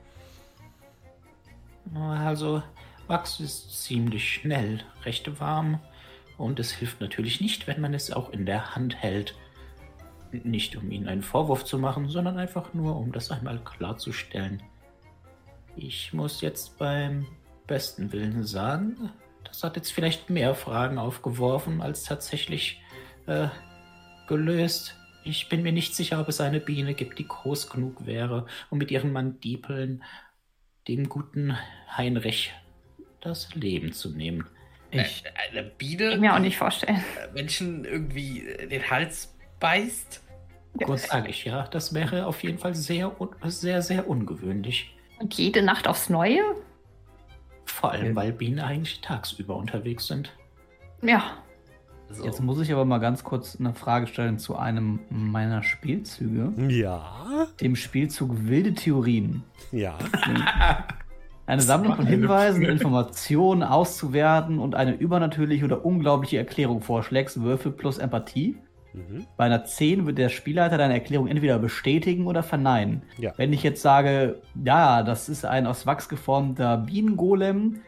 Also, 1.95 2.63
Wachs 3.09 3.41
ist 3.41 3.83
ziemlich 3.83 4.33
schnell 4.33 4.85
recht 5.05 5.41
warm 5.41 5.81
und 6.39 6.61
es 6.61 6.71
hilft 6.71 7.01
natürlich 7.01 7.41
nicht, 7.41 7.67
wenn 7.67 7.81
man 7.81 7.93
es 7.93 8.13
auch 8.13 8.31
in 8.31 8.47
der 8.47 8.77
Hand 8.77 8.97
hält. 8.97 9.35
Nicht 10.31 10.77
um 10.77 10.91
Ihnen 10.93 11.09
einen 11.09 11.23
Vorwurf 11.23 11.65
zu 11.65 11.77
machen, 11.77 12.09
sondern 12.09 12.39
einfach 12.39 12.73
nur, 12.73 12.97
um 12.97 13.11
das 13.11 13.33
einmal 13.33 13.59
klarzustellen. 13.59 14.63
Ich 15.75 16.13
muss 16.13 16.41
jetzt 16.41 16.79
beim 16.79 17.27
besten 17.71 18.13
Willen 18.13 18.43
sagen, 18.43 19.13
das 19.45 19.63
hat 19.63 19.77
jetzt 19.77 19.93
vielleicht 19.93 20.29
mehr 20.29 20.57
Fragen 20.57 20.99
aufgeworfen 20.99 21.81
als 21.81 22.03
tatsächlich 22.03 22.83
äh, 23.27 23.47
gelöst. 24.27 24.97
Ich 25.23 25.49
bin 25.49 25.63
mir 25.63 25.71
nicht 25.71 25.95
sicher, 25.95 26.21
ob 26.21 26.29
es 26.29 26.41
eine 26.41 26.59
Biene 26.59 26.95
gibt, 26.95 27.21
die 27.21 27.29
groß 27.29 27.71
genug 27.71 28.07
wäre, 28.07 28.47
um 28.71 28.79
mit 28.79 28.91
ihren 28.91 29.13
Mandibeln 29.13 30.03
dem 30.89 31.09
guten 31.09 31.57
Heinrich 31.97 32.53
das 33.21 33.55
Leben 33.55 33.93
zu 33.93 34.11
nehmen. 34.11 34.49
Ich, 34.91 35.23
eine 35.53 35.63
Biene, 35.63 36.15
ich 36.15 36.21
mir 36.21 36.35
auch 36.35 36.41
nicht 36.41 36.59
vorstellen. 36.59 37.05
Menschen 37.35 37.85
irgendwie 37.85 38.49
den 38.69 38.91
Hals 38.91 39.37
beißt. 39.61 40.23
Kurz 40.85 41.07
sage 41.07 41.29
ich 41.29 41.45
ja, 41.45 41.69
das 41.69 41.95
wäre 41.95 42.27
auf 42.27 42.43
jeden 42.43 42.59
Fall 42.59 42.75
sehr, 42.75 43.15
sehr, 43.45 43.83
sehr 43.83 44.09
ungewöhnlich. 44.09 44.93
Und 45.21 45.35
jede 45.35 45.63
Nacht 45.63 45.87
aufs 45.87 46.09
Neue? 46.09 46.43
Vor 47.71 47.93
allem, 47.93 48.15
weil 48.15 48.33
Bienen 48.33 48.61
eigentlich 48.61 49.01
tagsüber 49.01 49.57
unterwegs 49.57 50.07
sind. 50.07 50.33
Ja. 51.03 51.23
So. 52.11 52.25
Jetzt 52.25 52.43
muss 52.43 52.61
ich 52.61 52.73
aber 52.73 52.85
mal 52.85 52.99
ganz 52.99 53.23
kurz 53.23 53.57
eine 53.59 53.73
Frage 53.73 54.07
stellen 54.07 54.39
zu 54.39 54.57
einem 54.57 55.01
meiner 55.11 55.63
Spielzüge. 55.63 56.53
Ja. 56.69 57.47
Dem 57.61 57.77
Spielzug 57.77 58.49
Wilde 58.49 58.75
Theorien. 58.75 59.45
Ja. 59.71 59.97
Eine 61.47 61.63
Sammlung 61.63 61.97
von 61.97 62.07
Hinweisen, 62.07 62.63
Informationen 62.63 63.65
auszuwerten 63.65 64.61
und 64.61 64.77
eine 64.77 64.95
übernatürliche 64.95 65.65
oder 65.65 65.85
unglaubliche 65.85 66.39
Erklärung 66.39 66.81
vorschlägst, 66.81 67.43
Würfel 67.43 67.73
plus 67.73 67.99
Empathie. 67.99 68.57
Mhm. 68.93 69.27
Bei 69.37 69.45
einer 69.45 69.65
10 69.65 70.07
wird 70.07 70.19
der 70.19 70.29
Spielleiter 70.29 70.79
deine 70.79 70.95
Erklärung 70.95 71.29
entweder 71.29 71.59
bestätigen 71.59 72.27
oder 72.27 72.43
verneinen. 72.43 73.03
Ja. 73.19 73.33
Wenn 73.37 73.53
ich 73.53 73.63
jetzt 73.63 73.83
sage, 73.83 74.41
ja, 74.65 75.03
das 75.03 75.29
ist 75.29 75.45
ein 75.45 75.67
aus 75.67 75.87
Wachs 75.87 76.09
geformter 76.09 76.79
Bienengolem, 76.79 77.81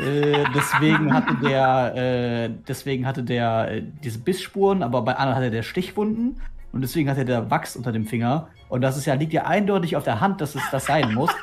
äh, 0.00 0.44
deswegen 0.54 1.12
hatte 1.12 1.34
der, 1.42 1.94
äh, 1.94 2.50
deswegen 2.66 3.06
hatte 3.06 3.22
der 3.22 3.70
äh, 3.70 3.82
diese 4.02 4.18
Bissspuren, 4.18 4.82
aber 4.82 5.02
bei 5.02 5.16
anderen 5.16 5.36
hatte 5.36 5.50
der 5.50 5.62
Stichwunden 5.62 6.40
und 6.72 6.80
deswegen 6.80 7.10
hatte 7.10 7.24
der 7.24 7.50
Wachs 7.50 7.76
unter 7.76 7.92
dem 7.92 8.06
Finger. 8.06 8.48
Und 8.68 8.80
das 8.80 8.96
ist 8.96 9.06
ja, 9.06 9.14
liegt 9.14 9.32
ja 9.32 9.44
eindeutig 9.44 9.96
auf 9.96 10.04
der 10.04 10.20
Hand, 10.20 10.40
dass 10.40 10.54
es 10.54 10.62
das 10.70 10.86
sein 10.86 11.14
muss. 11.14 11.30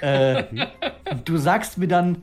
Äh, 0.00 0.44
du 1.24 1.38
sagst 1.38 1.76
mir 1.76 1.88
dann, 1.88 2.22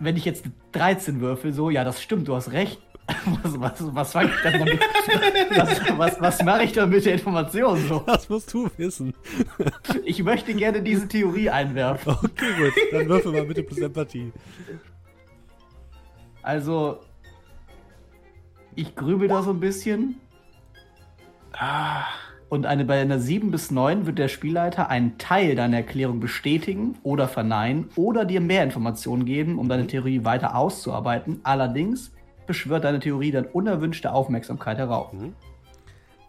wenn 0.00 0.16
ich 0.16 0.24
jetzt 0.24 0.46
13 0.72 1.20
würfel, 1.20 1.52
so, 1.52 1.70
ja, 1.70 1.84
das 1.84 2.02
stimmt, 2.02 2.26
du 2.26 2.34
hast 2.34 2.50
recht. 2.50 2.80
Was, 3.42 3.60
was, 3.60 3.94
was 3.94 4.12
fange 4.12 4.30
ich 4.30 4.42
damit? 4.42 4.80
Was, 5.56 5.98
was, 5.98 6.20
was 6.20 6.42
mache 6.42 6.64
ich 6.64 6.72
dann 6.72 6.90
mit 6.90 7.04
der 7.04 7.14
Information 7.14 7.78
so? 7.88 8.00
Das 8.06 8.28
musst 8.28 8.52
du 8.52 8.68
wissen. 8.76 9.14
Ich 10.04 10.22
möchte 10.22 10.54
gerne 10.54 10.82
diese 10.82 11.08
Theorie 11.08 11.50
einwerfen. 11.50 12.16
Okay, 12.22 12.52
gut. 12.56 12.72
Dann 12.92 13.08
würfel 13.08 13.32
mal 13.32 13.44
bitte 13.44 13.62
plus 13.62 13.78
Empathie. 13.78 14.32
Also, 16.42 17.00
ich 18.74 18.94
grübel 18.94 19.28
da 19.28 19.42
so 19.42 19.50
ein 19.50 19.60
bisschen. 19.60 20.16
Und 22.48 22.66
eine, 22.66 22.84
bei 22.84 23.00
einer 23.00 23.18
7 23.18 23.50
bis 23.50 23.70
9 23.70 24.06
wird 24.06 24.18
der 24.18 24.28
Spielleiter 24.28 24.88
einen 24.88 25.18
Teil 25.18 25.54
deiner 25.54 25.78
Erklärung 25.78 26.18
bestätigen 26.18 26.98
oder 27.02 27.28
verneinen 27.28 27.90
oder 27.96 28.24
dir 28.24 28.40
mehr 28.40 28.64
Informationen 28.64 29.24
geben, 29.24 29.58
um 29.58 29.68
deine 29.68 29.86
Theorie 29.86 30.24
weiter 30.24 30.56
auszuarbeiten. 30.56 31.40
Allerdings 31.44 32.12
beschwört 32.50 32.82
deine 32.82 32.98
Theorie 32.98 33.30
dann 33.30 33.44
unerwünschte 33.44 34.12
Aufmerksamkeit 34.12 34.76
herauf. 34.76 35.12
Mhm. 35.12 35.34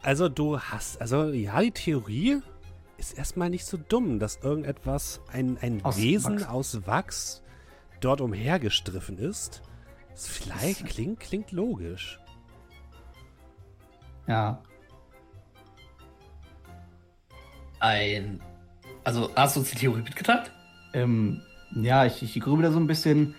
Also 0.03 0.29
du 0.29 0.59
hast, 0.59 1.01
also 1.01 1.31
ja, 1.31 1.59
die 1.61 1.71
Theorie 1.71 2.41
ist 2.97 3.17
erstmal 3.17 3.49
nicht 3.49 3.65
so 3.65 3.77
dumm, 3.77 4.19
dass 4.19 4.35
irgendetwas, 4.35 5.19
ein, 5.33 5.57
ein 5.61 5.83
aus 5.83 5.97
Wesen 5.97 6.41
Wachs. 6.41 6.47
aus 6.47 6.85
Wachs 6.85 7.43
dort 8.01 8.21
umhergestriffen 8.21 9.17
ist. 9.17 9.63
Das 10.11 10.27
vielleicht 10.27 10.83
das 10.83 10.89
klingt, 10.89 11.19
klingt 11.21 11.51
logisch. 11.51 12.19
Ja. 14.27 14.61
Ein. 17.79 18.43
Also, 19.03 19.31
hast 19.35 19.55
du 19.55 19.61
uns 19.61 19.71
die 19.71 19.77
Theorie 19.77 20.03
mitgeteilt? 20.03 20.51
Ähm, 20.93 21.41
ja, 21.71 22.05
ich, 22.05 22.21
ich 22.21 22.39
grübel 22.39 22.61
da 22.61 22.71
so 22.71 22.79
ein 22.79 22.85
bisschen. 22.85 23.33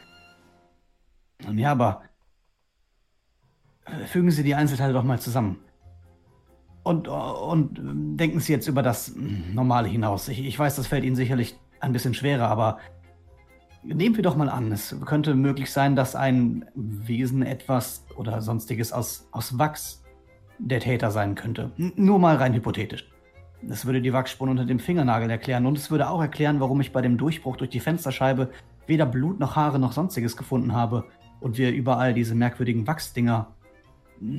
Ja, 1.55 1.71
aber 1.71 2.03
Fügen 4.07 4.31
Sie 4.31 4.43
die 4.43 4.55
Einzelteile 4.55 4.93
doch 4.93 5.05
mal 5.05 5.21
zusammen. 5.21 5.59
Und, 6.85 7.09
und 7.09 8.17
denken 8.19 8.41
Sie 8.41 8.53
jetzt 8.53 8.67
über 8.69 8.83
das 8.83 9.15
Normale 9.17 9.89
hinaus. 9.89 10.29
Ich, 10.29 10.45
ich 10.45 10.59
weiß, 10.59 10.77
das 10.77 10.87
fällt 10.87 11.05
Ihnen 11.05 11.17
sicherlich 11.17 11.57
ein 11.81 11.93
bisschen 11.93 12.15
schwerer, 12.15 12.49
aber 12.49 12.79
nehmen 13.83 14.17
wir 14.17 14.23
doch 14.23 14.37
mal 14.37 14.49
an, 14.49 14.71
es 14.73 14.97
könnte 15.05 15.35
möglich 15.35 15.71
sein, 15.71 15.97
dass 15.97 16.15
ein 16.15 16.65
Wesen 16.75 17.43
etwas 17.43 18.05
oder 18.17 18.41
sonstiges 18.41 18.93
aus, 18.93 19.29
aus 19.33 19.59
Wachs 19.59 20.03
der 20.59 20.81
Täter 20.81 21.11
sein 21.11 21.35
könnte. 21.35 21.73
Nur 21.77 22.19
mal 22.19 22.37
rein 22.37 22.55
hypothetisch. 22.55 23.09
Das 23.63 23.87
würde 23.87 24.01
die 24.01 24.13
Wachsspuren 24.13 24.51
unter 24.51 24.65
dem 24.65 24.81
Fingernagel 24.81 25.31
erklären 25.31 25.67
und 25.67 25.79
es 25.79 25.91
würde 25.91 26.09
auch 26.09 26.21
erklären, 26.21 26.61
warum 26.61 26.81
ich 26.81 26.93
bei 26.93 27.01
dem 27.01 27.17
Durchbruch 27.17 27.57
durch 27.57 27.71
die 27.71 27.81
Fensterscheibe 27.81 28.51
weder 28.87 29.07
Blut 29.07 29.39
noch 29.39 29.55
Haare 29.55 29.79
noch 29.79 29.93
sonstiges 29.93 30.37
gefunden 30.37 30.73
habe 30.73 31.05
und 31.41 31.59
wir 31.59 31.73
überall 31.73 32.13
diese 32.13 32.35
merkwürdigen 32.35 32.87
Wachsdinger 32.87 33.49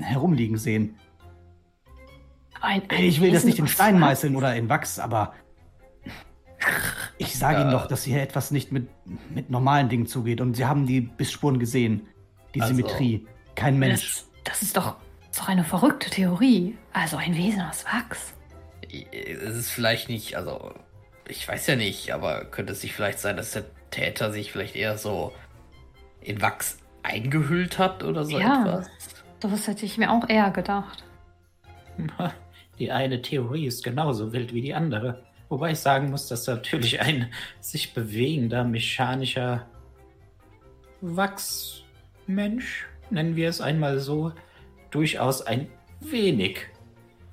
herumliegen 0.02 0.58
sehen. 0.58 0.96
Ein, 2.62 2.84
ein 2.90 3.04
ich 3.04 3.20
will 3.20 3.32
das 3.32 3.44
nicht 3.44 3.60
in 3.60 3.68
Stein 3.68 4.00
meißeln 4.00 4.36
oder 4.36 4.56
in 4.56 4.70
Wachs, 4.70 5.00
aber 5.00 5.34
ich 7.18 7.38
sage 7.38 7.62
Ihnen 7.62 7.72
doch, 7.72 7.88
dass 7.88 8.04
hier 8.04 8.22
etwas 8.22 8.52
nicht 8.52 8.72
mit, 8.72 8.88
mit 9.30 9.50
normalen 9.50 9.90
Dingen 9.90 10.08
zugeht. 10.08 10.42
Und 10.42 10.56
Sie 10.56 10.66
haben 10.66 10.86
die 10.86 11.02
Bissspuren 11.02 11.60
gesehen. 11.60 12.08
Die 12.56 12.62
also, 12.62 12.74
Symmetrie. 12.74 13.28
Kein 13.56 13.80
Mensch. 13.80 14.26
Das, 14.44 14.52
das 14.54 14.62
ist 14.62 14.78
doch, 14.78 14.96
ist 15.30 15.40
doch 15.40 15.50
eine 15.50 15.64
verrückte 15.64 16.10
Theorie. 16.10 16.78
Also 16.94 17.18
ein 17.18 17.36
Wesen 17.36 17.62
aus 17.62 17.86
Wachs. 17.86 18.34
Es 19.12 19.56
ist 19.56 19.72
vielleicht 19.72 20.10
nicht, 20.10 20.38
also 20.38 20.74
ich 21.28 21.48
weiß 21.48 21.68
ja 21.68 21.76
nicht, 21.76 22.14
aber 22.14 22.46
könnte 22.46 22.74
es 22.74 22.82
sich 22.82 22.94
vielleicht 22.94 23.20
sein, 23.20 23.38
dass 23.38 23.52
der 23.52 23.66
Täter 23.90 24.32
sich 24.32 24.52
vielleicht 24.52 24.76
eher 24.76 24.98
so 24.98 25.34
in 26.22 26.42
Wachs 26.42 26.78
eingehüllt 27.02 27.80
hat 27.80 28.04
oder 28.04 28.24
so 28.24 28.40
ja. 28.40 28.62
etwas? 28.62 28.90
Das 29.50 29.68
hätte 29.68 29.86
ich 29.86 29.98
mir 29.98 30.12
auch 30.12 30.28
eher 30.30 30.52
gedacht. 30.52 31.04
Die 32.80 32.92
eine 32.92 33.22
Theorie 33.22 33.68
ist 33.68 33.84
genauso 33.84 34.34
wild 34.34 34.54
wie 34.54 34.62
die 34.62 34.74
andere. 34.74 35.24
Wobei 35.50 35.72
ich 35.72 35.80
sagen 35.80 36.10
muss, 36.10 36.28
dass 36.28 36.48
natürlich 36.48 37.02
ein 37.02 37.32
sich 37.60 37.94
bewegender, 37.94 38.64
mechanischer 38.64 39.68
Wachsmensch, 41.02 42.88
nennen 43.10 43.36
wir 43.36 43.50
es 43.50 43.62
einmal 43.62 44.00
so, 44.00 44.32
durchaus 44.90 45.42
ein 45.42 45.68
wenig, 46.00 46.68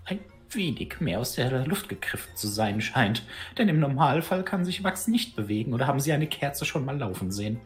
ein 0.04 0.18
wenig 0.50 1.00
mehr 1.00 1.20
aus 1.20 1.36
der 1.36 1.64
Luft 1.66 1.88
gegriffen 1.88 2.34
zu 2.34 2.48
sein 2.48 2.80
scheint. 2.80 3.24
Denn 3.56 3.68
im 3.68 3.80
Normalfall 3.80 4.44
kann 4.44 4.64
sich 4.64 4.84
Wachs 4.84 5.06
nicht 5.06 5.36
bewegen. 5.36 5.72
Oder 5.72 5.86
haben 5.86 6.00
Sie 6.00 6.12
eine 6.12 6.26
Kerze 6.26 6.64
schon 6.64 6.84
mal 6.84 6.98
laufen 6.98 7.30
sehen? 7.30 7.60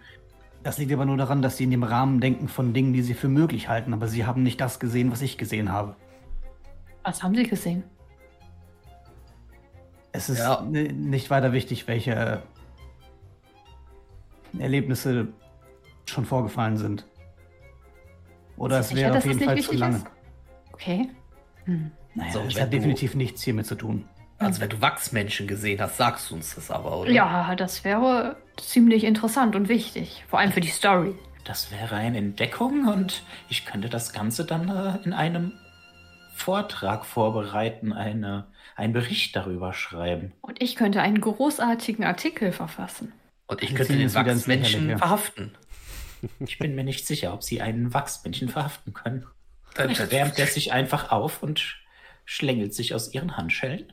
Das 0.64 0.78
liegt 0.78 0.90
aber 0.92 1.04
nur 1.04 1.18
daran, 1.18 1.42
dass 1.42 1.58
sie 1.58 1.64
in 1.64 1.70
dem 1.70 1.82
Rahmen 1.82 2.20
denken 2.20 2.48
von 2.48 2.72
Dingen, 2.72 2.94
die 2.94 3.02
sie 3.02 3.12
für 3.12 3.28
möglich 3.28 3.68
halten, 3.68 3.92
aber 3.92 4.08
sie 4.08 4.24
haben 4.24 4.42
nicht 4.42 4.58
das 4.62 4.80
gesehen, 4.80 5.12
was 5.12 5.20
ich 5.20 5.36
gesehen 5.36 5.70
habe. 5.70 5.94
Was 7.02 7.22
haben 7.22 7.34
sie 7.34 7.42
gesehen? 7.44 7.84
Es 10.12 10.30
ist 10.30 10.38
ja. 10.38 10.62
nicht 10.62 11.28
weiter 11.28 11.52
wichtig, 11.52 11.86
welche 11.86 12.42
Erlebnisse 14.58 15.28
schon 16.06 16.24
vorgefallen 16.24 16.78
sind. 16.78 17.06
Oder 18.56 18.78
es 18.78 18.94
wäre 18.94 19.18
auf 19.18 19.26
jeden 19.26 19.40
Fall 19.40 19.60
zu 19.60 19.74
lange. 19.74 19.96
Ist? 19.96 20.06
Okay. 20.72 21.10
Hm. 21.64 21.90
Naja, 22.14 22.32
so, 22.32 22.42
das 22.42 22.58
hat 22.58 22.72
definitiv 22.72 23.14
nichts 23.14 23.42
hiermit 23.42 23.66
zu 23.66 23.74
tun. 23.74 24.08
Also 24.38 24.60
wenn 24.60 24.68
du 24.68 24.80
Wachsmenschen 24.80 25.46
gesehen 25.46 25.80
hast, 25.80 25.96
sagst 25.96 26.30
du 26.30 26.34
uns 26.34 26.54
das 26.54 26.70
aber, 26.70 26.98
oder? 26.98 27.10
Ja, 27.10 27.54
das 27.54 27.84
wäre 27.84 28.36
ziemlich 28.56 29.04
interessant 29.04 29.54
und 29.56 29.68
wichtig. 29.68 30.24
Vor 30.28 30.38
allem 30.38 30.52
für 30.52 30.60
die 30.60 30.68
Story. 30.68 31.14
Das 31.44 31.70
wäre 31.70 31.96
eine 31.96 32.18
Entdeckung 32.18 32.88
und 32.88 33.22
ich 33.48 33.66
könnte 33.66 33.88
das 33.88 34.12
Ganze 34.12 34.44
dann 34.44 34.68
äh, 34.68 35.04
in 35.04 35.12
einem 35.12 35.52
Vortrag 36.34 37.04
vorbereiten, 37.04 37.92
eine, 37.92 38.46
einen 38.76 38.92
Bericht 38.92 39.36
darüber 39.36 39.72
schreiben. 39.72 40.32
Und 40.40 40.60
ich 40.60 40.74
könnte 40.74 41.00
einen 41.00 41.20
großartigen 41.20 42.04
Artikel 42.04 42.50
verfassen. 42.50 43.12
Und 43.46 43.62
ich 43.62 43.74
könnte 43.74 43.96
den 43.96 44.12
Wachsmenschen 44.12 44.98
verhaften. 44.98 45.56
Ich 46.38 46.58
bin 46.58 46.74
mir 46.74 46.84
nicht 46.84 47.06
sicher, 47.06 47.34
ob 47.34 47.42
sie 47.42 47.60
einen 47.60 47.92
Wachsmenschen 47.92 48.48
verhaften 48.48 48.94
können. 48.94 49.26
Dann 49.74 49.94
wärmt 50.10 50.38
er 50.38 50.46
sich 50.46 50.72
einfach 50.72 51.12
auf 51.12 51.42
und 51.42 51.76
schlängelt 52.24 52.72
sich 52.72 52.94
aus 52.94 53.12
ihren 53.12 53.36
Handschellen. 53.36 53.92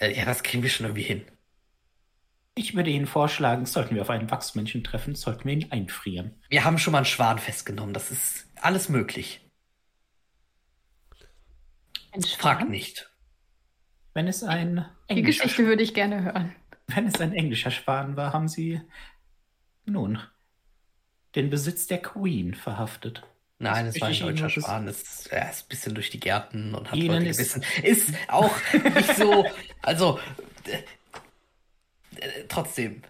Äh, 0.00 0.16
ja, 0.16 0.24
das 0.24 0.42
kriegen 0.42 0.62
wir 0.62 0.70
schon 0.70 0.86
irgendwie 0.86 1.02
hin. 1.02 1.22
Ich 2.56 2.74
würde 2.74 2.90
Ihnen 2.90 3.06
vorschlagen, 3.06 3.64
sollten 3.64 3.94
wir 3.94 4.02
auf 4.02 4.10
einen 4.10 4.30
Wachsmännchen 4.30 4.82
treffen, 4.82 5.14
sollten 5.14 5.44
wir 5.44 5.52
ihn 5.52 5.70
einfrieren. 5.70 6.34
Wir 6.48 6.64
haben 6.64 6.78
schon 6.78 6.92
mal 6.92 6.98
einen 6.98 7.06
Schwan 7.06 7.38
festgenommen. 7.38 7.94
Das 7.94 8.10
ist 8.10 8.46
alles 8.56 8.88
möglich. 8.88 9.40
Ein 12.12 12.22
Frag 12.22 12.68
nicht. 12.68 13.08
Wenn 14.14 14.26
es 14.26 14.42
ein 14.42 14.84
Die 15.08 15.22
Geschichte 15.22 15.64
würde 15.64 15.84
ich 15.84 15.94
gerne 15.94 16.24
hören. 16.24 16.54
Wenn 16.88 17.06
es 17.06 17.20
ein 17.20 17.32
englischer 17.32 17.70
Schwan 17.70 18.16
war, 18.16 18.32
haben 18.32 18.48
Sie 18.48 18.80
nun 19.84 20.18
den 21.36 21.50
Besitz 21.50 21.86
der 21.86 22.02
Queen 22.02 22.54
verhaftet. 22.54 23.22
Nein, 23.60 23.86
es 23.86 24.00
war 24.00 24.08
ein 24.08 24.18
deutscher 24.18 24.48
Schwan. 24.48 24.88
Es 24.88 25.26
er 25.26 25.50
ist 25.50 25.64
ein 25.64 25.68
bisschen 25.68 25.94
durch 25.94 26.08
die 26.08 26.18
Gärten 26.18 26.74
und 26.74 26.90
hat 26.90 26.98
Ihnen 26.98 27.22
Leute 27.22 27.30
gebissen. 27.30 27.62
Ist 27.82 28.14
auch 28.28 28.54
nicht 28.94 29.16
so. 29.16 29.46
Also, 29.82 30.18
äh, 32.16 32.44
trotzdem. 32.48 33.02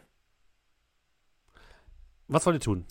Was 2.27 2.45
wollt 2.47 2.57
ihr 2.57 2.61
tun? 2.61 2.85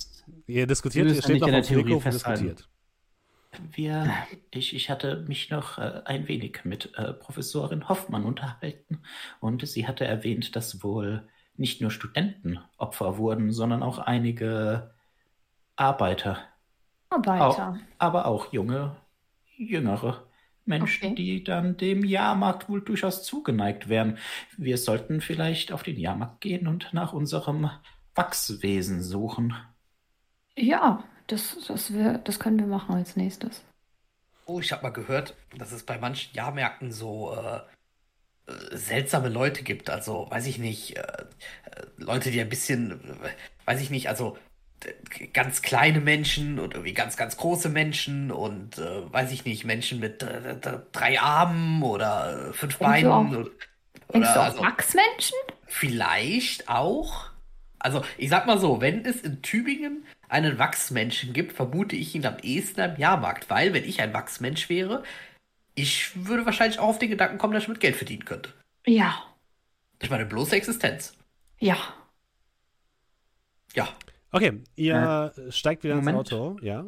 Ihr 0.47 0.67
diskutiert, 0.67 1.07
ihr 1.07 1.21
steht 1.21 1.41
noch 1.41 1.49
auf 1.49 1.67
dem 1.67 1.81
Friedhof 1.83 2.05
und 2.05 2.13
diskutiert. 2.13 2.69
Wir, 3.71 4.13
ich, 4.51 4.73
ich 4.73 4.89
hatte 4.89 5.25
mich 5.27 5.49
noch 5.49 5.79
äh, 5.79 6.01
ein 6.05 6.27
wenig 6.29 6.63
mit 6.63 6.95
äh, 6.95 7.13
Professorin 7.13 7.89
Hoffmann 7.89 8.23
unterhalten 8.23 9.01
und 9.41 9.67
sie 9.67 9.85
hatte 9.85 10.05
erwähnt, 10.05 10.55
dass 10.55 10.81
wohl 10.83 11.27
nicht 11.57 11.81
nur 11.81 11.91
Studenten 11.91 12.59
Opfer 12.77 13.17
wurden, 13.17 13.51
sondern 13.51 13.83
auch 13.83 13.97
einige 13.97 14.93
Arbeiter. 15.75 16.39
Arbeiter. 17.09 17.69
Auch, 17.69 17.77
aber 17.97 18.25
auch 18.25 18.53
junge, 18.53 18.95
jüngere 19.57 20.23
Menschen, 20.65 21.07
okay. 21.07 21.15
die 21.15 21.43
dann 21.43 21.77
dem 21.77 22.05
Jahrmarkt 22.05 22.69
wohl 22.69 22.81
durchaus 22.81 23.23
zugeneigt 23.23 23.89
wären. 23.89 24.17
Wir 24.57 24.77
sollten 24.77 25.19
vielleicht 25.19 25.71
auf 25.71 25.83
den 25.83 25.97
Jahrmarkt 25.97 26.41
gehen 26.41 26.67
und 26.67 26.93
nach 26.93 27.11
unserem 27.11 27.71
Wachswesen 28.15 29.01
suchen. 29.01 29.55
Ja, 30.55 31.03
das, 31.27 31.57
das, 31.67 31.93
wir, 31.93 32.19
das 32.19 32.39
können 32.39 32.59
wir 32.59 32.67
machen 32.67 32.95
als 32.95 33.15
nächstes. 33.15 33.63
Oh, 34.45 34.59
ich 34.59 34.71
habe 34.71 34.83
mal 34.83 34.89
gehört, 34.89 35.35
dass 35.57 35.71
es 35.71 35.83
bei 35.83 35.97
manchen 35.97 36.35
Jahrmärkten 36.35 36.91
so 36.91 37.35
äh, 37.35 37.61
äh 38.51 38.77
seltsame 38.77 39.29
Leute 39.29 39.63
gibt. 39.63 39.89
Also, 39.89 40.27
weiß 40.29 40.47
ich 40.47 40.57
nicht, 40.57 40.97
äh, 40.97 41.01
äh 41.01 41.85
Leute, 41.97 42.31
die 42.31 42.41
ein 42.41 42.49
bisschen, 42.49 42.91
äh, 42.91 43.29
weiß 43.65 43.81
ich 43.81 43.89
nicht, 43.89 44.09
also 44.09 44.37
ganz 45.33 45.61
kleine 45.61 45.99
Menschen 45.99 46.59
und 46.59 46.73
irgendwie 46.73 46.93
ganz, 46.93 47.17
ganz 47.17 47.37
große 47.37 47.69
Menschen 47.69 48.31
und 48.31 48.77
äh, 48.77 49.11
weiß 49.11 49.31
ich 49.31 49.45
nicht, 49.45 49.65
Menschen 49.65 49.99
mit 49.99 50.25
drei 50.91 51.19
Armen 51.19 51.83
oder 51.83 52.53
fünf 52.53 52.77
Beinen. 52.77 53.11
Auch, 53.11 53.29
oder, 53.29 53.49
du 54.13 54.39
auch 54.39 54.43
also, 54.43 54.59
Wachsmenschen? 54.61 55.37
Vielleicht 55.67 56.69
auch. 56.69 57.29
Also, 57.79 58.03
ich 58.17 58.29
sag 58.29 58.45
mal 58.45 58.59
so, 58.59 58.81
wenn 58.81 59.05
es 59.05 59.21
in 59.21 59.41
Tübingen 59.41 60.05
einen 60.27 60.59
Wachsmenschen 60.59 61.33
gibt, 61.33 61.53
vermute 61.53 61.95
ich 61.95 62.13
ihn 62.15 62.25
am 62.25 62.37
ehesten 62.41 62.81
am 62.81 62.97
Jahrmarkt, 62.97 63.49
weil 63.49 63.73
wenn 63.73 63.83
ich 63.83 64.01
ein 64.01 64.13
Wachsmensch 64.13 64.69
wäre, 64.69 65.03
ich 65.75 66.11
würde 66.27 66.45
wahrscheinlich 66.45 66.79
auch 66.79 66.89
auf 66.89 66.99
den 66.99 67.09
Gedanken 67.09 67.37
kommen, 67.37 67.53
dass 67.53 67.63
ich 67.63 67.69
mit 67.69 67.79
Geld 67.79 67.95
verdienen 67.95 68.25
könnte. 68.25 68.53
Ja. 68.85 69.23
Ich 70.01 70.09
meine, 70.09 70.25
bloße 70.25 70.55
Existenz. 70.55 71.13
Ja. 71.59 71.77
Ja. 73.73 73.87
Okay, 74.31 74.61
ihr 74.75 75.33
äh, 75.35 75.51
steigt 75.51 75.83
wieder 75.83 75.95
Moment. 75.95 76.19
ins 76.19 76.33
Auto, 76.33 76.57
ja. 76.61 76.85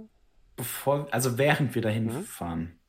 Bevor, 0.55 1.07
also 1.11 1.37
während 1.37 1.73
wir 1.73 1.81
dahin 1.81 2.05
mhm. 2.05 2.23
fahren, 2.23 2.79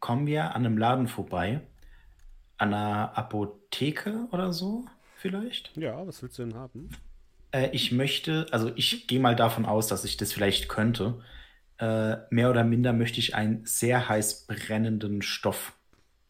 kommen 0.00 0.26
wir 0.26 0.54
an 0.54 0.66
einem 0.66 0.76
Laden 0.76 1.08
vorbei. 1.08 1.60
An 2.56 2.72
einer 2.72 3.16
Apotheke 3.16 4.28
oder 4.30 4.52
so, 4.52 4.84
vielleicht? 5.16 5.76
Ja, 5.76 6.06
was 6.06 6.22
willst 6.22 6.38
du 6.38 6.44
denn 6.44 6.54
haben? 6.54 6.88
Äh, 7.50 7.70
ich 7.72 7.90
möchte, 7.90 8.46
also 8.50 8.70
ich 8.76 9.06
gehe 9.06 9.18
mal 9.18 9.34
davon 9.34 9.64
aus, 9.66 9.88
dass 9.88 10.04
ich 10.04 10.16
das 10.16 10.32
vielleicht 10.32 10.68
könnte. 10.68 11.20
Äh, 11.78 12.16
mehr 12.30 12.50
oder 12.50 12.62
minder 12.62 12.92
möchte 12.92 13.18
ich 13.18 13.34
einen 13.34 13.64
sehr 13.64 14.08
heiß 14.08 14.46
brennenden 14.46 15.22
Stoff 15.22 15.72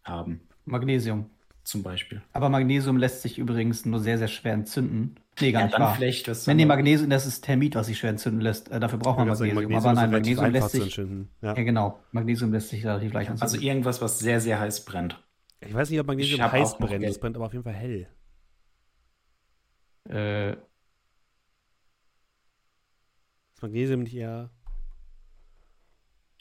haben. 0.03 0.41
Magnesium. 0.65 1.31
Zum 1.65 1.83
Beispiel. 1.83 2.21
Aber 2.35 2.51
Magnesium 2.51 2.99
lässt 2.99 3.23
sich 3.23 3.39
übrigens 3.39 3.87
nur 3.87 3.99
sehr, 3.99 4.19
sehr 4.19 4.29
schwer 4.29 4.53
entzünden. 4.53 5.17
Nee, 5.41 5.53
gar 5.53 5.63
ja, 5.63 5.67
nicht 5.67 5.79
wahr. 5.79 5.95
Vielleicht 5.95 6.29
was 6.29 6.47
nee, 6.47 6.55
nee, 6.55 6.65
Magnesium, 6.65 7.11
das 7.11 7.27
ist 7.27 7.43
Thermit, 7.43 7.75
was 7.75 7.87
sich 7.87 7.99
schwer 7.99 8.11
entzünden 8.11 8.41
lässt. 8.41 8.71
Äh, 8.71 8.79
dafür 8.79 8.99
braucht 8.99 9.19
man 9.19 9.29
Magnesium. 9.29 9.57
Magnesium. 9.57 9.85
Aber 9.85 9.93
nein, 9.93 10.11
Magnesium 10.11 10.51
lässt 10.53 10.71
sich. 10.71 10.97
Ja. 10.97 11.05
ja. 11.43 11.53
genau. 11.55 11.99
Magnesium 12.13 12.53
lässt 12.53 12.69
sich 12.69 12.85
relativ 12.85 13.13
leicht 13.13 13.31
entzünden. 13.31 13.55
Also 13.55 13.67
irgendwas, 13.67 14.01
was 14.01 14.19
sehr, 14.19 14.41
sehr 14.41 14.61
heiß 14.61 14.85
brennt. 14.85 15.21
Ich 15.61 15.75
weiß 15.75 15.91
nicht, 15.91 15.99
ob 16.01 16.07
Magnesium 16.07 16.41
heiß 16.41 16.79
brennt. 16.79 17.05
Es 17.05 17.19
brennt 17.19 17.37
aber 17.37 17.47
auf 17.47 17.53
jeden 17.53 17.65
Fall 17.65 17.75
hell. 17.75 18.09
Äh, 20.09 20.57
Magnesium 23.61 24.03
nicht 24.03 24.15
eher. 24.15 24.51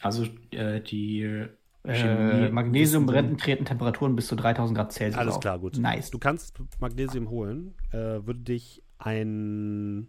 Also 0.01 0.27
äh, 0.51 0.81
die 0.81 1.47
äh, 1.85 2.49
Magnesium 2.49 3.05
brennt 3.05 3.39
treten 3.39 3.65
Temperaturen 3.65 4.15
bis 4.15 4.27
zu 4.27 4.35
3000 4.35 4.77
Grad 4.77 4.91
Celsius. 4.91 5.17
Alles 5.17 5.39
klar, 5.39 5.59
gut. 5.59 5.77
Nice. 5.77 6.11
Du 6.11 6.19
kannst 6.19 6.59
Magnesium 6.79 7.29
holen, 7.29 7.75
äh, 7.91 8.25
würde 8.25 8.41
dich 8.41 8.82
ein, 9.05 10.07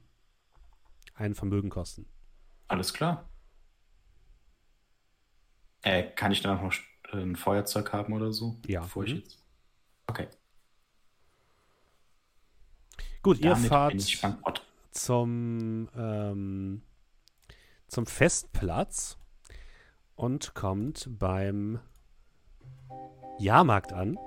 ein 1.15 1.35
Vermögen 1.35 1.71
kosten. 1.71 2.07
Alles 2.69 2.93
klar. 2.93 3.29
Äh, 5.83 6.11
kann 6.15 6.33
ich 6.33 6.41
dann 6.41 6.59
auch 6.59 6.63
noch 6.63 6.75
ein 7.13 7.37
Feuerzeug 7.37 7.93
haben 7.93 8.13
oder 8.13 8.33
so? 8.33 8.59
Ja. 8.67 8.83
Bevor 8.83 9.05
ich 9.05 9.13
mhm. 9.13 9.19
jetzt... 9.19 9.39
Okay. 10.07 10.29
Gut, 13.23 13.43
Damit 13.43 13.63
ihr 13.63 13.69
fahrt 13.69 14.67
zum 14.91 15.89
ähm, 15.97 16.83
zum 17.89 18.07
Festplatz 18.07 19.17
und 20.17 20.55
kommt 20.55 21.09
beim 21.19 21.81
Jahrmarkt 23.39 23.93
an. 23.93 24.19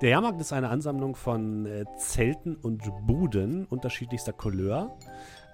Der 0.00 0.08
Jahrmarkt 0.08 0.40
ist 0.40 0.54
eine 0.54 0.70
Ansammlung 0.70 1.14
von 1.14 1.66
äh, 1.66 1.84
Zelten 1.98 2.56
und 2.56 2.82
Buden 3.06 3.66
unterschiedlichster 3.66 4.32
Couleur, 4.32 4.96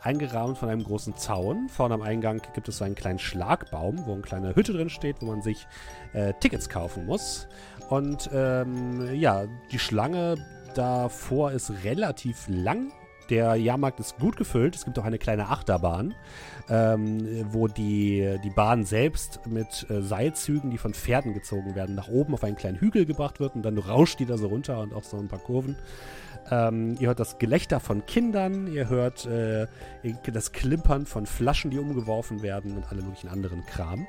eingerahmt 0.01 0.57
von 0.57 0.69
einem 0.69 0.85
großen 0.85 1.17
Zaun. 1.17 1.69
Vorne 1.69 1.95
am 1.95 2.03
Eingang 2.03 2.41
gibt 2.55 2.69
es 2.69 2.79
so 2.79 2.85
einen 2.85 2.95
kleinen 2.95 3.19
Schlagbaum, 3.19 4.07
wo 4.07 4.13
eine 4.13 4.23
kleine 4.23 4.55
Hütte 4.55 4.73
drin 4.73 4.89
steht, 4.89 5.17
wo 5.21 5.27
man 5.27 5.43
sich 5.43 5.67
äh, 6.13 6.33
Tickets 6.39 6.69
kaufen 6.69 7.07
muss. 7.07 7.49
Und 7.91 8.31
ähm, 8.33 9.13
ja, 9.17 9.47
die 9.73 9.81
Schlange 9.81 10.37
davor 10.75 11.51
ist 11.51 11.73
relativ 11.83 12.47
lang 12.47 12.93
der 13.31 13.57
Jahrmarkt 13.57 14.01
ist 14.01 14.19
gut 14.19 14.37
gefüllt. 14.37 14.75
Es 14.75 14.85
gibt 14.85 14.99
auch 14.99 15.05
eine 15.05 15.19
kleine 15.19 15.49
Achterbahn, 15.49 16.15
ähm, 16.69 17.47
wo 17.53 17.69
die, 17.69 18.39
die 18.43 18.51
Bahn 18.51 18.85
selbst 18.85 19.41
mit 19.47 19.87
äh, 19.91 20.03
Seilzügen, 20.03 20.71
die 20.71 20.79
von 20.79 20.95
Pferden 20.95 21.35
gezogen 21.35 21.75
werden, 21.75 21.95
nach 21.95 22.09
oben 22.09 22.35
auf 22.35 22.45
einen 22.45 22.57
kleinen 22.57 22.79
Hügel 22.79 23.07
gebracht 23.07 23.41
wird 23.41 23.55
und 23.55 23.63
dann 23.63 23.79
rauscht 23.79 24.19
die 24.19 24.27
da 24.27 24.37
so 24.37 24.49
runter 24.49 24.81
und 24.81 24.95
auch 24.95 25.05
so 25.05 25.17
ein 25.19 25.29
paar 25.29 25.39
Kurven. 25.39 25.77
Ähm, 26.51 26.97
ihr 27.01 27.09
hört 27.09 27.21
das 27.21 27.39
Gelächter 27.39 27.81
von 27.81 28.07
Kindern, 28.07 28.73
ihr 28.73 28.89
hört 28.89 29.27
äh, 29.27 29.67
das 30.33 30.53
Klimpern 30.53 31.07
von 31.07 31.27
Flaschen, 31.27 31.71
die 31.71 31.79
umgeworfen 31.79 32.43
werden 32.43 32.77
und 32.77 32.85
alle 32.91 33.03
möglichen 33.03 33.29
anderen 33.29 33.67
Kram. 33.67 34.07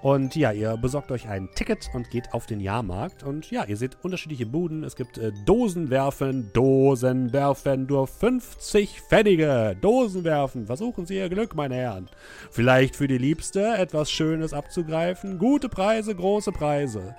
Und 0.00 0.36
ja, 0.36 0.52
ihr 0.52 0.76
besorgt 0.76 1.10
euch 1.10 1.28
ein 1.28 1.48
Ticket 1.54 1.90
und 1.92 2.08
geht 2.10 2.32
auf 2.32 2.46
den 2.46 2.60
Jahrmarkt. 2.60 3.24
Und 3.24 3.50
ja, 3.50 3.64
ihr 3.64 3.76
seht 3.76 3.96
unterschiedliche 4.02 4.46
Buden. 4.46 4.84
Es 4.84 4.94
gibt 4.94 5.18
äh, 5.18 5.32
Dosenwerfen, 5.44 6.52
Dosenwerfen, 6.52 7.86
nur 7.86 8.06
50 8.06 9.00
Pfennige. 9.00 9.76
Dosenwerfen, 9.80 10.66
versuchen 10.66 11.04
Sie 11.04 11.16
Ihr 11.16 11.28
Glück, 11.28 11.56
meine 11.56 11.74
Herren. 11.74 12.08
Vielleicht 12.50 12.94
für 12.94 13.08
die 13.08 13.18
Liebste 13.18 13.74
etwas 13.76 14.10
Schönes 14.10 14.52
abzugreifen. 14.52 15.38
Gute 15.38 15.68
Preise, 15.68 16.14
große 16.14 16.52
Preise. 16.52 17.16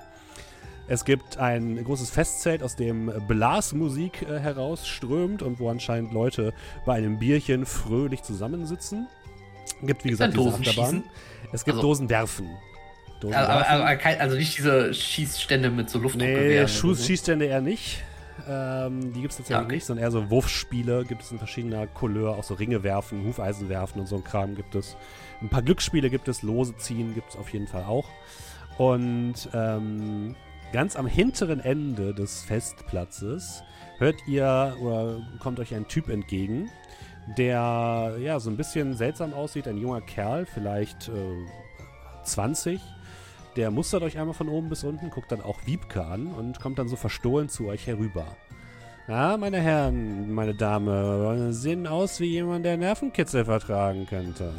Es 0.88 1.06
gibt 1.06 1.38
ein 1.38 1.83
großes 1.83 2.09
Festzelt, 2.09 2.64
aus 2.64 2.75
dem 2.77 3.11
Blasmusik 3.27 4.24
äh, 4.24 4.40
herausströmt 4.40 5.43
und 5.43 5.59
wo 5.59 5.69
anscheinend 5.69 6.14
Leute 6.14 6.53
bei 6.85 6.93
einem 6.93 7.19
Bierchen 7.19 7.66
fröhlich 7.66 8.24
zusammensitzen. 8.24 9.08
Gibt, 9.83 10.03
wie 10.06 10.09
gesagt, 10.09 10.35
diese 10.35 10.49
Achterbahn. 10.49 11.03
Es 11.52 11.66
gibt 11.66 11.78
also, 11.78 11.88
Dosenwerfen. 11.88 12.50
Also, 13.24 13.36
also, 13.36 14.19
also, 14.19 14.38
nicht 14.38 14.58
diese 14.58 14.94
Schießstände 14.94 15.69
mit 15.69 15.90
so 15.90 16.00
Luftdruckgewehren. 16.00 16.66
Nee, 16.66 16.72
so. 16.72 16.95
Schießstände 16.95 17.45
eher 17.45 17.61
nicht. 17.61 18.02
Ähm, 18.48 19.14
die 19.14 19.22
gibt 19.22 19.32
es 19.32 19.38
tatsächlich 19.38 19.50
ja, 19.50 19.66
okay. 19.66 19.76
nicht, 19.76 19.86
sondern 19.86 20.03
eher 20.03 20.11
so 20.11 20.30
Wurfspiele 20.30 21.03
gibt 21.06 21.22
es 21.22 21.32
in 21.32 21.38
verschiedener 21.38 21.88
Couleur, 21.88 22.38
auch 22.38 22.44
so 22.44 22.53
Ringe 22.53 22.84
werfen, 22.84 23.26
Hufeisen 23.26 23.68
werfen 23.68 24.00
und 24.00 24.08
so 24.08 24.16
ein 24.16 24.24
Kram 24.24 24.56
gibt 24.56 24.76
es. 24.76 24.95
Ein 25.42 25.50
paar 25.50 25.61
Glücksspiele 25.61 26.10
gibt 26.10 26.28
es, 26.28 26.42
Lose 26.42 26.76
ziehen 26.78 27.14
gibt 27.14 27.32
es 27.32 27.36
auf 27.36 27.50
jeden 27.50 27.68
Fall 27.68 27.84
auch. 27.84 28.08
Und 28.78 29.50
ähm, 29.53 30.36
ganz 30.72 30.95
am 30.95 31.06
hinteren 31.06 31.60
Ende 31.60 32.14
des 32.14 32.44
Festplatzes 32.44 33.64
hört 33.98 34.16
ihr 34.28 34.78
oder 34.80 35.22
kommt 35.40 35.60
euch 35.60 35.76
ein 35.76 35.88
Typ 35.88 36.10
entgegen, 36.10 36.69
der 37.38 38.16
ja 38.19 38.40
so 38.40 38.49
ein 38.49 38.58
bisschen 38.58 38.95
seltsam 38.95 39.33
aussieht, 39.33 39.67
ein 39.67 39.77
junger 39.77 40.01
Kerl, 40.01 40.45
vielleicht 40.45 41.09
äh, 41.09 41.45
20 42.24 42.82
der 43.56 43.72
mustert 43.72 44.03
euch 44.03 44.17
einmal 44.17 44.33
von 44.33 44.48
oben 44.48 44.69
bis 44.69 44.85
unten, 44.85 45.09
guckt 45.09 45.32
dann 45.32 45.41
auch 45.41 45.58
Wiebke 45.66 46.06
an 46.06 46.27
und 46.27 46.61
kommt 46.61 46.80
dann 46.80 46.88
so 46.88 46.95
verstohlen 46.95 47.49
zu 47.49 47.67
euch 47.67 47.88
herüber. 47.88 48.25
Ja, 49.08 49.38
meine 49.38 49.59
Herren, 49.59 50.33
meine 50.33 50.53
Dame, 50.53 51.51
sehen 51.51 51.88
aus 51.88 52.19
wie 52.19 52.27
jemand, 52.27 52.64
der 52.64 52.77
Nervenkitzel 52.77 53.43
vertragen 53.43 54.06
könnte. 54.06 54.53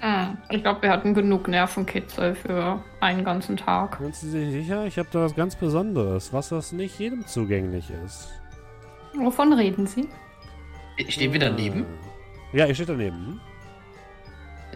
Hm, 0.00 0.36
ich 0.50 0.62
glaube, 0.62 0.82
wir 0.82 0.90
hatten 0.90 1.14
genug 1.14 1.48
Nervenkitzel 1.48 2.34
für 2.34 2.82
einen 3.00 3.24
ganzen 3.24 3.56
Tag. 3.56 3.96
Sind 4.00 4.14
Sie 4.14 4.30
sich 4.30 4.52
sicher? 4.52 4.84
Ich 4.84 4.98
habe 4.98 5.08
da 5.10 5.22
was 5.22 5.34
ganz 5.34 5.56
Besonderes, 5.56 6.32
was 6.32 6.50
das 6.50 6.72
nicht 6.72 6.98
jedem 6.98 7.26
zugänglich 7.26 7.90
ist. 8.04 8.28
Wovon 9.18 9.54
reden 9.54 9.86
Sie? 9.86 10.08
Stehen 11.08 11.32
wir 11.32 11.40
daneben? 11.40 11.86
Ja, 12.52 12.66
ihr 12.66 12.74
steht 12.74 12.88
daneben. 12.88 13.16
Hm? 13.16 13.40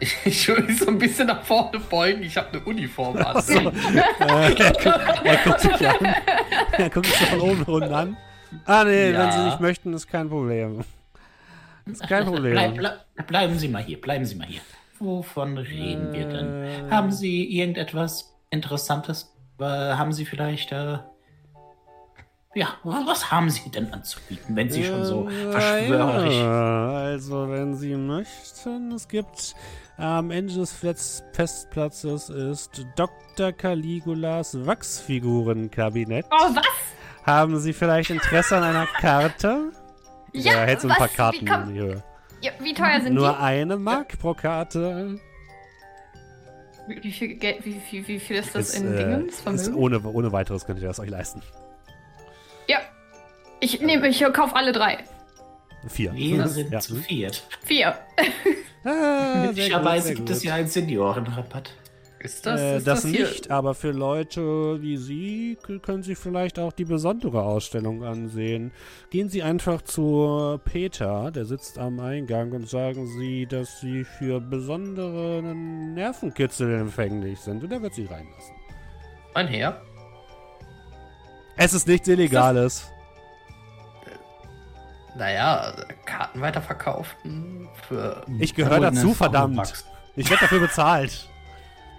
Ich 0.24 0.48
will 0.48 0.62
mich 0.62 0.78
so 0.78 0.86
ein 0.86 0.98
bisschen 0.98 1.26
nach 1.26 1.42
vorne 1.42 1.80
beugen. 1.80 2.22
Ich 2.22 2.36
habe 2.36 2.50
eine 2.52 2.60
Uniform 2.64 3.16
an. 3.16 3.36
Äh, 4.18 4.54
er, 5.24 5.36
guckt, 5.44 5.60
sich 5.60 5.88
an. 5.88 6.14
Er 6.72 6.90
guckt 6.90 7.06
sich 7.06 7.28
von 7.28 7.40
oben 7.40 7.62
unten 7.64 7.92
an. 7.92 8.16
Ah, 8.64 8.84
nee, 8.84 9.10
ja. 9.10 9.18
wenn 9.18 9.32
Sie 9.32 9.44
nicht 9.44 9.60
möchten, 9.60 9.92
ist 9.92 10.06
kein 10.06 10.28
Problem. 10.28 10.84
Ist 11.86 12.06
kein 12.06 12.24
Problem. 12.24 12.52
Bleib, 12.52 12.76
bleib, 12.76 13.26
bleiben 13.26 13.58
Sie 13.58 13.68
mal 13.68 13.82
hier, 13.82 14.00
bleiben 14.00 14.24
Sie 14.24 14.34
mal 14.36 14.46
hier. 14.46 14.60
Wovon 14.98 15.58
reden 15.58 16.14
äh, 16.14 16.18
wir 16.18 16.26
denn? 16.26 16.90
Haben 16.90 17.10
Sie 17.12 17.44
irgendetwas 17.58 18.34
Interessantes? 18.50 19.34
Äh, 19.58 19.64
haben 19.64 20.12
Sie 20.12 20.24
vielleicht, 20.24 20.72
äh, 20.72 20.98
ja, 22.58 22.74
was 22.82 23.30
haben 23.30 23.50
Sie 23.50 23.70
denn 23.70 23.92
anzubieten, 23.92 24.56
wenn 24.56 24.68
Sie 24.68 24.84
schon 24.84 25.04
so 25.04 25.28
äh, 25.28 25.52
verschwörerisch... 25.52 26.34
Ja, 26.34 26.88
also, 26.88 27.48
wenn 27.48 27.76
Sie 27.76 27.94
möchten, 27.94 28.90
es 28.92 29.06
gibt 29.06 29.54
am 29.96 30.30
Ende 30.30 30.54
des 30.54 30.72
Festplatzes 30.72 32.30
ist 32.30 32.86
Dr. 32.96 33.52
Caligulas 33.52 34.66
Wachsfigurenkabinett. 34.66 36.26
Oh, 36.30 36.54
was? 36.54 36.66
Haben 37.24 37.58
Sie 37.58 37.72
vielleicht 37.72 38.10
Interesse 38.10 38.56
an 38.56 38.64
einer 38.64 38.86
Karte? 38.86 39.72
Ja, 40.32 40.52
ja 40.52 40.58
hält 40.60 40.80
so 40.80 40.88
ein 40.88 40.96
paar 40.96 41.08
Karten 41.08 41.46
in 41.46 41.74
die 41.74 41.80
Höhe. 41.80 42.02
Ja, 42.40 42.52
wie 42.60 42.74
teuer 42.74 43.00
sind 43.00 43.14
Nur 43.14 43.28
die? 43.28 43.34
Nur 43.34 43.40
eine 43.40 43.76
Mark 43.76 44.18
pro 44.18 44.34
Karte. 44.34 45.18
Wie 46.88 47.12
viel, 47.12 47.34
Geld, 47.34 47.64
wie, 47.64 47.80
wie, 47.90 48.08
wie 48.08 48.18
viel 48.18 48.36
ist 48.36 48.54
das 48.54 48.70
ist, 48.70 48.80
in 48.80 48.94
äh, 48.94 48.96
Dingens? 48.98 49.42
Ist 49.42 49.74
ohne, 49.74 50.00
ohne 50.02 50.32
weiteres 50.32 50.64
könnt 50.64 50.80
ihr 50.80 50.88
das 50.88 51.00
euch 51.00 51.10
leisten. 51.10 51.42
Ich 53.60 53.80
nehme, 53.80 54.08
ich 54.08 54.24
kaufe 54.32 54.54
alle 54.54 54.72
drei. 54.72 54.98
Vier. 55.86 56.12
Wir 56.14 56.48
sind 56.48 56.72
ja. 56.72 56.80
zu 56.80 56.96
viert. 56.96 57.44
Vier. 57.64 57.98
ah, 58.84 59.42
Möglicherweise 59.46 60.14
gibt 60.14 60.30
es 60.30 60.42
ja 60.42 60.54
einen 60.54 60.68
Seniorenrabatt. 60.68 61.72
Ist 62.20 62.46
das, 62.46 62.60
äh, 62.60 62.78
ist 62.78 62.86
das, 62.86 63.02
das 63.02 63.12
nicht, 63.12 63.50
aber 63.50 63.74
für 63.74 63.92
Leute 63.92 64.82
wie 64.82 64.96
Sie 64.96 65.56
können 65.82 66.02
Sie 66.02 66.16
vielleicht 66.16 66.58
auch 66.58 66.72
die 66.72 66.84
besondere 66.84 67.42
Ausstellung 67.42 68.02
ansehen. 68.02 68.72
Gehen 69.10 69.28
Sie 69.28 69.42
einfach 69.42 69.82
zu 69.82 70.58
Peter, 70.64 71.30
der 71.30 71.44
sitzt 71.44 71.78
am 71.78 72.00
Eingang, 72.00 72.50
und 72.50 72.68
sagen 72.68 73.06
Sie, 73.06 73.46
dass 73.46 73.80
Sie 73.80 74.02
für 74.02 74.40
besondere 74.40 75.42
Nervenkitzel 75.44 76.80
empfänglich 76.80 77.38
sind. 77.38 77.62
Und 77.62 77.72
er 77.72 77.82
wird 77.82 77.94
Sie 77.94 78.06
reinlassen. 78.06 78.54
Mein 79.34 79.46
Herr? 79.46 79.80
Es 81.56 81.72
ist 81.72 81.86
nichts 81.86 82.08
Illegales. 82.08 82.90
Naja, 85.18 85.72
Karten 86.04 86.40
weiterverkauften 86.40 87.68
für. 87.88 88.24
Ich 88.38 88.54
gehöre 88.54 88.78
dazu, 88.78 89.12
verdammt. 89.14 89.84
Ich 90.14 90.30
werde 90.30 90.42
dafür 90.42 90.60
bezahlt. 90.60 91.28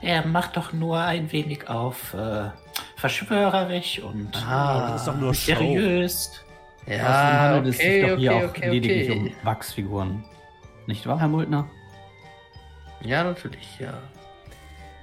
Er 0.01 0.25
macht 0.25 0.55
doch 0.55 0.71
nur 0.71 0.97
ein 0.99 1.29
wenig 1.33 1.67
auf 1.69 2.13
äh, 2.13 2.49
verschwörerisch 2.95 3.99
und 3.99 4.31
ah, 4.47 4.91
das 4.91 5.01
ist 5.01 5.07
doch 5.09 5.17
nur 5.17 5.33
seriös. 5.33 6.45
Ja, 6.85 7.51
handelt 7.51 7.75
okay, 7.75 7.87
es 7.87 7.93
sich 8.01 8.09
doch 8.09 8.17
hier 8.17 8.31
okay, 8.31 8.45
auch 8.45 8.49
okay, 8.49 8.69
lediglich 8.69 9.11
um 9.11 9.31
Wachsfiguren. 9.43 10.23
Nicht 10.87 11.05
wahr, 11.05 11.19
Herr 11.19 11.27
Multner? 11.27 11.69
Ja, 13.01 13.25
natürlich, 13.25 13.79
ja. 13.79 13.93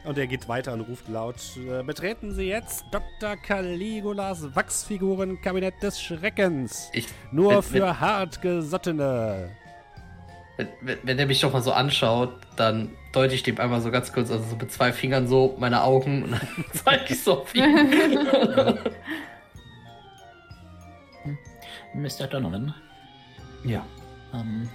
Und 0.07 0.17
er 0.18 0.26
geht 0.28 0.49
weiter 0.49 0.73
und 0.73 0.83
ruft 0.83 1.09
laut: 1.09 1.36
äh, 1.57 1.83
Betreten 1.83 2.33
Sie 2.33 2.44
jetzt 2.44 2.85
Dr. 2.93 3.36
Caligulas 3.36 4.55
Wachsfigurenkabinett 4.55 5.83
des 5.83 6.01
Schreckens. 6.01 6.91
Ich, 6.93 7.09
Nur 7.33 7.57
wenn, 7.57 7.62
für 7.62 7.83
wenn, 7.83 8.01
hartgesottene. 8.01 9.51
Wenn, 10.57 10.68
wenn, 10.81 10.99
wenn 11.02 11.18
er 11.18 11.26
mich 11.26 11.41
doch 11.41 11.52
mal 11.52 11.60
so 11.60 11.73
anschaut, 11.73 12.33
dann 12.55 12.91
deute 13.12 13.35
ich 13.35 13.43
dem 13.43 13.59
einmal 13.59 13.81
so 13.81 13.91
ganz 13.91 14.12
kurz, 14.12 14.31
also 14.31 14.44
so 14.44 14.55
mit 14.57 14.70
zwei 14.70 14.93
Fingern 14.93 15.26
so 15.26 15.57
meine 15.59 15.83
Augen 15.83 16.23
und 16.23 16.31
dann 16.33 16.41
zeige 16.73 17.12
ich 17.12 17.23
so 17.23 17.44
viel. 17.44 17.67
Mr. 21.94 22.28
Donovan? 22.28 22.73
Ja. 23.65 23.85
Ähm, 24.33 24.68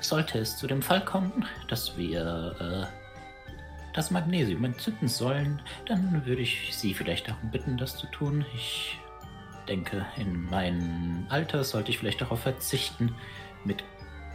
sollte 0.00 0.38
es 0.38 0.56
zu 0.56 0.66
dem 0.66 0.82
Fall 0.82 1.04
kommen, 1.04 1.46
dass 1.68 1.96
wir 1.96 2.56
äh, 2.60 3.01
das 3.92 4.10
Magnesium 4.10 4.64
entzünden 4.64 5.08
sollen, 5.08 5.62
dann 5.86 6.24
würde 6.24 6.42
ich 6.42 6.74
Sie 6.74 6.94
vielleicht 6.94 7.28
darum 7.28 7.50
bitten, 7.50 7.76
das 7.76 7.96
zu 7.96 8.06
tun. 8.06 8.44
Ich 8.54 8.98
denke, 9.68 10.06
in 10.16 10.44
meinem 10.46 11.26
Alter 11.28 11.64
sollte 11.64 11.90
ich 11.90 11.98
vielleicht 11.98 12.20
darauf 12.20 12.40
verzichten, 12.40 13.14
mit 13.64 13.84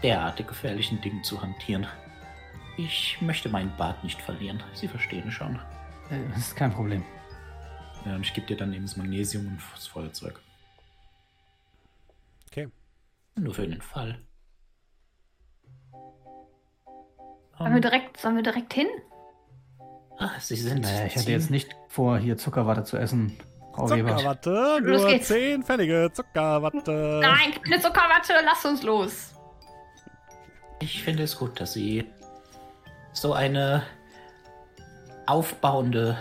derartig 0.04 0.48
gefährlichen 0.48 1.02
Dingen 1.02 1.24
zu 1.24 1.42
hantieren. 1.42 1.88
Ich 2.78 3.20
möchte 3.22 3.50
meinen 3.50 3.76
Bart 3.76 4.04
nicht 4.04 4.22
verlieren. 4.22 4.62
Sie 4.74 4.88
verstehen 4.88 5.32
schon. 5.32 5.56
Äh, 6.10 6.20
das 6.30 6.40
ist 6.40 6.56
kein 6.56 6.72
Problem. 6.72 7.04
Ja, 8.06 8.16
und 8.16 8.22
ich 8.22 8.34
gebe 8.34 8.48
dir 8.48 8.56
dann 8.56 8.74
eben 8.74 8.86
das 8.86 8.96
Magnesium 8.96 9.48
und 9.48 9.62
das 9.74 9.88
Feuerzeug. 9.88 10.40
Okay. 12.52 12.70
Nur 13.36 13.54
für 13.54 13.68
den 13.68 13.82
Fall. 13.82 14.22
Sollen 17.58 17.74
wir 17.74 17.82
direkt, 17.82 18.18
sollen 18.18 18.36
wir 18.36 18.44
direkt 18.44 18.74
hin? 18.74 18.88
Ach, 20.20 20.40
Sie 20.40 20.56
sind. 20.56 20.82
Naja, 20.82 21.06
ich 21.06 21.16
hatte 21.16 21.32
jetzt 21.32 21.52
nicht 21.52 21.76
vor, 21.90 22.18
hier 22.18 22.38
Zuckerwatte 22.38 22.84
zu 22.84 22.98
essen. 22.98 23.38
Frau 23.74 23.88
Zuckerwatte, 23.88 24.52
Weber. 24.52 25.10
nur 25.12 25.22
10 25.22 25.64
Pfennige 25.64 26.10
Zuckerwatte. 26.12 27.20
Nein, 27.22 27.54
keine 27.62 27.80
Zuckerwatte, 27.80 28.34
lass 28.44 28.66
uns 28.66 28.82
los. 28.82 29.34
Ich 30.82 31.04
finde 31.04 31.24
es 31.24 31.38
gut, 31.38 31.60
dass 31.60 31.74
Sie 31.74 32.06
so 33.14 33.34
eine 33.34 33.84
aufbauende 35.28 36.18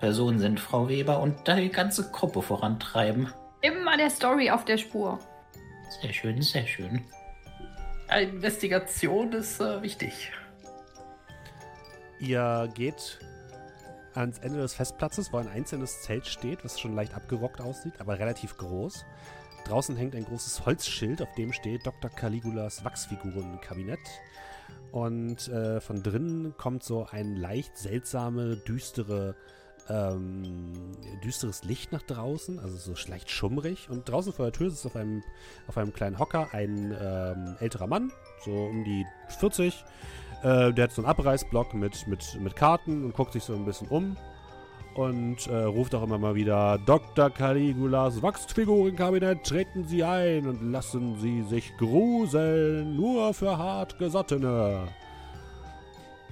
Person 0.00 0.38
sind, 0.38 0.60
Frau 0.60 0.88
Weber, 0.88 1.20
und 1.20 1.46
die 1.46 1.68
ganze 1.68 2.10
Gruppe 2.10 2.40
vorantreiben. 2.40 3.32
Immer 3.60 3.96
der 3.96 4.10
Story 4.10 4.50
auf 4.50 4.64
der 4.64 4.78
Spur. 4.78 5.18
Sehr 6.00 6.12
schön, 6.12 6.40
sehr 6.40 6.66
schön. 6.66 7.04
Investigation 8.16 9.32
ist 9.32 9.60
äh, 9.60 9.82
wichtig. 9.82 10.30
Ihr 12.20 12.68
geht 12.74 13.18
ans 14.14 14.38
Ende 14.38 14.58
des 14.58 14.74
Festplatzes, 14.74 15.32
wo 15.32 15.36
ein 15.36 15.48
einzelnes 15.48 16.02
Zelt 16.02 16.26
steht, 16.26 16.64
was 16.64 16.80
schon 16.80 16.94
leicht 16.94 17.14
abgerockt 17.14 17.60
aussieht, 17.60 18.00
aber 18.00 18.18
relativ 18.18 18.56
groß. 18.56 19.04
Draußen 19.64 19.96
hängt 19.96 20.14
ein 20.14 20.24
großes 20.24 20.66
Holzschild, 20.66 21.22
auf 21.22 21.32
dem 21.36 21.52
steht 21.52 21.86
Dr. 21.86 22.10
Caligulas 22.10 22.84
Wachsfigurenkabinett. 22.84 24.00
Und 24.90 25.48
äh, 25.48 25.80
von 25.80 26.02
drinnen 26.02 26.56
kommt 26.56 26.82
so 26.82 27.06
ein 27.10 27.36
leicht 27.36 27.76
seltsame, 27.76 28.56
düstere, 28.56 29.36
ähm, 29.88 30.92
düsteres 31.22 31.64
Licht 31.64 31.92
nach 31.92 32.02
draußen, 32.02 32.58
also 32.58 32.76
so 32.76 33.10
leicht 33.10 33.30
schummrig. 33.30 33.90
Und 33.90 34.08
draußen 34.08 34.32
vor 34.32 34.46
der 34.46 34.52
Tür 34.52 34.70
sitzt 34.70 34.86
auf 34.86 34.96
einem, 34.96 35.22
auf 35.66 35.76
einem 35.76 35.92
kleinen 35.92 36.18
Hocker 36.18 36.48
ein 36.52 36.96
ähm, 36.98 37.56
älterer 37.60 37.86
Mann, 37.86 38.10
so 38.44 38.52
um 38.52 38.84
die 38.84 39.06
40, 39.38 39.84
äh, 40.42 40.72
der 40.72 40.84
hat 40.84 40.92
so 40.92 41.02
einen 41.02 41.10
Abreißblock 41.10 41.74
mit, 41.74 42.06
mit, 42.06 42.38
mit 42.40 42.56
Karten 42.56 43.04
und 43.04 43.14
guckt 43.14 43.32
sich 43.32 43.44
so 43.44 43.54
ein 43.54 43.64
bisschen 43.64 43.88
um. 43.88 44.16
Und 44.94 45.46
äh, 45.46 45.54
ruft 45.54 45.94
auch 45.94 46.02
immer 46.02 46.18
mal 46.18 46.34
wieder: 46.34 46.78
Dr. 46.84 47.30
Caligulas 47.30 48.20
Wachsfigurenkabinett, 48.20 49.44
treten 49.44 49.84
Sie 49.84 50.02
ein 50.02 50.48
und 50.48 50.72
lassen 50.72 51.16
Sie 51.20 51.42
sich 51.42 51.76
gruseln, 51.76 52.96
nur 52.96 53.32
für 53.32 53.56
hartgesottene. 53.56 54.88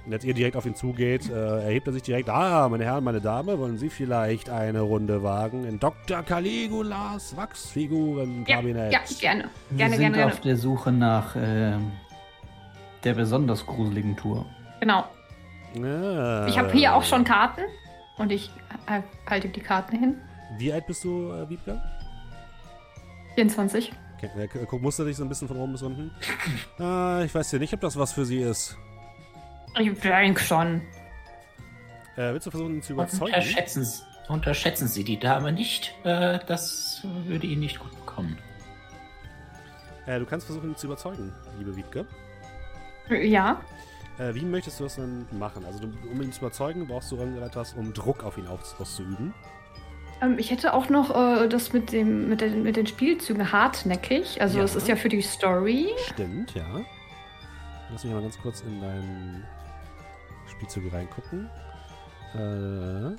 Und 0.05 0.13
als 0.13 0.23
ihr 0.23 0.33
direkt 0.33 0.55
auf 0.55 0.65
ihn 0.65 0.75
zugeht, 0.75 1.29
äh, 1.29 1.63
erhebt 1.63 1.87
er 1.87 1.93
sich 1.93 2.03
direkt: 2.03 2.29
Ah, 2.29 2.67
meine 2.67 2.83
Herren, 2.83 3.03
meine 3.03 3.21
Dame, 3.21 3.57
wollen 3.59 3.77
Sie 3.77 3.89
vielleicht 3.89 4.49
eine 4.49 4.81
Runde 4.81 5.23
wagen 5.23 5.65
in 5.65 5.79
Dr. 5.79 6.23
Caligulas 6.23 7.37
Wachsfigurenkabinett? 7.37 8.91
Ja, 8.91 8.99
ja 8.99 9.15
gerne. 9.19 9.49
Wir 9.69 9.77
gerne, 9.77 9.95
sind 9.95 10.13
gerne, 10.13 10.31
auf 10.31 10.41
der 10.41 10.57
Suche 10.57 10.91
nach 10.91 11.35
äh, 11.35 11.73
der 13.03 13.13
besonders 13.13 13.65
gruseligen 13.65 14.15
Tour. 14.15 14.45
Genau. 14.79 15.05
Ah. 15.83 16.45
Ich 16.47 16.57
habe 16.57 16.71
hier 16.71 16.95
auch 16.95 17.03
schon 17.03 17.23
Karten 17.23 17.61
und 18.17 18.31
ich 18.31 18.49
halte 19.27 19.49
die 19.49 19.59
Karten 19.59 19.97
hin. 19.97 20.17
Wie 20.57 20.71
alt 20.71 20.87
bist 20.87 21.03
du, 21.03 21.31
äh, 21.31 21.49
Wiebke? 21.49 21.81
24. 23.35 23.91
Okay, 24.17 24.29
äh, 24.35 24.47
guck, 24.65 24.81
musst 24.81 24.97
du 24.97 25.05
dich 25.05 25.15
so 25.15 25.23
ein 25.23 25.29
bisschen 25.29 25.47
von 25.47 25.57
oben 25.57 25.73
bis 25.73 25.83
unten? 25.83 26.11
ah, 26.79 27.21
ich 27.23 27.33
weiß 27.33 27.51
ja 27.51 27.59
nicht, 27.59 27.73
ob 27.73 27.81
das 27.81 27.97
was 27.97 28.13
für 28.13 28.25
sie 28.25 28.39
ist. 28.39 28.75
Ich 29.79 29.99
denke 29.99 30.41
schon. 30.41 30.81
Äh, 32.15 32.33
willst 32.33 32.47
du 32.47 32.51
versuchen, 32.51 32.75
ihn 32.75 32.81
zu 32.81 32.93
überzeugen? 32.93 33.25
Unterschätzen, 33.25 33.87
unterschätzen 34.27 34.87
Sie 34.87 35.03
die 35.03 35.19
Dame 35.19 35.51
nicht. 35.51 35.93
Äh, 36.03 36.39
das 36.47 37.05
würde 37.25 37.45
Ihnen 37.45 37.61
nicht 37.61 37.79
gut 37.79 37.93
bekommen. 37.93 38.39
Äh, 40.07 40.17
du 40.17 40.25
kannst 40.25 40.47
versuchen, 40.47 40.71
ihn 40.71 40.75
zu 40.75 40.87
überzeugen, 40.87 41.31
liebe 41.59 41.75
Wiebke. 41.75 42.07
Ja. 43.09 43.61
Äh, 44.17 44.33
wie 44.33 44.45
möchtest 44.45 44.79
du 44.79 44.85
das 44.85 44.95
denn 44.95 45.25
machen? 45.37 45.63
Also, 45.65 45.83
um 45.83 46.21
ihn 46.21 46.31
zu 46.31 46.39
überzeugen, 46.39 46.87
brauchst 46.87 47.11
du 47.11 47.17
irgendetwas, 47.17 47.73
um 47.73 47.93
Druck 47.93 48.23
auf 48.23 48.37
ihn 48.37 48.47
aus, 48.47 48.75
auszuüben? 48.79 49.33
Ähm, 50.21 50.39
ich 50.39 50.49
hätte 50.49 50.73
auch 50.73 50.89
noch 50.89 51.11
äh, 51.15 51.47
das 51.47 51.73
mit, 51.73 51.91
dem, 51.91 52.29
mit, 52.29 52.41
den, 52.41 52.63
mit 52.63 52.75
den 52.75 52.87
Spielzügen 52.87 53.51
hartnäckig. 53.51 54.41
Also, 54.41 54.57
ja. 54.57 54.63
das 54.63 54.75
ist 54.75 54.87
ja 54.87 54.95
für 54.95 55.09
die 55.09 55.21
Story. 55.21 55.89
Stimmt, 56.07 56.55
ja. 56.55 56.65
Lass 57.91 58.03
mich 58.03 58.13
mal 58.13 58.21
ganz 58.21 58.39
kurz 58.41 58.61
in 58.61 58.81
deinen 58.81 59.45
Spielzüge 60.47 60.91
reingucken. 60.91 61.49
Äh. 62.33 63.15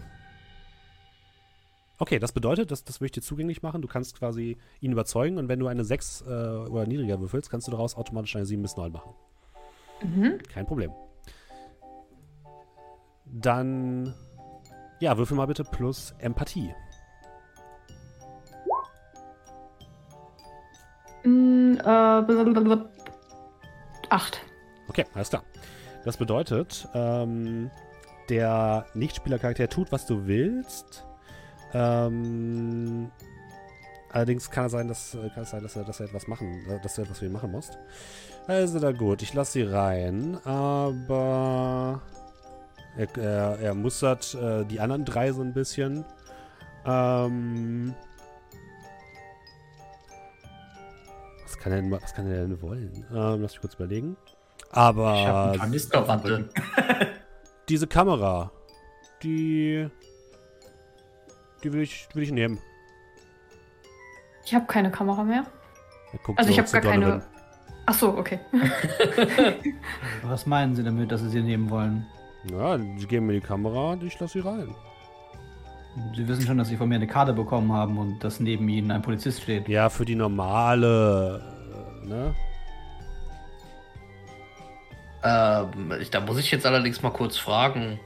Okay, 2.00 2.18
das 2.18 2.32
bedeutet, 2.32 2.70
das, 2.70 2.84
das 2.84 3.00
würde 3.00 3.06
ich 3.06 3.12
dir 3.12 3.22
zugänglich 3.22 3.62
machen. 3.62 3.82
Du 3.82 3.88
kannst 3.88 4.16
quasi 4.18 4.56
ihn 4.80 4.92
überzeugen 4.92 5.38
und 5.38 5.48
wenn 5.48 5.58
du 5.58 5.66
eine 5.66 5.84
6 5.84 6.22
äh, 6.22 6.24
oder 6.24 6.86
niedriger 6.86 7.20
würfelst, 7.20 7.50
kannst 7.50 7.66
du 7.66 7.72
daraus 7.72 7.96
automatisch 7.96 8.36
eine 8.36 8.46
7 8.46 8.62
bis 8.62 8.76
9 8.76 8.92
machen. 8.92 9.14
Mhm. 10.02 10.38
Kein 10.52 10.66
Problem. 10.66 10.92
Dann, 13.24 14.14
ja, 15.00 15.16
würfel 15.18 15.36
mal 15.36 15.46
bitte 15.46 15.64
plus 15.64 16.14
Empathie. 16.18 16.74
Mm, 21.24 21.76
äh, 21.76 22.78
acht. 24.08 24.40
Okay, 24.88 25.04
alles 25.14 25.28
klar. 25.28 25.42
Das 26.04 26.16
bedeutet, 26.16 26.88
ähm, 26.94 27.70
der 28.28 28.86
Nichtspielercharakter 28.94 29.68
tut, 29.68 29.92
was 29.92 30.06
du 30.06 30.26
willst. 30.26 31.06
Ähm, 31.74 33.10
allerdings 34.12 34.50
kann 34.50 34.66
es 34.66 34.72
sein, 34.72 34.88
dass, 34.88 35.14
äh, 35.14 35.28
kann 35.30 35.42
es 35.44 35.50
sein, 35.50 35.62
dass, 35.62 35.76
er, 35.76 35.84
dass 35.84 36.00
er 36.00 36.06
etwas 36.06 36.26
machen, 36.28 36.64
äh, 36.68 36.80
dass 36.82 36.94
du 36.94 37.02
etwas 37.02 37.18
für 37.18 37.26
ihn 37.26 37.32
machen 37.32 37.50
musst. 37.50 37.78
Also 38.46 38.78
da 38.80 38.92
gut, 38.92 39.22
ich 39.22 39.34
lasse 39.34 39.52
sie 39.52 39.62
rein, 39.62 40.38
aber 40.44 42.00
er, 42.96 43.18
er, 43.18 43.58
er 43.60 43.74
mustert 43.74 44.34
äh, 44.34 44.64
die 44.64 44.80
anderen 44.80 45.04
drei 45.04 45.32
so 45.32 45.42
ein 45.42 45.52
bisschen. 45.52 46.04
Ähm, 46.86 47.94
was 51.44 51.58
kann 51.58 51.72
er 51.72 51.82
denn, 51.82 51.90
was 51.90 52.14
kann 52.14 52.30
er 52.30 52.46
denn 52.46 52.62
wollen? 52.62 53.04
Ähm, 53.10 53.42
lass 53.42 53.52
mich 53.52 53.60
kurz 53.60 53.74
überlegen. 53.74 54.16
Ich 54.70 54.76
Aber 54.76 55.52
ein 55.52 55.58
Kanister 55.58 56.00
auf 56.00 56.06
dem 56.22 56.32
Rücken. 56.32 56.48
diese 57.68 57.86
Kamera, 57.86 58.50
die, 59.22 59.88
die 61.62 61.72
will 61.72 61.82
ich, 61.82 62.08
will 62.14 62.22
ich 62.22 62.32
nehmen. 62.32 62.58
Ich 64.48 64.54
habe 64.54 64.64
keine 64.64 64.90
Kamera 64.90 65.24
mehr. 65.24 65.44
Guckt 66.24 66.38
Also 66.38 66.48
so 66.48 66.52
ich 66.52 66.58
habe 66.58 66.70
gar 66.70 66.80
keine. 66.80 67.04
Donovan. 67.04 67.26
Ach 67.84 67.94
so, 67.94 68.16
okay. 68.16 68.40
Was 70.22 70.46
meinen 70.46 70.74
Sie 70.74 70.82
damit, 70.82 71.12
dass 71.12 71.20
Sie 71.20 71.28
sie 71.28 71.42
nehmen 71.42 71.68
wollen? 71.68 72.06
Ja, 72.50 72.78
sie 72.78 73.06
geben 73.06 73.26
mir 73.26 73.34
die 73.34 73.40
Kamera 73.40 73.92
und 73.92 74.02
ich 74.04 74.18
lasse 74.18 74.40
sie 74.40 74.48
rein. 74.48 74.74
Sie 76.16 76.26
wissen 76.26 76.46
schon, 76.46 76.56
dass 76.56 76.68
Sie 76.68 76.78
von 76.78 76.88
mir 76.88 76.94
eine 76.94 77.06
Karte 77.06 77.34
bekommen 77.34 77.72
haben 77.72 77.98
und 77.98 78.24
dass 78.24 78.40
neben 78.40 78.66
Ihnen 78.70 78.90
ein 78.90 79.02
Polizist 79.02 79.42
steht. 79.42 79.68
Ja, 79.68 79.90
für 79.90 80.06
die 80.06 80.14
normale, 80.14 81.42
äh, 82.04 82.06
ne? 82.06 82.34
Ähm, 85.24 85.92
da 86.10 86.20
muss 86.20 86.38
ich 86.38 86.50
jetzt 86.50 86.64
allerdings 86.64 87.02
mal 87.02 87.10
kurz 87.10 87.36
fragen. 87.36 88.00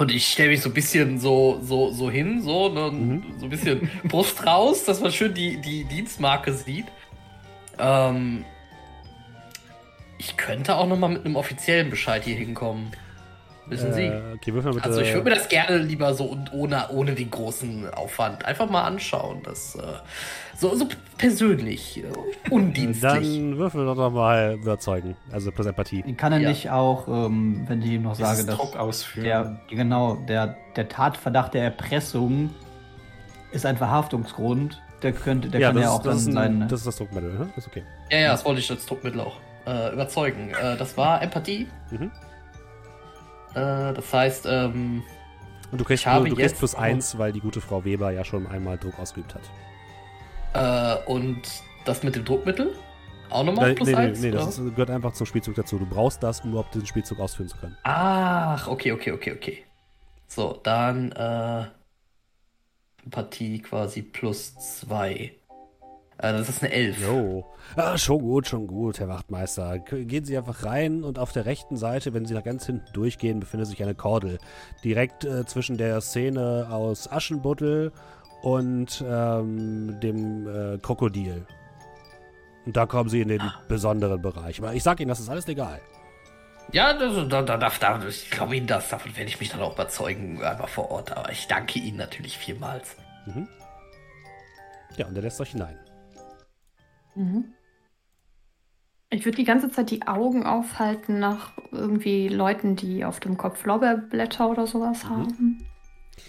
Und 0.00 0.10
ich 0.10 0.28
stelle 0.28 0.48
mich 0.48 0.62
so 0.62 0.70
ein 0.70 0.72
bisschen 0.72 1.18
so, 1.18 1.60
so, 1.62 1.90
so 1.92 2.10
hin, 2.10 2.40
so, 2.40 2.70
ne, 2.70 2.90
Mhm. 2.90 3.22
so 3.36 3.44
ein 3.44 3.50
bisschen 3.50 3.90
Brust 4.04 4.46
raus, 4.46 4.84
dass 4.84 5.00
man 5.00 5.12
schön 5.12 5.34
die, 5.34 5.58
die 5.58 5.84
Dienstmarke 5.84 6.54
sieht. 6.54 6.86
Ähm, 7.78 8.46
ich 10.16 10.38
könnte 10.38 10.76
auch 10.76 10.86
noch 10.86 10.96
mal 10.98 11.08
mit 11.08 11.26
einem 11.26 11.36
offiziellen 11.36 11.90
Bescheid 11.90 12.24
hier 12.24 12.34
hinkommen. 12.34 12.92
Wissen 13.70 13.92
Sie? 13.94 14.02
Äh, 14.02 14.20
okay, 14.34 14.52
würfel 14.52 14.70
mal 14.72 14.74
bitte. 14.76 14.86
Also 14.88 15.00
ich 15.00 15.14
würde 15.14 15.30
mir 15.30 15.36
das 15.36 15.48
gerne 15.48 15.78
lieber 15.78 16.12
so 16.14 16.24
und 16.24 16.52
ohne, 16.52 16.88
ohne 16.90 17.12
den 17.14 17.30
großen 17.30 17.88
Aufwand 17.94 18.44
einfach 18.44 18.68
mal 18.68 18.82
anschauen. 18.82 19.42
Das 19.44 19.76
äh, 19.76 19.80
so, 20.56 20.74
so 20.74 20.86
persönlich, 21.16 22.02
äh, 22.02 22.50
undienstlich. 22.50 23.02
Dann 23.38 23.56
würfel 23.58 23.86
doch 23.86 24.10
mal 24.10 24.54
überzeugen. 24.60 25.16
Also 25.32 25.50
plus 25.52 25.66
Empathie. 25.66 26.02
Kann 26.14 26.32
er 26.32 26.40
Ja. 26.40 26.48
nicht 26.48 26.68
auch, 26.70 27.06
ähm, 27.08 27.64
wenn 27.68 27.80
ich 27.82 27.90
ihm 27.92 28.02
noch 28.02 28.14
sage, 28.16 28.44
dass 28.44 28.56
Druck 28.56 28.76
ausführen. 28.76 29.24
der, 29.24 29.60
genau, 29.70 30.16
der, 30.28 30.56
der 30.76 30.88
Tatverdacht 30.88 31.54
der 31.54 31.64
Erpressung 31.64 32.50
ist 33.52 33.64
ein 33.66 33.76
Verhaftungsgrund, 33.76 34.80
der 35.02 35.12
könnte, 35.12 35.48
der 35.48 35.60
kann 35.60 35.74
das, 35.76 35.84
ja 35.84 35.88
ist- 35.90 35.94
auch 35.94 36.02
dann 36.02 36.12
das, 36.12 36.26
ein, 36.26 36.32
sein. 36.32 36.60
das 36.68 36.80
ist 36.80 36.86
das 36.86 36.96
Druckmittel, 36.96 37.32
ne? 37.32 37.48
Das 37.54 37.64
ist 37.64 37.68
okay. 37.70 37.82
Ja, 38.10 38.18
ja, 38.18 38.32
das 38.32 38.44
wollte 38.44 38.60
ich 38.60 38.70
als 38.70 38.84
Druckmittel 38.84 39.20
auch 39.20 39.36
äh, 39.66 39.92
überzeugen. 39.92 40.50
Äh, 40.50 40.76
das 40.76 40.96
war 40.96 41.22
Empathie. 41.22 41.66
Mhm. 41.90 42.10
Äh, 43.54 43.92
das 43.94 44.12
heißt, 44.12 44.46
ähm, 44.48 45.02
Und 45.72 45.80
du 45.80 45.84
kriegst, 45.84 46.02
Ich 46.02 46.06
habe 46.06 46.28
du 46.28 46.34
kriegst 46.34 46.50
jetzt- 46.52 46.58
plus 46.58 46.74
eins, 46.74 47.18
weil 47.18 47.32
die 47.32 47.40
gute 47.40 47.60
Frau 47.60 47.84
Weber 47.84 48.10
ja 48.10 48.24
schon 48.24 48.46
einmal 48.46 48.78
Druck 48.78 48.98
ausgeübt 48.98 49.34
hat. 49.34 49.42
äh, 50.52 51.04
und 51.10 51.42
das 51.84 52.02
mit 52.02 52.16
dem 52.16 52.24
Druckmittel? 52.24 52.74
Auch 53.30 53.44
nochmal 53.44 53.74
plus 53.76 53.86
nee, 53.88 53.94
nee, 53.94 54.00
eins? 54.00 54.20
nee, 54.20 54.30
das 54.32 54.58
ist, 54.58 54.70
gehört 54.74 54.90
einfach 54.90 55.12
zum 55.12 55.24
Spielzug 55.26 55.54
dazu. 55.54 55.78
Du 55.78 55.86
brauchst 55.86 56.20
das, 56.22 56.40
um 56.40 56.50
überhaupt 56.50 56.74
diesen 56.74 56.86
Spielzug 56.86 57.20
ausführen 57.20 57.48
zu 57.48 57.56
können. 57.56 57.76
Ach, 57.84 58.66
okay, 58.66 58.90
okay, 58.90 59.12
okay, 59.12 59.32
okay. 59.32 59.64
So, 60.26 60.58
dann 60.64 61.12
äh, 61.12 61.66
Empathie 63.04 63.60
quasi 63.62 64.02
plus 64.02 64.54
zwei. 64.58 65.32
Äh, 66.22 66.32
das 66.32 66.48
ist 66.48 66.62
eine 66.62 66.72
Elf. 66.72 67.00
Jo. 67.00 67.44
Ah, 67.76 67.96
schon 67.96 68.18
gut, 68.18 68.46
schon 68.46 68.66
gut, 68.66 69.00
Herr 69.00 69.08
Wachtmeister. 69.08 69.78
Gehen 69.78 70.24
Sie 70.24 70.36
einfach 70.36 70.64
rein 70.64 71.02
und 71.02 71.18
auf 71.18 71.32
der 71.32 71.46
rechten 71.46 71.76
Seite, 71.76 72.12
wenn 72.12 72.26
Sie 72.26 72.34
nach 72.34 72.44
ganz 72.44 72.66
hinten 72.66 72.92
durchgehen, 72.92 73.40
befindet 73.40 73.68
sich 73.68 73.82
eine 73.82 73.94
Kordel. 73.94 74.38
Direkt 74.84 75.24
äh, 75.24 75.46
zwischen 75.46 75.78
der 75.78 76.00
Szene 76.00 76.68
aus 76.70 77.10
Aschenbuttel 77.10 77.92
und 78.42 79.02
ähm, 79.06 79.98
dem 80.00 80.46
äh, 80.46 80.78
Krokodil. 80.78 81.46
Und 82.66 82.76
da 82.76 82.84
kommen 82.84 83.08
Sie 83.08 83.22
in 83.22 83.28
den 83.28 83.42
besonderen 83.68 84.20
Bereich. 84.20 84.58
Aber 84.58 84.74
ich 84.74 84.82
sag 84.82 85.00
Ihnen, 85.00 85.08
das 85.08 85.20
ist 85.20 85.30
alles 85.30 85.46
legal. 85.46 85.80
Ja, 86.72 86.92
das, 86.92 87.14
da, 87.28 87.42
da, 87.42 87.56
da, 87.56 87.70
da, 87.80 88.06
ich 88.06 88.30
glaube 88.30 88.56
Ihnen 88.56 88.66
das. 88.66 88.90
Davon 88.90 89.16
werde 89.16 89.28
ich 89.28 89.40
mich 89.40 89.48
dann 89.48 89.60
auch 89.60 89.72
überzeugen, 89.74 90.42
einfach 90.42 90.68
vor 90.68 90.90
Ort. 90.90 91.16
Aber 91.16 91.32
ich 91.32 91.46
danke 91.48 91.78
Ihnen 91.78 91.96
natürlich 91.96 92.36
vielmals. 92.36 92.96
Mhm. 93.26 93.48
Ja, 94.96 95.06
und 95.06 95.16
er 95.16 95.22
lässt 95.22 95.40
euch 95.40 95.50
hinein. 95.50 95.78
Mhm. 97.20 97.44
Ich 99.12 99.24
würde 99.24 99.36
die 99.36 99.44
ganze 99.44 99.70
Zeit 99.70 99.90
die 99.90 100.06
Augen 100.06 100.44
aufhalten 100.44 101.18
nach 101.18 101.52
irgendwie 101.72 102.28
Leuten, 102.28 102.76
die 102.76 103.04
auf 103.04 103.18
dem 103.18 103.36
Kopf 103.36 103.64
Lorbeerblätter 103.64 104.48
oder 104.48 104.66
sowas 104.66 105.04
Mhm. 105.04 105.08
haben. 105.08 105.66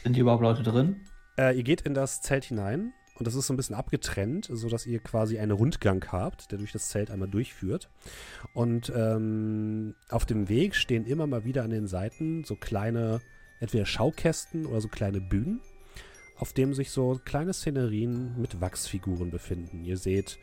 Sind 0.03 0.13
hier 0.13 0.23
überhaupt 0.23 0.41
Leute 0.41 0.63
drin? 0.63 1.01
Äh, 1.37 1.55
ihr 1.55 1.63
geht 1.63 1.81
in 1.81 1.93
das 1.93 2.21
Zelt 2.21 2.45
hinein 2.45 2.91
und 3.19 3.27
das 3.27 3.35
ist 3.35 3.45
so 3.45 3.53
ein 3.53 3.57
bisschen 3.57 3.75
abgetrennt, 3.75 4.49
sodass 4.51 4.87
ihr 4.87 4.99
quasi 4.99 5.37
einen 5.37 5.51
Rundgang 5.51 6.03
habt, 6.11 6.51
der 6.51 6.57
durch 6.57 6.71
das 6.71 6.89
Zelt 6.89 7.11
einmal 7.11 7.27
durchführt. 7.29 7.89
Und 8.53 8.91
ähm, 8.95 9.93
auf 10.09 10.25
dem 10.25 10.49
Weg 10.49 10.73
stehen 10.75 11.05
immer 11.05 11.27
mal 11.27 11.43
wieder 11.45 11.63
an 11.63 11.69
den 11.69 11.87
Seiten 11.87 12.43
so 12.45 12.55
kleine, 12.55 13.21
entweder 13.59 13.85
Schaukästen 13.85 14.65
oder 14.65 14.81
so 14.81 14.87
kleine 14.87 15.21
Bühnen, 15.21 15.61
auf 16.37 16.51
dem 16.53 16.73
sich 16.73 16.89
so 16.89 17.21
kleine 17.23 17.53
Szenerien 17.53 18.41
mit 18.41 18.59
Wachsfiguren 18.59 19.29
befinden. 19.29 19.83
Ihr 19.85 19.97
seht 19.97 20.39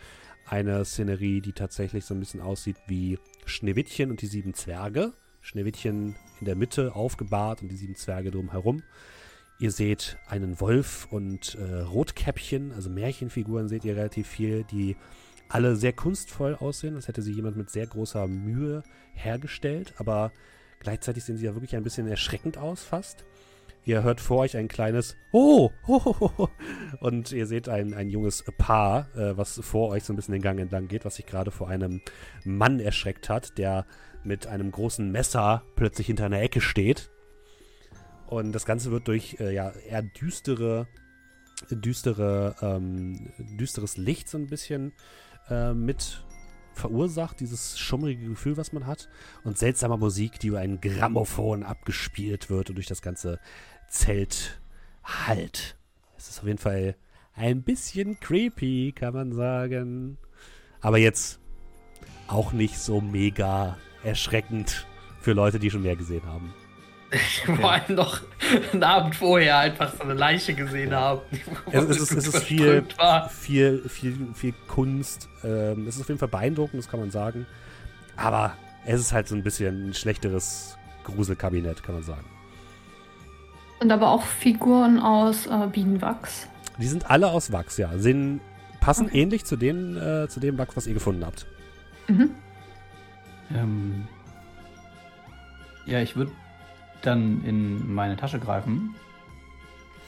eine 0.50 0.84
Szenerie, 0.84 1.40
die 1.40 1.52
tatsächlich 1.52 2.04
so 2.04 2.14
ein 2.14 2.20
bisschen 2.20 2.40
aussieht 2.40 2.76
wie 2.86 3.18
Schneewittchen 3.44 4.10
und 4.10 4.22
die 4.22 4.26
sieben 4.26 4.54
Zwerge. 4.54 5.12
Schneewittchen 5.40 6.16
in 6.40 6.46
der 6.46 6.56
Mitte 6.56 6.94
aufgebahrt 6.94 7.62
und 7.62 7.68
die 7.68 7.76
sieben 7.76 7.94
Zwerge 7.94 8.30
drumherum. 8.30 8.82
Ihr 9.60 9.70
seht 9.72 10.18
einen 10.28 10.60
Wolf 10.60 11.08
und 11.10 11.56
äh, 11.56 11.80
Rotkäppchen, 11.80 12.72
also 12.72 12.90
Märchenfiguren 12.90 13.68
seht 13.68 13.84
ihr 13.84 13.96
relativ 13.96 14.28
viel, 14.28 14.64
die 14.64 14.96
alle 15.48 15.76
sehr 15.76 15.92
kunstvoll 15.92 16.54
aussehen, 16.54 16.94
als 16.94 17.08
hätte 17.08 17.22
sie 17.22 17.32
jemand 17.32 17.56
mit 17.56 17.70
sehr 17.70 17.86
großer 17.86 18.28
Mühe 18.28 18.82
hergestellt, 19.14 19.94
aber 19.96 20.32
gleichzeitig 20.78 21.24
sehen 21.24 21.38
sie 21.38 21.46
ja 21.46 21.54
wirklich 21.54 21.74
ein 21.74 21.82
bisschen 21.82 22.06
erschreckend 22.06 22.58
aus 22.58 22.84
fast. 22.84 23.24
Ihr 23.88 24.02
hört 24.02 24.20
vor 24.20 24.40
euch 24.40 24.54
ein 24.54 24.68
kleines 24.68 25.16
Oh! 25.32 25.70
oh, 25.86 26.02
oh, 26.20 26.30
oh. 26.36 26.48
Und 27.00 27.32
ihr 27.32 27.46
seht 27.46 27.70
ein, 27.70 27.94
ein 27.94 28.10
junges 28.10 28.44
Paar, 28.58 29.08
äh, 29.16 29.34
was 29.34 29.58
vor 29.64 29.88
euch 29.88 30.04
so 30.04 30.12
ein 30.12 30.16
bisschen 30.16 30.32
den 30.32 30.42
Gang 30.42 30.60
entlang 30.60 30.88
geht, 30.88 31.06
was 31.06 31.16
sich 31.16 31.24
gerade 31.24 31.50
vor 31.50 31.70
einem 31.70 32.02
Mann 32.44 32.80
erschreckt 32.80 33.30
hat, 33.30 33.56
der 33.56 33.86
mit 34.24 34.46
einem 34.46 34.72
großen 34.72 35.10
Messer 35.10 35.62
plötzlich 35.74 36.08
hinter 36.08 36.26
einer 36.26 36.42
Ecke 36.42 36.60
steht. 36.60 37.10
Und 38.26 38.52
das 38.52 38.66
Ganze 38.66 38.90
wird 38.90 39.08
durch 39.08 39.40
äh, 39.40 39.54
ja, 39.54 39.70
eher 39.70 40.02
düstere, 40.02 40.86
düstere, 41.70 42.56
ähm, 42.60 43.32
düsteres 43.38 43.96
Licht 43.96 44.28
so 44.28 44.36
ein 44.36 44.48
bisschen 44.48 44.92
äh, 45.48 45.72
mit 45.72 46.26
verursacht, 46.74 47.40
dieses 47.40 47.78
schummrige 47.78 48.28
Gefühl, 48.28 48.56
was 48.56 48.72
man 48.72 48.86
hat. 48.86 49.08
Und 49.44 49.58
seltsame 49.58 49.96
Musik, 49.96 50.38
die 50.40 50.48
über 50.48 50.60
ein 50.60 50.80
Grammophon 50.80 51.62
abgespielt 51.62 52.50
wird 52.50 52.68
und 52.68 52.76
durch 52.76 52.86
das 52.86 53.02
ganze 53.02 53.40
Zelt 53.88 54.60
halt. 55.04 55.76
Es 56.16 56.28
ist 56.28 56.40
auf 56.40 56.46
jeden 56.46 56.58
Fall 56.58 56.94
ein 57.34 57.62
bisschen 57.62 58.18
creepy, 58.20 58.92
kann 58.92 59.14
man 59.14 59.32
sagen. 59.32 60.18
Aber 60.80 60.98
jetzt 60.98 61.40
auch 62.26 62.52
nicht 62.52 62.78
so 62.78 63.00
mega 63.00 63.78
erschreckend 64.04 64.86
für 65.20 65.32
Leute, 65.32 65.58
die 65.58 65.70
schon 65.70 65.82
mehr 65.82 65.96
gesehen 65.96 66.24
haben. 66.26 66.54
Vor 67.46 67.72
allem 67.72 67.94
noch 67.94 68.20
einen 68.72 68.82
Abend 68.82 69.14
vorher 69.14 69.58
einfach 69.58 69.94
so 69.94 70.02
eine 70.02 70.12
Leiche 70.12 70.52
gesehen 70.52 70.94
haben. 70.94 71.22
Es, 71.72 71.84
es, 71.84 72.00
ist, 72.00 72.12
es 72.12 72.26
ist 72.28 72.44
viel, 72.44 72.84
viel, 73.30 73.88
viel, 73.88 74.28
viel 74.34 74.54
Kunst. 74.66 75.28
Ähm, 75.42 75.86
es 75.86 75.96
ist 75.96 76.02
auf 76.02 76.08
jeden 76.08 76.18
Fall 76.18 76.28
beeindruckend, 76.28 76.82
das 76.82 76.90
kann 76.90 77.00
man 77.00 77.10
sagen. 77.10 77.46
Aber 78.16 78.54
es 78.84 79.00
ist 79.00 79.12
halt 79.14 79.26
so 79.26 79.34
ein 79.34 79.42
bisschen 79.42 79.88
ein 79.88 79.94
schlechteres 79.94 80.76
Gruselkabinett, 81.04 81.82
kann 81.82 81.94
man 81.94 82.04
sagen. 82.04 82.26
Und 83.80 83.92
aber 83.92 84.10
auch 84.10 84.22
Figuren 84.22 84.98
aus 84.98 85.46
äh, 85.46 85.68
Bienenwachs. 85.70 86.48
Die 86.78 86.86
sind 86.86 87.10
alle 87.10 87.28
aus 87.28 87.52
Wachs, 87.52 87.76
ja. 87.76 87.96
Sehen, 87.98 88.40
passen 88.80 89.06
okay. 89.06 89.22
ähnlich 89.22 89.44
zu, 89.44 89.56
denen, 89.56 89.96
äh, 89.96 90.28
zu 90.28 90.40
dem 90.40 90.58
Wachs, 90.58 90.76
was 90.76 90.86
ihr 90.86 90.94
gefunden 90.94 91.24
habt. 91.24 91.46
Mhm. 92.08 92.30
Ähm, 93.54 94.08
ja, 95.86 96.00
ich 96.00 96.16
würde 96.16 96.32
dann 97.02 97.44
in 97.44 97.92
meine 97.92 98.16
Tasche 98.16 98.38
greifen 98.38 98.94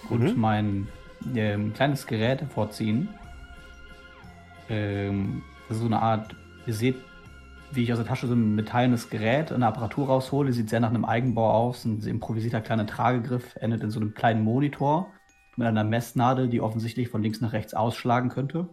und 0.08 0.22
mhm. 0.22 0.40
mein 0.40 0.88
äh, 1.34 1.56
kleines 1.74 2.06
Gerät 2.06 2.42
vorziehen. 2.52 3.08
Ähm, 4.68 5.42
das 5.68 5.76
ist 5.76 5.82
so 5.82 5.86
eine 5.86 6.02
Art, 6.02 6.34
ihr 6.66 6.74
seht, 6.74 6.96
wie 7.72 7.82
ich 7.82 7.92
aus 7.92 7.98
der 7.98 8.06
Tasche 8.06 8.26
so 8.26 8.34
ein 8.34 8.54
metallenes 8.54 9.10
Gerät, 9.10 9.52
eine 9.52 9.66
Apparatur 9.66 10.06
raushole. 10.06 10.52
Sieht 10.52 10.70
sehr 10.70 10.80
nach 10.80 10.90
einem 10.90 11.04
Eigenbau 11.04 11.50
aus. 11.50 11.84
Ein 11.84 12.00
improvisierter 12.00 12.60
kleiner 12.60 12.86
Tragegriff 12.86 13.56
endet 13.56 13.82
in 13.82 13.90
so 13.90 14.00
einem 14.00 14.14
kleinen 14.14 14.42
Monitor 14.42 15.12
mit 15.56 15.66
einer 15.66 15.84
Messnadel, 15.84 16.48
die 16.48 16.60
offensichtlich 16.60 17.08
von 17.08 17.22
links 17.22 17.40
nach 17.40 17.52
rechts 17.52 17.74
ausschlagen 17.74 18.30
könnte. 18.30 18.68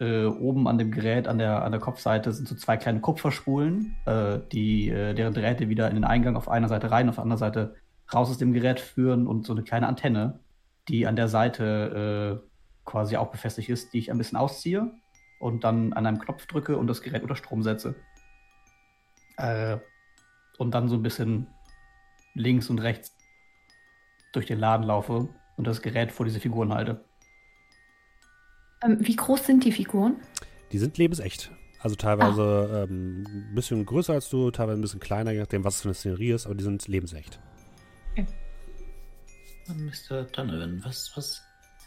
Äh, 0.00 0.26
oben 0.26 0.68
an 0.68 0.78
dem 0.78 0.90
Gerät, 0.90 1.26
an 1.26 1.38
der, 1.38 1.64
an 1.64 1.72
der 1.72 1.80
Kopfseite, 1.80 2.32
sind 2.32 2.46
so 2.46 2.54
zwei 2.54 2.76
kleine 2.76 3.00
Kupferspulen, 3.00 3.96
äh, 4.06 4.38
die, 4.52 4.88
äh, 4.88 5.14
deren 5.14 5.34
Drähte 5.34 5.68
wieder 5.68 5.88
in 5.88 5.96
den 5.96 6.04
Eingang 6.04 6.36
auf 6.36 6.48
einer 6.48 6.68
Seite 6.68 6.90
rein, 6.90 7.08
auf 7.08 7.16
der 7.16 7.24
anderen 7.24 7.38
Seite 7.38 7.74
raus 8.12 8.30
aus 8.30 8.38
dem 8.38 8.52
Gerät 8.52 8.80
führen 8.80 9.26
und 9.26 9.44
so 9.44 9.52
eine 9.52 9.64
kleine 9.64 9.88
Antenne, 9.88 10.40
die 10.88 11.06
an 11.06 11.16
der 11.16 11.28
Seite 11.28 12.40
äh, 12.44 12.48
quasi 12.84 13.16
auch 13.16 13.30
befestigt 13.30 13.68
ist, 13.68 13.92
die 13.92 13.98
ich 13.98 14.10
ein 14.10 14.18
bisschen 14.18 14.38
ausziehe 14.38 14.90
und 15.40 15.64
dann 15.64 15.92
an 15.92 16.06
einem 16.06 16.18
Knopf 16.18 16.46
drücke 16.46 16.76
und 16.76 16.86
das 16.86 17.02
Gerät 17.02 17.22
unter 17.22 17.36
Strom 17.36 17.62
setze. 17.62 17.96
Äh, 19.38 19.78
und 20.58 20.72
dann 20.72 20.88
so 20.88 20.96
ein 20.96 21.02
bisschen 21.02 21.46
links 22.34 22.68
und 22.68 22.80
rechts 22.80 23.16
durch 24.32 24.46
den 24.46 24.58
Laden 24.58 24.84
laufe 24.84 25.28
und 25.56 25.66
das 25.66 25.80
Gerät 25.80 26.12
vor 26.12 26.26
diese 26.26 26.40
Figuren 26.40 26.74
halte. 26.74 27.04
Ähm, 28.84 28.98
wie 29.00 29.16
groß 29.16 29.46
sind 29.46 29.64
die 29.64 29.72
Figuren? 29.72 30.16
Die 30.72 30.78
sind 30.78 30.98
lebensecht. 30.98 31.50
Also 31.80 31.96
teilweise 31.96 32.42
ah. 32.42 32.82
ähm, 32.82 33.24
ein 33.26 33.54
bisschen 33.54 33.86
größer 33.86 34.14
als 34.14 34.28
du, 34.28 34.50
teilweise 34.50 34.78
ein 34.78 34.82
bisschen 34.82 35.00
kleiner, 35.00 35.30
je 35.30 35.40
nachdem, 35.40 35.64
was 35.64 35.76
es 35.76 35.82
für 35.82 35.88
eine 35.88 35.94
Szenerie 35.94 36.32
ist, 36.32 36.46
aber 36.46 36.56
die 36.56 36.64
sind 36.64 36.86
lebensecht. 36.88 37.38
Okay. 38.12 38.26
Mr. 39.68 40.24
Donovan, 40.24 40.82
was, 40.84 41.12
was, 41.14 41.42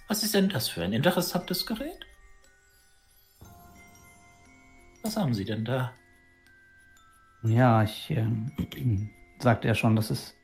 was 0.08 0.24
ist 0.24 0.34
denn 0.34 0.50
das 0.50 0.70
für 0.70 0.84
ein 0.84 0.94
interessantes 0.94 1.66
Gerät? 1.66 2.06
Was 5.04 5.18
haben 5.18 5.34
Sie 5.34 5.46
denn 5.46 5.66
da? 5.66 5.94
Ja, 7.44 7.84
ich 7.84 8.12
äh, 8.12 8.26
sagte 9.40 9.68
ja 9.68 9.76
schon, 9.76 9.96
das 9.96 10.12
ist 10.12 10.36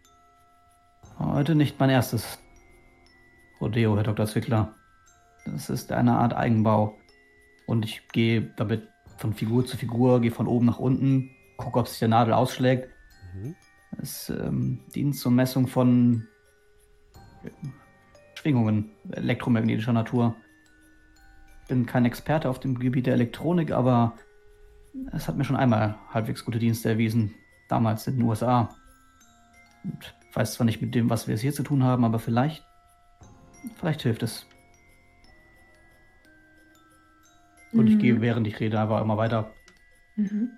heute 1.19 1.55
nicht 1.55 1.79
mein 1.79 1.89
erstes 1.89 2.39
Rodeo, 3.61 3.95
Herr 3.95 4.03
Dr. 4.03 4.25
Zwickler. 4.25 4.73
Das 5.45 5.69
ist 5.69 5.91
eine 5.91 6.17
Art 6.17 6.33
Eigenbau. 6.35 6.97
Und 7.65 7.85
ich 7.85 8.07
gehe 8.09 8.53
damit 8.55 8.87
von 9.17 9.33
Figur 9.33 9.65
zu 9.65 9.77
Figur, 9.77 10.21
gehe 10.21 10.31
von 10.31 10.47
oben 10.47 10.65
nach 10.65 10.79
unten, 10.79 11.31
gucke, 11.57 11.79
ob 11.79 11.87
sich 11.87 11.99
der 11.99 12.07
Nadel 12.07 12.33
ausschlägt. 12.33 12.89
Mhm. 13.35 13.55
Es 13.99 14.29
ähm, 14.29 14.79
dient 14.93 15.15
zur 15.15 15.31
Messung 15.31 15.67
von 15.67 16.27
Schwingungen 18.35 18.91
elektromagnetischer 19.11 19.93
Natur. 19.93 20.35
Ich 21.63 21.67
bin 21.67 21.85
kein 21.85 22.05
Experte 22.05 22.49
auf 22.49 22.59
dem 22.59 22.77
Gebiet 22.79 23.07
der 23.07 23.13
Elektronik, 23.13 23.71
aber 23.71 24.13
es 25.11 25.27
hat 25.27 25.37
mir 25.37 25.43
schon 25.43 25.55
einmal 25.55 25.95
halbwegs 26.13 26.45
gute 26.45 26.59
Dienste 26.59 26.89
erwiesen, 26.89 27.33
damals 27.67 28.07
in 28.07 28.17
den 28.17 28.23
USA. 28.23 28.69
Und 29.83 30.15
weiß 30.33 30.53
zwar 30.53 30.65
nicht 30.65 30.81
mit 30.81 30.95
dem, 30.95 31.09
was 31.09 31.27
wir 31.27 31.35
es 31.35 31.41
hier 31.41 31.53
zu 31.53 31.63
tun 31.63 31.83
haben, 31.83 32.03
aber 32.03 32.19
vielleicht, 32.19 32.63
vielleicht 33.79 34.01
hilft 34.01 34.23
es. 34.23 34.45
Und 37.71 37.85
mhm. 37.85 37.91
ich 37.91 37.99
gehe, 37.99 38.21
während 38.21 38.47
ich 38.47 38.59
rede, 38.59 38.79
aber 38.79 39.01
immer 39.01 39.17
weiter. 39.17 39.51
Mhm. 40.15 40.51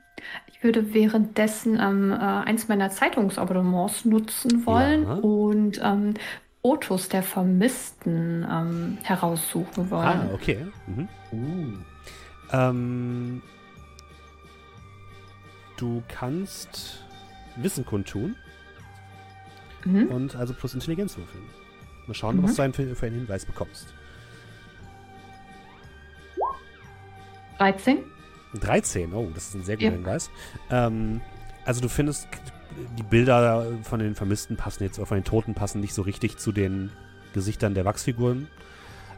Ich 0.47 0.63
würde 0.63 0.93
währenddessen 0.93 1.79
ähm, 1.79 2.11
äh, 2.11 2.15
eins 2.15 2.67
meiner 2.67 2.89
Zeitungsabonnements 2.89 4.05
nutzen 4.05 4.65
wollen 4.65 5.03
ja. 5.03 5.13
und 5.13 5.79
ähm, 5.81 6.13
Fotos 6.61 7.07
der 7.07 7.23
Vermissten 7.23 8.45
ähm, 8.49 8.97
heraussuchen 9.03 9.89
wollen. 9.89 10.07
Ah, 10.07 10.29
okay. 10.33 10.65
Mhm. 10.87 11.07
Uh. 11.31 11.77
Ähm, 12.51 13.41
du 15.79 16.03
kannst 16.07 17.03
Wissen 17.55 17.85
kundtun 17.85 18.35
mhm. 19.85 20.07
und 20.07 20.35
also 20.35 20.53
plus 20.53 20.73
Intelligenz 20.73 21.17
würfeln. 21.17 21.43
Mal 22.07 22.13
schauen, 22.13 22.37
mhm. 22.37 22.43
was 22.43 22.55
du 22.55 22.73
für, 22.73 22.95
für 22.95 23.05
einen 23.05 23.15
Hinweis 23.15 23.45
bekommst. 23.45 23.93
13. 27.59 27.99
13, 28.59 29.13
oh, 29.13 29.29
das 29.33 29.49
ist 29.49 29.55
ein 29.55 29.63
sehr 29.63 29.75
guter 29.75 29.89
ja. 29.89 29.91
Hinweis. 29.91 30.29
Ähm, 30.71 31.21
also 31.65 31.81
du 31.81 31.89
findest, 31.89 32.27
die 32.97 33.03
Bilder 33.03 33.65
von 33.83 33.99
den 33.99 34.15
Vermissten 34.15 34.55
passen 34.55 34.83
jetzt, 34.83 34.97
oder 34.97 35.05
von 35.05 35.17
den 35.17 35.25
Toten 35.25 35.53
passen 35.53 35.81
nicht 35.81 35.93
so 35.93 36.01
richtig 36.01 36.37
zu 36.37 36.51
den 36.51 36.89
Gesichtern 37.33 37.73
der 37.73 37.85
Wachsfiguren. 37.85 38.47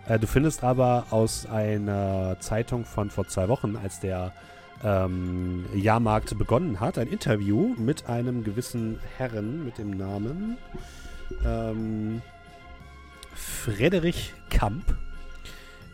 Äh, 0.08 0.20
du 0.20 0.28
findest 0.28 0.64
aber 0.64 1.08
aus 1.12 1.46
einer 1.46 2.38
Zeitung 2.40 2.84
von 2.84 3.10
vor 3.10 3.28
zwei 3.28 3.48
Wochen, 3.48 3.78
als 3.78 4.00
der 4.00 4.34
ähm, 4.84 5.66
Jahrmarkt 5.74 6.38
begonnen 6.38 6.80
hat, 6.80 6.98
ein 6.98 7.08
Interview 7.08 7.76
mit 7.78 8.08
einem 8.08 8.44
gewissen 8.44 9.00
Herren 9.18 9.66
mit 9.66 9.78
dem 9.78 9.92
Namen 9.92 10.58
ähm, 11.46 12.22
Frederik 13.34 14.34
Kamp 14.50 14.96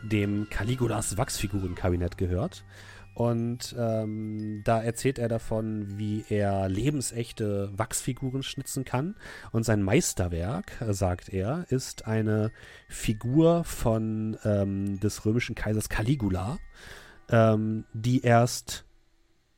dem 0.04 0.50
Caligulas 0.50 1.18
Wachsfigurenkabinett 1.18 2.18
gehört. 2.18 2.64
Und 3.14 3.76
ähm, 3.80 4.62
da 4.64 4.80
erzählt 4.80 5.18
er 5.18 5.28
davon, 5.28 5.98
wie 5.98 6.24
er 6.30 6.70
lebensechte 6.70 7.72
Wachsfiguren 7.76 8.44
schnitzen 8.44 8.86
kann. 8.86 9.16
Und 9.52 9.64
sein 9.64 9.82
Meisterwerk, 9.82 10.74
sagt 10.90 11.30
er, 11.30 11.66
ist 11.70 12.06
eine 12.06 12.52
Figur 12.88 13.64
von 13.64 14.38
ähm, 14.46 15.00
des 15.00 15.26
römischen 15.26 15.56
Kaisers 15.56 15.90
Caligula, 15.90 16.60
ähm, 17.30 17.86
die 17.94 18.22
erst 18.22 18.86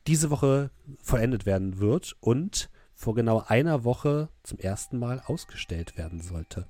diese 0.06 0.30
Woche 0.30 0.70
vollendet 1.02 1.46
werden 1.46 1.78
wird 1.78 2.16
und 2.20 2.70
vor 2.94 3.14
genau 3.14 3.42
einer 3.46 3.84
Woche 3.84 4.28
zum 4.42 4.58
ersten 4.58 4.98
Mal 4.98 5.22
ausgestellt 5.26 5.96
werden 5.96 6.20
sollte. 6.20 6.66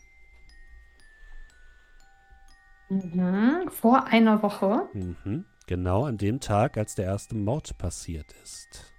Mhm, 2.89 3.69
vor 3.71 4.07
einer 4.07 4.43
Woche. 4.43 4.89
Mhm, 4.93 5.45
genau 5.67 6.05
an 6.05 6.19
dem 6.19 6.41
Tag, 6.41 6.77
als 6.77 6.95
der 6.95 7.07
erste 7.07 7.37
Mord 7.37 7.79
passiert 7.79 8.33
ist. 8.43 8.93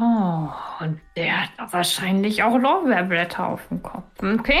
Oh, 0.00 0.48
und 0.80 1.00
der 1.16 1.42
hat 1.42 1.72
wahrscheinlich 1.72 2.42
auch 2.42 2.56
Lorbeerblätter 2.56 3.46
auf 3.46 3.68
dem 3.68 3.82
Kopf. 3.82 4.22
Okay. 4.22 4.60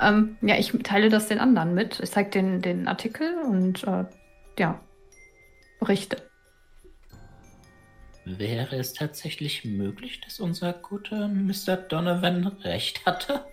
Ähm, 0.00 0.36
ja, 0.40 0.56
ich 0.56 0.72
teile 0.82 1.08
das 1.08 1.28
den 1.28 1.38
anderen 1.38 1.74
mit. 1.74 2.00
Ich 2.00 2.10
zeige 2.10 2.30
den, 2.30 2.62
den 2.62 2.88
Artikel 2.88 3.32
und 3.44 3.84
äh, 3.84 4.04
ja, 4.58 4.80
berichte. 5.84 6.30
Wäre 8.24 8.76
es 8.76 8.92
tatsächlich 8.92 9.64
möglich, 9.64 10.20
dass 10.20 10.38
unser 10.38 10.72
guter 10.72 11.28
Mr. 11.28 11.76
Donovan 11.76 12.46
recht 12.46 13.04
hatte? 13.04 13.44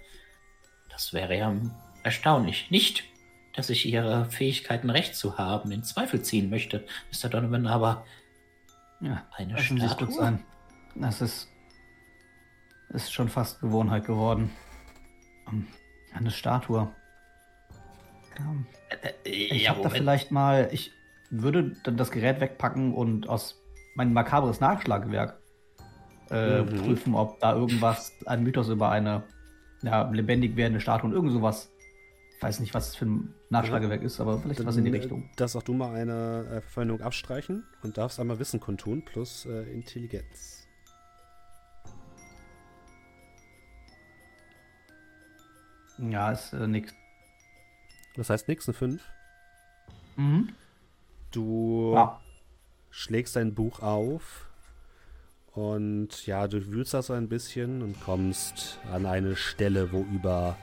Das 0.90 1.12
wäre 1.12 1.36
ja 1.36 1.54
erstaunlich, 2.04 2.70
nicht? 2.70 3.10
dass 3.60 3.70
ich 3.70 3.86
ihre 3.86 4.26
Fähigkeiten 4.30 4.90
recht 4.90 5.16
zu 5.16 5.38
haben 5.38 5.72
in 5.72 5.84
Zweifel 5.84 6.22
ziehen 6.22 6.50
möchte, 6.50 6.86
Mr. 7.12 7.30
Donovan, 7.30 7.68
aber 7.68 8.06
ja, 9.02 9.26
eine 9.36 9.58
Statue? 9.58 10.22
An. 10.22 10.44
Das 10.96 11.22
ist, 11.22 11.50
ist 12.90 13.12
schon 13.12 13.28
fast 13.28 13.60
Gewohnheit 13.60 14.06
geworden. 14.06 14.52
Um, 15.46 15.68
eine 16.14 16.32
Statue. 16.32 16.90
Um, 18.38 18.66
äh, 18.90 19.08
äh, 19.08 19.30
ich 19.30 19.64
ja, 19.64 19.72
habe 19.72 19.82
da 19.82 19.90
vielleicht 19.90 20.32
mal, 20.32 20.70
ich 20.72 20.92
würde 21.30 21.76
dann 21.84 21.98
das 21.98 22.12
Gerät 22.12 22.40
wegpacken 22.40 22.94
und 22.94 23.30
aus 23.30 23.62
meinem 23.96 24.14
makabres 24.14 24.60
Nachschlagwerk 24.60 25.40
äh, 26.32 26.62
mhm. 26.62 26.76
prüfen, 26.78 27.16
ob 27.16 27.40
da 27.40 27.56
irgendwas, 27.56 28.14
ein 28.26 28.44
Mythos 28.44 28.70
über 28.70 28.90
eine 28.90 29.24
ja, 29.82 30.10
lebendig 30.10 30.56
werdende 30.56 30.82
Statue 30.82 31.10
und 31.10 31.16
irgend 31.16 31.32
sowas 31.32 31.70
weiß 32.42 32.60
nicht, 32.62 32.74
was 32.74 32.90
es 32.90 32.96
für 32.96 33.06
ein 33.06 33.34
Nachschlagewerk 33.50 34.02
ist, 34.02 34.20
aber 34.22 34.40
vielleicht 34.40 34.60
Dann, 34.60 34.68
was 34.68 34.78
in 34.78 34.86
die 34.86 34.92
Richtung. 34.92 35.30
Darfst 35.36 35.58
auch 35.58 35.64
du 35.64 35.74
mal 35.74 35.94
eine 35.94 36.46
äh, 36.50 36.62
Verwendung 36.62 37.02
abstreichen 37.02 37.66
und 37.84 37.98
darfst 37.98 38.20
einmal 38.20 38.40
Wissen 38.40 38.60
kundtun 38.60 39.04
plus 39.04 39.46
äh, 39.46 39.64
Intelligenz. 39.74 40.68
Ja, 45.98 46.32
ist 46.32 46.54
äh, 46.54 46.66
nix. 46.66 46.94
Das 48.16 48.30
heißt 48.30 48.48
nix, 48.48 48.68
eine 48.68 48.74
5. 48.74 49.04
Mhm. 50.16 50.50
Du 51.32 51.94
ja. 51.96 52.20
schlägst 52.90 53.36
dein 53.36 53.54
Buch 53.54 53.82
auf 53.82 54.48
und 55.54 56.26
ja, 56.26 56.48
du 56.48 56.66
wühlst 56.68 56.94
das 56.94 57.08
so 57.08 57.14
ein 57.14 57.28
bisschen 57.30 57.82
und 57.82 58.00
kommst 58.02 58.80
an 58.92 59.06
eine 59.06 59.36
Stelle, 59.36 59.92
wo 59.92 60.02
über 60.02 60.58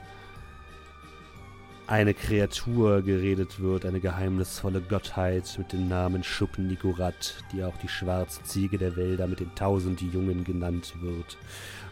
eine 1.87 2.13
Kreatur 2.13 3.01
geredet 3.01 3.61
wird, 3.61 3.85
eine 3.85 4.01
geheimnisvolle 4.01 4.81
Gottheit 4.81 5.55
mit 5.57 5.71
dem 5.71 5.87
Namen 5.87 6.23
Schupp 6.23 6.57
Nikorat, 6.57 7.35
die 7.53 7.63
auch 7.63 7.77
die 7.77 7.87
schwarze 7.87 8.43
Ziege 8.43 8.77
der 8.77 8.97
Wälder 8.97 9.27
mit 9.27 9.39
den 9.39 9.55
tausend 9.55 10.01
Jungen 10.01 10.43
genannt 10.43 10.93
wird. 10.99 11.37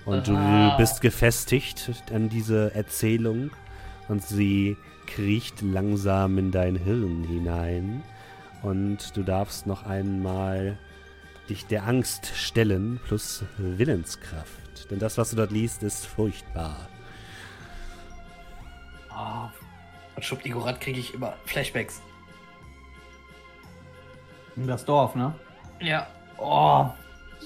Und 0.06 0.30
Aha. 0.30 0.72
du 0.72 0.78
bist 0.78 1.02
gefestigt 1.02 1.92
an 2.14 2.28
diese 2.28 2.76
Erzählung 2.76 3.52
und 4.10 4.22
sie 4.22 4.76
kriecht 5.08 5.62
langsam 5.62 6.38
in 6.38 6.52
dein 6.52 6.76
Hirn 6.76 7.24
hinein. 7.24 8.04
Und 8.66 9.16
du 9.16 9.22
darfst 9.22 9.68
noch 9.68 9.86
einmal 9.86 10.80
dich 11.50 11.68
der 11.68 11.86
Angst 11.86 12.32
stellen 12.36 13.00
plus 13.06 13.44
Willenskraft. 13.60 14.90
Denn 14.90 14.98
das, 14.98 15.20
was 15.20 15.30
du 15.30 15.36
dort 15.36 15.52
liest, 15.52 15.84
ist 15.84 16.08
furchtbar. 16.08 16.90
Oh, 19.12 19.48
von 20.16 20.24
Schubdigorat 20.24 20.82
kriege 20.82 21.00
ich 21.00 21.14
immer 21.14 21.36
Flashbacks. 21.46 22.02
Das 24.56 24.84
Dorf, 24.84 25.14
ne? 25.14 25.36
Ja. 25.80 26.08
Oh, 26.40 26.90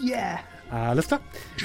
yeah. 0.02 0.40
Alles 0.72 1.08
klar. 1.08 1.20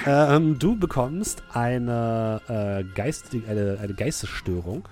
Ähm, 0.04 0.58
du 0.58 0.76
bekommst 0.76 1.44
eine, 1.52 2.40
äh, 2.48 2.92
geistig, 2.92 3.46
eine, 3.46 3.78
eine 3.80 3.94
Geistesstörung. 3.94 4.88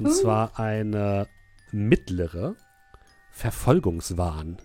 Und 0.00 0.06
uh. 0.06 0.10
zwar 0.10 0.58
eine 0.58 1.28
mittlere 1.70 2.56
Verfolgungswahn. 3.34 4.58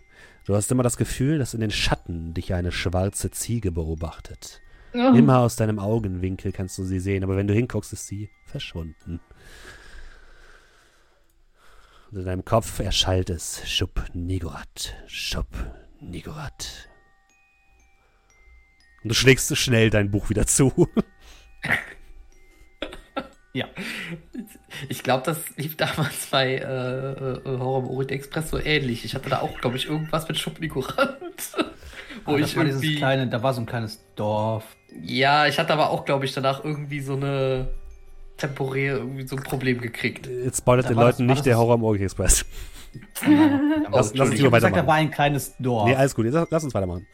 Du 0.45 0.56
hast 0.56 0.72
immer 0.72 0.83
das 0.83 0.95
Gefühl, 0.95 1.39
dass 1.39 1.56
in 1.56 1.59
den 1.59 1.72
Schatten 1.72 2.35
dich 2.35 2.53
eine 2.53 2.72
schwarze 2.72 3.31
Ziege 3.31 3.72
beobachtet. 3.72 4.61
Oh. 4.93 5.14
Immer 5.15 5.39
aus 5.39 5.56
deinem 5.56 5.80
Augenwinkel 5.80 6.51
kannst 6.51 6.77
du 6.77 6.83
sie 6.83 6.99
sehen, 6.99 7.23
aber 7.23 7.35
wenn 7.35 7.48
du 7.48 7.53
hinguckst, 7.53 7.93
ist 7.93 8.07
sie 8.07 8.30
verschwunden. 8.45 9.19
Und 12.11 12.19
in 12.19 12.25
deinem 12.25 12.45
Kopf 12.45 12.80
erschallt 12.80 13.30
es 13.30 13.67
Schub 13.67 14.03
Nigorat, 14.14 14.95
Schub 15.07 15.48
Nigorat. 15.99 16.89
Und 19.03 19.09
du 19.09 19.15
schlägst 19.15 19.56
schnell 19.57 19.89
dein 19.89 20.11
Buch 20.11 20.30
wieder 20.30 20.45
zu. 20.45 20.88
ja. 23.53 23.66
Ich 24.90 25.03
glaube, 25.03 25.24
das 25.26 25.58
lief 25.58 25.76
damals 25.78 26.28
bei 26.28 26.56
äh, 26.56 26.61
äh, 26.61 27.42
Horror 27.45 27.80
im 27.84 27.88
Orient 27.90 28.11
Express 28.11 28.50
so 28.50 28.60
ähnlich. 28.60 29.06
Ich 29.06 29.16
hatte 29.16 29.30
da 29.30 29.42
auch, 29.42 29.60
glaube 29.60 29.78
ich, 29.78 29.88
irgendwas 29.88 30.28
mit 30.28 30.38
Schubnikurant. 30.38 31.18
wo 32.26 32.34
ah, 32.34 32.38
ich 32.38 32.56
war 32.56 32.66
irgendwie... 32.66 32.95
kleine, 32.95 33.28
da 33.28 33.42
war 33.42 33.53
so 33.53 33.61
ein 33.61 33.66
kleines 33.66 34.00
Dorf. 34.16 34.66
Ja, 35.02 35.48
ich 35.48 35.60
hatte 35.60 35.74
aber 35.74 35.90
auch, 35.90 36.06
glaube 36.06 36.26
ich, 36.26 36.34
danach 36.34 36.64
irgendwie 36.64 37.00
so 37.02 37.14
eine 37.16 37.69
temporär 38.38 38.98
irgendwie 38.98 39.28
so 39.28 39.36
ein 39.36 39.44
Problem 39.44 39.82
gekriegt. 39.82 40.28
Jetzt 40.28 40.60
spoilert 40.60 40.90
den 40.90 40.95
Leuten 40.95 41.26
nicht 41.26 41.45
der 41.45 41.58
Horror 41.58 41.76
im 41.76 41.84
Orient 41.84 42.06
Express. 42.06 42.45
lass, 43.92 44.14
lass 44.16 44.30
uns 44.30 44.38
lieber 44.38 44.52
weitermachen. 44.52 44.82
da 44.82 44.88
war 44.88 44.95
ein 44.95 45.11
kleines 45.11 45.56
Dorf. 45.60 45.88
Nee, 45.88 45.95
alles 45.95 46.16
gut. 46.16 46.26
Jetzt, 46.26 46.38
lass 46.50 46.64
uns 46.64 46.74
weitermachen. 46.74 47.06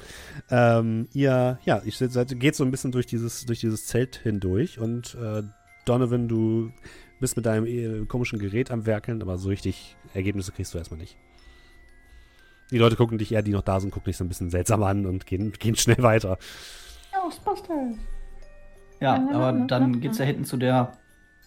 Ähm, 0.50 1.08
ihr, 1.14 1.60
ja, 1.66 1.82
ich 1.84 1.98
seid, 1.98 2.40
geht 2.40 2.56
so 2.56 2.64
ein 2.64 2.72
bisschen 2.72 2.92
durch 2.92 3.06
dieses, 3.06 3.46
durch 3.46 3.60
dieses 3.60 3.88
Zelt 3.88 4.18
hindurch 4.18 4.80
und 4.80 5.16
äh, 5.16 5.44
Donovan, 5.86 6.28
du 6.28 6.72
bist 7.20 7.36
mit 7.36 7.46
deinem 7.46 7.66
äh, 7.66 8.06
komischen 8.06 8.40
Gerät 8.40 8.72
am 8.72 8.86
Werkeln, 8.86 9.22
aber 9.22 9.38
so 9.38 9.50
richtig 9.50 9.96
Ergebnisse 10.14 10.52
kriegst 10.52 10.74
du 10.74 10.78
erstmal 10.78 11.00
nicht. 11.00 11.18
Die 12.72 12.78
Leute 12.78 12.96
gucken 12.96 13.18
dich 13.18 13.32
eher, 13.32 13.44
die 13.44 13.52
noch 13.52 13.62
da 13.62 13.80
sind, 13.80 13.92
gucken 13.92 14.06
dich 14.06 14.18
so 14.18 14.24
ein 14.24 14.28
bisschen 14.28 14.50
seltsam 14.50 14.84
an 14.84 15.06
und 15.06 15.26
gehen, 15.26 15.52
gehen 15.60 15.76
schnell 15.76 16.02
weiter. 16.02 16.38
Ghostbusters. 17.14 17.96
Ja, 19.00 19.28
aber 19.34 19.52
dann 19.68 20.00
geht's 20.00 20.18
ja 20.18 20.26
hinten 20.26 20.46
zu 20.46 20.58
der 20.58 20.94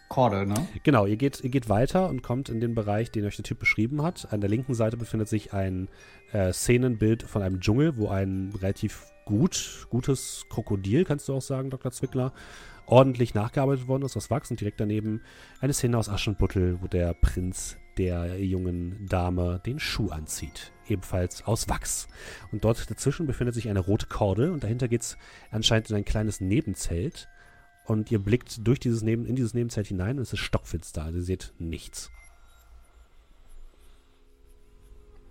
Kordel, 0.09 0.47
ne? 0.47 0.55
Genau, 0.85 1.07
ihr 1.07 1.17
geht, 1.17 1.43
ihr 1.43 1.51
geht 1.51 1.69
weiter 1.69 2.09
und 2.09 2.23
kommt 2.23 2.49
in 2.49 2.61
den 2.61 2.75
Bereich, 2.75 3.11
den 3.11 3.25
euch 3.25 3.37
der 3.37 3.45
Typ 3.45 3.59
beschrieben 3.59 4.03
hat. 4.03 4.33
An 4.33 4.41
der 4.41 4.49
linken 4.49 4.75
Seite 4.75 4.97
befindet 4.97 5.29
sich 5.29 5.53
ein 5.53 5.89
äh, 6.33 6.53
Szenenbild 6.53 7.23
von 7.23 7.43
einem 7.43 7.61
Dschungel, 7.61 7.97
wo 7.97 8.09
ein 8.09 8.53
relativ 8.61 9.07
gut, 9.25 9.87
gutes 9.91 10.47
Krokodil, 10.49 11.05
kannst 11.05 11.29
du 11.29 11.35
auch 11.35 11.43
sagen, 11.43 11.69
Dr. 11.69 11.93
Zwickler, 11.93 12.33
ordentlich 12.89 13.35
nachgearbeitet 13.35 13.87
worden 13.87 14.05
ist 14.05 14.17
aus 14.17 14.31
Wachs 14.31 14.51
und 14.51 14.61
direkt 14.61 14.81
daneben 14.81 15.21
eine 15.61 15.73
Szene 15.73 15.99
aus 15.99 16.09
Aschenputtel, 16.09 16.81
wo 16.81 16.87
der 16.87 17.15
Prinz 17.15 17.77
der 17.99 18.43
jungen 18.43 19.07
Dame 19.07 19.61
den 19.65 19.79
Schuh 19.79 20.09
anzieht. 20.09 20.73
Ebenfalls 20.87 21.45
aus 21.45 21.69
Wachs. 21.69 22.09
Und 22.51 22.65
dort 22.65 22.91
dazwischen 22.91 23.27
befindet 23.27 23.55
sich 23.55 23.69
eine 23.69 23.81
rote 23.81 24.07
Kordel 24.07 24.51
und 24.51 24.65
dahinter 24.65 24.89
geht 24.89 25.03
es 25.03 25.19
anscheinend 25.51 25.91
in 25.91 25.97
ein 25.97 26.05
kleines 26.05 26.41
Nebenzelt 26.41 27.29
und 27.85 28.11
ihr 28.11 28.19
blickt 28.19 28.67
durch 28.67 28.81
dieses 28.81 29.03
Neben, 29.03 29.27
in 29.27 29.37
dieses 29.37 29.55
Nebenzelt 29.55 29.89
hinein 29.89 30.17
und 30.17 30.23
es 30.23 30.33
ist 30.33 30.41
stockfinster. 30.41 31.05
Also 31.05 31.19
ihr 31.19 31.25
seht 31.25 31.53
nichts. 31.59 32.11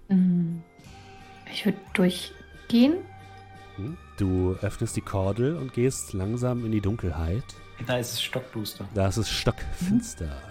Mm. 0.10 0.58
Ich 1.52 1.66
würde 1.66 1.78
durchgehen. 1.94 2.98
Hm? 3.78 3.98
Du 4.18 4.56
öffnest 4.62 4.96
die 4.96 5.02
Kordel 5.02 5.56
und 5.56 5.74
gehst 5.74 6.14
langsam 6.14 6.66
in 6.66 6.72
die 6.72 6.82
Dunkelheit. 6.82 7.44
Da 7.86 7.98
ist 7.98 8.14
es 8.14 8.22
stockduster. 8.22 8.86
Da 8.94 9.08
ist 9.08 9.18
es 9.18 9.30
stockfinster. 9.30 10.42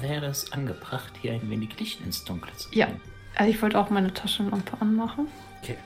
Wäre 0.00 0.26
es 0.26 0.52
angebracht, 0.52 1.12
hier 1.20 1.32
ein 1.32 1.50
wenig 1.50 1.78
Licht 1.78 2.00
ins 2.02 2.24
Dunkle 2.24 2.52
zu 2.56 2.68
bringen? 2.68 2.78
Ja, 2.78 2.88
also 3.36 3.50
ich 3.50 3.60
wollte 3.62 3.78
auch 3.78 3.88
meine 3.90 4.12
Taschenlampe 4.12 4.76
anmachen. 4.80 5.28
Okay. 5.62 5.76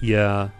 Ihr 0.00 0.50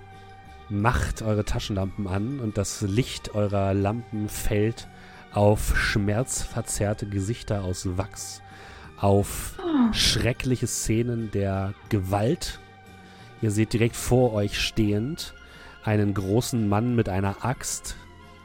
macht 0.69 1.23
eure 1.23 1.45
Taschenlampen 1.45 2.07
an 2.07 2.39
und 2.41 2.59
das 2.59 2.83
Licht 2.83 3.35
eurer 3.35 3.75
Lampen 3.75 4.29
fällt 4.29 4.89
auf 5.33 5.77
schmerzverzerrte 5.79 7.07
Gesichter 7.07 7.63
aus 7.63 7.97
Wachs, 7.97 8.43
auf 8.97 9.55
oh. 9.59 9.93
schreckliche 9.93 10.67
Szenen 10.67 11.31
der 11.31 11.75
Gewalt. 11.89 12.60
Ihr 13.43 13.51
seht 13.51 13.73
direkt 13.73 13.97
vor 13.97 14.33
euch 14.33 14.59
stehend 14.59 15.35
einen 15.83 16.13
großen 16.13 16.69
Mann 16.69 16.95
mit 16.95 17.09
einer 17.09 17.45
Axt, 17.45 17.97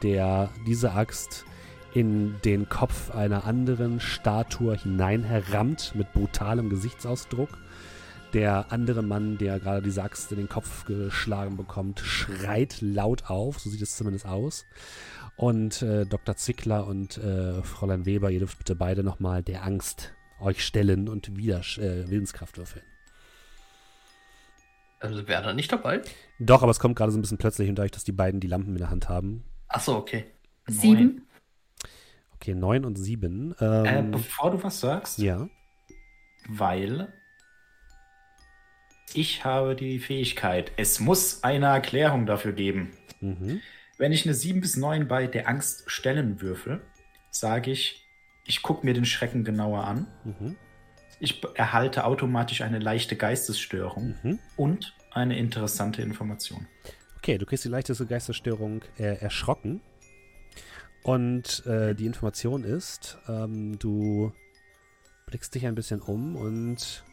der 0.02 0.50
diese 0.66 0.92
Axt 0.92 1.44
in 1.92 2.36
den 2.44 2.68
Kopf 2.68 3.10
einer 3.10 3.44
anderen 3.44 4.00
Statue 4.00 4.76
hineinherrammt 4.76 5.94
mit 5.94 6.12
brutalem 6.12 6.70
Gesichtsausdruck. 6.70 7.58
Der 8.32 8.72
andere 8.72 9.02
Mann, 9.02 9.38
der 9.38 9.60
gerade 9.60 9.82
diese 9.82 10.02
Axt 10.02 10.30
in 10.32 10.38
den 10.38 10.48
Kopf 10.48 10.84
geschlagen 10.84 11.56
bekommt, 11.56 12.00
schreit 12.00 12.80
laut 12.80 13.30
auf, 13.30 13.58
so 13.58 13.70
sieht 13.70 13.82
es 13.82 13.96
zumindest 13.96 14.26
aus. 14.26 14.66
Und 15.36 15.82
äh, 15.82 16.06
Dr. 16.06 16.36
Zickler 16.36 16.86
und 16.86 17.18
äh, 17.18 17.62
Fräulein 17.62 18.06
Weber, 18.06 18.30
ihr 18.30 18.40
dürft 18.40 18.58
bitte 18.58 18.74
beide 18.74 19.02
nochmal 19.02 19.42
der 19.42 19.64
Angst 19.64 20.14
euch 20.40 20.64
stellen 20.64 21.08
und 21.08 21.36
wieder 21.36 21.60
äh, 21.78 22.10
Willenskraft 22.10 22.58
würfeln. 22.58 22.84
Also 25.00 25.28
wäre 25.28 25.42
da 25.42 25.52
nicht 25.52 25.70
dabei? 25.70 26.02
Doch, 26.38 26.62
aber 26.62 26.70
es 26.70 26.80
kommt 26.80 26.96
gerade 26.96 27.12
so 27.12 27.18
ein 27.18 27.20
bisschen 27.20 27.38
plötzlich 27.38 27.68
und 27.68 27.76
dadurch, 27.76 27.92
dass 27.92 28.04
die 28.04 28.12
beiden 28.12 28.40
die 28.40 28.46
Lampen 28.46 28.72
in 28.72 28.78
der 28.78 28.90
Hand 28.90 29.08
haben. 29.08 29.44
Ach 29.68 29.80
so, 29.80 29.96
okay. 29.96 30.24
Sieben. 30.66 31.26
Okay, 32.34 32.54
neun 32.54 32.84
und 32.84 32.96
sieben. 32.96 33.54
Ähm, 33.60 33.84
äh, 33.84 34.02
bevor 34.02 34.50
du 34.50 34.62
was 34.62 34.80
sagst. 34.80 35.18
Ja. 35.18 35.48
Weil 36.48 37.12
ich 39.14 39.44
habe 39.44 39.74
die 39.74 39.98
Fähigkeit, 39.98 40.72
es 40.76 41.00
muss 41.00 41.42
eine 41.44 41.66
Erklärung 41.66 42.26
dafür 42.26 42.52
geben. 42.52 42.92
Mhm. 43.20 43.60
Wenn 43.98 44.12
ich 44.12 44.26
eine 44.26 44.34
7 44.34 44.60
bis 44.60 44.76
9 44.76 45.08
bei 45.08 45.26
der 45.26 45.48
Angst 45.48 45.84
stellen 45.86 46.40
würfel, 46.42 46.82
sage 47.30 47.70
ich, 47.70 48.06
ich 48.44 48.62
gucke 48.62 48.84
mir 48.84 48.94
den 48.94 49.06
Schrecken 49.06 49.42
genauer 49.42 49.84
an. 49.84 50.06
Mhm. 50.24 50.56
Ich 51.18 51.42
erhalte 51.54 52.04
automatisch 52.04 52.60
eine 52.60 52.78
leichte 52.78 53.16
Geistesstörung 53.16 54.14
mhm. 54.22 54.38
und 54.56 54.94
eine 55.10 55.38
interessante 55.38 56.02
Information. 56.02 56.66
Okay, 57.18 57.38
du 57.38 57.46
kriegst 57.46 57.64
die 57.64 57.70
leichteste 57.70 58.06
Geistesstörung 58.06 58.82
äh, 58.98 59.18
erschrocken. 59.18 59.80
Und 61.02 61.64
äh, 61.66 61.94
die 61.94 62.06
Information 62.06 62.64
ist, 62.64 63.16
ähm, 63.28 63.78
du 63.78 64.32
blickst 65.26 65.54
dich 65.54 65.66
ein 65.66 65.74
bisschen 65.74 66.00
um 66.00 66.36
und 66.36 67.04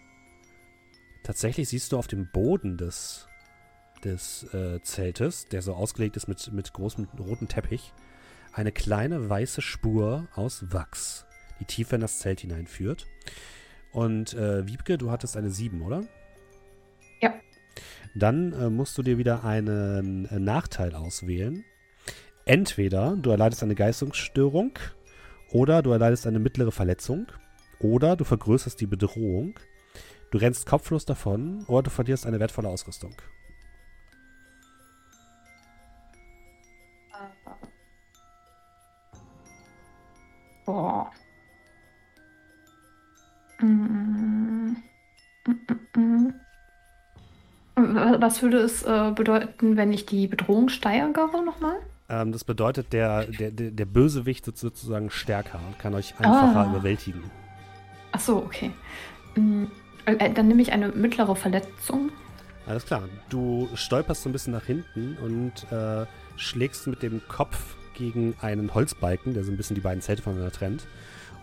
Tatsächlich 1.24 1.70
siehst 1.70 1.94
du 1.94 1.98
auf 1.98 2.08
dem 2.08 2.28
Boden 2.28 2.78
des, 2.78 3.28
des 4.04 4.44
äh, 4.54 4.82
Zeltes, 4.84 5.46
der 5.46 5.62
so 5.62 5.74
ausgelegt 5.74 6.18
ist 6.18 6.28
mit, 6.28 6.52
mit 6.52 6.74
großem 6.74 7.08
rotem 7.18 7.48
Teppich, 7.48 7.94
eine 8.52 8.74
kleine 8.74 9.30
weiße 9.30 9.62
Spur 9.62 10.28
aus 10.36 10.74
Wachs, 10.74 11.26
die 11.60 11.66
tiefer 11.66 11.96
in 11.96 12.02
das 12.02 12.20
Zelt 12.20 12.42
hineinführt. 12.42 13.08
Und 13.94 14.34
äh, 14.34 14.68
Wiebke, 14.68 14.98
du 14.98 15.12
hattest 15.12 15.38
eine 15.38 15.50
7, 15.50 15.82
oder? 15.82 16.04
Ja. 17.22 17.34
Dann 18.16 18.52
äh, 18.54 18.70
musst 18.70 18.98
du 18.98 19.04
dir 19.04 19.18
wieder 19.18 19.46
einen 19.46 20.26
äh, 20.26 20.40
Nachteil 20.40 20.96
auswählen. 20.96 21.64
Entweder 22.46 23.16
du 23.16 23.30
erleidest 23.30 23.64
eine 23.64 23.76
Geistungsstörung 23.76 24.74
oder 25.52 25.82
du 25.82 25.92
erleidest 25.92 26.28
eine 26.28 26.40
mittlere 26.40 26.72
Verletzung 26.72 27.28
oder 27.80 28.18
du 28.18 28.26
vergrößerst 28.26 28.82
die 28.82 28.88
Bedrohung 28.88 29.58
Du 30.34 30.40
rennst 30.40 30.66
kopflos 30.66 31.06
davon 31.06 31.64
oder 31.68 31.84
du 31.84 31.90
verlierst 31.92 32.26
eine 32.26 32.40
wertvolle 32.40 32.68
Ausrüstung. 32.68 33.16
Boah. 40.66 41.12
Mm, 43.64 44.76
mm, 45.48 46.34
mm, 47.76 48.22
Was 48.22 48.42
würde 48.42 48.58
es 48.58 48.84
äh, 48.84 49.12
bedeuten, 49.16 49.78
wenn 49.78 49.94
ich 49.94 50.06
die 50.06 50.28
Bedrohung 50.28 50.70
steigere 50.70 51.44
nochmal? 51.44 51.78
Ähm, 52.10 52.32
das 52.32 52.44
bedeutet, 52.44 52.92
der, 52.92 53.26
der, 53.26 53.52
der 53.52 53.86
Bösewicht 53.86 54.48
ist 54.48 54.60
sozusagen 54.60 55.10
stärker 55.10 55.60
und 55.66 55.80
kann 55.80 55.94
euch 55.94 56.14
einfacher 56.20 56.68
ah. 56.68 56.70
überwältigen. 56.72 57.24
Ach 58.12 58.20
so, 58.20 58.38
okay. 58.38 58.72
Äh, 60.06 60.14
äh, 60.14 60.34
dann 60.34 60.48
nehme 60.50 60.62
ich 60.62 60.74
eine 60.74 60.90
mittlere 60.90 61.36
Verletzung. 61.36 62.12
Alles 62.68 62.86
klar. 62.86 63.04
Du 63.30 63.70
stolperst 63.76 64.24
so 64.24 64.30
ein 64.30 64.34
bisschen 64.34 64.54
nach 64.54 64.66
hinten 64.66 65.18
und 65.24 65.72
äh, 65.72 66.06
schlägst 66.36 66.88
mit 66.88 67.02
dem 67.02 67.22
Kopf 67.28 67.76
gegen 67.94 68.36
einen 68.42 68.74
Holzbalken, 68.74 69.34
der 69.34 69.44
so 69.44 69.52
ein 69.52 69.58
bisschen 69.58 69.76
die 69.76 69.82
beiden 69.82 70.02
Zelte 70.02 70.22
voneinander 70.22 70.52
trennt 70.52 70.86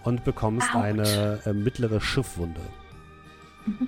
und 0.04 0.24
bekommst 0.24 0.74
Ouch. 0.74 0.82
eine 0.82 1.40
äh, 1.44 1.52
mittlere 1.52 2.00
Schiffwunde. 2.00 2.62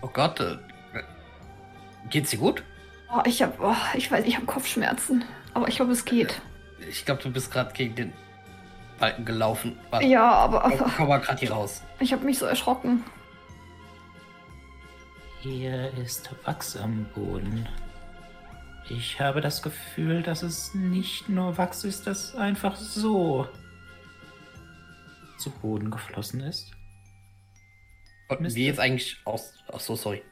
Oh 0.00 0.10
Gott, 0.12 0.38
äh, 0.38 0.56
geht's 2.08 2.30
dir 2.30 2.38
gut? 2.38 2.62
Oh, 3.12 3.20
ich 3.24 3.42
hab, 3.42 3.58
oh, 3.60 3.74
ich 3.94 4.10
weiß, 4.10 4.24
ich 4.26 4.36
habe 4.36 4.46
Kopfschmerzen, 4.46 5.24
aber 5.54 5.66
ich 5.66 5.76
glaube, 5.76 5.90
es 5.90 6.04
geht. 6.04 6.40
Ich 6.88 7.04
glaube, 7.04 7.20
du 7.22 7.32
bist 7.32 7.50
gerade 7.50 7.72
gegen 7.72 7.94
den 7.96 8.12
Balken 8.98 9.24
gelaufen. 9.24 9.78
Warte. 9.90 10.06
Ja, 10.06 10.30
aber. 10.30 10.60
Komm, 10.76 10.92
komm 10.96 11.08
mal 11.08 11.18
gerade 11.20 11.40
hier 11.40 11.50
raus. 11.50 11.82
Ich 12.00 12.12
habe 12.12 12.24
mich 12.24 12.38
so 12.38 12.46
erschrocken. 12.46 13.04
Hier 15.40 15.92
ist 15.96 16.30
Wachs 16.44 16.76
am 16.76 17.06
Boden. 17.14 17.68
Ich 18.90 19.20
habe 19.20 19.40
das 19.42 19.62
Gefühl, 19.62 20.22
dass 20.22 20.42
es 20.42 20.74
nicht 20.74 21.28
nur 21.28 21.58
Wachs 21.58 21.84
ist, 21.84 22.06
das 22.06 22.34
einfach 22.34 22.74
so 22.76 23.46
zu 25.38 25.50
Boden 25.50 25.90
geflossen 25.90 26.40
ist. 26.40 26.72
Und 28.28 28.54
wie 28.54 28.66
jetzt 28.66 28.80
eigentlich 28.80 29.20
aus. 29.24 29.54
Ach 29.72 29.80
so, 29.80 29.94
sorry. 29.94 30.22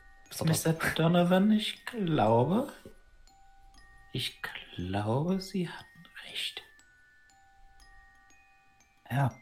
Mr. 0.43 0.73
Donovan, 0.95 1.51
ich 1.51 1.85
glaube. 1.85 2.73
Ich 4.13 4.41
glaube, 4.75 5.41
Sie 5.41 5.69
hatten 5.69 6.05
recht. 6.29 6.63
Ja. 9.11 9.35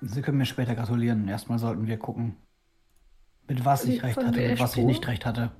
Sie 0.00 0.22
können 0.22 0.38
mir 0.38 0.46
später 0.46 0.74
gratulieren. 0.74 1.26
Erstmal 1.28 1.58
sollten 1.58 1.86
wir 1.86 1.98
gucken, 1.98 2.36
mit 3.48 3.64
was 3.64 3.84
ich 3.84 4.02
recht 4.02 4.16
hatte 4.16 4.50
und 4.50 4.60
was 4.60 4.76
ich 4.76 4.84
nicht 4.84 5.06
recht 5.06 5.24
hatte. 5.24 5.52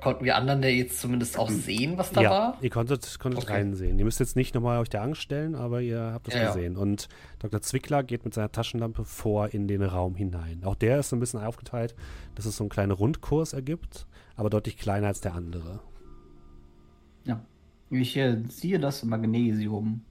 Konnten 0.00 0.24
wir 0.24 0.36
anderen 0.36 0.62
der 0.62 0.74
jetzt 0.74 1.00
zumindest 1.00 1.36
auch 1.36 1.50
sehen, 1.50 1.98
was 1.98 2.12
da 2.12 2.22
ja, 2.22 2.30
war? 2.30 2.58
Ihr 2.60 2.70
konntet, 2.70 3.18
konntet 3.18 3.42
okay. 3.42 3.54
reinsehen. 3.54 3.98
Ihr 3.98 4.04
müsst 4.04 4.20
jetzt 4.20 4.36
nicht 4.36 4.54
nochmal 4.54 4.78
euch 4.78 4.88
der 4.88 5.02
Angst 5.02 5.22
stellen, 5.22 5.56
aber 5.56 5.80
ihr 5.80 6.00
habt 6.12 6.28
das 6.28 6.34
ja, 6.34 6.46
gesehen. 6.46 6.74
Ja. 6.74 6.78
Und 6.78 7.08
Dr. 7.40 7.60
Zwickler 7.62 8.04
geht 8.04 8.24
mit 8.24 8.32
seiner 8.32 8.52
Taschenlampe 8.52 9.04
vor 9.04 9.52
in 9.52 9.66
den 9.66 9.82
Raum 9.82 10.14
hinein. 10.14 10.62
Auch 10.64 10.76
der 10.76 11.00
ist 11.00 11.08
so 11.08 11.16
ein 11.16 11.20
bisschen 11.20 11.40
aufgeteilt, 11.40 11.96
dass 12.36 12.46
es 12.46 12.56
so 12.56 12.62
einen 12.64 12.70
kleinen 12.70 12.92
Rundkurs 12.92 13.54
ergibt, 13.54 14.06
aber 14.36 14.50
deutlich 14.50 14.76
kleiner 14.76 15.08
als 15.08 15.20
der 15.20 15.34
andere. 15.34 15.80
Ja. 17.24 17.44
Ich 17.90 18.16
äh, 18.16 18.40
ziehe 18.48 18.78
das 18.78 19.02
Magnesium. 19.02 20.04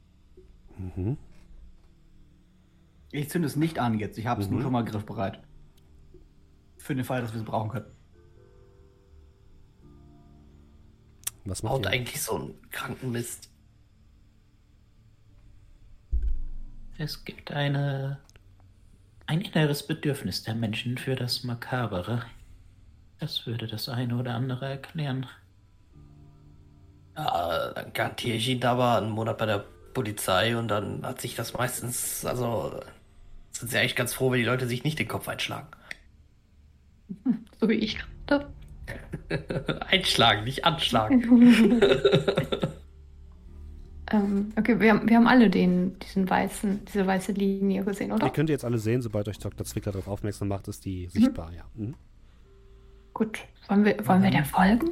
Mhm. 0.78 1.18
Ich 3.14 3.30
zünde 3.30 3.48
es 3.48 3.56
nicht 3.56 3.80
an 3.80 3.98
jetzt. 4.00 4.18
Ich 4.18 4.28
habe 4.28 4.42
es 4.42 4.48
mhm. 4.48 4.56
nur 4.56 4.64
schon 4.64 4.74
mal 4.74 4.84
griffbereit. 4.84 5.42
Für 6.78 6.94
den 6.94 7.06
Fall, 7.06 7.22
dass 7.22 7.34
wir 7.34 7.40
es 7.40 7.46
brauchen 7.46 7.70
können. 7.70 7.86
Was 11.46 11.64
macht 11.64 11.74
Haut 11.74 11.88
eigentlich 11.88 12.22
so 12.22 12.36
einen 12.36 12.70
kranken 12.72 13.12
Mist? 13.12 13.50
Es 16.98 17.26
gibt 17.26 17.52
eine 17.52 18.20
ein 19.32 19.40
inneres 19.40 19.88
Bedürfnis 19.88 20.44
der 20.44 20.56
Menschen 20.56 20.98
für 20.98 21.16
das 21.16 21.46
Makabere. 21.46 22.24
Das 23.20 23.46
würde 23.48 23.66
das 23.66 23.88
eine 23.88 24.18
oder 24.18 24.34
andere 24.36 24.68
erklären. 24.68 25.26
Ja, 27.16 27.72
dann 27.74 27.94
garantiere 27.94 28.36
ich 28.36 28.50
ihn 28.50 28.64
aber 28.66 28.98
einen 28.98 29.12
Monat 29.12 29.38
bei 29.38 29.46
der 29.46 29.64
Polizei 29.94 30.58
und 30.58 30.68
dann 30.68 31.06
hat 31.06 31.22
sich 31.22 31.36
das 31.36 31.54
meistens, 31.54 32.26
also 32.26 32.82
sind 33.52 33.72
sie 33.72 33.78
eigentlich 33.78 33.96
ganz 33.96 34.14
froh, 34.14 34.32
wenn 34.32 34.40
die 34.40 34.46
Leute 34.46 34.68
sich 34.68 34.84
nicht 34.84 35.00
den 35.00 35.08
Kopf 35.08 35.28
einschlagen. 35.28 35.68
So 37.60 37.70
wie 37.70 37.76
ich 37.76 38.00
gerade. 38.26 38.52
Einschlagen, 39.88 40.44
nicht 40.44 40.66
anschlagen. 40.66 41.22
ähm, 44.12 44.52
okay, 44.58 44.80
wir 44.80 44.92
haben, 44.92 45.10
wir 45.10 45.18
haben 45.18 45.28
alle 45.28 45.50
den, 45.50 45.98
diesen 46.00 46.30
weißen, 46.30 46.86
diese 46.86 47.08
weiße 47.08 47.32
Linie 47.34 47.84
gesehen, 47.84 48.12
oder? 48.12 48.26
Die 48.26 48.32
könnt 48.32 48.50
ihr 48.50 48.54
jetzt 48.54 48.66
alle 48.66 48.78
sehen, 48.78 49.02
sobald 49.02 49.28
euch 49.28 49.40
Dr. 49.40 49.66
Zwickler 49.66 49.92
darauf 49.92 50.08
aufmerksam 50.08 50.48
macht, 50.50 50.68
ist 50.68 50.86
die 50.86 51.06
mhm. 51.06 51.10
sichtbar, 51.12 51.52
ja. 51.54 51.64
Mhm. 51.76 51.96
Gut. 53.14 53.40
Wollen 53.68 53.86
wir, 53.86 54.08
wollen 54.08 54.24
wir 54.24 54.32
der 54.32 54.46
folgen? 54.46 54.90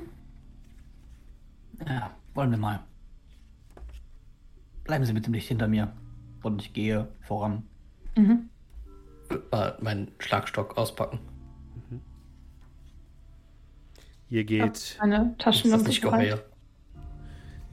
Ja, 1.88 2.12
wollen 2.34 2.52
wir 2.52 2.58
mal. 2.58 2.82
Bleiben 4.84 5.06
Sie 5.06 5.14
mit 5.14 5.26
dem 5.26 5.34
Licht 5.34 5.48
hinter 5.48 5.68
mir. 5.68 5.94
Und 6.44 6.62
ich 6.62 6.74
gehe 6.74 7.08
voran. 7.22 7.64
Mhm. 8.16 8.50
Äh, 9.52 9.72
meinen 9.82 10.12
Schlagstock 10.20 10.78
auspacken. 10.78 11.20
Ihr 14.30 14.44
geht. 14.44 14.98
Eine 15.00 15.36
Taschenlampe. 15.38 15.92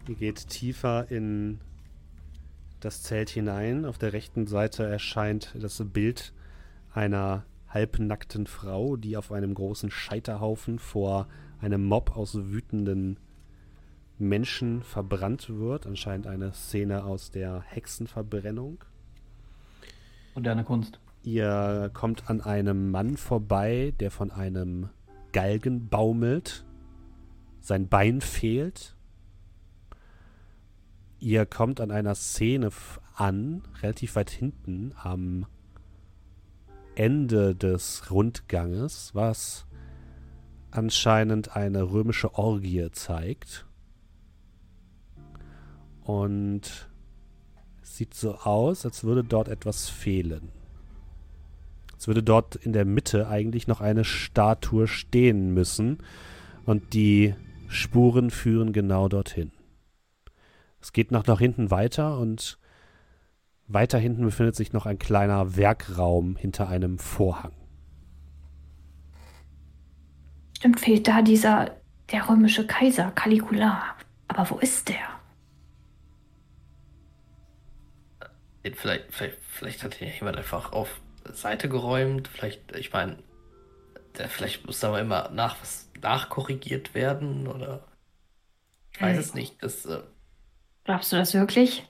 Ihr 0.09 0.15
geht 0.15 0.49
tiefer 0.49 1.11
in 1.11 1.61
das 2.81 3.03
Zelt 3.03 3.29
hinein. 3.31 3.85
Auf 3.85 3.99
der 3.99 4.13
rechten 4.13 4.47
Seite 4.47 4.85
erscheint 4.85 5.55
das 5.59 5.83
Bild 5.85 6.33
einer 6.93 7.45
halbnackten 7.69 8.47
Frau, 8.47 8.97
die 8.97 9.17
auf 9.17 9.33
einem 9.33 9.53
großen 9.53 9.91
Scheiterhaufen 9.91 10.79
vor 10.79 11.29
einem 11.61 11.85
Mob 11.85 12.17
aus 12.17 12.35
wütenden 12.35 13.19
Menschen 14.19 14.83
verbrannt 14.83 15.51
wird. 15.51 15.87
Anscheinend 15.87 16.27
eine 16.27 16.53
Szene 16.53 17.05
aus 17.05 17.31
der 17.31 17.63
Hexenverbrennung. 17.67 18.83
Moderne 20.35 20.65
Kunst. 20.65 21.01
Ihr 21.23 21.91
kommt 21.93 22.31
an 22.31 22.41
einem 22.41 22.91
Mann 22.91 23.17
vorbei, 23.17 23.93
der 23.99 24.11
von 24.11 24.31
einem 24.31 24.91
Galgen 25.37 25.91
baumelt. 25.91 26.65
Sein 27.61 27.89
Bein 27.89 28.23
fehlt. 28.23 28.97
Ihr 31.19 31.45
kommt 31.45 31.79
an 31.83 31.91
einer 31.91 32.15
Szene 32.15 32.71
an, 33.15 33.63
relativ 33.83 34.17
weit 34.17 34.31
hinten 34.31 34.95
am 34.97 35.45
Ende 36.95 37.55
des 37.55 38.11
Rundganges, 38.11 39.15
was 39.15 39.67
anscheinend 40.71 41.55
eine 41.55 41.83
römische 41.83 42.33
Orgie 42.37 42.91
zeigt. 42.93 43.67
Und 46.03 46.89
sieht 47.83 48.15
so 48.15 48.37
aus, 48.37 48.87
als 48.87 49.05
würde 49.05 49.23
dort 49.23 49.49
etwas 49.49 49.91
fehlen. 49.91 50.51
Es 51.99 52.09
würde 52.09 52.23
dort 52.23 52.57
in 52.57 52.73
der 52.73 52.85
Mitte 52.85 53.29
eigentlich 53.29 53.67
noch 53.67 53.81
eine 53.81 54.05
Statue 54.05 54.87
stehen 54.87 55.55
müssen. 55.55 55.99
Und 56.65 56.95
die 56.95 57.35
Spuren 57.69 58.31
führen 58.31 58.73
genau 58.73 59.09
dorthin. 59.09 59.53
Es 60.81 60.93
geht 60.93 61.11
noch 61.11 61.27
nach 61.27 61.39
hinten 61.39 61.71
weiter 61.71 62.19
und 62.19 62.59
weiter 63.67 63.99
hinten 63.99 64.25
befindet 64.25 64.55
sich 64.55 64.73
noch 64.73 64.87
ein 64.87 64.99
kleiner 64.99 65.57
Werkraum 65.57 66.37
hinter 66.37 66.69
einem 66.69 66.99
Vorhang. 66.99 67.53
Stimmt, 70.57 70.81
fehlt 70.81 71.09
da 71.09 71.23
dieser, 71.23 71.77
der 72.13 72.29
römische 72.29 72.67
Kaiser 72.67 73.11
Caligula. 73.11 73.83
Aber 74.29 74.51
wo 74.51 74.59
ist 74.59 74.89
der? 74.89 74.97
Vielleicht, 78.75 79.05
vielleicht, 79.11 79.39
vielleicht 79.49 79.85
hat 79.85 80.01
ihn 80.01 80.11
jemand 80.19 80.37
einfach 80.37 80.73
auf 80.73 81.01
Seite 81.35 81.69
geräumt. 81.69 82.29
Vielleicht, 82.29 82.75
ich 82.77 82.93
meine, 82.93 83.19
vielleicht 84.15 84.67
muss 84.67 84.81
da 84.81 84.91
mal 84.91 85.01
immer 85.01 85.31
nach 85.31 85.61
was 85.61 85.91
nachkorrigiert 86.03 86.95
werden 86.95 87.47
oder 87.47 87.85
ich 88.93 89.01
weiß 89.01 89.15
hm. 89.15 89.21
es 89.21 89.35
nicht. 89.35 89.63
Das, 89.63 89.85
äh, 89.87 90.03
Glaubst 90.85 91.13
du 91.13 91.17
das 91.17 91.35
wirklich? 91.35 91.89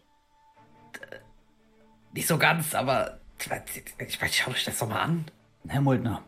Nicht 2.13 2.27
so 2.27 2.39
ganz, 2.39 2.75
aber 2.75 3.21
ich 3.39 4.21
meine, 4.21 4.33
schaut 4.33 4.55
euch 4.55 4.65
das 4.65 4.79
doch 4.79 4.89
mal 4.89 5.03
an. 5.03 5.27
Herr 5.69 5.83
Muldner, 5.83 6.23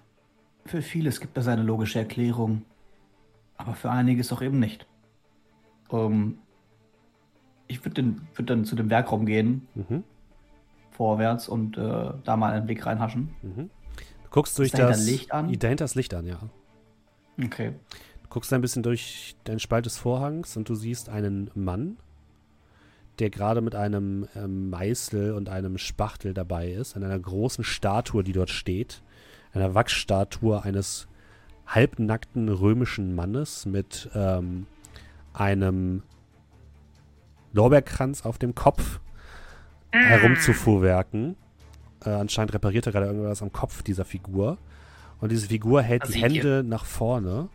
für 0.66 0.82
vieles 0.82 1.20
gibt 1.20 1.38
es 1.38 1.48
eine 1.48 1.62
logische 1.62 2.00
Erklärung, 2.00 2.64
aber 3.56 3.74
für 3.74 3.90
einiges 3.90 4.32
auch 4.32 4.42
eben 4.42 4.58
nicht. 4.58 4.86
Um, 5.88 6.12
ähm, 6.12 6.38
ich 7.68 7.84
würde 7.84 8.16
würd 8.34 8.50
dann 8.50 8.64
zu 8.64 8.76
dem 8.76 8.90
Werkraum 8.90 9.24
gehen. 9.24 9.66
Mhm 9.74 10.04
vorwärts 10.98 11.48
und 11.48 11.78
äh, 11.78 12.10
da 12.24 12.36
mal 12.36 12.52
einen 12.52 12.66
Blick 12.66 12.84
reinhaschen. 12.84 13.30
Mhm. 13.42 13.70
Du 14.24 14.30
guckst 14.30 14.58
durch 14.58 14.72
das 14.72 15.06
Licht 15.06 15.32
an. 15.32 15.50
Dahinter 15.50 15.84
das 15.84 15.94
Licht 15.94 16.12
an, 16.12 16.26
ja. 16.26 16.38
Okay. 17.42 17.72
Du 18.24 18.28
guckst 18.28 18.52
ein 18.52 18.60
bisschen 18.60 18.82
durch 18.82 19.36
den 19.46 19.60
Spalt 19.60 19.86
des 19.86 19.96
Vorhangs 19.96 20.56
und 20.56 20.68
du 20.68 20.74
siehst 20.74 21.08
einen 21.08 21.50
Mann, 21.54 21.96
der 23.20 23.30
gerade 23.30 23.60
mit 23.60 23.76
einem 23.76 24.26
ähm, 24.34 24.70
Meißel 24.70 25.32
und 25.32 25.48
einem 25.48 25.78
Spachtel 25.78 26.34
dabei 26.34 26.68
ist, 26.68 26.96
an 26.96 27.04
einer 27.04 27.18
großen 27.18 27.64
Statue, 27.64 28.24
die 28.24 28.32
dort 28.32 28.50
steht. 28.50 29.02
einer 29.52 29.74
Wachsstatue 29.74 30.62
eines 30.62 31.06
halbnackten 31.66 32.48
römischen 32.48 33.14
Mannes 33.14 33.66
mit 33.66 34.10
ähm, 34.14 34.66
einem 35.32 36.02
Lorbeerkranz 37.52 38.26
auf 38.26 38.38
dem 38.38 38.54
Kopf 38.54 39.00
herumzufuhrwerken. 39.92 41.36
Äh, 42.04 42.10
anscheinend 42.10 42.54
repariert 42.54 42.86
er 42.86 42.92
gerade 42.92 43.06
irgendwas 43.06 43.42
am 43.42 43.52
Kopf 43.52 43.82
dieser 43.82 44.04
Figur. 44.04 44.58
Und 45.20 45.32
diese 45.32 45.48
Figur 45.48 45.82
hält 45.82 46.14
die? 46.14 46.20
Hände 46.20 46.62
nach 46.64 46.84
vorne. 46.84 47.48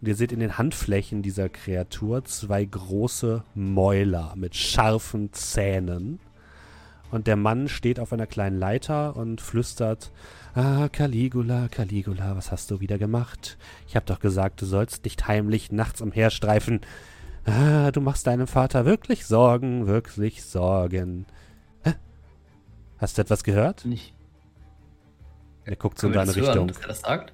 Und 0.00 0.08
ihr 0.08 0.14
seht 0.14 0.32
in 0.32 0.40
den 0.40 0.56
Handflächen 0.56 1.22
dieser 1.22 1.48
Kreatur 1.48 2.24
zwei 2.24 2.64
große 2.64 3.44
Mäuler 3.54 4.32
mit 4.36 4.54
scharfen 4.56 5.32
Zähnen. 5.32 6.20
Und 7.10 7.26
der 7.26 7.36
Mann 7.36 7.68
steht 7.68 7.98
auf 7.98 8.12
einer 8.12 8.26
kleinen 8.26 8.58
Leiter 8.58 9.16
und 9.16 9.40
flüstert: 9.40 10.12
Ah, 10.54 10.88
Caligula, 10.88 11.68
Caligula, 11.68 12.36
was 12.36 12.52
hast 12.52 12.70
du 12.70 12.80
wieder 12.80 12.98
gemacht? 12.98 13.58
Ich 13.88 13.96
hab 13.96 14.06
doch 14.06 14.20
gesagt, 14.20 14.62
du 14.62 14.66
sollst 14.66 15.04
nicht 15.04 15.26
heimlich 15.26 15.72
nachts 15.72 16.00
umherstreifen. 16.00 16.80
Ah, 17.44 17.90
du 17.90 18.00
machst 18.00 18.26
deinem 18.26 18.46
Vater 18.46 18.84
wirklich 18.84 19.26
Sorgen, 19.26 19.86
wirklich 19.86 20.44
Sorgen. 20.44 21.26
Hast 23.00 23.18
du 23.18 23.22
etwas 23.22 23.42
gehört? 23.42 23.84
Nicht. 23.84 24.14
Er 25.64 25.76
guckt 25.76 25.98
so 25.98 26.06
in 26.06 26.12
deine 26.12 26.26
das 26.26 26.36
hören, 26.36 26.46
Richtung. 26.46 26.68
dass 26.68 26.78
er 26.78 26.88
das 26.88 27.00
sagt? 27.00 27.32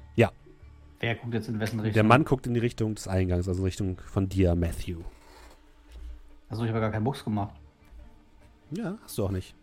Wer 1.01 1.15
guckt 1.15 1.35
jetzt 1.35 1.49
in 1.49 1.61
wessen 1.61 1.81
Richtung? 1.81 1.95
Der 1.95 2.05
Mann 2.05 2.25
guckt 2.25 2.47
in 2.47 2.55
die 2.55 2.61
Richtung 2.61 2.95
des 2.95 3.07
Eingangs, 3.07 3.49
also 3.49 3.61
in 3.61 3.65
Richtung 3.65 4.01
von 4.07 4.28
dir, 4.28 4.55
Matthew. 4.55 5.01
Achso, 6.49 6.65
ich 6.65 6.70
habe 6.70 6.81
gar 6.81 6.91
keinen 6.91 7.03
Mucks 7.03 7.23
gemacht. 7.23 7.55
Ja, 8.70 8.97
hast 9.03 9.19
du 9.19 9.27
auch 9.27 9.31
nicht. 9.31 9.55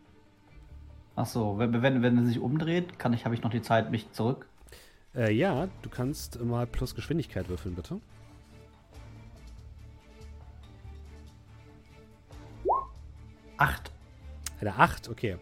Achso, 1.16 1.58
wenn, 1.58 1.82
wenn, 1.82 2.02
wenn 2.02 2.18
er 2.18 2.26
sich 2.26 2.40
umdreht, 2.40 3.00
kann 3.00 3.14
ich, 3.14 3.26
habe 3.26 3.36
ich 3.36 3.42
noch 3.42 3.52
die 3.52 3.62
Zeit, 3.62 3.90
mich 3.90 4.12
zurück. 4.12 4.48
Äh, 5.16 5.34
ja, 5.34 5.68
du 5.82 5.90
kannst 5.90 6.40
mal 6.44 6.68
plus 6.68 6.96
Geschwindigkeit 6.96 7.50
würfeln, 7.50 7.76
bitte. 7.76 8.00
Acht. 13.58 13.92
Eine 14.60 14.76
8, 14.76 15.10
okay. 15.10 15.38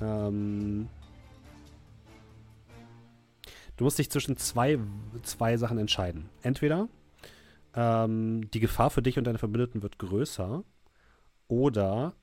Ähm, 0.00 0.88
du 3.76 3.84
musst 3.84 3.98
dich 3.98 4.10
zwischen 4.10 4.36
zwei, 4.36 4.78
zwei 5.22 5.56
Sachen 5.56 5.78
entscheiden. 5.78 6.28
Entweder 6.42 6.88
ähm, 7.74 8.50
die 8.50 8.60
Gefahr 8.60 8.90
für 8.90 9.02
dich 9.02 9.18
und 9.18 9.24
deine 9.24 9.38
Verbündeten 9.38 9.82
wird 9.82 9.98
größer 9.98 10.64
oder 11.48 12.14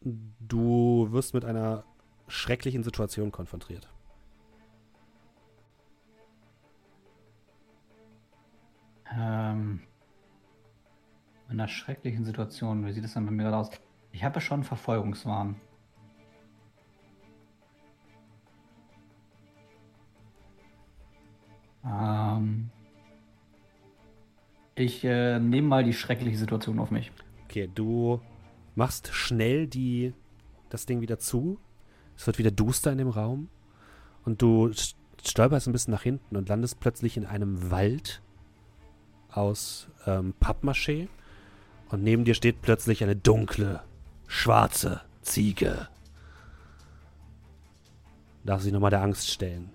du 0.00 1.08
wirst 1.10 1.34
mit 1.34 1.44
einer 1.44 1.84
schrecklichen 2.28 2.82
Situation 2.82 3.32
konfrontiert. 3.32 3.88
Ähm, 9.12 9.80
in 11.48 11.60
einer 11.60 11.68
schrecklichen 11.68 12.24
Situation, 12.24 12.84
wie 12.86 12.92
sieht 12.92 13.04
es 13.04 13.14
denn 13.14 13.24
bei 13.24 13.32
mir 13.32 13.44
gerade 13.44 13.56
aus? 13.56 13.70
Ich 14.12 14.24
habe 14.24 14.40
schon 14.40 14.64
Verfolgungswahn. 14.64 15.56
Ähm, 21.86 22.70
ich 24.74 25.04
äh, 25.04 25.38
nehme 25.38 25.68
mal 25.68 25.84
die 25.84 25.94
schreckliche 25.94 26.36
Situation 26.36 26.78
auf 26.78 26.90
mich. 26.90 27.12
Okay, 27.44 27.70
du 27.74 28.20
machst 28.74 29.14
schnell 29.14 29.66
die, 29.66 30.12
das 30.68 30.84
Ding 30.86 31.00
wieder 31.00 31.18
zu. 31.18 31.58
Es 32.16 32.26
wird 32.26 32.38
wieder 32.38 32.50
duster 32.50 32.92
in 32.92 32.98
dem 32.98 33.08
Raum. 33.08 33.48
Und 34.24 34.42
du 34.42 34.66
st- 34.68 34.96
stolperst 35.24 35.68
ein 35.68 35.72
bisschen 35.72 35.92
nach 35.92 36.02
hinten 36.02 36.36
und 36.36 36.48
landest 36.48 36.80
plötzlich 36.80 37.16
in 37.16 37.24
einem 37.24 37.70
Wald 37.70 38.20
aus 39.30 39.88
ähm, 40.06 40.34
Pappmaché. 40.40 41.08
Und 41.88 42.02
neben 42.02 42.24
dir 42.24 42.34
steht 42.34 42.62
plötzlich 42.62 43.04
eine 43.04 43.14
dunkle, 43.14 43.82
schwarze 44.26 45.02
Ziege. 45.22 45.88
Darf 48.44 48.62
sich 48.62 48.72
nochmal 48.72 48.90
der 48.90 49.02
Angst 49.02 49.30
stellen. 49.30 49.70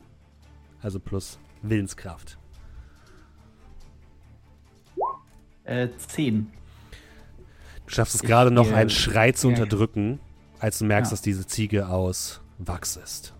Also 0.82 1.00
plus 1.00 1.40
Willenskraft. 1.62 2.38
Äh, 5.64 5.90
zehn. 5.98 6.52
Du 7.86 7.92
schaffst 7.94 8.16
es 8.16 8.22
gerade 8.22 8.52
noch, 8.52 8.72
einen 8.72 8.90
Schrei 8.90 9.32
zu 9.32 9.48
unterdrücken, 9.48 10.20
als 10.60 10.80
du 10.80 10.86
merkst, 10.86 11.12
Ja. 11.12 11.14
dass 11.14 11.22
diese 11.22 11.46
Ziege 11.46 11.88
aus 11.90 12.42
Wachs 12.58 12.96
ist. 12.96 13.34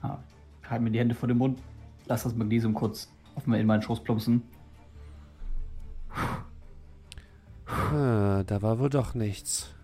Ah, 0.00 0.18
ich 0.62 0.70
halte 0.70 0.84
mir 0.84 0.90
die 0.90 0.98
Hände 0.98 1.14
vor 1.14 1.28
den 1.28 1.38
Mund, 1.38 1.58
lass 2.06 2.22
das 2.22 2.34
Magnesium 2.34 2.74
kurz 2.74 3.10
auf 3.34 3.46
in 3.46 3.66
meinen 3.66 3.82
Schoß 3.82 4.02
plumpsen. 4.04 4.42
Ah, 7.66 8.42
da 8.44 8.62
war 8.62 8.78
wohl 8.78 8.90
doch 8.90 9.14
nichts. 9.14 9.74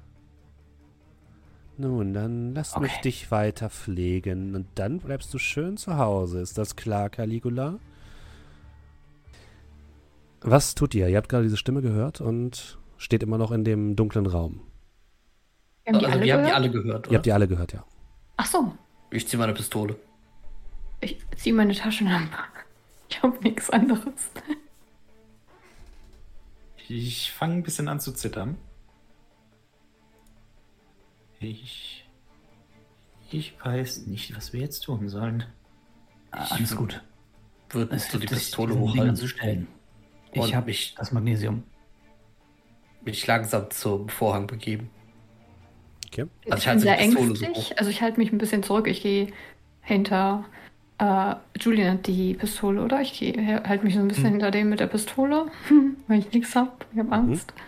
Nun, 1.81 2.13
dann 2.13 2.55
lass 2.55 2.77
mich 2.79 2.91
Okay. 2.93 3.03
dich 3.05 3.31
weiter 3.31 3.71
pflegen 3.71 4.57
und 4.57 4.67
dann 4.75 4.99
bleibst 4.99 5.33
du 5.33 5.39
schön 5.39 5.77
zu 5.77 5.97
Hause. 5.97 6.41
Ist 6.41 6.59
das 6.59 6.75
klar, 6.75 7.09
Caligula? 7.09 7.79
Was 10.41 10.75
tut 10.75 10.95
ihr? 10.95 11.09
Ihr 11.09 11.17
habt 11.17 11.29
gerade 11.29 11.45
diese 11.45 11.57
Stimme 11.57 11.81
gehört 11.81 12.21
und 12.21 12.79
steht 12.97 13.23
immer 13.23 13.39
noch 13.39 13.53
in 13.53 13.63
dem 13.65 13.95
dunklen 13.95 14.27
Raum. 14.27 14.61
Wir 15.85 15.93
haben 15.95 16.01
die 16.01 16.07
also 16.07 16.17
alle 16.19 16.25
wir 16.25 16.35
haben 16.35 16.43
die 16.43 16.49
gehört? 16.49 16.57
alle 16.57 16.71
gehört, 16.71 16.87
Ihr 16.87 16.95
habt 16.95 17.11
oder? 17.13 17.19
die 17.23 17.33
alle 17.33 17.49
gehört, 17.49 17.73
ja. 17.73 17.85
Ach 18.37 18.47
so. 18.47 18.73
Ich 19.11 19.27
ziehe 19.29 19.39
meine 19.39 19.55
Pistole. 19.55 19.97
Ich 21.01 21.19
ziehe 21.37 21.55
meine 21.55 21.75
Taschenlampe. 21.75 22.37
Ich 23.09 23.23
habe 23.23 23.39
nichts 23.43 23.71
anderes. 23.71 24.31
Ich 26.89 27.33
fange 27.33 27.55
ein 27.55 27.63
bisschen 27.63 27.89
an 27.89 28.01
zu 28.01 28.13
zittern. 28.13 28.57
Ich. 31.41 32.05
Ich 33.31 33.55
weiß 33.63 34.07
nicht, 34.07 34.35
was 34.37 34.53
wir 34.53 34.61
jetzt 34.61 34.81
tun 34.81 35.09
sollen. 35.09 35.45
Ah, 36.31 36.47
alles 36.51 36.75
gut. 36.75 37.03
Würdest 37.71 38.13
du 38.15 38.19
die 38.19 38.27
Pistole 38.27 38.79
hochhalten? 38.79 39.17
zu 39.17 39.29
stellen. 39.29 39.69
Ich 40.33 40.55
habe 40.55 40.67
mich- 40.67 40.95
das 40.97 41.13
Magnesium. 41.13 41.63
Mich 43.03 43.27
langsam 43.27 43.71
zum 43.71 44.09
Vorhang 44.09 44.47
begeben. 44.47 44.91
Okay. 46.07 46.27
Also 46.51 46.57
ich 46.57 46.59
ich 46.63 46.67
halte 46.69 46.81
bin 46.81 46.81
sehr 46.81 47.11
so 47.13 47.19
ängstlich. 47.29 47.49
hoch. 47.57 47.73
also 47.77 47.91
ich 47.91 48.01
halte 48.03 48.19
mich 48.19 48.33
ein 48.33 48.39
bisschen 48.39 48.63
zurück. 48.63 48.87
Ich 48.89 49.03
gehe 49.03 49.29
hinter 49.83 50.45
äh, 50.99 51.35
Julian 51.61 51.93
hat 51.99 52.07
die 52.09 52.35
Pistole, 52.35 52.83
oder? 52.83 53.01
Ich 53.03 53.21
halte 53.21 53.85
mich 53.85 53.95
so 53.95 54.01
ein 54.01 54.09
bisschen 54.09 54.25
Mhm. 54.25 54.31
hinter 54.31 54.51
dem 54.51 54.69
mit 54.71 54.81
der 54.81 54.89
Pistole, 54.89 55.47
weil 56.09 56.19
ich 56.21 56.33
nichts 56.33 56.57
habe. 56.57 56.73
Ich 56.93 56.99
habe 56.99 57.13
Angst. 57.13 57.53
Ich 57.57 57.63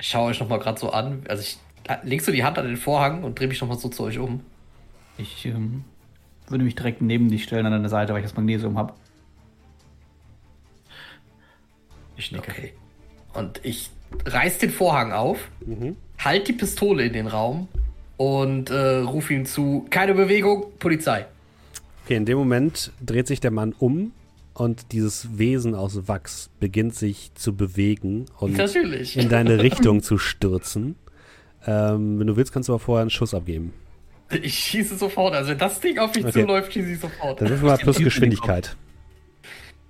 schaue 0.00 0.30
euch 0.30 0.40
nochmal 0.40 0.58
gerade 0.58 0.78
so 0.78 0.90
an. 0.90 1.22
Also 1.28 1.42
ich 1.42 1.58
legst 2.02 2.26
du 2.28 2.32
die 2.32 2.44
Hand 2.44 2.58
an 2.58 2.66
den 2.66 2.76
Vorhang 2.76 3.24
und 3.24 3.38
drehe 3.38 3.48
mich 3.48 3.60
nochmal 3.60 3.78
so 3.78 3.88
zu 3.88 4.04
euch 4.04 4.18
um. 4.18 4.40
Ich 5.18 5.44
ähm, 5.46 5.84
würde 6.48 6.64
mich 6.64 6.74
direkt 6.74 7.02
neben 7.02 7.28
dich 7.30 7.44
stellen 7.44 7.66
an 7.66 7.72
deine 7.72 7.88
Seite, 7.88 8.12
weil 8.12 8.20
ich 8.20 8.26
das 8.26 8.36
Magnesium 8.36 8.76
habe. 8.78 8.94
Ich 12.16 12.32
nicke. 12.32 12.50
Okay. 12.50 12.72
Und 13.32 13.60
ich 13.64 13.90
reiß 14.24 14.58
den 14.58 14.70
Vorhang 14.70 15.12
auf, 15.12 15.48
Mhm. 15.66 15.96
halt 16.18 16.46
die 16.48 16.52
Pistole 16.52 17.04
in 17.06 17.12
den 17.12 17.26
Raum 17.26 17.68
und 18.16 18.70
äh, 18.70 18.98
ruf 18.98 19.30
ihm 19.30 19.44
zu: 19.46 19.86
Keine 19.90 20.14
Bewegung, 20.14 20.66
Polizei. 20.78 21.26
Okay, 22.04 22.16
in 22.16 22.24
dem 22.26 22.38
Moment 22.38 22.92
dreht 23.04 23.26
sich 23.26 23.40
der 23.40 23.50
Mann 23.50 23.74
um 23.78 24.12
und 24.54 24.92
dieses 24.92 25.36
Wesen 25.38 25.74
aus 25.74 26.06
Wachs 26.08 26.48
beginnt 26.60 26.94
sich 26.94 27.32
zu 27.34 27.54
bewegen 27.56 28.26
und 28.38 28.56
Natürlich. 28.56 29.16
in 29.16 29.28
deine 29.28 29.60
Richtung 29.62 30.02
zu 30.02 30.16
stürzen. 30.18 30.94
Ähm, 31.66 32.18
wenn 32.20 32.26
du 32.26 32.36
willst, 32.36 32.52
kannst 32.52 32.68
du 32.68 32.72
aber 32.72 32.78
vorher 32.80 33.02
einen 33.02 33.10
Schuss 33.10 33.34
abgeben. 33.34 33.72
Ich 34.30 34.54
schieße 34.54 34.96
sofort. 34.96 35.34
Also 35.34 35.50
wenn 35.50 35.58
das 35.58 35.80
Ding 35.80 35.98
auf 35.98 36.14
mich 36.14 36.24
Okay. 36.24 36.40
zuläuft, 36.40 36.72
schieße 36.72 36.92
ich 36.92 37.00
sofort. 37.00 37.40
Dann 37.40 37.48
würfel 37.50 37.66
mal 37.68 37.76
plus 37.78 37.98
Geschwindigkeit. 37.98 38.76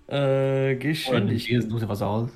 Äh, 0.09 0.77
Geschwindigkeit. 0.77 1.71
du 1.71 1.79
dir 1.79 1.89
was 1.89 2.03
aus. 2.03 2.31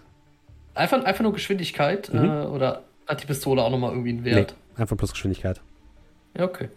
Einfach, 0.75 1.05
einfach 1.05 1.23
nur 1.23 1.33
Geschwindigkeit 1.33 2.13
Mhm. 2.13 2.25
äh, 2.25 2.45
oder 2.47 2.85
hat 3.07 3.23
die 3.23 3.27
Pistole 3.27 3.63
auch 3.63 3.71
nochmal 3.71 3.91
irgendwie 3.91 4.11
einen 4.11 4.23
Nee, 4.23 4.35
Wert? 4.37 4.55
einfach 4.77 4.97
plus 4.97 5.13
Geschwindigkeit. 5.13 5.61
Ja, 6.37 6.45
okay. 6.45 6.69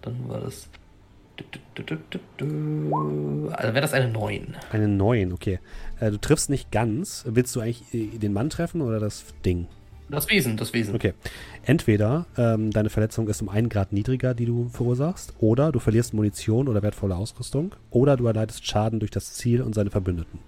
Dann 0.00 0.28
war 0.28 0.40
das. 0.40 0.68
Also 3.52 3.74
wäre 3.74 3.80
das 3.80 3.92
eine 3.92 4.08
9. 4.08 4.56
Eine 4.70 4.88
9, 4.88 5.32
okay. 5.32 5.58
Äh, 6.00 6.10
du 6.10 6.18
triffst 6.18 6.50
nicht 6.50 6.70
ganz. 6.70 7.24
Willst 7.26 7.54
du 7.56 7.60
eigentlich 7.60 7.94
äh, 7.94 8.18
den 8.18 8.32
Mann 8.32 8.50
treffen 8.50 8.80
oder 8.80 9.00
das 9.00 9.24
Ding? 9.44 9.66
Das 10.08 10.28
Wesen, 10.28 10.56
das 10.58 10.74
Wesen. 10.74 10.94
Okay. 10.94 11.14
Entweder 11.64 12.26
ähm, 12.36 12.70
deine 12.70 12.90
Verletzung 12.90 13.28
ist 13.28 13.40
um 13.40 13.48
einen 13.48 13.68
Grad 13.68 13.92
niedriger, 13.92 14.34
die 14.34 14.44
du 14.44 14.68
verursachst, 14.68 15.32
oder 15.38 15.72
du 15.72 15.78
verlierst 15.78 16.12
Munition 16.12 16.68
oder 16.68 16.82
wertvolle 16.82 17.16
Ausrüstung, 17.16 17.74
oder 17.90 18.16
du 18.16 18.26
erleidest 18.26 18.66
Schaden 18.66 19.00
durch 19.00 19.10
das 19.10 19.32
Ziel 19.34 19.62
und 19.62 19.74
seine 19.74 19.90
Verbündeten. 19.90 20.38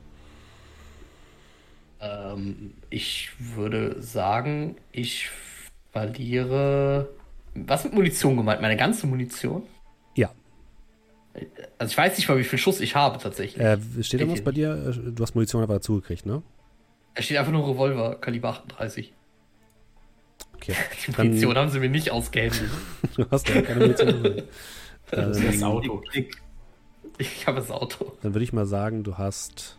Ähm, 2.01 2.75
ich 2.91 3.31
würde 3.39 4.03
sagen, 4.03 4.77
ich 4.93 5.31
verliere. 5.93 7.09
Was 7.55 7.85
mit 7.85 7.95
Munition 7.95 8.37
gemeint? 8.37 8.61
Meine 8.61 8.77
ganze 8.77 9.07
Munition? 9.07 9.63
Also 11.79 11.91
ich 11.91 11.99
weiß 11.99 12.17
nicht 12.17 12.29
mal, 12.29 12.39
wie 12.39 12.45
viel 12.45 12.59
Schuss 12.59 12.81
ich 12.81 12.95
habe 12.95 13.19
tatsächlich. 13.19 13.63
Äh, 13.65 13.79
steht 14.03 14.21
da 14.21 14.29
was 14.29 14.43
bei 14.43 14.53
dir? 14.53 14.93
Du 14.93 15.23
hast 15.23 15.35
Munition 15.35 15.63
aber 15.63 15.75
dazugekriegt, 15.75 16.27
ne? 16.27 16.43
Da 17.15 17.23
steht 17.23 17.37
einfach 17.39 17.53
nur 17.53 17.69
Revolver, 17.69 18.17
Kaliber 18.17 18.51
38. 18.51 19.13
Okay. 20.55 20.75
Die 21.07 21.23
Munition 21.23 21.57
haben 21.57 21.71
sie 21.71 21.81
mir 21.81 21.89
nicht 21.89 22.11
ausgehändigt. 22.11 22.65
du 23.17 23.27
hast 23.31 23.49
ja 23.49 23.63
keine 23.63 23.81
Munition. 23.81 24.23
das 25.11 25.39
ist 25.39 25.55
das 25.55 25.63
Auto. 25.63 26.03
Ich 27.19 27.47
habe 27.47 27.59
das 27.59 27.71
Auto. 27.71 28.13
Dann 28.23 28.35
würde 28.35 28.45
ich 28.45 28.53
mal 28.53 28.67
sagen, 28.67 29.05
du 29.05 29.19
hast 29.19 29.79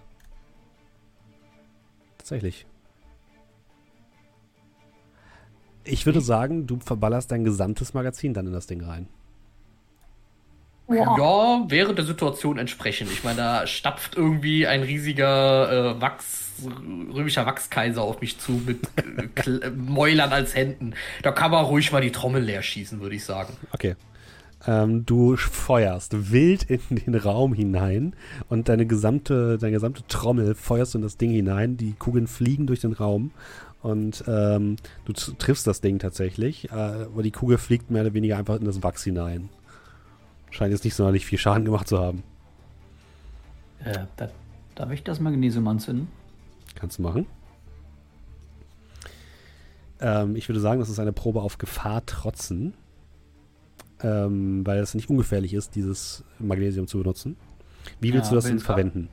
tatsächlich. 2.18 2.66
Ich 5.84 6.06
würde 6.06 6.22
sagen, 6.22 6.66
du 6.66 6.80
verballerst 6.80 7.32
dein 7.32 7.44
gesamtes 7.44 7.94
Magazin 7.94 8.34
dann 8.34 8.48
in 8.48 8.54
das 8.54 8.68
Ding 8.68 8.84
rein. 8.84 9.08
Ja. 10.88 11.18
ja, 11.18 11.66
während 11.68 11.98
der 11.98 12.06
Situation 12.06 12.60
entsprechend. 12.60 13.12
Ich 13.12 13.24
meine, 13.24 13.38
da 13.38 13.68
stapft 13.68 14.16
irgendwie 14.16 14.68
ein 14.68 14.84
riesiger 14.84 15.96
äh, 15.96 16.02
Wachs, 16.02 16.54
römischer 17.14 17.46
Wachskaiser 17.46 18.04
auf 18.04 18.22
mich 18.22 18.38
zu 18.38 18.52
mit 18.52 18.80
äh, 19.48 19.72
Mäulern 19.72 20.32
als 20.32 20.56
Händen. 20.56 20.94
Da 21.24 21.32
kann 21.32 21.52
man 21.52 21.66
ruhig 21.66 21.92
mal 21.92 22.02
die 22.02 22.12
Trommel 22.12 22.44
leer 22.44 22.62
schießen, 22.62 23.02
würde 23.02 23.16
ich 23.16 23.26
sagen. 23.26 23.54
Okay. 23.72 23.96
Ähm, 24.68 25.06
du 25.06 25.36
feuerst 25.38 26.32
wild 26.32 26.64
in 26.70 26.80
den 26.96 27.16
Raum 27.16 27.54
hinein 27.54 28.16
und 28.50 28.70
deine 28.70 28.86
gesamte, 28.86 29.58
deine 29.58 29.74
gesamte 29.74 30.04
Trommel 30.08 30.56
feuerst 30.56 30.96
in 30.96 31.02
das 31.02 31.18
Ding 31.18 31.32
hinein. 31.32 31.78
Die 31.78 31.94
Kugeln 31.94 32.28
fliegen 32.28 32.68
durch 32.68 32.82
den 32.82 32.94
Raum 32.94 33.32
und 33.82 34.24
ähm, 34.28 34.78
du 35.06 35.14
triffst 35.14 35.68
das 35.68 35.82
Ding 35.82 36.00
tatsächlich, 36.00 36.72
äh, 36.72 36.74
aber 36.74 37.22
die 37.22 37.32
Kugel 37.32 37.58
fliegt 37.58 37.92
mehr 37.92 38.02
oder 38.02 38.14
weniger 38.14 38.38
einfach 38.38 38.56
in 38.56 38.66
das 38.66 38.82
Wachs 38.82 39.04
hinein. 39.04 39.50
Scheint 40.56 40.72
jetzt 40.72 40.86
nicht 40.86 40.96
sonderlich 40.96 41.26
viel 41.26 41.38
Schaden 41.38 41.66
gemacht 41.66 41.86
zu 41.86 42.00
haben. 42.00 42.24
Äh, 43.84 44.06
da, 44.16 44.30
darf 44.76 44.90
ich 44.92 45.04
das 45.04 45.20
Magnesium 45.20 45.68
anzünden? 45.68 46.08
Kannst 46.76 46.98
du 46.98 47.02
machen. 47.02 47.26
Ähm, 50.00 50.38
ich 50.38 50.48
würde 50.48 50.62
sagen, 50.62 50.80
das 50.80 50.88
ist 50.88 50.98
eine 50.98 51.12
Probe 51.12 51.42
auf 51.42 51.58
Gefahr 51.58 52.06
trotzen. 52.06 52.74
Ähm, 54.02 54.66
weil 54.66 54.80
es 54.80 54.94
nicht 54.94 55.10
ungefährlich 55.10 55.54
ist, 55.54 55.76
dieses 55.76 56.24
Magnesium 56.40 56.88
zu 56.88 57.00
benutzen. 57.00 57.36
Wie 58.00 58.14
willst 58.14 58.28
ja, 58.28 58.30
du 58.30 58.36
das 58.36 58.46
denn 58.46 58.60
verwenden? 58.60 59.10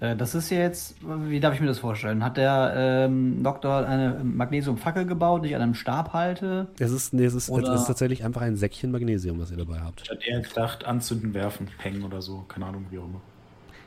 Äh, 0.00 0.16
das 0.16 0.34
ist 0.34 0.50
ja 0.50 0.58
jetzt, 0.58 0.96
wie 1.02 1.40
darf 1.40 1.54
ich 1.54 1.60
mir 1.60 1.66
das 1.66 1.80
vorstellen? 1.80 2.24
Hat 2.24 2.36
der 2.36 2.72
ähm, 2.76 3.42
Doktor 3.42 3.86
eine 3.86 4.20
Magnesiumfackel 4.22 5.06
gebaut, 5.06 5.44
die 5.44 5.48
ich 5.48 5.56
an 5.56 5.62
einem 5.62 5.74
Stab 5.74 6.12
halte? 6.12 6.68
Es 6.78 6.92
ist, 6.92 7.12
nee, 7.12 7.24
es 7.24 7.34
ist, 7.34 7.48
es 7.48 7.68
ist 7.68 7.86
tatsächlich 7.86 8.24
einfach 8.24 8.42
ein 8.42 8.56
Säckchen 8.56 8.92
Magnesium, 8.92 9.40
was 9.40 9.50
ihr 9.50 9.56
dabei 9.56 9.80
habt. 9.80 10.02
Ich 10.02 10.10
hatte 10.10 10.24
eher 10.24 10.40
gedacht, 10.40 10.84
anzünden, 10.84 11.34
werfen, 11.34 11.68
hängen 11.78 12.04
oder 12.04 12.22
so. 12.22 12.44
Keine 12.48 12.66
Ahnung, 12.66 12.86
wie 12.90 12.98
auch 12.98 13.04
immer. 13.04 13.20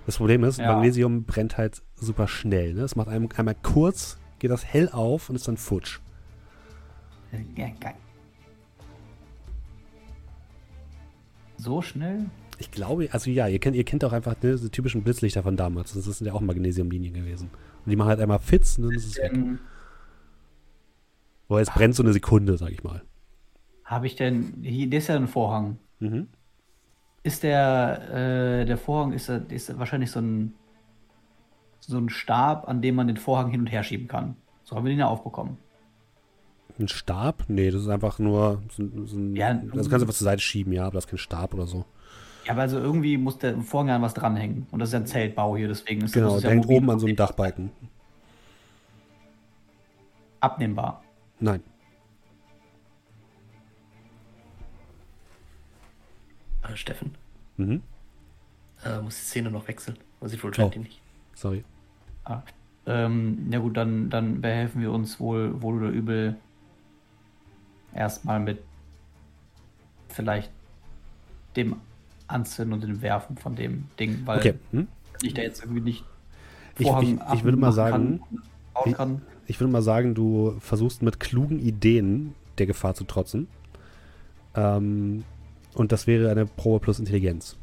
Das 0.05 0.17
Problem 0.17 0.43
ist, 0.43 0.57
ja. 0.57 0.73
Magnesium 0.73 1.23
brennt 1.23 1.57
halt 1.57 1.81
super 1.95 2.27
schnell. 2.27 2.73
Ne? 2.73 2.81
Es 2.81 2.95
macht 2.95 3.07
einem, 3.07 3.29
einmal 3.37 3.55
kurz, 3.61 4.17
geht 4.39 4.51
das 4.51 4.65
hell 4.65 4.89
auf 4.91 5.29
und 5.29 5.35
ist 5.35 5.47
dann 5.47 5.57
futsch. 5.57 5.99
Ja, 7.55 7.67
geil. 7.79 7.93
So 11.57 11.81
schnell? 11.81 12.25
Ich 12.61 12.69
glaube, 12.69 13.09
also 13.11 13.31
ja, 13.31 13.47
ihr 13.47 13.57
kennt, 13.57 13.75
ihr 13.75 13.83
kennt 13.83 14.05
auch 14.05 14.13
einfach 14.13 14.35
ne, 14.43 14.51
diese 14.51 14.69
typischen 14.69 15.01
Blitzlichter 15.01 15.41
von 15.41 15.57
damals. 15.57 15.93
Das 15.93 16.05
sind 16.05 16.27
ja 16.27 16.33
auch 16.33 16.41
Magnesiumlinien 16.41 17.11
gewesen. 17.11 17.49
Und 17.83 17.89
die 17.89 17.95
machen 17.95 18.09
halt 18.09 18.19
einmal 18.19 18.37
Fitz 18.37 18.77
und 18.77 18.83
dann 18.83 18.93
ist 18.93 19.07
es 19.07 19.17
weg. 19.17 19.33
Wo 21.47 21.57
jetzt 21.57 21.73
brennt 21.73 21.95
so 21.95 22.03
eine 22.03 22.13
Sekunde, 22.13 22.57
sag 22.57 22.69
ich 22.69 22.83
mal. 22.83 23.01
Habe 23.83 24.05
ich 24.05 24.15
denn, 24.15 24.61
hier, 24.61 24.93
ist 24.93 25.07
ja 25.07 25.15
ein 25.15 25.27
Vorhang. 25.27 25.79
Mhm. 25.99 26.27
Ist 27.23 27.41
der, 27.41 28.61
äh, 28.61 28.65
der 28.65 28.77
Vorhang, 28.77 29.13
ist, 29.13 29.27
ist 29.27 29.79
wahrscheinlich 29.79 30.11
so 30.11 30.19
ein, 30.19 30.53
so 31.79 31.97
ein 31.97 32.09
Stab, 32.09 32.69
an 32.69 32.83
dem 32.83 32.93
man 32.93 33.07
den 33.07 33.17
Vorhang 33.17 33.49
hin 33.49 33.61
und 33.61 33.67
her 33.67 33.81
schieben 33.81 34.07
kann. 34.07 34.35
So 34.63 34.75
haben 34.75 34.85
wir 34.85 34.91
den 34.91 34.99
ja 34.99 35.07
aufbekommen. 35.07 35.57
Ein 36.77 36.87
Stab? 36.89 37.45
Nee, 37.47 37.71
das 37.71 37.81
ist 37.81 37.89
einfach 37.89 38.19
nur 38.19 38.61
so, 38.69 38.83
so 39.05 39.17
ein, 39.17 39.35
ja, 39.35 39.51
das 39.55 39.89
kannst 39.89 39.91
du 39.91 39.95
einfach 39.95 40.13
zur 40.13 40.25
Seite 40.25 40.41
schieben, 40.43 40.73
ja, 40.73 40.85
aber 40.85 40.93
das 40.93 41.05
ist 41.05 41.09
kein 41.09 41.17
Stab 41.17 41.55
oder 41.55 41.65
so. 41.65 41.85
Ja, 42.45 42.53
aber 42.53 42.61
also 42.61 42.79
irgendwie 42.79 43.17
muss 43.17 43.37
der 43.37 43.59
Vorhang 43.61 43.89
an 43.89 44.01
was 44.01 44.13
dranhängen. 44.13 44.67
Und 44.71 44.79
das 44.79 44.89
ist 44.89 44.93
ja 44.93 44.99
ein 44.99 45.05
Zeltbau 45.05 45.55
hier, 45.55 45.67
deswegen 45.67 46.01
ist 46.01 46.13
Genau, 46.13 46.39
der 46.39 46.51
hängt 46.51 46.67
oben 46.67 46.89
an 46.89 46.99
so 46.99 47.05
einem 47.05 47.15
Dachbalken. 47.15 47.71
Abnehmbar. 50.39 51.03
Nein. 51.39 51.61
Äh, 56.63 56.75
Steffen. 56.75 57.15
Mhm. 57.57 57.83
Äh, 58.83 59.01
muss 59.01 59.17
die 59.17 59.25
Szene 59.25 59.51
noch 59.51 59.67
wechseln. 59.67 59.97
Man 60.19 60.29
sieht 60.29 60.43
wohl 60.43 60.51
oh. 60.57 60.79
nicht. 60.79 60.99
Sorry. 61.35 61.63
Ah. 62.23 62.41
Ähm, 62.87 63.47
ja 63.51 63.59
gut, 63.59 63.77
dann, 63.77 64.09
dann 64.09 64.41
behelfen 64.41 64.81
wir 64.81 64.91
uns 64.91 65.19
wohl, 65.19 65.61
wohl 65.61 65.77
oder 65.77 65.89
übel 65.89 66.35
erstmal 67.93 68.39
mit 68.39 68.63
vielleicht 70.09 70.51
dem 71.55 71.75
Anzünden 72.31 72.73
und 72.73 72.83
dem 72.83 73.01
Werfen 73.01 73.37
von 73.37 73.55
dem 73.55 73.85
Ding, 73.99 74.21
weil 74.25 74.39
okay. 74.39 74.53
hm? 74.71 74.87
ich 75.21 75.33
da 75.33 75.41
jetzt 75.41 75.61
irgendwie 75.61 75.81
nicht 75.81 76.03
ich, 76.77 76.87
ich, 76.87 77.19
ich 77.33 77.43
würde 77.43 77.57
mal 77.57 77.71
sagen, 77.71 78.21
kann, 78.93 79.21
ich, 79.45 79.51
ich, 79.51 79.59
würde 79.59 79.71
mal 79.71 79.81
sagen, 79.81 80.15
du 80.15 80.55
versuchst 80.59 81.01
mit 81.01 81.19
klugen 81.19 81.59
Ideen 81.59 82.33
der 82.57 82.65
Gefahr 82.65 82.95
zu 82.95 83.03
trotzen. 83.03 83.47
Ähm, 84.55 85.23
und 85.73 85.91
das 85.91 86.07
wäre 86.07 86.29
eine 86.31 86.45
Probe 86.45 86.79
plus 86.79 86.99
Intelligenz. 86.99 87.57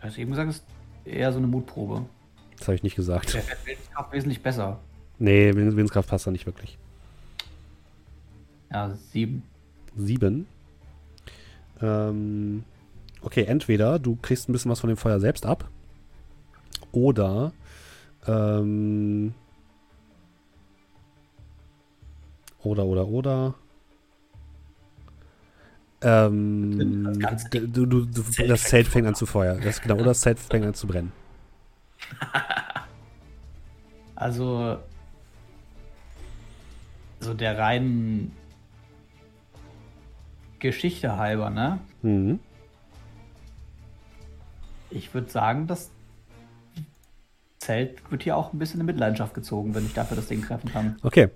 Du 0.00 0.08
hast 0.08 0.18
eben 0.18 0.30
gesagt, 0.30 0.50
es 0.50 0.56
ist 0.56 0.64
eher 1.04 1.32
so 1.32 1.38
eine 1.38 1.46
Mutprobe. 1.46 2.04
Das 2.58 2.68
habe 2.68 2.76
ich 2.76 2.82
nicht 2.82 2.96
gesagt. 2.96 3.34
Der 3.34 3.42
Willenskraft 3.64 4.12
wesentlich 4.12 4.42
besser. 4.42 4.80
Nee, 5.18 5.54
Willenskraft 5.54 6.08
passt 6.08 6.26
da 6.26 6.30
nicht 6.30 6.46
wirklich. 6.46 6.78
Ja, 8.70 8.94
sieben. 8.94 9.42
Sieben? 9.96 10.46
Ähm, 11.84 12.64
okay, 13.20 13.44
entweder 13.44 13.98
du 13.98 14.16
kriegst 14.16 14.48
ein 14.48 14.52
bisschen 14.52 14.70
was 14.70 14.80
von 14.80 14.88
dem 14.88 14.96
Feuer 14.96 15.20
selbst 15.20 15.44
ab 15.44 15.68
oder 16.92 17.52
ähm, 18.26 19.34
oder 22.62 22.84
oder 22.86 23.06
oder 23.06 23.54
ähm, 26.00 27.18
du, 27.50 27.86
du, 27.86 28.04
du, 28.04 28.22
das 28.46 28.64
Zelt 28.64 28.88
fängt 28.88 29.06
an 29.06 29.14
zu 29.14 29.24
feuern. 29.24 29.60
Das, 29.62 29.80
genau, 29.80 29.94
oder 29.94 30.06
das 30.06 30.20
Zelt 30.20 30.38
fängt 30.38 30.66
an 30.66 30.74
zu 30.74 30.86
brennen. 30.86 31.12
Also, 34.16 34.78
so 37.18 37.34
der 37.34 37.58
reinen 37.58 38.30
Geschichte 40.64 41.18
halber, 41.18 41.50
ne? 41.50 41.78
Mhm. 42.00 42.40
Ich 44.88 45.12
würde 45.12 45.30
sagen, 45.30 45.66
das 45.66 45.90
Zelt 47.58 48.10
wird 48.10 48.22
hier 48.22 48.36
auch 48.36 48.52
ein 48.52 48.58
bisschen 48.58 48.80
in 48.80 48.86
Mitleidenschaft 48.86 49.34
gezogen, 49.34 49.74
wenn 49.74 49.84
ich 49.84 49.92
dafür 49.92 50.16
das 50.16 50.26
Ding 50.26 50.42
treffen 50.42 50.72
kann. 50.72 50.96
Okay. 51.02 51.28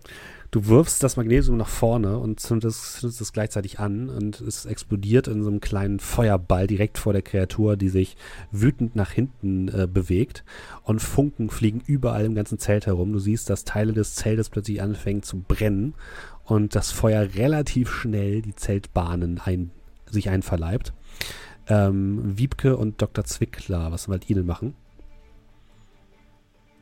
Du 0.50 0.66
wirfst 0.66 1.02
das 1.02 1.18
Magnesium 1.18 1.58
nach 1.58 1.68
vorne 1.68 2.16
und 2.16 2.40
zündest, 2.40 3.00
zündest 3.00 3.20
es 3.20 3.34
gleichzeitig 3.34 3.80
an 3.80 4.08
und 4.08 4.40
es 4.40 4.64
explodiert 4.64 5.28
in 5.28 5.42
so 5.42 5.50
einem 5.50 5.60
kleinen 5.60 6.00
Feuerball 6.00 6.66
direkt 6.66 6.96
vor 6.96 7.12
der 7.12 7.20
Kreatur, 7.20 7.76
die 7.76 7.90
sich 7.90 8.16
wütend 8.50 8.96
nach 8.96 9.10
hinten 9.10 9.68
äh, 9.68 9.86
bewegt 9.86 10.44
und 10.84 11.02
Funken 11.02 11.50
fliegen 11.50 11.82
überall 11.84 12.24
im 12.24 12.34
ganzen 12.34 12.58
Zelt 12.58 12.86
herum. 12.86 13.12
Du 13.12 13.18
siehst, 13.18 13.50
dass 13.50 13.64
Teile 13.64 13.92
des 13.92 14.14
Zeltes 14.14 14.48
plötzlich 14.48 14.80
anfangen 14.80 15.22
zu 15.22 15.38
brennen 15.38 15.92
und 16.48 16.74
das 16.74 16.90
Feuer 16.90 17.34
relativ 17.34 17.90
schnell 17.90 18.40
die 18.42 18.54
Zeltbahnen 18.54 19.40
ein, 19.44 19.70
sich 20.06 20.30
einverleibt. 20.30 20.94
Ähm, 21.68 22.38
Wiebke 22.38 22.76
und 22.76 23.02
Dr. 23.02 23.24
Zwickler, 23.24 23.92
was 23.92 24.08
wollt 24.08 24.30
ihr 24.30 24.36
denn 24.36 24.46
machen? 24.46 24.74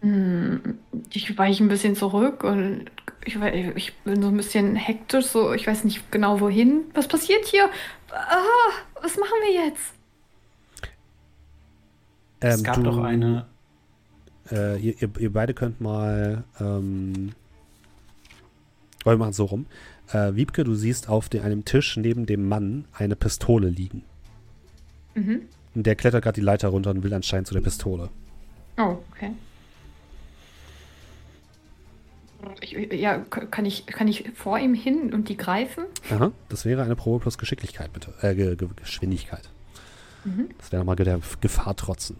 Hm, 0.02 0.78
ich 1.12 1.36
weiche 1.36 1.64
ein 1.64 1.68
bisschen 1.68 1.96
zurück 1.96 2.44
und 2.44 2.84
ich, 3.24 3.36
ich, 3.74 3.96
bin 4.04 4.22
so 4.22 4.28
ein 4.28 4.36
bisschen 4.36 4.76
hektisch, 4.76 5.26
so 5.26 5.52
ich 5.52 5.66
weiß 5.66 5.82
nicht 5.82 6.12
genau 6.12 6.38
wohin. 6.38 6.84
Was 6.94 7.08
passiert 7.08 7.44
hier? 7.46 7.68
Ah, 8.12 9.02
was 9.02 9.16
machen 9.16 9.32
wir 9.46 9.66
jetzt? 9.66 9.94
Ähm, 12.40 12.50
es 12.50 12.62
gab 12.62 12.76
du, 12.76 12.82
doch 12.82 12.98
eine. 12.98 13.46
Äh, 14.52 14.78
ihr, 14.78 14.94
ihr, 15.02 15.10
ihr, 15.18 15.32
beide 15.32 15.54
könnt 15.54 15.80
mal 15.80 16.44
ähm, 16.60 17.32
wir 19.14 19.18
machen 19.18 19.30
es 19.30 19.36
so 19.36 19.44
rum. 19.44 19.66
Äh, 20.12 20.34
Wiebke, 20.34 20.64
du 20.64 20.74
siehst 20.74 21.08
auf 21.08 21.28
den, 21.28 21.42
einem 21.42 21.64
Tisch 21.64 21.96
neben 21.96 22.26
dem 22.26 22.48
Mann 22.48 22.86
eine 22.92 23.16
Pistole 23.16 23.68
liegen. 23.68 24.02
Mhm. 25.14 25.42
Und 25.74 25.86
der 25.86 25.94
klettert 25.94 26.24
gerade 26.24 26.34
die 26.34 26.44
Leiter 26.44 26.68
runter 26.68 26.90
und 26.90 27.02
will 27.02 27.12
anscheinend 27.12 27.46
zu 27.46 27.54
der 27.54 27.60
Pistole. 27.60 28.10
Oh, 28.78 28.98
okay. 29.12 29.32
Ich, 32.60 32.72
ja, 32.92 33.18
kann 33.18 33.64
ich, 33.64 33.86
kann 33.86 34.08
ich 34.08 34.30
vor 34.34 34.58
ihm 34.58 34.74
hin 34.74 35.12
und 35.12 35.28
die 35.28 35.36
greifen? 35.36 35.84
Aha, 36.10 36.32
das 36.48 36.64
wäre 36.64 36.82
eine 36.82 36.94
Probe 36.94 37.20
plus 37.20 37.38
Geschicklichkeit, 37.38 37.92
bitte. 37.92 38.14
Äh, 38.20 38.34
Ge 38.34 38.56
Ge 38.56 38.68
Geschwindigkeit. 38.76 39.48
Mhm. 40.24 40.50
Das 40.58 40.70
wäre 40.70 40.80
nochmal 40.80 40.96
der 40.96 41.20
Gefahr 41.40 41.74
trotzen. 41.76 42.16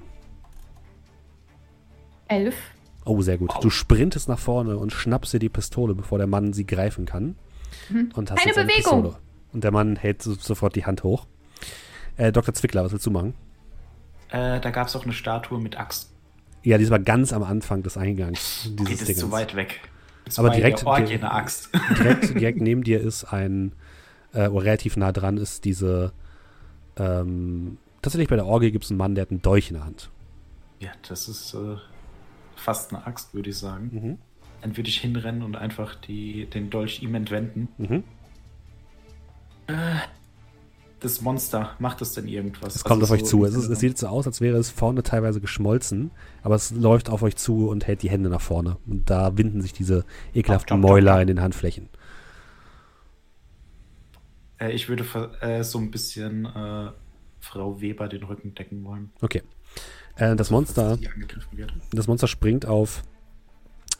Elf. 2.28 2.56
Oh, 3.06 3.22
sehr 3.22 3.38
gut. 3.38 3.52
Du 3.62 3.70
sprintest 3.70 4.28
nach 4.28 4.38
vorne 4.38 4.76
und 4.76 4.92
schnappst 4.92 5.32
dir 5.32 5.38
die 5.38 5.48
Pistole, 5.48 5.94
bevor 5.94 6.18
der 6.18 6.26
Mann 6.26 6.52
sie 6.52 6.66
greifen 6.66 7.06
kann. 7.06 7.36
Mhm. 7.88 8.10
Und 8.14 8.32
hast 8.32 8.42
Eine 8.42 8.52
Bewegung. 8.52 9.02
Pistole. 9.02 9.16
Und 9.52 9.62
der 9.64 9.70
Mann 9.70 9.94
hält 9.94 10.22
so, 10.22 10.34
sofort 10.34 10.74
die 10.74 10.86
Hand 10.86 11.04
hoch. 11.04 11.26
Äh, 12.16 12.32
Dr. 12.32 12.52
Zwickler, 12.52 12.84
was 12.84 12.90
willst 12.90 13.06
du 13.06 13.12
machen? 13.12 13.34
Äh, 14.30 14.60
da 14.60 14.70
gab 14.70 14.88
es 14.88 14.96
auch 14.96 15.04
eine 15.04 15.12
Statue 15.12 15.60
mit 15.60 15.78
Axt. 15.78 16.12
Ja, 16.64 16.78
die 16.78 16.90
war 16.90 16.98
ganz 16.98 17.32
am 17.32 17.44
Anfang 17.44 17.84
des 17.84 17.96
Eingangs. 17.96 18.70
Dieses 18.72 18.80
okay, 18.80 18.96
das 18.98 19.08
ist 19.08 19.18
zu 19.20 19.30
weit 19.30 19.54
weg. 19.54 19.82
Jetzt 20.24 20.40
Aber 20.40 20.50
direkt, 20.50 20.82
direkt, 20.82 21.08
direkt, 21.98 22.34
direkt 22.34 22.60
neben 22.60 22.82
dir 22.82 23.00
ist 23.00 23.32
ein, 23.32 23.70
äh, 24.32 24.48
oder 24.48 24.64
relativ 24.64 24.96
nah 24.96 25.12
dran 25.12 25.36
ist 25.36 25.64
diese, 25.64 26.12
ähm, 26.96 27.78
tatsächlich 28.02 28.28
bei 28.28 28.34
der 28.34 28.46
Orgie 28.46 28.72
gibt 28.72 28.84
es 28.84 28.90
einen 28.90 28.98
Mann, 28.98 29.14
der 29.14 29.22
hat 29.22 29.30
einen 29.30 29.42
Dolch 29.42 29.68
in 29.68 29.74
der 29.74 29.84
Hand. 29.84 30.10
Ja, 30.80 30.90
das 31.08 31.28
ist 31.28 31.54
äh, 31.54 31.76
fast 32.56 32.92
eine 32.92 33.06
Axt, 33.06 33.34
würde 33.34 33.50
ich 33.50 33.58
sagen. 33.58 33.90
Mhm. 33.92 34.18
Dann 34.62 34.76
würde 34.76 34.88
ich 34.88 34.98
hinrennen 35.00 35.42
und 35.42 35.56
einfach 35.56 35.94
die, 35.94 36.46
den 36.46 36.70
Dolch 36.70 37.02
ihm 37.02 37.14
entwenden. 37.14 37.68
Mhm. 37.78 38.04
Äh, 39.68 39.96
das 41.00 41.20
Monster, 41.20 41.76
macht 41.78 42.00
es 42.00 42.14
denn 42.14 42.26
irgendwas? 42.26 42.74
Es 42.74 42.82
kommt 42.82 43.02
also 43.02 43.14
auf 43.14 43.20
so 43.20 43.24
euch 43.24 43.30
zu. 43.30 43.44
Es, 43.44 43.54
ist, 43.54 43.68
es, 43.68 43.80
sieht 43.80 43.98
so 43.98 44.08
aus, 44.08 44.26
als 44.26 44.40
wäre 44.40 44.56
es 44.56 44.70
vorne 44.70 45.02
teilweise 45.02 45.40
geschmolzen, 45.40 46.10
aber 46.42 46.54
es 46.54 46.70
läuft 46.70 47.10
auf 47.10 47.22
euch 47.22 47.36
zu 47.36 47.68
und 47.68 47.86
hält 47.86 48.02
die 48.02 48.10
Hände 48.10 48.30
nach 48.30 48.40
vorne. 48.40 48.78
Und 48.86 49.08
da 49.10 49.36
winden 49.36 49.60
sich 49.60 49.72
diese 49.72 50.04
ekelhaften 50.34 50.80
Mäuler 50.80 51.20
in 51.20 51.28
den 51.28 51.42
Handflächen. 51.42 51.90
Äh, 54.58 54.72
ich 54.72 54.88
würde 54.88 55.04
äh, 55.40 55.62
so 55.62 55.78
ein 55.78 55.90
bisschen 55.90 56.48
Frau 57.40 57.80
Weber 57.80 58.08
den 58.08 58.24
Rücken 58.24 58.54
decken 58.54 58.82
wollen. 58.84 59.12
Okay. 59.20 59.42
Äh, 60.16 60.36
das 60.36 60.50
Monster. 60.50 60.98
Das 61.92 62.08
Monster 62.08 62.26
springt 62.26 62.66
auf 62.66 63.02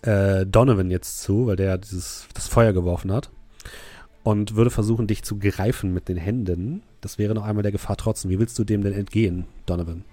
äh, 0.02 0.46
Donovan 0.46 0.90
jetzt 0.90 1.20
zu, 1.20 1.46
weil 1.46 1.56
der 1.56 1.78
dieses, 1.78 2.28
das 2.34 2.48
Feuer 2.48 2.72
geworfen 2.72 3.12
hat 3.12 3.30
und 4.22 4.56
würde 4.56 4.70
versuchen, 4.70 5.06
dich 5.06 5.22
zu 5.22 5.38
greifen 5.38 5.92
mit 5.92 6.08
den 6.08 6.16
Händen. 6.16 6.82
Das 7.00 7.18
wäre 7.18 7.34
noch 7.34 7.44
einmal 7.44 7.62
der 7.62 7.72
Gefahr 7.72 7.96
trotzen. 7.96 8.30
Wie 8.30 8.38
willst 8.38 8.58
du 8.58 8.64
dem 8.64 8.82
denn 8.82 8.92
entgehen, 8.92 9.46
Donovan? 9.66 10.04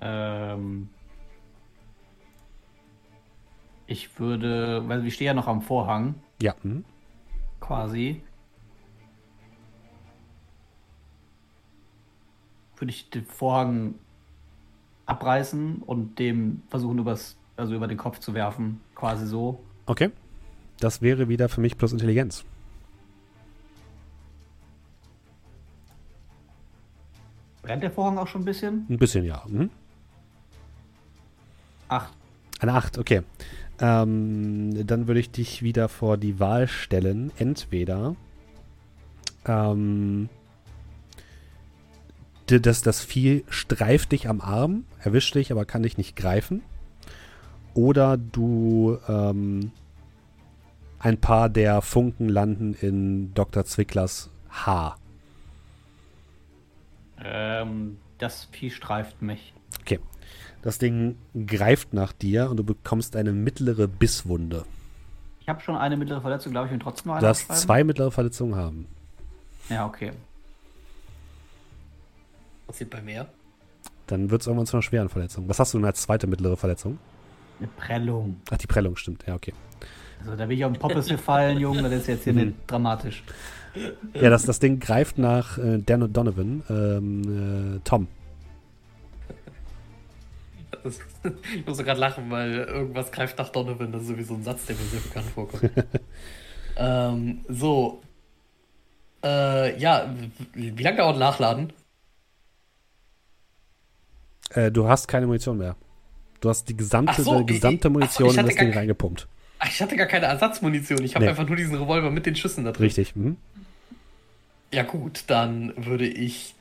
Ähm 0.00 0.88
ich 3.86 4.18
würde, 4.18 4.82
weil 4.86 5.06
ich 5.06 5.14
stehe 5.14 5.28
ja 5.28 5.34
noch 5.34 5.48
am 5.48 5.62
Vorhang. 5.62 6.14
Ja. 6.40 6.54
Hm. 6.62 6.84
Quasi. 7.60 8.22
Würde 12.76 12.90
ich 12.90 13.10
den 13.10 13.24
Vorhang 13.24 13.94
abreißen 15.06 15.82
und 15.86 16.18
dem 16.18 16.62
versuchen, 16.68 16.98
übers, 16.98 17.36
also 17.56 17.74
über 17.74 17.86
den 17.86 17.98
Kopf 17.98 18.18
zu 18.18 18.34
werfen. 18.34 18.80
Quasi 18.94 19.26
so. 19.26 19.60
Okay. 19.86 20.10
Das 20.80 21.02
wäre 21.02 21.28
wieder 21.28 21.48
für 21.48 21.60
mich 21.60 21.78
plus 21.78 21.92
Intelligenz. 21.92 22.44
Brennt 27.62 27.82
der 27.82 27.90
Vorhang 27.90 28.18
auch 28.18 28.26
schon 28.26 28.42
ein 28.42 28.44
bisschen? 28.44 28.86
Ein 28.90 28.98
bisschen, 28.98 29.24
ja. 29.24 29.42
Mhm. 29.46 29.70
Acht. 31.88 32.12
Eine 32.60 32.74
Acht, 32.74 32.98
okay. 32.98 33.22
Ähm, 33.80 34.86
dann 34.86 35.06
würde 35.06 35.20
ich 35.20 35.30
dich 35.30 35.62
wieder 35.62 35.88
vor 35.88 36.16
die 36.16 36.38
Wahl 36.40 36.68
stellen. 36.68 37.32
Entweder 37.38 38.16
ähm, 39.46 40.28
das, 42.46 42.82
das 42.82 43.00
Vieh 43.00 43.44
streift 43.48 44.12
dich 44.12 44.28
am 44.28 44.40
Arm, 44.40 44.84
erwischt 45.02 45.34
dich, 45.34 45.50
aber 45.50 45.64
kann 45.64 45.82
dich 45.82 45.96
nicht 45.96 46.16
greifen. 46.16 46.62
Oder 47.74 48.16
du 48.16 48.98
ähm, 49.08 49.72
ein 50.98 51.18
paar 51.18 51.48
der 51.48 51.82
Funken 51.82 52.28
landen 52.28 52.74
in 52.74 53.34
Dr. 53.34 53.64
Zwicklers 53.64 54.30
Haar. 54.50 54.98
Ähm, 57.22 57.98
das 58.18 58.48
Vieh 58.52 58.70
streift 58.70 59.22
mich. 59.22 59.52
Okay. 59.80 59.98
Das 60.62 60.78
Ding 60.78 61.16
greift 61.46 61.92
nach 61.92 62.12
dir 62.12 62.48
und 62.48 62.56
du 62.56 62.64
bekommst 62.64 63.16
eine 63.16 63.32
mittlere 63.32 63.86
Bisswunde. 63.86 64.64
Ich 65.40 65.48
habe 65.48 65.60
schon 65.60 65.76
eine 65.76 65.98
mittlere 65.98 66.22
Verletzung, 66.22 66.52
glaube 66.52 66.68
ich, 66.68 66.72
und 66.72 66.80
trotzdem 66.80 67.08
noch 67.08 67.16
eine. 67.16 67.20
Du 67.20 67.28
hast 67.28 67.54
zwei 67.54 67.84
mittlere 67.84 68.10
Verletzungen 68.10 68.54
haben. 68.54 68.86
Ja, 69.68 69.86
okay. 69.86 70.12
Passiert 72.66 72.90
bei 72.90 73.02
mir? 73.02 73.26
Dann 74.06 74.30
wird 74.30 74.42
es 74.42 74.46
irgendwann 74.46 74.66
zu 74.66 74.76
einer 74.76 74.82
schweren 74.82 75.08
Verletzung. 75.08 75.48
Was 75.48 75.58
hast 75.58 75.74
du 75.74 75.78
denn 75.78 75.86
als 75.86 76.02
zweite 76.02 76.26
mittlere 76.26 76.56
Verletzung? 76.56 76.98
Eine 77.58 77.68
Prellung. 77.68 78.40
Ach, 78.50 78.58
die 78.58 78.66
Prellung 78.66 78.96
stimmt. 78.96 79.24
Ja, 79.26 79.34
okay. 79.34 79.52
Also 80.20 80.36
da 80.36 80.46
bin 80.46 80.56
ich 80.58 80.64
auf 80.64 80.72
den 80.72 80.80
Poppes 80.80 81.08
gefallen, 81.08 81.58
Junge, 81.58 81.82
das 81.82 81.92
ist 81.92 82.06
jetzt 82.06 82.24
hier 82.24 82.32
nicht 82.32 82.54
dramatisch. 82.66 83.22
Ja, 84.14 84.30
das, 84.30 84.44
das 84.44 84.60
Ding 84.60 84.78
greift 84.78 85.18
nach 85.18 85.58
äh, 85.58 85.78
Dan 85.78 86.12
Donovan, 86.12 86.62
ähm, 86.70 87.76
äh, 87.76 87.80
Tom. 87.84 88.08
ich 90.84 91.66
muss 91.66 91.78
gerade 91.78 91.98
lachen, 91.98 92.30
weil 92.30 92.52
irgendwas 92.54 93.10
greift 93.10 93.38
nach 93.38 93.48
Donovan, 93.48 93.90
das 93.92 94.02
ist 94.02 94.08
sowieso 94.08 94.34
ein 94.34 94.44
Satz, 94.44 94.66
der 94.66 94.76
mir 94.76 94.82
sehr 94.82 95.00
bekannt 95.00 95.26
vorkommt. 95.26 95.70
ähm, 96.76 97.44
so. 97.48 98.02
Äh, 99.24 99.78
ja, 99.78 100.14
wie 100.52 100.82
lange 100.82 100.98
dauert 100.98 101.18
Nachladen? 101.18 101.72
Äh, 104.50 104.70
du 104.70 104.88
hast 104.88 105.08
keine 105.08 105.26
Munition 105.26 105.58
mehr. 105.58 105.76
Du 106.40 106.48
hast 106.48 106.68
die 106.68 106.76
gesamte, 106.76 107.22
so, 107.22 107.44
gesamte 107.44 107.88
Munition 107.88 108.36
in 108.36 108.46
das 108.46 108.54
Ding 108.54 108.72
reingepumpt. 108.72 109.26
Ach, 109.58 109.68
ich 109.68 109.80
hatte 109.80 109.96
gar 109.96 110.06
keine 110.06 110.26
Ersatzmunition. 110.26 111.02
Ich 111.02 111.14
habe 111.14 111.24
nee. 111.24 111.30
einfach 111.30 111.46
nur 111.46 111.56
diesen 111.56 111.74
Revolver 111.76 112.10
mit 112.10 112.26
den 112.26 112.36
Schüssen 112.36 112.64
da 112.64 112.72
drin. 112.72 112.84
Richtig. 112.84 113.16
Mhm. 113.16 113.36
Ja, 114.72 114.82
gut, 114.82 115.24
dann 115.28 115.72
würde 115.76 116.06
ich 116.06 116.54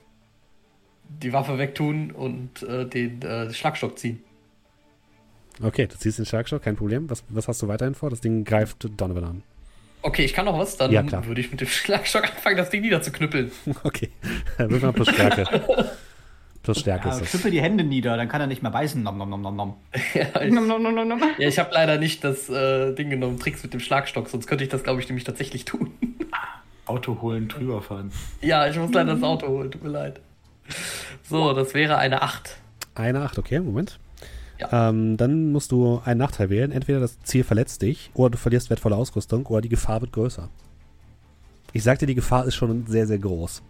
die 1.09 1.33
Waffe 1.33 1.57
wegtun 1.57 2.11
und 2.11 2.63
äh, 2.63 2.85
den 2.85 3.21
äh, 3.21 3.53
Schlagstock 3.53 3.99
ziehen. 3.99 4.23
Okay, 5.61 5.87
du 5.87 5.97
ziehst 5.97 6.17
den 6.17 6.25
Schlagstock, 6.25 6.63
kein 6.63 6.75
Problem. 6.75 7.09
Was, 7.09 7.23
was 7.29 7.47
hast 7.47 7.61
du 7.61 7.67
weiterhin 7.67 7.95
vor? 7.95 8.09
Das 8.09 8.21
Ding 8.21 8.43
greift 8.43 8.87
Donovan 8.97 9.23
an. 9.23 9.43
Okay, 10.01 10.25
ich 10.25 10.33
kann 10.33 10.45
noch 10.45 10.57
was, 10.57 10.77
dann 10.77 10.91
ja, 10.91 11.25
würde 11.25 11.41
ich 11.41 11.51
mit 11.51 11.61
dem 11.61 11.67
Schlagstock 11.69 12.23
anfangen, 12.23 12.57
das 12.57 12.69
Ding 12.69 12.81
niederzuknüppeln. 12.81 13.51
Okay, 13.83 14.09
wirf 14.57 14.81
mal 14.81 14.93
plus 14.93 15.09
Stärke. 15.09 15.91
Plus 16.63 16.79
Stärke 16.79 17.09
ja, 17.09 17.17
ist. 17.17 17.29
Knüppel 17.29 17.51
die 17.51 17.61
Hände 17.61 17.83
nieder, 17.83 18.17
dann 18.17 18.27
kann 18.27 18.41
er 18.41 18.47
nicht 18.47 18.63
mehr 18.63 18.71
beißen. 18.71 19.03
Nom, 19.03 19.17
nom, 19.17 19.29
nom, 19.29 19.41
nom, 19.41 19.55
nom. 19.55 19.75
ja, 20.13 20.41
ich, 20.41 20.51
nom, 20.51 20.65
nom, 20.65 20.81
nom, 20.81 21.07
nom. 21.07 21.21
ja, 21.37 21.47
ich 21.47 21.59
habe 21.59 21.69
leider 21.73 21.97
nicht 21.97 22.23
das 22.23 22.49
äh, 22.49 22.93
Ding 22.95 23.09
genommen, 23.09 23.39
Tricks 23.39 23.61
mit 23.61 23.73
dem 23.73 23.79
Schlagstock, 23.79 24.29
sonst 24.29 24.47
könnte 24.47 24.63
ich 24.63 24.69
das, 24.69 24.83
glaube 24.83 25.01
ich, 25.01 25.07
nämlich 25.07 25.25
tatsächlich 25.25 25.65
tun. 25.65 25.91
Auto 26.85 27.21
holen, 27.21 27.47
drüber 27.47 27.81
fahren. 27.81 28.11
Ja, 28.41 28.67
ich 28.67 28.77
muss 28.77 28.91
leider 28.91 29.13
das 29.13 29.23
Auto 29.23 29.47
holen, 29.47 29.71
tut 29.71 29.83
mir 29.83 29.89
leid. 29.89 30.19
So, 31.23 31.53
das 31.53 31.73
wäre 31.73 31.97
eine 31.97 32.21
8. 32.21 32.57
Eine 32.95 33.21
8, 33.21 33.37
okay, 33.39 33.59
Moment. 33.59 33.99
Ja. 34.59 34.89
Ähm, 34.89 35.17
dann 35.17 35.51
musst 35.51 35.71
du 35.71 36.01
einen 36.05 36.19
Nachteil 36.19 36.49
wählen. 36.49 36.71
Entweder 36.71 36.99
das 36.99 37.19
Ziel 37.23 37.43
verletzt 37.43 37.81
dich, 37.81 38.11
oder 38.13 38.31
du 38.31 38.37
verlierst 38.37 38.69
wertvolle 38.69 38.95
Ausrüstung, 38.95 39.45
oder 39.47 39.61
die 39.61 39.69
Gefahr 39.69 40.01
wird 40.01 40.11
größer. 40.11 40.49
Ich 41.71 41.83
sagte, 41.83 42.05
die 42.05 42.15
Gefahr 42.15 42.45
ist 42.45 42.55
schon 42.55 42.85
sehr, 42.85 43.07
sehr 43.07 43.17
groß. 43.17 43.63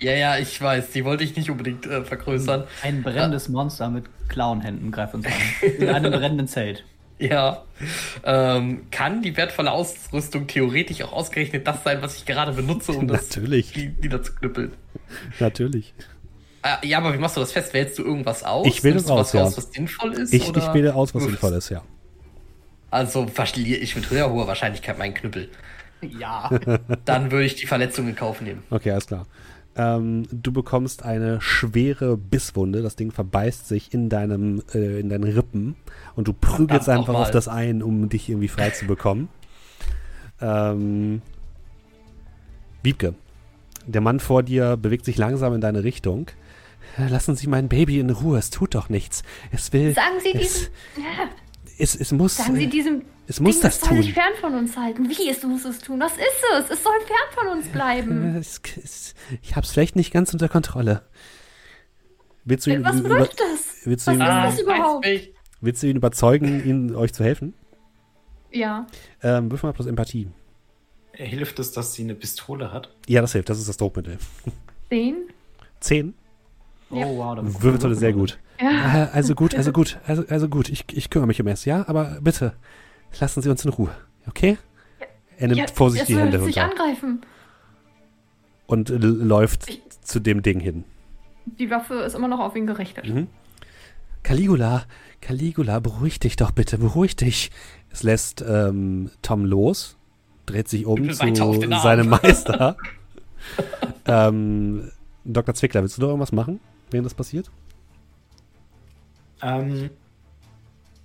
Ja, 0.00 0.12
ja, 0.12 0.38
ich 0.38 0.60
weiß. 0.60 0.90
Die 0.90 1.04
wollte 1.04 1.24
ich 1.24 1.36
nicht 1.36 1.50
unbedingt 1.50 1.86
äh, 1.86 2.04
vergrößern. 2.04 2.64
Ein 2.82 3.02
brennendes 3.02 3.48
Monster 3.48 3.90
mit 3.90 4.04
Clownhänden 4.28 4.92
greift 4.92 5.14
uns 5.14 5.26
an. 5.26 5.32
In 5.78 5.88
einem 5.88 6.12
brennenden 6.18 6.46
Zelt. 6.46 6.84
Ja. 7.18 7.64
Ähm, 8.24 8.86
kann 8.90 9.22
die 9.22 9.36
wertvolle 9.36 9.72
Ausrüstung 9.72 10.46
theoretisch 10.46 11.02
auch 11.02 11.12
ausgerechnet 11.12 11.66
das 11.66 11.82
sein, 11.82 12.00
was 12.00 12.16
ich 12.16 12.26
gerade 12.26 12.52
benutze, 12.52 12.92
um 12.92 13.08
das 13.08 13.28
wieder 13.36 14.22
zu 14.22 14.32
knüppeln? 14.34 14.72
Natürlich. 15.40 15.94
Äh, 16.62 16.86
ja, 16.86 16.98
aber 16.98 17.14
wie 17.14 17.18
machst 17.18 17.36
du 17.36 17.40
das 17.40 17.52
fest? 17.52 17.74
Wählst 17.74 17.98
du 17.98 18.04
irgendwas 18.04 18.44
aus? 18.44 18.66
Ich 18.66 18.84
wähle 18.84 18.98
aus, 18.98 19.08
was, 19.08 19.32
ja. 19.32 19.42
aus, 19.42 19.56
was 19.56 19.72
sinnvoll 19.72 20.12
ist? 20.12 20.32
Ich, 20.32 20.48
ich 20.48 20.74
wähle 20.74 20.94
aus, 20.94 21.14
was 21.14 21.24
sinnvoll 21.24 21.54
ist, 21.54 21.70
ja. 21.70 21.82
Also 22.90 23.26
verliere 23.26 23.78
ich 23.78 23.96
mit 23.96 24.10
höher 24.10 24.30
hoher 24.30 24.46
Wahrscheinlichkeit 24.46 24.98
meinen 24.98 25.14
Knüppel. 25.14 25.48
Ja. 26.00 26.50
Dann 27.04 27.30
würde 27.30 27.44
ich 27.44 27.56
die 27.56 27.66
Verletzung 27.66 28.08
in 28.08 28.16
Kauf 28.16 28.40
nehmen. 28.40 28.62
Okay, 28.70 28.90
alles 28.92 29.06
klar. 29.06 29.26
Ähm, 29.78 30.26
du 30.32 30.52
bekommst 30.52 31.04
eine 31.04 31.40
schwere 31.40 32.16
Bisswunde. 32.16 32.82
Das 32.82 32.96
Ding 32.96 33.12
verbeißt 33.12 33.68
sich 33.68 33.94
in 33.94 34.08
deinem, 34.08 34.62
äh, 34.74 34.98
in 34.98 35.08
deinen 35.08 35.32
Rippen 35.32 35.76
und 36.16 36.26
du 36.26 36.32
prügelst 36.32 36.86
Verdammt 36.86 37.08
einfach 37.08 37.20
auf 37.20 37.30
das 37.30 37.46
ein, 37.46 37.82
um 37.82 38.08
dich 38.08 38.28
irgendwie 38.28 38.48
frei 38.48 38.70
zu 38.70 38.86
bekommen. 38.86 39.28
Ähm, 40.40 41.20
Wiebke, 42.84 43.14
der 43.88 44.00
Mann 44.00 44.20
vor 44.20 44.44
dir 44.44 44.76
bewegt 44.76 45.04
sich 45.04 45.18
langsam 45.18 45.52
in 45.52 45.60
deine 45.60 45.82
Richtung. 45.82 46.28
Lassen 46.96 47.34
Sie 47.34 47.48
mein 47.48 47.68
Baby 47.68 47.98
in 47.98 48.10
Ruhe, 48.10 48.38
es 48.38 48.50
tut 48.50 48.76
doch 48.76 48.88
nichts. 48.88 49.24
Es 49.50 49.72
will. 49.72 49.94
Sagen 49.94 50.20
Sie 50.22 50.38
diesen. 50.38 50.68
Ja. 50.96 51.28
Es, 51.76 51.96
es 51.96 52.12
muss. 52.12 52.36
Sagen 52.36 52.54
Sie 52.54 52.68
diesem 52.68 53.02
es 53.28 53.40
muss 53.40 53.56
Ding, 53.56 53.62
das 53.62 53.74
es 53.74 53.80
soll 53.80 53.88
tun. 53.90 54.02
sich 54.02 54.14
fern 54.14 54.32
von 54.40 54.54
uns 54.54 54.76
halten. 54.76 55.08
Wie, 55.08 55.28
es 55.28 55.42
muss 55.44 55.64
es 55.64 55.78
tun? 55.78 56.00
Was 56.00 56.12
ist 56.14 56.44
es? 56.58 56.70
Es 56.70 56.82
soll 56.82 56.98
fern 57.06 57.28
von 57.34 57.46
uns 57.58 57.66
bleiben. 57.68 58.42
Ich 59.42 59.54
hab's 59.56 59.70
vielleicht 59.70 59.94
nicht 59.96 60.12
ganz 60.12 60.32
unter 60.32 60.48
Kontrolle. 60.48 61.02
Willst 62.44 62.66
du 62.66 62.70
ihn, 62.70 62.82
Was 62.84 63.00
über, 63.00 63.10
bedeutet 63.10 63.38
das? 63.40 63.84
willst 63.84 64.06
du 64.06 64.10
Was 64.12 64.16
ihn, 64.16 64.22
ist 64.22 64.28
Ah, 64.28 64.44
das 64.46 64.60
überhaupt? 64.60 65.06
willst 65.60 65.82
du 65.82 65.86
ihn 65.86 65.96
überzeugen, 65.96 66.64
ihn, 66.66 66.94
euch 66.96 67.12
zu 67.12 67.22
helfen? 67.22 67.52
Ja. 68.50 68.86
Ähm, 69.22 69.50
wirf 69.50 69.62
mal 69.62 69.72
plus 69.74 69.86
Empathie. 69.86 70.28
Hilft 71.12 71.58
es, 71.58 71.72
dass 71.72 71.92
sie 71.94 72.04
eine 72.04 72.14
Pistole 72.14 72.72
hat? 72.72 72.90
Ja, 73.06 73.20
das 73.20 73.32
hilft. 73.32 73.50
Das 73.50 73.58
ist 73.58 73.68
das 73.68 73.76
Druckmittel. 73.76 74.16
Den? 74.90 75.28
Zehn. 75.80 76.14
Oh, 76.90 76.96
wow. 77.18 77.36
da 77.36 77.42
bekommen 77.42 77.62
Würfel 77.62 77.90
wir 77.90 77.96
sehr 77.96 78.12
gut. 78.14 78.38
Ja. 78.60 79.10
Also 79.12 79.34
gut, 79.34 79.54
also 79.54 79.72
gut, 79.78 79.98
also, 80.06 80.24
also 80.28 80.48
gut. 80.48 80.70
Ich, 80.70 80.84
ich 80.92 81.10
kümmere 81.10 81.26
mich 81.26 81.40
um 81.40 81.48
es, 81.48 81.66
ja? 81.66 81.86
Aber 81.88 82.18
bitte, 82.22 82.54
lassen 83.20 83.42
Sie 83.42 83.48
uns 83.50 83.64
in 83.64 83.70
Ruhe, 83.70 83.90
okay? 84.26 84.58
Er 85.36 85.48
nimmt 85.48 85.58
ja, 85.60 85.66
vorsichtig 85.72 86.08
die 86.16 86.20
Hände 86.20 86.40
runter 86.40 86.64
angreifen. 86.64 87.20
und 88.66 88.88
läuft 88.90 89.68
Ich- 89.70 89.82
zu 90.02 90.20
dem 90.20 90.42
Ding 90.42 90.60
hin. 90.60 90.84
Die 91.46 91.70
Waffe 91.70 91.94
ist 91.94 92.14
immer 92.14 92.28
noch 92.28 92.40
auf 92.40 92.56
ihn 92.56 92.66
gerichtet. 92.66 93.08
Mhm. 93.08 93.28
Caligula, 94.22 94.84
Caligula, 95.20 95.80
beruhig 95.80 96.18
dich 96.20 96.36
doch 96.36 96.50
bitte, 96.50 96.76
beruhig 96.78 97.16
dich. 97.16 97.50
Es 97.90 98.02
lässt 98.02 98.42
ähm, 98.46 99.10
Tom 99.22 99.44
los, 99.44 99.96
dreht 100.46 100.68
sich 100.68 100.84
um 100.86 101.08
zu 101.10 101.14
seinem 101.14 102.08
Meister. 102.10 102.76
ähm, 104.06 104.90
Dr. 105.24 105.54
Zwickler, 105.54 105.82
willst 105.82 105.96
du 105.98 106.02
noch 106.02 106.08
irgendwas 106.08 106.32
machen, 106.32 106.60
während 106.90 107.06
das 107.06 107.14
passiert? 107.14 107.50
Ähm, 109.42 109.90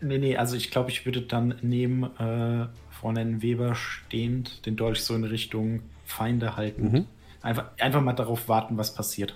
nee, 0.03 0.17
nee, 0.17 0.37
also 0.37 0.55
ich 0.55 0.71
glaube, 0.71 0.89
ich 0.91 1.05
würde 1.05 1.21
dann 1.21 1.55
neben 1.61 2.03
äh, 2.17 2.67
Fräulein 2.89 3.41
Weber 3.41 3.75
stehend 3.75 4.65
den 4.65 4.75
Dolch 4.75 5.01
so 5.03 5.15
in 5.15 5.23
Richtung 5.23 5.81
Feinde 6.05 6.55
halten. 6.55 6.91
Mhm. 6.91 7.05
Einfach, 7.41 7.65
einfach 7.79 8.01
mal 8.01 8.13
darauf 8.13 8.47
warten, 8.47 8.77
was 8.77 8.93
passiert. 8.93 9.35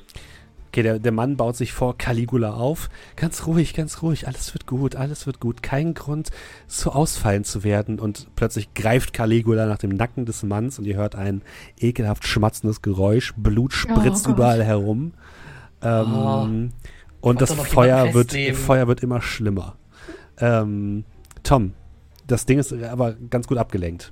Okay, 0.70 0.84
der, 0.84 1.00
der 1.00 1.12
Mann 1.12 1.38
baut 1.38 1.56
sich 1.56 1.72
vor 1.74 1.98
Caligula 1.98 2.54
auf. 2.54 2.90
Ganz 3.16 3.48
ruhig, 3.48 3.74
ganz 3.74 4.02
ruhig. 4.02 4.28
Alles 4.28 4.54
wird 4.54 4.66
gut, 4.68 4.96
alles 4.96 5.26
wird 5.26 5.40
gut. 5.40 5.64
Kein 5.64 5.94
Grund, 5.94 6.30
so 6.68 6.92
ausfallen 6.92 7.44
zu 7.46 7.64
werden. 7.64 8.00
Und 8.00 8.28
plötzlich 8.36 8.74
greift 8.74 9.14
Caligula 9.14 9.66
nach 9.66 9.78
dem 9.80 9.90
Nacken 9.92 10.26
des 10.26 10.44
Manns 10.44 10.78
und 10.78 10.86
ihr 10.86 10.96
hört 10.96 11.16
ein 11.16 11.42
ekelhaft 11.80 12.28
schmatzendes 12.28 12.82
Geräusch. 12.82 13.34
Blut 13.38 13.74
spritzt 13.74 14.28
Oh. 14.28 14.32
überall 14.32 14.64
herum. 14.64 15.14
Ähm, 15.82 16.14
Oh. 16.14 16.48
und 17.22 17.42
das 17.42 17.54
Feuer 17.54 18.14
wird. 18.14 18.34
Feuer 18.56 18.88
wird 18.88 19.02
immer 19.04 19.22
schlimmer. 19.22 19.76
Ähm, 20.40 21.04
Tom, 21.44 21.74
das 22.28 22.46
Ding 22.46 22.60
ist 22.60 22.74
aber 22.74 23.14
ganz 23.30 23.48
gut 23.48 23.58
abgelenkt. 23.58 24.12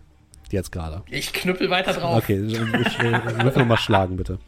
Jetzt 0.52 0.72
gerade. 0.72 1.04
Ich 1.10 1.34
knüppel 1.34 1.70
weiter 1.70 1.94
drauf. 1.94 2.18
Okay, 2.24 2.40
ich 2.46 3.00
äh, 3.00 3.44
würfel 3.44 3.60
nochmal 3.64 3.78
schlagen, 3.78 4.16
bitte. 4.16 4.40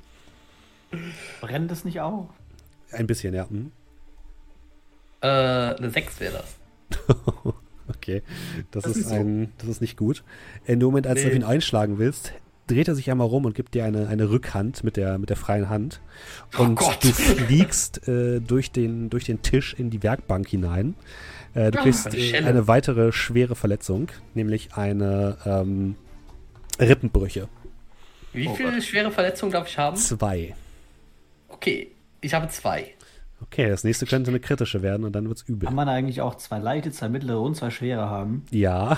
Brennt 1.41 1.71
es 1.71 1.83
nicht 1.83 1.99
auf? 1.99 2.27
Ein 2.91 3.07
bisschen, 3.07 3.33
ja. 3.33 3.49
Hm. 3.49 3.71
Äh, 5.21 5.27
eine 5.27 5.89
6 5.89 6.19
wäre 6.19 6.33
das. 6.33 6.55
Okay, 7.89 8.21
das, 8.71 8.83
Das 8.83 8.91
ist, 8.97 9.03
ist 9.03 9.09
so. 9.09 9.15
ein, 9.15 9.53
das 9.59 9.69
ist 9.69 9.79
nicht 9.81 9.95
gut. 9.95 10.25
In 10.65 10.81
dem 10.81 10.87
Moment, 10.87 11.07
als 11.07 11.21
du 11.21 11.27
Nee. 11.27 11.31
auf 11.31 11.37
ihn 11.37 11.43
einschlagen 11.45 11.97
willst, 11.99 12.33
dreht 12.67 12.89
er 12.89 12.95
sich 12.95 13.09
einmal 13.09 13.27
rum 13.27 13.45
und 13.45 13.55
gibt 13.55 13.75
dir 13.75 13.85
eine, 13.85 14.09
eine 14.09 14.29
Rückhand 14.29 14.83
mit 14.83 14.97
der, 14.97 15.17
mit 15.17 15.29
der 15.29 15.37
freien 15.37 15.69
Hand. 15.69 16.01
Und 16.57 16.81
Oh 16.81 16.91
du 17.01 17.07
fliegst 17.07 18.05
äh, 18.09 18.41
durch, 18.41 18.73
den, 18.73 19.09
durch 19.09 19.23
den 19.23 19.41
Tisch 19.41 19.73
in 19.73 19.89
die 19.89 20.03
Werkbank 20.03 20.49
hinein. 20.49 20.95
Äh, 21.57 21.71
du 21.71 21.79
Ah. 21.79 21.81
kriegst 21.81 22.07
Eine 22.07 22.47
eine 22.47 22.67
weitere 22.67 23.11
schwere 23.11 23.55
Verletzung, 23.55 24.09
nämlich 24.35 24.73
eine 24.75 25.37
ähm, 25.45 25.95
Rippenbrüche. 26.79 27.47
Wie 28.33 28.47
Oh 28.47 28.53
viele 28.55 28.71
Gott. 28.73 28.83
schwere 28.83 29.11
Verletzungen 29.11 29.51
darf 29.51 29.67
ich 29.67 29.77
haben? 29.77 29.97
Zwei. 29.97 30.55
Okay, 31.49 31.89
ich 32.21 32.33
habe 32.33 32.47
zwei. 32.49 32.93
Okay, 33.41 33.69
das 33.69 33.83
nächste 33.83 34.05
könnte 34.05 34.29
eine 34.31 34.39
kritische 34.39 34.81
werden 34.81 35.03
und 35.03 35.13
dann 35.13 35.27
wird's 35.27 35.43
übel. 35.43 35.65
Kann 35.67 35.75
man 35.75 35.89
eigentlich 35.89 36.21
auch 36.21 36.35
zwei 36.35 36.59
leichte, 36.59 36.91
zwei 36.91 37.09
mittlere 37.09 37.39
und 37.41 37.55
zwei 37.55 37.69
schwere 37.71 38.09
haben? 38.09 38.45
Ja, 38.51 38.97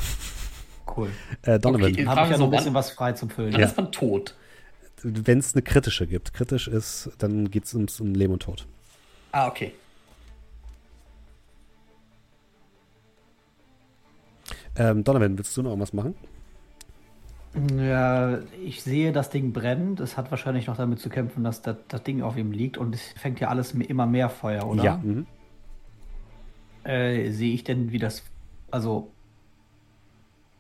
Cool. 0.98 1.10
äh, 1.44 1.60
Donovan, 1.60 1.92
Okay. 1.92 2.04
Dann 2.04 2.10
habe 2.10 2.22
ich 2.26 2.32
ja 2.32 2.38
so, 2.38 2.46
noch 2.46 2.52
ein 2.52 2.58
bisschen 2.58 2.74
was 2.74 2.92
frei 2.92 3.12
zum 3.14 3.30
Füllen. 3.30 3.52
Dann 3.52 3.62
Ja. 3.62 3.68
ist 3.68 3.78
man 3.78 3.92
tot. 3.92 4.36
wenn 5.04 5.40
es 5.40 5.54
eine 5.54 5.62
kritische 5.62 6.08
gibt, 6.08 6.34
kritisch 6.34 6.68
ist, 6.68 7.10
dann 7.20 7.50
geht's 7.52 7.74
ums 7.74 8.00
um 8.02 8.14
Leben 8.14 8.34
und 8.34 8.42
Tod. 8.44 8.66
Ah, 9.32 9.48
okay. 9.48 9.72
Ähm, 14.80 15.04
Donovan, 15.04 15.38
willst 15.38 15.56
du 15.56 15.62
noch 15.62 15.70
irgendwas 15.70 15.94
machen? 15.94 16.16
Ja, 17.76 18.40
ich 18.64 18.82
sehe, 18.82 19.12
das 19.12 19.30
Ding 19.30 19.54
brennt. 19.54 20.00
Es 20.00 20.18
hat 20.18 20.32
wahrscheinlich 20.32 20.68
noch 20.68 20.78
damit 20.78 21.00
zu 21.00 21.10
kämpfen, 21.10 21.44
dass 21.44 21.62
das, 21.62 21.76
das 21.88 22.04
Ding 22.04 22.22
auf 22.22 22.38
ihm 22.38 22.52
liegt 22.52 22.78
und 22.78 22.96
es 22.96 23.02
fängt 23.18 23.40
ja 23.40 23.50
alles 23.50 23.74
immer 23.74 24.06
mehr 24.06 24.30
Feuer, 24.30 24.66
oder? 24.66 24.84
Ja. 24.84 24.98
Mhm. 24.98 25.26
Äh, 26.84 27.30
sehe 27.32 27.54
ich 27.54 27.64
denn, 27.64 27.92
wie 27.92 28.00
das. 28.00 28.24
Also. 28.72 29.12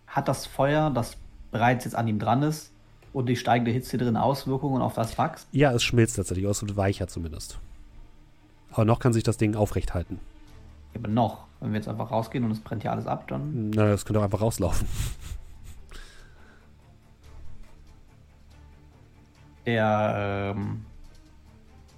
Hat 0.07 0.27
das 0.27 0.47
Feuer, 0.47 0.89
das 0.89 1.17
bereits 1.51 1.85
jetzt 1.85 1.93
an 1.95 2.07
ihm 2.07 2.17
dran 2.17 2.41
ist, 2.41 2.73
und 3.13 3.27
die 3.27 3.35
steigende 3.35 3.71
Hitze 3.71 3.97
drin 3.97 4.17
Auswirkungen 4.17 4.81
auf 4.81 4.95
das 4.95 5.17
Wachs? 5.17 5.47
Ja, 5.51 5.71
es 5.71 5.83
schmilzt 5.83 6.15
tatsächlich 6.15 6.47
aus 6.47 6.61
und 6.61 6.75
weicher 6.75 7.07
zumindest. 7.07 7.59
Aber 8.71 8.85
noch 8.85 8.99
kann 8.99 9.13
sich 9.13 9.23
das 9.23 9.37
Ding 9.37 9.55
aufrecht 9.55 9.93
halten. 9.93 10.19
Aber 10.95 11.07
noch. 11.07 11.48
Wenn 11.59 11.71
wir 11.71 11.77
jetzt 11.77 11.89
einfach 11.89 12.11
rausgehen 12.11 12.43
und 12.45 12.51
es 12.51 12.61
brennt 12.61 12.83
ja 12.83 12.91
alles 12.91 13.05
ab, 13.05 13.27
dann. 13.27 13.71
Na, 13.71 13.87
das 13.87 14.05
könnte 14.05 14.19
auch 14.19 14.23
einfach 14.23 14.41
rauslaufen. 14.41 14.87
Der 19.65 20.53
ähm, 20.55 20.85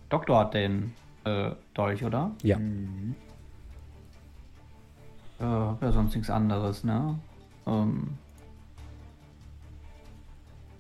Doktor 0.10 0.40
hat 0.40 0.54
den 0.54 0.94
äh, 1.24 1.52
Dolch, 1.74 2.04
oder? 2.04 2.32
Ja. 2.42 2.58
Äh, 5.40 5.44
hab 5.44 5.82
ja 5.82 5.92
sonst 5.92 6.16
nichts 6.16 6.30
anderes, 6.30 6.84
ne? 6.84 7.20
Ähm, 7.66 8.18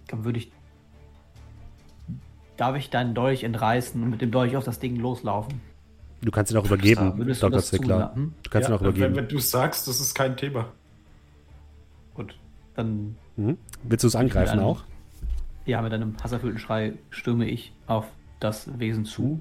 dann 0.07 0.25
würde 0.25 0.39
ich. 0.39 0.51
Darf 2.57 2.75
ich 2.75 2.89
deinen 2.89 3.15
Dolch 3.15 3.43
entreißen 3.43 4.01
und 4.03 4.09
mit 4.09 4.21
dem 4.21 4.31
Dolch 4.31 4.57
auf 4.57 4.65
das 4.65 4.79
Ding 4.79 4.97
loslaufen? 4.97 5.61
Du 6.21 6.29
kannst 6.31 6.51
ihn 6.51 6.57
auch 6.57 6.65
übergeben, 6.65 7.17
Würdest 7.17 7.41
du 7.41 7.47
Dr. 7.47 7.57
das 7.57 7.67
Zwickler. 7.69 8.13
Du 8.15 8.49
kannst 8.49 8.69
ihn 8.69 8.75
auch 8.75 8.81
wenn, 8.81 8.89
übergeben. 8.89 9.15
wenn 9.15 9.27
du 9.27 9.39
sagst, 9.39 9.87
das 9.87 9.99
ist 9.99 10.13
kein 10.13 10.37
Thema. 10.37 10.67
Gut. 12.13 12.37
Dann, 12.75 13.15
Mhm. 13.37 13.57
Willst 13.83 14.03
du 14.03 14.07
es 14.07 14.15
angreifen 14.15 14.57
Dann- 14.57 14.65
auch? 14.65 14.83
ja, 15.65 15.81
mit 15.81 15.93
einem 15.93 16.15
hasserfüllten 16.23 16.59
Schrei 16.59 16.93
stürme 17.09 17.45
ich 17.49 17.73
auf 17.87 18.05
das 18.39 18.69
Wesen 18.79 19.05
zu. 19.05 19.39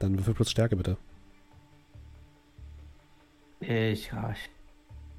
Dann 0.00 0.16
würfel 0.18 0.34
plus 0.34 0.50
Stärke 0.50 0.74
bitte. 0.76 0.96
Ich, 3.60 4.10
ja, 4.10 4.30
ich, 4.32 4.50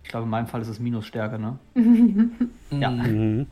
ich 0.04 0.10
glaube, 0.10 0.24
in 0.26 0.30
meinem 0.32 0.48
Fall 0.48 0.62
ist 0.62 0.68
es 0.68 0.80
Minusstärke, 0.80 1.38
ne? 1.40 1.60
Ja. 2.72 2.90
Mhm. 2.90 3.46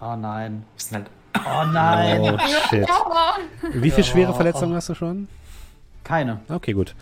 Oh 0.00 0.16
nein. 0.16 0.64
Halt 0.92 1.10
Oh 1.36 1.64
nein. 1.72 2.20
Oh, 2.20 2.38
shit. 2.68 2.86
Wie 3.82 3.90
viele 3.90 4.04
schwere 4.04 4.34
Verletzungen 4.34 4.74
hast 4.74 4.88
du 4.90 4.94
schon? 4.94 5.28
Keine. 6.04 6.40
Okay, 6.48 6.72
gut. 6.72 6.94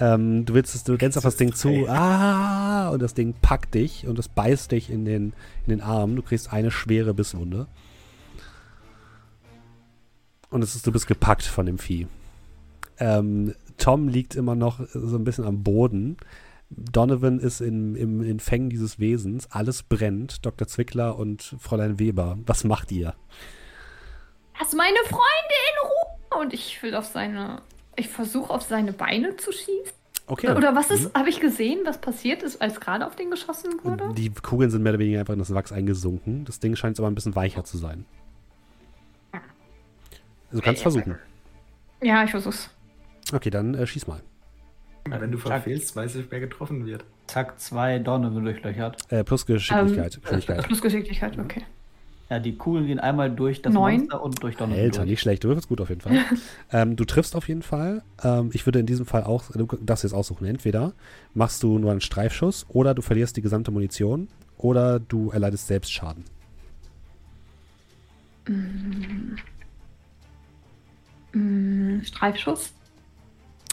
Ähm, 0.00 0.44
du 0.44 0.54
willst, 0.54 0.74
es- 0.74 0.84
du 0.84 0.92
rennst 0.94 1.16
auf 1.16 1.24
das 1.24 1.36
Ding 1.36 1.54
zu. 1.54 1.86
Ah! 1.88 2.88
Und 2.90 3.00
das 3.00 3.14
Ding 3.14 3.34
packt 3.40 3.74
dich 3.74 4.06
und 4.06 4.18
es 4.18 4.28
beißt 4.28 4.72
dich 4.72 4.90
in 4.90 5.04
den, 5.04 5.32
in 5.66 5.70
den 5.70 5.80
Arm. 5.80 6.16
Du 6.16 6.22
kriegst 6.22 6.52
eine 6.52 6.70
schwere 6.70 7.14
Bisswunde. 7.14 7.66
Und 10.50 10.62
es 10.62 10.74
ist, 10.74 10.86
du 10.86 10.92
bist 10.92 11.06
gepackt 11.06 11.42
von 11.44 11.66
dem 11.66 11.78
Vieh. 11.78 12.06
Ähm, 12.98 13.54
Tom 13.76 14.08
liegt 14.08 14.34
immer 14.34 14.54
noch 14.54 14.80
so 14.92 15.16
ein 15.16 15.24
bisschen 15.24 15.44
am 15.44 15.62
Boden. 15.62 16.16
Donovan 16.70 17.38
ist 17.38 17.60
in, 17.60 17.94
im, 17.96 18.22
in 18.22 18.40
Fängen 18.40 18.70
dieses 18.70 18.98
Wesens. 18.98 19.50
Alles 19.50 19.82
brennt. 19.82 20.44
Dr. 20.44 20.66
Zwickler 20.66 21.16
und 21.18 21.54
Fräulein 21.58 21.98
Weber. 21.98 22.38
Was 22.46 22.64
macht 22.64 22.90
ihr? 22.92 23.14
Lass 24.58 24.74
meine 24.74 24.98
Freunde 25.04 25.22
in 25.22 25.86
Ruhe! 25.88 26.42
Und 26.42 26.52
ich 26.52 26.82
will 26.82 26.94
auf 26.94 27.06
seine. 27.06 27.62
Ich 27.98 28.08
versuche 28.08 28.50
auf 28.50 28.62
seine 28.62 28.92
Beine 28.92 29.36
zu 29.36 29.50
schießen. 29.50 29.92
Okay. 30.26 30.50
Oder 30.54 30.76
was 30.76 30.90
ist, 30.90 31.06
Mhm. 31.12 31.18
habe 31.18 31.28
ich 31.30 31.40
gesehen, 31.40 31.80
was 31.84 31.98
passiert 31.98 32.42
ist, 32.42 32.60
als 32.62 32.80
gerade 32.80 33.06
auf 33.06 33.16
den 33.16 33.30
geschossen 33.30 33.72
wurde? 33.82 34.12
Die 34.14 34.30
Kugeln 34.30 34.70
sind 34.70 34.82
mehr 34.82 34.92
oder 34.92 34.98
weniger 35.00 35.20
einfach 35.20 35.32
in 35.32 35.38
das 35.38 35.52
Wachs 35.52 35.72
eingesunken. 35.72 36.44
Das 36.44 36.60
Ding 36.60 36.76
scheint 36.76 36.98
aber 36.98 37.08
ein 37.08 37.14
bisschen 37.14 37.34
weicher 37.34 37.64
zu 37.64 37.76
sein. 37.78 38.04
Also 39.32 40.60
du 40.60 40.64
kannst 40.64 40.82
versuchen. 40.82 41.18
Ja, 42.02 42.24
ich 42.24 42.30
versuch's. 42.30 42.70
Okay, 43.32 43.50
dann 43.50 43.74
äh, 43.74 43.86
schieß 43.86 44.06
mal. 44.06 44.20
Wenn 45.06 45.32
du 45.32 45.38
verfehlst, 45.38 45.96
weiß 45.96 46.16
ich, 46.16 46.30
wer 46.30 46.40
getroffen 46.40 46.86
wird. 46.86 47.04
Zack, 47.26 47.58
zwei 47.58 47.98
Donovan 47.98 48.44
durchlöchert. 48.44 49.00
Äh, 49.10 49.24
plus 49.24 49.44
Geschicklichkeit. 49.44 50.20
Geschwindigkeit. 50.20 50.62
Plus 50.66 50.80
Geschicklichkeit, 50.82 51.38
okay. 51.38 51.62
Ja, 52.30 52.38
die 52.38 52.56
Kugeln 52.56 52.86
gehen 52.86 53.00
einmal 53.00 53.30
durch 53.30 53.62
das 53.62 53.72
Neun. 53.72 54.00
Monster 54.00 54.22
und 54.22 54.42
durch 54.42 54.56
Donovan. 54.56 54.78
Alter, 54.78 54.98
durch. 54.98 55.10
nicht 55.10 55.20
schlecht. 55.20 55.44
Du 55.44 55.48
würfelst 55.48 55.68
gut 55.68 55.80
auf 55.80 55.88
jeden 55.88 56.02
Fall. 56.02 56.18
ähm, 56.72 56.94
du 56.94 57.06
triffst 57.06 57.34
auf 57.34 57.48
jeden 57.48 57.62
Fall. 57.62 58.02
Ähm, 58.22 58.50
ich 58.52 58.66
würde 58.66 58.80
in 58.80 58.86
diesem 58.86 59.06
Fall 59.06 59.24
auch, 59.24 59.50
du 59.52 59.66
darfst 59.80 60.04
jetzt 60.04 60.12
aussuchen. 60.12 60.44
Entweder 60.44 60.92
machst 61.32 61.62
du 61.62 61.78
nur 61.78 61.90
einen 61.90 62.02
Streifschuss 62.02 62.66
oder 62.68 62.94
du 62.94 63.00
verlierst 63.00 63.36
die 63.38 63.42
gesamte 63.42 63.70
Munition 63.70 64.28
oder 64.58 65.00
du 65.00 65.30
erleidest 65.30 65.68
selbst 65.68 65.90
Schaden. 65.90 66.24
Mm, 71.32 72.00
Streifschuss. 72.02 72.72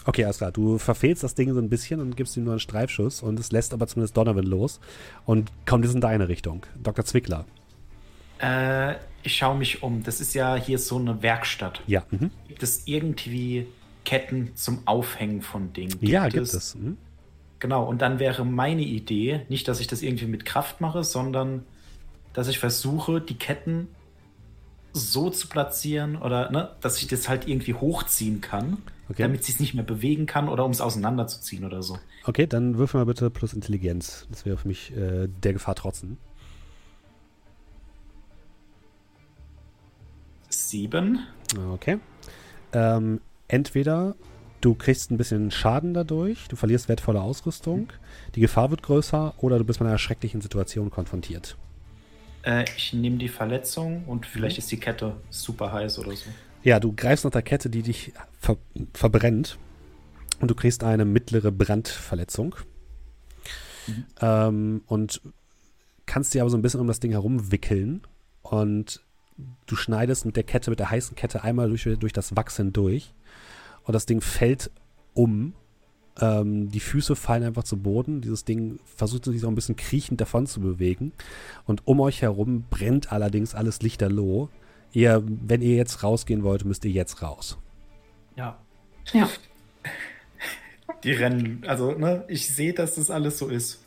Okay, 0.06 0.24
alles 0.24 0.38
klar. 0.38 0.52
Du 0.52 0.78
verfehlst 0.78 1.22
das 1.22 1.34
Ding 1.34 1.52
so 1.52 1.60
ein 1.60 1.68
bisschen 1.68 2.00
und 2.00 2.16
gibst 2.16 2.36
ihm 2.36 2.44
nur 2.44 2.52
einen 2.54 2.60
Streifschuss 2.60 3.22
und 3.22 3.38
es 3.40 3.52
lässt 3.52 3.74
aber 3.74 3.86
zumindest 3.86 4.16
Donovan 4.16 4.44
los 4.44 4.80
und 5.26 5.50
kommt 5.66 5.84
jetzt 5.84 5.94
in 5.94 6.00
deine 6.00 6.28
Richtung. 6.28 6.64
Dr. 6.82 7.04
Zwickler. 7.04 7.44
Äh, 8.40 8.94
ich 9.22 9.36
schaue 9.36 9.56
mich 9.56 9.82
um. 9.82 10.02
Das 10.02 10.20
ist 10.20 10.34
ja 10.34 10.56
hier 10.56 10.78
so 10.78 10.98
eine 10.98 11.22
Werkstatt. 11.22 11.80
Ja, 11.86 12.04
mhm. 12.10 12.30
Gibt 12.48 12.62
es 12.62 12.86
irgendwie 12.86 13.66
Ketten 14.04 14.52
zum 14.54 14.86
Aufhängen 14.86 15.42
von 15.42 15.72
Dingen? 15.72 15.98
ja, 16.00 16.28
gibt 16.28 16.46
es. 16.46 16.74
Mhm. 16.74 16.96
Genau, 17.58 17.84
und 17.84 18.02
dann 18.02 18.18
wäre 18.18 18.44
meine 18.44 18.82
Idee, 18.82 19.40
nicht, 19.48 19.66
dass 19.66 19.80
ich 19.80 19.86
das 19.86 20.02
irgendwie 20.02 20.26
mit 20.26 20.44
Kraft 20.44 20.80
mache, 20.80 21.02
sondern 21.04 21.64
dass 22.34 22.48
ich 22.48 22.58
versuche, 22.58 23.20
die 23.20 23.38
Ketten 23.38 23.88
so 24.92 25.30
zu 25.30 25.48
platzieren 25.48 26.16
oder 26.16 26.50
ne, 26.50 26.70
dass 26.80 26.98
ich 27.00 27.06
das 27.08 27.28
halt 27.28 27.48
irgendwie 27.48 27.74
hochziehen 27.74 28.40
kann, 28.40 28.78
Okay. 29.08 29.22
damit 29.22 29.44
sie 29.44 29.52
es 29.52 29.60
nicht 29.60 29.72
mehr 29.72 29.84
bewegen 29.84 30.26
kann 30.26 30.48
oder 30.48 30.64
um 30.64 30.72
es 30.72 30.80
auseinanderzuziehen 30.80 31.64
oder 31.64 31.80
so. 31.82 31.96
Okay, 32.24 32.48
dann 32.48 32.76
würfel 32.76 32.98
mal 32.98 33.04
bitte 33.04 33.30
plus 33.30 33.52
Intelligenz. 33.52 34.26
Das 34.30 34.44
wäre 34.44 34.56
für 34.56 34.66
mich 34.66 34.90
äh, 34.96 35.28
der 35.28 35.52
Gefahr 35.52 35.76
trotzen. 35.76 36.18
Sieben. 40.48 41.26
Okay. 41.72 41.98
Ähm, 42.72 43.20
entweder 43.48 44.14
du 44.60 44.74
kriegst 44.74 45.10
ein 45.10 45.16
bisschen 45.16 45.50
Schaden 45.50 45.94
dadurch, 45.94 46.48
du 46.48 46.56
verlierst 46.56 46.88
wertvolle 46.88 47.20
Ausrüstung, 47.20 47.88
die 48.34 48.40
Gefahr 48.40 48.70
wird 48.70 48.82
größer 48.82 49.34
oder 49.38 49.58
du 49.58 49.64
bist 49.64 49.80
mit 49.80 49.88
einer 49.88 49.98
schrecklichen 49.98 50.40
Situation 50.40 50.90
konfrontiert. 50.90 51.56
Äh, 52.42 52.64
ich 52.76 52.92
nehme 52.92 53.16
die 53.16 53.28
Verletzung 53.28 54.04
und 54.06 54.26
vielleicht 54.26 54.58
ist 54.58 54.70
die 54.70 54.78
Kette 54.78 55.16
super 55.30 55.72
heiß 55.72 55.98
oder 55.98 56.12
so. 56.16 56.30
Ja, 56.62 56.80
du 56.80 56.92
greifst 56.92 57.24
nach 57.24 57.32
der 57.32 57.42
Kette, 57.42 57.70
die 57.70 57.82
dich 57.82 58.12
ver 58.40 58.56
verbrennt 58.92 59.58
und 60.40 60.50
du 60.50 60.54
kriegst 60.54 60.82
eine 60.84 61.04
mittlere 61.04 61.52
Brandverletzung. 61.52 62.56
Ähm, 64.20 64.82
und 64.86 65.20
kannst 66.06 66.34
dir 66.34 66.42
aber 66.42 66.50
so 66.50 66.56
ein 66.56 66.62
bisschen 66.62 66.80
um 66.80 66.88
das 66.88 67.00
Ding 67.00 67.12
herumwickeln 67.12 68.02
und 68.42 69.05
du 69.66 69.76
schneidest 69.76 70.26
mit 70.26 70.36
der 70.36 70.44
Kette, 70.44 70.70
mit 70.70 70.78
der 70.78 70.90
heißen 70.90 71.16
Kette 71.16 71.44
einmal 71.44 71.68
durch, 71.68 71.88
durch 71.98 72.12
das 72.12 72.36
Wachsen 72.36 72.72
durch 72.72 73.12
und 73.84 73.94
das 73.94 74.06
Ding 74.06 74.20
fällt 74.20 74.70
um. 75.14 75.54
Ähm, 76.18 76.70
die 76.70 76.80
Füße 76.80 77.14
fallen 77.14 77.44
einfach 77.44 77.64
zu 77.64 77.76
Boden. 77.76 78.20
Dieses 78.20 78.44
Ding 78.44 78.80
versucht 78.84 79.26
sich 79.26 79.40
so 79.40 79.48
ein 79.48 79.54
bisschen 79.54 79.76
kriechend 79.76 80.20
davon 80.20 80.46
zu 80.46 80.60
bewegen. 80.60 81.12
Und 81.66 81.86
um 81.86 82.00
euch 82.00 82.22
herum 82.22 82.64
brennt 82.70 83.12
allerdings 83.12 83.54
alles 83.54 83.82
lichterloh. 83.82 84.48
Ihr, 84.92 85.22
wenn 85.26 85.60
ihr 85.60 85.76
jetzt 85.76 86.02
rausgehen 86.02 86.42
wollt, 86.42 86.64
müsst 86.64 86.84
ihr 86.84 86.90
jetzt 86.90 87.22
raus. 87.22 87.58
Ja. 88.34 88.58
Ja. 89.12 89.28
Die 91.04 91.12
rennen, 91.12 91.62
also 91.66 91.92
ne, 91.92 92.24
ich 92.28 92.48
sehe, 92.48 92.72
dass 92.72 92.94
das 92.94 93.10
alles 93.10 93.38
so 93.38 93.48
ist. 93.48 93.85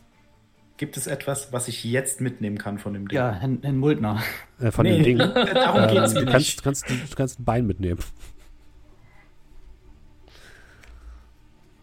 Gibt 0.80 0.95
es 0.95 1.08
etwas, 1.08 1.51
was 1.51 1.67
ich 1.67 1.83
jetzt 1.83 2.22
mitnehmen 2.22 2.58
kann 2.58 2.77
von 2.80 2.93
dem 2.93 3.09
Ding? 3.09 3.17
Ja, 3.17 3.33
Herrn, 3.33 3.59
Herrn 3.61 3.75
Muldner. 3.77 4.24
Äh, 4.61 4.72
von 4.72 4.85
Nee, 4.85 5.03
dem 5.03 5.03
Ding. 5.03 5.17
darum 5.53 5.82
Ähm, 5.82 5.90
geht's 5.90 6.14
du, 6.14 6.22
mir 6.22 6.25
kannst, 6.32 6.48
nicht. 6.48 6.59
du, 6.59 6.64
kannst, 6.64 6.90
du 6.90 7.16
kannst 7.17 7.40
ein 7.41 7.43
Bein 7.43 7.67
mitnehmen. 7.67 7.99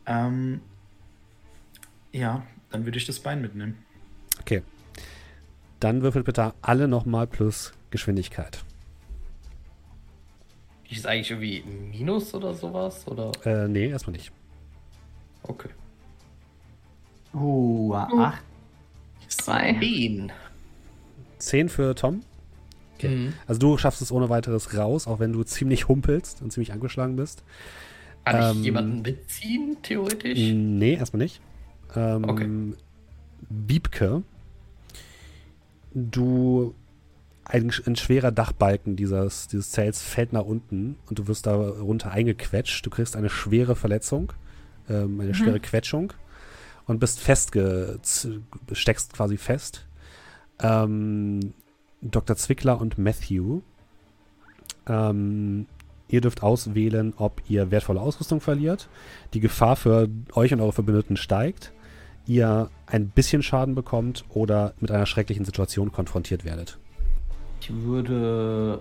Ähm, 0.06 0.62
ja, 2.12 2.42
dann 2.70 2.86
würde 2.86 2.96
ich 2.96 3.04
das 3.04 3.20
Bein 3.20 3.42
mitnehmen. 3.42 3.76
Okay. 4.40 4.62
Dann 5.78 6.00
würfelt 6.00 6.24
bitte 6.24 6.54
alle 6.62 6.88
nochmal 6.88 7.26
plus 7.26 7.72
Geschwindigkeit. 7.90 8.64
Ist 10.88 11.06
eigentlich 11.06 11.30
irgendwie 11.32 11.58
ein 11.66 11.90
Minus 11.90 12.32
oder 12.32 12.54
sowas? 12.54 13.06
Oder? 13.06 13.30
Äh, 13.44 13.68
nee, 13.68 13.88
erstmal 13.88 14.12
nicht. 14.16 14.32
Okay. 15.42 15.68
Uh, 17.34 17.92
acht. 17.92 18.42
Zwei. 19.28 19.76
Zehn. 19.80 20.32
10 21.38 21.68
für 21.68 21.94
Tom. 21.94 22.22
Okay. 22.94 23.08
Mhm. 23.08 23.32
Also 23.46 23.60
du 23.60 23.76
schaffst 23.78 24.00
es 24.00 24.10
ohne 24.10 24.28
weiteres 24.30 24.76
raus, 24.76 25.06
auch 25.06 25.18
wenn 25.18 25.32
du 25.32 25.42
ziemlich 25.44 25.88
humpelst 25.88 26.40
und 26.42 26.52
ziemlich 26.52 26.72
angeschlagen 26.72 27.16
bist. 27.16 27.42
Kann 28.24 28.42
Ähm, 28.42 28.58
ich 28.58 28.64
jemanden 28.64 29.02
mitziehen, 29.02 29.76
theoretisch? 29.82 30.38
Nee, 30.38 30.94
erstmal 30.94 31.22
nicht. 31.22 31.40
Ähm, 31.94 32.24
Okay. 32.24 32.48
Biebke, 33.48 34.22
du, 35.94 36.74
ein, 37.44 37.70
ein 37.86 37.96
schwerer 37.96 38.32
Dachbalken 38.32 38.96
dieses, 38.96 39.46
dieses 39.48 39.70
Zells 39.70 40.02
fällt 40.02 40.32
nach 40.32 40.44
unten 40.44 40.96
und 41.08 41.18
du 41.18 41.28
wirst 41.28 41.46
darunter 41.46 42.10
eingequetscht. 42.10 42.84
Du 42.84 42.90
kriegst 42.90 43.14
eine 43.14 43.28
schwere 43.30 43.76
Verletzung, 43.76 44.32
ähm, 44.88 45.20
eine 45.20 45.34
schwere 45.34 45.60
Quetschung 45.60 46.12
und 46.86 47.00
bist 47.00 47.20
festge, 47.20 47.98
steckst 48.72 49.12
quasi 49.12 49.36
fest. 49.36 49.86
Ähm, 50.60 51.54
Dr. 52.00 52.36
Zwickler 52.36 52.80
und 52.80 52.98
Matthew, 52.98 53.60
ähm, 54.86 55.66
ihr 56.08 56.20
dürft 56.20 56.42
auswählen, 56.42 57.14
ob 57.16 57.42
ihr 57.48 57.70
wertvolle 57.70 58.00
Ausrüstung 58.00 58.40
verliert, 58.40 58.88
die 59.34 59.40
Gefahr 59.40 59.76
für 59.76 60.08
euch 60.34 60.52
und 60.52 60.60
eure 60.60 60.72
Verbündeten 60.72 61.16
steigt, 61.16 61.72
ihr 62.26 62.70
ein 62.86 63.08
bisschen 63.08 63.42
Schaden 63.42 63.74
bekommt 63.74 64.24
oder 64.28 64.74
mit 64.80 64.90
einer 64.90 65.06
schrecklichen 65.06 65.44
Situation 65.44 65.92
konfrontiert 65.92 66.44
werdet. 66.44 66.78
Ich 67.60 67.72
würde 67.72 68.80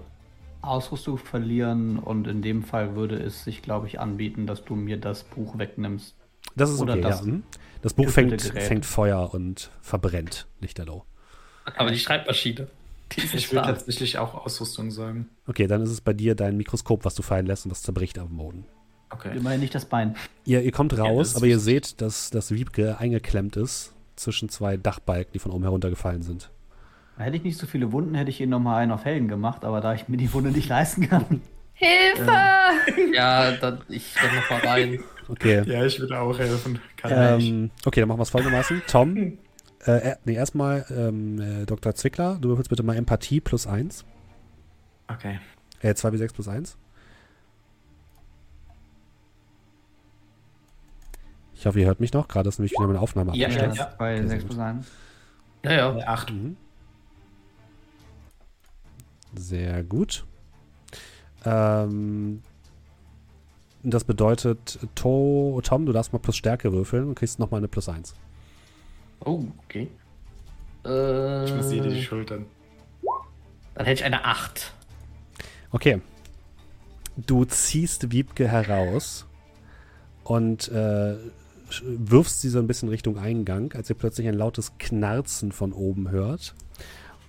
Ausrüstung 0.61 1.17
verlieren 1.17 1.97
und 1.97 2.27
in 2.27 2.41
dem 2.41 2.63
Fall 2.63 2.95
würde 2.95 3.17
es 3.17 3.43
sich, 3.43 3.61
glaube 3.61 3.87
ich, 3.87 3.99
anbieten, 3.99 4.47
dass 4.47 4.63
du 4.63 4.75
mir 4.75 4.97
das 4.97 5.23
Buch 5.23 5.57
wegnimmst. 5.57 6.15
Das 6.55 6.69
ist 6.71 6.81
Oder 6.81 6.93
okay, 6.93 7.01
das 7.01 7.25
ja. 7.25 7.33
Das 7.85 7.93
Buch 7.93 8.09
fängt, 8.09 8.41
fängt 8.41 8.83
Feuer 8.83 9.31
und 9.31 9.69
verbrennt 9.79 10.47
lichterloh. 10.59 11.03
Aber 11.77 11.91
die 11.91 11.99
Schreibmaschine. 11.99 12.67
Die 13.11 13.21
ist 13.21 13.35
Ich 13.35 13.53
würde 13.53 13.67
tatsächlich 13.67 14.17
auch 14.17 14.33
Ausrüstung 14.33 14.89
sagen. 14.89 15.29
Okay, 15.45 15.67
dann 15.67 15.83
ist 15.83 15.91
es 15.91 16.01
bei 16.01 16.13
dir 16.13 16.33
dein 16.33 16.57
Mikroskop, 16.57 17.05
was 17.05 17.13
du 17.13 17.21
fallen 17.21 17.45
lässt 17.45 17.63
und 17.63 17.69
das 17.69 17.83
zerbricht 17.83 18.17
auf 18.17 18.29
dem 18.29 18.37
Boden. 18.37 18.65
Okay. 19.11 19.37
Immerhin 19.37 19.59
nicht 19.59 19.75
das 19.75 19.85
Bein. 19.85 20.15
Ihr, 20.45 20.63
ihr 20.63 20.71
kommt 20.71 20.97
raus, 20.97 21.27
ist 21.27 21.35
aber 21.35 21.45
ihr 21.45 21.59
seht, 21.59 22.01
dass 22.01 22.31
das 22.31 22.49
Wiebke 22.49 22.97
eingeklemmt 22.97 23.55
ist 23.55 23.93
zwischen 24.15 24.49
zwei 24.49 24.77
Dachbalken, 24.77 25.33
die 25.33 25.39
von 25.39 25.51
oben 25.51 25.61
heruntergefallen 25.61 26.23
sind. 26.23 26.49
Hätte 27.19 27.37
ich 27.37 27.43
nicht 27.43 27.59
so 27.59 27.67
viele 27.67 27.91
Wunden, 27.91 28.15
hätte 28.15 28.31
ich 28.31 28.41
ihn 28.41 28.49
nochmal 28.49 28.81
einen 28.81 28.93
auf 28.93 29.05
Helden 29.05 29.27
gemacht, 29.27 29.63
aber 29.63 29.79
da 29.79 29.93
ich 29.93 30.07
mir 30.07 30.17
die 30.17 30.33
Wunde 30.33 30.49
nicht 30.49 30.69
leisten 30.69 31.07
kann. 31.07 31.43
Hilfe! 31.75 32.31
Ja, 33.13 33.51
dann 33.51 33.81
ich 33.89 34.13
dann 34.19 34.35
noch 34.35 34.49
mal 34.49 34.59
rein. 34.59 35.03
Okay. 35.27 35.63
Ja, 35.65 35.85
ich 35.85 35.99
würde 35.99 36.19
auch 36.19 36.37
helfen. 36.37 36.79
Kann 36.97 37.39
ich. 37.39 37.49
Ähm, 37.49 37.71
okay, 37.85 38.01
dann 38.01 38.09
machen 38.09 38.19
wir 38.19 38.23
es 38.23 38.29
folgendermaßen. 38.29 38.81
Tom, 38.87 39.15
äh, 39.85 39.91
äh, 39.91 40.15
nee, 40.25 40.33
erstmal 40.35 40.85
ähm, 40.89 41.39
äh, 41.39 41.65
Dr. 41.65 41.95
Zwickler, 41.95 42.37
du 42.39 42.49
würfelst 42.49 42.69
bitte 42.69 42.83
mal 42.83 42.95
Empathie 42.95 43.39
plus 43.41 43.67
1. 43.67 44.05
Okay. 45.07 45.39
Äh, 45.81 45.93
2 45.95 46.11
bis 46.11 46.19
6 46.19 46.33
plus 46.33 46.47
1. 46.47 46.77
Ich 51.53 51.65
hoffe, 51.65 51.79
ihr 51.79 51.85
hört 51.87 51.99
mich 51.99 52.13
noch. 52.13 52.27
Gerade 52.27 52.49
ist 52.49 52.59
nämlich 52.59 52.73
wieder 52.73 52.87
meine 52.87 52.99
Aufnahme 52.99 53.35
Ja, 53.35 53.47
abgestellt. 53.47 53.75
ja. 53.77 53.93
Bei 53.97 54.17
Okay, 54.17 54.27
6 54.27 54.29
sehr 54.41 54.47
plus 54.47 54.59
1. 54.59 54.87
Ja, 55.63 55.71
ja. 55.71 55.97
Äh, 55.97 56.03
acht. 56.03 56.31
Mhm. 56.31 56.57
Sehr 59.35 59.83
gut. 59.83 60.25
Ähm, 61.45 62.41
das 63.91 64.03
bedeutet, 64.03 64.79
to, 64.95 65.59
Tom, 65.63 65.85
du 65.85 65.91
darfst 65.93 66.13
mal 66.13 66.19
plus 66.19 66.35
Stärke 66.37 66.71
würfeln 66.73 67.07
und 67.09 67.15
kriegst 67.15 67.39
nochmal 67.39 67.59
eine 67.59 67.67
plus 67.67 67.87
1. 67.89 68.13
Oh, 69.23 69.43
okay. 69.65 69.87
Äh, 70.85 71.45
Ich 71.45 71.55
massiere 71.55 71.89
die 71.89 72.01
Schultern. 72.03 72.45
dann 73.75 73.85
hätte 73.85 73.99
ich 74.01 74.05
eine 74.05 74.25
8. 74.25 74.73
Okay. 75.71 76.01
Du 77.17 77.45
ziehst 77.45 78.11
Wiebke 78.11 78.47
heraus 78.47 79.25
und 80.23 80.67
äh, 80.69 81.15
wirfst 81.83 82.41
sie 82.41 82.49
so 82.49 82.59
ein 82.59 82.67
bisschen 82.67 82.89
Richtung 82.89 83.17
Eingang, 83.17 83.73
als 83.73 83.89
ihr 83.89 83.95
plötzlich 83.95 84.27
ein 84.27 84.33
lautes 84.35 84.73
Knarzen 84.77 85.51
von 85.51 85.73
oben 85.73 86.09
hört 86.09 86.55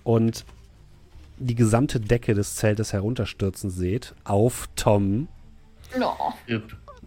und 0.03 0.45
die 1.39 1.55
gesamte 1.55 1.99
Decke 1.99 2.33
des 2.33 2.55
Zeltes 2.55 2.93
herunterstürzen 2.93 3.69
seht 3.69 4.15
auf 4.23 4.67
Tom. 4.75 5.27
No. 5.95 6.33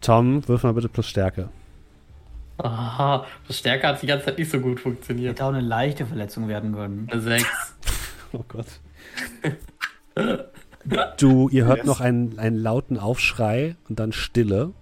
Tom, 0.00 0.46
wirf 0.48 0.62
mal 0.62 0.72
bitte 0.72 0.88
plus 0.88 1.08
Stärke. 1.08 1.48
Aha, 2.58 3.26
das 3.46 3.58
Stärke 3.58 3.88
hat 3.88 4.02
die 4.02 4.06
ganze 4.06 4.26
Zeit 4.26 4.38
nicht 4.38 4.50
so 4.50 4.60
gut 4.60 4.80
funktioniert. 4.80 5.32
Hätte 5.32 5.44
auch 5.44 5.50
eine 5.50 5.60
leichte 5.60 6.06
Verletzung 6.06 6.48
werden 6.48 6.74
können. 6.74 7.08
Eine 7.10 7.20
6. 7.20 7.46
Oh 8.32 8.44
Gott. 8.46 8.66
Du, 11.18 11.50
ihr 11.50 11.66
hört 11.66 11.78
yes. 11.78 11.86
noch 11.86 12.00
einen, 12.00 12.38
einen 12.38 12.56
lauten 12.56 12.98
Aufschrei 12.98 13.76
und 13.88 14.00
dann 14.00 14.12
Stille. 14.12 14.72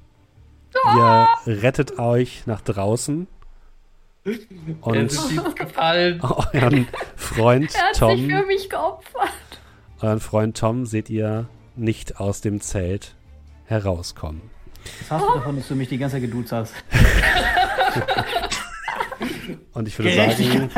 Ihr 0.94 1.28
rettet 1.47 1.99
euch 1.99 2.47
nach 2.47 2.60
draußen. 2.60 3.27
Und 4.25 4.83
euren 6.52 6.86
Freund 7.17 7.75
er 7.75 7.83
hat 7.83 7.99
Tom. 7.99 8.17
Sich 8.17 8.33
für 8.33 8.47
mich 8.47 8.70
geopfert. 8.70 9.31
Euren 10.01 10.20
Freund 10.20 10.57
Tom 10.57 10.86
seht 10.86 11.10
ihr 11.10 11.49
nicht 11.75 12.20
aus 12.20 12.41
dem 12.41 12.60
Zelt 12.60 13.17
herauskommen. 13.69 14.43
Was 15.01 15.11
hast 15.11 15.29
du 15.29 15.35
davon, 15.35 15.57
dass 15.57 15.69
du 15.69 15.75
mich 15.75 15.89
die 15.89 15.99
ganze 15.99 16.17
Zeit 16.17 16.23
geduzt 16.23 16.53
hast? 16.53 16.75
Und 19.73 19.89
ich 19.89 19.99
würde 19.99 20.15
sagen. 20.15 20.71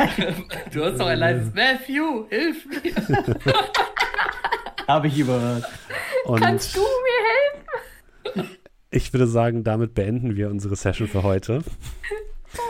Du 0.71 0.83
hast 0.83 0.99
doch 0.99 1.07
ein 1.07 1.19
leises 1.19 1.53
Matthew, 1.53 2.25
hilf 2.29 2.65
mir! 2.65 2.93
Habe 4.87 5.07
ich 5.07 5.17
überhört. 5.17 5.65
Kannst 6.37 6.75
du 6.75 6.81
mir 6.81 8.35
helfen? 8.35 8.57
Ich 8.89 9.13
würde 9.13 9.27
sagen, 9.27 9.63
damit 9.63 9.93
beenden 9.93 10.35
wir 10.35 10.49
unsere 10.49 10.75
Session 10.75 11.07
für 11.07 11.23
heute. 11.23 11.63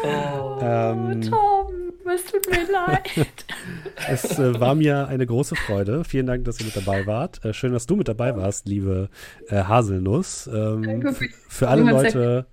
Oh, 0.03 0.59
ähm, 0.61 1.21
Tom, 1.21 1.93
es 2.13 2.25
tut 2.25 2.49
mir 2.49 2.71
leid. 2.71 3.09
es 4.07 4.37
äh, 4.37 4.59
war 4.59 4.75
mir 4.75 5.07
eine 5.07 5.25
große 5.25 5.55
Freude. 5.55 6.03
Vielen 6.03 6.27
Dank, 6.27 6.45
dass 6.45 6.59
ihr 6.59 6.65
mit 6.65 6.75
dabei 6.75 7.05
wart. 7.05 7.43
Äh, 7.43 7.53
schön, 7.53 7.73
dass 7.73 7.87
du 7.87 7.95
mit 7.95 8.07
dabei 8.07 8.35
warst, 8.35 8.67
liebe 8.67 9.09
äh, 9.47 9.63
Haselnuss. 9.63 10.47
Ähm, 10.47 11.15
für 11.47 11.69
alle 11.69 11.83
Leute, 11.83 12.45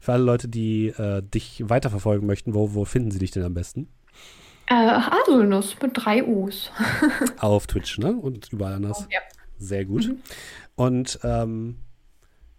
für 0.00 0.12
alle 0.12 0.24
Leute, 0.24 0.48
die 0.48 0.88
äh, 0.88 1.22
dich 1.22 1.62
weiterverfolgen 1.66 2.26
möchten, 2.26 2.54
wo, 2.54 2.74
wo 2.74 2.84
finden 2.84 3.10
sie 3.10 3.18
dich 3.18 3.30
denn 3.30 3.44
am 3.44 3.54
besten? 3.54 3.88
Äh, 4.66 4.74
Haselnuss 4.74 5.76
mit 5.82 5.92
drei 5.94 6.24
U's. 6.24 6.70
Auf 7.38 7.66
Twitch, 7.66 7.98
ne? 7.98 8.12
Und 8.12 8.52
überall 8.52 8.74
anders. 8.74 9.06
Oh, 9.06 9.10
ja. 9.10 9.20
Sehr 9.58 9.84
gut. 9.84 10.08
Mhm. 10.08 10.18
Und 10.76 11.18
ähm, 11.24 11.76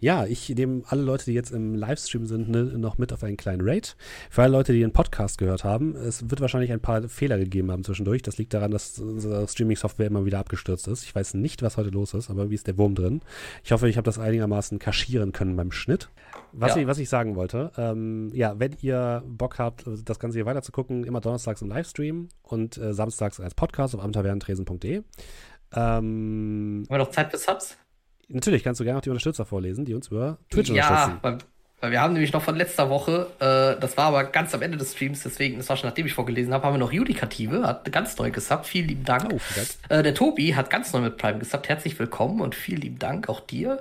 ja, 0.02 0.26
ich 0.26 0.50
nehme 0.50 0.82
alle 0.88 1.04
Leute, 1.04 1.26
die 1.26 1.34
jetzt 1.34 1.52
im 1.52 1.76
Livestream 1.76 2.26
sind, 2.26 2.50
ne, 2.50 2.64
noch 2.64 2.98
mit 2.98 3.14
auf 3.14 3.24
einen 3.24 3.38
kleinen 3.38 3.62
Raid. 3.62 3.96
Für 4.32 4.42
alle 4.42 4.52
Leute, 4.52 4.74
die 4.74 4.80
den 4.80 4.94
Podcast 4.94 5.38
gehört 5.38 5.64
haben, 5.64 5.96
es 5.96 6.32
wird 6.32 6.42
wahrscheinlich 6.42 6.72
ein 6.72 6.80
paar 6.80 7.08
Fehler 7.08 7.38
gegeben 7.38 7.72
haben 7.72 7.84
zwischendurch. 7.84 8.24
Das 8.24 8.40
liegt 8.40 8.52
daran, 8.56 8.72
dass 8.72 8.98
unsere 8.98 9.48
Streaming-Software 9.48 10.08
immer 10.08 10.26
wieder 10.26 10.40
abgestürzt 10.40 10.88
ist. 10.88 11.04
Ich 11.04 11.14
weiß 11.14 11.36
nicht, 11.36 11.62
was 11.62 11.78
heute 11.78 11.92
los 11.92 12.16
ist, 12.16 12.32
aber 12.32 12.50
wie 12.50 12.56
ist 12.56 12.66
der 12.66 12.80
Wurm 12.80 12.96
drin? 12.96 13.22
Ich 13.64 13.72
hoffe, 13.72 13.88
ich 13.88 13.98
habe 13.98 14.06
das 14.06 14.18
einigermaßen 14.18 14.80
kaschieren 14.80 15.34
können 15.34 15.56
beim 15.56 15.72
Schnitt. 15.72 16.10
Was, 16.52 16.76
ja. 16.76 16.82
ich, 16.82 16.88
was 16.88 16.98
ich 16.98 17.08
sagen 17.08 17.36
wollte, 17.36 17.72
ähm, 17.78 18.32
ja, 18.34 18.60
wenn 18.60 18.76
ihr 18.82 19.24
Bock 19.28 19.60
habt, 19.60 19.86
das 20.06 20.18
Ganze 20.18 20.40
hier 20.40 20.48
weiter 20.48 20.64
zu 20.64 20.72
gucken, 20.72 21.04
immer 21.04 21.22
donnerstags 21.22 21.62
im 21.62 21.70
Livestream 21.70 22.30
und 22.42 22.76
äh, 22.78 22.96
samstags 22.96 23.40
als 23.40 23.54
Podcast 23.54 23.94
auf 23.94 24.02
abenteuerwährendtresen.de. 24.02 24.96
Ähm, 24.96 25.04
Haben 25.74 26.86
wir 26.90 26.98
noch 26.98 27.12
Zeit 27.12 27.30
für 27.30 27.38
Subs? 27.38 27.78
Natürlich 28.34 28.64
kannst 28.64 28.80
du 28.80 28.84
gerne 28.84 28.98
noch 28.98 29.04
die 29.04 29.10
Unterstützer 29.10 29.46
vorlesen, 29.46 29.86
die 29.86 29.94
uns 29.94 30.08
über 30.08 30.38
Twitch 30.50 30.70
ja, 30.70 30.88
unterstützen. 30.88 31.20
Ja, 31.24 31.38
weil, 31.82 31.92
wir 31.92 32.02
haben 32.02 32.14
nämlich 32.14 32.32
noch 32.32 32.42
von 32.42 32.56
letzter 32.56 32.90
Woche, 32.90 33.28
äh, 33.40 33.80
das 33.80 33.98
war 33.98 34.06
aber 34.06 34.24
ganz 34.26 34.54
am 34.54 34.62
Ende 34.62 34.78
des 34.78 34.94
Streams, 34.94 35.24
deswegen, 35.24 35.58
das 35.58 35.68
war 35.70 35.78
schon 35.78 35.90
nachdem 35.90 36.06
ich 36.06 36.14
vorgelesen 36.14 36.54
habe, 36.54 36.66
haben 36.66 36.76
wir 36.76 36.80
noch 36.80 36.94
Judikative, 36.94 37.68
hat 37.68 37.92
ganz 37.92 38.18
neu 38.18 38.32
gesubbt, 38.32 38.66
vielen 38.66 38.88
lieben 38.88 39.06
Dank. 39.06 39.34
Oh, 39.34 39.40
äh, 39.90 40.04
der 40.04 40.14
Tobi 40.14 40.56
hat 40.56 40.70
ganz 40.70 40.94
neu 40.94 41.02
mit 41.02 41.18
Prime 41.18 41.40
gesubbt, 41.40 41.68
herzlich 41.68 41.98
willkommen 42.00 42.40
und 42.40 42.56
vielen 42.56 42.82
lieben 42.82 43.00
Dank 43.00 43.28
auch 43.28 43.40
dir. 43.42 43.80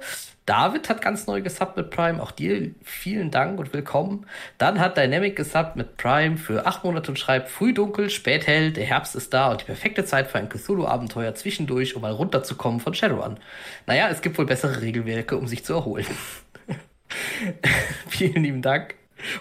David 0.50 0.88
hat 0.88 1.00
ganz 1.00 1.28
neu 1.28 1.42
gesubbt 1.42 1.76
mit 1.76 1.90
Prime. 1.90 2.20
Auch 2.20 2.32
dir 2.32 2.72
vielen 2.82 3.30
Dank 3.30 3.60
und 3.60 3.72
willkommen. 3.72 4.26
Dann 4.58 4.80
hat 4.80 4.96
Dynamic 4.96 5.36
gesubbt 5.36 5.76
mit 5.76 5.96
Prime 5.96 6.38
für 6.38 6.66
acht 6.66 6.82
Monate 6.82 7.12
und 7.12 7.18
schreibt 7.18 7.48
früh 7.48 7.72
dunkel, 7.72 8.10
spät 8.10 8.48
hell, 8.48 8.72
der 8.72 8.84
Herbst 8.84 9.14
ist 9.14 9.32
da 9.32 9.52
und 9.52 9.60
die 9.60 9.66
perfekte 9.66 10.04
Zeit 10.04 10.26
für 10.26 10.38
ein 10.38 10.48
Cthulhu-Abenteuer 10.48 11.36
zwischendurch, 11.36 11.94
um 11.94 12.02
mal 12.02 12.10
runterzukommen 12.10 12.80
von 12.80 12.94
Shadowrun. 12.94 13.38
Naja, 13.86 14.08
es 14.08 14.22
gibt 14.22 14.38
wohl 14.38 14.46
bessere 14.46 14.80
Regelwerke, 14.80 15.36
um 15.36 15.46
sich 15.46 15.64
zu 15.64 15.74
erholen. 15.74 16.06
vielen 18.08 18.42
lieben 18.42 18.62
Dank. 18.62 18.94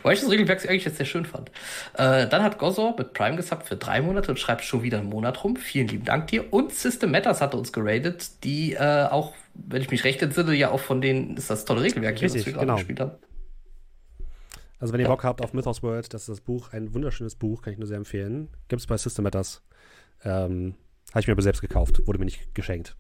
Weil 0.04 0.14
ich 0.14 0.22
das 0.22 0.30
Regelwerk 0.30 0.68
eigentlich 0.68 0.86
jetzt 0.86 0.98
sehr 0.98 1.06
schön 1.06 1.26
fand. 1.26 1.50
Äh, 1.94 2.28
dann 2.28 2.44
hat 2.44 2.58
Gozor 2.58 2.96
mit 2.98 3.14
Prime 3.14 3.38
gesubbt 3.38 3.68
für 3.68 3.78
drei 3.78 4.02
Monate 4.02 4.32
und 4.32 4.40
schreibt 4.40 4.64
schon 4.64 4.84
wieder 4.84 5.00
einen 5.00 5.10
Monat 5.10 5.44
rum. 5.44 5.56
Vielen 5.56 5.88
lieben 5.88 6.06
Dank 6.06 6.28
dir. 6.28 6.52
Und 6.54 6.74
System 6.74 7.12
Matters 7.12 7.42
hatte 7.42 7.58
uns 7.58 7.72
geradet, 7.72 8.44
die 8.44 8.74
äh, 8.74 9.08
auch, 9.10 9.34
wenn 9.54 9.82
ich 9.82 9.90
mich 9.90 10.04
recht 10.04 10.22
entsinne, 10.22 10.54
ja 10.54 10.72
auch 10.72 10.80
von 10.80 11.02
denen 11.02 11.38
ist 11.38 11.50
das 11.50 11.66
tolle 11.66 11.82
Regelwerk, 11.82 12.22
Richtig, 12.22 12.44
das 12.44 12.46
wir 12.46 12.60
genau. 12.60 12.76
gespielt 12.76 13.00
haben. 13.00 13.12
Also 14.80 14.94
wenn 14.94 15.02
ihr 15.02 15.06
ja. 15.06 15.10
Bock 15.10 15.24
habt 15.24 15.42
auf 15.42 15.54
Mythos 15.54 15.84
World, 15.84 16.14
das 16.14 16.24
ist 16.24 16.30
das 16.30 16.42
Buch, 16.42 16.72
ein 16.72 16.94
wunderschönes 16.94 17.36
Buch, 17.36 17.62
kann 17.62 17.74
ich 17.74 17.80
nur 17.80 17.88
sehr 17.88 17.98
empfehlen. 17.98 18.50
Gibt 18.70 18.82
es 18.82 18.88
bei 18.88 18.98
System 18.98 19.24
Matters. 19.24 19.62
Ähm, 20.24 20.76
Habe 21.12 21.22
ich 21.22 21.28
mir 21.28 21.34
aber 21.34 21.42
selbst 21.42 21.62
gekauft, 21.62 22.06
wurde 22.08 22.20
mir 22.20 22.26
nicht 22.26 22.56
geschenkt. 22.56 22.96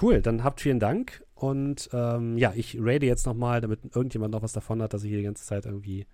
Cool, 0.00 0.20
dann 0.20 0.44
habt 0.44 0.60
vielen 0.60 0.78
Dank 0.78 1.24
und 1.36 1.90
ähm, 1.92 2.38
ja, 2.38 2.54
ich 2.56 2.78
rate 2.80 3.04
jetzt 3.04 3.26
nochmal, 3.26 3.60
damit 3.60 3.94
irgendjemand 3.94 4.32
noch 4.32 4.42
was 4.42 4.54
davon 4.54 4.80
hat, 4.80 4.94
dass 4.94 5.04
ich 5.04 5.10
hier 5.10 5.18
die 5.18 5.24
ganze 5.24 5.44
Zeit 5.44 5.66
irgendwie 5.66 6.06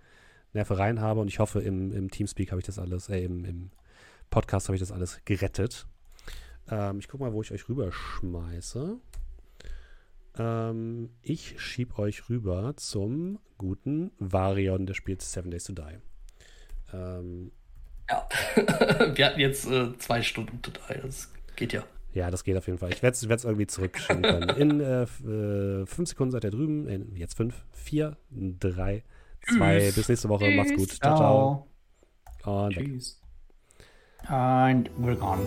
Nervereien 0.51 0.99
habe. 0.99 1.21
Und 1.21 1.29
ich 1.29 1.39
hoffe, 1.39 1.61
im, 1.61 1.93
im 1.93 2.11
Teamspeak 2.11 2.51
habe 2.51 2.59
ich 2.59 2.65
das 2.65 2.77
alles, 2.77 3.07
äh, 3.07 3.19
im, 3.19 3.45
im 3.45 3.71
Podcast 4.29 4.67
habe 4.67 4.75
ich 4.75 4.81
das 4.81 4.91
alles 4.91 5.21
gerettet. 5.23 5.87
Ähm, 6.69 6.99
ich 6.99 7.07
gucke 7.07 7.23
mal, 7.23 7.31
wo 7.31 7.41
ich 7.41 7.53
euch 7.53 7.69
rüberschmeiße. 7.69 8.97
Ähm, 10.39 11.09
ich 11.21 11.57
schieb 11.57 11.97
euch 11.97 12.29
rüber 12.29 12.73
zum 12.75 13.39
guten 13.57 14.11
Varion, 14.19 14.85
der 14.85 14.93
spielt 14.93 15.21
Seven 15.21 15.51
Days 15.51 15.63
to 15.63 15.73
Die. 15.73 15.99
Ähm, 16.91 17.53
ja, 18.09 18.27
wir 19.15 19.25
hatten 19.25 19.39
jetzt 19.39 19.67
äh, 19.67 19.97
zwei 19.99 20.21
Stunden 20.21 20.61
to 20.61 20.71
die, 20.71 21.01
das 21.01 21.31
geht 21.55 21.71
ja. 21.71 21.85
Ja, 22.13 22.29
das 22.29 22.43
geht 22.43 22.55
auf 22.57 22.67
jeden 22.67 22.77
Fall. 22.77 22.91
Ich 22.91 23.01
werde 23.01 23.15
es 23.15 23.43
irgendwie 23.43 23.67
zurückschicken 23.67 24.21
können. 24.21 24.49
In 24.49 24.79
äh, 24.79 25.03
äh, 25.03 25.85
fünf 25.85 26.09
Sekunden 26.09 26.31
seid 26.31 26.43
ihr 26.43 26.51
drüben. 26.51 26.87
In, 26.87 27.15
jetzt 27.15 27.35
fünf, 27.35 27.65
vier, 27.71 28.17
drei, 28.29 29.03
zwei. 29.47 29.79
Tschüss. 29.79 29.95
Bis 29.95 30.09
nächste 30.09 30.29
Woche. 30.29 30.45
Tschüss. 30.45 30.55
Macht's 30.55 30.75
gut. 30.75 30.89
Ciao, 30.91 31.67
ciao. 32.43 32.63
Und 32.65 32.73
Tschüss. 32.73 33.19
Weg. 33.19 34.29
And 34.29 34.89
we're 34.99 35.15
gone. 35.15 35.41